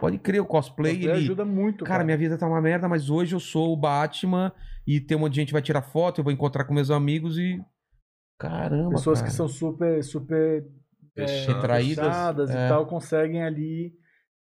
Pode 0.00 0.18
crer, 0.18 0.40
o 0.40 0.46
cosplay, 0.46 0.94
cosplay 0.94 1.10
ele. 1.14 1.24
ajuda 1.24 1.44
muito. 1.44 1.84
Cara, 1.84 2.02
minha 2.02 2.16
vida 2.16 2.36
tá 2.36 2.46
uma 2.46 2.60
merda, 2.60 2.88
mas 2.88 3.08
hoje 3.08 3.34
eu 3.36 3.40
sou 3.40 3.72
o 3.72 3.76
Batman 3.76 4.52
e 4.86 5.00
tem 5.00 5.16
um 5.16 5.20
monte 5.20 5.34
de 5.34 5.40
gente 5.40 5.48
que 5.48 5.52
vai 5.52 5.62
tirar 5.62 5.82
foto, 5.82 6.18
eu 6.20 6.24
vou 6.24 6.32
encontrar 6.32 6.64
com 6.64 6.74
meus 6.74 6.90
amigos 6.90 7.38
e. 7.38 7.62
Caramba. 8.38 8.90
Pessoas 8.90 9.20
cara. 9.20 9.30
que 9.30 9.36
são 9.36 9.46
super, 9.46 10.02
super 10.02 10.66
é. 11.16 11.46
Retraídas, 11.46 12.06
fechadas 12.06 12.50
é. 12.50 12.66
e 12.66 12.68
tal, 12.68 12.86
conseguem 12.86 13.42
ali 13.42 13.92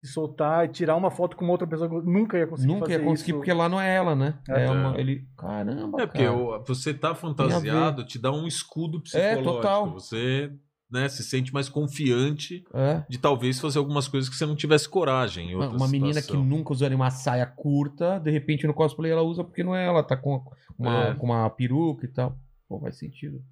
se 0.04 0.12
soltar 0.12 0.64
e 0.64 0.68
tirar 0.68 0.94
uma 0.96 1.10
foto 1.10 1.36
com 1.36 1.44
uma 1.44 1.52
outra 1.52 1.66
pessoa 1.66 1.88
que 1.88 2.08
nunca 2.08 2.38
ia 2.38 2.46
conseguir 2.46 2.72
Nunca 2.72 2.92
ia 2.92 3.00
conseguir, 3.00 3.30
isso. 3.32 3.38
porque 3.38 3.52
lá 3.52 3.68
não 3.68 3.80
é 3.80 3.94
ela, 3.96 4.14
né? 4.14 4.38
É, 4.48 4.64
É. 4.64 4.70
uma. 4.70 4.96
Ele. 4.98 5.26
Caramba. 5.36 6.02
É 6.02 6.06
porque 6.06 6.24
cara. 6.24 6.58
você 6.66 6.94
tá 6.94 7.14
fantasiado, 7.14 8.04
te 8.06 8.18
dá 8.18 8.30
um 8.30 8.46
escudo 8.46 9.00
psicológico. 9.02 9.42
total. 9.44 9.92
Você 9.94 10.52
né, 10.90 11.06
se 11.08 11.22
sente 11.24 11.52
mais 11.52 11.68
confiante 11.68 12.64
É. 12.72 13.04
de 13.10 13.18
talvez 13.18 13.58
fazer 13.60 13.78
algumas 13.78 14.06
coisas 14.08 14.30
que 14.30 14.36
você 14.36 14.46
não 14.46 14.54
tivesse 14.56 14.88
coragem. 14.88 15.50
Em 15.50 15.54
Uma, 15.54 15.64
outra 15.64 15.76
uma 15.78 15.88
menina 15.88 16.14
que 16.14 16.20
situação. 16.22 16.44
nunca 16.44 16.72
usaria 16.72 16.96
uma 16.96 17.10
saia 17.10 17.44
curta, 17.44 18.18
de 18.20 18.30
repente 18.30 18.66
no 18.66 18.72
cosplay 18.72 19.10
ela 19.12 19.22
usa 19.22 19.42
porque 19.44 19.62
não 19.64 19.74
é 19.74 19.84
ela, 19.84 20.02
tá 20.02 20.16
com 20.16 20.42
uma, 20.78 21.08
É. 21.08 21.14
com 21.14 21.26
uma 21.26 21.50
peruca 21.50 22.06
e 22.06 22.08
tal. 22.08 22.38
Pô, 22.68 22.78
faz 22.80 22.96
sentido. 22.96 23.42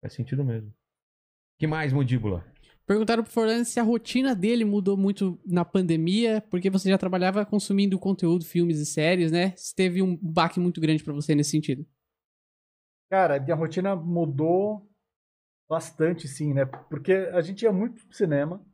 Faz 0.00 0.14
sentido 0.14 0.44
mesmo. 0.44 0.72
que 1.58 1.66
mais, 1.66 1.92
Mandíbula? 1.92 2.44
Perguntaram 2.88 3.22
pro 3.22 3.30
Forlan 3.30 3.64
se 3.64 3.78
a 3.78 3.82
rotina 3.82 4.34
dele 4.34 4.64
mudou 4.64 4.96
muito 4.96 5.38
na 5.44 5.62
pandemia, 5.62 6.42
porque 6.50 6.70
você 6.70 6.88
já 6.88 6.96
trabalhava 6.96 7.44
consumindo 7.44 7.98
conteúdo, 7.98 8.46
filmes 8.46 8.78
e 8.78 8.86
séries, 8.86 9.30
né? 9.30 9.52
Se 9.56 9.74
teve 9.74 10.00
um 10.00 10.16
baque 10.16 10.58
muito 10.58 10.80
grande 10.80 11.04
pra 11.04 11.12
você 11.12 11.34
nesse 11.34 11.50
sentido. 11.50 11.86
Cara, 13.10 13.36
a 13.36 13.40
minha 13.40 13.54
rotina 13.54 13.94
mudou 13.94 14.88
bastante, 15.68 16.26
sim, 16.26 16.54
né? 16.54 16.64
Porque 16.64 17.12
a 17.12 17.42
gente 17.42 17.60
ia 17.62 17.70
muito 17.70 18.06
pro 18.06 18.16
cinema. 18.16 18.64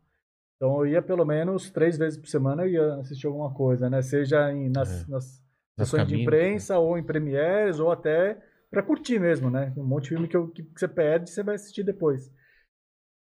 Então 0.57 0.79
eu 0.79 0.87
ia 0.87 1.03
pelo 1.03 1.25
menos 1.25 1.69
três 1.71 1.99
vezes 1.99 2.17
por 2.17 2.29
semana 2.29 2.63
eu 2.63 2.69
ia 2.69 2.95
assistir 3.01 3.27
alguma 3.27 3.53
coisa, 3.53 3.91
né? 3.91 4.01
Seja 4.01 4.53
em, 4.53 4.69
nas, 4.69 5.03
É. 5.03 5.11
nas 5.11 5.43
sessões 5.77 6.07
de 6.07 6.23
imprensa 6.23 6.79
ou 6.79 6.97
em 6.97 7.03
premieres 7.03 7.81
ou 7.81 7.91
até 7.91 8.41
pra 8.71 8.81
curtir 8.81 9.19
mesmo, 9.19 9.51
né? 9.51 9.73
Um 9.77 9.83
monte 9.85 10.05
de 10.05 10.09
filme 10.11 10.29
que, 10.29 10.37
eu- 10.37 10.49
que 10.53 10.63
você 10.73 10.87
perde 10.87 11.31
você 11.31 11.43
vai 11.43 11.57
assistir 11.57 11.83
depois. 11.83 12.31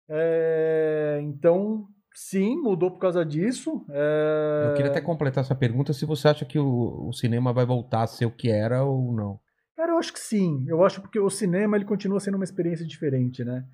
É, 0.10 1.20
então, 1.24 1.88
sim, 2.14 2.56
mudou 2.62 2.92
por 2.92 3.00
causa 3.00 3.26
disso. 3.26 3.86
É, 3.90 4.68
Eu 4.70 4.74
queria 4.76 4.92
até 4.92 5.02
completar 5.02 5.44
essa 5.44 5.56
pergunta 5.56 5.94
se 5.94 6.06
você 6.06 6.28
acha 6.28 6.46
que 6.46 6.60
o, 6.60 7.08
o 7.08 7.14
cinema 7.14 7.54
vai 7.54 7.66
voltar 7.66 8.04
a 8.04 8.08
ser 8.08 8.26
o 8.26 8.32
que 8.32 8.50
era 8.50 8.84
ou 8.84 9.12
não. 9.14 9.40
Cara, 9.76 9.92
eu 9.92 9.98
acho 9.98 10.14
que 10.14 10.20
sim. 10.20 10.64
Eu 10.68 10.84
acho 10.86 11.02
porque 11.02 11.20
o 11.20 11.30
cinema 11.30 11.76
ele 11.76 11.86
continua 11.86 12.20
sendo 12.20 12.36
uma 12.36 12.44
experiência 12.44 12.86
diferente, 12.86 13.44
né? 13.44 13.66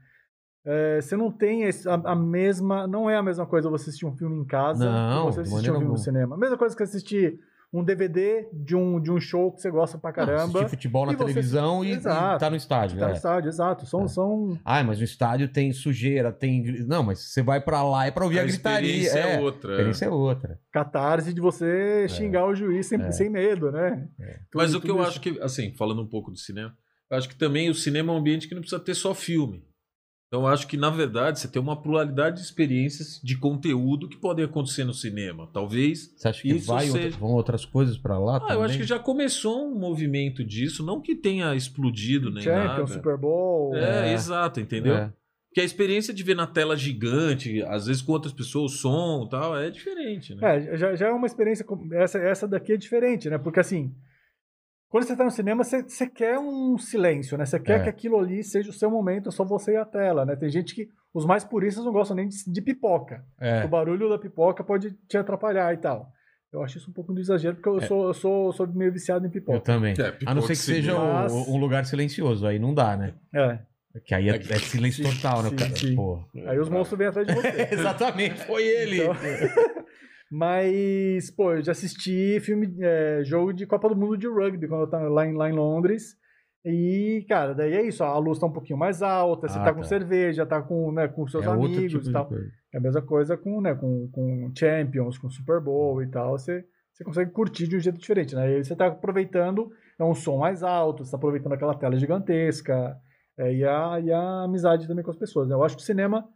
É, 0.65 1.01
você 1.01 1.15
não 1.15 1.31
tem 1.31 1.65
a, 1.65 2.11
a 2.11 2.15
mesma. 2.15 2.87
Não 2.87 3.09
é 3.09 3.17
a 3.17 3.23
mesma 3.23 3.45
coisa 3.45 3.69
você 3.69 3.89
assistir 3.89 4.05
um 4.05 4.15
filme 4.15 4.37
em 4.37 4.45
casa 4.45 4.85
Não, 4.85 5.27
que 5.27 5.33
você 5.33 5.41
assistir 5.41 5.71
um 5.71 5.73
filme 5.75 5.87
no 5.87 5.97
cinema. 5.97 6.35
A 6.35 6.39
mesma 6.39 6.57
coisa 6.57 6.75
que 6.75 6.83
assistir 6.83 7.39
um 7.73 7.83
DVD 7.83 8.47
de 8.51 8.75
um, 8.75 8.99
de 9.01 9.09
um 9.09 9.19
show 9.19 9.51
que 9.51 9.61
você 9.61 9.71
gosta 9.71 9.97
pra 9.97 10.09
Ah, 10.09 10.13
caramba. 10.13 10.43
assistir 10.59 10.69
futebol 10.69 11.05
na 11.05 11.13
E 11.13 11.15
você- 11.15 11.23
televisão 11.23 11.85
e, 11.85 11.89
e 11.89 11.91
Exato. 11.93 12.39
tá 12.39 12.49
no 12.49 12.55
estádio. 12.57 12.99
tá 12.99 13.05
é. 13.05 13.09
no 13.09 13.15
estádio, 13.15 13.47
exato. 13.49 13.85
São, 13.85 14.03
É. 14.03 14.07
são 14.09 14.59
Ah, 14.65 14.83
mas 14.83 14.97
no 14.99 15.05
estádio 15.05 15.47
tem 15.47 15.71
sujeira, 15.71 16.31
tem. 16.31 16.63
Não, 16.85 17.01
mas 17.03 17.19
você 17.19 17.41
vai 17.41 17.61
pra 17.61 17.81
lá 17.83 18.05
é 18.07 18.11
pra 18.11 18.25
ouvir 18.25 18.39
a, 18.39 18.41
a 18.41 18.45
gritaria. 18.45 18.89
experiência 18.89 19.19
é, 19.19 19.33
É, 19.33 19.37
a 19.37 19.41
outra. 19.41 19.69
é. 19.71 19.73
experiência 19.75 20.05
é 20.05 20.09
outra. 20.09 20.59
catarse 20.71 21.33
de 21.33 21.39
você 21.39 22.07
xingar 22.09 22.45
o 22.45 22.53
juiz 22.53 22.87
sem, 22.87 23.01
É. 23.01 23.11
sem 23.11 23.29
medo, 23.29 23.71
né? 23.71 24.07
Mas 24.53 24.71
Tudo- 24.71 24.77
o 24.79 24.81
que 24.81 24.91
eu 24.91 24.95
tudo 24.97 25.07
acho 25.07 25.21
que, 25.21 25.39
assim, 25.41 25.73
falando 25.75 26.01
um 26.01 26.07
pouco 26.07 26.29
do 26.29 26.37
cinema, 26.37 26.73
eu 27.09 27.17
acho 27.17 27.29
que 27.29 27.35
também 27.35 27.69
o 27.69 27.73
cinema 27.73 28.11
é 28.11 28.15
um 28.15 28.19
ambiente 28.19 28.47
que 28.47 28.53
não 28.53 28.61
precisa 28.61 28.81
ter 28.81 28.95
só 28.95 29.13
filme. 29.13 29.63
Então 30.33 30.43
eu 30.43 30.47
acho 30.47 30.65
que, 30.65 30.77
na 30.77 30.89
verdade, 30.89 31.41
você 31.41 31.47
tem 31.49 31.61
uma 31.61 31.75
pluralidade 31.75 32.37
de 32.37 32.43
experiências 32.43 33.19
de 33.21 33.37
conteúdo 33.37 34.07
que 34.07 34.15
podem 34.15 34.45
acontecer 34.45 34.85
no 34.85 34.93
cinema. 34.93 35.49
Talvez. 35.51 36.09
Você 36.15 36.25
acha 36.29 36.41
que 36.41 36.47
Isso 36.55 36.67
vai 36.67 36.85
seja- 36.85 36.97
outra- 37.03 37.19
vão 37.19 37.29
outras 37.31 37.65
coisas 37.65 37.97
pra 37.97 38.17
lá 38.17 38.37
Ah, 38.37 38.39
também? 38.39 38.55
eu 38.55 38.63
acho 38.63 38.77
que 38.77 38.85
já 38.85 38.97
começou 38.97 39.67
um 39.67 39.77
movimento 39.77 40.41
disso, 40.41 40.85
não 40.85 41.01
que 41.01 41.15
tenha 41.17 41.53
explodido 41.53 42.31
nem 42.31 42.43
Champions, 42.43 42.65
nada. 42.77 42.87
Super 42.93 43.17
Bowl. 43.17 43.75
É, 43.75 44.11
É. 44.11 44.13
exato, 44.13 44.61
entendeu? 44.61 44.95
É. 44.95 45.13
Porque 45.49 45.59
a 45.59 45.65
experiência 45.65 46.13
de 46.13 46.23
ver 46.23 46.37
na 46.37 46.47
tela 46.47 46.77
gigante, 46.77 47.61
às 47.63 47.87
vezes 47.87 48.01
com 48.01 48.13
outras 48.13 48.31
pessoas, 48.31 48.71
o 48.71 48.75
som 48.77 49.25
e 49.27 49.29
tal, 49.29 49.57
é 49.59 49.69
diferente, 49.69 50.33
né? 50.33 50.41
É, 50.71 50.77
já, 50.77 50.95
já 50.95 51.07
é 51.07 51.11
uma 51.11 51.27
experiência. 51.27 51.65
Essa, 51.91 52.19
essa 52.19 52.47
daqui 52.47 52.71
é 52.71 52.77
diferente, 52.77 53.29
né? 53.29 53.37
Porque 53.37 53.59
assim, 53.59 53.93
quando 54.91 55.05
você 55.05 55.15
tá 55.15 55.23
no 55.23 55.31
cinema, 55.31 55.63
você, 55.63 55.81
você 55.81 56.05
quer 56.07 56.37
um 56.37 56.77
silêncio, 56.77 57.37
né? 57.37 57.45
Você 57.45 57.59
quer 57.59 57.79
É. 57.79 57.83
que 57.83 57.89
aquilo 57.89 58.19
ali 58.19 58.43
seja 58.43 58.69
o 58.69 58.73
seu 58.73 58.91
momento, 58.91 59.29
é 59.29 59.31
só 59.31 59.43
você 59.43 59.71
e 59.71 59.77
a 59.77 59.85
tela, 59.85 60.25
né? 60.25 60.35
Tem 60.35 60.49
gente 60.49 60.75
que. 60.75 60.87
Os 61.13 61.25
mais 61.25 61.43
puristas 61.43 61.83
não 61.83 61.91
gostam 61.91 62.15
nem 62.15 62.27
de, 62.27 62.35
de 62.49 62.61
pipoca. 62.61 63.25
É. 63.39 63.65
O 63.65 63.67
barulho 63.67 64.07
da 64.09 64.17
pipoca 64.19 64.63
pode 64.63 64.91
te 65.09 65.17
atrapalhar 65.17 65.73
e 65.73 65.77
tal. 65.77 66.07
Eu 66.53 66.61
acho 66.63 66.77
isso 66.77 66.89
um 66.89 66.93
pouco 66.93 67.13
de 67.13 67.21
exagero, 67.21 67.55
porque 67.55 67.67
eu, 67.69 67.77
É. 67.79 67.87
sou, 67.87 68.07
eu 68.07 68.13
sou, 68.13 68.51
sou 68.53 68.67
meio 68.67 68.91
viciado 68.93 69.25
em 69.25 69.27
Eu 69.27 69.31
pipoca. 69.31 69.59
também. 69.61 69.93
É, 69.97 70.17
A 70.25 70.33
não 70.33 70.41
ser 70.41 70.49
que 70.49 70.55
seja 70.57 70.91
cinema. 70.93 71.03
um, 71.09 71.13
Mas- 71.13 71.33
um 71.49 71.57
lugar 71.57 71.85
silencioso, 71.85 72.45
aí 72.45 72.59
não 72.59 72.73
dá, 72.73 72.95
né? 72.97 73.13
É. 73.33 73.59
Que 74.05 74.15
aí 74.15 74.29
é, 74.29 74.35
é 74.35 74.59
silêncio 74.59 75.05
Sim, 75.05 75.15
total, 75.15 75.43
né? 75.43 75.49
sim, 75.49 75.55
cara? 75.57 75.75
sim. 75.75 75.95
Pô. 75.95 76.23
Aí 76.47 76.57
os 76.59 76.69
monstros 76.69 76.97
vêm 76.97 77.07
atrás 77.07 77.27
de 77.27 77.33
você. 77.33 77.67
Exatamente, 77.71 78.39
foi 78.45 78.63
ele. 78.65 79.03
Então- 79.03 79.15
Mas, 80.31 81.29
pô, 81.29 81.51
eu 81.51 81.61
já 81.61 81.73
assisti 81.73 82.39
filme, 82.39 82.73
é, 82.79 83.21
jogo 83.21 83.51
de 83.51 83.67
Copa 83.67 83.89
do 83.89 83.97
Mundo 83.97 84.17
de 84.17 84.27
rugby 84.27 84.65
quando 84.65 84.83
eu 84.83 84.89
tava 84.89 85.09
lá 85.09 85.27
em, 85.27 85.33
lá 85.33 85.49
em 85.49 85.53
Londres. 85.53 86.15
E, 86.63 87.25
cara, 87.27 87.53
daí 87.53 87.73
é 87.73 87.81
isso, 87.81 88.01
a 88.01 88.17
luz 88.17 88.39
tá 88.39 88.45
um 88.45 88.51
pouquinho 88.51 88.79
mais 88.79 89.01
alta, 89.01 89.49
você 89.49 89.59
Ah, 89.59 89.63
tá 89.63 89.73
com 89.73 89.81
tá. 89.81 89.87
cerveja, 89.87 90.45
tá 90.45 90.61
com, 90.61 90.91
né, 90.91 91.07
com 91.09 91.27
seus 91.27 91.45
é 91.45 91.49
amigos 91.49 91.91
tipo 91.91 92.09
e 92.09 92.13
tal. 92.13 92.29
É 92.73 92.77
a 92.77 92.79
mesma 92.79 93.01
coisa 93.01 93.35
com, 93.35 93.59
né, 93.59 93.75
com, 93.75 94.07
com 94.09 94.51
Champions, 94.57 95.17
com 95.17 95.29
Super 95.29 95.59
Bowl 95.59 96.01
e 96.01 96.07
tal. 96.07 96.37
Você, 96.37 96.63
você 96.93 97.03
consegue 97.03 97.31
curtir 97.31 97.67
de 97.67 97.75
um 97.75 97.79
jeito 97.79 97.99
diferente, 97.99 98.33
né? 98.33 98.51
E 98.51 98.55
aí 98.55 98.63
você 98.63 98.73
tá 98.75 98.87
aproveitando, 98.87 99.69
é 99.99 100.03
um 100.03 100.13
som 100.13 100.37
mais 100.37 100.63
alto, 100.63 101.03
você 101.03 101.11
tá 101.11 101.17
aproveitando 101.17 101.53
aquela 101.53 101.75
tela 101.75 101.97
gigantesca 101.97 102.95
é, 103.37 103.53
e, 103.53 103.65
a, 103.65 103.99
e 103.99 104.11
a 104.13 104.43
amizade 104.43 104.87
também 104.87 105.03
com 105.03 105.11
as 105.11 105.17
pessoas, 105.17 105.49
né? 105.49 105.55
Eu 105.55 105.63
acho 105.63 105.75
que 105.75 105.81
o 105.81 105.85
cinema 105.85 106.29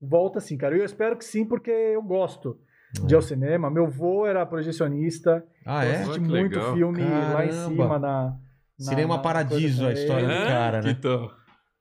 volta 0.00 0.40
sim, 0.40 0.56
cara. 0.56 0.74
E 0.74 0.80
eu 0.80 0.84
espero 0.84 1.16
que 1.16 1.24
sim, 1.24 1.44
porque 1.44 1.70
eu 1.70 2.02
gosto 2.02 2.58
de 2.92 3.14
ao 3.14 3.22
cinema. 3.22 3.70
Meu 3.70 3.86
vô 3.88 4.26
era 4.26 4.44
projecionista, 4.46 5.44
Ah, 5.64 5.84
eu 5.84 5.90
é? 5.92 5.94
assisti 6.02 6.20
muito 6.20 6.32
legal. 6.58 6.74
filme 6.74 7.00
lá 7.00 7.44
em 7.44 7.48
Caramba. 7.50 7.68
cima 7.68 7.98
na... 7.98 8.22
na- 8.28 8.38
Cinema 8.78 9.16
na 9.16 9.22
Paradiso, 9.22 9.86
a 9.86 9.92
história 9.92 10.24
ele. 10.24 10.34
do 10.34 10.42
É? 10.44 10.46
cara, 10.46 10.82
né? 10.82 10.90
Então, 10.90 11.30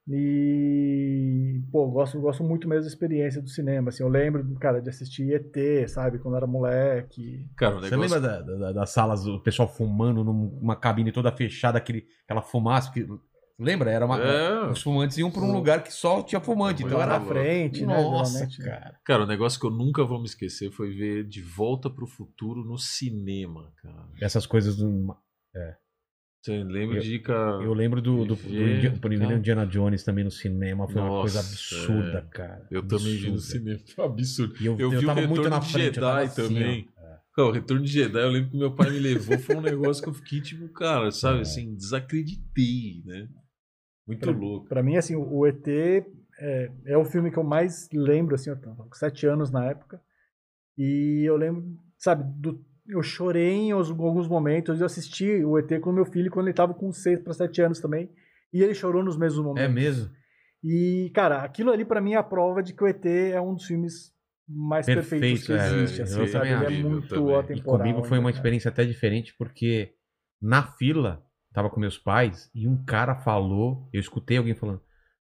E, 0.07 1.61
pô, 1.71 1.87
gosto, 1.87 2.19
gosto 2.21 2.43
muito 2.43 2.67
mesmo 2.67 2.83
da 2.83 2.87
experiência 2.87 3.41
do 3.41 3.49
cinema. 3.49 3.89
Assim, 3.89 4.03
eu 4.03 4.09
lembro, 4.09 4.43
cara, 4.59 4.81
de 4.81 4.89
assistir 4.89 5.31
ET, 5.33 5.87
sabe, 5.89 6.19
quando 6.19 6.37
era 6.37 6.45
moleque. 6.47 7.47
cara, 7.57 7.77
o 7.77 7.79
Você 7.81 7.91
negócio... 7.95 8.15
lembra 8.15 8.41
da- 8.43 8.55
da- 8.57 8.71
das 8.71 8.89
salas, 8.91 9.25
o 9.25 9.39
pessoal 9.39 9.67
fumando 9.67 10.23
numa 10.23 10.75
cabine 10.75 11.11
toda 11.11 11.31
fechada, 11.31 11.77
aquele, 11.77 12.05
aquela 12.25 12.41
fumaça 12.41 12.91
que. 12.91 13.07
Lembra? 13.57 13.89
Era 13.89 14.05
uma. 14.05 14.19
É. 14.21 14.69
Os 14.69 14.81
fumantes 14.81 15.17
iam 15.17 15.31
pra 15.31 15.41
um 15.41 15.51
lugar 15.53 15.81
que 15.81 15.91
só 15.93 16.21
tinha 16.21 16.41
fumante. 16.41 16.83
Então 16.83 17.01
era. 17.01 17.17
na 17.19 17.25
frente, 17.25 17.85
né? 17.85 17.93
Nossa, 18.01 18.33
geralmente. 18.33 18.57
cara. 18.63 18.99
Cara, 19.05 19.23
o 19.23 19.27
negócio 19.27 19.59
que 19.59 19.65
eu 19.65 19.71
nunca 19.71 20.03
vou 20.03 20.19
me 20.19 20.25
esquecer 20.25 20.71
foi 20.71 20.91
ver 20.93 21.23
De 21.25 21.41
Volta 21.41 21.89
pro 21.89 22.05
Futuro 22.05 22.65
no 22.65 22.77
cinema, 22.77 23.71
cara. 23.81 24.09
Essas 24.21 24.45
coisas 24.45 24.75
do. 24.75 25.15
Você 26.43 26.63
lembra 26.63 26.97
Eu- 26.97 27.01
de 27.01 27.17
cara... 27.19 27.63
Eu 27.63 27.73
lembro 27.73 27.99
do, 28.01 28.17
do, 28.19 28.25
do 28.25 28.35
Ver, 28.35 28.85
Indi- 28.85 28.99
primeiro 28.99 29.25
cara. 29.29 29.39
Indiana 29.39 29.65
Jones 29.65 30.03
também 30.03 30.23
no 30.23 30.29
cinema. 30.29 30.87
Foi 30.87 31.01
uma 31.01 31.07
Nossa, 31.09 31.21
coisa 31.21 31.39
absurda, 31.39 32.17
é. 32.19 32.21
cara. 32.37 32.67
Eu 32.69 32.83
também 32.87 33.15
vi 33.17 33.27
no 33.29 33.33
Absurda. 33.33 33.39
cinema. 33.59 33.79
Foi 33.95 34.05
absurdo. 34.05 34.55
E 34.61 34.65
eu, 34.67 34.73
Eu, 34.73 34.79
eu 34.79 34.89
vi 34.91 34.97
o 34.97 35.07
tava 35.07 35.21
Retorno 35.21 35.35
muito 35.41 35.49
na 35.49 35.57
de 35.59 35.71
frente. 35.71 35.95
Jedi 35.95 36.23
assim, 36.23 36.41
ó. 36.43 36.47
também. 36.47 36.87
Cara, 37.35 37.47
o 37.47 37.51
Retorno 37.51 37.83
de 37.83 37.91
Jedi, 37.91 38.19
eu 38.21 38.29
lembro 38.29 38.51
que 38.51 38.57
meu 38.57 38.75
pai 38.75 38.91
me 38.91 38.99
levou, 38.99 39.39
foi 39.39 39.55
um 39.55 39.61
negócio 39.61 40.03
que 40.03 40.09
eu 40.09 40.13
fiquei 40.13 40.39
tipo, 40.39 40.69
cara, 40.69 41.09
sabe, 41.09 41.39
É. 41.39 41.41
assim, 41.41 41.73
desacreditei, 41.75 43.01
né? 43.05 43.27
Muito 44.07 44.21
Pra- 44.21 44.31
louco. 44.31 44.67
Pra 44.67 44.83
mim, 44.83 44.97
assim, 44.97 45.15
o 45.15 45.45
ET 45.47 45.67
é, 46.39 46.71
é 46.85 46.97
o 46.97 47.05
filme 47.05 47.31
que 47.31 47.37
eu 47.37 47.43
mais 47.43 47.89
lembro, 47.93 48.35
assim, 48.35 48.49
eu 48.49 48.59
tava 48.59 48.83
com 48.83 48.93
sete 48.93 49.25
anos 49.25 49.51
na 49.51 49.65
época. 49.65 50.01
E 50.77 51.23
eu 51.25 51.37
lembro, 51.37 51.65
sabe, 51.97 52.23
do, 52.39 52.63
eu 52.87 53.01
chorei 53.01 53.51
em 53.53 53.71
alguns 53.71 54.27
momentos. 54.27 54.79
Eu 54.79 54.85
assisti 54.85 55.43
o 55.43 55.57
ET 55.57 55.79
com 55.79 55.89
o 55.89 55.93
meu 55.93 56.05
filho 56.05 56.29
quando 56.29 56.47
ele 56.47 56.53
tava 56.55 56.73
com 56.73 56.91
seis 56.91 57.19
para 57.19 57.33
sete 57.33 57.61
anos 57.61 57.79
também. 57.79 58.09
E 58.53 58.61
ele 58.61 58.73
chorou 58.73 59.03
nos 59.03 59.17
mesmos 59.17 59.43
momentos. 59.43 59.69
É 59.69 59.73
mesmo? 59.73 60.11
E, 60.63 61.11
cara, 61.13 61.43
aquilo 61.43 61.71
ali 61.71 61.85
pra 61.85 62.01
mim 62.01 62.13
é 62.13 62.17
a 62.17 62.23
prova 62.23 62.61
de 62.61 62.73
que 62.73 62.83
o 62.83 62.87
ET 62.87 63.05
é 63.05 63.39
um 63.39 63.53
dos 63.53 63.65
filmes 63.65 64.13
mais 64.47 64.85
perfeitos 64.85 65.19
Perfeito, 65.19 65.45
que 65.45 65.53
é, 65.53 65.83
existe. 65.83 65.99
eu 65.99 66.03
assim, 66.03 66.31
também 66.31 66.51
sabe? 66.51 66.65
Ele 66.65 66.65
é 66.65 66.83
muito 66.83 67.15
Eu 67.15 67.39
atemporal. 67.39 67.87
E 67.87 67.89
comigo 67.91 68.07
foi 68.07 68.19
uma 68.19 68.29
experiência 68.29 68.69
até 68.69 68.85
diferente, 68.85 69.33
porque 69.37 69.93
na 70.41 70.63
fila, 70.63 71.24
tava 71.55 71.69
com 71.69 71.79
meus 71.79 71.97
pais, 71.97 72.51
e 72.53 72.67
um 72.67 72.83
cara 72.83 73.15
falou, 73.15 73.89
eu 73.93 73.99
escutei 73.99 74.37
alguém 74.37 74.53
falando, 74.53 74.81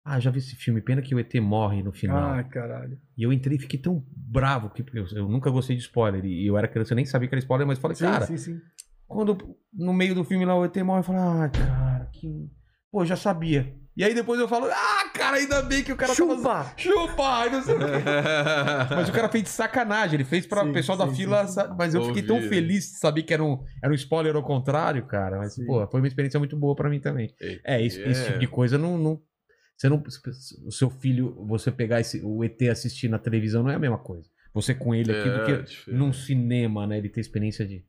ah, 0.05 0.19
já 0.19 0.29
vi 0.29 0.39
esse 0.39 0.57
filme, 0.57 0.83
pena 0.83 1.01
que 1.01 1.15
o 1.15 1.21
ET 1.21 1.33
morre 1.37 1.85
no 1.85 1.93
final. 1.93 2.33
Ai, 2.33 2.45
caralho. 2.49 2.99
E 3.17 3.23
eu 3.23 3.33
entrei 3.33 3.57
e 3.57 3.61
fiquei 3.61 3.79
tão 3.79 4.05
bravo, 4.11 4.71
que 4.71 4.85
eu, 4.93 5.07
eu 5.13 5.29
nunca 5.29 5.51
gostei 5.51 5.77
de 5.77 5.83
spoiler, 5.83 6.25
e 6.25 6.45
eu 6.45 6.59
era 6.59 6.67
criança, 6.67 6.93
eu 6.93 6.97
nem 6.97 7.05
sabia 7.05 7.29
que 7.29 7.35
era 7.35 7.39
spoiler, 7.39 7.67
mas 7.67 7.79
falei, 7.79 7.95
Sim, 7.95 8.05
cara, 8.05 8.27
sim, 8.27 8.37
sim. 8.37 8.61
quando 9.07 9.57
no 9.73 9.95
meio 9.95 10.17
do 10.17 10.25
filme 10.25 10.45
lá 10.45 10.57
o 10.57 10.65
ET 10.65 10.77
morre, 10.79 11.01
eu 11.01 11.05
falei, 11.05 11.21
ah, 11.23 11.49
cara, 11.49 12.07
que... 12.13 12.51
Pô, 12.91 13.03
eu 13.03 13.07
já 13.07 13.17
sabia. 13.17 13.73
E 13.97 14.05
aí 14.05 14.13
depois 14.15 14.39
eu 14.39 14.47
falo, 14.47 14.67
ah, 14.71 15.09
cara, 15.15 15.39
ainda 15.39 15.63
bem 15.63 15.83
que 15.83 15.91
o 15.91 15.97
cara 15.97 16.15
tava... 16.15 16.35
Chupa! 16.37 16.75
Chupa! 16.77 17.23
Ai, 17.23 17.49
não 17.51 17.63
sei 17.63 17.75
o 17.75 17.79
quê. 17.79 17.85
Mas 18.95 19.09
o 19.09 19.13
cara 19.13 19.29
fez 19.31 19.45
de 19.45 19.51
sacanagem, 19.51 20.17
ele 20.17 20.25
fez 20.25 20.47
pra 20.47 20.65
Sim, 20.65 20.73
pessoal 20.73 20.99
da 20.99 21.09
sim, 21.09 21.15
fila, 21.15 21.47
sim. 21.47 21.61
mas 21.79 21.95
eu 21.95 22.05
fiquei 22.07 22.23
tão 22.23 22.37
Ouvi. 22.37 22.49
feliz 22.49 22.85
de 22.93 22.99
saber 22.99 23.23
que 23.23 23.33
era 23.33 23.43
um, 23.43 23.63
era 23.83 23.91
um 23.91 23.95
spoiler 23.95 24.37
ao 24.37 24.43
contrário, 24.43 25.07
cara. 25.07 25.39
Mas, 25.39 25.55
Sim. 25.55 25.65
pô, 25.65 25.87
foi 25.89 26.01
uma 26.01 26.07
experiência 26.09 26.39
muito 26.39 26.57
boa 26.59 26.75
pra 26.77 26.91
mim 26.91 27.01
também. 27.01 27.35
É, 27.65 27.83
esse, 27.83 28.01
esse 28.03 28.27
tipo 28.27 28.39
de 28.39 28.47
coisa 28.47 28.77
não, 28.77 28.99
não. 28.99 29.21
Você 29.77 29.89
não. 29.89 30.03
O 30.67 30.71
seu 30.73 30.91
filho, 30.91 31.35
você 31.47 31.71
pegar 31.71 32.01
esse, 32.01 32.21
o 32.25 32.45
ET 32.45 32.61
assistir 32.71 33.09
na 33.09 33.19
televisão 33.19 33.63
não 33.63 33.71
é 33.71 33.75
a 33.77 33.79
mesma 33.79 33.99
coisa. 33.99 34.29
Você 34.55 34.75
com 34.75 34.95
ele 34.95 35.11
aqui 35.13 35.29
do 35.29 35.37
É, 35.37 35.45
que 35.45 35.63
diferente. 35.63 35.91
num 35.99 36.13
cinema, 36.13 36.87
né? 36.87 36.99
Ele 36.99 37.09
ter 37.09 37.21
experiência 37.21 37.67
de. 37.67 37.85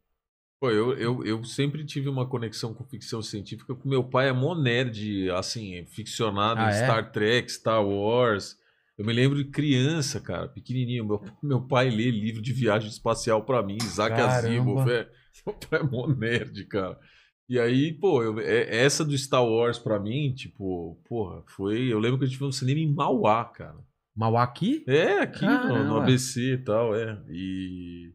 Pô, 0.60 0.72
eu, 0.72 0.98
eu, 0.98 1.24
eu 1.24 1.44
sempre 1.44 1.86
tive 1.86 2.10
uma 2.10 2.28
conexão 2.28 2.74
com 2.74 2.84
ficção 2.84 3.22
científica, 3.22 3.76
porque 3.76 3.88
meu 3.88 4.04
pai 4.04 4.30
é 4.30 4.34
mó 4.34 4.56
nerd, 4.56 5.30
assim, 5.32 5.86
ficcionado 5.86 6.60
Ah, 6.60 6.66
em 6.66 6.70
é? 6.70 6.84
Star 6.84 7.12
Trek, 7.12 7.52
Star 7.52 7.86
Wars. 7.86 8.58
Eu 8.98 9.06
me 9.06 9.14
lembro 9.14 9.38
de 9.38 9.52
criança, 9.52 10.20
cara, 10.20 10.48
pequenininho. 10.48 11.06
Meu, 11.06 11.24
meu 11.44 11.62
pai 11.62 11.92
lê 11.92 12.10
livro 12.10 12.42
de 12.42 12.52
viagem 12.52 12.90
espacial 12.90 13.44
pra 13.46 13.62
mim, 13.62 13.78
Isaac. 13.84 14.20
Asimov. 14.20 14.86
Meu 15.46 15.56
pai 15.56 15.80
é 15.80 15.84
mó 15.84 16.08
nerd, 16.08 16.66
cara. 16.66 16.98
E 17.48 17.60
aí, 17.60 17.94
pô, 17.94 18.24
eu- 18.24 18.40
é- 18.40 18.76
essa 18.84 19.06
do 19.06 19.16
Star 19.16 19.46
Wars 19.46 19.78
pra 19.78 20.00
mim, 20.00 20.34
tipo, 20.34 21.00
porra, 21.08 21.44
foi. 21.56 21.94
Eu 21.94 22.00
lembro 22.00 22.18
que 22.18 22.26
a 22.26 22.28
gente 22.28 22.40
foi 22.40 22.48
no 22.48 22.52
cinema 22.54 22.80
em 22.80 22.92
Mauá, 22.92 23.46
cara. 23.46 23.78
Mauá 24.16 24.42
aqui? 24.42 24.84
É, 24.88 25.20
aqui 25.20 25.46
no, 25.46 25.84
no. 25.84 25.98
ABC 25.98 26.54
e 26.54 26.58
tal, 26.58 26.96
é. 26.96 27.22
E. 27.30 28.12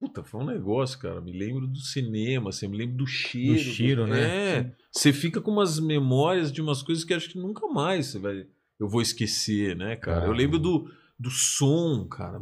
Puta, 0.00 0.24
foi 0.24 0.40
um 0.40 0.46
negócio, 0.46 0.98
cara. 0.98 1.20
Me 1.20 1.30
lembro 1.30 1.66
do 1.66 1.78
cinema, 1.78 2.48
assim, 2.48 2.66
me 2.66 2.78
lembro 2.78 2.96
do 2.96 3.06
cheiro. 3.06 3.58
cheiro, 3.58 4.06
né? 4.06 4.20
É. 4.56 4.72
Você 4.90 5.12
fica 5.12 5.42
com 5.42 5.50
umas 5.50 5.78
memórias 5.78 6.50
de 6.50 6.62
umas 6.62 6.82
coisas 6.82 7.04
que 7.04 7.12
acho 7.12 7.28
que 7.28 7.38
nunca 7.38 7.66
mais 7.68 8.06
você 8.06 8.18
vai. 8.18 8.46
Eu 8.78 8.88
vou 8.88 9.02
esquecer, 9.02 9.76
né, 9.76 9.96
cara? 9.96 10.24
Eu 10.24 10.32
lembro 10.32 10.58
do, 10.58 10.90
do 11.18 11.30
som, 11.30 12.08
cara. 12.08 12.40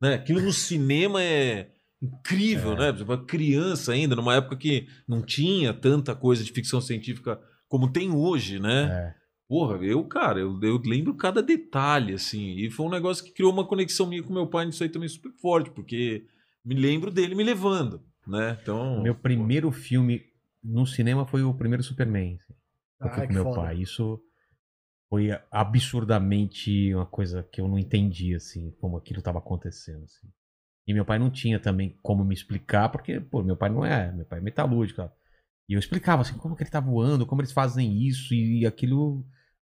Né? 0.00 0.14
Aquilo 0.14 0.40
no 0.40 0.52
cinema 0.52 1.22
é 1.22 1.70
incrível, 2.02 2.72
É. 2.72 2.76
né? 2.78 2.92
Você 2.92 3.04
foi 3.04 3.24
criança 3.26 3.92
ainda, 3.92 4.16
numa 4.16 4.34
época 4.34 4.56
que 4.56 4.88
não 5.06 5.20
tinha 5.20 5.74
tanta 5.74 6.14
coisa 6.14 6.42
de 6.42 6.50
ficção 6.50 6.80
científica 6.80 7.38
como 7.68 7.92
tem 7.92 8.10
hoje, 8.10 8.58
né? 8.58 8.84
É. 9.18 9.21
Porra, 9.52 9.76
eu, 9.84 10.02
cara, 10.02 10.40
eu, 10.40 10.58
eu 10.62 10.80
lembro 10.82 11.14
cada 11.14 11.42
detalhe, 11.42 12.14
assim. 12.14 12.56
E 12.56 12.70
foi 12.70 12.86
um 12.86 12.90
negócio 12.90 13.22
que 13.22 13.32
criou 13.32 13.52
uma 13.52 13.66
conexão 13.66 14.06
minha 14.06 14.22
com 14.22 14.32
meu 14.32 14.46
pai 14.46 14.64
nisso 14.64 14.82
aí 14.82 14.88
também 14.88 15.06
super 15.10 15.30
forte, 15.32 15.70
porque 15.70 16.24
me 16.64 16.74
lembro 16.74 17.10
dele 17.10 17.34
me 17.34 17.44
levando, 17.44 18.02
né? 18.26 18.58
Então. 18.62 19.02
Meu 19.02 19.14
primeiro 19.14 19.70
filme 19.70 20.22
no 20.64 20.86
cinema 20.86 21.26
foi 21.26 21.42
o 21.42 21.52
primeiro 21.52 21.82
Superman. 21.82 22.36
assim. 22.36 22.54
Eu 22.98 23.10
fui 23.10 23.20
Ai, 23.20 23.20
com 23.20 23.26
que 23.26 23.34
meu 23.34 23.44
foda. 23.44 23.60
pai. 23.60 23.82
Isso 23.82 24.18
foi 25.10 25.28
absurdamente 25.50 26.94
uma 26.94 27.04
coisa 27.04 27.42
que 27.42 27.60
eu 27.60 27.68
não 27.68 27.78
entendi, 27.78 28.34
assim, 28.34 28.70
como 28.80 28.96
aquilo 28.96 29.18
estava 29.18 29.38
acontecendo. 29.38 30.04
Assim. 30.04 30.28
E 30.88 30.94
meu 30.94 31.04
pai 31.04 31.18
não 31.18 31.30
tinha 31.30 31.60
também 31.60 31.98
como 32.02 32.24
me 32.24 32.34
explicar, 32.34 32.88
porque, 32.88 33.20
pô, 33.20 33.42
meu 33.42 33.58
pai 33.58 33.68
não 33.68 33.84
é, 33.84 34.10
meu 34.12 34.24
pai 34.24 34.38
é 34.38 34.42
metalúrgico. 34.42 35.02
E 35.68 35.74
eu 35.74 35.78
explicava, 35.78 36.22
assim, 36.22 36.38
como 36.38 36.56
que 36.56 36.62
ele 36.62 36.70
tá 36.70 36.80
voando, 36.80 37.26
como 37.26 37.42
eles 37.42 37.52
fazem 37.52 38.02
isso, 38.02 38.32
e 38.32 38.64
aquilo 38.64 39.22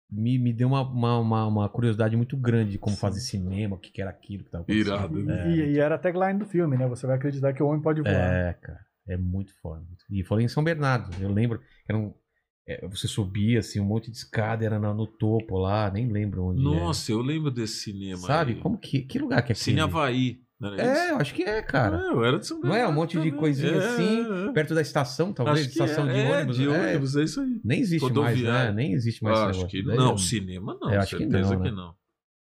me, 0.09 0.37
me 0.37 0.53
deu 0.53 0.67
uma, 0.67 0.81
uma, 0.81 1.19
uma, 1.19 1.47
uma 1.47 1.69
curiosidade 1.69 2.15
muito 2.15 2.37
grande 2.37 2.71
de 2.71 2.77
como 2.77 2.95
fazer 2.95 3.19
cinema, 3.19 3.75
o 3.75 3.79
que, 3.79 3.91
que 3.91 4.01
era 4.01 4.09
aquilo 4.11 4.43
que 4.43 4.51
tava 4.51 4.63
acontecendo. 4.63 4.87
Irado, 4.95 5.19
E, 5.19 5.23
né? 5.23 5.57
e- 5.57 5.73
e 5.73 5.79
era 5.79 5.95
a 5.95 5.97
tagline 5.97 6.39
do 6.39 6.45
filme, 6.45 6.77
né? 6.77 6.87
Você 6.87 7.05
vai 7.07 7.15
acreditar 7.17 7.53
que 7.53 7.61
o 7.63 7.67
homem 7.67 7.81
pode 7.81 8.01
voar. 8.01 8.13
É, 8.13 8.53
cara, 8.53 8.79
é 9.07 9.17
muito 9.17 9.53
foda. 9.61 9.83
E 10.09 10.23
foi 10.23 10.43
em 10.43 10.47
São 10.47 10.63
Bernardo. 10.63 11.11
Eu 11.21 11.31
lembro 11.31 11.59
era 11.87 11.97
um, 11.97 12.13
é, 12.67 12.87
você 12.87 13.07
subia 13.07 13.59
assim, 13.59 13.79
um 13.79 13.85
monte 13.85 14.09
de 14.09 14.17
escada, 14.17 14.65
era 14.65 14.79
no, 14.79 14.93
no 14.93 15.07
topo 15.07 15.57
lá, 15.57 15.89
nem 15.91 16.07
lembro 16.11 16.45
onde 16.45 16.61
Nossa, 16.63 17.11
eu 17.11 17.21
lembro 17.21 17.51
desse 17.51 17.77
cinema. 17.83 18.17
era. 18.17 18.27
Sabe? 18.27 18.53
aí. 18.53 18.59
Como 18.59 18.77
que, 18.77 19.01
que 19.01 19.19
lugar 19.19 19.43
que 19.43 19.51
é 19.51 19.55
Cine 19.55 19.79
aquele? 19.81 19.91
Havaí. 19.97 20.44
É, 20.61 20.67
isso? 20.93 21.11
eu 21.11 21.17
acho 21.17 21.33
que 21.33 21.43
é, 21.43 21.61
cara. 21.61 21.97
É, 21.97 22.07
eu 22.11 22.23
era 22.23 22.39
de 22.39 22.47
São 22.47 22.59
Não 22.59 22.69
é? 22.69 22.71
Um 22.71 22.71
Bernardo 22.77 22.95
monte 22.95 23.11
de 23.11 23.17
também. 23.17 23.35
coisinha 23.39 23.73
É, 23.73 23.77
assim, 23.77 24.25
é, 24.25 24.49
é. 24.49 24.51
perto 24.53 24.73
da 24.73 24.81
estação, 24.81 25.33
talvez, 25.33 25.59
Acho 25.59 25.67
que 25.69 25.73
estação 25.73 26.09
é, 26.09 26.13
de 26.13 26.19
é, 26.19 26.31
ônibus. 26.37 26.55
de 26.57 26.65
É, 26.65 26.69
ônibus, 26.69 27.15
é 27.17 27.23
isso 27.23 27.41
aí. 27.41 27.59
nem 27.63 27.79
existe 27.81 28.01
mais, 28.03 28.15
né? 28.15 28.21
Rodoviária. 28.23 28.71
Nem 28.71 28.93
existe 28.93 29.23
mais 29.23 29.39
acho 29.39 29.67
que 29.67 29.83
Daí 29.83 29.97
não, 29.97 30.17
cinema 30.17 30.77
não, 30.79 30.93
Eu 30.93 30.99
acho 31.01 31.17
que 31.17 31.23
certeza 31.23 31.53
não, 31.55 31.59
né? 31.63 31.69
que 31.69 31.75
não. 31.75 31.95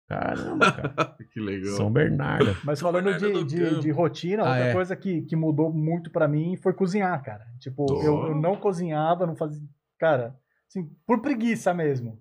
Caramba, 0.08 0.72
cara. 0.72 1.16
Que 1.32 1.38
legal. 1.40 1.76
São 1.76 1.92
Bernardo. 1.92 2.56
Mas 2.64 2.80
São 2.80 2.90
falando 2.90 3.04
Bernardo 3.04 3.44
de, 3.44 3.70
de, 3.70 3.80
de 3.80 3.90
rotina, 3.92 4.42
Ah, 4.42 4.48
outra 4.48 4.64
é. 4.64 4.72
coisa 4.72 4.96
que, 4.96 5.22
que 5.22 5.36
mudou 5.36 5.72
muito 5.72 6.10
pra 6.10 6.26
mim 6.26 6.56
foi 6.56 6.72
cozinhar, 6.72 7.22
cara. 7.22 7.46
Tipo, 7.60 7.86
eu, 8.02 8.26
eu 8.30 8.34
não 8.34 8.56
cozinhava, 8.56 9.24
não 9.24 9.36
fazia. 9.36 9.62
Cara, 10.00 10.34
assim, 10.68 10.90
por 11.06 11.20
preguiça 11.22 11.72
mesmo. 11.72 12.20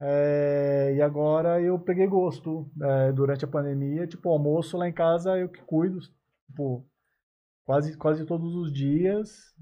É, 0.00 0.94
e 0.96 1.02
agora 1.02 1.60
eu 1.60 1.78
peguei 1.78 2.06
gosto 2.06 2.70
é, 2.82 3.12
durante 3.12 3.44
a 3.44 3.48
pandemia. 3.48 4.06
Tipo, 4.06 4.30
almoço 4.30 4.76
lá 4.76 4.88
em 4.88 4.92
casa 4.92 5.36
eu 5.38 5.48
que 5.48 5.60
cuido. 5.62 5.98
Tipo, 6.46 6.86
quase, 7.64 7.96
quase 7.96 8.24
todos 8.26 8.54
os 8.54 8.72
dias. 8.72 9.54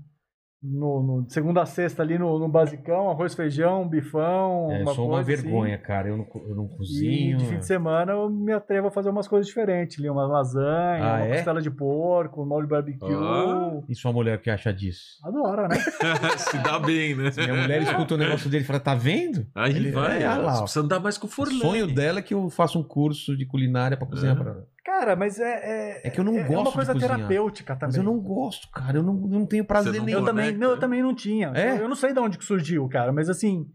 No, 0.69 1.03
no- 1.03 1.23
de 1.25 1.33
segunda 1.33 1.63
a 1.63 1.67
sexta 1.67 2.03
ali 2.03 2.19
no, 2.19 2.39
no 2.39 2.49
basicão, 2.49 3.09
arroz, 3.11 3.35
feijão, 3.35 3.89
bifão, 3.89 4.71
É, 4.73 4.83
uma 4.83 4.95
sou 4.95 5.09
uma 5.09 5.21
assim. 5.21 5.37
vergonha, 5.37 5.79
cara. 5.79 6.09
Eu 6.09 6.17
não, 6.17 6.27
eu 6.49 6.55
não 6.57 6.65
E 6.65 6.77
cozinho. 6.77 7.37
de 7.39 7.45
fim 7.47 7.59
de 7.59 7.67
semana 7.67 8.13
eu 8.13 8.29
me 8.29 8.53
atrevo 8.53 8.89
a 8.89 8.91
fazer 8.91 9.11
umas 9.11 9.29
coisas 9.29 9.47
diferentes. 9.47 9.99
Ali, 9.99 10.11
uma 10.11 10.27
lasanha, 10.27 11.05
Ah, 11.05 11.17
uma 11.19 11.27
é? 11.27 11.35
costela 11.37 11.61
de 11.63 11.71
porco, 11.71 12.43
um 12.43 12.47
molho 12.47 12.67
barbecue. 12.67 13.07
Ah. 13.15 13.81
E 13.89 13.95
sua 13.95 14.13
mulher 14.13 14.39
o 14.39 14.41
que 14.41 14.51
acha 14.51 14.73
disso? 14.73 15.19
Adora, 15.25 15.69
né? 15.69 15.77
Se 16.39 16.59
dá 16.59 16.79
bem, 16.79 17.15
né? 17.15 17.31
Se 17.31 17.41
minha 17.43 17.55
mulher 17.63 17.83
escuta 17.83 18.15
o 18.15 18.19
negócio 18.19 18.51
dele 18.51 18.65
e 18.65 18.67
fala, 18.67 18.81
tá 18.81 18.95
vendo? 18.95 19.47
Aí 19.55 19.75
Ele- 19.77 19.93
vai, 19.93 20.23
é, 20.23 20.29
lá, 20.29 20.37
você 20.53 20.59
ó. 20.59 20.63
precisa 20.63 20.85
andar 20.85 21.01
mais 21.01 21.17
com 21.19 21.27
o 21.27 21.31
O 21.31 21.33
Forlane. 21.33 21.61
sonho 21.61 21.87
dela 21.95 22.19
é 22.19 22.23
que 22.23 22.35
eu 22.35 22.49
faça 22.51 22.79
um 22.79 22.83
curso 22.83 23.37
de 23.37 23.47
culinária 23.47 23.97
pra 23.97 24.07
cozinhar 24.07 24.37
É. 24.37 24.39
pra 24.43 24.51
ela. 24.53 24.67
Cara, 24.99 25.15
mas 25.15 25.39
é. 25.39 26.01
É 26.05 26.11
que 26.11 26.19
eu 26.21 26.25
não 26.25 26.39
é 26.39 26.45
gosto 26.45 26.61
uma 26.61 26.71
de 26.71 26.75
coisa 26.77 26.95
terapêutica 26.99 27.75
também. 27.75 27.89
Mas 27.89 27.97
eu 27.97 28.03
não 28.03 28.19
gosto, 28.19 28.71
cara. 28.71 28.99
Eu 28.99 29.03
não, 29.03 29.15
eu 29.15 29.39
não 29.39 29.47
tenho 29.47 29.65
prazer 29.65 29.95
não 29.95 30.05
nenhum. 30.05 30.21
Eu 30.21 30.25
também, 30.25 30.57
não, 30.57 30.69
eu 30.71 30.75
né? 30.75 30.81
também 30.81 31.03
não 31.03 31.15
tinha. 31.15 31.53
É? 31.55 31.73
Eu, 31.73 31.77
eu 31.83 31.89
não 31.89 31.97
sei 31.97 32.13
de 32.13 32.19
onde 32.19 32.39
que 32.39 32.45
surgiu, 32.45 32.89
cara, 32.89 33.13
mas 33.13 33.29
assim. 33.29 33.67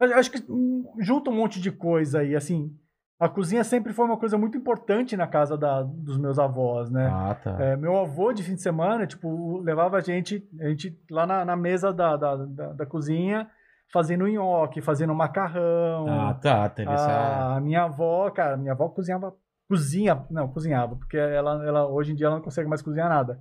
Acho 0.00 0.30
que 0.30 0.44
hum, 0.48 0.84
junta 1.00 1.30
um 1.30 1.34
monte 1.34 1.60
de 1.60 1.72
coisa 1.72 2.20
aí, 2.20 2.36
assim. 2.36 2.70
A 3.18 3.28
cozinha 3.28 3.64
sempre 3.64 3.92
foi 3.92 4.04
uma 4.04 4.16
coisa 4.16 4.38
muito 4.38 4.56
importante 4.56 5.16
na 5.16 5.26
casa 5.26 5.58
da- 5.58 5.82
dos 5.82 6.16
meus 6.16 6.38
avós, 6.38 6.88
né? 6.88 7.10
Ah, 7.12 7.34
tá. 7.34 7.56
É, 7.60 7.76
meu 7.76 7.96
avô, 7.96 8.32
de 8.32 8.44
fim 8.44 8.54
de 8.54 8.62
semana, 8.62 9.08
tipo, 9.08 9.58
levava 9.58 9.96
a 9.96 10.00
gente, 10.00 10.48
a 10.60 10.68
gente 10.68 10.96
lá 11.10 11.26
na, 11.26 11.44
na 11.44 11.56
mesa 11.56 11.92
da, 11.92 12.16
da, 12.16 12.36
da, 12.36 12.72
da 12.74 12.86
cozinha, 12.86 13.50
fazendo 13.92 14.28
nhoque, 14.28 14.80
fazendo 14.80 15.12
macarrão. 15.16 16.06
Ah, 16.08 16.34
tá. 16.34 16.68
Teve 16.68 16.92
essa... 16.92 17.56
a 17.56 17.60
minha 17.60 17.82
avó, 17.84 18.30
cara, 18.30 18.56
minha 18.56 18.72
avó 18.72 18.88
cozinhava, 18.88 19.34
cozinha, 19.68 20.24
não, 20.30 20.48
cozinhava, 20.48 20.96
porque 20.96 21.16
ela, 21.16 21.64
ela, 21.66 21.86
hoje 21.88 22.12
em 22.12 22.14
dia 22.14 22.26
ela 22.26 22.36
não 22.36 22.42
consegue 22.42 22.68
mais 22.68 22.82
cozinhar 22.82 23.08
nada. 23.08 23.40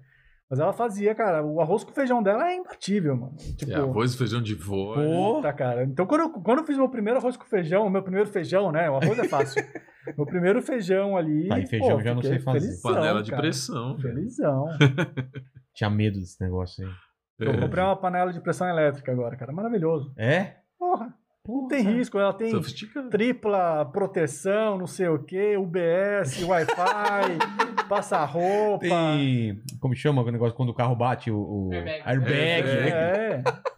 Mas 0.50 0.60
ela 0.62 0.72
fazia, 0.72 1.14
cara, 1.14 1.44
o 1.46 1.60
arroz 1.60 1.84
com 1.84 1.92
feijão 1.92 2.24
dela 2.24 2.50
é 2.50 2.56
imbatível, 2.56 3.18
mano. 3.18 3.36
Tipo, 3.58 3.70
É, 3.72 3.76
arroz 3.76 4.14
e 4.14 4.18
feijão 4.18 4.42
de 4.42 4.56
vó. 4.56 4.94
Pô. 4.94 5.36
Puta, 5.36 5.52
cara. 5.52 5.84
Então, 5.84 6.06
quando 6.06 6.22
eu, 6.22 6.30
quando 6.32 6.60
eu 6.60 6.64
fiz 6.64 6.78
meu 6.78 6.88
primeiro 6.88 7.20
arroz 7.20 7.36
com 7.36 7.44
feijão, 7.44 7.86
o 7.86 7.90
meu 7.90 8.02
primeiro 8.02 8.30
feijão, 8.30 8.72
né? 8.72 8.90
O 8.90 8.96
arroz 8.96 9.20
é 9.20 9.28
fácil. 9.28 9.62
meu 10.18 10.26
primeiro 10.26 10.62
feijão 10.62 11.18
ali. 11.18 11.50
Tá, 11.50 11.60
e 11.60 11.68
feijão 11.68 11.98
pô, 11.98 12.02
já 12.02 12.16
não 12.16 12.22
sei 12.22 12.40
fazer. 12.40 12.60
felizão, 12.62 12.94
Panela 12.94 13.22
de 13.24 13.30
cara. 13.32 13.42
pressão. 13.42 13.98
Felizão. 14.00 14.66
Tinha 15.76 15.90
medo 15.90 16.18
desse 16.18 16.42
negócio 16.42 16.86
aí. 16.88 16.94
Eu 17.40 17.52
É. 17.52 17.58
comprei 17.60 17.84
uma 17.84 17.98
panela 17.98 18.32
de 18.32 18.40
pressão 18.40 18.70
elétrica 18.70 19.12
agora, 19.12 19.36
cara. 19.36 19.52
Maravilhoso. 19.52 20.14
É? 20.18 20.56
Porra. 20.80 21.14
Não 21.48 21.68
tem 21.68 21.82
risco, 21.82 22.20
ela 22.20 22.34
tem 22.34 22.52
Sofisticado. 22.52 23.10
tripla 23.10 23.86
proteção, 23.86 24.78
não 24.78 24.86
sei 24.88 25.08
o 25.08 25.24
que, 25.24 25.56
UBS, 25.58 26.44
Wi-Fi, 26.44 26.68
passa 27.88 28.24
roupa. 28.26 28.80
Tem. 28.86 29.62
Como 29.80 29.96
chama 29.96 30.22
o 30.22 30.32
negócio 30.32 30.56
quando 30.56 30.70
o 30.70 30.74
carro 30.74 30.96
bate? 30.96 31.32
O, 31.32 31.38
o... 31.40 31.74
Airbag. 31.74 32.02
airbag. 32.06 32.70
Airbag. 32.70 32.92
É. 32.92 33.44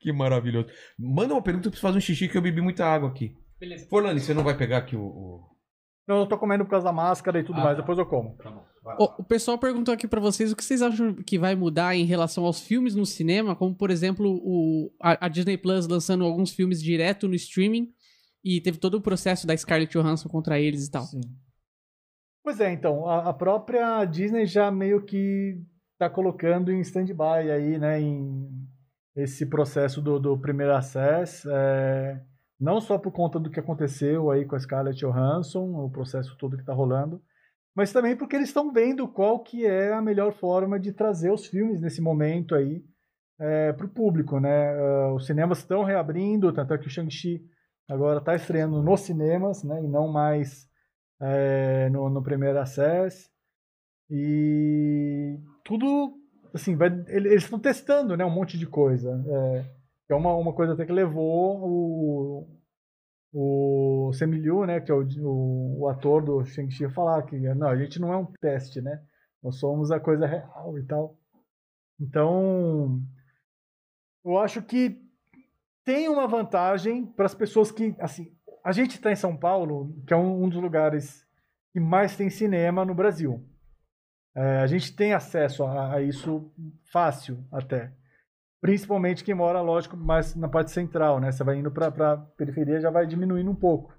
Que 0.00 0.12
maravilhoso. 0.12 0.68
Manda 0.98 1.32
uma 1.32 1.40
pergunta, 1.42 1.66
eu 1.66 1.70
preciso 1.70 1.86
fazer 1.88 1.96
um 1.96 2.00
xixi 2.00 2.28
que 2.28 2.36
eu 2.36 2.42
bebi 2.42 2.60
muita 2.60 2.84
água 2.84 3.08
aqui. 3.08 3.34
Beleza. 3.58 3.86
Forlani, 3.88 4.20
você 4.20 4.34
não 4.34 4.44
vai 4.44 4.54
pegar 4.54 4.76
aqui 4.76 4.94
o. 4.94 5.00
o- 5.02 5.40
Não, 6.06 6.18
eu 6.18 6.26
tô 6.26 6.36
comendo 6.36 6.62
por 6.62 6.72
causa 6.72 6.84
da 6.84 6.92
máscara 6.92 7.40
e 7.40 7.42
tudo 7.42 7.58
Ah, 7.58 7.64
mais, 7.64 7.76
tá. 7.76 7.80
depois 7.80 7.98
eu 7.98 8.04
como. 8.04 8.36
Tá 8.36 8.50
bom. 8.50 8.66
O, 8.98 9.22
o 9.22 9.24
pessoal 9.24 9.56
perguntou 9.56 9.94
aqui 9.94 10.06
pra 10.06 10.20
vocês 10.20 10.52
o 10.52 10.56
que 10.56 10.62
vocês 10.62 10.82
acham 10.82 11.14
que 11.14 11.38
vai 11.38 11.54
mudar 11.54 11.96
em 11.96 12.04
relação 12.04 12.44
aos 12.44 12.60
filmes 12.60 12.94
no 12.94 13.06
cinema, 13.06 13.56
como 13.56 13.74
por 13.74 13.90
exemplo 13.90 14.28
o, 14.44 14.92
a, 15.00 15.26
a 15.26 15.28
Disney 15.28 15.56
Plus 15.56 15.88
lançando 15.88 16.24
alguns 16.24 16.52
filmes 16.52 16.82
direto 16.82 17.26
no 17.26 17.34
streaming 17.34 17.92
e 18.44 18.60
teve 18.60 18.78
todo 18.78 18.96
o 18.96 19.00
processo 19.00 19.46
da 19.46 19.56
Scarlett 19.56 19.96
Johansson 19.96 20.28
contra 20.28 20.60
eles 20.60 20.86
e 20.86 20.90
tal. 20.90 21.04
Sim. 21.04 21.22
Pois 22.42 22.60
é, 22.60 22.70
então, 22.70 23.08
a, 23.08 23.30
a 23.30 23.32
própria 23.32 24.04
Disney 24.04 24.44
já 24.44 24.70
meio 24.70 25.02
que 25.02 25.58
tá 25.98 26.10
colocando 26.10 26.70
em 26.70 26.80
stand-by 26.80 27.50
aí, 27.50 27.78
né, 27.78 27.98
em 27.98 28.46
esse 29.16 29.46
processo 29.46 30.02
do, 30.02 30.18
do 30.18 30.36
primeiro 30.36 30.74
acesso, 30.74 31.48
é, 31.50 32.20
não 32.60 32.80
só 32.80 32.98
por 32.98 33.12
conta 33.12 33.38
do 33.38 33.48
que 33.48 33.60
aconteceu 33.60 34.30
aí 34.30 34.44
com 34.44 34.56
a 34.56 34.58
Scarlett 34.58 34.98
Johansson, 34.98 35.84
o 35.84 35.90
processo 35.90 36.36
todo 36.36 36.58
que 36.58 36.64
tá 36.64 36.74
rolando, 36.74 37.22
mas 37.74 37.92
também 37.92 38.16
porque 38.16 38.36
eles 38.36 38.48
estão 38.48 38.72
vendo 38.72 39.08
qual 39.08 39.40
que 39.42 39.66
é 39.66 39.92
a 39.92 40.02
melhor 40.02 40.32
forma 40.32 40.78
de 40.78 40.92
trazer 40.92 41.30
os 41.32 41.46
filmes 41.46 41.80
nesse 41.80 42.00
momento 42.00 42.54
aí 42.54 42.84
para 43.76 43.86
o 43.86 43.88
público, 43.90 44.38
né? 44.40 44.74
Ah, 44.78 45.12
os 45.14 45.26
cinemas 45.26 45.58
estão 45.58 45.82
reabrindo, 45.84 46.52
tanto 46.52 46.72
é 46.74 46.78
que 46.78 46.86
o 46.86 46.90
Shang-Chi 46.90 47.42
agora 47.88 48.18
está 48.18 48.34
estreando 48.34 48.82
nos 48.82 49.00
cinemas, 49.02 49.62
né? 49.64 49.82
E 49.84 49.88
não 49.88 50.08
mais 50.08 50.68
é, 51.20 51.88
no, 51.90 52.08
no 52.10 52.22
primeiro 52.22 52.58
acesso. 52.58 53.28
E 54.10 55.38
tudo, 55.64 56.14
assim, 56.54 56.76
vai, 56.76 56.88
ele- 57.08 57.30
eles 57.30 57.44
estão 57.44 57.58
testando, 57.58 58.16
né? 58.16 58.24
Um 58.24 58.30
monte 58.30 58.58
de 58.58 58.66
coisa. 58.66 59.10
É, 59.28 59.66
é 60.10 60.14
uma, 60.14 60.34
uma 60.36 60.52
coisa 60.54 60.74
até 60.74 60.84
que 60.86 60.92
levou 60.92 61.58
o, 61.62 62.48
o 63.34 64.12
Sammy 64.12 64.38
Liu, 64.38 64.64
né? 64.64 64.80
Que 64.80 64.92
é 64.92 64.94
o, 64.94 65.02
o, 65.02 65.80
o 65.80 65.88
ator 65.88 66.24
do 66.24 66.44
Shang-Chi 66.44 66.88
falar 66.90 67.24
que 67.24 67.36
não, 67.36 67.66
a 67.66 67.76
gente 67.76 68.00
não 68.00 68.12
é 68.12 68.16
um 68.16 68.26
teste, 68.40 68.80
né? 68.80 69.02
Nós 69.42 69.58
somos 69.58 69.90
a 69.90 69.98
coisa 69.98 70.24
real 70.24 70.78
e 70.78 70.86
tal. 70.86 71.18
Então, 72.00 73.02
eu 74.24 74.38
acho 74.38 74.62
que 74.62 75.02
tem 75.84 76.08
uma 76.08 76.28
vantagem 76.28 77.04
para 77.04 77.26
as 77.26 77.34
pessoas 77.34 77.70
que, 77.70 77.94
assim, 77.98 78.32
a 78.64 78.72
gente 78.72 78.92
está 78.96 79.10
em 79.10 79.16
São 79.16 79.36
Paulo, 79.36 79.92
que 80.06 80.14
é 80.14 80.16
um, 80.16 80.44
um 80.44 80.48
dos 80.48 80.62
lugares 80.62 81.26
que 81.72 81.80
mais 81.80 82.16
tem 82.16 82.30
cinema 82.30 82.84
no 82.84 82.94
Brasil. 82.94 83.44
É, 84.34 84.58
a 84.58 84.66
gente 84.66 84.94
tem 84.94 85.12
acesso 85.12 85.64
a, 85.64 85.94
a 85.94 86.02
isso 86.02 86.50
fácil 86.92 87.44
até. 87.52 87.92
Principalmente 88.64 89.22
quem 89.22 89.34
mora, 89.34 89.60
lógico, 89.60 89.94
mais 89.94 90.34
na 90.34 90.48
parte 90.48 90.70
central, 90.70 91.20
né? 91.20 91.30
Você 91.30 91.44
vai 91.44 91.58
indo 91.58 91.70
para 91.70 91.88
a 92.12 92.16
periferia, 92.16 92.80
já 92.80 92.88
vai 92.90 93.06
diminuindo 93.06 93.50
um 93.50 93.54
pouco. 93.54 93.92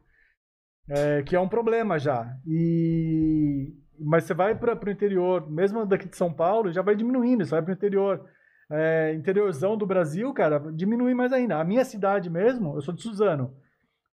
É, 0.90 1.22
que 1.22 1.36
é 1.36 1.40
um 1.40 1.48
problema 1.48 2.00
já. 2.00 2.36
E 2.48 3.76
mas 4.00 4.24
você 4.24 4.34
vai 4.34 4.56
para 4.56 4.74
o 4.74 4.90
interior, 4.90 5.48
mesmo 5.52 5.86
daqui 5.86 6.10
de 6.10 6.18
São 6.18 6.34
Paulo, 6.34 6.72
já 6.74 6.82
vai 6.82 6.96
diminuindo. 6.96 7.46
Você 7.46 7.52
vai 7.52 7.62
para 7.62 7.70
o 7.74 7.76
interior, 7.76 8.26
é, 8.72 9.14
interiorzão 9.14 9.78
do 9.78 9.86
Brasil, 9.86 10.34
cara, 10.34 10.60
diminui 10.74 11.14
mais 11.14 11.32
ainda. 11.32 11.60
A 11.60 11.64
minha 11.64 11.86
cidade 11.86 12.28
mesmo, 12.28 12.74
eu 12.76 12.82
sou 12.82 12.92
de 12.96 13.04
Suzano, 13.04 13.54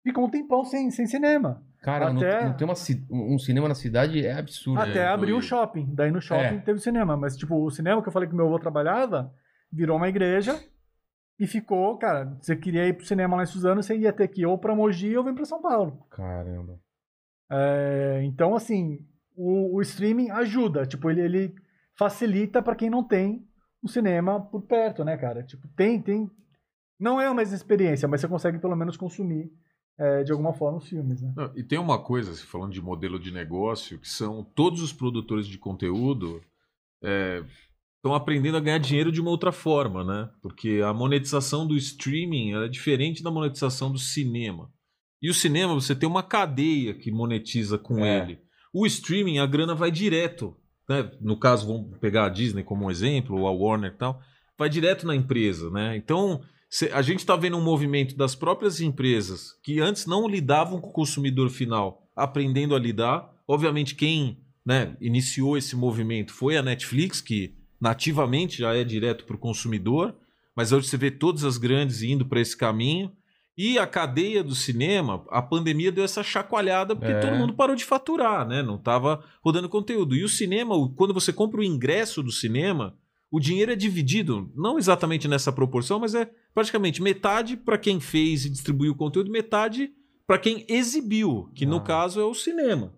ficou 0.05 0.27
um 0.27 0.31
tempão 0.31 0.65
sem, 0.65 0.91
sem 0.91 1.07
cinema. 1.07 1.63
Cara, 1.81 2.13
não- 2.13 2.21
Até- 2.21 2.45
não, 2.45 2.53
tem 2.59 2.67
uma 2.69 2.75
um 3.11 3.39
cinema 3.39 3.69
na 3.69 3.75
cidade 3.75 4.25
é 4.27 4.35
absurdo. 4.35 4.83
Até 4.83 5.09
abriu 5.09 5.39
o 5.39 5.43
shopping. 5.43 5.89
Daí 5.95 6.11
no 6.11 6.21
shopping 6.21 6.57
É. 6.57 6.61
teve 6.61 6.79
cinema. 6.79 7.17
Mas, 7.17 7.39
tipo, 7.39 7.57
o 7.57 7.71
cinema 7.71 8.03
que 8.03 8.09
eu 8.09 8.13
falei 8.13 8.29
que 8.29 8.35
meu 8.35 8.47
avô 8.49 8.59
trabalhava 8.59 9.33
virou 9.73 9.97
uma 9.97 10.09
igreja 10.09 10.63
e 11.39 11.47
ficou, 11.47 11.97
cara. 11.99 12.37
Você 12.41 12.55
queria 12.55 12.87
ir 12.87 12.95
pro 12.95 13.07
cinema 13.07 13.37
lá 13.37 13.43
em 13.43 13.47
Suzano, 13.47 13.83
você 13.83 13.97
ia 13.97 14.13
ter 14.13 14.29
que 14.29 14.43
ir 14.43 14.47
ou 14.47 14.59
pra 14.59 14.75
Mogi 14.75 15.17
ou 15.17 15.25
vir 15.25 15.35
pra 15.35 15.45
São 15.45 15.61
Paulo. 15.61 16.07
Caramba. 16.11 16.79
É, 17.51 18.21
então, 18.25 18.55
assim, 18.55 19.05
o, 19.37 19.77
o 19.77 19.83
streaming 19.83 20.31
ajuda. 20.31 20.87
Tipo, 20.87 21.11
ele, 21.11 21.21
ele 21.23 21.55
facilita 21.99 22.63
pra 22.63 22.77
quem 22.77 22.91
não 22.91 23.03
tem 23.03 23.47
o 23.83 23.89
cinema 23.89 24.41
por 24.41 24.63
perto, 24.63 25.05
né, 25.05 25.17
cara? 25.17 25.43
Tipo, 25.43 25.67
tem, 25.69 26.01
tem. 26.01 26.31
Não 26.99 27.21
é 27.21 27.27
a 27.27 27.35
mesma 27.35 27.57
experiência, 27.57 28.07
mas 28.07 28.21
você 28.21 28.29
consegue 28.29 28.59
pelo 28.59 28.77
menos 28.77 28.97
consumir 28.97 29.51
é, 29.99 30.23
de 30.23 30.33
alguma 30.33 30.53
forma 30.53 30.79
os 30.79 30.89
filmes, 30.89 31.21
né? 31.21 31.33
Não, 31.37 31.53
e 31.57 31.63
tem 31.63 31.79
uma 31.79 32.03
coisa, 32.03 32.33
falando 32.47 32.73
de 32.73 32.81
modelo 32.81 33.19
de 33.19 33.33
negócio, 33.33 33.99
que 33.99 34.09
são 34.09 34.45
todos 34.45 34.81
os 34.81 34.93
produtores 34.93 35.47
de 35.47 35.59
conteúdo 35.59 36.41
estão 38.03 38.15
aprendendo 38.15 38.57
a 38.57 38.61
ganhar 38.61 38.79
dinheiro 38.79 39.13
de 39.13 39.21
uma 39.21 39.31
outra 39.31 39.53
forma, 39.53 40.03
né? 40.03 40.29
Porque 40.43 40.81
a 40.85 40.93
monetização 40.93 41.65
do 41.65 41.77
streaming 41.77 42.53
é 42.55 42.67
diferente 42.67 43.23
da 43.23 43.31
monetização 43.31 43.93
do 43.93 43.99
cinema. 43.99 44.69
E 45.23 45.31
o 45.31 45.35
cinema, 45.35 45.73
você 45.73 45.95
tem 45.95 46.09
uma 46.09 46.25
cadeia 46.25 46.95
que 46.95 47.13
monetiza 47.13 47.79
com 47.79 48.05
É. 48.05 48.23
ele. 48.23 48.41
O 48.75 48.85
streaming, 48.87 49.39
a 49.39 49.47
grana 49.47 49.73
vai 49.73 49.93
direto. 49.93 50.57
Né? 50.89 51.09
No 51.21 51.39
caso, 51.39 51.69
vamos 51.69 51.97
pegar 51.99 52.27
a 52.27 52.29
Disney 52.29 52.65
como 52.65 52.87
um 52.87 52.91
exemplo, 52.91 53.39
ou 53.39 53.47
a 53.47 53.53
Warner 53.53 53.93
e 53.93 53.97
tal, 53.97 54.21
vai 54.59 54.69
direto 54.69 55.07
na 55.07 55.15
empresa, 55.15 55.71
né? 55.71 55.97
Então, 55.97 56.41
a 56.93 57.03
gente 57.03 57.21
está 57.21 57.37
vendo 57.37 57.57
um 57.57 57.63
movimento 57.63 58.17
das 58.17 58.35
próprias 58.35 58.81
empresas 58.81 59.53
que 59.63 59.79
antes 59.79 60.07
não 60.07 60.27
lidavam 60.27 60.81
com 60.81 60.89
o 60.89 60.93
consumidor 60.93 61.51
final, 61.51 62.11
aprendendo 62.17 62.75
a 62.75 62.81
lidar. 62.81 63.31
Obviamente, 63.47 63.95
quem 63.95 64.39
né, 64.67 64.97
iniciou 65.01 65.57
esse 65.57 65.77
movimento 65.77 66.33
foi 66.33 66.57
a 66.57 66.63
Netflix, 66.63 67.21
que 67.21 67.62
nativamente 67.83 68.59
já 68.59 68.73
é 68.75 68.85
direto 68.85 69.25
para 69.25 69.35
o 69.35 69.39
consumidor, 69.39 70.15
mas 70.55 70.71
hoje 70.71 70.87
você 70.87 70.97
vê 70.97 71.11
todas 71.11 71.43
as 71.45 71.59
grandes 71.59 72.01
indo 72.03 72.25
para 72.25 72.41
esse 72.41 72.57
caminho. 72.57 73.11
E 73.59 73.77
a 73.79 73.87
cadeia 73.87 74.43
do 74.43 74.55
cinema, 74.55 75.25
a 75.31 75.43
pandemia 75.43 75.91
deu 75.93 76.05
essa 76.05 76.23
chacoalhada 76.23 76.95
porque 76.95 77.13
É. 77.13 77.21
todo 77.21 77.37
mundo 77.37 77.55
parou 77.55 77.75
de 77.77 77.85
faturar, 77.85 78.47
né? 78.47 78.63
Não 78.63 78.77
estava 78.77 79.23
rodando 79.43 79.69
conteúdo. 79.69 80.15
E 80.15 80.23
o 80.23 80.29
cinema, 80.29 80.75
quando 80.97 81.13
você 81.13 81.33
compra 81.33 81.61
o 81.61 81.65
ingresso 81.65 82.23
do 82.23 82.31
cinema, 82.31 82.97
o 83.31 83.41
dinheiro 83.41 83.73
é 83.73 83.77
dividido, 83.77 84.51
não 84.55 84.79
exatamente 84.79 85.27
nessa 85.27 85.53
proporção, 85.53 85.99
mas 85.99 86.15
é 86.15 86.31
praticamente 86.55 87.03
metade 87.03 87.57
para 87.57 87.77
quem 87.77 87.99
fez 87.99 88.45
e 88.47 88.51
distribuiu 88.51 88.93
o 88.93 88.97
conteúdo, 88.97 89.31
metade 89.31 89.91
para 90.27 90.39
quem 90.39 90.65
exibiu, 90.69 91.51
que 91.55 91.67
no 91.67 91.77
Ah. 91.77 91.81
caso 91.83 92.21
é 92.21 92.25
o 92.25 92.35
cinema. 92.35 92.95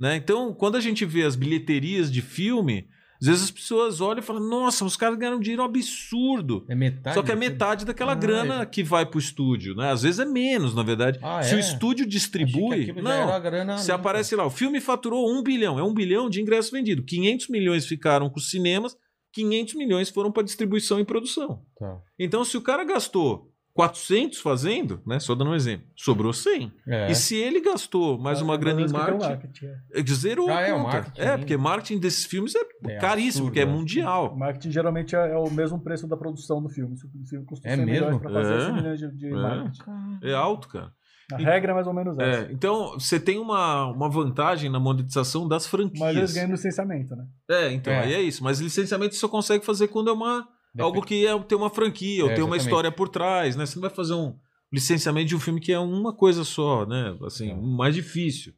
Né? 0.00 0.14
Então, 0.16 0.54
quando 0.54 0.76
a 0.76 0.80
gente 0.80 1.04
vê 1.04 1.24
as 1.24 1.34
bilheterias 1.36 2.10
de 2.10 2.22
filme, 2.22 2.88
às 3.20 3.26
vezes 3.26 3.44
as 3.44 3.50
pessoas 3.50 4.00
olham 4.00 4.20
e 4.20 4.22
falam: 4.22 4.42
Nossa, 4.48 4.84
os 4.84 4.96
caras 4.96 5.18
ganharam 5.18 5.38
um 5.38 5.40
dinheiro 5.40 5.62
absurdo. 5.62 6.64
É 6.68 6.74
metade. 6.74 7.14
Só 7.14 7.22
que 7.22 7.32
é 7.32 7.36
metade 7.36 7.84
daquela 7.84 8.12
Ah, 8.12 8.14
grana 8.14 8.62
é. 8.62 8.66
que 8.66 8.82
vai 8.82 9.04
pro 9.04 9.18
estúdio, 9.18 9.74
né? 9.74 9.90
Às 9.90 10.02
vezes 10.02 10.20
é 10.20 10.24
menos, 10.24 10.74
na 10.74 10.82
verdade. 10.82 11.18
Ah, 11.22 11.42
Se 11.42 11.54
é? 11.54 11.56
o 11.56 11.60
estúdio 11.60 12.06
distribui. 12.06 12.92
Não, 12.92 13.40
grana 13.40 13.78
se 13.78 13.84
limpa. 13.90 13.94
aparece 14.00 14.36
lá, 14.36 14.46
o 14.46 14.50
filme 14.50 14.80
faturou 14.80 15.30
um 15.30 15.42
bilhão, 15.42 15.78
é 15.78 15.82
um 15.82 15.92
bilhão 15.94 16.28
de 16.30 16.40
ingressos 16.40 16.70
vendidos. 16.70 17.04
500 17.06 17.48
milhões 17.48 17.86
ficaram 17.86 18.30
com 18.30 18.38
os 18.38 18.50
cinemas, 18.50 18.96
500 19.32 19.74
milhões 19.74 20.08
foram 20.10 20.30
para 20.32 20.42
distribuição 20.42 20.98
e 21.00 21.04
produção. 21.04 21.62
Tá. 21.78 21.98
Então, 22.18 22.44
se 22.44 22.56
o 22.56 22.62
cara 22.62 22.84
gastou 22.84 23.47
400 23.78 24.40
fazendo, 24.40 25.00
né? 25.06 25.20
Só 25.20 25.36
dando 25.36 25.52
um 25.52 25.54
exemplo, 25.54 25.86
sobrou 25.94 26.32
100. 26.32 26.72
É. 26.84 27.12
E 27.12 27.14
se 27.14 27.36
ele 27.36 27.60
gastou 27.60 28.18
mais 28.18 28.42
uma 28.42 28.56
grana 28.56 28.80
em 28.80 28.90
Mas 28.90 28.90
o 28.92 29.18
marketing, 29.18 29.66
é. 29.66 30.00
é, 30.00 30.04
zerou 30.08 30.50
Ah, 30.50 30.60
é, 30.62 30.74
o 30.74 30.82
marketing 30.82 31.20
É, 31.20 31.36
porque 31.38 31.56
marketing 31.56 32.00
desses 32.00 32.24
filmes 32.24 32.56
é, 32.56 32.60
É 32.88 32.96
caríssimo, 32.96 33.46
porque 33.46 33.60
é 33.60 33.62
é. 33.62 33.66
O 33.66 33.68
mundial. 33.68 34.34
marketing 34.36 34.72
geralmente 34.72 35.14
é, 35.14 35.30
é 35.30 35.36
o 35.36 35.48
mesmo 35.48 35.78
preço 35.78 36.08
da 36.08 36.16
produção 36.16 36.60
do 36.60 36.68
filme. 36.68 36.96
Se 36.96 37.06
o 37.06 37.10
filme 37.28 37.46
custa 37.46 37.68
É 37.68 37.76
100 37.76 37.84
milhões 37.86 38.04
mesmo? 38.06 38.18
pra 38.20 38.32
fazer, 38.32 38.54
É. 38.54 38.64
100 38.66 38.74
milhões 38.74 38.98
de, 38.98 39.10
de 39.16 39.26
É. 39.28 39.30
marketing. 39.30 39.80
É 40.24 40.34
alto, 40.34 40.66
cara. 40.68 40.92
A 41.32 41.36
regra 41.36 41.70
é 41.70 41.74
mais 41.74 41.86
ou 41.86 41.92
menos 41.94 42.18
essa. 42.18 42.48
É, 42.48 42.52
então, 42.52 42.94
você 42.98 43.20
tem 43.20 43.38
uma, 43.38 43.84
uma 43.92 44.08
vantagem 44.10 44.68
na 44.68 44.80
monetização 44.80 45.46
das 45.46 45.68
franquias. 45.68 46.00
Mas 46.00 46.16
eles 46.16 46.32
ganham 46.34 46.50
licenciamento, 46.50 47.14
né? 47.14 47.24
É, 47.48 47.70
então, 47.70 47.92
É. 47.92 48.00
aí 48.00 48.14
é 48.14 48.22
isso. 48.22 48.42
Mas 48.42 48.58
licenciamento 48.60 49.14
você 49.14 49.20
só 49.20 49.28
consegue 49.28 49.64
fazer 49.64 49.86
quando 49.86 50.08
é 50.10 50.12
uma 50.12 50.48
Dep- 50.78 50.84
algo 50.86 51.02
que 51.02 51.26
é, 51.26 51.38
tem 51.40 51.58
uma 51.58 51.70
franquia, 51.70 52.24
ou 52.24 52.30
É, 52.30 52.34
tem 52.34 52.44
uma 52.44 52.56
história 52.56 52.90
por 52.90 53.08
trás, 53.08 53.54
né? 53.56 53.66
Você 53.66 53.76
não 53.76 53.82
vai 53.82 53.90
fazer 53.90 54.14
um 54.14 54.36
licenciamento 54.72 55.26
de 55.28 55.36
um 55.36 55.40
filme 55.40 55.60
que 55.60 55.72
é 55.72 55.78
uma 55.78 56.12
coisa 56.12 56.44
só, 56.44 56.84
né? 56.86 57.16
Assim, 57.22 57.50
É. 57.50 57.54
mais 57.54 57.94
difícil. 57.94 58.54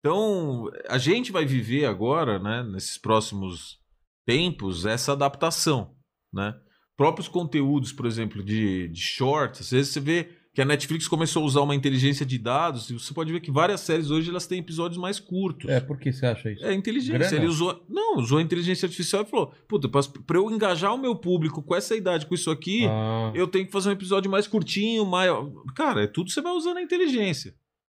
Então, 0.00 0.70
a 0.88 0.98
gente 0.98 1.32
vai 1.32 1.44
viver 1.44 1.84
agora, 1.86 2.38
né, 2.38 2.62
nesses 2.62 2.96
próximos 2.96 3.78
tempos, 4.24 4.86
essa 4.86 5.12
adaptação, 5.12 5.94
né? 6.32 6.54
Próprios 6.96 7.28
conteúdos, 7.28 7.92
por 7.92 8.06
exemplo, 8.06 8.42
de, 8.42 8.88
de 8.88 9.00
shorts, 9.00 9.60
às 9.60 9.70
vezes 9.70 9.92
você 9.92 10.00
vê 10.00 10.30
que 10.58 10.62
a 10.62 10.64
Netflix 10.64 11.06
começou 11.06 11.44
a 11.44 11.46
usar 11.46 11.60
uma 11.60 11.72
inteligência 11.72 12.26
de 12.26 12.36
dados, 12.36 12.90
e 12.90 12.94
você 12.94 13.14
pode 13.14 13.30
ver 13.30 13.38
que 13.38 13.48
várias 13.48 13.80
séries 13.80 14.10
hoje 14.10 14.28
elas 14.28 14.44
têm 14.44 14.58
episódios 14.58 14.98
mais 15.00 15.20
curtos. 15.20 15.70
É, 15.70 15.78
por 15.78 15.96
que 15.96 16.10
você 16.12 16.26
acha 16.26 16.50
isso? 16.50 16.64
É 16.64 16.74
inteligência. 16.74 17.16
Grana? 17.16 17.36
Ele 17.36 17.46
usou. 17.46 17.80
Não, 17.88 18.16
usou 18.16 18.38
a 18.38 18.42
inteligência 18.42 18.86
artificial 18.86 19.22
e 19.22 19.26
falou: 19.26 19.52
Puta, 19.68 19.88
pra, 19.88 20.36
eu 20.36 20.50
engajar 20.50 20.92
o 20.92 20.98
meu 20.98 21.14
público 21.14 21.62
com 21.62 21.76
essa 21.76 21.94
idade, 21.94 22.26
com 22.26 22.34
isso 22.34 22.50
aqui, 22.50 22.86
Ah, 22.88 23.30
eu 23.36 23.46
tenho 23.46 23.66
que 23.66 23.70
fazer 23.70 23.88
um 23.90 23.92
episódio 23.92 24.28
mais 24.28 24.48
curtinho, 24.48 25.06
mais. 25.06 25.30
Cara, 25.76 26.02
é 26.02 26.06
tudo 26.08 26.28
você 26.28 26.40
vai 26.42 26.52
usando 26.52 26.78
a 26.78 26.82
inteligência. 26.82 27.54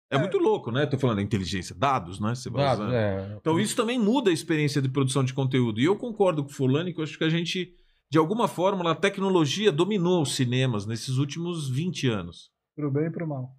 É, 0.08 0.16
muito 0.16 0.38
louco, 0.38 0.70
né? 0.70 0.86
Tô 0.86 0.96
falando 0.96 1.16
da 1.16 1.22
inteligência, 1.22 1.74
dados, 1.76 2.20
né? 2.20 2.32
Você 2.36 2.48
vai 2.48 2.62
dados, 2.62 2.84
usando. 2.84 2.94
é. 2.94 3.38
Então 3.40 3.58
isso 3.58 3.74
também 3.74 3.98
muda 3.98 4.30
a 4.30 4.32
experiência 4.32 4.80
de 4.80 4.88
produção 4.88 5.24
de 5.24 5.34
conteúdo. 5.34 5.80
E 5.80 5.84
eu 5.84 5.96
concordo 5.96 6.44
com 6.44 6.50
o 6.50 6.54
Fulani 6.54 6.94
que 6.94 7.00
eu 7.00 7.02
acho 7.02 7.18
que 7.18 7.24
a 7.24 7.28
gente, 7.28 7.74
de 8.08 8.18
alguma 8.18 8.46
forma, 8.46 8.88
a 8.88 8.94
tecnologia 8.94 9.72
dominou 9.72 10.22
os 10.22 10.36
cinemas 10.36 10.86
nesses 10.86 11.16
últimos 11.16 11.68
20 11.68 12.06
anos. 12.06 12.51
Pro 12.76 12.90
bem 12.90 13.06
e 13.06 13.10
pro 13.10 13.26
mal. 13.28 13.50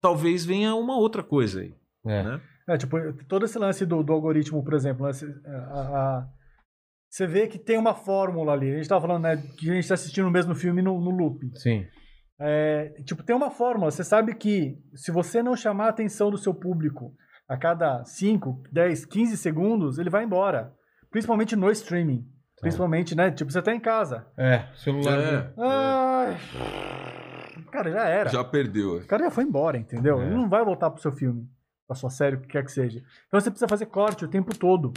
talvez 0.00 0.44
venha 0.44 0.74
uma 0.74 0.96
outra 0.96 1.22
coisa 1.22 1.60
aí. 1.60 1.74
É. 2.06 2.22
Né? 2.22 2.40
É, 2.68 2.76
tipo, 2.76 2.96
todo 3.28 3.44
esse 3.44 3.58
lance 3.58 3.84
do, 3.86 4.02
do 4.02 4.12
algoritmo, 4.12 4.62
por 4.64 4.74
exemplo, 4.74 5.06
né, 5.06 5.12
cê- 5.12 5.26
a- 5.46 5.80
a- 5.80 6.28
você 7.08 7.26
vê 7.26 7.46
que 7.46 7.58
tem 7.58 7.76
uma 7.76 7.94
fórmula 7.94 8.52
ali. 8.52 8.72
A 8.72 8.76
gente 8.76 8.88
tava 8.88 9.00
falando, 9.06 9.22
né, 9.24 9.36
que 9.58 9.70
a 9.70 9.74
gente 9.74 9.86
tá 9.88 9.94
assistindo 9.94 10.26
o 10.26 10.30
mesmo 10.30 10.54
filme 10.54 10.80
no, 10.80 11.00
no 11.00 11.10
loop. 11.10 11.50
Sim. 11.58 11.84
É, 12.40 12.88
tipo, 13.04 13.22
tem 13.22 13.36
uma 13.36 13.50
fórmula. 13.50 13.90
Você 13.90 14.02
sabe 14.02 14.34
que 14.34 14.76
se 14.94 15.10
você 15.12 15.42
não 15.42 15.54
chamar 15.56 15.86
a 15.86 15.90
atenção 15.90 16.30
do 16.30 16.38
seu 16.38 16.54
público 16.54 17.12
a 17.48 17.56
cada 17.56 18.04
5, 18.04 18.62
10, 18.72 19.04
15 19.04 19.36
segundos, 19.36 19.98
ele 19.98 20.08
vai 20.10 20.24
embora. 20.24 20.72
Principalmente 21.10 21.54
no 21.54 21.70
streaming. 21.70 22.24
Principalmente, 22.60 23.14
né? 23.14 23.30
Tipo, 23.30 23.52
você 23.52 23.60
tá 23.60 23.74
em 23.74 23.80
casa. 23.80 24.26
É, 24.38 24.66
celular. 24.76 25.18
É, 25.18 25.52
Ai. 25.58 26.36
Cara, 27.72 27.90
já 27.90 28.04
era. 28.04 28.30
já 28.30 28.44
perdeu. 28.44 28.98
O 28.98 29.06
cara 29.06 29.24
já 29.24 29.30
foi 29.30 29.44
embora, 29.44 29.76
entendeu? 29.78 30.20
É. 30.20 30.26
Ele 30.26 30.34
não 30.34 30.48
vai 30.48 30.64
voltar 30.64 30.90
pro 30.90 31.00
seu 31.02 31.10
filme, 31.10 31.48
pra 31.86 31.96
sua 31.96 32.10
série, 32.10 32.36
o 32.36 32.40
que 32.40 32.48
quer 32.48 32.64
que 32.64 32.70
seja. 32.70 33.02
Então 33.26 33.40
você 33.40 33.50
precisa 33.50 33.66
fazer 33.68 33.86
corte 33.86 34.24
o 34.24 34.28
tempo 34.28 34.56
todo. 34.56 34.92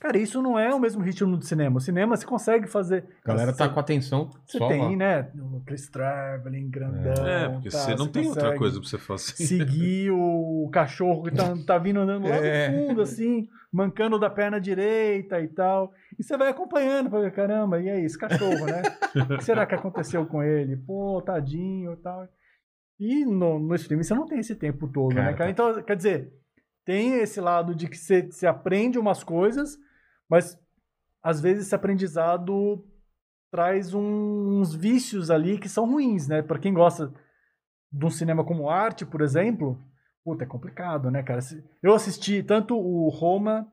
Cara, 0.00 0.18
isso 0.18 0.42
não 0.42 0.58
é 0.58 0.74
o 0.74 0.80
mesmo 0.80 1.02
ritmo 1.02 1.36
do 1.36 1.44
cinema. 1.44 1.76
O 1.76 1.80
cinema 1.80 2.16
você 2.16 2.26
consegue 2.26 2.66
fazer. 2.66 3.04
A 3.24 3.28
galera 3.28 3.52
tá 3.54 3.66
você, 3.68 3.72
com 3.74 3.80
atenção 3.80 4.28
Você 4.44 4.58
só 4.58 4.68
tem, 4.68 4.82
lá. 4.82 4.96
né? 4.96 5.30
O 5.38 5.60
Chris 5.64 5.88
Traveling, 5.88 6.68
grandão. 6.68 7.26
É, 7.26 7.48
porque 7.48 7.68
tá, 7.70 7.78
você 7.78 7.94
não 7.94 8.08
tem 8.08 8.26
outra 8.26 8.56
coisa 8.58 8.80
pra 8.80 8.88
você 8.88 8.98
fazer. 8.98 9.32
Seguir 9.46 10.10
o 10.10 10.68
cachorro 10.72 11.22
que 11.22 11.30
tá, 11.30 11.54
tá 11.66 11.78
vindo 11.78 12.00
andando 12.00 12.28
lá 12.28 12.34
É. 12.36 12.68
no 12.70 12.88
fundo, 12.88 13.00
assim, 13.02 13.48
mancando 13.74 14.18
da 14.20 14.30
perna 14.30 14.60
direita 14.60 15.40
e 15.40 15.48
tal. 15.48 15.92
E 16.16 16.22
você 16.22 16.36
vai 16.36 16.48
acompanhando, 16.50 17.10
pra 17.10 17.20
ver, 17.20 17.32
caramba, 17.32 17.80
e 17.82 17.90
aí, 17.90 18.04
esse 18.04 18.16
cachorro, 18.16 18.66
né? 18.66 18.82
O 19.16 19.36
que 19.38 19.44
será 19.44 19.66
que 19.66 19.74
aconteceu 19.74 20.24
com 20.24 20.42
ele? 20.42 20.76
Pô, 20.76 21.20
tadinho 21.20 21.92
e 21.92 21.96
tal. 21.96 22.28
E 23.00 23.24
no, 23.24 23.58
no 23.58 23.74
streaming 23.74 24.04
você 24.04 24.14
não 24.14 24.26
tem 24.26 24.38
esse 24.38 24.54
tempo 24.54 24.86
todo, 24.86 25.14
Cara, 25.16 25.32
né, 25.32 25.36
cara? 25.36 25.44
tá. 25.46 25.50
Então, 25.50 25.82
quer 25.82 25.96
dizer, 25.96 26.32
tem 26.84 27.14
esse 27.14 27.40
lado 27.40 27.74
de 27.74 27.88
que 27.88 27.96
você, 27.98 28.22
você 28.22 28.46
aprende 28.46 28.96
umas 28.96 29.24
coisas, 29.24 29.76
mas 30.30 30.56
às 31.20 31.40
vezes 31.40 31.66
esse 31.66 31.74
aprendizado 31.74 32.86
traz 33.50 33.92
um- 33.92 34.60
uns 34.60 34.72
vícios 34.74 35.30
ali 35.30 35.58
que 35.58 35.68
são 35.68 35.90
ruins, 35.90 36.28
né? 36.28 36.42
Pra 36.42 36.58
quem 36.60 36.72
gosta 36.72 37.12
de 37.92 38.04
um 38.06 38.10
cinema 38.10 38.44
como 38.44 38.70
arte, 38.70 39.04
por 39.04 39.20
exemplo, 39.20 39.80
puta, 40.24 40.44
é 40.44 40.46
complicado, 40.46 41.10
né, 41.10 41.22
cara? 41.22 41.40
Eu 41.82 41.94
assisti 41.94 42.42
tanto 42.42 42.76
o 42.78 43.08
Roma 43.08 43.70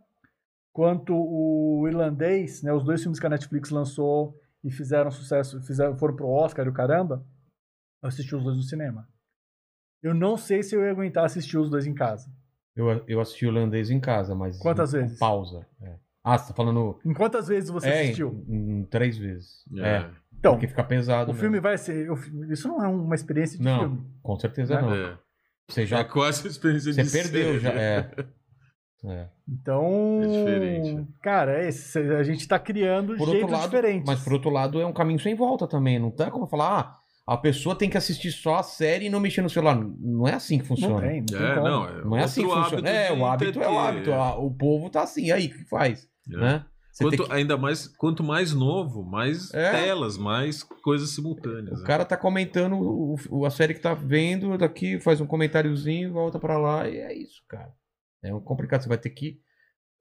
quanto 0.74 1.14
o 1.16 1.88
Irlandês, 1.88 2.62
né? 2.62 2.74
Os 2.74 2.84
dois 2.84 3.02
filmes 3.02 3.20
que 3.20 3.26
a 3.26 3.30
Netflix 3.30 3.70
lançou 3.70 4.38
e 4.64 4.70
fizeram 4.72 5.10
sucesso, 5.12 5.62
fizeram, 5.64 5.98
foram 5.98 6.16
pro 6.16 6.28
Oscar 6.28 6.66
e 6.66 6.70
o 6.70 6.74
caramba. 6.74 7.26
Eu 8.04 8.10
assisti 8.10 8.36
os 8.36 8.44
dois 8.44 8.58
no 8.58 8.64
cinema. 8.64 9.08
Eu 10.04 10.14
não 10.14 10.36
sei 10.36 10.64
se 10.64 10.76
eu 10.76 10.84
ia 10.84 10.92
aguentar 10.92 11.26
assistir 11.26 11.58
os 11.58 11.70
dois 11.70 11.86
em 11.86 11.94
casa. 11.94 12.30
Eu, 12.76 13.04
eu 13.08 13.20
assisti 13.22 13.46
o 13.46 13.50
holandês 13.50 13.90
em 13.90 14.00
casa, 14.00 14.34
mas. 14.34 14.58
Quantas 14.60 14.92
com 14.92 14.98
vezes? 15.00 15.20
Pausa. 15.20 15.66
é. 15.82 15.96
Ah, 16.24 16.38
você 16.38 16.50
tá 16.50 16.54
falando. 16.54 17.00
Em 17.04 17.14
quantas 17.14 17.48
vezes 17.48 17.70
você 17.70 17.90
é, 17.90 18.02
assistiu? 18.04 18.44
em- 18.48 18.80
em 18.82 18.86
três 18.86 19.18
vezes. 19.18 19.64
É. 19.78 20.08
Então, 20.38 20.54
porque 20.54 20.68
fica 20.68 20.84
pesado. 20.84 21.26
o 21.32 21.34
mesmo. 21.34 21.40
filme 21.42 21.60
vai 21.60 21.78
ser. 21.78 22.16
fi- 22.16 22.52
Isso 22.52 22.68
não 22.68 22.84
é 22.84 22.88
uma 22.88 23.16
experiência 23.16 23.58
de 23.58 23.64
Não, 23.64 23.80
filme. 23.80 24.06
com 24.22 24.40
certeza 24.40 24.76
Né? 24.76 24.82
não. 24.82 24.94
É. 24.96 25.20
Você 25.74 25.86
Já 25.86 26.00
é 26.00 26.04
quase 26.04 26.48
a 26.48 26.52
experiência 26.52 26.94
Você 26.94 27.04
de 27.04 27.12
perdeu 27.12 27.46
série. 27.54 27.60
já. 27.60 27.70
É. 27.72 28.12
É. 29.04 29.26
Então. 29.50 30.22
É 30.24 30.28
diferente. 30.28 31.08
Cara, 31.24 31.64
é 31.64 31.68
esse, 31.70 31.98
a 31.98 32.22
gente 32.22 32.48
tá 32.48 32.60
criando 32.60 33.16
Por 33.18 33.30
jeitos 33.30 33.50
lado, 33.50 33.64
diferentes. 33.64 34.06
mas 34.06 34.20
por 34.24 34.34
outro 34.34 34.52
lado 34.52 34.80
é 34.80 34.86
um 34.86 34.94
caminho 34.94 35.20
sem 35.20 35.34
volta 35.34 35.68
também. 35.68 35.98
Não 35.98 36.12
tem 36.12 36.30
como 36.30 36.46
falar, 36.46 37.02
ah, 37.26 37.34
a 37.34 37.36
pessoa 37.36 37.76
tem 37.76 37.90
que 37.90 37.98
assistir 37.98 38.32
só 38.32 38.58
a 38.58 38.64
série 38.64 39.06
e 39.08 39.10
não 39.10 39.20
mexer 39.20 39.42
no 39.42 39.50
celular. 39.50 39.76
Não 40.00 40.28
é 40.28 40.36
assim 40.36 40.58
que 40.60 40.70
Não 40.70 40.76
funciona. 40.78 41.02
tem, 41.02 41.20
não 41.22 41.26
tem 41.26 41.38
É, 41.48 41.56
como. 41.56 41.68
não, 41.68 41.88
é 41.90 42.04
Não 42.04 42.18
é 42.18 42.24
assim 42.24 42.48
que 42.48 42.54
funciona. 42.54 42.88
É, 42.90 43.12
o 43.12 43.26
hábito 43.26 43.60
é 43.60 43.68
o 43.68 43.80
hábito. 43.80 44.12
é. 44.12 44.20
O 44.36 44.52
povo 44.52 44.88
tá 44.88 45.02
assim, 45.02 45.32
aí, 45.32 45.48
o 45.48 45.50
que 45.50 45.66
faz? 45.68 46.08
É. 46.32 46.38
Né? 46.38 46.66
Quanto, 47.00 47.24
que- 47.26 47.32
Ainda 47.34 47.58
mais, 47.58 47.88
quanto 47.88 48.24
mais 48.24 48.54
novo, 48.54 49.04
mais 49.04 49.54
É. 49.54 49.72
telas, 49.72 50.18
mais 50.18 50.62
coisas 50.64 51.10
simultâneas. 51.12 51.78
O 51.80 51.82
né? 51.82 51.88
cara 51.88 52.04
tá 52.06 52.18
comentando 52.18 52.74
o- 52.76 53.16
o- 53.30 53.46
a 53.46 53.50
série 53.50 53.74
que 53.74 53.80
tá 53.80 53.94
vendo 53.94 54.58
daqui, 54.58 55.00
faz 55.00 55.22
um 55.22 55.26
comentáriozinho, 55.28 56.12
volta 56.12 56.38
pra 56.40 56.58
lá 56.58 56.88
e 56.90 56.98
é 56.98 57.14
isso, 57.14 57.42
cara. 57.48 57.72
É 58.24 58.34
um 58.34 58.42
complicado. 58.42 58.82
Você 58.84 58.90
vai 58.90 58.98
ter 58.98 59.10
que 59.10 59.40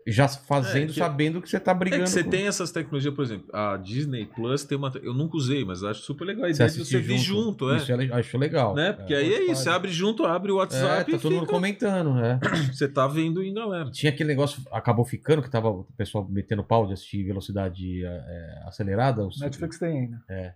já 0.07 0.27
fazendo, 0.27 0.85
É 0.91 0.93
que- 0.93 0.99
sabendo 0.99 1.43
que 1.43 1.49
você 1.49 1.61
tá 1.61 1.73
É 1.73 1.75
brigando. 1.75 2.05
que 2.05 2.11
você 2.11 2.25
com- 2.25 2.31
tem 2.31 2.47
essas 2.47 2.73
tecnologias, 2.73 3.15
por 3.15 3.23
exemplo, 3.23 3.55
a 3.55 3.77
Disney 3.77 4.25
Plus 4.27 4.65
tem 4.65 4.77
uma. 4.79 4.91
Eu 5.03 5.13
nunca 5.13 5.37
usei, 5.37 5.65
mas 5.65 5.85
acho 5.85 6.01
super 6.03 6.25
legal 6.25 6.45
a 6.45 6.49
Você 6.49 6.55
ideia 6.55 6.71
de 6.71 6.77
assistir 6.81 6.97
você 6.97 7.03
vir 7.03 7.19
junto, 7.19 7.71
é. 7.71 7.77
Isso 7.77 7.95
le- 7.95 8.13
acho 8.13 8.39
legal. 8.39 8.75
Né? 8.75 8.93
Porque 8.93 9.15
aí 9.15 9.33
é 9.33 9.43
isso, 9.51 9.63
você 9.63 9.69
abre 9.69 9.93
junto, 9.93 10.25
abre 10.25 10.51
o 10.51 10.57
É, 10.57 10.59
WhatsApp 10.59 11.11
tá 11.11 11.17
e 11.17 11.21
todo 11.21 11.33
mundo 11.33 11.41
fica- 11.43 11.53
comentando, 11.53 12.15
né? 12.15 12.41
você 12.75 12.89
tá 12.89 13.07
vendo 13.07 13.43
em 13.43 13.53
galera. 13.53 13.91
Tinha 13.91 14.11
aquele 14.11 14.29
negócio, 14.29 14.63
acabou 14.73 15.05
ficando, 15.05 15.43
que 15.43 15.51
tava 15.51 15.69
o 15.69 15.85
pessoal 15.97 16.27
metendo 16.29 16.65
pau 16.65 16.87
de 16.87 16.93
assistir 16.95 17.25
velocidade 17.25 18.05
é, 18.05 18.63
acelerada. 18.67 19.27
Netflix 19.41 19.79
tem 19.79 20.01
ainda. 20.01 20.55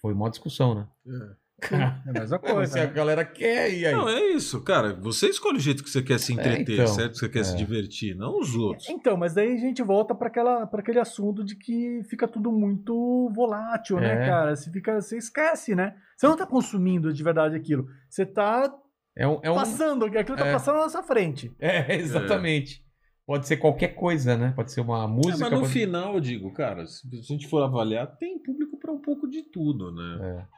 Foi 0.00 0.12
uma 0.12 0.28
discussão, 0.30 0.74
né? 0.74 0.86
É 1.06 1.45
a 1.62 2.12
mesma 2.12 2.36
É, 2.36 2.38
coisa. 2.38 2.72
se 2.72 2.78
a 2.78 2.84
né? 2.86 2.92
galera 2.92 3.24
quer, 3.24 3.72
e 3.72 3.86
aí? 3.86 3.94
Não, 3.94 4.08
é 4.08 4.20
isso, 4.32 4.62
cara. 4.62 4.94
Você 5.00 5.28
escolhe 5.28 5.56
o 5.56 5.60
jeito 5.60 5.82
que 5.82 5.88
você 5.90 6.02
quer 6.02 6.18
se 6.18 6.32
entreter, 6.32 6.74
então. 6.74 6.86
certo? 6.86 7.12
Que 7.12 7.18
você 7.18 7.28
quer 7.28 7.44
se 7.44 7.54
É. 7.54 7.56
divertir, 7.56 8.14
não 8.14 8.38
os 8.38 8.54
outros. 8.54 8.88
Então, 8.88 9.16
mas 9.16 9.34
daí 9.34 9.54
a 9.54 9.58
gente 9.58 9.82
volta 9.82 10.14
para 10.14 10.28
aquela 10.28 10.66
para 10.66 10.80
aquele 10.80 10.98
assunto 11.00 11.42
de 11.44 11.56
que 11.56 12.02
fica 12.10 12.28
tudo 12.28 12.52
muito 12.52 13.30
volátil, 13.34 13.98
né, 13.98 14.24
É. 14.24 14.26
cara? 14.26 14.54
Você 14.54 14.70
fica, 14.70 15.00
você 15.00 15.16
esquece, 15.16 15.74
né? 15.74 15.94
Você 16.16 16.26
não 16.26 16.36
tá 16.36 16.46
consumindo 16.46 17.12
de 17.12 17.22
verdade 17.22 17.56
aquilo. 17.56 17.86
Você 18.08 18.26
tá 18.26 18.72
É 19.16 19.26
um. 19.26 19.40
É, 19.42 19.50
um, 19.50 19.54
passando, 19.54 20.04
aquilo 20.04 20.36
tá 20.36 20.46
é. 20.46 20.52
passando 20.52 20.76
na 20.76 20.88
sua 20.88 21.02
frente. 21.02 21.50
é 21.58 21.96
exatamente. 21.96 22.84
Pode 23.26 23.48
ser 23.48 23.56
qualquer 23.56 23.88
coisa, 23.96 24.36
né? 24.36 24.52
Pode 24.54 24.70
ser 24.70 24.82
uma 24.82 25.02
É, 25.02 25.06
música. 25.08 25.38
mas 25.40 25.50
no 25.50 25.60
pode- 25.62 25.72
final, 25.72 26.14
eu 26.14 26.20
digo, 26.20 26.52
cara, 26.52 26.86
se 26.86 27.08
a 27.12 27.22
gente 27.22 27.48
for 27.48 27.60
avaliar, 27.60 28.06
tem 28.18 28.38
público 28.40 28.78
pra 28.78 28.92
um 28.92 29.00
pouco 29.00 29.26
de 29.28 29.42
tudo, 29.42 29.90
né? 29.92 30.18
É. 30.22 30.55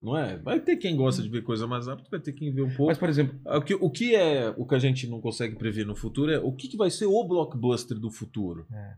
Não 0.00 0.16
é? 0.16 0.36
Vai 0.38 0.60
ter 0.60 0.76
quem 0.76 0.94
gosta 0.96 1.20
de 1.22 1.28
ver 1.28 1.42
coisa 1.42 1.66
mais 1.66 1.86
rápida, 1.88 2.08
vai 2.10 2.20
ter 2.20 2.32
quem 2.32 2.52
vê 2.52 2.62
um 2.62 2.68
pouco. 2.68 2.86
Mas, 2.86 2.98
por 2.98 3.08
exemplo, 3.08 3.40
O 3.44 3.60
que, 3.60 3.74
o 3.74 3.90
que 3.90 4.14
é 4.14 4.48
o 4.56 4.64
que 4.64 4.74
a 4.74 4.78
gente 4.78 5.08
não 5.08 5.20
consegue 5.20 5.56
prever 5.56 5.84
no 5.84 5.96
futuro 5.96 6.30
é 6.30 6.38
o 6.38 6.52
que, 6.52 6.68
que 6.68 6.76
vai 6.76 6.90
ser 6.90 7.06
o 7.06 7.24
blockbuster 7.24 7.98
do 7.98 8.10
futuro. 8.10 8.66
É. 8.72 8.94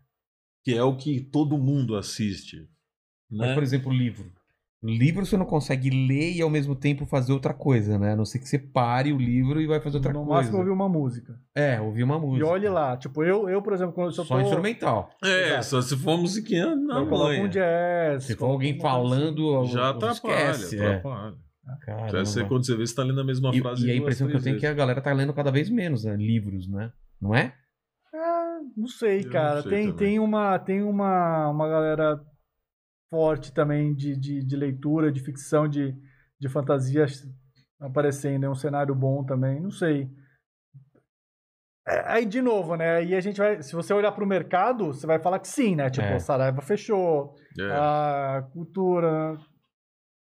Que 0.63 0.75
é 0.75 0.83
o 0.83 0.95
que 0.97 1.21
todo 1.21 1.57
mundo 1.57 1.97
assiste. 1.97 2.69
mas, 3.31 3.49
Né? 3.49 3.55
por 3.55 3.63
exemplo, 3.63 3.93
livro. 3.93 4.31
Livro 4.83 5.27
você 5.27 5.37
não 5.37 5.45
consegue 5.45 5.91
ler 5.91 6.33
e 6.33 6.41
ao 6.41 6.49
mesmo 6.49 6.75
tempo 6.75 7.05
fazer 7.05 7.35
outra 7.35 7.53
coisa, 7.53 7.99
né? 7.99 8.13
A 8.13 8.17
não 8.17 8.25
ser 8.25 8.39
que 8.39 8.49
você 8.49 8.59
pare 8.59 9.13
o 9.13 9.19
livro 9.19 9.61
e 9.61 9.67
vai 9.67 9.79
fazer 9.79 9.99
outra 9.99 10.11
no 10.11 10.21
coisa. 10.21 10.35
máximo 10.35 10.57
ouvir 10.59 10.71
uma 10.71 10.89
música. 10.89 11.35
É, 11.55 11.79
ouvir 11.79 12.03
uma 12.03 12.19
música. 12.19 12.47
E 12.47 12.49
olhe 12.49 12.69
lá, 12.69 12.97
tipo, 12.97 13.23
eu, 13.23 13.47
eu 13.49 13.61
por 13.61 13.75
exemplo, 13.75 13.93
quando 13.93 14.07
eu 14.07 14.13
só 14.13 14.25
Só 14.25 14.37
tô, 14.37 14.41
instrumental. 14.41 15.11
É, 15.23 15.49
Exato. 15.49 15.65
só 15.67 15.83
se 15.83 15.97
for 15.99 16.17
musiquinha 16.17 16.75
na 16.75 17.01
eu 17.01 17.07
coloco 17.09 17.35
um 17.43 17.49
jazz. 17.49 18.25
Se 18.25 18.35
for 18.35 18.47
alguém 18.47 18.73
assim. 18.73 18.81
falando, 18.81 19.65
Já 19.67 19.91
atrapalha, 19.91 20.13
esquece. 20.13 20.79
É. 20.81 20.87
atrapalha. 20.97 21.35
Caramba. 21.83 22.09
Já 22.09 22.25
sei 22.25 22.45
quando 22.45 22.65
você 22.65 22.75
vê, 22.75 22.87
você 22.87 22.95
tá 22.95 23.03
lendo 23.05 23.21
a 23.21 23.25
mesma 23.25 23.51
E, 23.55 23.61
frase 23.61 23.87
e 23.87 23.91
a 23.91 23.95
impressão 23.97 24.27
que 24.29 24.35
eu 24.37 24.43
tenho 24.43 24.57
é 24.57 24.59
que 24.61 24.67
a 24.67 24.73
galera 24.73 25.01
tá 25.03 25.13
lendo 25.13 25.35
cada 25.35 25.51
vez 25.53 25.69
menos 25.69 26.05
né? 26.05 26.17
livros, 26.17 26.67
né? 26.67 26.91
Não 27.21 27.35
é? 27.35 27.53
Não 28.77 28.87
sei, 28.87 29.21
Eu 29.21 29.25
não 29.25 29.31
cara. 29.31 29.63
sei 29.63 29.71
tem, 29.71 29.83
também. 29.93 29.97
tem, 29.97 30.19
uma, 30.19 30.59
tem 30.59 30.83
uma, 30.83 31.49
uma 31.51 31.69
galera 31.69 32.21
forte 33.11 33.53
também 33.53 33.93
de, 33.95 34.17
de, 34.17 34.45
de 34.45 34.57
leitura, 34.57 35.11
de 35.13 35.21
ficção, 35.21 35.69
de, 35.69 35.95
de 36.39 36.49
fantasia 36.49 37.07
aparecendo. 37.81 38.45
É 38.45 38.49
um 38.51 38.55
cenário 38.55 38.95
bom 38.95 39.25
também. 39.25 39.61
Não 39.61 39.71
sei. 39.71 40.09
É, 41.87 42.03
aí, 42.13 42.25
de 42.27 42.41
novo, 42.41 42.77
né? 42.77 42.97
Aí 42.97 43.15
a 43.15 43.21
gente 43.21 43.39
vai. 43.39 43.63
Se 43.63 43.75
você 43.75 43.93
olhar 43.93 44.13
para 44.13 44.23
o 44.23 44.27
mercado, 44.27 44.87
você 44.89 45.07
vai 45.07 45.19
falar 45.19 45.39
que 45.41 45.49
sim, 45.49 45.75
né? 45.75 45.91
Tipo, 45.91 46.07
É. 46.07 46.15
a 46.15 46.21
Saraiva 46.21 46.61
fechou, 46.63 47.35
É. 47.59 47.65
a 47.73 48.47
cultura. 48.53 49.37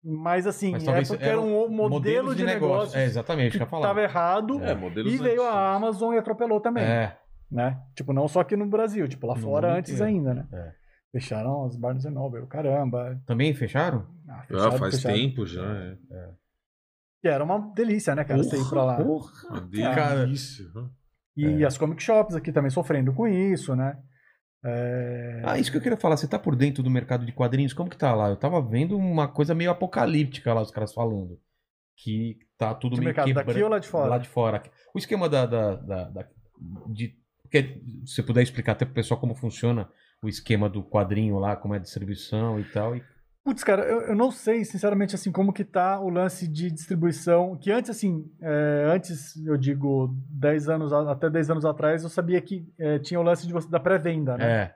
Mas 0.03 0.47
assim, 0.47 0.71
Mas 0.71 0.87
é 0.87 1.01
porque 1.03 1.23
era 1.23 1.33
era 1.33 1.41
um 1.41 1.67
modelo 1.67 1.89
Modelos 1.89 2.37
de, 2.37 2.45
negócio, 2.45 2.97
É, 2.97 3.03
exatamente, 3.03 3.51
que 3.53 3.57
que 3.57 3.63
eu 3.63 3.67
falar. 3.67 3.81
estava 3.87 4.01
errado. 4.01 4.61
É, 4.63 4.71
E 5.05 5.17
veio 5.17 5.43
a. 5.43 5.75
Amazon 5.75 6.13
e 6.13 6.17
atropelou 6.17 6.61
também 6.61 6.83
É, 6.83 7.17
né? 7.51 7.81
Tipo, 7.93 8.13
não 8.13 8.25
só 8.27 8.39
aqui 8.39 8.55
no 8.55 8.65
Brasil, 8.67 9.05
tipo, 9.09 9.27
lá 9.27 9.35
No 9.35 9.41
fora 9.41 9.73
antes 9.75 9.99
ainda, 9.99 10.33
né? 10.33 10.47
É. 10.53 10.71
Fecharam 11.21 11.65
as 11.65 11.75
Barnes 11.75 12.05
Noble, 12.05 12.45
caramba. 12.47 13.19
também 13.25 13.53
fecharam? 13.53 14.05
Ah, 14.29 14.39
Ah, 14.39 14.43
fechado, 14.43 14.77
faz 14.77 14.95
fechado. 14.95 15.13
tempo 15.15 15.45
já. 15.45 15.63
É. 15.65 16.29
Que 17.21 17.27
era 17.27 17.43
uma 17.43 17.57
delícia, 17.73 18.13
né, 18.13 18.23
cara, 18.23 18.43
você 18.43 18.55
ir 18.57 18.69
pra 18.69 18.83
lá. 18.83 18.97
Porra, 19.03 19.61
delícia. 19.61 20.65
E 21.35 21.63
É. 21.63 21.65
as 21.65 21.77
comic 21.77 22.01
shops 22.03 22.35
aqui 22.35 22.51
também 22.51 22.69
sofrendo 22.69 23.13
com 23.13 23.27
isso, 23.27 23.75
né? 23.75 23.97
É... 24.63 25.41
Ah, 25.45 25.57
isso 25.57 25.71
que 25.71 25.77
eu 25.77 25.81
queria 25.81 25.97
falar. 25.97 26.17
Você 26.17 26.27
tá 26.27 26.37
por 26.37 26.55
dentro 26.55 26.83
do 26.83 26.89
mercado 26.89 27.25
de 27.25 27.31
quadrinhos? 27.31 27.73
Como 27.73 27.89
que 27.89 27.97
tá 27.97 28.13
lá? 28.13 28.29
Eu 28.29 28.35
tava 28.37 28.61
vendo 28.61 28.97
uma 28.97 29.27
coisa 29.27 29.53
meio 29.55 29.71
apocalíptica 29.71 30.53
lá, 30.53 30.61
os 30.61 30.71
caras 30.71 30.93
falando. 30.93 31.39
Que 31.95 32.37
tá 32.57 32.73
tudo 32.75 32.93
De 32.95 32.99
meio 32.99 33.07
mercado 33.09 33.25
quebra- 33.27 33.43
daqui 33.43 33.63
ou 33.63 33.69
lá 33.69 33.79
de 33.79 33.87
fora? 33.87 34.09
Lá 34.09 34.17
de 34.17 34.27
fora. 34.29 34.63
O 34.93 34.97
esquema 34.99 35.27
da... 35.29 35.45
da, 35.45 35.75
da, 35.75 36.03
da- 36.09 36.27
de, 36.89 37.15
se 38.05 38.15
você 38.15 38.23
puder 38.23 38.41
explicar 38.43 38.73
até 38.73 38.83
pro 38.85 38.93
pessoal 38.95 39.19
como 39.19 39.35
funciona 39.35 39.89
o 40.23 40.27
esquema 40.29 40.69
do 40.69 40.83
quadrinho 40.83 41.37
lá, 41.39 41.55
como 41.55 41.73
é 41.73 41.77
a 41.77 41.81
distribuição 41.81 42.59
e 42.59 42.63
tal. 42.65 42.95
E, 42.95 43.03
Putz, 43.43 43.63
cara, 43.63 43.83
eu, 43.83 44.01
eu 44.01 44.15
não 44.15 44.29
sei, 44.29 44.65
sinceramente, 44.65 45.15
assim, 45.15 45.31
como 45.31 45.53
que 45.53 45.63
tá 45.63 45.99
o 46.01 46.09
lance 46.09 46.45
de 46.47 46.69
distribuição, 46.69 47.55
que 47.55 47.71
antes, 47.71 47.89
assim, 47.91 48.25
é, 48.41 48.83
antes, 48.93 49.37
eu 49.45 49.55
digo, 49.55 50.13
10 50.31 50.67
anos, 50.67 50.91
até 50.91 51.29
10 51.29 51.51
anos 51.51 51.65
atrás, 51.65 52.03
eu 52.03 52.09
sabia 52.09 52.41
que 52.41 52.67
é, 52.77 52.99
tinha 52.99 53.17
o 53.19 53.23
lance 53.23 53.47
de 53.47 53.53
você, 53.53 53.69
da 53.69 53.79
pré-venda, 53.79 54.35
né? 54.37 54.45
É. 54.51 54.75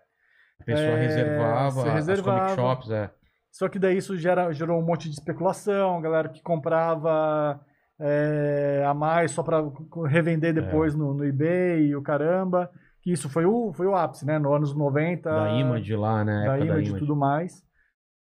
A 0.61 0.63
pessoa 0.63 0.87
É, 0.91 1.01
reservava, 1.01 1.71
você 1.71 1.87
as 1.89 1.93
reservava. 1.95 2.39
comic 2.39 2.55
shops, 2.55 2.91
é. 2.91 3.11
Só 3.51 3.67
que 3.67 3.77
daí 3.77 3.97
isso 3.97 4.15
gera, 4.17 4.53
gerou 4.53 4.79
um 4.79 4.85
monte 4.85 5.09
de 5.09 5.15
especulação, 5.15 5.99
galera 5.99 6.29
que 6.29 6.41
comprava 6.41 7.59
é, 7.99 8.83
a 8.87 8.93
mais 8.93 9.31
só 9.31 9.43
para 9.43 9.61
revender 10.07 10.53
depois 10.53 10.95
no, 10.95 11.13
no 11.13 11.25
eBay 11.25 11.87
e 11.87 11.95
o 11.95 12.01
caramba. 12.01 12.71
Que 13.01 13.11
isso 13.11 13.27
foi 13.29 13.45
o, 13.45 13.73
foi 13.73 13.87
o 13.87 13.95
ápice, 13.95 14.25
né? 14.25 14.37
No 14.37 14.53
anos 14.53 14.75
90. 14.75 15.29
Da 15.29 15.49
Image 15.53 15.95
lá, 15.95 16.23
né? 16.23 16.45
da 16.45 16.55
época 16.55 16.65
Image 16.65 16.95
e 16.95 16.99
tudo 16.99 17.15
mais. 17.15 17.65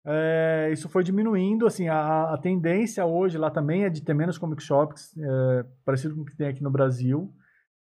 É, 0.08 0.68
isso 0.72 0.88
foi 0.88 1.02
diminuindo, 1.02 1.66
assim, 1.66 1.88
a, 1.88 2.32
a 2.34 2.38
tendência 2.38 3.04
hoje 3.04 3.36
lá 3.38 3.50
também 3.50 3.84
é 3.84 3.90
de 3.90 4.02
ter 4.02 4.14
menos 4.14 4.38
comic 4.38 4.62
shops, 4.62 5.16
é, 5.18 5.64
parecido 5.84 6.14
com 6.14 6.20
o 6.22 6.24
que 6.24 6.36
tem 6.36 6.46
aqui 6.46 6.62
no 6.62 6.70
Brasil, 6.70 7.32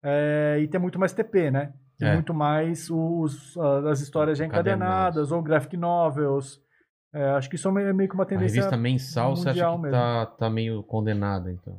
é, 0.02 0.58
e 0.62 0.68
ter 0.68 0.80
muito 0.80 0.98
mais 0.98 1.12
TP, 1.14 1.52
né? 1.52 1.74
Ter 2.00 2.06
É. 2.06 2.14
muito 2.14 2.34
mais 2.34 2.90
os, 2.90 3.58
a- 3.58 3.90
as 3.92 4.00
histórias 4.00 4.38
já 4.38 4.46
encadenadas, 4.46 5.32
ou 5.34 5.42
graphic 5.42 5.76
novels. 5.76 6.62
É, 7.14 7.32
acho 7.32 7.50
que 7.50 7.56
isso 7.58 7.68
é 7.68 7.72
meio 7.74 7.94
meio 7.94 8.10
que 8.10 8.16
uma 8.16 8.24
A 8.24 8.28
tendência... 8.28 8.56
revista 8.56 8.78
mensal, 8.78 9.36
você 9.36 9.50
acha 9.50 9.60
que 9.72 9.78
mesmo. 9.78 9.92
tá, 9.92 10.26
tá 10.26 10.50
meio 10.50 10.82
condenada, 10.84 11.52
então. 11.52 11.78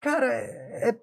Cara, 0.00 0.26
é, 0.26 0.80
é- 0.82 0.88
é- 0.90 1.00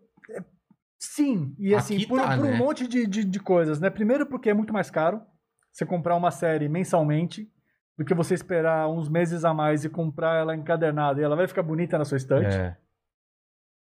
sim. 1.06 1.56
E 1.59 1.73
assim, 1.75 1.95
Aqui 1.98 2.07
por, 2.07 2.19
tá, 2.19 2.35
por 2.35 2.45
né? 2.45 2.53
um 2.53 2.57
monte 2.57 2.88
de, 2.88 3.06
de, 3.06 3.23
de 3.23 3.40
coisas, 3.40 3.80
né? 3.80 3.90
Primeiro 3.90 4.25
porque 4.25 4.49
é 4.49 4.53
muito 4.53 4.73
mais 4.73 4.90
caro 4.90 5.22
você 5.72 5.85
comprar 5.85 6.15
uma 6.15 6.32
série 6.32 6.69
mensalmente 6.69 7.51
do 7.98 8.06
que 8.06 8.14
você 8.14 8.33
esperar 8.33 8.90
uns 8.90 9.09
meses 9.09 9.43
a 9.45 9.53
mais 9.53 9.83
e 9.83 9.90
comprar 9.90 10.40
ela 10.40 10.56
encadernada 10.56 11.19
e 11.19 11.23
ela 11.23 11.35
vai 11.35 11.48
ficar 11.48 11.64
bonita 11.64 11.98
na 11.98 12.06
sua 12.06 12.17
estante. 12.17 12.56
É. 12.56 12.77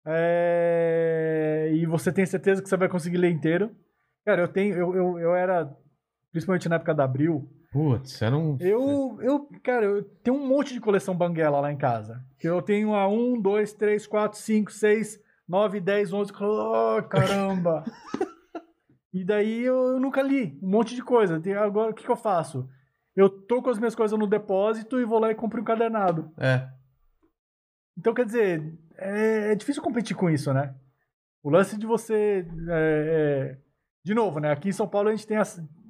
É, 0.06 1.70
E 1.74 1.86
você 1.86 2.12
tem 2.12 2.24
certeza 2.26 2.62
que 2.62 2.68
você 2.68 2.76
vai 2.76 2.88
conseguir 2.88 3.18
ler 3.18 3.30
inteiro. 3.30 3.70
Cara, 4.24 4.42
eu 4.42 4.48
tenho. 4.48 4.74
Eu, 4.74 4.94
eu, 4.94 5.18
eu 5.18 5.34
era. 5.34 5.70
Principalmente 6.32 6.68
na 6.68 6.76
época 6.76 6.94
da 6.94 7.04
Abril. 7.04 7.48
Putz, 7.70 8.20
era 8.20 8.36
um. 8.36 8.56
Eu, 8.60 9.18
eu, 9.20 9.48
cara, 9.62 9.86
eu 9.86 10.02
tenho 10.02 10.36
um 10.36 10.46
monte 10.46 10.74
de 10.74 10.80
coleção 10.80 11.14
banguela 11.14 11.60
lá 11.60 11.70
em 11.72 11.76
casa. 11.76 12.24
Eu 12.42 12.60
tenho 12.60 12.94
a 12.94 13.06
1, 13.08 13.40
2, 13.40 13.72
3, 13.74 14.06
4, 14.06 14.38
5, 14.38 14.72
6, 14.72 15.20
9, 15.50 15.80
10, 15.80 16.12
11. 16.12 16.32
Oh, 16.40 17.02
caramba! 17.02 17.84
e 19.12 19.24
daí 19.24 19.62
eu, 19.64 19.94
eu 19.94 20.00
nunca 20.00 20.22
li 20.22 20.56
um 20.62 20.70
monte 20.70 20.94
de 20.94 21.02
coisa. 21.02 21.42
Agora, 21.58 21.90
o 21.90 21.94
que, 21.94 22.04
que 22.04 22.10
eu 22.10 22.16
faço? 22.16 22.68
Eu 23.16 23.28
tô 23.28 23.60
com 23.60 23.68
as 23.68 23.78
minhas 23.78 23.96
coisas 23.96 24.16
no 24.16 24.28
depósito 24.28 25.00
e 25.00 25.04
vou 25.04 25.18
lá 25.18 25.28
e 25.28 25.34
compro 25.34 25.58
um 25.58 25.62
encadernado. 25.62 26.32
É. 26.38 26.68
Então, 27.98 28.14
quer 28.14 28.24
dizer, 28.24 28.78
é, 28.96 29.50
é 29.50 29.54
difícil 29.56 29.82
competir 29.82 30.14
com 30.14 30.30
isso, 30.30 30.54
né? 30.54 30.72
O 31.42 31.50
lance 31.50 31.76
de 31.76 31.84
você. 31.84 32.46
é, 32.68 33.56
é, 33.56 33.58
de 34.04 34.14
novo, 34.14 34.38
né? 34.38 34.52
Aqui 34.52 34.68
em 34.68 34.72
São 34.72 34.86
Paulo 34.86 35.08
a 35.08 35.16
gente 35.16 35.26
tem 35.26 35.36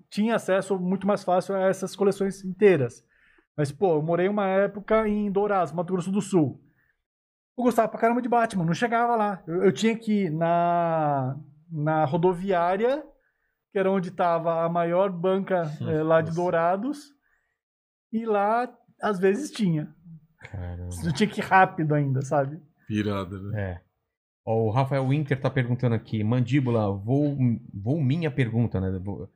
tinha 0.09 0.37
acesso 0.37 0.79
muito 0.79 1.07
mais 1.07 1.23
fácil 1.23 1.55
a 1.55 1.69
essas 1.69 1.95
coleções 1.95 2.43
inteiras. 2.43 3.05
Mas, 3.55 3.71
pô, 3.71 3.97
eu 3.97 4.03
morei 4.03 4.27
uma 4.27 4.47
época 4.47 5.07
em 5.07 5.31
Dourados, 5.31 5.71
Mato 5.71 5.93
Grosso 5.93 6.11
do 6.11 6.23
Sul. 6.23 6.59
Eu 7.57 7.65
gostava 7.65 7.89
pra 7.89 8.01
caramba 8.01 8.23
de 8.23 8.29
Batman, 8.29 8.65
não 8.65 8.75
chegava 8.75 9.17
lá. 9.17 9.43
Eu, 9.47 9.65
eu 9.65 9.73
tinha 9.73 9.97
que 9.97 10.25
ir 10.25 10.31
na, 10.31 11.37
na 11.71 12.05
rodoviária, 12.05 13.03
que 13.73 13.79
era 13.79 13.91
onde 13.91 14.09
estava 14.09 14.65
a 14.65 14.69
maior 14.69 15.11
banca 15.11 15.71
eh, 15.81 16.03
lá 16.03 16.21
de. 16.21 16.35
Dourados, 16.35 17.13
e 18.13 18.25
lá 18.25 18.73
às 19.01 19.19
vezes 19.19 19.51
tinha. 19.51 19.95
Caramba. 20.41 20.95
Eu 21.05 21.13
tinha 21.13 21.29
que 21.29 21.41
ir 21.41 21.45
rápido 21.45 21.95
ainda, 21.95 22.23
sabe? 22.23 22.61
Pirada, 22.87 23.39
né? 23.39 23.61
É. 23.61 23.81
Ó, 24.45 24.67
o 24.67 24.71
Rafael 24.71 25.07
Winter 25.07 25.41
tá 25.41 25.51
perguntando 25.51 25.95
aqui. 25.95 26.25
Mandíbula, 26.25 26.91
vou, 26.93 27.37
vou 27.73 28.01
minha 28.01 28.31
pergunta, 28.31 28.81
né? 28.81 28.99
Vou, 28.99 29.29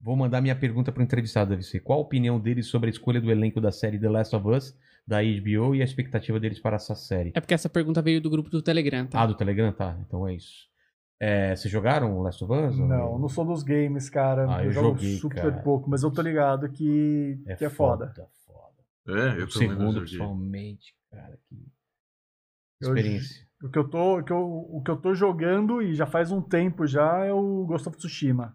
vou 0.00 0.16
mandar 0.16 0.40
minha 0.40 0.54
pergunta 0.54 0.92
pro 0.92 1.02
entrevistado, 1.02 1.50
deve 1.50 1.62
ser. 1.62 1.80
Qual 1.80 1.98
a 1.98 2.02
opinião 2.02 2.38
deles 2.38 2.66
sobre 2.66 2.88
a 2.88 2.90
escolha 2.90 3.20
do 3.20 3.30
elenco 3.30 3.60
da 3.60 3.72
série 3.72 3.98
The 3.98 4.08
Last 4.08 4.36
of 4.36 4.48
Us, 4.48 4.76
da 5.06 5.18
HBO, 5.22 5.74
e 5.74 5.80
a 5.82 5.84
expectativa 5.84 6.38
deles 6.38 6.60
para 6.60 6.76
essa 6.76 6.94
série? 6.94 7.32
É 7.34 7.40
porque 7.40 7.54
essa 7.54 7.68
pergunta 7.68 8.00
veio 8.02 8.20
do 8.20 8.30
grupo 8.30 8.48
do 8.50 8.62
Telegram, 8.62 9.06
tá? 9.06 9.22
Ah, 9.22 9.26
do 9.26 9.34
Telegram? 9.34 9.72
Tá, 9.72 9.98
então 10.06 10.26
é 10.28 10.34
isso. 10.34 10.68
É, 11.22 11.54
vocês 11.54 11.70
jogaram 11.70 12.16
o 12.16 12.22
Last 12.22 12.42
of 12.44 12.52
Us? 12.52 12.78
ou 12.78 12.86
Não, 12.86 13.18
não 13.18 13.28
sou 13.28 13.44
dos 13.44 13.62
games, 13.62 14.08
cara. 14.08 14.46
Ah, 14.48 14.60
eu, 14.62 14.66
eu 14.66 14.72
jogo 14.72 14.88
joguei, 14.98 15.16
super 15.18 15.42
cara. 15.50 15.62
pouco, 15.62 15.90
mas 15.90 16.02
eu 16.02 16.10
tô 16.10 16.22
ligado 16.22 16.70
que 16.70 17.38
é, 17.46 17.56
que 17.56 17.64
é 17.64 17.68
foda. 17.70 18.12
foda. 18.46 19.20
É, 19.20 19.40
eu 19.40 19.44
O 19.44 19.48
também 19.48 19.68
não 19.68 19.76
segundo, 19.78 20.00
principalmente, 20.00 20.94
cara. 21.10 21.38
Que 21.48 21.56
Eu- 22.80 22.88
experiência. 22.96 23.48
O 23.62 23.68
que, 23.68 23.78
eu 23.78 23.86
tô, 23.90 24.18
o, 24.20 24.24
que 24.24 24.32
eu, 24.32 24.40
o 24.70 24.82
que 24.82 24.90
eu 24.90 24.96
tô 24.96 25.12
jogando, 25.12 25.82
e 25.82 25.92
já 25.94 26.06
faz 26.06 26.32
um 26.32 26.40
tempo 26.40 26.86
já, 26.86 27.26
é 27.26 27.32
o 27.32 27.66
Ghost 27.66 27.86
of 27.86 27.98
Tsushima. 27.98 28.54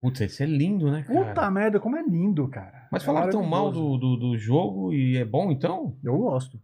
Putz, 0.00 0.20
esse 0.20 0.42
é 0.42 0.46
lindo, 0.46 0.90
né, 0.90 1.02
cara? 1.02 1.24
Puta 1.24 1.50
merda, 1.50 1.80
como 1.80 1.96
é 1.96 2.02
lindo, 2.02 2.46
cara. 2.48 2.86
Mas 2.92 3.02
É 3.02 3.06
falaram 3.06 3.30
tão 3.30 3.42
mal 3.42 3.70
do, 3.72 3.96
do, 3.98 4.16
do 4.16 4.38
jogo 4.38 4.92
e 4.92 5.16
é 5.16 5.24
bom, 5.24 5.50
então? 5.50 5.96
Eu 6.04 6.16
gosto. 6.18 6.60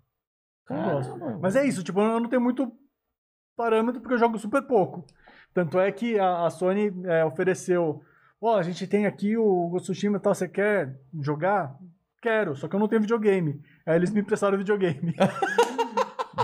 Caramba. 0.67 1.39
Mas 1.43 1.57
é 1.57 1.67
isso, 1.67 1.83
tipo, 1.83 2.01
eu 2.01 2.21
não 2.21 2.29
tenho 2.29 2.41
muito 2.41 2.73
parâmetro 3.57 4.01
porque 4.01 4.15
eu 4.15 4.19
jogo 4.19 4.39
super 4.39 4.63
pouco. 4.63 5.05
Tanto 5.53 5.79
é 5.81 5.91
que 5.93 6.19
a, 6.19 6.47
a 6.47 6.51
Sony 6.51 6.93
é, 7.07 7.25
ofereceu, 7.25 8.01
ó, 8.41 8.57
a 8.57 8.63
gente 8.63 8.87
tem 8.87 9.05
aqui 9.07 9.37
o 9.37 9.69
Ghost 9.69 9.91
of 9.91 9.93
Tsushima 9.93 10.17
e 10.17 10.21
tal, 10.21 10.35
você 10.35 10.49
quer 10.49 10.97
jogar? 11.21 11.77
Quero, 12.23 12.57
só 12.57 12.67
que 12.69 12.75
eu 12.77 12.81
não 12.81 12.89
tenho 12.89 13.03
videogame. 13.03 13.61
Aí 13.85 13.97
eles 13.97 14.11
me 14.11 14.21
emprestaram 14.21 14.57
videogame. 14.57 15.15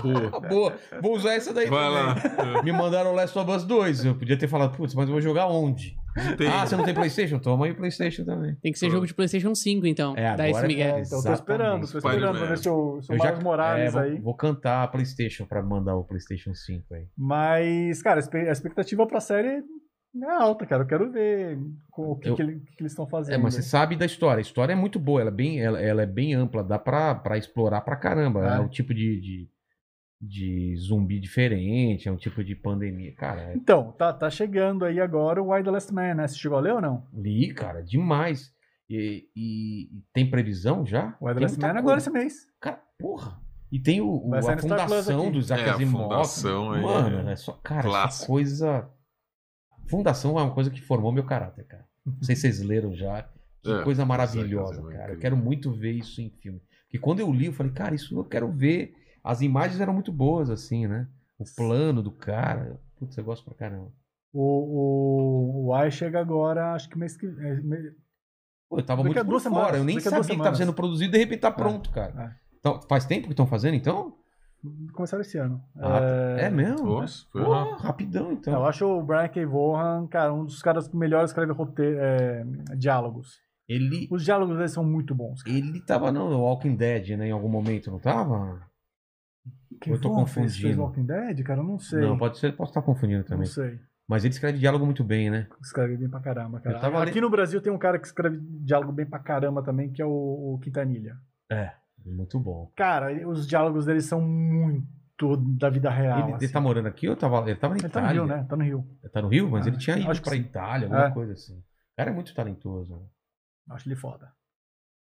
Boa. 0.01 0.39
Boa, 0.41 0.73
vou 1.01 1.15
usar 1.15 1.33
essa 1.33 1.53
daí 1.53 1.67
Vai 1.69 2.15
também. 2.15 2.53
lá. 2.53 2.63
Me 2.63 2.71
mandaram 2.71 3.13
Last 3.13 3.37
of 3.37 3.51
Us 3.51 3.63
2. 3.65 4.05
Eu 4.05 4.15
podia 4.15 4.37
ter 4.37 4.47
falado, 4.47 4.75
putz, 4.75 4.93
mas 4.93 5.07
eu 5.07 5.11
vou 5.13 5.21
jogar 5.21 5.47
onde? 5.47 5.97
Tem. 6.37 6.47
Ah, 6.47 6.65
você 6.65 6.75
não 6.75 6.83
tem 6.83 6.93
Playstation? 6.93 7.39
Toma 7.39 7.65
aí 7.65 7.71
o 7.71 7.75
Playstation 7.75 8.25
também. 8.25 8.55
Tem 8.61 8.71
que 8.71 8.79
ser 8.79 8.89
jogo 8.89 9.05
de 9.07 9.13
PlayStation 9.13 9.53
5, 9.55 9.85
então. 9.87 10.13
É, 10.17 10.35
Dá 10.35 10.43
esse 10.47 10.57
agora 10.57 10.67
Miguel. 10.67 10.95
É, 10.97 11.01
então 11.01 11.23
tô 11.23 11.33
esperando, 11.33 11.91
tô 11.91 11.97
esperando 11.97 12.37
pra 12.37 12.47
ver 12.47 12.57
se 12.57 12.69
o, 12.69 13.01
se 13.01 13.11
o 13.11 13.15
Eu 13.15 13.19
já- 13.19 13.35
Morales 13.41 13.85
é, 13.87 13.91
vou, 13.91 14.01
aí. 14.01 14.19
vou 14.19 14.35
cantar 14.35 14.83
a 14.83 14.87
Playstation 14.87 15.45
pra 15.45 15.61
mandar 15.63 15.95
o 15.95 16.03
Playstation 16.03 16.53
5 16.53 16.93
aí. 16.93 17.05
Mas, 17.17 18.01
cara, 18.01 18.19
a 18.19 18.51
expectativa 18.51 19.05
pra 19.07 19.19
série 19.19 19.47
é 20.23 20.31
alta, 20.39 20.65
cara. 20.65 20.83
Eu 20.83 20.87
quero 20.87 21.11
ver 21.11 21.57
o 21.97 22.15
que, 22.17 22.29
Eu- 22.29 22.35
que 22.35 22.41
ele- 22.41 22.55
o 22.55 22.59
que 22.61 22.75
que 22.75 22.81
eles 22.83 22.91
estão 22.91 23.07
fazendo. 23.07 23.35
É, 23.35 23.37
mas 23.37 23.53
você 23.55 23.61
sabe 23.61 23.95
da 23.95 24.05
história. 24.05 24.39
A 24.39 24.41
história 24.41 24.73
é 24.73 24.75
muito 24.75 24.99
boa, 24.99 25.21
ela 25.21 25.29
é 25.29 25.33
bem, 25.33 25.61
ela, 25.61 25.79
ela 25.81 26.01
é 26.01 26.05
bem 26.05 26.33
ampla, 26.33 26.63
dá 26.63 26.77
pra, 26.77 27.15
pra 27.15 27.37
explorar 27.37 27.81
pra 27.81 27.95
caramba. 27.95 28.45
É, 28.45 28.57
É. 28.57 28.59
um 28.59 28.67
tipo 28.67 28.93
de, 28.93 29.21
de, 29.21 29.49
de 30.21 30.75
zumbi 30.77 31.19
diferente, 31.19 32.07
é 32.07 32.11
um 32.11 32.15
tipo 32.17 32.43
de 32.43 32.55
pandemia. 32.55 33.11
Cara, 33.15 33.41
é 33.51 33.55
Então, 33.55 33.91
tá, 33.93 34.13
tá 34.13 34.29
chegando 34.29 34.85
aí 34.85 34.99
agora 34.99 35.41
o 35.41 35.51
Why 35.51 35.63
the 35.63 35.71
Last 35.71 35.91
Man, 35.93 36.13
né? 36.13 36.27
Você 36.27 36.35
chegou 36.37 36.57
a 36.57 36.61
ler 36.61 36.73
ou 36.73 36.81
não? 36.81 37.07
li, 37.13 37.51
cara, 37.53 37.81
demais. 37.81 38.53
E, 38.89 39.27
e- 39.35 39.83
e 39.97 40.03
tem 40.13 40.29
previsão 40.29 40.85
já? 40.85 41.15
O 41.19 41.25
Why 41.25 41.33
the 41.33 41.39
Tem 41.39 41.41
Last 41.47 41.59
Man 41.59 41.79
agora 41.79 41.97
esse 41.97 42.09
mês. 42.11 42.47
Cara, 42.59 42.81
porra. 42.99 43.39
E 43.71 43.79
tem 43.79 44.01
o, 44.01 44.09
o- 44.27 44.35
a 44.35 44.57
fundação 44.57 45.21
aqui. 45.23 45.31
do 45.31 45.39
Isaac 45.39 45.63
É, 45.63 45.69
a 45.69 45.73
Asimov. 45.75 46.03
fundação 46.03 46.71
aí, 46.73 46.81
Mano, 46.83 47.29
é 47.29 47.31
é 47.31 47.35
só, 47.37 47.53
cara, 47.53 47.79
essa 47.79 47.87
clássico. 47.89 48.27
coisa... 48.27 48.89
Fundação 49.87 50.37
é 50.39 50.43
uma 50.43 50.53
coisa 50.53 50.69
que 50.69 50.81
formou 50.81 51.11
meu 51.11 51.23
caráter, 51.25 51.65
cara. 51.65 51.85
Não 52.05 52.21
sei 52.21 52.35
se 52.35 52.41
vocês 52.41 52.61
leram 52.61 52.93
já. 52.95 53.23
Que 53.63 53.71
É, 53.71 53.83
coisa 53.83 54.03
Isaac 54.03 54.07
maravilhosa, 54.09 54.81
é 54.91 54.97
cara. 54.97 55.13
Eu 55.13 55.19
quero 55.19 55.37
muito 55.37 55.71
ver 55.71 55.91
isso 55.91 56.21
em 56.21 56.29
filme. 56.29 56.61
Porque 56.83 56.97
quando 56.99 57.19
eu 57.19 57.31
li, 57.31 57.45
eu 57.45 57.53
falei, 57.53 57.71
cara, 57.71 57.93
isso 57.95 58.17
eu 58.17 58.23
quero 58.23 58.51
ver. 58.51 58.93
As 59.23 59.41
imagens 59.41 59.79
eram 59.79 59.93
muito 59.93 60.11
boas, 60.11 60.49
assim, 60.49 60.87
né? 60.87 61.07
O 61.37 61.43
plano 61.55 62.01
do 62.01 62.11
cara. 62.11 62.79
Putz, 62.97 63.17
eu 63.17 63.23
gosto 63.23 63.43
pra 63.45 63.53
caramba. 63.55 63.91
O, 64.33 64.41
o, 64.41 65.67
o 65.67 65.73
Why 65.75 65.91
chega 65.91 66.19
agora, 66.19 66.73
acho 66.73 66.89
que 66.89 66.97
mês 66.97 67.17
que. 67.17 67.25
é, 67.25 67.55
me- 67.61 67.91
Pô, 68.69 68.77
eu 68.79 68.83
tava 68.85 69.03
Daqui 69.03 69.13
muito 69.15 69.25
por 69.25 69.29
duas 69.31 69.43
fora. 69.43 69.55
semanas, 69.55 69.77
Eu 69.79 69.83
nem 69.83 69.99
sabia 69.99 70.19
que 70.21 70.27
tava 70.27 70.33
semanas. 70.35 70.57
sendo 70.57 70.73
produzido 70.73 71.09
e 71.09 71.11
de 71.11 71.17
repente 71.17 71.39
tá 71.41 71.51
pronto, 71.51 71.89
cara. 71.91 72.13
é. 72.37 72.41
Então, 72.59 72.79
faz 72.87 73.05
tempo 73.05 73.25
que 73.27 73.33
estão 73.33 73.45
fazendo, 73.47 73.75
então? 73.75 74.15
Começaram 74.93 75.21
esse 75.21 75.37
ano. 75.39 75.59
Ah, 75.75 75.99
é, 76.37 76.49
mesmo? 76.51 76.85
Nossa, 76.85 77.25
foi 77.31 77.43
Pô, 77.43 77.75
rapidão, 77.77 78.31
então. 78.31 78.53
Eu 78.53 78.65
acho 78.65 78.85
o 78.85 79.01
Brian 79.03 79.27
K. 79.27 79.43
Vaughan, 79.45 80.07
cara, 80.07 80.31
um 80.31 80.45
dos 80.45 80.61
caras 80.61 80.87
que 80.87 80.95
melhor 80.95 81.25
escreve 81.25 81.51
roteiro, 81.51 81.97
é, 81.99 82.43
diálogos. 82.77 83.39
Ele, 83.67 84.07
Os 84.11 84.23
diálogos 84.23 84.55
dele 84.55 84.67
são 84.69 84.83
muito 84.85 85.15
bons. 85.15 85.41
cara. 85.41 85.55
ele 85.57 85.81
tava 85.81 86.11
no 86.11 86.39
Walking 86.41 86.75
Dead, 86.75 87.17
né? 87.17 87.27
Em 87.27 87.31
algum 87.31 87.49
momento, 87.49 87.89
não 87.89 87.99
tava? 87.99 88.61
Quem 89.81 89.93
eu 89.93 89.99
tô 89.99 90.09
Vaughan 90.09 90.25
fez, 90.27 90.35
fez 90.57 90.75
confundindo. 90.75 90.81
Walking 90.83 91.05
Dead, 91.05 91.43
cara? 91.43 91.59
Eu 91.59 91.63
não 91.65 91.79
sei. 91.79 91.99
Não, 92.01 92.17
pode 92.17 92.37
ser, 92.37 92.55
posso 92.55 92.69
estar 92.71 92.81
confundindo 92.81 93.19
Não 93.21 93.27
também. 93.27 93.45
sei. 93.47 93.79
Mas 94.07 94.23
ele 94.23 94.33
escreve 94.33 94.57
diálogo 94.59 94.85
muito 94.85 95.03
bem, 95.03 95.29
né? 95.29 95.47
Escreve 95.61 95.97
bem 95.97 96.09
pra 96.09 96.19
caramba, 96.19 96.59
cara. 96.59 96.79
Tava 96.79 97.01
Aqui 97.03 97.19
no 97.21 97.29
Brasil 97.29 97.61
tem 97.61 97.71
um 97.71 97.77
cara 97.77 97.97
que 97.97 98.05
escreve 98.07 98.37
diálogo 98.39 98.91
bem 98.91 99.05
pra 99.05 99.19
caramba 99.19 99.63
também, 99.63 99.91
que 99.91 100.01
é 100.01 100.05
o, 100.05 100.09
o 100.55 100.59
Quintanilha. 100.61 101.17
É, 101.49 101.73
muito 102.05 102.39
bom. 102.39 102.71
Cara, 102.75 103.11
ele- 103.11 103.25
os 103.25 103.47
diálogos 103.47 103.85
dele 103.85 104.01
são 104.01 104.21
muito 104.21 105.37
da 105.57 105.69
vida 105.69 105.89
real. 105.89 106.19
ele, 106.19 106.27
ele 106.29 106.35
assim. 106.45 106.51
tá 106.53 106.59
morando 106.59 106.87
aqui 106.87 107.07
ou 107.07 107.15
tava, 107.15 107.37
ele 107.49 107.55
tava 107.59 107.73
na 107.75 107.79
Ele 107.79 107.89
tá 107.89 108.01
no 108.01 108.05
Itália? 108.07 108.21
Rio, 108.21 108.27
né? 108.37 108.45
Tá 108.49 108.55
no 108.57 108.63
Rio. 108.63 108.87
Tá 109.13 109.21
no 109.21 109.27
Rio, 109.29 109.49
mas 109.51 109.65
Ah, 109.65 109.69
ele 109.69 109.77
tinha 109.77 109.97
ido 109.97 110.21
pra 110.21 110.33
sim. 110.33 110.39
Itália, 110.39 110.85
alguma 110.87 111.05
É. 111.07 111.11
coisa 111.11 111.33
assim. 111.33 111.57
O 111.57 111.63
cara 111.97 112.09
é 112.11 112.13
muito 112.13 112.33
talentoso. 112.35 112.95
né? 112.95 113.05
Acho 113.69 113.87
ele 113.87 113.95
foda. 113.95 114.31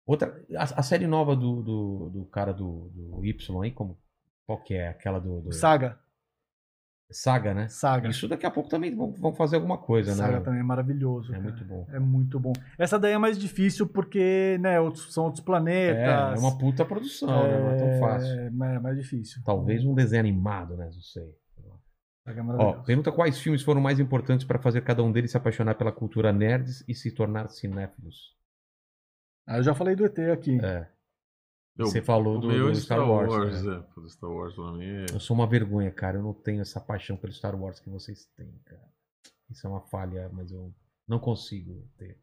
Outra, 0.07 0.41
a, 0.57 0.63
a 0.63 0.83
série 0.83 1.07
nova 1.07 1.35
do, 1.37 1.63
do, 1.63 2.11
do 2.11 2.25
cara 2.27 2.53
do, 2.53 2.91
do 2.95 3.25
Y 3.25 3.63
aí, 3.63 3.71
como, 3.73 3.99
qual 4.47 4.63
que 4.63 4.75
é? 4.75 4.89
Aquela 4.89 5.19
do, 5.19 5.41
do- 5.41 5.53
Saga. 5.53 5.99
Saga, 7.09 7.55
né? 7.55 7.69
Saga. 7.69 8.09
Isso 8.09 8.27
daqui 8.27 8.45
a 8.47 8.51
pouco 8.51 8.69
também 8.69 8.93
vão, 8.95 9.33
fazer 9.33 9.55
alguma 9.57 9.79
coisa, 9.79 10.13
Saga 10.13 10.39
né? 10.39 10.45
também 10.45 10.59
é 10.59 10.65
maravilhoso. 10.65 11.33
É 11.33 11.37
cara. 11.37 11.43
muito 11.45 11.65
bom. 11.65 11.87
É 11.93 11.99
muito 12.01 12.41
bom. 12.41 12.53
Essa 12.77 12.99
daí 12.99 13.13
é 13.13 13.19
mais 13.19 13.39
difícil 13.39 13.87
porque, 13.87 14.59
né, 14.61 14.81
outros, 14.81 15.13
são 15.15 15.25
outros 15.25 15.45
planetas. 15.45 15.99
É, 16.01 16.35
é 16.37 16.39
uma 16.41 16.59
puta 16.59 16.85
produção, 16.85 17.29
né? 17.29 17.61
Não 17.61 17.71
é 17.71 17.77
tão 17.77 18.01
fácil. 18.01 18.41
É, 18.41 18.47
é 18.47 18.79
mais 18.81 18.97
difícil. 18.97 19.41
Talvez 19.45 19.85
um 19.85 19.95
desenho 19.95 20.19
animado, 20.21 20.77
né? 20.77 20.87
Não 20.87 21.01
sei. 21.01 21.33
Saga 22.25 22.41
é 22.41 22.43
Ó, 22.43 22.45
maravilhoso. 22.47 22.85
pergunta 22.85 23.13
quais 23.13 23.39
filmes 23.39 23.63
foram 23.63 23.81
mais 23.81 24.01
importantes 24.01 24.45
para 24.45 24.59
fazer 24.59 24.81
cada 24.83 25.01
um 25.05 25.13
deles 25.13 25.31
se 25.31 25.37
apaixonar 25.37 25.77
pela 25.77 25.93
cultura 25.93 26.33
nerds 26.33 26.83
e 26.89 26.95
se 26.95 27.13
tornar 27.13 27.49
cinéfilos. 27.51 28.35
Ah, 29.47 29.59
eu 29.59 29.63
já 29.63 29.77
falei 29.77 29.95
do 29.95 30.05
ET 30.05 30.19
aqui. 30.33 30.59
É. 30.61 30.89
Eu- 31.79 31.87
Você 31.87 32.01
falou 32.01 32.39
do, 32.41 32.49
do 32.49 32.75
Star 32.77 33.09
Wars. 33.09 33.63
né? 33.63 33.85
é. 34.05 34.09
Star 34.09 34.31
Wars 34.31 34.55
pra 34.55 34.73
mim 34.73 34.85
é... 34.87 35.07
Eu 35.13 35.21
sou 35.21 35.37
uma 35.37 35.47
vergonha, 35.47 35.91
cara. 35.91 36.17
Eu 36.19 36.23
não 36.23 36.33
tenho 36.33 36.61
essa 36.63 36.81
paixão 36.81 37.17
pelo 37.17 37.33
Star 37.33 37.55
Wars 37.61 37.79
que 37.81 37.91
vocês 37.91 38.25
têm, 38.37 38.51
cara. 38.65 38.83
Isso 39.51 39.67
é 39.67 39.71
uma 39.71 39.81
falha, 39.83 40.29
mas 40.33 40.51
eu 40.51 40.73
não 41.07 41.19
consigo 41.19 41.87
ter. 41.99 42.19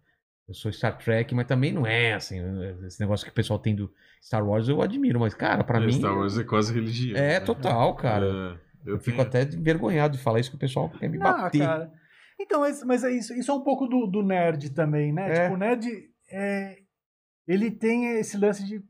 Eu 0.47 0.53
sou 0.53 0.71
Star 0.73 0.97
Trek, 0.97 1.33
mas 1.33 1.47
também 1.47 1.71
não 1.71 1.85
é 1.87 2.13
assim. 2.13 2.39
Esse 2.85 2.99
negócio 2.99 3.25
que 3.25 3.31
o 3.31 3.35
pessoal 3.35 3.57
tem 3.59 3.75
do 3.75 3.89
Star 4.21 4.45
Wars 4.45 4.67
eu 4.67 4.81
admiro, 4.81 5.19
mas, 5.19 5.33
cara, 5.33 5.63
pra 5.63 5.81
É, 5.81 5.85
mim. 5.85 5.93
Star 5.93 6.17
Wars 6.17 6.37
é 6.37 6.43
quase 6.43 6.73
religião. 6.73 7.15
É 7.15 7.39
né? 7.39 7.45
total, 7.45 7.95
cara. 7.95 8.25
É, 8.25 8.89
Eu, 8.89 8.95
eu 8.95 8.99
fico 8.99 9.17
tenho- 9.17 9.27
até 9.27 9.43
envergonhado 9.43 10.17
de 10.17 10.23
falar 10.23 10.39
isso 10.41 10.49
que 10.49 10.57
o 10.57 10.59
pessoal 10.59 10.89
quer 10.89 11.07
me 11.09 11.17
Ah, 11.21 11.31
bater. 11.43 11.59
cara. 11.59 11.93
Então, 12.41 12.59
mas, 12.61 12.83
mas 12.83 13.03
é 13.05 13.11
isso, 13.11 13.33
isso 13.35 13.51
é 13.51 13.53
um 13.53 13.63
pouco 13.63 13.87
do, 13.87 14.05
do 14.07 14.21
nerd 14.23 14.71
também, 14.71 15.13
né? 15.13 15.29
É. 15.31 15.43
Tipo, 15.43 15.53
o 15.53 15.57
nerd, 15.57 15.87
é, 16.29 16.77
ele 17.47 17.71
tem 17.71 18.17
esse 18.17 18.35
lance 18.37 18.65
de. 18.65 18.83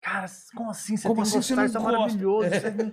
Cara, 0.00 0.26
como 0.54 0.70
assim? 0.70 0.96
Você 0.96 1.08
Como 1.08 1.22
tem 1.22 1.30
que 1.32 1.38
assim 1.38 1.46
você 1.48 1.54
não 1.56 1.64
isso 1.66 1.76
é 1.76 1.80
gosta? 1.80 1.98
maravilhoso. 1.98 2.44
É. 2.46 2.56
é- 2.56 2.92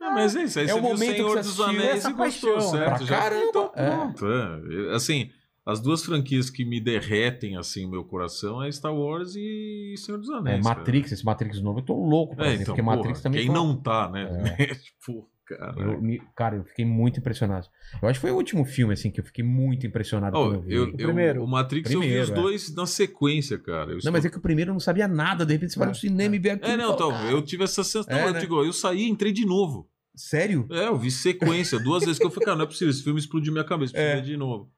É, 0.00 0.10
mas 0.14 0.36
é 0.36 0.42
isso. 0.44 0.58
Aí 0.58 0.64
É 0.64 0.68
você 0.68 0.72
o 0.74 0.80
viu 0.80 0.82
momento 0.90 1.08
que 1.10 1.16
Senhor 1.16 1.30
você 1.36 1.42
dos 1.48 1.60
Anéis 1.60 2.04
e 2.04 2.12
gostou, 2.12 2.54
paixão, 2.54 2.56
né? 2.56 2.60
certo? 2.88 3.06
Já 3.06 3.18
caramba, 3.18 3.44
então, 3.48 3.72
é. 3.74 3.90
pronto. 3.90 4.26
é. 4.26 4.94
Assim, 4.94 5.30
as 5.64 5.80
duas 5.80 6.04
franquias 6.04 6.48
que 6.48 6.64
me 6.64 6.80
derretem 6.80 7.56
assim 7.56 7.90
meu 7.90 8.04
coração 8.04 8.62
é 8.62 8.70
Star 8.70 8.94
Wars 8.94 9.34
e 9.36 9.94
Senhor 9.98 10.18
dos 10.18 10.30
É, 10.30 10.34
Anéis. 10.34 10.62
cara. 10.64 10.78
Matrix, 10.78 11.12
esse 11.12 11.24
Matrix 11.24 11.60
novo, 11.60 11.80
eu 11.80 11.84
tô 11.84 11.94
louco 11.94 12.36
pra 12.36 12.46
É, 12.46 12.48
ver, 12.50 12.62
então, 12.62 12.66
porque 12.66 12.82
porra, 12.82 12.96
Matrix 12.96 13.20
também 13.20 13.40
quem 13.40 13.46
foi 13.48 13.54
não 13.56 13.76
tá, 13.76 14.08
né? 14.08 14.54
É. 14.58 14.66
tipo, 14.76 15.22
cara. 15.22 15.35
Eu 15.76 16.00
me- 16.00 16.20
cara, 16.34 16.56
eu 16.56 16.64
fiquei 16.64 16.84
muito 16.84 17.20
impressionado. 17.20 17.66
Eu 18.02 18.08
acho 18.08 18.18
que 18.18 18.22
foi 18.22 18.30
o 18.30 18.36
último 18.36 18.64
filme, 18.64 18.94
assim, 18.94 19.10
que 19.10 19.20
eu 19.20 19.24
fiquei 19.24 19.44
muito 19.44 19.86
impressionado 19.86 20.36
Oh, 20.36 20.54
eu 20.54 20.64
eu, 20.68 20.84
O 20.84 20.96
primeiro. 20.96 21.44
o 21.44 21.46
Matrix 21.46 21.90
eu 21.90 22.00
vi 22.00 22.06
Primeiro, 22.06 22.24
os 22.24 22.30
é. 22.30 22.34
dois 22.34 22.74
na 22.74 22.86
sequência, 22.86 23.58
cara. 23.58 23.86
Eu 23.86 23.88
Não, 23.92 23.96
estou- 23.98 24.12
mas 24.12 24.24
é 24.24 24.30
que 24.30 24.38
o 24.38 24.40
primeiro 24.40 24.70
eu 24.70 24.74
não 24.74 24.80
sabia 24.80 25.06
nada, 25.06 25.46
de 25.46 25.52
repente 25.52 25.72
você 25.72 25.78
vai 25.78 25.88
no 25.88 25.94
cinema 25.94 26.34
e 26.34 26.38
vê 26.38 26.50
aquilo. 26.50 26.72
É, 26.72 26.76
não, 26.76 26.94
então, 26.94 27.10
"Cara, 27.10 27.30
eu 27.30 27.40
tive 27.42 27.64
essa 27.64 27.84
sensação. 27.84 28.16
É, 28.16 28.26
eu 28.28 28.32
né? 28.32 28.40
digo, 28.40 28.62
eu 28.64 28.72
saí 28.72 29.02
e 29.02 29.08
entrei 29.08 29.32
de 29.32 29.46
novo. 29.46 29.88
Sério? 30.14 30.66
É, 30.70 30.86
eu 30.88 30.96
vi 30.96 31.10
sequência, 31.10 31.78
duas 31.78 32.02
vezes 32.04 32.18
que 32.18 32.24
eu 32.26 32.30
falei, 32.30 32.46
cara, 32.46 32.56
não 32.56 32.64
é 32.64 32.66
possível, 32.66 32.90
esse 32.90 33.02
filme 33.02 33.20
explodiu 33.20 33.52
minha 33.52 33.64
cabeça, 33.64 33.92
preciso 33.92 34.12
É. 34.12 34.16
ver 34.16 34.22
de 34.22 34.36
novo. 34.36 34.70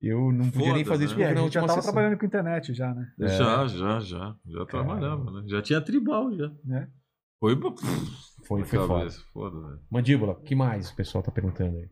Eu 0.00 0.30
não 0.32 0.48
podia 0.50 0.72
nem 0.72 0.84
fazer 0.84 1.00
né? 1.00 1.04
isso 1.06 1.14
porque 1.14 1.24
a 1.30 1.34
na 1.34 1.40
gente 1.42 1.52
já 1.54 1.60
tava 1.60 1.72
sessão. 1.74 1.92
trabalhando 1.92 2.18
com 2.18 2.24
internet 2.24 2.72
já, 2.72 2.94
né? 2.94 3.08
É. 3.20 3.28
Já, 3.28 3.66
já, 3.66 4.00
já. 4.00 4.34
Já 4.46 4.64
trabalhava, 4.66 5.30
né? 5.30 5.42
Já 5.46 5.60
tinha 5.60 5.80
tribal, 5.80 6.32
já. 6.36 6.50
Né? 6.64 6.88
Foi, 7.40 7.54
Foi, 8.48 8.64
foi 8.64 8.78
foda. 8.78 8.98
cabeça, 9.00 9.20
foda, 9.32 9.60
velho. 9.60 9.80
Mandíbula, 9.90 10.32
o 10.32 10.42
que 10.42 10.54
mais 10.54 10.90
o 10.90 10.96
pessoal 10.96 11.22
tá 11.22 11.30
perguntando 11.30 11.76
aí? 11.76 11.88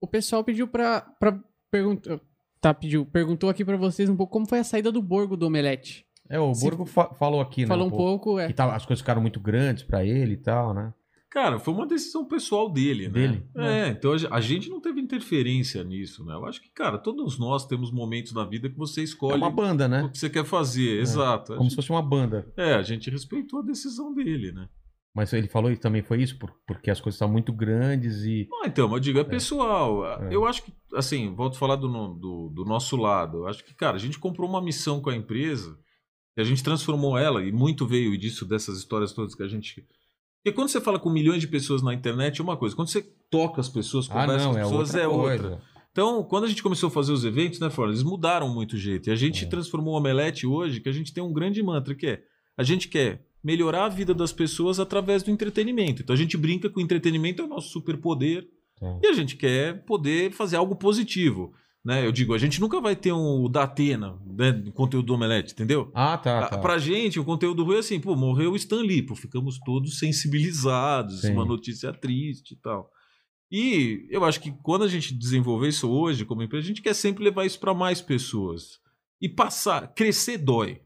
O 0.00 0.06
pessoal 0.06 0.44
pediu 0.44 0.68
pra, 0.68 1.00
pra 1.00 1.38
perguntar. 1.70 2.20
Tá, 2.60 2.74
pediu. 2.74 3.06
Perguntou 3.06 3.48
aqui 3.48 3.64
pra 3.64 3.76
vocês 3.76 4.08
um 4.08 4.16
pouco 4.16 4.32
como 4.32 4.48
foi 4.48 4.58
a 4.58 4.64
saída 4.64 4.90
do 4.92 5.00
Borgo 5.02 5.36
do 5.36 5.46
Omelete. 5.46 6.04
É, 6.28 6.38
o 6.38 6.52
Se- 6.54 6.64
Borgo 6.64 6.84
fa- 6.84 7.14
falou 7.14 7.40
aqui, 7.40 7.62
né? 7.62 7.68
Falou 7.68 7.86
um 7.86 7.90
pouco, 7.90 8.38
é. 8.38 8.48
Que 8.48 8.52
tava- 8.52 8.74
as 8.76 8.84
coisas 8.84 9.00
ficaram 9.00 9.22
muito 9.22 9.40
grandes 9.40 9.82
pra 9.84 10.04
ele 10.04 10.34
e 10.34 10.36
tal, 10.36 10.74
né? 10.74 10.92
Cara, 11.30 11.58
foi 11.58 11.74
uma 11.74 11.86
decisão 11.86 12.24
pessoal 12.26 12.70
dele, 12.70 13.06
né? 13.06 13.12
Dele? 13.12 13.46
É, 13.56 13.88
então 13.88 14.12
a 14.12 14.18
ge- 14.18 14.28
a 14.30 14.40
gente 14.40 14.68
não 14.70 14.80
teve 14.80 14.98
interferência 15.00 15.84
nisso, 15.84 16.24
né? 16.24 16.34
Eu 16.34 16.46
acho 16.46 16.60
que, 16.60 16.70
cara, 16.70 16.96
todos 16.98 17.38
nós 17.38 17.66
temos 17.66 17.92
momentos 17.92 18.32
na 18.32 18.44
vida 18.44 18.68
que 18.68 18.76
você 18.78 19.02
É 19.02 19.04
escolhe 19.04 19.36
uma 19.36 19.50
banda, 19.50 19.84
o 19.84 19.88
né? 19.88 20.08
que 20.10 20.18
você 20.18 20.28
quer 20.30 20.44
fazer, 20.44 21.00
exato. 21.00 21.52
A 21.52 21.56
Como 21.56 21.68
se 21.68 21.74
gente- 21.74 21.76
fosse 21.76 21.90
uma 21.90 22.02
banda. 22.02 22.50
É, 22.56 22.74
a 22.74 22.82
gente 22.82 23.10
respeitou 23.10 23.60
a 23.60 23.62
decisão 23.62 24.12
dele, 24.14 24.52
né? 24.52 24.68
Mas 25.14 25.32
ele 25.32 25.48
falou 25.48 25.70
que 25.70 25.80
também 25.80 26.02
foi 26.02 26.22
isso, 26.22 26.38
por- 26.38 26.52
porque 26.66 26.90
as 26.90 27.00
coisas 27.00 27.16
estavam 27.16 27.32
muito 27.32 27.52
grandes 27.52 28.22
e. 28.24 28.48
Ah, 28.62 28.66
então, 28.68 28.92
eu 28.92 29.00
digo, 29.00 29.18
é 29.18 29.24
pessoal. 29.24 30.06
É. 30.22 30.28
Eu 30.34 30.46
acho 30.46 30.62
que, 30.62 30.72
assim, 30.94 31.34
volto 31.34 31.54
a 31.56 31.58
falar 31.58 31.76
do, 31.76 31.88
do, 32.14 32.48
do 32.50 32.64
nosso 32.64 32.96
lado. 32.96 33.38
Eu 33.38 33.48
acho 33.48 33.64
que, 33.64 33.74
cara, 33.74 33.96
a 33.96 34.00
gente 34.00 34.18
comprou 34.18 34.48
uma 34.48 34.62
missão 34.62 35.00
com 35.00 35.10
a 35.10 35.16
empresa 35.16 35.76
e 36.36 36.40
a 36.40 36.44
gente 36.44 36.62
transformou 36.62 37.18
ela, 37.18 37.42
e 37.42 37.50
muito 37.50 37.84
veio 37.86 38.16
disso, 38.16 38.44
dessas 38.46 38.78
histórias 38.78 39.12
todas 39.12 39.34
que 39.34 39.42
a 39.42 39.48
gente. 39.48 39.84
Porque 40.44 40.54
quando 40.54 40.68
você 40.68 40.80
fala 40.80 40.98
com 41.00 41.10
milhões 41.10 41.40
de 41.40 41.48
pessoas 41.48 41.82
na 41.82 41.92
internet 41.92 42.40
é 42.40 42.44
uma 42.44 42.56
coisa, 42.56 42.76
quando 42.76 42.88
você 42.88 43.02
toca 43.28 43.60
as 43.60 43.68
pessoas, 43.68 44.08
Ah, 44.10 44.20
conversa 44.20 44.44
não, 44.44 44.52
com 44.52 44.58
é 44.58 44.62
as 44.62 44.68
pessoas, 44.68 44.88
outra 44.94 45.02
é 45.02 45.08
coisa. 45.08 45.48
outra. 45.50 45.62
Então, 45.90 46.22
quando 46.22 46.44
a 46.44 46.48
gente 46.48 46.62
começou 46.62 46.86
a 46.86 46.90
fazer 46.92 47.10
os 47.12 47.24
eventos, 47.24 47.58
né, 47.58 47.68
Fora, 47.70 47.90
eles 47.90 48.04
mudaram 48.04 48.48
muito 48.48 48.74
o 48.74 48.78
jeito. 48.78 49.08
E 49.08 49.10
a 49.10 49.16
gente 49.16 49.44
É. 49.46 49.48
transformou 49.48 49.94
o 49.94 49.96
Omelete 49.96 50.46
hoje, 50.46 50.80
que 50.80 50.88
a 50.88 50.92
gente 50.92 51.12
tem 51.12 51.24
um 51.24 51.32
grande 51.32 51.60
mantra, 51.60 51.92
que 51.94 52.06
é 52.06 52.22
a 52.56 52.62
gente 52.62 52.86
quer 52.86 53.26
melhorar 53.42 53.84
a 53.84 53.88
vida 53.88 54.12
das 54.12 54.32
pessoas 54.32 54.80
através 54.80 55.22
do 55.22 55.30
entretenimento. 55.30 56.02
Então 56.02 56.14
a 56.14 56.18
gente 56.18 56.36
brinca 56.36 56.68
que 56.68 56.78
o 56.78 56.82
entretenimento 56.82 57.42
é 57.42 57.44
o 57.44 57.48
nosso 57.48 57.70
superpoder 57.70 58.46
e 59.02 59.06
a 59.06 59.12
gente 59.12 59.36
quer 59.36 59.84
poder 59.84 60.32
fazer 60.32 60.56
algo 60.56 60.76
positivo. 60.76 61.52
Né? 61.84 62.04
Eu 62.04 62.12
digo, 62.12 62.34
a 62.34 62.38
gente 62.38 62.60
nunca 62.60 62.80
vai 62.80 62.94
ter 62.94 63.12
um 63.12 63.48
da 63.48 63.62
Atena, 63.62 64.18
né, 64.26 64.52
do 64.52 64.72
conteúdo 64.72 65.06
do 65.06 65.14
Omelete, 65.14 65.52
entendeu? 65.52 65.90
Ah, 65.94 66.18
tá. 66.18 66.40
Ah, 66.40 66.48
tá. 66.48 66.58
Pra 66.58 66.76
gente, 66.76 67.18
o 67.18 67.24
conteúdo 67.24 67.64
ruim 67.64 67.76
é 67.76 67.78
assim, 67.78 68.00
pô, 68.00 68.14
morreu 68.14 68.52
o 68.52 68.56
Stan 68.56 68.82
Lee, 68.82 69.02
pô, 69.02 69.14
ficamos 69.14 69.58
todos 69.60 69.98
sensibilizados, 69.98 71.22
Sim. 71.22 71.32
uma 71.32 71.44
notícia 71.44 71.92
triste 71.92 72.54
e 72.54 72.56
tal. 72.56 72.90
E 73.50 74.06
eu 74.10 74.24
acho 74.24 74.40
que 74.40 74.52
quando 74.62 74.84
a 74.84 74.88
gente 74.88 75.14
desenvolver 75.14 75.68
isso 75.68 75.88
hoje 75.88 76.24
como 76.24 76.42
empresa, 76.42 76.64
a 76.64 76.68
gente 76.68 76.82
quer 76.82 76.94
sempre 76.94 77.24
levar 77.24 77.46
isso 77.46 77.58
para 77.58 77.72
mais 77.72 78.00
pessoas. 78.02 78.78
E 79.20 79.28
passar, 79.28 79.94
crescer 79.94 80.36
dói. 80.36 80.82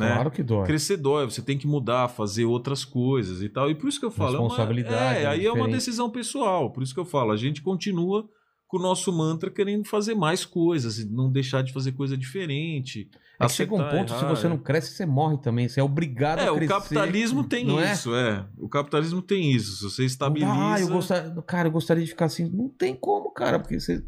Né? 0.00 0.12
Claro 0.14 0.30
que 0.30 0.42
dói. 0.42 0.66
Crescer 0.66 0.96
dói, 0.96 1.24
você 1.26 1.42
tem 1.42 1.56
que 1.58 1.66
mudar, 1.66 2.08
fazer 2.08 2.44
outras 2.44 2.84
coisas 2.84 3.42
e 3.42 3.48
tal. 3.48 3.70
E 3.70 3.74
por 3.74 3.88
isso 3.88 4.00
que 4.00 4.06
eu 4.06 4.10
falo, 4.10 4.36
é 4.36 4.38
uma- 4.38 4.48
Responsabilidade, 4.48 5.18
é, 5.18 5.22
é 5.22 5.26
aí 5.26 5.44
é 5.46 5.48
uma 5.50 5.56
diferente. 5.58 5.74
decisão 5.76 6.10
pessoal. 6.10 6.72
Por 6.72 6.82
isso 6.82 6.92
que 6.94 7.00
eu 7.00 7.04
falo, 7.04 7.30
a 7.32 7.36
gente 7.36 7.62
continua 7.62 8.28
com 8.66 8.78
o 8.78 8.80
nosso 8.82 9.12
mantra 9.12 9.50
querendo 9.50 9.84
fazer 9.88 10.14
mais 10.14 10.44
coisas 10.44 10.98
e 11.00 11.10
não 11.12 11.30
deixar 11.30 11.60
de 11.62 11.72
fazer 11.72 11.90
coisa 11.92 12.16
diferente. 12.16 13.08
É 13.40 13.46
que 13.46 13.52
chega 13.52 13.74
um 13.74 13.78
ponto, 13.78 14.12
se 14.12 14.18
errar, 14.18 14.28
você 14.28 14.46
é. 14.46 14.50
não 14.50 14.58
cresce, 14.58 14.92
você 14.94 15.06
morre 15.06 15.38
também. 15.38 15.66
Você 15.68 15.80
é 15.80 15.82
obrigado 15.82 16.40
É, 16.40 16.46
a 16.46 16.52
o 16.52 16.56
crescer. 16.56 16.74
capitalismo 16.74 17.42
tem 17.42 17.80
é? 17.80 17.92
isso, 17.92 18.14
é? 18.14 18.46
O 18.58 18.68
capitalismo 18.68 19.22
tem 19.22 19.50
isso. 19.52 19.76
Se 19.78 19.82
você 19.84 20.04
estabiliza. 20.04 20.52
ah, 20.54 20.78
eu 20.80 20.88
gostaria, 20.88 21.42
cara, 21.42 21.68
eu 21.68 21.72
gostaria 21.72 22.04
de 22.04 22.10
ficar 22.10 22.26
assim. 22.26 22.48
Não 22.48 22.68
tem 22.68 22.94
como, 22.94 23.30
cara, 23.32 23.58
porque 23.58 23.80
você, 23.80 24.04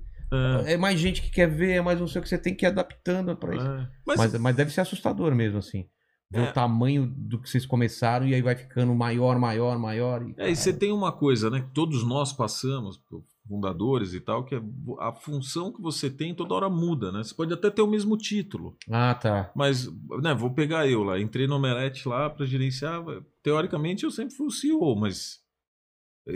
É, 0.67 0.73
é 0.73 0.77
mais 0.77 0.99
gente 0.99 1.21
que 1.23 1.31
quer 1.31 1.47
ver, 1.49 1.73
é 1.73 1.81
mais 1.83 2.01
não 2.01 2.07
sei 2.07 2.21
o 2.21 2.23
que 2.23 2.29
você 2.29 2.39
tem 2.39 2.55
que 2.55 2.65
ir 2.65 2.69
adaptando 2.69 3.37
pra 3.37 3.55
isso. 3.55 3.67
é. 3.67 3.89
Mas, 4.07 4.19
Mas, 4.19 4.39
mas 4.39 4.57
deve 4.57 4.71
ser 4.73 4.81
assustador 4.81 5.35
mesmo, 5.35 5.59
assim. 5.59 5.87
Ver 6.31 6.41
É. 6.47 6.51
o 6.51 6.53
tamanho 6.55 7.07
do 7.15 7.39
que 7.39 7.49
vocês 7.51 7.67
começaram 7.67 8.27
e 8.27 8.35
aí 8.35 8.41
vai 8.41 8.57
ficando 8.57 8.95
maior, 8.95 9.39
maior, 9.39 9.79
maior. 9.79 10.27
E, 10.27 10.35
É, 10.39 10.51
e 10.51 10.57
você 10.57 10.73
tem 10.73 10.91
uma 10.91 11.13
coisa, 11.13 11.51
né? 11.51 11.61
Que 11.61 11.71
todos 11.75 12.03
nós 12.07 12.33
passamos, 12.33 12.99
fundadores 13.47 14.15
e 14.15 14.21
tal, 14.21 14.43
que 14.45 14.55
é 14.55 14.63
a 15.01 15.13
função 15.13 15.71
que 15.73 15.83
você 15.83 16.09
tem 16.09 16.35
toda 16.35 16.55
hora 16.55 16.71
muda, 16.71 17.13
né? 17.13 17.23
Você 17.23 17.35
pode 17.35 17.53
até 17.53 17.69
ter 17.71 17.83
o 17.83 17.87
mesmo 17.87 18.17
título, 18.17 18.75
Ah, 18.91 19.15
tá. 19.15 19.51
mas, 19.55 19.87
né? 20.23 20.33
Vou 20.33 20.55
pegar 20.55 20.87
eu 20.89 21.03
lá, 21.03 21.21
entrei 21.21 21.47
no 21.47 21.57
Omelete 21.57 22.09
lá 22.09 22.31
para 22.31 22.47
gerenciar. 22.47 23.03
Teoricamente 23.43 24.05
eu 24.05 24.11
sempre 24.11 24.35
fui 24.35 24.47
o 24.47 24.51
CEO, 24.51 24.97
mas 24.97 25.41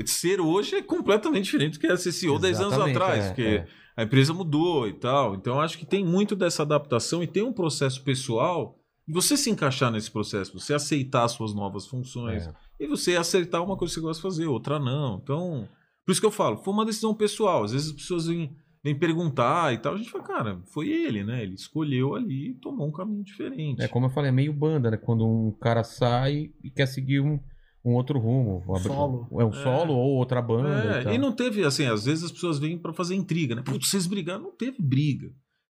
ser 0.04 0.40
hoje 0.40 0.74
é 0.76 0.82
completamente 0.82 1.44
diferente 1.44 1.74
do 1.74 1.80
que 1.80 1.86
era 1.86 1.96
ser 1.96 2.12
CEO 2.12 2.38
10 2.38 2.60
anos 2.60 2.78
atrás, 2.78 3.24
é, 3.24 3.28
porque 3.28 3.42
é. 3.42 3.66
A 3.96 4.02
empresa 4.02 4.32
mudou 4.34 4.86
e 4.86 4.92
tal. 4.92 5.34
Então 5.34 5.60
acho 5.60 5.78
que 5.78 5.86
tem 5.86 6.04
muito 6.04 6.36
dessa 6.36 6.62
adaptação 6.62 7.22
e 7.22 7.26
tem 7.26 7.42
um 7.42 7.52
processo 7.52 8.02
pessoal. 8.02 8.78
E 9.08 9.12
você 9.12 9.36
se 9.36 9.48
encaixar 9.50 9.90
nesse 9.92 10.10
processo, 10.10 10.58
você 10.58 10.74
aceitar 10.74 11.24
as 11.24 11.32
suas 11.32 11.54
novas 11.54 11.86
funções, 11.86 12.46
É. 12.46 12.54
e 12.80 12.86
você 12.88 13.16
acertar 13.16 13.62
uma 13.62 13.76
coisa 13.76 13.94
que 13.94 14.00
você 14.00 14.04
gosta 14.06 14.20
de 14.20 14.22
fazer, 14.34 14.46
outra 14.46 14.78
não. 14.80 15.20
Então, 15.22 15.68
por 16.04 16.10
isso 16.12 16.20
que 16.20 16.26
eu 16.26 16.30
falo, 16.32 16.56
foi 16.56 16.74
uma 16.74 16.84
decisão 16.84 17.14
pessoal. 17.14 17.62
Às 17.64 17.70
vezes 17.72 17.90
as 17.90 17.94
pessoas 17.94 18.26
vêm, 18.26 18.50
vêm 18.82 18.98
perguntar 18.98 19.72
e 19.72 19.78
tal. 19.78 19.94
A 19.94 19.96
gente 19.96 20.10
fala, 20.10 20.24
cara, 20.24 20.60
foi 20.72 20.88
ele, 20.88 21.22
né? 21.22 21.40
Ele 21.42 21.54
escolheu 21.54 22.16
ali 22.16 22.50
e 22.50 22.54
tomou 22.54 22.88
um 22.88 22.92
caminho 22.92 23.22
diferente. 23.22 23.80
É 23.80 23.86
como 23.86 24.06
eu 24.06 24.10
falei, 24.10 24.30
é 24.30 24.32
meio 24.32 24.52
banda, 24.52 24.90
né? 24.90 24.96
Quando 24.96 25.24
um 25.24 25.52
cara 25.52 25.84
sai 25.84 26.50
e 26.64 26.68
quer 26.68 26.86
seguir 26.86 27.20
um, 27.20 27.38
um 27.86 27.94
outro 27.94 28.18
rumo. 28.18 28.62
Solo. 28.80 29.28
É 29.40 29.44
um 29.44 29.52
solo 29.52 29.94
ou 29.94 30.16
outra 30.16 30.42
banda. 30.42 30.96
É, 30.96 31.00
e 31.00 31.04
tal. 31.04 31.12
e 31.14 31.18
não 31.18 31.32
teve, 31.32 31.64
assim, 31.64 31.86
às 31.86 32.04
vezes 32.04 32.24
as 32.24 32.32
pessoas 32.32 32.58
vêm 32.58 32.76
pra 32.76 32.92
fazer 32.92 33.14
intriga, 33.14 33.54
né? 33.54 33.62
Putz, 33.64 33.88
vocês 33.88 34.06
brigaram. 34.06 34.42
Não 34.42 34.50
teve 34.56 34.76
briga. 34.80 35.28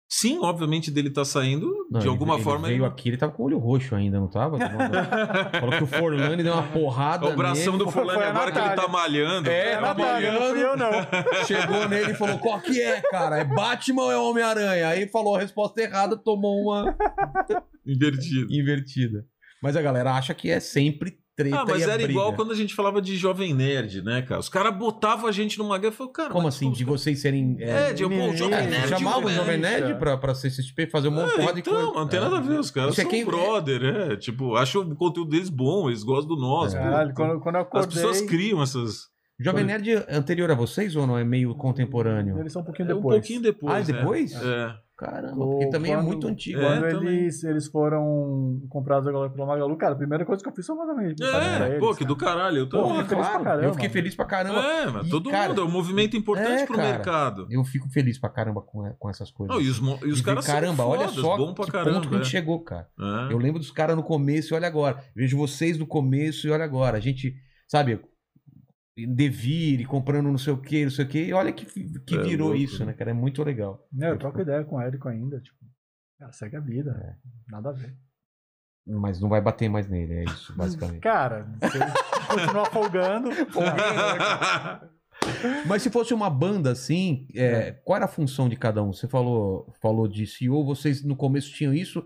Sim, 0.06 0.38
obviamente 0.42 0.90
dele 0.92 1.10
tá 1.10 1.24
saindo. 1.24 1.66
Não, 1.90 1.98
de 1.98 2.06
ele- 2.06 2.10
alguma 2.10 2.34
ele 2.34 2.44
forma. 2.44 2.68
veio 2.68 2.78
ele- 2.80 2.84
aqui, 2.84 3.08
ele 3.08 3.16
tava 3.16 3.32
com 3.32 3.42
o 3.42 3.46
olho 3.46 3.58
roxo 3.58 3.96
ainda, 3.96 4.20
não 4.20 4.28
tava? 4.28 4.58
Falou 5.58 5.76
que 5.76 5.82
o 5.82 5.86
Forlani 5.86 6.42
deu 6.42 6.52
uma 6.52 6.62
porrada. 6.62 7.26
O 7.26 7.34
bração 7.34 7.72
nele, 7.76 7.90
do 7.90 7.98
a 8.10 8.28
agora 8.28 8.52
que 8.52 8.58
ele 8.58 8.70
tá 8.76 8.86
malhando. 8.86 9.48
É, 9.50 9.72
É, 9.72 9.74
tá 9.74 9.80
Natália, 9.80 10.32
não 10.32 10.40
fui 10.50 10.62
eu, 10.62 10.76
não. 10.76 10.90
Chegou 11.48 11.88
nele 11.88 12.12
e 12.12 12.14
falou: 12.14 12.38
qual 12.38 12.60
que 12.60 12.80
é, 12.80 13.00
cara? 13.10 13.38
É 13.38 13.44
Batman 13.44 14.02
ou 14.04 14.12
é 14.12 14.16
Homem-Aranha? 14.18 14.88
Aí 14.88 15.08
falou 15.08 15.34
a 15.34 15.40
resposta 15.40 15.80
errada, 15.80 16.16
tomou 16.16 16.62
uma 16.62 16.94
Invertido. 17.84 18.52
invertida. 18.52 19.26
Mas 19.62 19.74
a 19.76 19.82
galera 19.82 20.12
acha 20.12 20.34
que 20.34 20.50
é 20.50 20.60
sempre 20.60 21.18
treta 21.36 21.60
Ah, 21.60 21.64
mas 21.66 21.80
e 21.80 21.82
é 21.82 21.84
era 21.84 21.94
briga. 21.96 22.10
igual 22.12 22.32
quando 22.34 22.52
a 22.52 22.54
gente 22.54 22.74
falava 22.74 23.00
de 23.02 23.16
Jovem 23.16 23.52
Nerd, 23.54 24.02
né, 24.02 24.22
cara? 24.22 24.40
Os 24.40 24.48
caras 24.48 24.76
botavam 24.76 25.26
a 25.26 25.32
gente 25.32 25.58
numa 25.58 25.76
guerra 25.78 25.92
e 25.92 25.96
falavam, 25.96 26.12
cara. 26.12 26.30
Como 26.30 26.46
assim? 26.48 26.70
pô, 26.70 26.76
De 26.76 26.84
vocês 26.84 27.20
serem. 27.20 27.56
É, 27.60 27.92
de 27.92 28.02
pô, 28.04 28.08
o 28.10 28.36
Jovem 28.36 28.58
É, 28.58 28.66
Nerd. 28.68 28.88
chamavam 28.88 29.24
o 29.24 29.30
Jovem 29.30 29.58
Nerd 29.58 29.90
é. 29.92 29.94
pra, 29.94 30.16
pra 30.16 30.34
CCXP 30.34 30.86
fazer 30.90 31.08
um 31.08 31.12
monte 31.12 31.40
É, 31.40 31.52
de 31.52 31.60
então, 31.60 31.72
coisa. 31.74 31.92
não 31.92 32.08
tem 32.08 32.20
nada 32.20 32.36
a 32.36 32.40
ver, 32.40 32.58
os 32.58 32.70
caras 32.70 32.98
é 32.98 33.02
são 33.02 33.10
quem- 33.10 33.24
brother, 33.24 33.82
é. 33.84 34.16
Tipo, 34.16 34.56
acho 34.56 34.80
o 34.80 34.94
conteúdo 34.96 35.30
deles 35.30 35.48
bom, 35.50 35.88
eles 35.88 36.02
gostam 36.02 36.34
do 36.34 36.40
nosso. 36.40 36.76
Caralho, 36.76 37.10
pô. 37.10 37.16
quando, 37.16 37.40
quando 37.40 37.54
eu 37.56 37.60
As 37.62 37.66
acordei... 37.66 37.90
pessoas 37.94 38.20
criam 38.22 38.62
essas. 38.62 39.12
Jovem 39.40 39.64
Nerd 39.64 39.90
é 39.90 40.14
anterior 40.16 40.50
a 40.50 40.54
vocês 40.54 40.94
ou 40.96 41.06
não? 41.06 41.18
É 41.18 41.24
meio 41.24 41.54
contemporâneo? 41.56 42.38
Eles 42.38 42.52
são 42.52 42.62
um 42.62 42.64
pouquinho 42.64 42.88
É 42.90 42.92
um 42.94 42.96
depois. 42.98 43.16
pouquinho 43.16 43.42
depois. 43.42 43.72
Ah, 43.74 43.78
né? 43.92 43.98
depois? 43.98 44.32
É. 44.34 44.74
Caramba, 44.96 45.44
porque 45.44 45.68
também 45.70 45.90
é 45.92 45.96
quando- 45.96 46.06
muito 46.06 46.28
antigo. 46.28 46.60
É, 46.60 46.78
Quando 46.78 46.90
também. 47.00 47.14
eles, 47.18 47.42
eles 47.42 47.66
foram 47.66 48.60
comprados 48.68 49.08
agora 49.08 49.28
pela 49.28 49.44
Magalu, 49.44 49.76
cara, 49.76 49.94
a 49.94 49.96
primeira 49.96 50.24
coisa 50.24 50.40
que 50.40 50.48
eu 50.48 50.54
fiz 50.54 50.64
foi 50.64 50.76
mandar 50.76 50.94
mensagem 50.94 51.16
pra 51.56 51.66
É, 51.66 51.68
eles, 51.70 51.80
pô, 51.80 51.94
que 51.96 52.04
do 52.04 52.14
caralho. 52.16 52.58
Eu 52.58 52.68
tô. 52.68 52.86
Feliz 52.94 53.06
pra 53.08 53.16
claro. 53.16 53.44
caramba. 53.44 53.66
Eu 53.66 53.74
fiquei 53.74 53.88
feliz 53.88 54.14
pra 54.14 54.24
caramba. 54.24 54.60
É, 54.60 54.86
mas 54.86 55.06
E, 55.08 55.10
todo 55.10 55.30
cara, 55.30 55.48
mundo. 55.48 55.60
É 55.62 55.64
um 55.64 55.70
movimento 55.70 56.16
importante 56.16 56.62
é, 56.62 56.66
pro 56.66 56.76
cara. 56.76 56.88
mercado. 56.90 57.46
Eu 57.50 57.64
fico 57.64 57.88
feliz 57.88 58.18
pra 58.20 58.30
caramba 58.30 58.62
com, 58.62 58.88
com 58.96 59.10
essas 59.10 59.32
coisas. 59.32 59.52
Não, 59.56 59.60
e 59.60 59.68
os, 59.68 59.78
e 60.04 60.10
os 60.12 60.20
E 60.20 60.22
caras 60.22 60.46
caramba, 60.46 60.76
são 60.76 60.88
olha 60.88 61.08
fodas, 61.08 61.14
só 61.16 61.36
bom 61.36 61.54
pra 61.54 61.64
que 61.64 61.72
caramba. 61.72 61.94
ponto 61.96 62.08
que 62.08 62.14
a 62.14 62.18
gente 62.18 62.26
é. 62.28 62.30
chegou, 62.30 62.60
cara. 62.62 62.86
É. 63.28 63.32
Eu 63.32 63.38
lembro 63.38 63.58
dos 63.58 63.72
caras 63.72 63.96
no 63.96 64.02
começo 64.04 64.54
e 64.54 64.56
olha 64.56 64.68
agora. 64.68 65.02
Vejo 65.14 65.36
vocês 65.36 65.76
no 65.76 65.88
começo 65.88 66.46
e 66.46 66.50
olha 66.52 66.62
agora. 66.64 66.96
A 66.96 67.00
gente, 67.00 67.34
sabe, 67.66 67.98
devir, 68.96 69.86
comprando 69.86 70.30
não 70.30 70.38
sei 70.38 70.52
o 70.52 70.60
que, 70.60 70.84
não 70.84 70.90
sei 70.90 71.04
o 71.04 71.08
que. 71.08 71.18
E 71.24 71.32
olha 71.32 71.52
que, 71.52 71.66
que 71.66 72.14
É 72.16 72.22
virou 72.22 72.48
louco, 72.48 72.62
isso, 72.62 72.80
né? 72.80 72.86
né, 72.86 72.92
cara? 72.92 73.10
É 73.10 73.14
muito 73.14 73.42
legal. 73.42 73.86
Não, 73.92 74.08
eu 74.08 74.18
troco 74.18 74.40
ideia 74.40 74.64
com 74.64 74.76
o 74.76 74.80
Érico 74.80 75.08
ainda, 75.08 75.40
tipo, 75.40 75.58
cara, 76.18 76.32
segue 76.32 76.56
a 76.56 76.60
vida, 76.60 76.90
É. 76.92 77.16
nada 77.50 77.70
a 77.70 77.72
ver. 77.72 77.96
Mas 78.86 79.18
não 79.20 79.28
vai 79.30 79.40
bater 79.40 79.68
mais 79.68 79.88
nele, 79.88 80.12
é 80.14 80.24
isso, 80.24 80.54
basicamente. 80.56 81.00
Cara, 81.00 81.46
se 81.70 81.76
ele 81.76 81.84
continuar 82.28 82.66
folgando, 82.66 83.30
Mas 85.66 85.82
se 85.82 85.90
fosse 85.90 86.12
uma 86.12 86.28
banda 86.28 86.70
assim, 86.72 87.26
é, 87.34 87.72
qual 87.84 87.96
era 87.96 88.04
a 88.04 88.08
função 88.08 88.48
de 88.48 88.56
cada 88.56 88.82
um? 88.82 88.92
Você 88.92 89.08
falou, 89.08 89.72
falou 89.80 90.06
de 90.08 90.26
CEO, 90.26 90.64
vocês 90.64 91.02
no 91.04 91.16
começo 91.16 91.52
tinham 91.52 91.72
isso? 91.72 92.04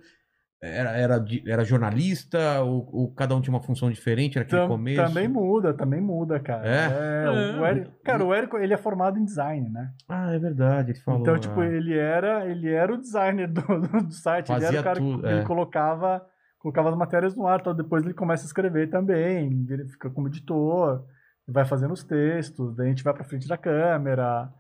Era, 0.60 0.90
era, 0.90 1.24
era 1.46 1.64
jornalista 1.64 2.60
ou, 2.62 2.88
ou 2.92 3.14
cada 3.14 3.34
um 3.36 3.40
tinha 3.40 3.54
uma 3.54 3.62
função 3.62 3.88
diferente 3.90 4.38
naquele 4.38 4.62
tam- 4.62 4.68
começo? 4.68 5.04
também 5.04 5.28
muda, 5.28 5.72
também 5.72 6.00
muda, 6.00 6.40
cara. 6.40 6.66
É? 6.66 7.30
o 7.60 7.64
Érico, 7.64 7.92
cara, 8.02 8.24
o 8.24 8.34
Érico, 8.34 8.58
ele 8.58 8.74
é 8.74 8.76
formado 8.76 9.20
em 9.20 9.24
design, 9.24 9.68
né? 9.70 9.92
Ah, 10.08 10.32
é 10.32 10.38
verdade, 10.38 10.90
ele 10.90 10.98
falou. 10.98 11.20
então, 11.20 11.38
tipo, 11.38 11.60
ah. 11.60 11.66
ele 11.66 11.96
era, 11.96 12.44
ele 12.50 12.68
era 12.68 12.92
o 12.92 12.96
designer 12.96 13.46
do, 13.46 13.62
do 13.62 14.10
site, 14.12 14.50
ele 14.50 14.64
era 14.64 14.66
Fazia 14.66 14.80
o 14.80 14.84
cara 14.84 14.98
tudo, 14.98 15.22
que 15.22 15.28
ele 15.28 15.40
é. 15.40 15.44
colocava, 15.44 16.26
colocava 16.58 16.88
as 16.88 16.96
matérias 16.96 17.36
no 17.36 17.46
ar, 17.46 17.60
então 17.60 17.72
depois 17.72 18.04
ele 18.04 18.14
começa 18.14 18.42
a 18.42 18.46
escrever 18.46 18.90
também, 18.90 19.64
ele 19.70 19.86
fica 19.86 20.10
como 20.10 20.26
editor, 20.26 21.04
vai 21.46 21.64
fazendo 21.64 21.92
os 21.92 22.02
textos, 22.02 22.74
daí 22.74 22.86
a 22.86 22.90
gente 22.90 23.04
vai 23.04 23.14
pra 23.14 23.22
frente 23.22 23.46
da 23.46 23.56
câmera. 23.56 24.52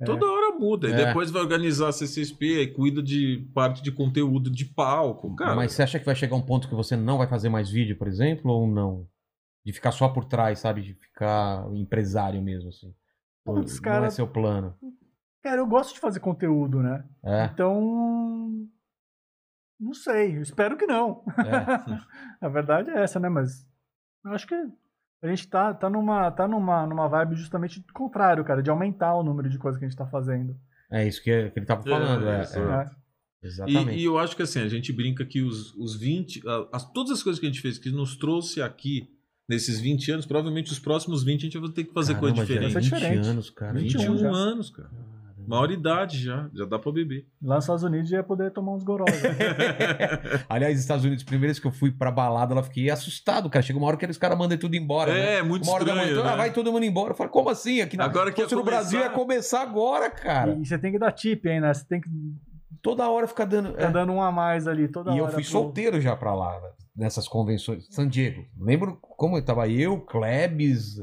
É. 0.00 0.04
Toda 0.04 0.26
hora 0.26 0.43
muda. 0.54 0.88
E 0.88 0.92
É. 0.92 1.06
depois 1.06 1.30
vai 1.30 1.42
organizar 1.42 1.88
a 1.88 1.92
CCSP 1.92 2.62
e 2.62 2.72
cuida 2.72 3.02
de 3.02 3.48
parte 3.54 3.82
de 3.82 3.90
conteúdo 3.92 4.50
de 4.50 4.64
palco. 4.64 5.34
Cara, 5.36 5.54
Mas 5.54 5.72
você 5.72 5.82
acha 5.82 5.98
que 5.98 6.06
vai 6.06 6.14
chegar 6.14 6.36
um 6.36 6.42
ponto 6.42 6.68
que 6.68 6.74
você 6.74 6.96
não 6.96 7.18
vai 7.18 7.26
fazer 7.26 7.48
mais 7.48 7.68
vídeo, 7.70 7.96
por 7.96 8.08
exemplo, 8.08 8.50
ou 8.50 8.66
não? 8.66 9.06
De 9.64 9.72
ficar 9.72 9.92
só 9.92 10.08
por 10.08 10.24
trás, 10.24 10.58
sabe? 10.60 10.82
De 10.82 10.94
ficar 10.94 11.66
empresário 11.74 12.40
mesmo, 12.42 12.68
assim. 12.68 12.94
Putz, 13.44 13.74
Não 13.76 13.82
cara- 13.82 14.06
é 14.06 14.10
seu 14.10 14.26
plano. 14.26 14.74
Cara, 15.42 15.60
eu 15.60 15.66
gosto 15.66 15.92
de 15.94 16.00
fazer 16.00 16.20
conteúdo, 16.20 16.80
né? 16.82 17.04
É, 17.22 17.44
Então. 17.52 18.66
Não 19.78 19.92
sei, 19.92 20.36
eu 20.38 20.42
espero 20.42 20.76
que 20.76 20.86
não. 20.86 21.22
é. 21.28 21.34
A 22.40 22.48
verdade 22.48 22.90
é 22.90 23.02
essa, 23.02 23.18
né? 23.20 23.28
Mas 23.28 23.66
eu 24.24 24.32
acho 24.32 24.46
que 24.46 24.54
a 25.24 25.28
gente 25.28 25.48
tá, 25.48 25.72
tá, 25.72 25.88
numa, 25.88 26.30
tá 26.30 26.46
numa, 26.46 26.86
numa 26.86 27.08
vibe 27.08 27.34
justamente 27.36 27.80
do 27.80 27.92
contrário, 27.92 28.44
cara, 28.44 28.62
de 28.62 28.70
aumentar 28.70 29.14
o 29.14 29.22
número 29.22 29.48
de 29.48 29.58
coisas 29.58 29.78
que 29.78 29.84
a 29.84 29.88
gente 29.88 29.96
tá 29.96 30.06
fazendo. 30.06 30.56
É 30.90 31.06
isso 31.06 31.22
que, 31.22 31.50
que 31.50 31.58
ele 31.58 31.66
tava 31.66 31.82
falando. 31.82 32.28
É, 32.28 32.42
é. 32.52 32.58
né? 32.60 32.90
Exatamente. 33.42 33.98
E, 33.98 34.00
e 34.00 34.04
eu 34.04 34.18
acho 34.18 34.36
que 34.36 34.42
assim, 34.42 34.60
a 34.60 34.68
gente 34.68 34.92
brinca 34.92 35.24
que 35.24 35.42
os, 35.42 35.74
os 35.74 35.96
20. 35.96 36.46
a- 36.48 36.68
as- 36.72 36.90
todas 36.92 37.12
as 37.12 37.22
coisas 37.22 37.40
que 37.40 37.46
a 37.46 37.48
gente 37.48 37.60
fez 37.60 37.78
que 37.78 37.90
nos 37.90 38.16
trouxe 38.16 38.62
aqui 38.62 39.08
nesses 39.48 39.80
20 39.80 40.12
anos, 40.12 40.26
provavelmente 40.26 40.72
os 40.72 40.78
próximos 40.78 41.22
20 41.22 41.40
a 41.40 41.44
gente 41.44 41.58
vai 41.58 41.70
ter 41.70 41.84
que 41.84 41.92
fazer 41.92 42.14
coisa 42.14 42.34
Caramba, 42.36 42.46
já 42.46 42.54
é 42.54 42.68
diferente. 42.68 42.72
Vai 42.72 42.82
ser 42.82 42.90
20 42.90 43.00
diferente. 43.00 43.28
anos, 43.28 43.50
cara. 43.50 43.72
21 43.74 44.00
21 44.00 44.18
já. 44.18 44.30
anos, 44.30 44.70
cara. 44.70 44.90
Maior 45.46 45.70
idade 45.70 46.18
já. 46.22 46.48
Já 46.54 46.64
dá 46.64 46.78
pra 46.78 46.90
beber. 46.92 47.26
Lá 47.42 47.56
nos 47.56 47.64
Estados 47.64 47.82
Unidos 47.82 48.10
ia 48.10 48.22
poder 48.22 48.50
tomar 48.52 48.72
uns 48.72 48.82
gorós. 48.84 49.22
né? 49.22 49.28
Aliás, 50.48 50.78
Estados 50.78 51.04
Unidos, 51.04 51.24
primeira 51.24 51.48
vez 51.48 51.58
que 51.58 51.66
eu 51.66 51.72
fui 51.72 51.90
pra 51.90 52.10
balada, 52.10 52.52
ela 52.54 52.62
fiquei 52.62 52.90
assustado, 52.90 53.48
cara. 53.50 53.62
Chega 53.62 53.78
uma 53.78 53.86
hora 53.88 53.96
que 53.96 54.06
os 54.06 54.18
caras 54.18 54.38
mandam 54.38 54.56
tudo 54.58 54.74
embora. 54.76 55.12
né? 55.12 55.36
É, 55.36 55.42
muito 55.42 55.64
Uma 55.64 55.74
hora 55.74 55.84
da 55.84 55.92
estranho. 55.92 56.16
manhã, 56.16 56.26
ah, 56.28 56.30
né? 56.32 56.36
vai 56.36 56.52
todo 56.52 56.72
mundo 56.72 56.84
embora. 56.84 57.12
Eu 57.12 57.16
falei, 57.16 57.30
como 57.32 57.48
assim? 57.50 57.80
Aqui 57.80 57.96
na... 57.96 58.04
Agora 58.04 58.32
que 58.32 58.42
no 58.54 58.62
Brasil 58.62 58.98
começar- 59.00 59.10
ia 59.10 59.10
começar 59.10 59.62
agora, 59.62 60.10
cara. 60.10 60.52
e 60.54 60.64
você 60.66 60.78
tem 60.78 60.92
que 60.92 60.98
dar 60.98 61.12
tip, 61.12 61.44
hein, 61.46 61.60
né? 61.60 61.72
Você 61.74 61.84
tem 61.86 62.00
que 62.00 62.08
Toda 62.82 63.08
hora 63.08 63.26
fica 63.26 63.46
dando. 63.46 63.72
tá 63.72 63.84
é. 63.84 63.90
dando 63.90 64.12
um 64.12 64.20
a 64.20 64.30
mais 64.30 64.68
ali 64.68 64.88
toda 64.88 65.10
E 65.12 65.16
eu 65.18 65.24
hora. 65.24 65.32
fui 65.32 65.42
pro- 65.42 65.50
solteiro 65.50 66.00
já 66.02 66.14
pra 66.14 66.34
lá, 66.34 66.60
nessas 66.94 67.26
convenções. 67.26 67.86
San 67.90 68.06
Diego. 68.06 68.44
Lembro 68.60 68.98
como 69.00 69.38
eu 69.38 69.42
tava 69.44 69.66
eu, 69.68 70.00
Klebs, 70.02 70.96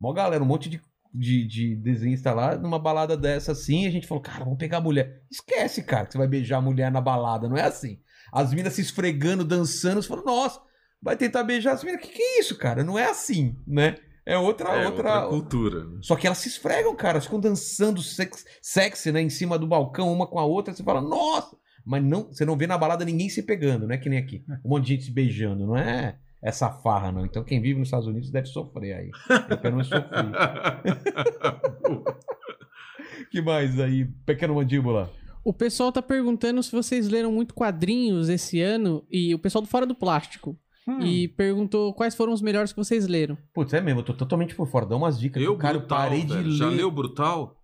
mó 0.00 0.12
galera, 0.12 0.42
um 0.42 0.46
monte 0.46 0.68
de, 0.68 0.80
de, 1.14 1.46
de 1.46 1.76
desenhista 1.76 2.32
lá, 2.32 2.56
numa 2.56 2.78
balada 2.78 3.16
dessa 3.16 3.52
assim, 3.52 3.86
a 3.86 3.90
gente 3.90 4.06
falou, 4.06 4.22
cara, 4.22 4.44
vamos 4.44 4.58
pegar 4.58 4.78
a 4.78 4.80
mulher. 4.82 5.22
Esquece, 5.30 5.82
cara, 5.82 6.06
que 6.06 6.12
você 6.12 6.18
vai 6.18 6.28
beijar 6.28 6.58
a 6.58 6.62
mulher 6.62 6.90
na 6.90 7.00
balada, 7.00 7.48
não 7.48 7.56
é 7.56 7.62
assim. 7.62 7.98
As 8.32 8.52
minas 8.52 8.74
se 8.74 8.80
esfregando, 8.82 9.44
dançando, 9.44 10.02
você 10.02 10.08
fala, 10.08 10.22
nossa, 10.22 10.60
vai 11.02 11.16
tentar 11.16 11.42
beijar 11.44 11.72
as 11.72 11.82
minas. 11.82 12.00
Que 12.00 12.08
que 12.08 12.22
é 12.22 12.40
isso, 12.40 12.56
cara? 12.56 12.84
Não 12.84 12.98
é 12.98 13.08
assim, 13.10 13.56
né? 13.66 13.96
É 14.26 14.36
outra, 14.36 14.68
É, 14.68 14.86
outra, 14.86 15.22
outra 15.24 15.28
cultura. 15.28 15.86
só 16.02 16.14
que 16.14 16.26
elas 16.26 16.36
se 16.38 16.48
esfregam, 16.48 16.94
cara. 16.94 17.18
Ficam 17.20 17.40
dançando 17.40 18.02
sex, 18.02 18.44
sexy, 18.60 19.10
né? 19.10 19.22
Em 19.22 19.30
cima 19.30 19.58
do 19.58 19.66
balcão, 19.66 20.12
uma 20.12 20.26
com 20.26 20.38
a 20.38 20.44
outra. 20.44 20.74
Você 20.74 20.82
fala, 20.82 21.00
nossa! 21.00 21.56
Mas 21.86 22.04
não, 22.04 22.24
você 22.24 22.44
não 22.44 22.54
vê 22.54 22.66
na 22.66 22.76
balada 22.76 23.06
ninguém 23.06 23.30
se 23.30 23.42
pegando, 23.42 23.86
não 23.86 23.94
é 23.94 23.98
que 23.98 24.10
nem 24.10 24.18
aqui. 24.18 24.44
Um 24.62 24.68
monte 24.68 24.82
de 24.84 24.88
gente 24.92 25.04
se 25.04 25.10
beijando, 25.10 25.66
não 25.66 25.74
é 25.74 26.18
essa 26.42 26.70
farra, 26.70 27.12
não. 27.12 27.24
Então 27.24 27.44
quem 27.44 27.60
vive 27.60 27.78
nos 27.78 27.88
Estados 27.88 28.06
Unidos 28.06 28.30
deve 28.30 28.46
sofrer 28.46 28.94
aí. 28.94 29.10
Eu 29.50 29.58
pelo 29.58 29.76
menos 29.76 29.88
sofri. 29.88 30.08
que 33.30 33.42
mais 33.42 33.78
aí? 33.80 34.04
Pequeno 34.24 34.54
mandíbula. 34.54 35.10
O 35.44 35.52
pessoal 35.52 35.90
tá 35.90 36.02
perguntando 36.02 36.62
se 36.62 36.72
vocês 36.72 37.08
leram 37.08 37.32
muito 37.32 37.54
quadrinhos 37.54 38.28
esse 38.28 38.60
ano 38.60 39.04
e 39.10 39.34
o 39.34 39.38
pessoal 39.38 39.62
do 39.62 39.68
Fora 39.68 39.86
do 39.86 39.94
Plástico. 39.94 40.56
Hum. 40.86 41.00
E 41.00 41.28
perguntou 41.28 41.92
quais 41.92 42.14
foram 42.14 42.32
os 42.32 42.40
melhores 42.40 42.72
que 42.72 42.78
vocês 42.78 43.06
leram. 43.06 43.36
Putz, 43.52 43.74
é 43.74 43.80
mesmo, 43.80 44.00
eu 44.00 44.04
tô 44.04 44.14
totalmente 44.14 44.54
por 44.54 44.66
fora. 44.66 44.86
Dá 44.86 44.96
umas 44.96 45.20
dicas 45.20 45.42
Eu, 45.42 45.56
cara, 45.56 45.76
eu 45.76 45.80
Brutal, 45.80 45.98
parei 45.98 46.24
velho. 46.24 46.44
de 46.44 46.56
Já 46.56 46.68
ler. 46.68 46.76
leu 46.76 46.90
Brutal? 46.90 47.57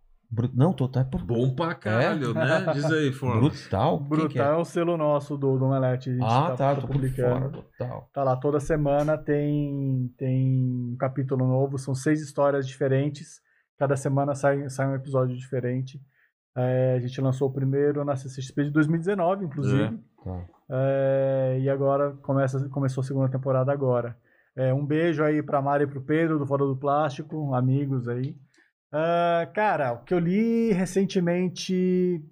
Não, 0.52 0.72
tô 0.72 0.88
tá 0.88 1.04
por... 1.04 1.22
Bom 1.22 1.54
pra 1.54 1.74
caralho, 1.74 2.34
né? 2.34 2.72
Diz 2.72 2.84
aí, 2.86 3.12
Forma. 3.14 3.40
Brutal? 3.40 3.98
Que 4.02 4.08
Brutal 4.08 4.58
é? 4.58 4.60
o 4.60 4.64
selo 4.64 4.96
nosso 4.96 5.36
do, 5.36 5.58
do 5.58 5.64
Omelete. 5.66 6.10
A 6.10 6.12
gente 6.12 6.24
Ah, 6.24 6.50
tá, 6.50 6.56
tá, 6.56 6.74
tá 6.74 6.80
tô 6.80 6.86
por 6.86 6.94
fora. 6.94 6.98
publicando. 6.98 7.50
Brutal. 7.50 8.10
Tá 8.12 8.24
lá, 8.24 8.36
toda 8.36 8.58
semana 8.60 9.16
tem, 9.16 10.12
tem 10.18 10.92
um 10.92 10.96
capítulo 10.98 11.46
novo, 11.46 11.78
são 11.78 11.94
seis 11.94 12.20
histórias 12.20 12.66
diferentes. 12.66 13.40
Cada 13.78 13.96
semana 13.96 14.34
sai, 14.34 14.68
sai 14.70 14.86
um 14.88 14.94
episódio 14.94 15.36
diferente. 15.36 16.00
É, 16.56 16.94
a 16.96 17.00
gente 17.00 17.20
lançou 17.20 17.48
o 17.48 17.52
primeiro 17.52 18.04
na 18.04 18.14
CCXP 18.16 18.64
de 18.64 18.70
2019, 18.70 19.44
inclusive. 19.44 19.98
Tá. 20.24 20.44
É, 20.70 21.58
e 21.60 21.68
agora 21.68 22.12
começa, 22.22 22.68
começou 22.68 23.02
a 23.02 23.04
segunda 23.04 23.28
temporada 23.28 23.72
agora. 23.72 24.16
É, 24.56 24.72
um 24.72 24.86
beijo 24.86 25.22
aí 25.24 25.42
pra 25.42 25.60
Mari 25.60 25.84
e 25.84 25.86
pro 25.88 26.00
Pedro, 26.00 26.38
do 26.38 26.46
Fora 26.46 26.64
do 26.64 26.76
Plástico, 26.76 27.52
amigos 27.54 28.06
aí. 28.08 28.36
Ah, 28.96 29.50
cara, 29.52 29.92
o 29.94 30.04
que 30.04 30.14
eu 30.14 30.20
li 30.20 30.72
recentemente. 30.72 32.24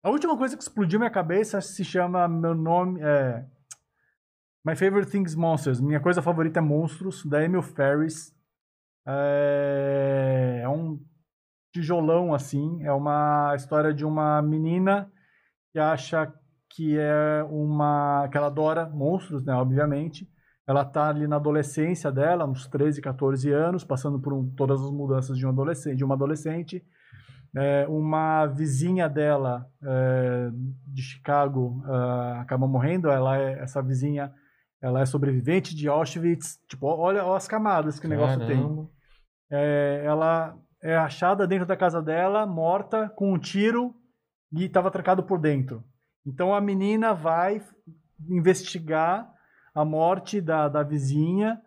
A 0.00 0.10
última 0.10 0.38
coisa 0.38 0.56
que 0.56 0.62
explodiu 0.62 1.00
minha 1.00 1.10
cabeça 1.10 1.60
se 1.60 1.84
chama 1.84 2.28
Meu 2.28 2.54
Nome. 2.54 3.00
É, 3.02 3.44
My 4.64 4.76
Favorite 4.76 5.10
Things 5.10 5.34
Monsters. 5.34 5.80
Minha 5.80 5.98
coisa 5.98 6.22
favorita 6.22 6.60
é 6.60 6.62
Monstros, 6.62 7.26
da 7.26 7.42
Emil 7.42 7.62
Ferris. 7.62 8.32
É, 9.04 10.60
é 10.62 10.68
um 10.68 11.04
tijolão 11.72 12.32
assim. 12.32 12.80
É 12.84 12.92
uma 12.92 13.52
história 13.56 13.92
de 13.92 14.04
uma 14.04 14.40
menina 14.40 15.10
que 15.72 15.80
acha 15.80 16.32
que 16.70 16.96
é 16.96 17.42
uma. 17.50 18.28
que 18.30 18.36
ela 18.36 18.46
adora 18.46 18.88
monstros, 18.88 19.44
né? 19.44 19.52
Obviamente. 19.52 20.30
Ela 20.66 20.84
tá 20.84 21.08
ali 21.08 21.26
na 21.26 21.36
adolescência 21.36 22.10
dela, 22.10 22.46
uns 22.46 22.66
13, 22.66 23.00
14 23.00 23.50
anos, 23.50 23.84
passando 23.84 24.18
por 24.18 24.32
um- 24.32 24.48
todas 24.50 24.80
as 24.80 24.90
mudanças 24.90 25.36
de 25.36 25.46
um 25.46 25.50
adolescente, 25.50 25.96
de 25.96 26.04
uma 26.04 26.14
adolescente. 26.14 26.82
É, 27.56 27.86
uma 27.88 28.46
vizinha 28.46 29.08
dela 29.08 29.70
é, 29.82 30.50
de 30.86 31.02
Chicago 31.02 31.82
ah, 31.86 32.40
acaba 32.40 32.66
morrendo. 32.66 33.08
Ela 33.08 33.38
é, 33.38 33.60
essa 33.60 33.80
vizinha 33.82 34.32
ela 34.82 35.00
é 35.00 35.06
sobrevivente 35.06 35.74
de 35.74 35.86
Auschwitz. 35.88 36.58
Tipo, 36.68 36.86
olha, 36.86 37.24
olha 37.24 37.36
as 37.36 37.46
camadas 37.46 38.00
que 38.00 38.06
o 38.06 38.10
negócio 38.10 38.38
tem. 38.46 38.56
Caramba. 38.56 38.88
É, 39.50 40.02
ela 40.04 40.58
é 40.82 40.96
achada 40.96 41.46
dentro 41.46 41.64
da 41.66 41.76
casa 41.76 42.02
dela, 42.02 42.44
morta, 42.46 43.08
com 43.10 43.32
um 43.32 43.38
tiro 43.38 43.94
e 44.52 44.64
estava 44.64 44.90
trancado 44.90 45.22
por 45.22 45.38
dentro. 45.38 45.84
Então 46.26 46.54
a 46.54 46.60
menina 46.60 47.14
vai 47.14 47.62
investigar 48.28 49.32
a 49.74 49.84
morte 49.84 50.40
da, 50.40 50.68
da 50.68 50.82
vizinha 50.82 51.60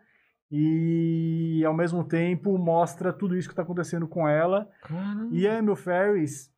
e 0.50 1.61
ao 1.66 1.74
mesmo 1.74 2.03
tempo 2.03 2.58
mostra 2.58 3.11
tudo 3.11 3.38
isso 3.38 3.48
que 3.50 3.53
está 3.53 3.64
acontecendo 3.64 4.08
com 4.08 4.27
ela. 4.27 4.69
Caramba. 4.82 5.30
E 5.36 5.48
a 5.48 5.58
Emil 5.58 5.76
Ferris 5.76 6.52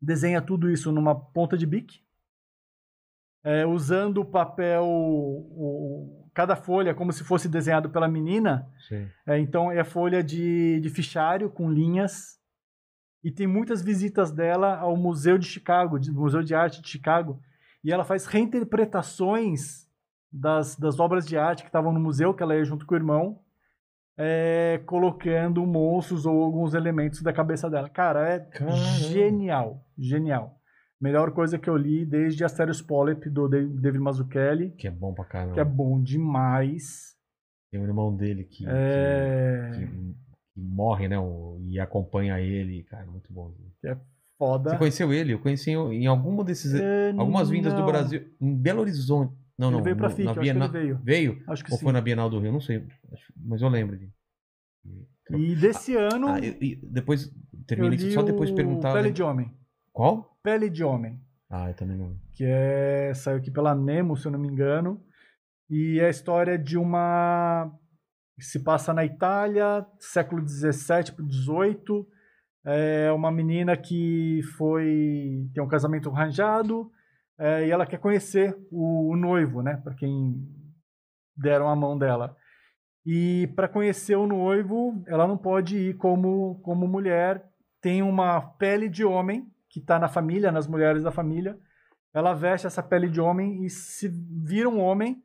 desenha 0.00 0.42
tudo 0.42 0.70
isso 0.70 0.90
numa 0.92 1.14
ponta 1.14 1.56
de 1.56 1.66
bique, 1.66 2.00
é, 3.44 3.64
usando 3.66 4.18
o 4.18 4.24
papel, 4.24 4.84
o- 4.84 6.28
cada 6.34 6.54
folha 6.56 6.94
como 6.94 7.12
se 7.12 7.24
fosse 7.24 7.48
desenhado 7.48 7.88
pela 7.90 8.06
menina. 8.08 8.68
É, 9.26 9.38
então 9.38 9.70
é 9.72 9.82
folha 9.84 10.22
de, 10.22 10.80
de 10.80 10.88
fichário 10.90 11.48
com 11.50 11.70
linhas. 11.70 12.38
E 13.24 13.30
tem 13.32 13.46
muitas 13.46 13.82
visitas 13.82 14.30
dela 14.30 14.76
ao 14.78 14.96
Museu 14.96 15.36
de 15.38 15.46
Chicago, 15.46 15.98
de- 15.98 16.12
Museu 16.12 16.42
de 16.42 16.54
Arte 16.54 16.80
de 16.80 16.88
Chicago. 16.88 17.40
E 17.82 17.92
ela 17.92 18.04
faz 18.04 18.26
reinterpretações 18.26 19.87
das, 20.30 20.76
das 20.76 20.98
obras 21.00 21.26
de 21.26 21.36
arte 21.36 21.62
que 21.62 21.68
estavam 21.68 21.92
no 21.92 22.00
museu, 22.00 22.34
que 22.34 22.42
ela 22.42 22.54
ia 22.56 22.64
junto 22.64 22.84
com 22.86 22.94
o 22.94 22.98
irmão, 22.98 23.40
é, 24.16 24.80
colocando 24.86 25.64
monstros 25.66 26.26
ou 26.26 26.42
alguns 26.42 26.74
elementos 26.74 27.22
da 27.22 27.32
cabeça 27.32 27.70
dela. 27.70 27.88
Cara, 27.88 28.28
é 28.28 28.40
Caramba. 28.40 28.76
genial, 28.76 29.84
genial. 29.96 30.56
Melhor 31.00 31.30
coisa 31.30 31.58
que 31.58 31.70
eu 31.70 31.76
li 31.76 32.04
desde 32.04 32.44
Asterios 32.44 32.82
Polyp, 32.82 33.30
do 33.30 33.48
David 33.48 34.00
Mazzucchelli, 34.00 34.70
Que 34.72 34.88
é 34.88 34.90
bom 34.90 35.14
pra 35.14 35.24
caramba. 35.24 35.54
que 35.54 35.60
é 35.60 35.64
bom 35.64 36.02
demais. 36.02 37.14
Tem 37.70 37.80
um 37.80 37.84
irmão 37.84 38.14
dele 38.14 38.44
que, 38.44 38.64
É... 38.68 39.70
que, 39.74 39.86
que- 39.86 40.14
que 40.54 40.60
morre, 40.60 41.06
né? 41.06 41.16
E 41.68 41.78
acompanha 41.78 42.40
ele, 42.40 42.82
cara, 42.84 43.06
muito 43.06 43.32
bom. 43.32 43.52
Foda. 44.36 44.70
Você 44.70 44.78
conheceu 44.78 45.12
ele? 45.12 45.32
Eu 45.34 45.38
conheci 45.38 45.70
em 45.70 46.06
alguma 46.06 46.42
desses. 46.42 46.74
É, 46.74 47.10
Algumas 47.16 47.48
vindas 47.50 47.72
do 47.72 47.80
não. 47.80 47.86
Brasil. 47.86 48.24
Em 48.40 48.54
Belo 48.56 48.80
Horizonte. 48.80 49.32
Não, 49.58 49.68
Ele 49.68 49.76
não. 49.78 49.82
veio 49.84 49.96
pra 49.96 50.10
FIC, 50.10 50.24
na 50.24 50.34
Bienal- 50.34 50.70
veio. 50.70 51.00
Veio? 51.02 51.42
Acho 51.48 51.64
que 51.64 51.72
Ou 51.72 51.78
sim. 51.78 51.84
foi 51.84 51.92
na 51.92 52.00
Bienal 52.00 52.30
do 52.30 52.38
Rio? 52.38 52.52
Não 52.52 52.60
sei. 52.60 52.86
Mas 53.36 53.60
eu 53.60 53.68
lembro 53.68 53.96
de. 53.98 54.08
E 55.36 55.54
desse 55.56 55.94
ano, 55.96 56.28
Ah, 56.28 56.38
e- 56.40 56.56
e 56.60 56.76
depois. 56.76 57.26
eu 57.26 57.64
Termina 57.66 57.90
li 57.90 57.96
isso 57.96 58.12
só 58.12 58.22
depois 58.22 58.50
perguntar. 58.50 58.92
Pele 58.94 59.08
né? 59.08 59.12
de 59.14 59.22
Homem. 59.22 59.52
Qual? 59.92 60.38
Pele 60.42 60.70
de 60.70 60.82
Homem. 60.84 61.20
Ah, 61.50 61.68
eu 61.68 61.74
também 61.74 61.96
não. 61.98 62.16
Que 62.32 62.44
é, 62.46 63.12
saiu 63.14 63.38
aqui 63.38 63.50
pela 63.50 63.74
Nemo, 63.74 64.16
se 64.16 64.26
eu 64.26 64.32
não 64.32 64.38
me 64.38 64.48
engano. 64.48 65.02
E 65.68 65.98
é 66.00 66.06
a 66.06 66.10
história 66.10 66.56
de 66.58 66.78
uma... 66.78 67.70
se 68.40 68.62
passa 68.62 68.94
na 68.94 69.04
Itália, 69.04 69.84
século 69.98 70.46
XVII 70.46 71.12
para 71.14 71.24
XVIII. 71.26 72.06
É 72.64 73.12
uma 73.12 73.30
menina 73.30 73.76
que 73.76 74.40
foi... 74.56 75.46
tem 75.52 75.62
um 75.62 75.68
casamento 75.68 76.08
arranjado. 76.10 76.90
É, 77.38 77.66
e 77.66 77.70
ela 77.70 77.86
quer 77.86 77.98
conhecer 77.98 78.56
o, 78.70 79.12
o 79.12 79.16
noivo, 79.16 79.62
né? 79.62 79.76
Para 79.76 79.94
quem 79.94 80.44
deram 81.36 81.68
a 81.68 81.76
mão 81.76 81.96
dela. 81.96 82.36
E 83.06 83.46
para 83.54 83.68
conhecer 83.68 84.16
o 84.16 84.26
noivo, 84.26 85.02
ela 85.06 85.26
não 85.26 85.38
pode 85.38 85.78
ir 85.78 85.94
como, 85.94 86.60
como 86.62 86.88
mulher. 86.88 87.44
Tem 87.80 88.02
uma 88.02 88.40
pele 88.40 88.88
de 88.88 89.04
homem 89.04 89.46
que 89.70 89.78
está 89.78 89.98
na 89.98 90.08
família, 90.08 90.50
nas 90.50 90.66
mulheres 90.66 91.02
da 91.04 91.12
família. 91.12 91.56
Ela 92.12 92.34
veste 92.34 92.66
essa 92.66 92.82
pele 92.82 93.08
de 93.08 93.20
homem 93.20 93.64
e 93.64 93.70
se 93.70 94.08
vira 94.08 94.68
um 94.68 94.80
homem 94.80 95.22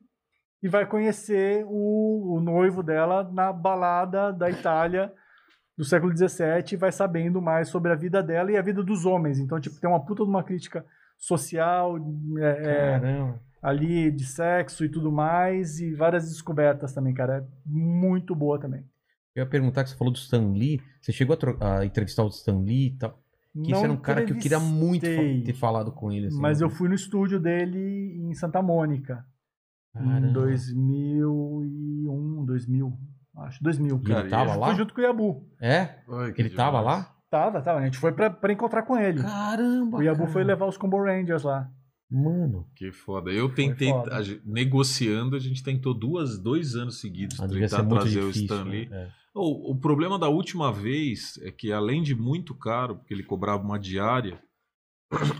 e 0.61 0.69
vai 0.69 0.85
conhecer 0.85 1.65
o, 1.67 2.35
o 2.35 2.39
noivo 2.39 2.83
dela 2.83 3.29
na 3.33 3.51
balada 3.51 4.31
da 4.31 4.49
Itália 4.49 5.11
do 5.75 5.83
século 5.83 6.15
XVII 6.15 6.73
e 6.73 6.75
vai 6.75 6.91
sabendo 6.91 7.41
mais 7.41 7.67
sobre 7.67 7.91
a 7.91 7.95
vida 7.95 8.21
dela 8.21 8.51
e 8.51 8.57
a 8.57 8.61
vida 8.61 8.83
dos 8.83 9.05
homens. 9.05 9.39
Então, 9.39 9.59
tipo, 9.59 9.79
tem 9.79 9.89
uma 9.89 10.05
puta 10.05 10.23
de 10.23 10.29
uma 10.29 10.43
crítica 10.43 10.85
social, 11.25 11.97
é, 12.37 12.99
é, 13.01 13.33
ali 13.61 14.11
de 14.11 14.25
sexo 14.25 14.83
e 14.83 14.89
tudo 14.89 15.11
mais, 15.11 15.79
e 15.79 15.93
várias 15.93 16.29
descobertas 16.29 16.93
também, 16.93 17.13
cara. 17.13 17.37
É 17.37 17.43
muito 17.65 18.35
boa 18.35 18.59
também. 18.59 18.83
Eu 19.33 19.43
ia 19.43 19.49
perguntar 19.49 19.83
que 19.83 19.89
você 19.89 19.95
falou 19.95 20.13
do 20.13 20.17
Stan 20.17 20.51
Lee. 20.51 20.81
Você 21.01 21.11
chegou 21.11 21.37
a, 21.61 21.79
a 21.79 21.85
entrevistar 21.85 22.23
o 22.23 22.27
Stan 22.27 22.59
Lee 22.59 22.87
e 22.87 22.97
tal. 22.97 23.19
Que 23.53 23.61
esse 23.61 23.71
Não 23.71 23.83
era 23.83 23.93
um 23.93 23.97
cara 23.97 24.25
que 24.25 24.33
eu 24.33 24.37
queria 24.37 24.59
muito 24.59 25.03
ter 25.05 25.53
falado 25.53 25.91
com 25.91 26.11
ele. 26.11 26.27
assim, 26.27 26.41
Mas 26.41 26.59
né? 26.59 26.65
eu 26.65 26.69
fui 26.69 26.89
no 26.89 26.95
estúdio 26.95 27.39
dele 27.39 28.17
em 28.19 28.33
Santa 28.33 28.61
Mônica, 28.61 29.25
Caramba. 29.93 30.27
em 30.27 30.33
2001, 30.33 32.45
2000, 32.45 32.97
acho, 33.37 33.63
2000. 33.63 34.01
E 34.07 34.11
ele 34.11 34.29
tava 34.29 34.53
Eu 34.53 34.59
lá? 34.59 34.67
Fui 34.67 34.75
junto 34.75 34.93
com 34.93 35.01
o 35.01 35.03
Yabu. 35.03 35.47
É? 35.61 35.99
Ai, 36.09 36.33
Ele 36.37 36.49
tava 36.49 36.79
demais. 36.79 36.85
lá? 36.85 37.12
Tava, 37.33 37.61
tava. 37.63 37.79
A 37.79 37.85
gente 37.85 37.97
foi 37.97 38.11
pra, 38.11 38.29
pra 38.29 38.53
encontrar 38.53 38.83
com 38.83 38.95
ele. 38.95 39.19
Caramba! 39.23 39.97
O 39.97 40.01
Yabu 40.03 40.19
cara. 40.19 40.31
foi 40.31 40.43
levar 40.43 40.67
os 40.67 40.77
Combo 40.77 41.01
Rangers 41.03 41.41
lá. 41.41 41.67
Mano. 42.11 42.67
Que 42.75 42.91
foda. 42.91 43.31
Eu 43.31 43.49
tentei, 43.55 43.89
foda. 43.89 44.15
a 44.15 44.21
negociando, 44.45 45.35
a 45.35 45.39
gente 45.39 45.63
tentou 45.63 45.95
duas, 45.95 46.37
dois 46.37 46.75
anos 46.75 46.99
seguidos 46.99 47.39
Ah, 47.39 47.47
tentar 47.47 47.83
trazer 47.85 48.19
difícil. 48.21 48.27
o 48.27 48.29
Stanley. 48.29 48.87
né? 48.87 49.05
É. 49.05 49.09
O, 49.33 49.71
o 49.71 49.75
problema 49.79 50.19
da 50.19 50.29
última 50.29 50.71
vez 50.71 51.39
é 51.41 51.49
que, 51.49 51.71
além 51.71 52.03
de 52.03 52.13
muito 52.13 52.53
caro, 52.53 52.97
porque 52.97 53.11
ele 53.15 53.23
cobrava 53.23 53.63
uma 53.63 53.79
diária, 53.79 54.39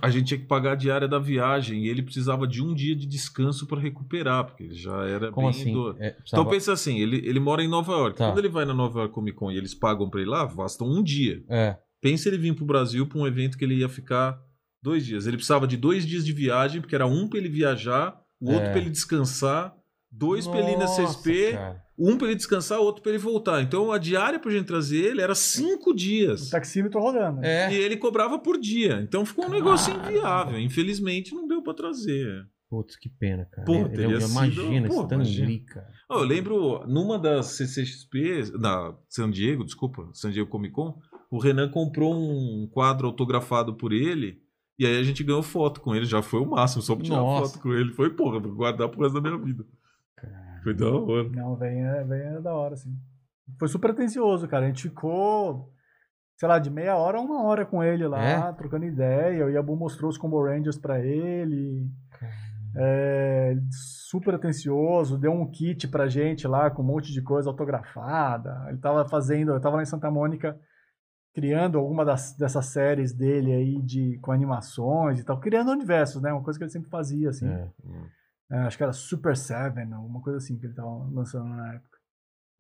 a 0.02 0.10
gente 0.10 0.26
tinha 0.28 0.40
que 0.40 0.46
pagar 0.48 0.72
a 0.72 0.76
diária 0.76 1.08
da 1.08 1.20
viagem 1.20 1.84
e 1.86 1.90
ele 1.90 2.02
precisava 2.04 2.48
de 2.48 2.62
um 2.62 2.74
dia 2.74 2.96
de 2.96 3.06
descanso 3.08 3.66
para 3.68 3.80
recuperar, 3.80 4.46
porque 4.46 4.64
ele 4.64 4.74
já 4.76 5.04
era 5.06 5.32
Como 5.32 5.48
bem 5.52 5.60
assim? 5.62 5.74
do- 5.74 5.92
É, 6.00 6.08
Então 6.08 6.16
precisava- 6.22 6.50
pensa 6.50 6.74
assim, 6.74 7.00
ele, 7.00 7.18
ele 7.28 7.40
mora 7.40 7.64
em 7.64 7.68
Nova 7.68 7.92
York. 7.92 8.18
Tá. 8.18 8.28
Quando 8.30 8.40
ele 8.40 8.50
vai 8.50 8.66
na 8.66 8.74
Nova 8.74 9.00
York 9.02 9.14
Comic 9.14 9.38
Con 9.38 9.52
e 9.52 9.58
eles 9.58 9.74
pagam 9.76 10.10
para 10.10 10.22
ir 10.22 10.26
lá, 10.26 10.46
bastam 10.48 10.88
um 10.88 11.02
dia. 11.04 11.44
É. 11.50 11.78
Pensa 12.04 12.30
ele 12.30 12.38
vir 12.38 12.54
pro 12.54 12.66
Brasil 12.66 13.08
para 13.08 13.18
um 13.18 13.26
evento 13.26 13.58
que 13.58 13.64
ele 13.66 13.76
ia 13.80 13.90
ficar 13.90 14.38
dois 14.82 15.06
dias. 15.06 15.26
Ele 15.26 15.38
precisava 15.38 15.66
de 15.66 15.78
dois 15.78 16.06
dias 16.06 16.24
de 16.26 16.34
viagem, 16.34 16.82
porque 16.82 16.94
era 16.94 17.08
um 17.08 17.28
para 17.28 17.40
ele 17.40 17.50
viajar, 17.50 18.16
o 18.40 18.52
outro 18.52 18.68
É. 18.68 18.72
para 18.72 18.82
ele 18.82 18.90
descansar, 18.92 19.74
dois 20.12 20.46
para 20.46 20.60
ele 20.60 20.74
ir 20.74 20.78
na 20.78 20.86
CSP, 20.86 21.54
cara. 21.54 21.82
um 21.98 22.18
para 22.18 22.28
ele 22.28 22.36
descansar, 22.36 22.80
outro 22.80 23.02
para 23.02 23.12
ele 23.14 23.18
voltar. 23.20 23.62
Então 23.64 23.92
a 23.92 23.98
diária 23.98 24.38
pra 24.38 24.52
gente 24.52 24.66
trazer 24.66 24.98
ele 25.06 25.22
era 25.22 25.34
cinco 25.34 25.92
O 25.92 25.96
dias. 25.96 26.50
taxímetro 26.50 27.00
rodando. 27.00 27.44
É. 27.44 27.74
E 27.74 27.76
ele 27.78 27.96
cobrava 27.98 28.38
por 28.38 28.60
dia. 28.60 29.00
Então 29.02 29.26
ficou 29.26 29.46
um 29.46 29.50
negócio 29.50 29.94
inviável. 29.96 30.60
Infelizmente 30.60 31.34
não 31.34 31.48
deu 31.48 31.64
para 31.64 31.74
trazer. 31.74 32.46
Putz, 32.70 32.96
que 32.98 33.08
pena, 33.08 33.46
cara. 33.52 33.66
Pô, 33.66 33.76
Ele- 33.76 33.90
teria 33.90 34.06
ele, 34.08 34.22
sido- 34.22 34.32
imagina, 34.32 34.88
pô, 34.90 35.02
Stan 35.04 35.16
imagina. 35.16 35.60
Cara. 35.68 35.88
Ó, 36.10 36.20
eu 36.20 36.26
lembro, 36.26 36.84
numa 36.88 37.20
das 37.20 37.46
CCXP, 37.56 38.52
na 38.60 38.96
San 39.08 39.30
Diego, 39.30 39.64
desculpa, 39.64 40.10
San 40.12 40.32
Diego 40.32 40.50
Comic 40.50 40.74
Con, 40.74 40.98
o 41.34 41.40
Renan 41.40 41.68
comprou 41.68 42.14
um 42.14 42.70
quadro 42.72 43.08
autografado 43.08 43.74
por 43.74 43.92
ele, 43.92 44.40
e 44.78 44.86
aí 44.86 45.00
a 45.00 45.04
gente 45.04 45.24
ganhou 45.24 45.42
foto 45.42 45.82
com 45.82 45.96
ele, 45.96 46.06
já 46.06 46.22
foi 46.22 46.40
o 46.40 46.46
máximo, 46.46 46.84
só 46.84 46.96
pra 46.96 47.04
tirar 47.04 47.18
Nossa. 47.18 47.54
foto 47.54 47.64
com 47.64 47.74
ele. 47.74 47.92
Foi, 47.92 48.12
porra, 48.12 48.40
vou 48.40 48.54
guardar 48.54 48.88
pro 48.88 49.02
resto 49.02 49.20
da 49.20 49.30
minha 49.32 49.44
vida. 49.44 49.66
Foi 50.64 50.76
da 50.76 50.92
hora. 50.92 51.28
Não, 51.30 51.56
vem, 51.56 51.84
é, 51.84 52.04
vem 52.04 52.20
é 52.22 52.40
da 52.40 52.54
hora, 52.54 52.76
assim. 52.76 52.96
Foi 53.58 53.68
super 53.68 53.90
atencioso, 53.90 54.48
cara. 54.48 54.66
A 54.66 54.68
gente 54.68 54.84
ficou, 54.84 55.74
sei 56.38 56.48
lá, 56.48 56.60
de 56.60 56.70
meia 56.70 56.96
hora 56.96 57.18
a 57.18 57.22
uma 57.22 57.42
hora 57.44 57.66
com 57.66 57.84
ele 57.84 58.08
lá, 58.08 58.24
É? 58.24 58.54
trocando 58.54 58.86
ideia. 58.86 59.44
O 59.48 59.50
Yabu 59.50 59.76
mostrou 59.76 60.12
os 60.12 60.20
Combo 60.20 60.40
Rangers 60.46 60.78
pra 60.78 61.04
ele. 61.04 61.90
É, 62.76 63.56
super 64.08 64.36
atencioso, 64.36 65.18
deu 65.18 65.32
um 65.32 65.50
kit 65.50 65.88
pra 65.88 66.08
gente 66.08 66.48
lá 66.48 66.70
com 66.70 66.84
um 66.84 66.86
monte 66.86 67.12
de 67.12 67.24
coisa 67.24 67.50
autografada. 67.50 68.66
Ele 68.70 68.78
tava 68.78 69.04
fazendo, 69.10 69.52
eu 69.52 69.60
tava 69.60 69.78
lá 69.78 69.82
em 69.82 69.88
Santa 69.88 70.12
Mônica 70.12 70.56
criando 71.34 71.78
alguma 71.80 72.06
das, 72.06 72.34
dessas 72.38 72.68
séries 72.68 73.12
dele 73.14 73.52
aí 73.52 73.82
de, 73.82 74.18
com 74.20 74.32
animações 74.32 75.20
e 75.20 75.24
tal, 75.24 75.40
criando 75.40 75.72
universos, 75.72 76.22
né? 76.22 76.32
Uma 76.32 76.44
coisa 76.44 76.58
que 76.60 76.64
ele 76.64 76.72
sempre 76.72 76.90
fazia, 76.90 77.30
assim. 77.30 77.48
É. 77.48 77.70
É, 78.52 78.58
acho 78.60 78.78
que 78.78 78.84
era 78.84 78.94
Super 78.94 79.36
Seven, 79.36 79.92
alguma 79.94 80.22
coisa 80.22 80.38
assim 80.38 80.58
que 80.58 80.66
ele 80.68 80.74
tava 80.76 80.90
lançando 81.12 81.48
na 81.50 81.74
época. 81.74 81.98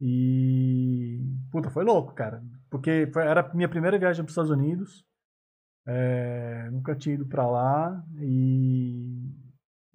E. 0.01 1.21
Puta, 1.51 1.69
foi 1.69 1.83
louco, 1.83 2.13
cara. 2.13 2.43
Porque 2.69 3.09
foi- 3.13 3.23
era 3.25 3.41
a 3.41 3.53
minha 3.53 3.69
primeira 3.69 3.97
viagem 3.97 4.23
para 4.23 4.29
os 4.29 4.33
Estados 4.33 4.51
Unidos. 4.51 5.05
É, 5.85 6.69
nunca 6.71 6.95
tinha 6.95 7.15
ido 7.15 7.25
para 7.25 7.45
lá. 7.47 8.03
E. 8.19 9.31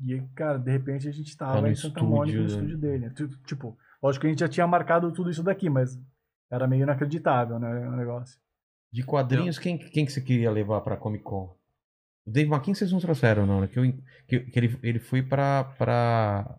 E, 0.01 0.21
cara, 0.37 0.59
de 0.59 0.71
repente 0.71 1.09
a 1.09 1.13
gente 1.13 1.37
tava 1.37 1.69
em 1.69 1.75
Santa 1.75 1.99
estúdio, 2.01 2.09
Mônica, 2.09 2.37
no 2.39 2.43
né? 2.45 2.49
estúdio 2.49 2.79
dele. 2.79 3.11
Tu- 3.11 3.29
Tipo, 3.45 3.77
lógico 4.03 4.21
que 4.21 4.27
a 4.29 4.31
gente 4.31 4.41
já 4.41 4.49
tinha 4.49 4.67
marcado 4.67 5.11
tudo 5.13 5.31
isso 5.31 5.43
daqui, 5.43 5.69
mas 5.69 5.99
era 6.51 6.69
meio 6.69 6.85
inacreditável, 6.85 7.59
né? 7.59 7.89
O 7.89 7.97
negócio. 7.97 8.39
De 8.93 9.03
quadrinhos, 9.05 9.59
quem, 9.59 9.77
quem 9.79 10.07
que 10.07 10.13
você 10.13 10.21
queria 10.21 10.51
levar 10.51 10.81
pra 10.81 10.97
Comic 10.97 11.23
Con? 11.25 11.55
O 12.27 12.31
Dave 12.31 12.51
McKean 12.51 12.75
vocês 12.75 12.91
não 12.93 13.01
trouxeram, 13.01 13.47
não, 13.47 13.61
né? 13.61 13.67
Que, 13.69 13.79
eu, 13.79 13.93
que, 14.27 14.41
que 14.41 14.59
ele, 14.59 14.79
ele 14.83 14.99
foi 14.99 15.23
pra, 15.23 15.65
pra. 15.77 16.59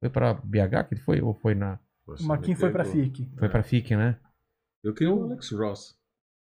Foi 0.00 0.10
pra 0.10 0.34
BH 0.34 0.88
que 0.88 0.94
ele 0.94 1.00
foi? 1.02 1.20
Ou 1.20 1.34
foi 1.34 1.54
na. 1.54 1.78
O 2.06 2.22
Maquin 2.24 2.54
foi 2.54 2.70
pra 2.70 2.84
FIC. 2.84 3.32
Foi 3.38 3.48
pra 3.48 3.62
FIC, 3.62 3.96
né? 3.96 4.18
Eu 4.82 4.92
queria 4.92 5.14
o 5.14 5.22
Alex 5.24 5.50
Ross. 5.52 5.98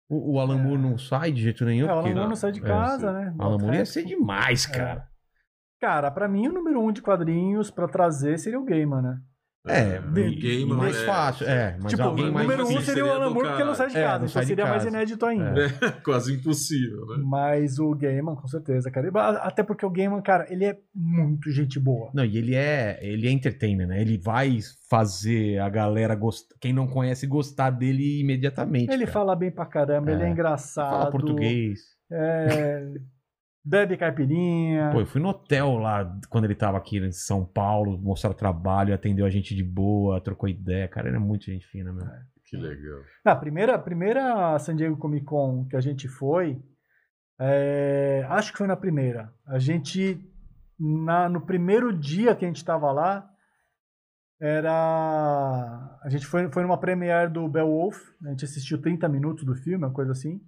O, 0.09 0.35
o 0.35 0.41
Alan 0.41 0.57
Moore 0.59 0.81
não 0.81 0.97
sai 0.97 1.33
de 1.33 1.43
jeito 1.43 1.65
nenhum. 1.67 1.87
É, 1.87 1.93
o 1.95 1.99
Alan 1.99 2.15
Moore 2.15 2.29
não 2.29 2.37
sai 2.37 2.53
de 2.53 2.61
É, 2.61 2.63
casa, 2.63 3.09
sim. 3.09 3.13
né? 3.15 3.35
O 3.39 3.43
Alan 3.43 3.59
Moore 3.59 3.77
ia 3.77 3.85
ser 3.87 4.01
É. 4.01 4.05
demais, 4.05 4.65
cara. 4.67 5.07
Cara, 5.81 6.11
pra 6.11 6.27
mim 6.29 6.49
o 6.49 6.53
número 6.53 6.81
um 6.81 6.91
de 6.93 7.03
quadrinhos 7.03 7.71
pra 7.71 7.87
trazer 7.87 8.39
seria 8.39 8.59
o 8.59 8.65
Gaiman, 8.65 9.03
né? 9.03 9.21
É, 9.67 9.99
o 9.99 10.19
e- 10.19 10.35
game 10.35 10.73
mais 10.75 10.95
é- 10.95 11.07
fácil, 11.07 11.47
é. 11.49 11.79
Mas 11.83 11.93
tipo, 11.93 12.03
o 12.03 12.07
alguém 12.07 12.31
mais... 12.31 12.47
número 12.47 12.69
um 12.69 12.81
seria 12.83 13.07
o 13.07 13.11
Alan 13.11 13.31
Moore 13.31 13.49
porque 13.49 13.65
não 13.65 13.75
sai 13.75 13.89
de. 13.89 13.97
É, 13.97 14.03
casa, 14.03 14.25
então 14.27 14.41
de 14.43 14.47
seria 14.47 14.65
mais 14.67 14.85
casa. 14.85 14.89
inédito 14.89 15.25
ainda. 15.25 15.65
É 15.67 15.69
quase 16.05 16.35
impossível, 16.35 17.07
né? 17.07 17.23
Mas 17.25 17.79
o 17.79 17.95
Gaiman, 17.95 18.35
com 18.37 18.47
certeza, 18.47 18.91
cara. 18.91 19.09
Até 19.39 19.63
porque 19.63 19.87
o 19.87 19.91
Gaiman, 19.91 20.21
cara, 20.21 20.47
ele 20.53 20.67
é 20.67 20.79
muito 20.95 21.51
gente 21.51 21.81
boa. 21.81 22.11
Não, 22.13 22.25
e 22.27 22.37
ele 22.37 22.55
é, 22.55 22.99
ele 23.01 23.27
é 23.27 23.31
entertainer, 23.31 23.87
né? 23.89 24.03
Ele 24.03 24.19
vai 24.19 24.59
fazer 24.91 25.59
a 25.61 25.69
galera 25.71 26.15
gostar, 26.15 26.55
quem 26.61 26.73
não 26.75 26.87
conhece 26.87 27.27
gostar 27.27 27.71
dele 27.71 28.21
imediatamente. 28.21 28.93
Ele 28.93 29.05
cara. 29.07 29.13
fala 29.13 29.35
bem 29.35 29.51
pra 29.51 29.65
caramba, 29.65 30.13
ele 30.13 30.23
é 30.25 30.27
É. 30.27 30.31
engraçado. 30.31 30.91
fala 30.91 31.11
português. 31.11 31.81
É... 32.13 32.87
Bebe 33.65 33.97
caipirinha. 33.97 34.91
Pô, 34.93 35.01
eu 35.01 35.07
fui 35.07 35.21
no 35.21 35.29
hotel 35.29 35.79
lá 35.79 36.19
quando 36.29 36.45
ele 36.45 36.55
tava 36.55 36.77
aqui 36.77 36.99
em 36.99 37.11
São 37.13 37.45
Paulo, 37.47 37.97
mostrar 37.99 38.31
o 38.31 38.35
trabalho, 38.35 38.95
atendeu 38.95 39.25
a 39.25 39.31
gente 39.31 39.55
de 39.55 39.65
boa, 39.65 40.21
trocou 40.21 40.49
ideia. 40.49 40.87
Cara, 40.87 41.09
ele 41.09 41.17
é 41.17 41.21
muito 41.21 41.47
gente 41.47 41.67
fina, 41.67 41.91
meu. 41.93 42.05
Que 42.45 42.57
legal. 42.59 43.01
Na 43.25 43.35
primeira, 43.35 43.79
primeira 43.79 44.59
San 44.59 44.77
Diego 44.77 44.97
Comic 44.99 45.25
Con 45.25 45.67
que 45.67 45.77
a 45.77 45.81
gente 45.81 46.07
foi, 46.09 46.63
é, 47.41 48.27
acho 48.29 48.53
que 48.53 48.59
foi 48.59 48.67
na 48.67 48.77
primeira. 48.77 49.33
A 49.47 49.59
gente, 49.59 50.21
na- 50.79 51.29
no 51.31 51.41
primeiro 51.41 51.91
dia 51.91 52.35
que 52.37 52.45
a 52.45 52.49
gente 52.49 52.59
estava 52.59 52.93
lá, 52.93 53.27
era. 54.41 55.99
A 56.03 56.09
gente 56.11 56.27
foi, 56.27 56.51
foi 56.53 56.63
numa 56.63 56.79
premiere 56.79 57.31
do 57.31 57.49
Beowulf, 57.49 57.99
a 58.27 58.31
gente 58.31 58.45
assistiu 58.45 58.81
30 58.81 59.09
minutos 59.09 59.45
do 59.45 59.55
filme, 59.55 59.85
uma 59.85 59.93
coisa 59.93 60.13
assim. 60.13 60.41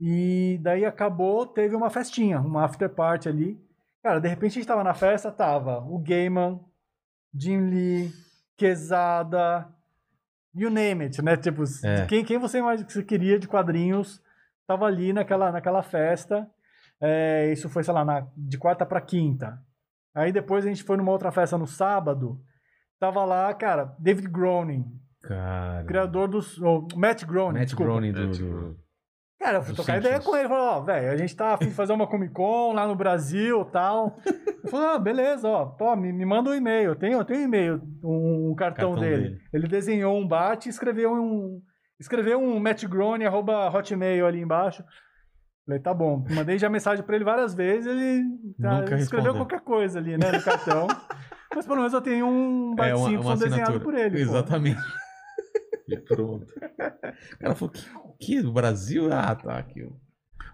E 0.00 0.58
daí 0.62 0.84
acabou, 0.84 1.46
teve 1.46 1.74
uma 1.74 1.88
festinha, 1.90 2.40
uma 2.40 2.64
after 2.64 2.88
party 2.88 3.28
ali. 3.28 3.60
Cara, 4.02 4.20
de 4.20 4.28
repente 4.28 4.52
a 4.52 4.54
gente 4.54 4.66
tava 4.68 4.84
na 4.84 4.94
festa, 4.94 5.32
tava 5.32 5.78
o 5.80 5.98
Gaiman, 5.98 6.60
Jim 7.34 7.68
Lee, 7.70 8.12
Quesada, 8.56 9.68
you 10.54 10.70
name 10.70 11.04
it, 11.04 11.22
né? 11.22 11.36
Tipo, 11.36 11.62
É. 11.84 12.06
quem, 12.06 12.24
quem 12.24 12.38
você 12.38 12.60
você 12.60 13.02
queria 13.02 13.38
de 13.38 13.48
quadrinhos 13.48 14.22
tava 14.66 14.86
ali 14.86 15.12
naquela, 15.12 15.50
naquela 15.52 15.82
festa. 15.82 16.48
É, 17.00 17.52
isso 17.52 17.68
foi, 17.68 17.84
sei 17.84 17.92
lá, 17.94 18.04
na- 18.04 18.26
de 18.36 18.58
quarta 18.58 18.84
pra 18.86 19.00
quinta. 19.00 19.60
Aí 20.14 20.32
depois 20.32 20.64
a 20.64 20.68
gente 20.68 20.82
foi 20.82 20.96
numa 20.96 21.12
outra 21.12 21.30
festa 21.30 21.58
no 21.58 21.66
sábado. 21.66 22.40
Tava 22.98 23.24
lá, 23.24 23.52
cara, 23.52 23.94
David 23.98 24.28
Groening, 24.28 24.84
Cara. 25.22 25.84
criador 25.84 26.28
dos. 26.28 26.58
oh, 26.62 26.88
Matt 26.96 27.24
Groening, 27.24 27.58
Matt 27.58 27.66
desculpa. 27.68 27.90
Groening 27.92 28.12
do, 28.12 28.26
do- 28.30 28.38
Groening. 28.38 28.76
Cara, 29.46 29.58
eu 29.58 29.62
fui 29.62 29.74
Simpsons. 29.76 29.96
ideia 29.96 30.20
com 30.20 30.36
ele. 30.36 30.48
Falou, 30.48 30.64
ó, 30.64 30.80
velho, 30.80 31.10
a 31.12 31.16
gente 31.16 31.36
tá 31.36 31.54
afim 31.54 31.66
de 31.68 31.74
fazer 31.74 31.92
uma 31.92 32.06
Comic 32.06 32.32
Con 32.32 32.72
lá 32.72 32.86
no 32.86 32.96
Brasil 32.96 33.62
e 33.62 33.72
tal. 33.72 34.18
Ele 34.26 34.68
falou, 34.68 34.86
ah, 34.88 34.98
beleza, 34.98 35.48
ó, 35.48 35.66
pô, 35.66 35.94
me, 35.94 36.12
me 36.12 36.24
manda 36.24 36.50
um 36.50 36.54
e-mail. 36.54 36.90
Eu 36.90 36.96
tenho, 36.96 37.18
eu 37.18 37.24
tenho 37.24 37.40
um 37.40 37.44
e-mail, 37.44 37.80
um, 38.02 38.50
um 38.50 38.54
cartão, 38.56 38.90
Cartão 38.94 39.00
dele. 39.08 39.22
dele. 39.22 39.40
Ele 39.52 39.68
desenhou 39.68 40.18
um 40.18 40.26
bat 40.26 40.66
e 40.66 40.68
escreveu 40.68 41.12
um. 41.12 41.60
Escreveu 42.00 42.38
um 42.42 42.58
mattgrone, 42.58 43.24
arroba 43.24 43.68
hotmail 43.70 44.26
ali 44.26 44.40
embaixo. 44.40 44.82
Falei, 45.64 45.80
tá 45.80 45.94
bom. 45.94 46.24
Mandei 46.30 46.58
já 46.58 46.68
mensagem 46.68 47.04
pra 47.04 47.16
ele 47.16 47.24
várias 47.24 47.54
vezes, 47.54 47.86
ele 47.86 48.22
tá, 48.60 48.80
escreveu 48.80 48.96
respondeu. 48.98 49.34
qualquer 49.34 49.60
coisa 49.60 49.98
ali, 49.98 50.16
né, 50.18 50.30
no 50.32 50.42
cartão. 50.42 50.86
Mas 51.54 51.64
pelo 51.64 51.78
menos 51.78 51.92
eu 51.94 52.02
tenho 52.02 52.26
um 52.26 52.74
Bart 52.74 52.90
É, 52.90 52.94
uma, 52.94 53.08
Simpson 53.08 53.28
uma 53.28 53.36
desenhado 53.36 53.80
por 53.80 53.94
ele. 53.94 54.26
pô. 54.26 54.32
E 55.88 55.96
pronto. 55.96 56.52
O 56.52 57.38
cara 57.38 57.54
falou, 57.54 57.72
que, 57.72 57.86
que 58.18 58.42
do 58.42 58.52
Brasil? 58.52 59.12
Ah, 59.12 59.34
tá, 59.34 59.58
aqui. 59.58 59.88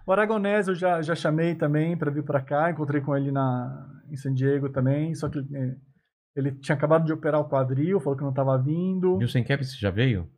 O 0.05 0.11
Aragonés 0.11 0.67
eu 0.67 0.75
já, 0.75 1.01
já 1.01 1.15
chamei 1.15 1.55
também 1.55 1.97
para 1.97 2.11
vir 2.11 2.23
para 2.23 2.41
cá, 2.41 2.69
encontrei 2.69 3.01
com 3.01 3.15
ele 3.15 3.31
na, 3.31 3.89
em 4.09 4.15
San 4.15 4.33
Diego 4.33 4.69
também, 4.69 5.15
só 5.15 5.29
que 5.29 5.39
eh, 5.39 5.75
ele 6.35 6.51
tinha 6.51 6.75
acabado 6.75 7.05
de 7.05 7.13
operar 7.13 7.39
o 7.39 7.47
quadril, 7.47 7.99
falou 7.99 8.17
que 8.17 8.23
não 8.23 8.31
estava 8.31 8.57
vindo. 8.57 9.17
Nilson 9.17 9.43
Cap, 9.43 9.63
você 9.63 9.77
já 9.77 9.89
veio? 9.89 10.29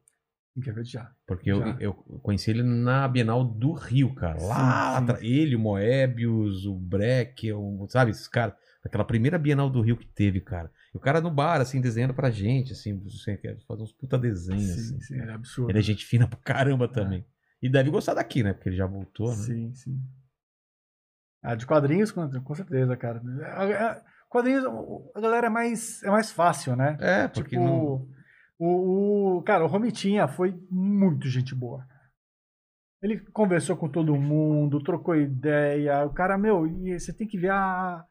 Ver 0.57 0.85
já. 0.85 1.11
Porque 1.27 1.51
eu, 1.51 1.59
Já. 1.59 1.77
eu 1.81 1.93
conheci 2.21 2.49
ele 2.49 2.63
na 2.63 3.05
Bienal 3.09 3.43
do 3.43 3.73
Rio, 3.73 4.15
cara. 4.15 4.41
Lá, 4.41 4.97
atrás. 4.97 5.21
ele, 5.21 5.53
o 5.53 5.59
Moebius, 5.59 6.65
o 6.65 6.73
Breck, 6.75 7.51
o, 7.51 7.85
sabe, 7.89 8.11
esses 8.11 8.27
caras. 8.27 8.55
Aquela 8.83 9.03
primeira 9.03 9.37
Bienal 9.37 9.69
do 9.69 9.81
Rio 9.81 9.97
que 9.97 10.07
teve, 10.07 10.39
cara. 10.39 10.71
O 10.95 10.99
cara 10.99 11.19
no 11.19 11.29
bar, 11.29 11.59
assim, 11.59 11.81
desenhando 11.81 12.13
pra 12.13 12.31
gente, 12.31 12.71
assim, 12.71 12.97
fazer 13.67 13.83
uns 13.83 13.91
puta 13.91 14.17
desenhos, 14.17 14.63
Sim, 14.63 14.95
assim. 14.95 15.01
sim, 15.01 15.21
ele 15.21 15.29
é 15.29 15.33
absurdo. 15.33 15.69
Ele 15.69 15.79
é 15.79 15.81
gente 15.81 16.05
fina 16.05 16.25
pra 16.25 16.39
caramba 16.39 16.87
também. 16.87 17.25
E 17.61 17.69
deve 17.69 17.89
gostar 17.89 18.13
daqui, 18.13 18.41
né? 18.41 18.53
Porque 18.53 18.69
ele 18.69 18.77
já 18.77 18.85
voltou, 18.85 19.29
né? 19.29 19.35
Sim, 19.35 19.73
sim. 19.73 19.99
Ah, 21.43 21.53
de 21.53 21.65
quadrinhos, 21.65 22.11
com, 22.11 22.55
certeza, 22.55 22.95
cara. 22.95 23.21
Quadrinhos, 24.29 24.65
a 25.13 25.19
galera 25.19 25.47
é 25.47 25.49
mais, 25.49 26.01
é 26.01 26.09
mais 26.09 26.31
fácil, 26.31 26.77
né? 26.77 26.97
É, 27.01 27.27
porque 27.27 27.57
tipo, 27.57 27.63
não... 27.63 28.07
o, 28.57 29.37
o. 29.37 29.43
Cara, 29.43 29.65
o 29.65 29.67
Romitinha 29.67 30.29
foi 30.29 30.57
muito 30.71 31.27
gente 31.27 31.53
boa. 31.53 31.85
Ele 33.01 33.19
conversou 33.31 33.75
com 33.75 33.89
todo 33.89 34.15
mundo, 34.15 34.81
trocou 34.81 35.15
ideia. 35.15 36.05
O 36.05 36.13
cara, 36.13 36.37
meu, 36.37 36.65
e 36.65 36.97
você 36.97 37.13
tem 37.13 37.27
que 37.27 37.37
ver 37.37 37.51
a, 37.51 38.05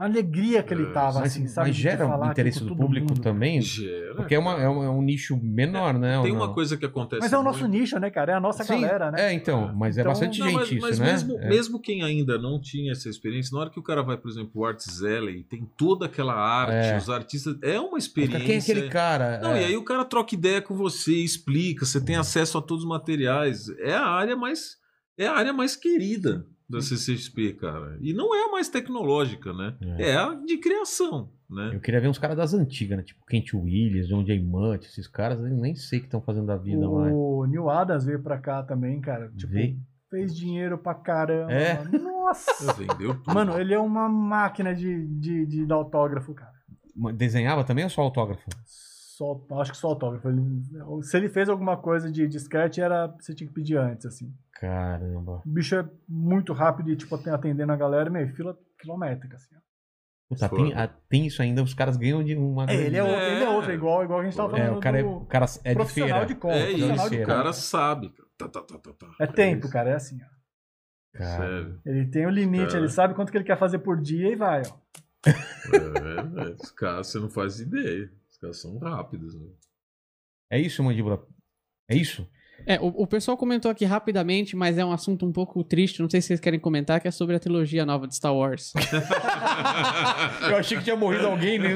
a 0.00 0.04
alegria 0.06 0.62
que 0.62 0.72
ele 0.72 0.84
É, 0.84 0.92
tava, 0.92 1.20
Mas, 1.20 1.32
assim, 1.32 1.46
sabe? 1.46 1.68
mas 1.68 1.76
gera 1.76 1.98
falar 2.08 2.18
o 2.18 2.22
aqui 2.22 2.30
interesse 2.32 2.60
com 2.60 2.66
do 2.66 2.74
público 2.76 3.08
mundo. 3.10 3.20
também? 3.20 3.60
Gera, 3.60 4.14
Porque 4.14 4.34
é, 4.34 4.38
uma, 4.38 4.52
é, 4.60 4.68
um, 4.68 4.82
é 4.82 4.88
um 4.90 5.02
nicho 5.02 5.36
menor, 5.36 5.92
né? 5.98 6.16
ou 6.16 6.22
Tem 6.24 6.32
não? 6.32 6.40
uma 6.40 6.54
coisa 6.54 6.76
que 6.76 6.86
acontece. 6.86 7.20
Mas 7.20 7.32
é 7.32 7.38
o 7.38 7.42
nosso 7.42 7.60
muito. 7.60 7.72
nicho, 7.78 7.98
né, 7.98 8.08
cara? 8.10 8.32
É 8.32 8.34
a 8.34 8.40
nossa 8.40 8.64
Sim, 8.64 8.80
galera, 8.80 9.10
né? 9.10 9.26
É, 9.28 9.32
então, 9.34 9.72
mas 9.74 9.98
é 9.98 10.00
Então- 10.00 10.10
bastante 10.12 10.40
Não, 10.40 10.46
gente 10.46 10.56
mas, 10.58 10.70
isso, 10.72 10.80
mas 10.80 10.98
né? 10.98 11.06
mesmo, 11.12 11.38
É. 11.38 11.48
mesmo 11.48 11.78
quem 11.80 12.02
ainda 12.02 12.38
não 12.38 12.58
tinha 12.58 12.92
essa 12.92 13.08
experiência, 13.10 13.54
na 13.54 13.60
hora 13.60 13.70
que 13.70 13.78
o 13.78 13.82
cara 13.82 14.02
vai, 14.02 14.16
por 14.16 14.30
exemplo, 14.30 14.50
o 14.54 14.64
Arts 14.64 15.02
Alley, 15.04 15.42
tem 15.44 15.68
toda 15.76 16.06
aquela 16.06 16.34
arte, 16.34 16.72
É. 16.92 16.96
os 16.96 17.10
artistas. 17.10 17.56
É 17.62 17.78
uma 17.78 17.98
experiência. 17.98 18.40
Quem 18.40 18.54
é 18.54 18.58
aquele 18.58 18.88
cara? 18.88 19.38
Não, 19.42 19.52
É. 19.52 19.62
e 19.62 19.64
aí 19.66 19.76
o 19.76 19.84
cara 19.84 20.04
troca 20.04 20.34
ideia 20.34 20.62
com 20.62 20.74
você, 20.74 21.12
explica, 21.14 21.84
você 21.84 22.00
tem 22.00 22.16
acesso 22.16 22.56
a 22.56 22.62
todos 22.62 22.84
os 22.84 22.88
materiais. 22.88 23.68
É 23.80 23.92
a 23.92 24.06
área 24.06 24.34
mais. 24.34 24.78
É 25.18 25.26
a 25.26 25.34
área 25.34 25.52
mais 25.52 25.76
querida 25.76 26.46
da 26.70 26.80
CCXP, 26.80 27.54
cara. 27.54 27.98
E 28.00 28.12
não 28.12 28.34
é 28.34 28.44
a 28.44 28.52
mais 28.52 28.68
tecnológica, 28.68 29.52
né? 29.52 29.74
É. 29.98 30.10
É, 30.10 30.16
a 30.16 30.34
de 30.34 30.56
criação, 30.58 31.28
né? 31.50 31.72
Eu 31.74 31.80
queria 31.80 32.00
ver 32.00 32.08
uns 32.08 32.18
caras 32.18 32.36
das 32.36 32.54
antigas, 32.54 32.96
né? 32.96 33.02
Tipo 33.02 33.24
Kent 33.26 33.52
Williams, 33.54 34.06
John 34.06 34.22
J. 34.22 34.38
Mutt, 34.40 34.86
esses 34.86 35.08
caras, 35.08 35.38
eu 35.40 35.48
nem 35.48 35.74
sei 35.74 35.98
o 35.98 36.02
que 36.02 36.06
estão 36.06 36.20
fazendo 36.22 36.46
da 36.46 36.56
vida 36.56 36.88
mais. 36.88 37.12
O 37.12 37.44
Neil 37.46 37.68
Adams 37.68 38.04
veio 38.04 38.22
pra 38.22 38.38
cá 38.38 38.62
também, 38.62 39.00
cara. 39.00 39.30
Tipo, 39.36 39.52
Veio. 39.52 39.76
fez 40.08 40.34
dinheiro 40.34 40.78
pra 40.78 40.94
caramba. 40.94 41.52
É? 41.52 41.82
Nossa! 41.98 42.72
Vendeu 42.78 43.14
tudo. 43.14 43.34
Mano, 43.34 43.58
ele 43.58 43.74
é 43.74 43.78
uma 43.78 44.08
máquina 44.08 44.72
de, 44.72 45.06
de, 45.08 45.46
de 45.46 45.66
dar 45.66 45.74
autógrafo, 45.74 46.32
cara. 46.32 46.52
Desenhava 47.16 47.64
também 47.64 47.82
ou 47.82 47.90
só 47.90 48.02
autógrafo? 48.02 48.48
Só, 49.20 49.38
acho 49.60 49.72
que 49.72 49.76
só 49.76 49.88
autógrafo. 49.88 50.28
Ele- 50.30 50.62
se 51.02 51.14
ele 51.14 51.28
fez 51.28 51.50
alguma 51.50 51.76
coisa 51.76 52.10
de, 52.10 52.26
de 52.26 52.36
sketch, 52.38 52.78
era, 52.78 53.06
você 53.06 53.34
tinha 53.34 53.46
que 53.46 53.52
pedir 53.52 53.76
antes, 53.76 54.06
assim. 54.06 54.32
Caramba. 54.54 55.42
O 55.44 55.48
bicho 55.50 55.74
é 55.74 55.86
muito 56.08 56.54
rápido 56.54 56.90
e, 56.90 56.96
tipo, 56.96 57.18
tem- 57.18 57.30
atendendo 57.32 57.70
a 57.70 57.76
galera, 57.76 58.08
meio 58.08 58.34
fila 58.34 58.56
quilométrica, 58.80 59.36
assim. 59.36 59.54
ó. 59.54 59.60
Puta, 60.30 60.48
tem, 60.48 60.72
ah, 60.74 60.88
tem 61.08 61.26
isso 61.26 61.42
ainda, 61.42 61.62
os 61.62 61.74
caras 61.74 61.96
ganham 61.98 62.24
de 62.24 62.34
uma. 62.34 62.64
É, 62.70 62.74
ele 62.76 62.96
é 62.96 63.02
outro, 63.02 63.20
ele 63.20 63.44
é 63.44 63.48
outro, 63.50 63.70
É. 63.72 63.74
igual, 63.74 64.04
igual 64.04 64.20
a 64.20 64.24
gente 64.24 64.36
tava 64.36 64.56
É, 64.56 64.60
falando 64.62 64.76
o 64.78 64.80
cara 64.80 65.00
é, 65.00 65.04
o 65.04 65.20
cara 65.26 65.44
é 65.64 65.68
de 65.70 65.74
profissional 65.74 66.18
feira. 66.20 66.26
de 66.26 66.34
compra. 66.36 66.56
É 66.56 66.64
profissional 66.66 66.96
isso, 66.96 67.10
de 67.10 67.22
o 67.22 67.26
cara 67.26 67.52
sabe. 67.52 68.08
cara. 68.10 68.28
Tá, 68.38 68.48
tá, 68.48 68.62
tá, 68.62 68.78
tá, 68.78 68.92
tá. 68.98 69.06
É 69.20 69.26
tempo, 69.26 69.64
isso. 69.64 69.72
cara, 69.72 69.90
é 69.90 69.94
assim, 69.94 70.18
ó. 70.22 71.18
Cara, 71.18 71.36
Sério. 71.42 71.80
Ele 71.84 72.06
tem 72.06 72.26
o 72.26 72.30
limite, 72.30 72.68
Cara. 72.68 72.78
ele 72.78 72.88
sabe 72.88 73.12
quanto 73.14 73.30
que 73.32 73.36
ele 73.36 73.44
quer 73.44 73.58
fazer 73.58 73.80
por 73.80 74.00
dia 74.00 74.28
e 74.32 74.36
vai, 74.36 74.62
ó. 74.64 74.78
É, 75.26 76.48
é, 76.48 76.54
os 76.54 76.70
caras, 76.70 77.08
você 77.08 77.18
não 77.18 77.28
faz 77.28 77.60
ideia. 77.60 78.10
Caras 78.40 78.60
são 78.60 78.78
rápidos. 78.78 79.34
Né? 79.34 79.46
É 80.52 80.58
isso, 80.60 80.82
mandíbula? 80.82 81.26
É 81.88 81.96
isso? 81.96 82.26
É, 82.66 82.78
o, 82.78 82.88
o 82.88 83.06
pessoal 83.06 83.36
comentou 83.36 83.70
aqui 83.70 83.84
rapidamente, 83.86 84.54
mas 84.54 84.76
é 84.76 84.84
um 84.84 84.92
assunto 84.92 85.24
um 85.26 85.32
pouco 85.32 85.64
triste, 85.64 86.02
não 86.02 86.10
sei 86.10 86.20
se 86.20 86.28
vocês 86.28 86.40
querem 86.40 86.60
comentar, 86.60 87.00
que 87.00 87.08
é 87.08 87.10
sobre 87.10 87.34
a 87.34 87.40
trilogia 87.40 87.86
nova 87.86 88.06
de 88.06 88.14
Star 88.14 88.34
Wars. 88.34 88.72
Eu 90.48 90.56
achei 90.56 90.76
que 90.78 90.84
tinha 90.84 90.96
morrido 90.96 91.26
alguém, 91.26 91.58
né? 91.58 91.70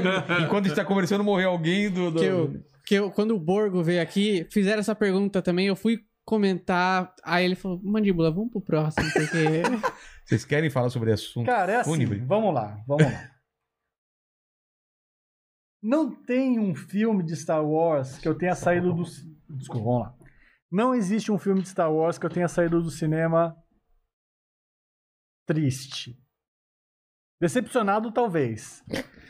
Enquanto 0.44 0.66
a 0.66 0.68
gente 0.68 0.76
tá 0.76 0.84
conversando, 0.84 1.24
morreu 1.24 1.50
alguém 1.50 1.90
do. 1.90 2.10
do- 2.10 2.18
que 2.20 2.24
eu, 2.26 2.64
que 2.86 2.94
eu, 2.96 3.10
quando 3.10 3.34
o 3.34 3.40
Borgo 3.40 3.82
veio 3.82 4.02
aqui, 4.02 4.46
fizeram 4.50 4.80
essa 4.80 4.94
pergunta 4.94 5.40
também, 5.40 5.66
eu 5.66 5.76
fui 5.76 6.00
comentar, 6.24 7.14
aí 7.22 7.44
ele 7.44 7.54
falou, 7.54 7.80
Mandíbula, 7.82 8.30
vamos 8.30 8.50
pro 8.50 8.60
próximo, 8.60 9.04
porque... 9.12 9.62
Vocês 10.24 10.44
querem 10.44 10.70
falar 10.70 10.88
sobre 10.88 11.12
assunto? 11.12 11.44
Cara, 11.46 11.72
é 11.72 11.76
assim, 11.76 11.90
Fúnebre. 11.90 12.18
vamos 12.20 12.54
lá, 12.54 12.82
vamos 12.86 13.04
lá. 13.04 13.30
Não 15.84 16.10
tem 16.10 16.58
um 16.58 16.74
filme 16.74 17.22
de 17.22 17.36
Star 17.36 17.62
Wars 17.62 18.16
que 18.16 18.26
eu 18.26 18.34
tenha 18.34 18.54
saído 18.54 18.94
do... 18.94 19.02
Desculpa, 19.50 19.84
vamos 19.84 20.00
lá. 20.00 20.14
Não 20.72 20.94
existe 20.94 21.30
um 21.30 21.38
filme 21.38 21.60
de 21.60 21.68
Star 21.68 21.92
Wars 21.92 22.16
que 22.16 22.24
eu 22.24 22.30
tenha 22.30 22.48
saído 22.48 22.80
do 22.80 22.90
cinema 22.90 23.54
triste. 25.46 26.18
Decepcionado, 27.38 28.10
talvez. 28.10 28.82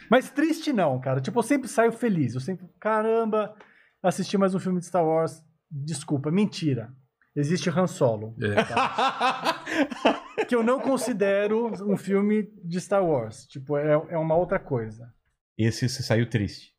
Mas 0.08 0.30
triste 0.30 0.72
não, 0.72 1.00
cara. 1.00 1.20
Tipo, 1.20 1.40
eu 1.40 1.42
sempre 1.42 1.66
saio 1.66 1.90
feliz. 1.90 2.34
Eu 2.34 2.40
sempre, 2.40 2.68
caramba, 2.78 3.56
assisti 4.00 4.38
mais 4.38 4.54
um 4.54 4.60
filme 4.60 4.78
de 4.78 4.86
Star 4.86 5.04
Wars. 5.04 5.42
Desculpa, 5.68 6.30
mentira. 6.30 6.94
existe 7.34 7.68
Han 7.68 7.88
Solo, 7.88 8.36
É. 8.40 10.44
que 10.46 10.54
eu 10.54 10.62
não 10.62 10.78
considero 10.78 11.66
um 11.84 11.96
filme 11.96 12.48
de 12.62 12.80
Star 12.80 13.04
Wars. 13.04 13.44
Tipo, 13.48 13.76
é, 13.76 13.94
é 14.10 14.16
uma 14.16 14.36
outra 14.36 14.60
coisa. 14.60 15.12
Esse 15.56 15.88
você 15.88 16.02
saiu 16.02 16.28
triste. 16.28 16.74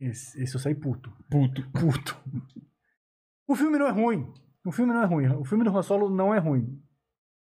Esse, 0.00 0.42
esse 0.42 0.54
eu 0.54 0.60
saí 0.60 0.74
puto. 0.74 1.10
Puto. 1.30 1.68
Puto. 1.70 2.16
O 3.46 3.54
filme 3.54 3.78
não 3.78 3.86
é 3.86 3.90
ruim. 3.90 4.32
O 4.64 4.72
filme 4.72 4.92
não 4.92 5.02
é 5.02 5.06
ruim. 5.06 5.28
O 5.36 5.44
filme 5.44 5.64
do 5.64 5.76
Han 5.76 5.82
Solo 5.82 6.08
não 6.10 6.34
é 6.34 6.38
ruim. 6.38 6.82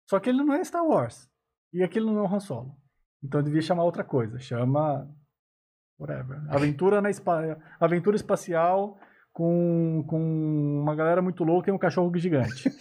Só 0.10 0.19
que 0.19 0.30
ele 0.30 0.44
não 0.44 0.53
é 0.53 0.64
Star 0.64 0.86
Wars. 0.86 1.30
E 1.74 1.84
aquilo 1.84 2.14
não 2.14 2.19
é 2.19 2.30
o 2.30 2.34
Han 2.34 2.40
Solo. 2.40 2.76
Então 3.24 3.44
devia 3.44 3.61
chamar 3.61 3.84
outra 3.84 4.03
coisa. 4.03 4.40
Chama. 4.40 5.10
Whatever. 6.00 6.44
Aventura, 6.50 7.02
na 7.02 7.10
espa... 7.10 7.60
Aventura 7.80 8.16
espacial 8.16 9.00
com, 9.34 10.03
com 10.08 10.82
uma 10.82 10.95
galera 10.95 11.22
muito 11.22 11.44
louca 11.44 11.69
e 11.69 11.74
um 11.74 11.77
cachorro 11.77 12.16
gigante. 12.18 12.69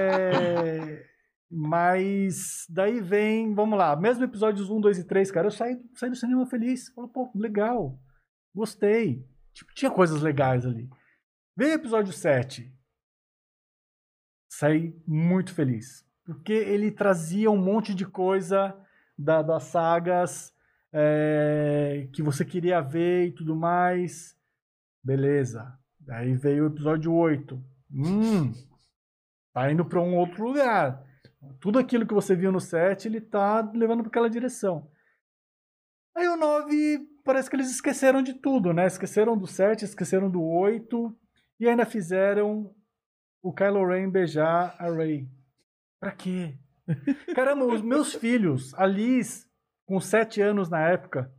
É... 0.00 1.11
Mas 1.54 2.66
daí 2.70 2.98
vem, 2.98 3.52
vamos 3.52 3.78
lá, 3.78 3.94
mesmo 3.94 4.24
episódios 4.24 4.70
1, 4.70 4.80
2 4.80 4.98
e 5.00 5.04
3, 5.04 5.30
cara, 5.30 5.48
eu 5.48 5.50
saí, 5.50 5.78
saí 5.94 6.08
do 6.08 6.16
cinema 6.16 6.46
feliz. 6.46 6.88
Falei, 6.94 7.10
pô, 7.10 7.30
legal, 7.34 8.00
gostei. 8.54 9.28
Tipo, 9.52 9.74
tinha 9.74 9.90
coisas 9.90 10.22
legais 10.22 10.64
ali. 10.64 10.88
Veio 11.54 11.72
o 11.72 11.74
episódio 11.74 12.10
7. 12.10 12.74
Saí 14.50 14.98
muito 15.06 15.52
feliz. 15.52 16.08
Porque 16.24 16.54
ele 16.54 16.90
trazia 16.90 17.50
um 17.50 17.62
monte 17.62 17.94
de 17.94 18.06
coisa 18.06 18.74
da, 19.18 19.42
das 19.42 19.64
sagas 19.64 20.54
é, 20.90 22.08
que 22.14 22.22
você 22.22 22.46
queria 22.46 22.80
ver 22.80 23.26
e 23.26 23.32
tudo 23.32 23.54
mais. 23.54 24.34
Beleza. 25.04 25.78
Daí 26.00 26.34
veio 26.34 26.64
o 26.64 26.68
episódio 26.68 27.12
8. 27.12 27.62
Hum, 27.90 28.54
tá 29.52 29.70
indo 29.70 29.84
para 29.84 30.00
um 30.00 30.16
outro 30.16 30.46
lugar. 30.46 31.11
Tudo 31.60 31.78
aquilo 31.78 32.06
que 32.06 32.14
você 32.14 32.34
viu 32.34 32.52
no 32.52 32.60
7, 32.60 33.08
ele 33.08 33.20
tá 33.20 33.60
levando 33.74 34.00
para 34.00 34.08
aquela 34.08 34.30
direção. 34.30 34.90
Aí 36.14 36.28
o 36.28 36.36
9, 36.36 37.08
parece 37.24 37.48
que 37.48 37.56
eles 37.56 37.70
esqueceram 37.70 38.22
de 38.22 38.34
tudo, 38.34 38.72
né? 38.72 38.86
Esqueceram 38.86 39.36
do 39.36 39.46
7, 39.46 39.84
esqueceram 39.84 40.30
do 40.30 40.42
8 40.42 41.16
e 41.58 41.68
ainda 41.68 41.86
fizeram 41.86 42.74
o 43.42 43.52
Kylo 43.52 43.86
Ren 43.86 44.10
beijar 44.10 44.76
a 44.78 44.90
Rey. 44.90 45.28
Pra 45.98 46.12
quê? 46.12 46.58
Caramba, 47.34 47.64
os 47.64 47.82
meus 47.82 48.14
filhos, 48.14 48.74
a 48.74 48.86
Liz 48.86 49.48
com 49.86 50.00
7 50.00 50.40
anos 50.40 50.68
na 50.68 50.80
época 50.88 51.32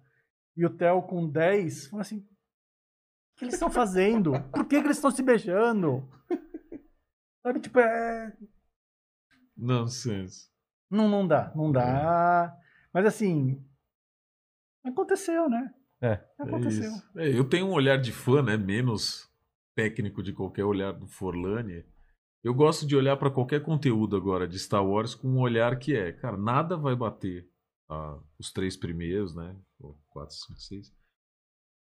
e 0.55 0.65
o 0.65 0.69
Theo 0.69 1.01
com 1.03 1.29
10, 1.29 1.87
falam 1.87 2.01
assim: 2.01 2.19
o 2.19 3.37
que 3.37 3.45
eles 3.45 3.55
estão 3.55 3.69
fazendo? 3.69 4.31
Por 4.51 4.65
que, 4.65 4.79
que 4.79 4.87
eles 4.87 4.97
estão 4.97 5.11
se 5.11 5.23
beijando? 5.23 6.07
Sabe, 7.41 7.59
tipo, 7.59 7.79
é. 7.79 8.37
Nonsense. 9.63 10.49
Não, 10.89 11.09
não 11.09 11.27
dá, 11.27 11.51
não 11.55 11.71
dá. 11.71 12.55
Mas 12.93 13.05
assim. 13.05 13.63
Aconteceu, 14.85 15.49
né? 15.49 15.73
É. 16.01 16.19
Aconteceu. 16.37 16.83
É 16.83 16.95
isso. 16.95 17.11
É, 17.15 17.39
eu 17.39 17.45
tenho 17.45 17.67
um 17.67 17.71
olhar 17.71 17.97
de 17.97 18.11
fã, 18.11 18.41
né? 18.41 18.57
Menos 18.57 19.31
técnico 19.73 20.21
de 20.21 20.33
qualquer 20.33 20.65
olhar 20.65 20.91
do 20.91 21.07
Forlani. 21.07 21.83
Eu 22.43 22.53
gosto 22.53 22.85
de 22.85 22.95
olhar 22.95 23.15
para 23.15 23.31
qualquer 23.31 23.61
conteúdo 23.63 24.17
agora 24.17 24.47
de 24.47 24.59
Star 24.59 24.85
Wars 24.85 25.15
com 25.15 25.29
um 25.29 25.39
olhar 25.39 25.79
que 25.79 25.95
é, 25.95 26.11
cara, 26.11 26.35
nada 26.35 26.75
vai 26.75 26.93
bater 26.93 27.47
ah, 27.89 28.19
os 28.37 28.51
três 28.51 28.75
primeiros, 28.75 29.33
né? 29.33 29.55
Ou 29.79 29.97
quatro, 30.09 30.35
cinco, 30.35 30.59
seis. 30.59 30.93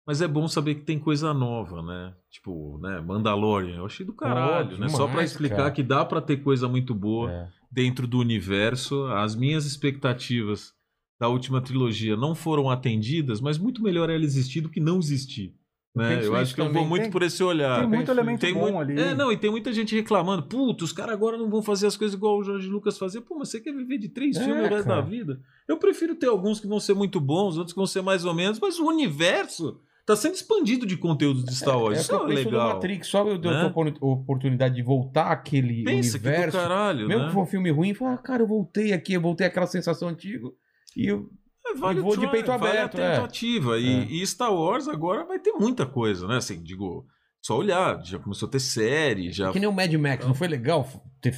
Mas 0.04 0.20
é 0.20 0.26
bom 0.26 0.48
saber 0.48 0.74
que 0.74 0.84
tem 0.84 0.98
coisa 0.98 1.32
nova, 1.32 1.82
né? 1.82 2.14
Tipo, 2.30 2.78
né? 2.78 3.00
Mandalorian. 3.00 3.76
Eu 3.76 3.86
achei 3.86 4.04
do 4.04 4.12
caralho, 4.12 4.76
Pô, 4.76 4.82
né? 4.82 4.88
Só 4.88 5.04
pra 5.04 5.08
demais, 5.08 5.30
explicar 5.30 5.56
cara. 5.56 5.70
que 5.70 5.82
dá 5.82 6.04
pra 6.04 6.20
ter 6.20 6.38
coisa 6.38 6.66
muito 6.66 6.94
boa 6.94 7.30
É. 7.30 7.57
dentro 7.70 8.06
do 8.06 8.18
universo. 8.18 9.04
As 9.06 9.34
minhas 9.36 9.64
expectativas 9.64 10.72
da 11.20 11.28
última 11.28 11.60
trilogia 11.60 12.16
não 12.16 12.34
foram 12.34 12.70
atendidas, 12.70 13.40
mas 13.40 13.58
muito 13.58 13.82
melhor 13.82 14.08
ela 14.08 14.24
existir 14.24 14.60
do 14.60 14.68
que 14.68 14.80
não 14.80 14.98
existir. 14.98 15.54
Né? 15.96 16.24
Eu 16.24 16.36
acho 16.36 16.54
que 16.54 16.60
eu 16.60 16.72
vou 16.72 16.84
muito 16.86 17.04
Tem- 17.04 17.10
por 17.10 17.22
esse 17.24 17.42
olhar. 17.42 17.80
Tem 17.80 17.88
muito 17.88 18.08
elemento 18.10 18.40
Tem 18.40 18.54
bom 18.54 18.60
muito- 18.60 18.78
ali. 18.78 19.00
É, 19.00 19.14
não, 19.14 19.32
e 19.32 19.36
tem 19.36 19.50
muita 19.50 19.72
gente 19.72 19.96
reclamando. 19.96 20.44
Puta, 20.44 20.84
os 20.84 20.92
caras 20.92 21.12
agora 21.14 21.36
não 21.36 21.50
vão 21.50 21.60
fazer 21.60 21.88
as 21.88 21.96
coisas 21.96 22.14
igual 22.16 22.38
o 22.38 22.44
Jorge 22.44 22.68
Lucas 22.68 22.96
fazia. 22.96 23.20
Pô, 23.20 23.36
mas 23.36 23.48
você 23.48 23.58
quer 23.60 23.74
viver 23.74 23.98
de 23.98 24.08
três 24.08 24.36
É, 24.36 24.44
filmes 24.44 24.64
o 24.64 24.68
resto 24.68 24.86
da 24.86 25.00
vida? 25.00 25.40
Eu 25.66 25.76
prefiro 25.78 26.14
ter 26.14 26.26
alguns 26.28 26.60
que 26.60 26.68
vão 26.68 26.78
ser 26.78 26.94
muito 26.94 27.18
bons, 27.18 27.56
outros 27.56 27.72
que 27.72 27.78
vão 27.78 27.86
ser 27.86 28.02
mais 28.02 28.24
ou 28.24 28.32
menos, 28.32 28.60
mas 28.60 28.78
o 28.78 28.86
universo 28.86 29.80
tá 30.08 30.16
sendo 30.16 30.34
expandido 30.34 30.84
de 30.86 30.96
conteúdos 30.96 31.44
de 31.44 31.54
Star 31.54 31.78
Wars. 31.80 31.98
É, 31.98 32.00
Isso 32.00 32.14
é 32.14 32.18
penso 32.26 32.44
do 32.44 32.50
legal. 32.50 32.74
Matrix, 32.74 33.06
só 33.06 33.26
eu 33.28 33.38
dei 33.38 33.50
Né? 33.50 33.60
a 33.62 33.66
opor- 33.66 33.94
oportunidade 34.00 34.74
de 34.74 34.82
voltar 34.82 35.30
àquele 35.30 35.84
Pensa 35.84 36.18
que 36.18 36.24
do 36.24 36.28
universo. 36.28 36.58
caralho, 36.58 37.06
Mesmo 37.06 37.22
né? 37.22 37.28
que 37.28 37.34
for 37.34 37.42
um 37.42 37.46
filme 37.46 37.70
ruim, 37.70 37.94
fala, 37.94 38.14
ah, 38.14 38.18
cara, 38.18 38.42
eu 38.42 38.46
voltei 38.46 38.92
aqui, 38.92 39.12
eu 39.12 39.20
voltei 39.20 39.46
àquela 39.46 39.66
sensação 39.66 40.08
antiga. 40.08 40.48
E 40.96 41.06
eu. 41.06 41.28
É, 41.66 41.74
vale 41.74 42.00
vou 42.00 42.16
de 42.16 42.26
peito 42.30 42.46
vale 42.46 42.66
aberto, 42.66 42.98
a 42.98 43.04
é. 43.04 43.14
tentativa. 43.16 43.78
E, 43.78 44.22
e 44.22 44.26
Star 44.26 44.52
Wars 44.52 44.88
agora 44.88 45.24
vai 45.26 45.38
ter 45.38 45.52
muita 45.52 45.84
coisa, 45.84 46.26
né? 46.26 46.36
Assim, 46.38 46.62
digo, 46.62 47.04
só 47.42 47.58
olhar, 47.58 48.02
já 48.04 48.18
começou 48.18 48.48
a 48.48 48.50
ter 48.50 48.60
série, 48.60 49.30
já. 49.30 49.52
Que 49.52 49.60
nem 49.60 49.68
o 49.68 49.72
Mad 49.72 49.92
Max, 49.94 50.26
não 50.26 50.34
foi 50.34 50.48
legal 50.48 50.88
ter 51.20 51.34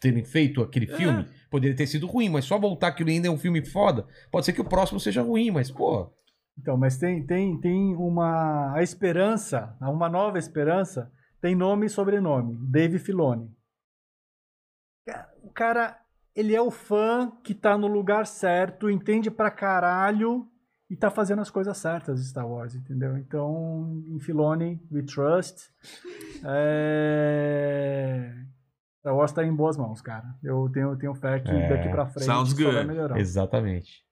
terem 0.00 0.24
feito 0.24 0.62
aquele 0.62 0.90
É. 0.90 0.96
filme? 0.96 1.26
Poderia 1.50 1.76
ter 1.76 1.86
sido 1.88 2.06
ruim, 2.06 2.28
mas 2.28 2.44
só 2.44 2.58
voltar 2.58 2.92
que 2.92 3.02
ele 3.02 3.10
ainda 3.10 3.26
é 3.26 3.30
um 3.30 3.36
filme 3.36 3.64
foda. 3.66 4.06
Pode 4.30 4.46
ser 4.46 4.52
que 4.52 4.60
o 4.60 4.64
próximo 4.64 5.00
seja 5.00 5.20
ruim, 5.22 5.50
mas, 5.50 5.70
pô. 5.70 6.08
Então, 6.58 6.76
mas 6.76 6.98
tem, 6.98 7.24
tem, 7.26 7.58
tem 7.60 7.96
uma. 7.96 8.74
A 8.74 8.82
esperança, 8.82 9.76
uma 9.80 10.08
nova 10.08 10.38
esperança, 10.38 11.10
tem 11.40 11.54
nome 11.54 11.86
e 11.86 11.90
sobrenome: 11.90 12.56
Dave 12.70 12.98
Filoni. 12.98 13.50
O 15.42 15.50
cara, 15.50 15.98
ele 16.36 16.54
é 16.54 16.60
o 16.60 16.70
fã 16.70 17.30
que 17.42 17.54
tá 17.54 17.76
no 17.76 17.86
lugar 17.88 18.26
certo, 18.26 18.88
entende 18.88 19.30
pra 19.30 19.50
caralho 19.50 20.46
e 20.88 20.96
tá 20.96 21.10
fazendo 21.10 21.40
as 21.40 21.50
coisas 21.50 21.76
certas 21.78 22.20
de 22.20 22.28
Star 22.28 22.46
Wars, 22.46 22.74
entendeu? 22.74 23.16
Então, 23.16 24.02
em 24.06 24.20
Filoni, 24.20 24.80
we 24.92 25.02
trust. 25.02 25.70
É... 26.44 28.32
Star 29.00 29.16
Wars 29.16 29.32
tá 29.32 29.44
em 29.44 29.54
boas 29.54 29.76
mãos, 29.76 30.00
cara. 30.00 30.24
Eu 30.42 30.68
tenho, 30.72 30.96
tenho 30.96 31.14
fé 31.14 31.40
que 31.40 31.50
É, 31.50 31.68
daqui 31.68 31.88
pra 31.88 32.06
frente 32.06 32.26
sounds 32.26 32.50
só 32.50 32.56
vai 32.64 32.74
good. 32.74 32.86
melhorar. 32.86 33.18
Exatamente. 33.18 34.04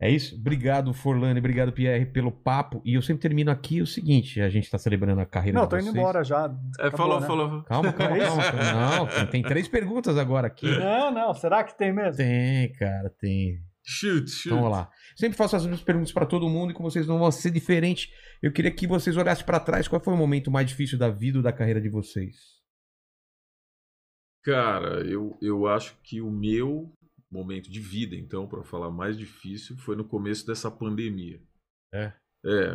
É 0.00 0.10
isso? 0.10 0.34
Obrigado, 0.34 0.92
Forlane, 0.92 1.38
obrigado, 1.38 1.72
Pierre, 1.72 2.06
pelo 2.06 2.32
papo. 2.32 2.82
E 2.84 2.94
eu 2.94 3.02
sempre 3.02 3.22
termino 3.22 3.50
aqui 3.52 3.80
o 3.80 3.86
seguinte: 3.86 4.40
a 4.40 4.48
gente 4.48 4.68
tá 4.68 4.76
celebrando 4.76 5.20
a 5.20 5.26
carreira 5.26 5.56
Não, 5.58 5.64
de 5.64 5.70
tô 5.70 5.76
indo 5.76 5.84
vocês. 5.84 5.96
embora 5.96 6.24
já. 6.24 6.52
É, 6.80 6.86
Acabou, 6.88 6.98
falou, 6.98 7.20
né? 7.20 7.26
falou. 7.26 7.62
Calma, 7.62 7.92
calma, 7.94 8.16
É 8.16 8.26
calma. 8.26 8.96
Não, 8.96 9.06
tem, 9.06 9.26
tem 9.26 9.42
três 9.42 9.68
perguntas 9.68 10.18
agora 10.18 10.48
aqui. 10.48 10.66
Não, 10.66 11.12
não. 11.12 11.32
Será 11.34 11.62
que 11.62 11.78
tem 11.78 11.92
mesmo? 11.92 12.16
Tem, 12.16 12.72
cara, 12.72 13.10
tem. 13.20 13.60
Shoot, 13.84 14.28
shoot. 14.28 14.46
Então, 14.48 14.58
vamos 14.58 14.72
lá. 14.76 14.90
Sempre 15.16 15.36
faço 15.36 15.54
as 15.56 15.62
mesmas 15.64 15.82
perguntas 15.82 16.12
pra 16.12 16.26
todo 16.26 16.48
mundo 16.48 16.70
e 16.72 16.74
com 16.74 16.82
vocês 16.82 17.06
não 17.06 17.18
vão 17.20 17.30
ser 17.30 17.50
diferente. 17.52 18.10
Eu 18.42 18.52
queria 18.52 18.70
que 18.72 18.86
vocês 18.88 19.16
olhassem 19.16 19.44
pra 19.46 19.60
trás. 19.60 19.86
Qual 19.86 20.02
foi 20.02 20.14
o 20.14 20.16
momento 20.16 20.50
mais 20.50 20.66
difícil 20.68 20.98
da 20.98 21.08
vida 21.10 21.38
ou 21.38 21.44
da 21.44 21.52
carreira 21.52 21.80
de 21.80 21.88
vocês? 21.88 22.34
Cara, 24.44 25.00
eu, 25.06 25.38
eu 25.40 25.66
acho 25.68 25.96
que 26.02 26.20
o 26.20 26.30
meu 26.30 26.92
momento 27.32 27.70
de 27.70 27.80
vida, 27.80 28.14
então, 28.14 28.46
para 28.46 28.62
falar 28.62 28.90
mais 28.90 29.16
difícil, 29.18 29.76
foi 29.78 29.96
no 29.96 30.04
começo 30.04 30.46
dessa 30.46 30.70
pandemia. 30.70 31.40
É? 31.92 32.12
É, 32.44 32.70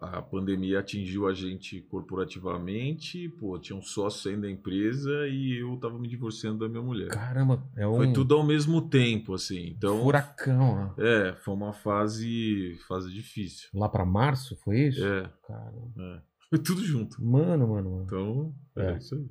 a, 0.00 0.18
a 0.18 0.22
pandemia 0.22 0.80
atingiu 0.80 1.28
a 1.28 1.32
gente 1.32 1.80
corporativamente, 1.82 3.28
pô, 3.28 3.56
tinha 3.58 3.76
um 3.78 3.82
sócio 3.82 4.22
saindo 4.22 4.42
da 4.42 4.50
empresa 4.50 5.28
e 5.28 5.60
eu 5.60 5.76
tava 5.78 5.96
me 5.98 6.08
divorciando 6.08 6.58
da 6.58 6.68
minha 6.68 6.82
mulher. 6.82 7.08
Caramba, 7.08 7.62
é 7.76 7.86
um 7.86 7.94
Foi 7.96 8.12
tudo 8.12 8.34
ao 8.34 8.44
mesmo 8.44 8.88
tempo, 8.88 9.34
assim. 9.34 9.68
Então, 9.76 10.02
furacão. 10.02 10.94
ó. 10.98 11.00
é, 11.00 11.34
foi 11.36 11.54
uma 11.54 11.72
fase, 11.72 12.76
fase 12.88 13.12
difícil. 13.12 13.68
Lá 13.74 13.88
pra 13.88 14.04
março, 14.04 14.56
foi 14.64 14.88
isso? 14.88 15.04
É, 15.04 15.30
Caramba. 15.46 15.92
é. 15.98 16.22
Foi 16.50 16.58
tudo 16.58 16.84
junto. 16.84 17.24
Mano, 17.24 17.68
mano, 17.68 17.90
mano. 17.92 18.04
Então, 18.04 18.54
é, 18.76 18.90
É. 18.92 18.98
isso 18.98 19.14
aí. 19.14 19.26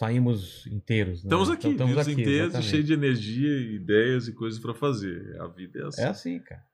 Saímos 0.00 0.66
inteiros. 0.66 1.22
Né? 1.22 1.28
Estamos 1.28 1.50
aqui, 1.50 1.68
Então, 1.68 1.86
vivos 1.86 2.08
inteiros, 2.08 2.28
e 2.28 2.40
exatamente. 2.44 2.70
cheios 2.70 2.86
de 2.86 2.92
energia, 2.94 3.74
ideias 3.76 4.28
e 4.28 4.32
coisas 4.34 4.58
para 4.58 4.72
fazer. 4.72 5.38
A 5.38 5.46
vida 5.46 5.78
é 5.78 5.86
assim. 5.86 6.00
É 6.00 6.06
assim, 6.06 6.40
cara. 6.40 6.66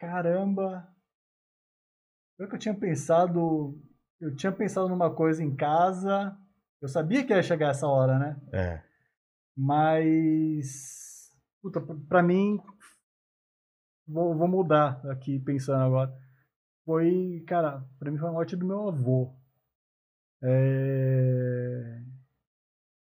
Caramba. 0.00 0.92
Eu 2.40 2.48
que 2.48 2.56
eu 2.56 2.58
tinha 2.58 2.74
pensado. 2.74 3.80
Eu 4.20 4.34
tinha 4.34 4.50
pensado 4.50 4.88
numa 4.88 5.14
coisa 5.14 5.44
em 5.44 5.54
casa. 5.54 6.36
Eu 6.82 6.88
sabia 6.88 7.24
que 7.24 7.32
ia 7.32 7.40
chegar 7.40 7.70
essa 7.70 7.86
hora, 7.86 8.18
né? 8.18 8.40
É. 8.52 8.82
Mas. 9.56 11.32
Puta, 11.62 11.80
pra- 11.80 11.94
pra 12.08 12.20
mim. 12.22 12.60
Vou, 14.08 14.36
vou 14.36 14.48
mudar 14.48 15.00
aqui 15.06 15.38
pensando 15.38 15.84
agora. 15.84 16.12
Foi. 16.84 17.44
Cara, 17.46 17.86
pra 18.00 18.10
mim 18.10 18.18
foi 18.18 18.28
a 18.28 18.32
morte 18.32 18.56
do 18.56 18.66
meu 18.66 18.88
avô. 18.88 19.37
É... 20.42 22.02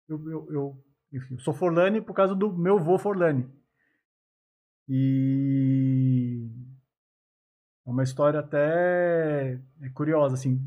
Eu, 0.08 0.30
eu, 0.30 0.48
eu, 0.52 0.84
enfim, 1.14 1.34
eu 1.36 1.40
sou 1.40 1.54
Forlane 1.54 2.02
por 2.02 2.14
causa 2.14 2.34
do 2.34 2.52
meu 2.58 2.78
avô 2.78 2.98
Forlane. 2.98 3.50
E 4.90 6.50
é 7.86 7.90
uma 7.90 8.04
história 8.04 8.40
até 8.40 9.60
é 9.82 9.90
curiosa, 9.94 10.36
assim. 10.36 10.60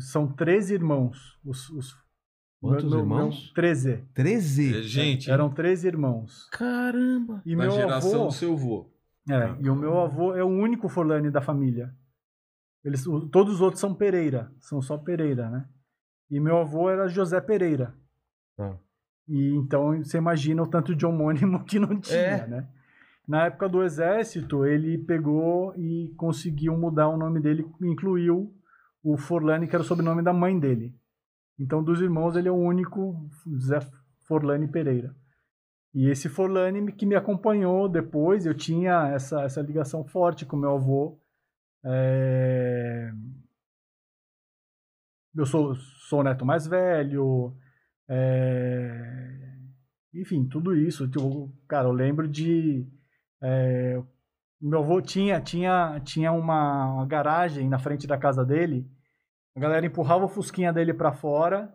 são 0.00 0.26
13 0.32 0.74
irmãos. 0.74 1.38
Os, 1.44 1.68
os, 1.70 1.94
Quantos 2.60 2.90
meu- 2.90 3.00
irmãos? 3.00 3.44
meu- 3.46 3.54
13. 3.54 4.04
13? 4.14 4.78
É, 4.78 4.82
gente, 4.82 5.30
Eram 5.30 5.50
13 5.52 5.86
irmãos. 5.86 6.48
Caramba! 6.50 7.42
E 7.44 7.54
na 7.54 7.64
meu 7.64 7.72
geração 7.72 8.14
avô. 8.22 8.26
do 8.28 8.32
seu 8.32 8.52
avô. 8.54 8.90
É, 9.30 9.56
e 9.62 9.68
o 9.68 9.76
meu 9.76 9.98
avô 10.00 10.34
é 10.34 10.42
o 10.42 10.46
único 10.48 10.88
Forlani 10.88 11.30
da 11.30 11.42
família. 11.42 11.94
Eles, 12.82 13.04
todos 13.30 13.54
os 13.56 13.60
outros 13.60 13.80
são 13.80 13.94
Pereira, 13.94 14.50
são 14.60 14.80
só 14.80 14.96
Pereira, 14.96 15.50
né? 15.50 15.68
E 16.30 16.38
meu 16.40 16.58
avô 16.58 16.90
era 16.90 17.08
José 17.08 17.40
Pereira. 17.40 17.94
Tá. 18.56 18.76
E 19.28 19.54
então 19.56 19.96
você 20.02 20.18
imagina 20.18 20.62
o 20.62 20.66
tanto 20.66 20.94
de 20.94 21.04
homônimo 21.06 21.62
que 21.66 21.78
não 21.78 21.98
tinha, 22.00 22.18
É. 22.18 22.46
né? 22.46 22.68
Na 23.26 23.44
época 23.44 23.68
do 23.68 23.82
exército, 23.82 24.64
ele 24.64 24.96
pegou 24.96 25.74
e 25.76 26.14
conseguiu 26.16 26.74
mudar 26.78 27.08
o 27.08 27.16
nome 27.18 27.40
dele, 27.40 27.66
incluiu 27.82 28.54
o 29.02 29.18
Forlani, 29.18 29.68
que 29.68 29.76
era 29.76 29.82
o 29.82 29.86
sobrenome 29.86 30.22
da 30.22 30.32
mãe 30.32 30.58
dele. 30.58 30.94
Então, 31.58 31.82
dos 31.84 32.00
irmãos, 32.00 32.36
ele 32.36 32.48
é 32.48 32.50
o 32.50 32.56
único 32.56 33.28
Zé 33.60 33.80
Forlani 34.26 34.66
Pereira. 34.66 35.14
E 35.94 36.08
esse 36.08 36.26
Forlani 36.28 36.90
que 36.90 37.04
me 37.04 37.14
acompanhou 37.16 37.86
depois, 37.86 38.46
eu 38.46 38.54
tinha 38.54 39.08
essa, 39.08 39.42
essa 39.42 39.60
ligação 39.60 40.04
forte 40.04 40.46
com 40.46 40.56
meu 40.56 40.76
avô. 40.76 41.20
É, 41.84 43.10
Eu 45.40 45.46
sou, 45.46 45.74
sou 45.76 46.20
o 46.20 46.22
neto 46.22 46.44
mais 46.44 46.66
velho. 46.66 47.54
é, 48.08 49.54
Enfim, 50.14 50.44
tudo 50.48 50.74
isso. 50.76 51.08
Tipo, 51.08 51.52
Cara, 51.68 51.88
eu 51.88 51.92
lembro 51.92 52.26
de. 52.28 52.86
é, 53.42 54.02
Meu 54.60 54.80
avô 54.80 55.00
tinha, 55.00 55.40
tinha, 55.40 56.00
tinha 56.04 56.32
uma, 56.32 56.92
uma 56.94 57.06
garagem 57.06 57.68
na 57.68 57.78
frente 57.78 58.06
da 58.06 58.18
casa 58.18 58.44
dele. 58.44 58.86
A 59.56 59.60
galera 59.60 59.86
empurrava 59.86 60.24
o 60.24 60.28
fusquinha 60.28 60.72
dele 60.72 60.94
pra 60.94 61.12
fora, 61.12 61.72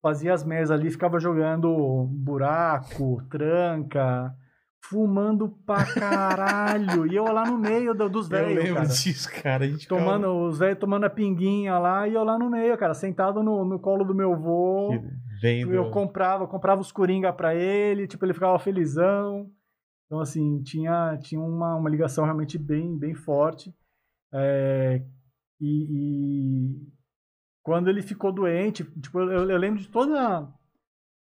fazia 0.00 0.32
as 0.34 0.44
mesas 0.44 0.70
ali, 0.72 0.90
ficava 0.90 1.20
jogando 1.20 2.04
buraco, 2.10 3.22
tranca, 3.30 4.34
fumando 4.84 5.48
pra 5.64 5.84
caralho. 5.94 7.06
e 7.06 7.14
eu 7.16 7.24
lá 7.24 7.44
no 7.48 7.56
meio 7.58 7.94
do- 7.94 8.08
dos 8.08 8.30
Eu 8.30 8.38
velhos, 8.38 8.62
lembro 8.64 8.74
cara. 8.82 8.88
disso, 8.88 9.30
cara. 9.42 9.64
A 9.64 9.68
gente 9.68 9.86
Tomando, 9.88 10.26
os 10.48 10.58
velhos 10.58 10.78
tomando 10.78 11.04
a 11.04 11.10
pinguinha 11.10 11.78
lá 11.78 12.06
e 12.08 12.14
eu 12.14 12.24
lá 12.24 12.38
no 12.38 12.50
meio, 12.50 12.76
cara, 12.76 12.92
sentado 12.94 13.42
no, 13.42 13.64
no 13.64 13.78
colo 13.78 14.04
do 14.04 14.14
meu 14.14 14.32
avô. 14.32 14.90
Vendo... 15.40 15.72
Eu 15.72 15.90
comprava, 15.90 16.46
comprava 16.46 16.80
os 16.80 16.92
coringa 16.92 17.32
pra 17.32 17.54
ele, 17.54 18.06
tipo, 18.06 18.24
ele 18.24 18.34
ficava 18.34 18.58
felizão. 18.58 19.50
Então, 20.06 20.20
assim, 20.20 20.62
tinha, 20.62 21.16
tinha 21.22 21.40
uma, 21.40 21.74
uma 21.76 21.88
ligação 21.88 22.24
realmente 22.24 22.58
bem, 22.58 22.96
bem 22.98 23.14
forte. 23.14 23.74
É, 24.34 25.02
e, 25.60 25.86
e 25.90 26.92
quando 27.62 27.88
ele 27.88 28.02
ficou 28.02 28.30
doente, 28.32 28.84
tipo, 29.00 29.20
eu, 29.20 29.48
eu 29.48 29.58
lembro 29.58 29.80
de 29.80 29.88
toda 29.88 30.48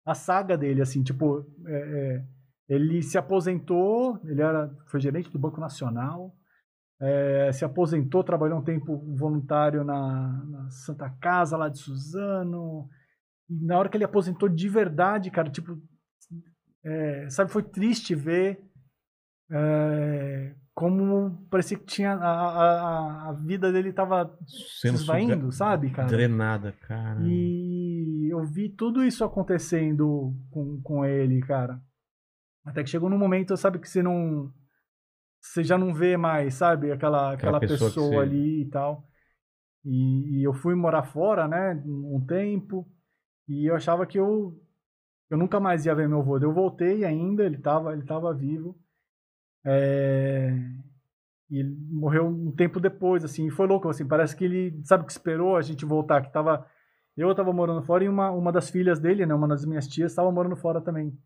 a 0.05 0.13
saga 0.13 0.57
dele, 0.57 0.81
assim, 0.81 1.01
tipo, 1.01 1.45
é, 1.65 1.73
é, 1.75 2.25
ele 2.67 3.01
se 3.01 3.17
aposentou, 3.17 4.19
ele 4.25 4.41
era, 4.41 4.69
foi 4.87 4.99
gerente 4.99 5.31
do 5.31 5.39
Banco 5.39 5.59
Nacional, 5.59 6.35
é, 7.01 7.51
se 7.51 7.65
aposentou, 7.65 8.23
trabalhou 8.23 8.59
um 8.59 8.63
tempo 8.63 8.97
voluntário 9.15 9.83
na, 9.83 10.43
na 10.45 10.69
Santa 10.69 11.09
Casa 11.21 11.57
lá 11.57 11.67
de 11.67 11.79
Suzano, 11.79 12.87
e 13.49 13.65
na 13.65 13.77
hora 13.77 13.89
que 13.89 13.97
ele 13.97 14.05
aposentou 14.05 14.47
de 14.47 14.69
verdade, 14.69 15.29
cara, 15.29 15.49
tipo, 15.49 15.77
é, 16.83 17.29
sabe, 17.29 17.51
foi 17.51 17.63
triste 17.63 18.15
ver 18.15 18.59
é, 19.51 20.55
como 20.73 21.45
parecia 21.49 21.77
que 21.77 21.85
tinha 21.85 22.13
a, 22.13 22.17
a, 22.17 23.29
a 23.29 23.33
vida 23.33 23.71
dele 23.71 23.93
tava 23.93 24.35
se 24.47 24.87
esvaindo, 24.87 25.51
sabe, 25.51 25.91
cara? 25.91 26.07
Drenada, 26.07 26.73
cara. 26.87 27.19
E 27.21 28.27
eu 28.31 28.43
vi 28.43 28.69
tudo 28.69 29.03
isso 29.03 29.23
acontecendo 29.23 30.33
com, 30.49 30.81
com 30.81 31.05
ele, 31.05 31.39
cara. 31.41 31.79
Até 32.65 32.83
que 32.83 32.89
chegou 32.89 33.09
num 33.09 33.17
momento, 33.17 33.55
sabe, 33.57 33.79
que 33.79 33.89
você 33.89 34.01
não. 34.03 34.51
Você 35.41 35.63
já 35.63 35.77
não 35.77 35.93
vê 35.93 36.15
mais, 36.17 36.55
sabe? 36.55 36.91
Aquela, 36.91 37.33
Aquela 37.33 37.57
aquela 37.57 37.59
pessoa 37.59 37.89
pessoa, 37.89 38.09
você- 38.09 38.29
ali 38.29 38.61
e 38.63 38.69
tal. 38.69 39.07
E, 39.85 40.39
e 40.39 40.43
eu 40.43 40.53
fui 40.53 40.75
morar 40.75 41.03
fora, 41.03 41.47
né? 41.47 41.81
Um 41.85 42.25
tempo. 42.25 42.87
E 43.47 43.65
eu 43.69 43.75
achava 43.75 44.05
que 44.05 44.19
eu. 44.19 44.59
Eu 45.29 45.37
nunca 45.37 45.59
mais 45.59 45.85
ia 45.85 45.95
ver 45.95 46.07
meu 46.09 46.19
avô. 46.19 46.37
Eu 46.39 46.53
voltei 46.53 47.05
ainda, 47.05 47.43
ele 47.45 47.57
tava, 47.57 47.93
ele 47.93 48.03
tava 48.03 48.33
vivo. 48.33 48.77
É, 49.65 50.51
E 51.49 51.59
ele 51.59 51.75
morreu 51.91 52.27
um 52.27 52.51
tempo 52.51 52.79
depois, 52.79 53.23
assim, 53.23 53.47
e 53.47 53.51
foi 53.51 53.67
louco, 53.67 53.89
assim, 53.89 54.07
parece 54.07 54.35
que 54.35 54.43
ele, 54.45 54.81
sabe, 54.85 55.05
que 55.05 55.11
esperou 55.11 55.55
a 55.57 55.61
gente 55.61 55.85
voltar, 55.85 56.21
que 56.23 56.31
tava, 56.33 56.65
eu 57.17 57.33
tava 57.35 57.53
morando 57.53 57.83
fora 57.83 58.03
e 58.03 58.09
uma, 58.09 58.31
uma 58.31 58.51
das 58.51 58.69
filhas 58.69 58.99
dele, 58.99 59.25
né, 59.25 59.33
uma 59.35 59.47
das 59.47 59.65
minhas 59.65 59.87
tias, 59.87 60.11
estava 60.11 60.31
morando 60.31 60.55
fora 60.55 60.81
também. 60.81 61.17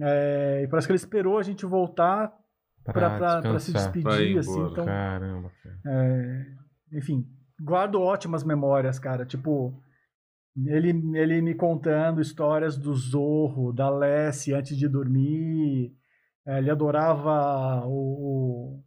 É, 0.00 0.62
e 0.64 0.68
parece 0.68 0.86
que 0.86 0.92
ele 0.92 0.96
esperou 0.98 1.38
a 1.38 1.42
gente 1.42 1.66
voltar 1.66 2.32
pra, 2.84 3.16
pra, 3.18 3.42
pra 3.42 3.58
se 3.58 3.72
descansar. 3.72 3.92
Pra 4.02 4.20
ir 4.22 4.34
despedir, 4.34 4.38
assim, 4.38 4.50
embora. 4.52 4.70
então, 4.72 4.84
Caramba, 4.86 5.52
cara. 5.62 5.78
é, 5.86 6.46
enfim, 6.98 7.26
guardo 7.60 8.00
ótimas 8.00 8.44
memórias, 8.44 8.98
cara, 8.98 9.26
tipo, 9.26 9.82
ele, 10.66 10.90
ele 11.18 11.40
me 11.42 11.54
contando 11.54 12.20
histórias 12.20 12.76
do 12.76 12.94
Zorro, 12.94 13.72
da 13.72 13.90
Lessie 13.90 14.54
antes 14.54 14.76
de 14.76 14.88
dormir, 14.88 15.92
é, 16.46 16.58
ele 16.58 16.70
adorava 16.70 17.84
o, 17.86 17.90
o- 18.78 18.84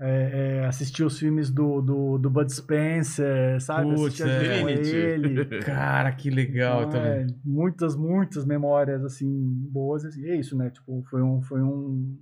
é, 0.00 0.60
é, 0.62 0.66
assistir 0.66 1.04
os 1.04 1.18
filmes 1.18 1.50
do, 1.50 1.80
do, 1.80 2.18
do 2.18 2.28
Bud 2.30 2.52
Spencer, 2.52 3.60
sabe? 3.60 3.94
Putz, 3.94 4.20
é. 4.20 4.60
com 4.62 4.68
ele. 4.68 5.60
Cara, 5.62 6.12
que 6.12 6.28
legal 6.30 6.80
Então, 6.84 6.92
também. 6.92 7.22
é, 7.22 7.26
muitas, 7.44 7.94
muitas 7.94 8.44
memórias, 8.44 9.04
assim, 9.04 9.28
boas. 9.70 10.04
assim, 10.04 10.22
E 10.22 10.30
é 10.30 10.36
isso, 10.36 10.56
né? 10.56 10.70
Tipo, 10.70 11.02
foi 11.10 11.22
um... 11.22 11.40
Foi 11.42 11.62
um 11.62 12.18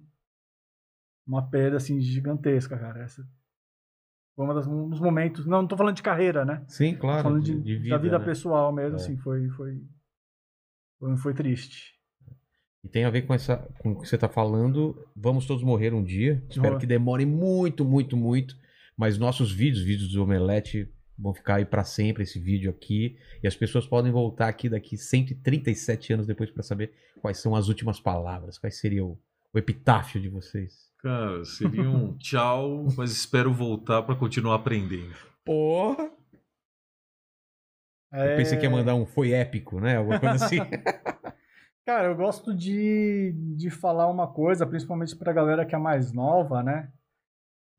uma 1.26 1.48
perda, 1.48 1.76
assim, 1.76 2.00
gigantesca, 2.00 2.76
cara. 2.76 3.04
Essa 3.04 3.22
foi 4.34 4.44
uma 4.44 4.54
das, 4.54 4.66
um 4.66 4.88
dos 4.88 4.98
momentos... 5.00 5.46
Não, 5.46 5.60
não 5.62 5.68
tô 5.68 5.76
falando 5.76 5.94
de 5.94 6.02
carreira, 6.02 6.44
né? 6.44 6.64
Sim, 6.66 6.94
Tô 6.94 7.00
claro. 7.02 7.22
falando 7.22 7.42
de, 7.44 7.54
de, 7.54 7.62
de 7.62 7.76
vida, 7.76 7.90
da 7.96 8.02
vida 8.02 8.18
né? 8.18 8.24
pessoal 8.24 8.72
mesmo, 8.72 8.96
É. 8.98 9.00
assim, 9.00 9.16
foi, 9.18 9.48
foi, 9.50 9.80
foi, 10.98 11.16
foi 11.18 11.34
triste. 11.34 11.99
E 12.82 12.88
tem 12.88 13.04
a 13.04 13.10
ver 13.10 13.22
com, 13.22 13.34
essa, 13.34 13.56
com 13.78 13.92
o 13.92 14.00
que 14.00 14.08
você 14.08 14.16
tá 14.16 14.28
falando. 14.28 15.06
Vamos 15.14 15.46
todos 15.46 15.62
morrer 15.62 15.92
um 15.92 16.02
dia. 16.02 16.42
Espero 16.48 16.78
que 16.78 16.86
demore 16.86 17.26
muito, 17.26 17.84
muito, 17.84 18.16
muito. 18.16 18.56
Mas 18.96 19.18
nossos 19.18 19.52
vídeos, 19.52 19.84
vídeos 19.84 20.12
do 20.12 20.22
Omelete, 20.22 20.90
vão 21.18 21.34
ficar 21.34 21.56
aí 21.56 21.64
pra 21.64 21.84
sempre, 21.84 22.22
esse 22.22 22.38
vídeo 22.40 22.70
aqui. 22.70 23.18
E 23.42 23.46
as 23.46 23.54
pessoas 23.54 23.86
podem 23.86 24.10
voltar 24.10 24.48
aqui 24.48 24.68
daqui 24.68 24.96
137 24.96 26.12
anos 26.14 26.26
depois 26.26 26.50
pra 26.50 26.62
saber 26.62 26.92
quais 27.20 27.38
são 27.38 27.54
as 27.54 27.68
últimas 27.68 28.00
palavras. 28.00 28.58
Quais 28.58 28.78
seria 28.78 29.04
o, 29.04 29.18
o 29.52 29.58
epitáfio 29.58 30.20
de 30.20 30.28
vocês. 30.28 30.90
Cara, 30.98 31.44
seria 31.44 31.88
um 31.88 32.16
tchau, 32.18 32.86
mas 32.96 33.10
espero 33.10 33.52
voltar 33.52 34.02
pra 34.02 34.14
continuar 34.14 34.56
aprendendo. 34.56 35.14
Porra! 35.44 36.10
É, 38.12 38.32
Eu 38.32 38.36
pensei 38.38 38.58
que 38.58 38.64
ia 38.64 38.70
mandar 38.70 38.94
um 38.94 39.06
foi 39.06 39.32
épico, 39.32 39.80
né? 39.80 39.96
Alguma 39.96 40.18
coisa 40.18 40.44
assim. 40.44 40.58
Cara, 41.90 42.06
eu 42.06 42.14
gosto 42.14 42.54
de, 42.54 43.34
de 43.56 43.68
falar 43.68 44.08
uma 44.08 44.28
coisa, 44.32 44.64
principalmente 44.64 45.16
pra 45.16 45.32
galera 45.32 45.66
que 45.66 45.74
é 45.74 45.78
mais 45.78 46.12
nova, 46.12 46.62
né? 46.62 46.88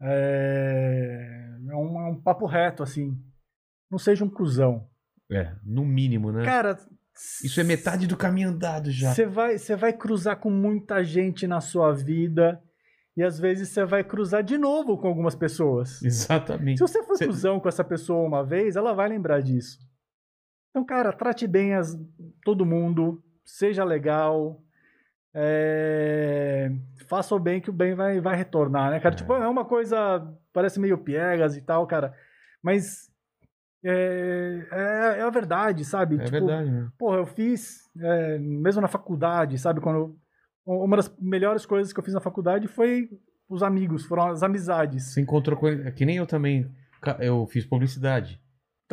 É, 0.02 1.50
é, 1.70 1.76
um, 1.76 2.00
é 2.00 2.10
um 2.10 2.22
papo 2.22 2.46
reto, 2.46 2.84
assim. 2.84 3.18
Não 3.90 3.98
seja 3.98 4.26
um 4.26 4.30
cuzão. 4.30 4.86
é, 5.32 5.56
no 5.64 5.86
mínimo, 5.86 6.30
né? 6.30 6.44
Cara, 6.44 6.78
Isso 7.42 7.62
é 7.62 7.64
metade 7.64 8.06
do 8.06 8.18
caminho 8.18 8.50
andado 8.50 8.92
já. 8.92 9.14
Você 9.14 9.26
vai, 9.26 9.58
você 9.58 9.78
vai 9.78 9.94
cruzar 9.94 10.38
com 10.42 10.50
muita 10.50 11.04
gente 11.06 11.48
na 11.48 11.62
sua 11.62 11.94
vida 11.94 12.62
e 13.16 13.24
às 13.24 13.40
vezes 13.40 13.70
você 13.70 13.86
vai 13.86 14.04
cruzar 14.04 14.44
de 14.44 14.58
novo 14.58 14.98
com 14.98 15.08
algumas 15.08 15.36
pessoas. 15.36 16.02
Exatamente. 16.04 16.80
Se 16.80 16.84
você 16.86 17.02
for 17.04 17.16
Cê- 17.16 17.28
cuzão 17.28 17.62
com 17.62 17.70
essa 17.70 17.84
pessoa 17.84 18.28
uma 18.28 18.44
vez, 18.44 18.76
ela 18.76 18.94
vai 18.94 19.08
lembrar 19.08 19.42
disso. 19.42 19.80
Então, 20.72 20.84
cara, 20.86 21.14
trate 21.14 21.48
bem 21.48 21.76
as, 21.76 21.98
todo 22.44 22.66
mundo, 22.66 23.24
seja 23.44 23.84
legal, 23.84 24.62
é, 25.34 26.72
faça 27.08 27.34
o 27.36 27.40
bem 27.40 27.60
que 27.62 27.70
o 27.70 27.74
bem 27.74 27.94
vai, 27.94 28.20
vai 28.20 28.36
retornar, 28.36 28.92
né, 28.92 29.00
cara? 29.00 29.14
É. 29.16 29.18
Tipo, 29.18 29.34
é 29.34 29.48
uma 29.48 29.66
coisa, 29.66 30.28
parece 30.54 30.80
meio 30.80 30.98
piegas 30.98 31.56
e 31.58 31.62
tal, 31.62 31.86
cara, 31.88 32.14
mas 32.62 33.10
é, 33.84 34.68
é, 34.72 35.20
é 35.20 35.22
a 35.22 35.30
verdade, 35.30 35.84
sabe? 35.86 36.16
É 36.16 36.20
Tipo, 36.26 36.32
verdade, 36.32 36.70
né? 36.72 36.90
Porra, 36.98 37.18
eu 37.18 37.26
fiz, 37.26 37.90
é, 38.00 38.38
mesmo 38.38 38.82
na 38.82 38.88
faculdade, 38.88 39.58
sabe? 39.58 39.82
Quando 39.82 39.98
eu- 39.98 40.16
uma 40.66 40.96
das 40.98 41.14
melhores 41.20 41.66
coisas 41.66 41.92
que 41.92 42.00
eu 42.00 42.04
fiz 42.04 42.14
na 42.14 42.22
faculdade 42.22 42.68
foi 42.68 43.10
os 43.50 43.64
amigos, 43.64 44.06
foram 44.06 44.28
as 44.30 44.44
amizades. 44.44 45.12
Você 45.12 45.22
encontrou 45.22 45.58
com 45.58 45.68
é 45.68 45.92
Que 45.92 46.06
nem 46.06 46.18
eu 46.18 46.28
também. 46.28 46.72
Eu 47.20 47.48
fiz 47.48 47.66
publicidade. 47.66 48.40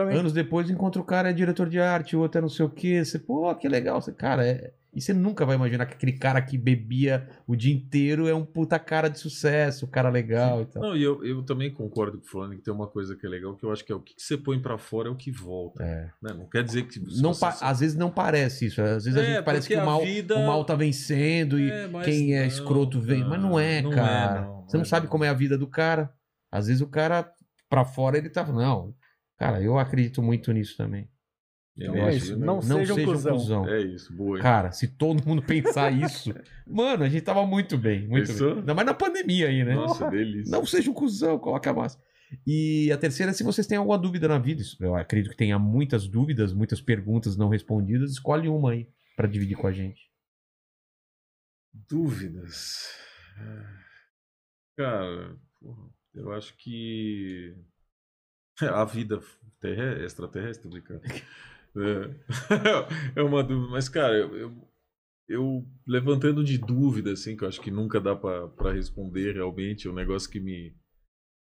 Também. 0.02 0.18
Anos 0.18 0.32
depois 0.32 0.70
encontra 0.70 1.00
o 1.00 1.04
cara 1.04 1.30
é 1.30 1.32
diretor 1.32 1.68
de 1.68 1.80
arte, 1.80 2.14
o 2.16 2.20
outro 2.20 2.38
é 2.38 2.42
não 2.42 2.48
sei 2.48 2.64
o 2.64 2.70
quê. 2.70 3.04
Você, 3.04 3.18
pô, 3.18 3.52
que 3.56 3.68
legal. 3.68 4.00
Você, 4.00 4.12
cara, 4.12 4.46
é... 4.46 4.72
e 4.94 5.00
você 5.00 5.12
nunca 5.12 5.44
vai 5.44 5.56
imaginar 5.56 5.86
que 5.86 5.94
aquele 5.94 6.12
cara 6.12 6.40
que 6.40 6.56
bebia 6.56 7.28
o 7.48 7.56
dia 7.56 7.74
inteiro 7.74 8.28
é 8.28 8.34
um 8.34 8.44
puta 8.44 8.78
cara 8.78 9.08
de 9.08 9.18
sucesso, 9.18 9.88
cara 9.88 10.08
legal 10.08 10.62
e 10.62 10.66
tal. 10.66 10.82
Não, 10.82 10.96
e 10.96 11.02
eu, 11.02 11.24
eu 11.24 11.42
também 11.42 11.72
concordo 11.72 12.18
com 12.18 12.24
o 12.24 12.28
Fulano 12.28 12.54
que 12.54 12.62
tem 12.62 12.72
uma 12.72 12.86
coisa 12.86 13.16
que 13.16 13.26
é 13.26 13.28
legal, 13.28 13.56
que 13.56 13.64
eu 13.64 13.72
acho 13.72 13.84
que 13.84 13.90
é 13.90 13.94
o 13.94 14.00
que 14.00 14.14
você 14.16 14.36
põe 14.36 14.60
pra 14.60 14.78
fora 14.78 15.08
é 15.08 15.10
o 15.10 15.16
que 15.16 15.32
volta. 15.32 15.82
É. 15.82 16.08
né? 16.22 16.32
Não 16.32 16.46
quer 16.48 16.62
dizer 16.62 16.84
que. 16.86 17.00
Não 17.20 17.34
você- 17.34 17.64
Às 17.64 17.80
vezes 17.80 17.96
não 17.96 18.10
parece 18.10 18.66
isso. 18.66 18.80
Às 18.80 19.04
vezes 19.04 19.16
a 19.16 19.22
É, 19.22 19.34
gente 19.34 19.44
parece 19.44 19.66
que 19.66 19.74
o 19.74 19.80
a 19.80 19.84
mal, 19.84 20.00
vida- 20.00 20.36
o 20.36 20.46
mal 20.46 20.64
tá 20.64 20.76
vencendo 20.76 21.58
e 21.58 21.70
É, 21.70 21.88
quem 22.04 22.34
é 22.36 22.40
não, 22.42 22.46
escroto 22.46 23.00
vem. 23.00 23.24
Mas 23.24 23.40
não 23.42 23.58
é, 23.58 23.82
não 23.82 23.92
é, 23.92 23.94
cara. 23.96 24.40
não, 24.42 24.64
Você 24.66 24.76
não 24.76 24.82
é, 24.84 24.86
sabe 24.86 25.06
não. 25.06 25.10
como 25.10 25.24
é 25.24 25.28
a 25.28 25.34
vida 25.34 25.58
do 25.58 25.66
cara. 25.66 26.08
Às 26.52 26.68
vezes 26.68 26.80
o 26.80 26.86
cara, 26.86 27.28
pra 27.68 27.84
fora, 27.84 28.16
ele 28.16 28.30
tá. 28.30 28.46
Não. 28.46 28.94
Cara, 29.38 29.62
eu 29.62 29.78
acredito 29.78 30.22
muito 30.22 30.52
nisso 30.52 30.76
também. 30.76 31.08
Então 31.76 31.94
é 31.94 32.14
isso. 32.14 32.36
Não, 32.36 32.56
Não 32.56 32.62
seja 32.62 32.78
seja 32.86 32.94
um 32.94 32.98
um 33.02 33.04
cuzão. 33.04 33.32
cuzão. 33.36 33.68
É 33.68 33.80
isso, 33.80 34.12
boa. 34.12 34.36
hein? 34.36 34.42
Cara, 34.42 34.72
se 34.72 34.88
todo 34.88 35.24
mundo 35.24 35.40
pensar 35.42 35.90
isso, 35.94 36.34
mano, 36.66 37.04
a 37.04 37.08
gente 37.08 37.22
tava 37.22 37.46
muito 37.46 37.78
bem, 37.78 38.08
muito 38.08 38.26
Pensou? 38.26 38.50
bem. 38.50 38.58
Ainda 38.60 38.74
mais 38.74 38.86
na 38.86 38.94
pandemia 38.94 39.46
aí, 39.46 39.62
né? 39.64 39.74
Nossa, 39.76 40.10
delícia. 40.10 40.50
Não 40.50 40.66
seja 40.66 40.90
um 40.90 40.94
cuzão, 40.94 41.38
coloca 41.38 41.70
a 41.70 41.74
máscara. 41.74 42.04
E 42.44 42.90
a 42.92 42.98
terceira 42.98 43.30
é 43.30 43.32
se 43.32 43.44
vocês 43.44 43.66
têm 43.66 43.78
alguma 43.78 43.96
dúvida 43.96 44.26
na 44.26 44.38
vida. 44.38 44.60
Eu 44.80 44.96
acredito 44.96 45.30
que 45.30 45.36
tenha 45.36 45.56
muitas 45.58 46.08
dúvidas, 46.08 46.52
muitas 46.52 46.80
perguntas 46.80 47.36
não 47.36 47.48
respondidas. 47.48 48.10
Escolhe 48.10 48.48
uma 48.48 48.72
aí 48.72 48.88
pra 49.16 49.28
dividir 49.28 49.56
com 49.56 49.68
a 49.68 49.72
gente. 49.72 50.10
Dúvidas. 51.88 52.88
Cara, 54.76 55.36
porra, 55.60 55.88
eu 56.14 56.32
acho 56.32 56.56
que 56.56 57.54
a 58.62 58.84
vida 58.84 59.20
terre- 59.60 60.04
extraterrestre, 60.04 60.68
brincando. 60.68 61.02
É, 61.76 62.10
é 63.20 63.22
uma 63.22 63.42
dúvida, 63.42 63.70
mas 63.70 63.88
cara, 63.88 64.14
eu, 64.16 64.36
eu, 64.36 64.68
eu 65.28 65.66
levantando 65.86 66.42
de 66.44 66.58
dúvida, 66.58 67.12
assim, 67.12 67.36
que 67.36 67.44
eu 67.44 67.48
acho 67.48 67.60
que 67.60 67.70
nunca 67.70 68.00
dá 68.00 68.16
pra 68.16 68.72
responder 68.72 69.34
realmente, 69.34 69.88
o 69.88 69.92
negócio 69.92 70.30
que 70.30 70.40
me, 70.40 70.74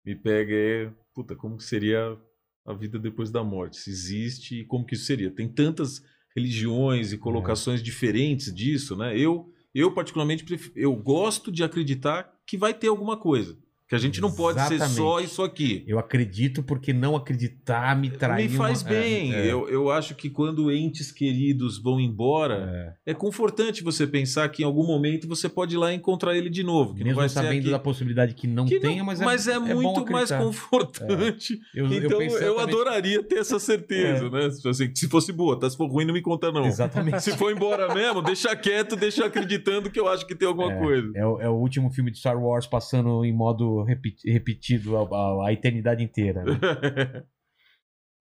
me 0.06 0.16
pega 0.16 0.54
é, 0.54 0.94
puta, 1.14 1.36
como 1.36 1.58
que 1.58 1.64
seria 1.64 2.18
a 2.66 2.74
vida 2.74 3.00
depois 3.00 3.32
da 3.32 3.44
morte? 3.44 3.78
Se 3.78 3.90
existe 3.90 4.60
e 4.62 4.66
como 4.66 4.86
que 4.86 4.96
isso 4.96 5.06
seria? 5.06 5.32
Tem 5.32 5.48
tantas 5.48 6.04
religiões 6.36 7.14
e 7.14 7.18
colocações 7.18 7.82
diferentes 7.82 8.54
disso, 8.54 8.96
né? 8.96 9.18
Eu 9.18 9.54
eu, 9.76 9.94
particularmente, 9.94 10.44
eu 10.76 10.96
gosto 10.96 11.52
de 11.52 11.64
acreditar 11.64 12.34
que 12.48 12.58
vai 12.58 12.74
ter 12.74 12.88
alguma 12.88 13.16
coisa. 13.16 13.56
Que 13.90 13.96
a 13.96 13.98
gente 13.98 14.20
não 14.20 14.30
pode 14.30 14.60
ser 14.68 14.74
Exatamente. 14.74 14.98
só 14.98 15.20
isso 15.22 15.42
aqui. 15.42 15.86
Eu 15.88 15.98
acredito 15.98 16.62
porque 16.62 16.92
não 16.92 17.16
acreditar 17.16 17.98
me 17.98 18.10
trai. 18.10 18.44
Me 18.44 18.50
faz 18.50 18.82
uma- 18.82 18.90
bem. 18.90 19.34
É, 19.34 19.48
é, 19.48 19.52
Eu, 19.52 19.70
eu 19.70 19.90
acho 19.90 20.14
que 20.14 20.30
quando 20.30 20.70
entes 20.70 21.10
queridos 21.10 21.82
vão 21.82 21.98
embora, 21.98 22.96
é. 23.06 23.12
é 23.12 23.14
confortante 23.14 23.82
você 23.82 24.06
pensar 24.06 24.50
que 24.50 24.62
em 24.62 24.66
algum 24.66 24.86
momento 24.86 25.26
você 25.26 25.48
pode 25.48 25.76
ir 25.76 25.78
lá 25.78 25.94
e 25.94 25.96
encontrar 25.96 26.36
ele 26.36 26.50
de 26.50 26.64
novo. 26.64 26.90
Que 26.96 27.00
Mesmo 27.04 27.12
não 27.12 27.16
vai 27.16 27.30
ser 27.30 27.36
sabendo 27.36 27.62
aqui. 27.62 27.70
da 27.70 27.80
possibilidade 27.80 28.34
que 28.34 28.46
não 28.46 28.66
Que 28.66 28.74
não- 28.76 28.82
tenha, 28.82 29.04
mas 29.06 29.48
é, 29.48 29.54
é, 29.54 29.60
bom 29.60 29.82
muito 29.82 30.12
mais 30.12 30.32
acreditar. 30.32 30.40
confortante. 30.44 31.60
Eu, 31.74 31.86
eu 31.86 31.94
então 31.94 32.22
eu, 32.22 32.28
exatamente- 32.28 32.60
adoraria 32.62 33.24
ter 33.24 33.38
essa 33.40 33.58
certeza, 33.60 34.30
né? 34.30 34.50
Se, 34.52 34.68
assim, 34.68 34.92
se 34.94 35.08
fosse 35.08 35.32
boa, 35.32 35.58
tá? 35.58 35.70
Se 35.70 35.78
for 35.78 35.90
ruim, 35.90 36.04
não 36.06 36.14
me 36.14 36.22
conta, 36.22 36.52
não. 36.52 36.66
Exatamente. 36.66 37.22
Se 37.24 37.38
for 37.38 37.52
embora 37.52 37.94
mesmo, 37.94 38.22
deixa 38.22 38.54
quieto, 38.56 38.96
deixa 38.96 39.26
acreditando 39.26 39.90
que 39.90 40.00
eu 40.00 40.08
acho 40.08 40.26
que 40.28 40.36
tem 40.36 40.48
alguma 40.48 40.76
coisa. 40.76 41.10
É 41.16 41.22
é 41.22 41.50
o 41.50 41.54
último 41.56 41.90
filme 41.90 42.12
de 42.12 42.18
Star 42.18 42.38
Wars 42.42 42.66
passando 42.66 43.24
em 43.24 43.32
modo 43.34 43.77
repi- 43.84 44.16
repetido 44.26 44.98
a, 44.98 45.02
a- 45.02 45.48
a 45.50 45.54
eternidade 45.54 46.04
inteira. 46.04 46.44
né? 46.44 46.60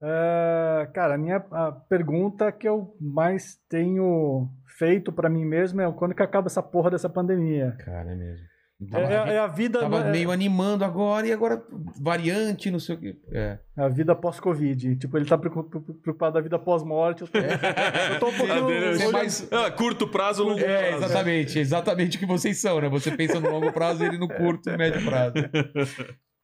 É, 0.02 0.86
cara, 0.94 1.14
a 1.14 1.18
minha 1.18 1.36
a 1.50 1.72
pergunta 1.72 2.50
que 2.52 2.68
eu 2.68 2.96
mais 3.00 3.56
tenho 3.68 4.48
feito 4.78 5.10
pra 5.12 5.28
mim 5.28 5.44
mesmo 5.44 5.80
é 5.80 5.92
quando 5.92 6.14
que 6.14 6.22
acaba 6.22 6.46
essa 6.48 6.62
porra 6.62 6.90
dessa 6.90 7.08
pandemia? 7.08 7.72
Cara, 7.84 8.12
é 8.12 8.14
mesmo. 8.14 8.46
É, 8.78 8.90
Tava, 8.90 9.30
é- 9.30 9.34
é 9.36 9.38
a 9.38 9.46
vida, 9.46 9.80
tava 9.80 10.00
é- 10.00 10.10
meio 10.10 10.30
animando 10.30 10.84
agora 10.84 11.26
e 11.26 11.32
agora 11.32 11.62
variante, 11.98 12.70
não 12.70 12.78
sei 12.78 12.94
o 12.94 13.00
quê. 13.00 13.16
É. 13.32 13.58
é 13.74 13.82
a 13.82 13.88
vida 13.88 14.14
pós-Covid. 14.14 14.96
Tipo, 14.96 15.16
ele 15.16 15.24
tá 15.24 15.38
preocu- 15.38 15.64
preocupado 16.02 16.34
da 16.34 16.42
vida 16.42 16.58
pós-morte. 16.58 17.22
Eu 17.22 17.28
tô, 17.28 17.38
eu 17.38 18.18
tô 18.20 18.26
um 18.28 18.36
pouquinho. 18.36 18.92
Você 18.92 19.04
é 19.04 19.10
mais- 19.10 19.48
Ah, 19.50 19.70
curto 19.70 20.06
prazo, 20.06 20.44
longo 20.44 20.60
É, 20.60 20.90
prazo. 20.90 21.04
exatamente, 21.04 21.58
exatamente 21.58 22.16
o 22.18 22.20
que 22.20 22.26
vocês 22.26 22.58
são, 22.60 22.78
né? 22.80 22.88
Você 22.90 23.10
pensa 23.16 23.40
no 23.40 23.50
longo 23.50 23.72
prazo 23.72 24.04
e 24.04 24.08
ele 24.08 24.18
no 24.18 24.28
curto 24.28 24.68
e 24.68 24.76
médio 24.76 25.02
prazo. 25.04 25.34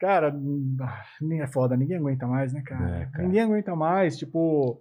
Cara, 0.00 0.34
ah, 0.80 1.02
nem 1.20 1.42
é 1.42 1.46
foda, 1.46 1.76
ninguém 1.76 1.98
aguenta 1.98 2.26
mais, 2.26 2.52
né, 2.52 2.62
cara? 2.66 3.02
É, 3.02 3.06
cara. 3.06 3.24
Ninguém 3.24 3.42
aguenta 3.42 3.76
mais, 3.76 4.16
tipo, 4.16 4.80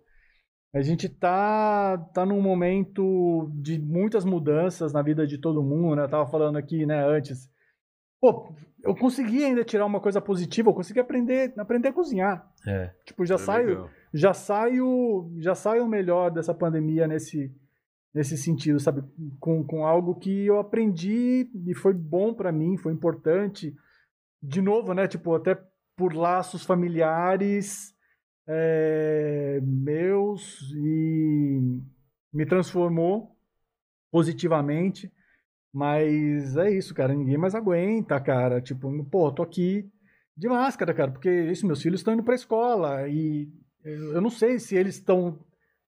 a 0.73 0.81
gente 0.81 1.09
tá, 1.09 1.97
tá 2.13 2.25
num 2.25 2.41
momento 2.41 3.51
de 3.55 3.77
muitas 3.79 4.23
mudanças 4.23 4.93
na 4.93 5.01
vida 5.01 5.27
de 5.27 5.37
todo 5.37 5.61
mundo, 5.63 5.95
né? 5.95 6.03
Eu 6.03 6.09
tava 6.09 6.29
falando 6.29 6.57
aqui, 6.57 6.85
né, 6.85 7.05
antes. 7.05 7.49
Pô, 8.21 8.53
eu 8.83 8.95
consegui 8.95 9.43
ainda 9.43 9.63
tirar 9.63 9.85
uma 9.85 9.99
coisa 9.99 10.21
positiva, 10.21 10.69
eu 10.69 10.73
consegui 10.73 10.99
aprender, 10.99 11.53
aprender 11.57 11.89
a 11.89 11.93
cozinhar. 11.93 12.49
É. 12.65 12.91
Tipo, 13.05 13.25
já 13.25 13.35
É 13.35 13.37
saio, 13.37 13.67
legal. 13.69 13.89
já 14.13 14.33
saio, 14.33 15.31
já 15.39 15.55
saio 15.55 15.87
melhor 15.87 16.31
dessa 16.31 16.53
pandemia 16.53 17.07
nesse 17.07 17.53
nesse 18.13 18.37
sentido, 18.37 18.77
sabe? 18.77 19.01
Com, 19.39 19.63
com 19.63 19.85
algo 19.85 20.15
que 20.15 20.45
eu 20.45 20.59
aprendi 20.59 21.49
e 21.65 21.73
foi 21.73 21.93
bom 21.93 22.33
pra 22.33 22.51
mim, 22.51 22.75
foi 22.77 22.91
importante. 22.91 23.73
De 24.43 24.61
novo, 24.61 24.93
né? 24.93 25.07
Tipo, 25.07 25.33
até 25.33 25.57
por 25.95 26.13
laços 26.13 26.65
familiares 26.65 27.93
é, 28.47 29.59
meus 29.63 30.71
e 30.75 31.81
me 32.33 32.45
transformou 32.45 33.35
positivamente. 34.11 35.11
Mas 35.73 36.57
é 36.57 36.69
isso, 36.71 36.93
cara. 36.93 37.13
Ninguém 37.13 37.37
mais 37.37 37.55
aguenta, 37.55 38.19
cara. 38.19 38.59
Tipo, 38.61 38.91
pô, 39.05 39.31
tô 39.31 39.41
aqui 39.43 39.89
de 40.35 40.47
máscara, 40.49 40.93
cara, 40.93 41.11
porque 41.11 41.29
isso, 41.29 41.65
meus 41.67 41.81
filhos 41.81 41.99
estão 42.01 42.13
indo 42.13 42.23
pra 42.23 42.35
escola 42.35 43.07
e 43.07 43.49
eu 43.83 44.21
não 44.21 44.29
sei 44.29 44.59
se 44.59 44.75
eles 44.75 44.95
estão 44.95 45.39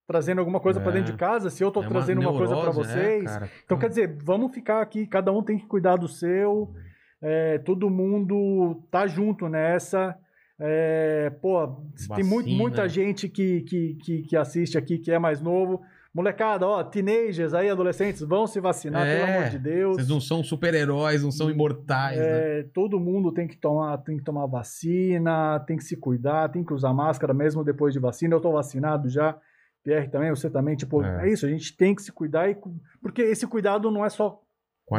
trazendo 0.05 0.39
alguma 0.39 0.59
coisa 0.59 0.79
pra 0.79 0.91
É. 0.91 0.95
dentro 0.95 1.11
de 1.13 1.17
casa, 1.17 1.49
se 1.49 1.63
eu 1.63 1.71
tô 1.71 1.81
É 1.81 1.87
trazendo 1.87 2.21
uma, 2.21 2.31
coisa 2.33 2.53
pra 2.55 2.65
neurose, 2.65 2.79
né, 2.79 2.93
vocês. 2.93 3.23
cara? 3.23 3.49
Então, 3.63 3.77
quer 3.79 3.89
dizer, 3.89 4.17
vamos 4.21 4.53
ficar 4.53 4.81
aqui, 4.81 5.07
cada 5.07 5.31
um 5.31 5.41
tem 5.41 5.57
que 5.57 5.65
cuidar 5.65 5.95
do 5.95 6.07
seu, 6.07 6.73
é, 7.21 7.57
todo 7.59 7.89
mundo 7.89 8.83
tá 8.91 9.07
junto 9.07 9.47
nessa. 9.47 10.15
É, 10.59 11.31
pô, 11.41 11.67
tem 12.15 12.23
muito, 12.23 12.49
muita 12.49 12.87
gente 12.87 13.27
que, 13.27 13.61
que, 13.61 13.95
que, 13.95 14.21
que 14.23 14.37
assiste 14.37 14.77
aqui 14.77 14.97
que 14.97 15.11
é 15.11 15.19
mais 15.19 15.41
novo. 15.41 15.81
Molecada, 16.13 16.67
ó, 16.67 16.83
teenagers 16.83 17.55
aí, 17.55 17.71
adolescentes, 17.71 18.21
vão 18.21 18.45
se 18.45 18.59
vacinar, 18.59 19.03
É, 19.03 19.15
pelo 19.25 19.37
amor 19.37 19.49
de 19.49 19.57
Deus. 19.57 19.95
Vocês 19.95 20.07
não 20.07 20.21
são 20.21 20.43
super-heróis, 20.43 21.23
não 21.23 21.31
são 21.31 21.49
imortais, 21.49 22.19
né? 22.19 22.59
É, 22.59 22.63
todo 22.71 22.99
mundo 22.99 23.31
tem 23.31 23.47
que 23.47 23.57
tomar, 23.57 23.97
tem 23.97 24.17
que 24.17 24.23
tomar 24.23 24.45
vacina, 24.45 25.59
tem 25.61 25.75
que 25.75 25.83
se 25.83 25.97
cuidar, 25.97 26.49
tem 26.49 26.63
que 26.63 26.71
usar 26.71 26.93
máscara 26.93 27.33
mesmo 27.33 27.63
depois 27.63 27.95
de 27.95 27.99
vacina. 27.99 28.35
Eu 28.35 28.39
tô 28.41 28.51
vacinado 28.51 29.09
já, 29.09 29.35
Pierre 29.83 30.07
também, 30.07 30.29
você 30.29 30.51
também, 30.51 30.75
tipo, 30.75 31.03
É. 31.03 31.27
é, 31.27 31.33
isso, 31.33 31.47
a 31.47 31.49
gente 31.49 31.75
tem 31.75 31.95
que 31.95 32.03
se 32.03 32.11
cuidar 32.11 32.47
e 32.47 32.55
porque 33.01 33.23
esse 33.23 33.47
cuidado 33.47 33.89
não 33.89 34.05
é 34.05 34.09
só 34.09 34.39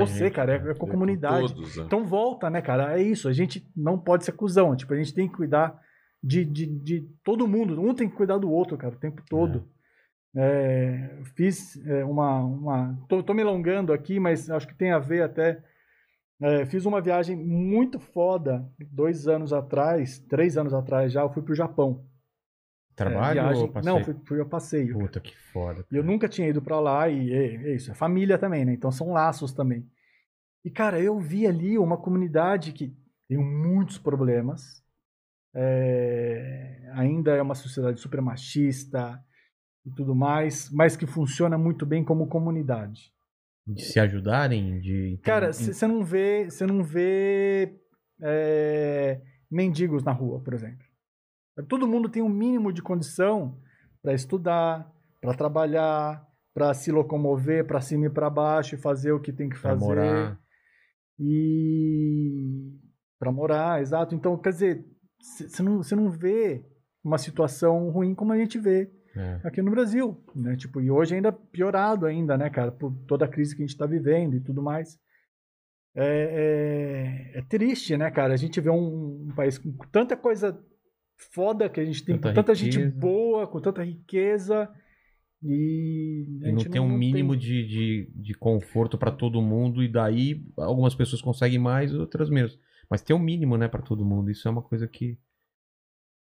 você, 0.00 0.24
gente, 0.24 0.32
cara, 0.32 0.54
é, 0.54 0.58
né? 0.58 0.70
é 0.70 0.74
com 0.74 0.86
a 0.86 0.90
comunidade. 0.90 1.54
Todos, 1.54 1.76
né? 1.76 1.84
Então 1.84 2.04
volta, 2.04 2.48
né, 2.50 2.60
cara? 2.60 2.98
É 2.98 3.02
isso, 3.02 3.28
a 3.28 3.32
gente 3.32 3.66
não 3.76 3.98
pode 3.98 4.24
ser 4.24 4.32
cuzão, 4.32 4.74
tipo, 4.76 4.92
a 4.92 4.96
gente 4.96 5.14
tem 5.14 5.28
que 5.28 5.34
cuidar 5.34 5.80
de, 6.22 6.44
de, 6.44 6.66
de 6.66 7.00
todo 7.22 7.46
mundo, 7.46 7.80
um 7.80 7.94
tem 7.94 8.08
que 8.08 8.16
cuidar 8.16 8.38
do 8.38 8.50
outro, 8.50 8.76
cara, 8.76 8.94
o 8.94 8.98
tempo 8.98 9.22
todo. 9.28 9.68
É, 10.36 11.10
fiz 11.36 11.76
é, 11.86 12.04
uma. 12.04 12.40
uma 12.40 12.98
tô, 13.08 13.22
tô 13.22 13.32
me 13.32 13.42
alongando 13.42 13.92
aqui, 13.92 14.18
mas 14.18 14.50
acho 14.50 14.66
que 14.66 14.74
tem 14.74 14.90
a 14.90 14.98
ver 14.98 15.22
até. 15.22 15.62
É, 16.42 16.66
fiz 16.66 16.84
uma 16.84 17.00
viagem 17.00 17.36
muito 17.36 18.00
foda 18.00 18.68
dois 18.90 19.28
anos 19.28 19.52
atrás, 19.52 20.18
três 20.18 20.56
anos 20.56 20.74
atrás 20.74 21.12
já. 21.12 21.20
Eu 21.22 21.32
fui 21.32 21.42
pro 21.42 21.54
Japão. 21.54 22.04
Trabalho 22.96 23.40
É, 23.40 23.54
ou 23.56 23.68
passeio? 23.68 23.94
Não, 23.94 24.04
fui, 24.04 24.14
fui 24.24 24.40
a 24.40 24.44
passeio. 24.44 24.98
Puta, 24.98 25.20
que 25.20 25.36
foda. 25.52 25.84
E 25.90 25.96
eu 25.96 26.04
nunca 26.04 26.28
tinha 26.28 26.48
ido 26.48 26.62
pra 26.62 26.78
lá 26.80 27.08
e 27.08 27.32
é, 27.32 27.54
é 27.70 27.74
isso, 27.74 27.90
é 27.90 27.94
família 27.94 28.38
também, 28.38 28.64
né? 28.64 28.72
Então 28.72 28.90
são 28.92 29.12
laços 29.12 29.52
também. 29.52 29.84
E 30.64 30.70
cara, 30.70 31.00
eu 31.00 31.18
vi 31.18 31.46
ali 31.46 31.76
uma 31.78 31.96
comunidade 31.96 32.72
que 32.72 32.96
tem 33.28 33.36
muitos 33.38 33.98
problemas. 33.98 34.82
é, 35.54 36.90
ainda 36.94 37.32
é 37.36 37.42
uma 37.42 37.54
sociedade 37.54 38.00
super 38.00 38.20
machista 38.20 39.22
e 39.86 39.90
tudo 39.90 40.14
mais, 40.14 40.70
mas 40.70 40.96
que 40.96 41.06
funciona 41.06 41.56
muito 41.58 41.86
bem 41.86 42.02
como 42.04 42.26
comunidade. 42.26 43.12
De 43.66 43.82
se 43.82 43.98
ajudarem, 44.00 44.80
de... 44.80 45.18
Cara, 45.22 45.52
você 45.52 45.86
não 45.86 46.04
vê, 46.04 46.50
você 46.50 46.66
não 46.66 46.82
vê 46.82 47.78
é, 48.20 49.20
mendigos 49.50 50.02
na 50.02 50.12
rua, 50.12 50.40
por 50.40 50.52
exemplo. 50.54 50.84
Todo 51.62 51.86
mundo 51.86 52.08
tem 52.08 52.22
um 52.22 52.28
mínimo 52.28 52.72
de 52.72 52.82
condição 52.82 53.58
para 54.02 54.12
estudar, 54.12 54.90
para 55.20 55.34
trabalhar, 55.34 56.26
para 56.52 56.72
se 56.74 56.90
locomover 56.92 57.66
para 57.66 57.80
cima 57.80 58.06
e 58.06 58.10
para 58.10 58.28
baixo 58.30 58.74
e 58.74 58.78
fazer 58.78 59.12
o 59.12 59.20
que 59.20 59.32
tem 59.32 59.48
que 59.48 59.58
pra 59.58 59.70
fazer 59.70 59.84
morar. 59.84 60.38
e 61.18 62.72
para 63.18 63.32
morar, 63.32 63.80
exato. 63.80 64.14
Então, 64.14 64.36
quer 64.36 64.50
dizer, 64.50 64.84
você 65.18 65.62
não, 65.62 65.80
não 65.96 66.10
vê 66.10 66.64
uma 67.02 67.18
situação 67.18 67.88
ruim 67.90 68.14
como 68.14 68.32
a 68.32 68.36
gente 68.38 68.58
vê 68.58 68.90
É. 69.16 69.40
aqui 69.44 69.62
no 69.62 69.70
Brasil, 69.70 70.22
né? 70.34 70.56
Tipo, 70.56 70.80
e 70.80 70.90
hoje 70.90 71.14
ainda 71.14 71.32
piorado 71.32 72.04
ainda, 72.06 72.36
né, 72.36 72.50
cara, 72.50 72.72
por 72.72 72.92
toda 73.06 73.24
a 73.24 73.28
crise 73.28 73.54
que 73.54 73.62
a 73.62 73.64
gente 73.64 73.74
está 73.74 73.86
vivendo 73.86 74.34
e 74.36 74.40
tudo 74.40 74.60
mais. 74.62 74.98
É, 75.96 77.32
é- 77.34 77.38
é 77.38 77.42
triste, 77.42 77.96
né, 77.96 78.10
cara? 78.10 78.34
A 78.34 78.36
gente 78.36 78.60
vê 78.60 78.70
um, 78.70 79.28
um 79.28 79.32
país 79.34 79.56
com 79.56 79.70
tanta 79.92 80.16
coisa 80.16 80.58
foda 81.16 81.68
que 81.68 81.80
a 81.80 81.84
gente 81.84 82.04
tem, 82.04 82.16
Tanta 82.16 82.28
com 82.30 82.34
tanta 82.34 82.54
gente 82.54 82.78
boa, 82.86 83.46
com 83.46 83.60
tanta 83.60 83.82
riqueza 83.84 84.68
e, 85.42 86.38
E 86.42 86.52
não 86.52 86.64
tem 86.64 86.80
um 86.80 86.88
mínimo 86.96 87.32
tem- 87.32 87.38
De, 87.40 87.66
de, 87.66 88.12
de 88.14 88.34
conforto 88.34 88.96
pra 88.96 89.10
todo 89.10 89.42
mundo, 89.42 89.82
e 89.82 89.88
daí 89.88 90.44
algumas 90.56 90.94
pessoas 90.94 91.20
conseguem 91.22 91.58
mais, 91.58 91.92
outras 91.94 92.30
menos. 92.30 92.58
Mas 92.90 93.02
tem 93.02 93.14
um 93.14 93.18
mínimo, 93.18 93.56
né, 93.56 93.68
pra 93.68 93.82
todo 93.82 94.04
mundo. 94.04 94.30
Isso 94.30 94.46
é 94.46 94.50
uma 94.50 94.62
coisa 94.62 94.86
que, 94.86 95.18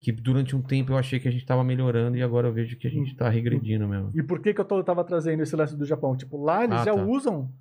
que 0.01 0.12
durante 0.12 0.55
um 0.57 0.62
tempo 0.62 0.93
eu 0.93 0.97
achei 0.97 1.19
que 1.20 1.28
a 1.28 1.31
gente 1.31 1.44
tava 1.47 1.62
melhorando 1.65 2.17
e 2.17 2.23
agora 2.23 2.49
eu 2.49 2.52
vejo 2.52 2.78
que 2.78 2.86
a 2.86 2.91
gente 2.91 3.15
tá 3.17 3.28
regredindo 3.28 3.86
mesmo. 3.89 4.10
E 4.15 4.23
por 4.23 4.41
que, 4.41 4.55
que 4.55 4.60
eu 4.60 4.65
tô- 4.65 4.83
tava 4.85 5.05
trazendo 5.05 5.43
esse 5.43 5.55
lance 5.57 5.77
do 5.77 5.85
Japão? 5.86 6.17
Tipo, 6.17 6.43
lá 6.43 6.65
eles 6.65 6.77
Ah, 6.81 6.85
já 6.85 6.94
tá. 6.94 7.02
usam 7.05 7.52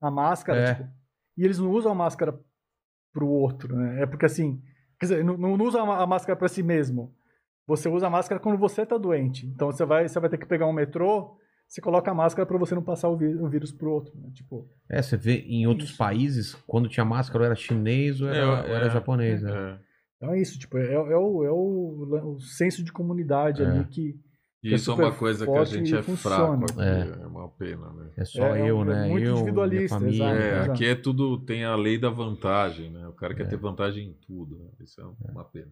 a 0.00 0.10
máscara, 0.10 0.60
É. 0.60 0.74
tipo, 0.74 0.88
e 1.36 1.44
eles 1.44 1.58
não 1.58 1.70
usam 1.70 1.92
a 1.92 1.94
máscara 1.94 2.38
pro 3.12 3.28
outro, 3.28 3.76
né? 3.76 4.02
É 4.02 4.06
porque 4.06 4.26
assim, 4.26 4.60
quer 5.08 5.14
dizer, 5.14 5.24
não, 5.24 5.36
não 5.36 5.64
usa 5.64 5.80
a 5.80 6.06
máscara 6.06 6.36
para 6.36 6.48
si 6.48 6.62
mesmo. 6.62 7.12
Você 7.66 7.88
usa 7.88 8.06
a 8.06 8.10
máscara 8.10 8.40
quando 8.40 8.58
você 8.58 8.84
tá 8.84 8.98
doente. 8.98 9.46
Então 9.46 9.70
você 9.72 9.84
vai, 9.84 10.06
você 10.08 10.20
vai 10.20 10.28
ter 10.28 10.38
que 10.38 10.46
pegar 10.46 10.66
um 10.66 10.72
metrô, 10.72 11.36
você 11.66 11.80
coloca 11.80 12.10
a 12.10 12.14
máscara 12.14 12.44
para 12.46 12.58
você 12.58 12.74
não 12.74 12.82
passar 12.82 13.08
o, 13.08 13.16
vírus 13.16 13.72
pro 13.72 13.90
outro, 13.90 14.12
né? 14.20 14.30
Tipo, 14.34 14.68
É, 14.90 15.00
você 15.00 15.16
vê 15.16 15.38
em 15.48 15.66
outros 15.66 15.88
Isso. 15.90 15.98
países, 15.98 16.54
quando 16.66 16.88
tinha 16.88 17.04
máscara, 17.06 17.38
ou 17.40 17.46
era 17.46 17.54
chinês 17.54 18.20
ou 18.20 18.28
era, 18.28 18.38
É, 18.38 18.44
ou 18.46 18.76
era 18.76 18.86
é, 18.86 18.90
japonês. 18.90 19.42
né? 19.42 19.50
É. 19.50 19.78
então 20.16 20.34
é 20.34 20.40
isso, 20.40 20.58
tipo, 20.58 20.76
é, 20.76 20.92
é 20.92 20.98
o, 21.16 21.44
é 21.44 21.50
o, 21.50 22.34
o 22.34 22.40
senso 22.40 22.84
de 22.84 22.92
comunidade 22.92 23.62
É. 23.62 23.66
ali 23.66 23.84
que 23.86 24.14
É 24.64 24.74
isso 24.76 24.90
é 24.90 24.94
uma 24.94 25.04
super 25.04 25.18
coisa 25.18 25.46
que 25.46 25.52
a 25.58 25.64
gente 25.64 25.94
é 25.94 26.02
funciona. 26.02 26.36
fraco 26.36 26.64
aqui. 26.64 26.80
É. 26.80 27.22
É. 27.22 27.26
uma 27.26 27.48
pena, 27.50 27.92
né? 27.92 28.10
É 28.16 28.24
só 28.24 28.46
É, 28.56 28.70
eu, 28.70 28.80
é 28.82 28.84
né? 28.84 29.08
muito 29.08 29.24
eu, 29.24 29.30
minha 29.32 29.40
individualista, 29.42 29.98
família. 29.98 30.24
exato. 30.24 30.40
É, 30.40 30.48
exato. 30.56 30.70
aqui 30.72 30.86
é 30.86 30.94
tudo, 30.94 31.38
tem 31.40 31.64
a 31.64 31.74
lei 31.76 31.98
da 31.98 32.10
vantagem, 32.10 32.90
né? 32.90 33.06
O 33.08 33.12
cara 33.12 33.34
quer 33.34 33.48
ter 33.48 33.56
vantagem 33.56 34.08
em 34.08 34.12
tudo. 34.26 34.56
Né? 34.58 34.70
Isso 34.80 35.00
é 35.00 35.30
uma 35.30 35.44
pena. 35.44 35.68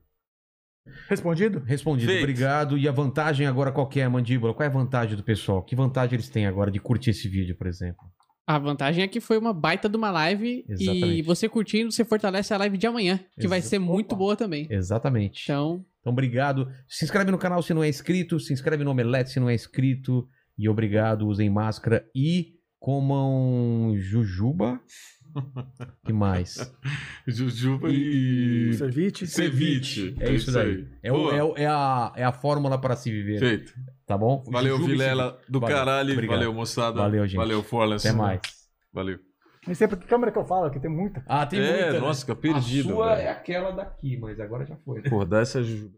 respondido? 1.08 1.60
Respondido, 1.64 2.10
Feito. 2.10 2.22
obrigado. 2.22 2.76
E 2.76 2.88
a 2.88 2.92
vantagem 2.92 3.46
agora 3.46 3.70
qual 3.72 3.86
que 3.88 4.00
é, 4.00 4.08
Mandíbula? 4.08 4.52
Qual 4.54 4.64
é 4.64 4.68
a 4.68 4.72
vantagem 4.72 5.16
do 5.16 5.22
pessoal? 5.22 5.62
Que 5.62 5.76
vantagem 5.76 6.14
eles 6.14 6.28
têm 6.28 6.46
agora 6.46 6.70
de 6.70 6.80
curtir 6.80 7.10
esse 7.10 7.28
vídeo, 7.28 7.56
por 7.56 7.66
exemplo? 7.66 8.04
A 8.44 8.58
vantagem 8.58 9.04
é 9.04 9.08
que 9.08 9.20
foi 9.20 9.38
uma 9.38 9.52
baita 9.52 9.88
de 9.88 9.96
uma 9.96 10.10
live 10.10 10.64
Exatamente. 10.68 11.06
e 11.18 11.22
você 11.22 11.48
curtindo, 11.48 11.92
você 11.92 12.04
fortalece 12.04 12.52
a 12.52 12.58
live 12.58 12.76
de 12.76 12.86
amanhã, 12.88 13.20
que 13.38 13.46
vai 13.46 13.62
ser 13.62 13.78
muito 13.78 14.08
Opa. 14.08 14.16
boa 14.16 14.36
também. 14.36 14.66
Exatamente. 14.68 15.44
Então, 15.44 15.84
Então, 16.02 16.12
obrigado. 16.12 16.68
Se 16.86 17.04
inscreve 17.04 17.30
no 17.30 17.38
canal 17.38 17.62
se 17.62 17.72
não 17.72 17.82
é 17.82 17.88
inscrito, 17.88 18.38
se 18.38 18.52
inscreve 18.52 18.82
no 18.84 18.90
Omelete 18.90 19.30
se 19.30 19.40
não 19.40 19.48
é 19.48 19.54
inscrito. 19.54 20.28
E 20.58 20.68
obrigado, 20.68 21.26
usem 21.26 21.48
máscara 21.48 22.04
e 22.14 22.54
comam 22.78 23.94
jujuba. 23.96 24.80
que 26.04 26.12
mais? 26.12 26.70
Jujuba 27.26 27.88
E- 27.88 28.70
e. 28.70 28.72
Ceviche? 28.74 29.26
Ceviche. 29.26 30.16
É 30.20 30.30
isso 30.32 30.52
daí. 30.52 30.86
É, 31.02 31.10
o- 31.12 31.54
é 31.56 31.62
é 31.62 31.66
a, 31.66 32.12
é 32.16 32.24
a 32.24 32.32
fórmula 32.32 32.78
para 32.78 32.96
se 32.96 33.10
viver. 33.10 33.38
Feito. 33.38 33.72
Tá 34.04 34.18
bom? 34.18 34.44
Valeu, 34.50 34.76
Jujuba 34.76 34.92
Vilela 34.92 35.40
do 35.48 35.60
Valeu. 35.60 35.76
caralho. 35.76 36.12
Obrigado. 36.12 36.36
Valeu, 36.36 36.52
moçada. 36.52 36.98
Valeu, 37.00 37.26
gente. 37.26 37.36
Valeu, 37.38 37.62
Forlance. 37.62 38.06
Até 38.06 38.16
mais. 38.16 38.40
Valeu. 38.92 39.18
Nem 39.66 39.74
sei 39.74 39.86
pra 39.86 39.96
que 39.96 40.06
câmera 40.06 40.32
que 40.32 40.38
eu 40.38 40.44
falo, 40.44 40.70
que 40.70 40.80
tem 40.80 40.90
muita. 40.90 41.22
Ah, 41.26 41.46
tem 41.46 41.60
é, 41.60 41.72
muita. 41.72 41.92
né? 41.92 41.98
nossa, 42.00 42.20
fica 42.22 42.34
perdido. 42.34 42.90
A 42.90 42.92
sua 42.92 43.14
velho. 43.14 43.28
é 43.28 43.30
aquela 43.30 43.70
daqui, 43.70 44.18
mas 44.18 44.40
agora 44.40 44.64
já 44.64 44.76
foi. 44.84 45.02
Pô, 45.02 45.24
dá 45.24 45.40
essa 45.40 45.62
jujuba. 45.62 45.94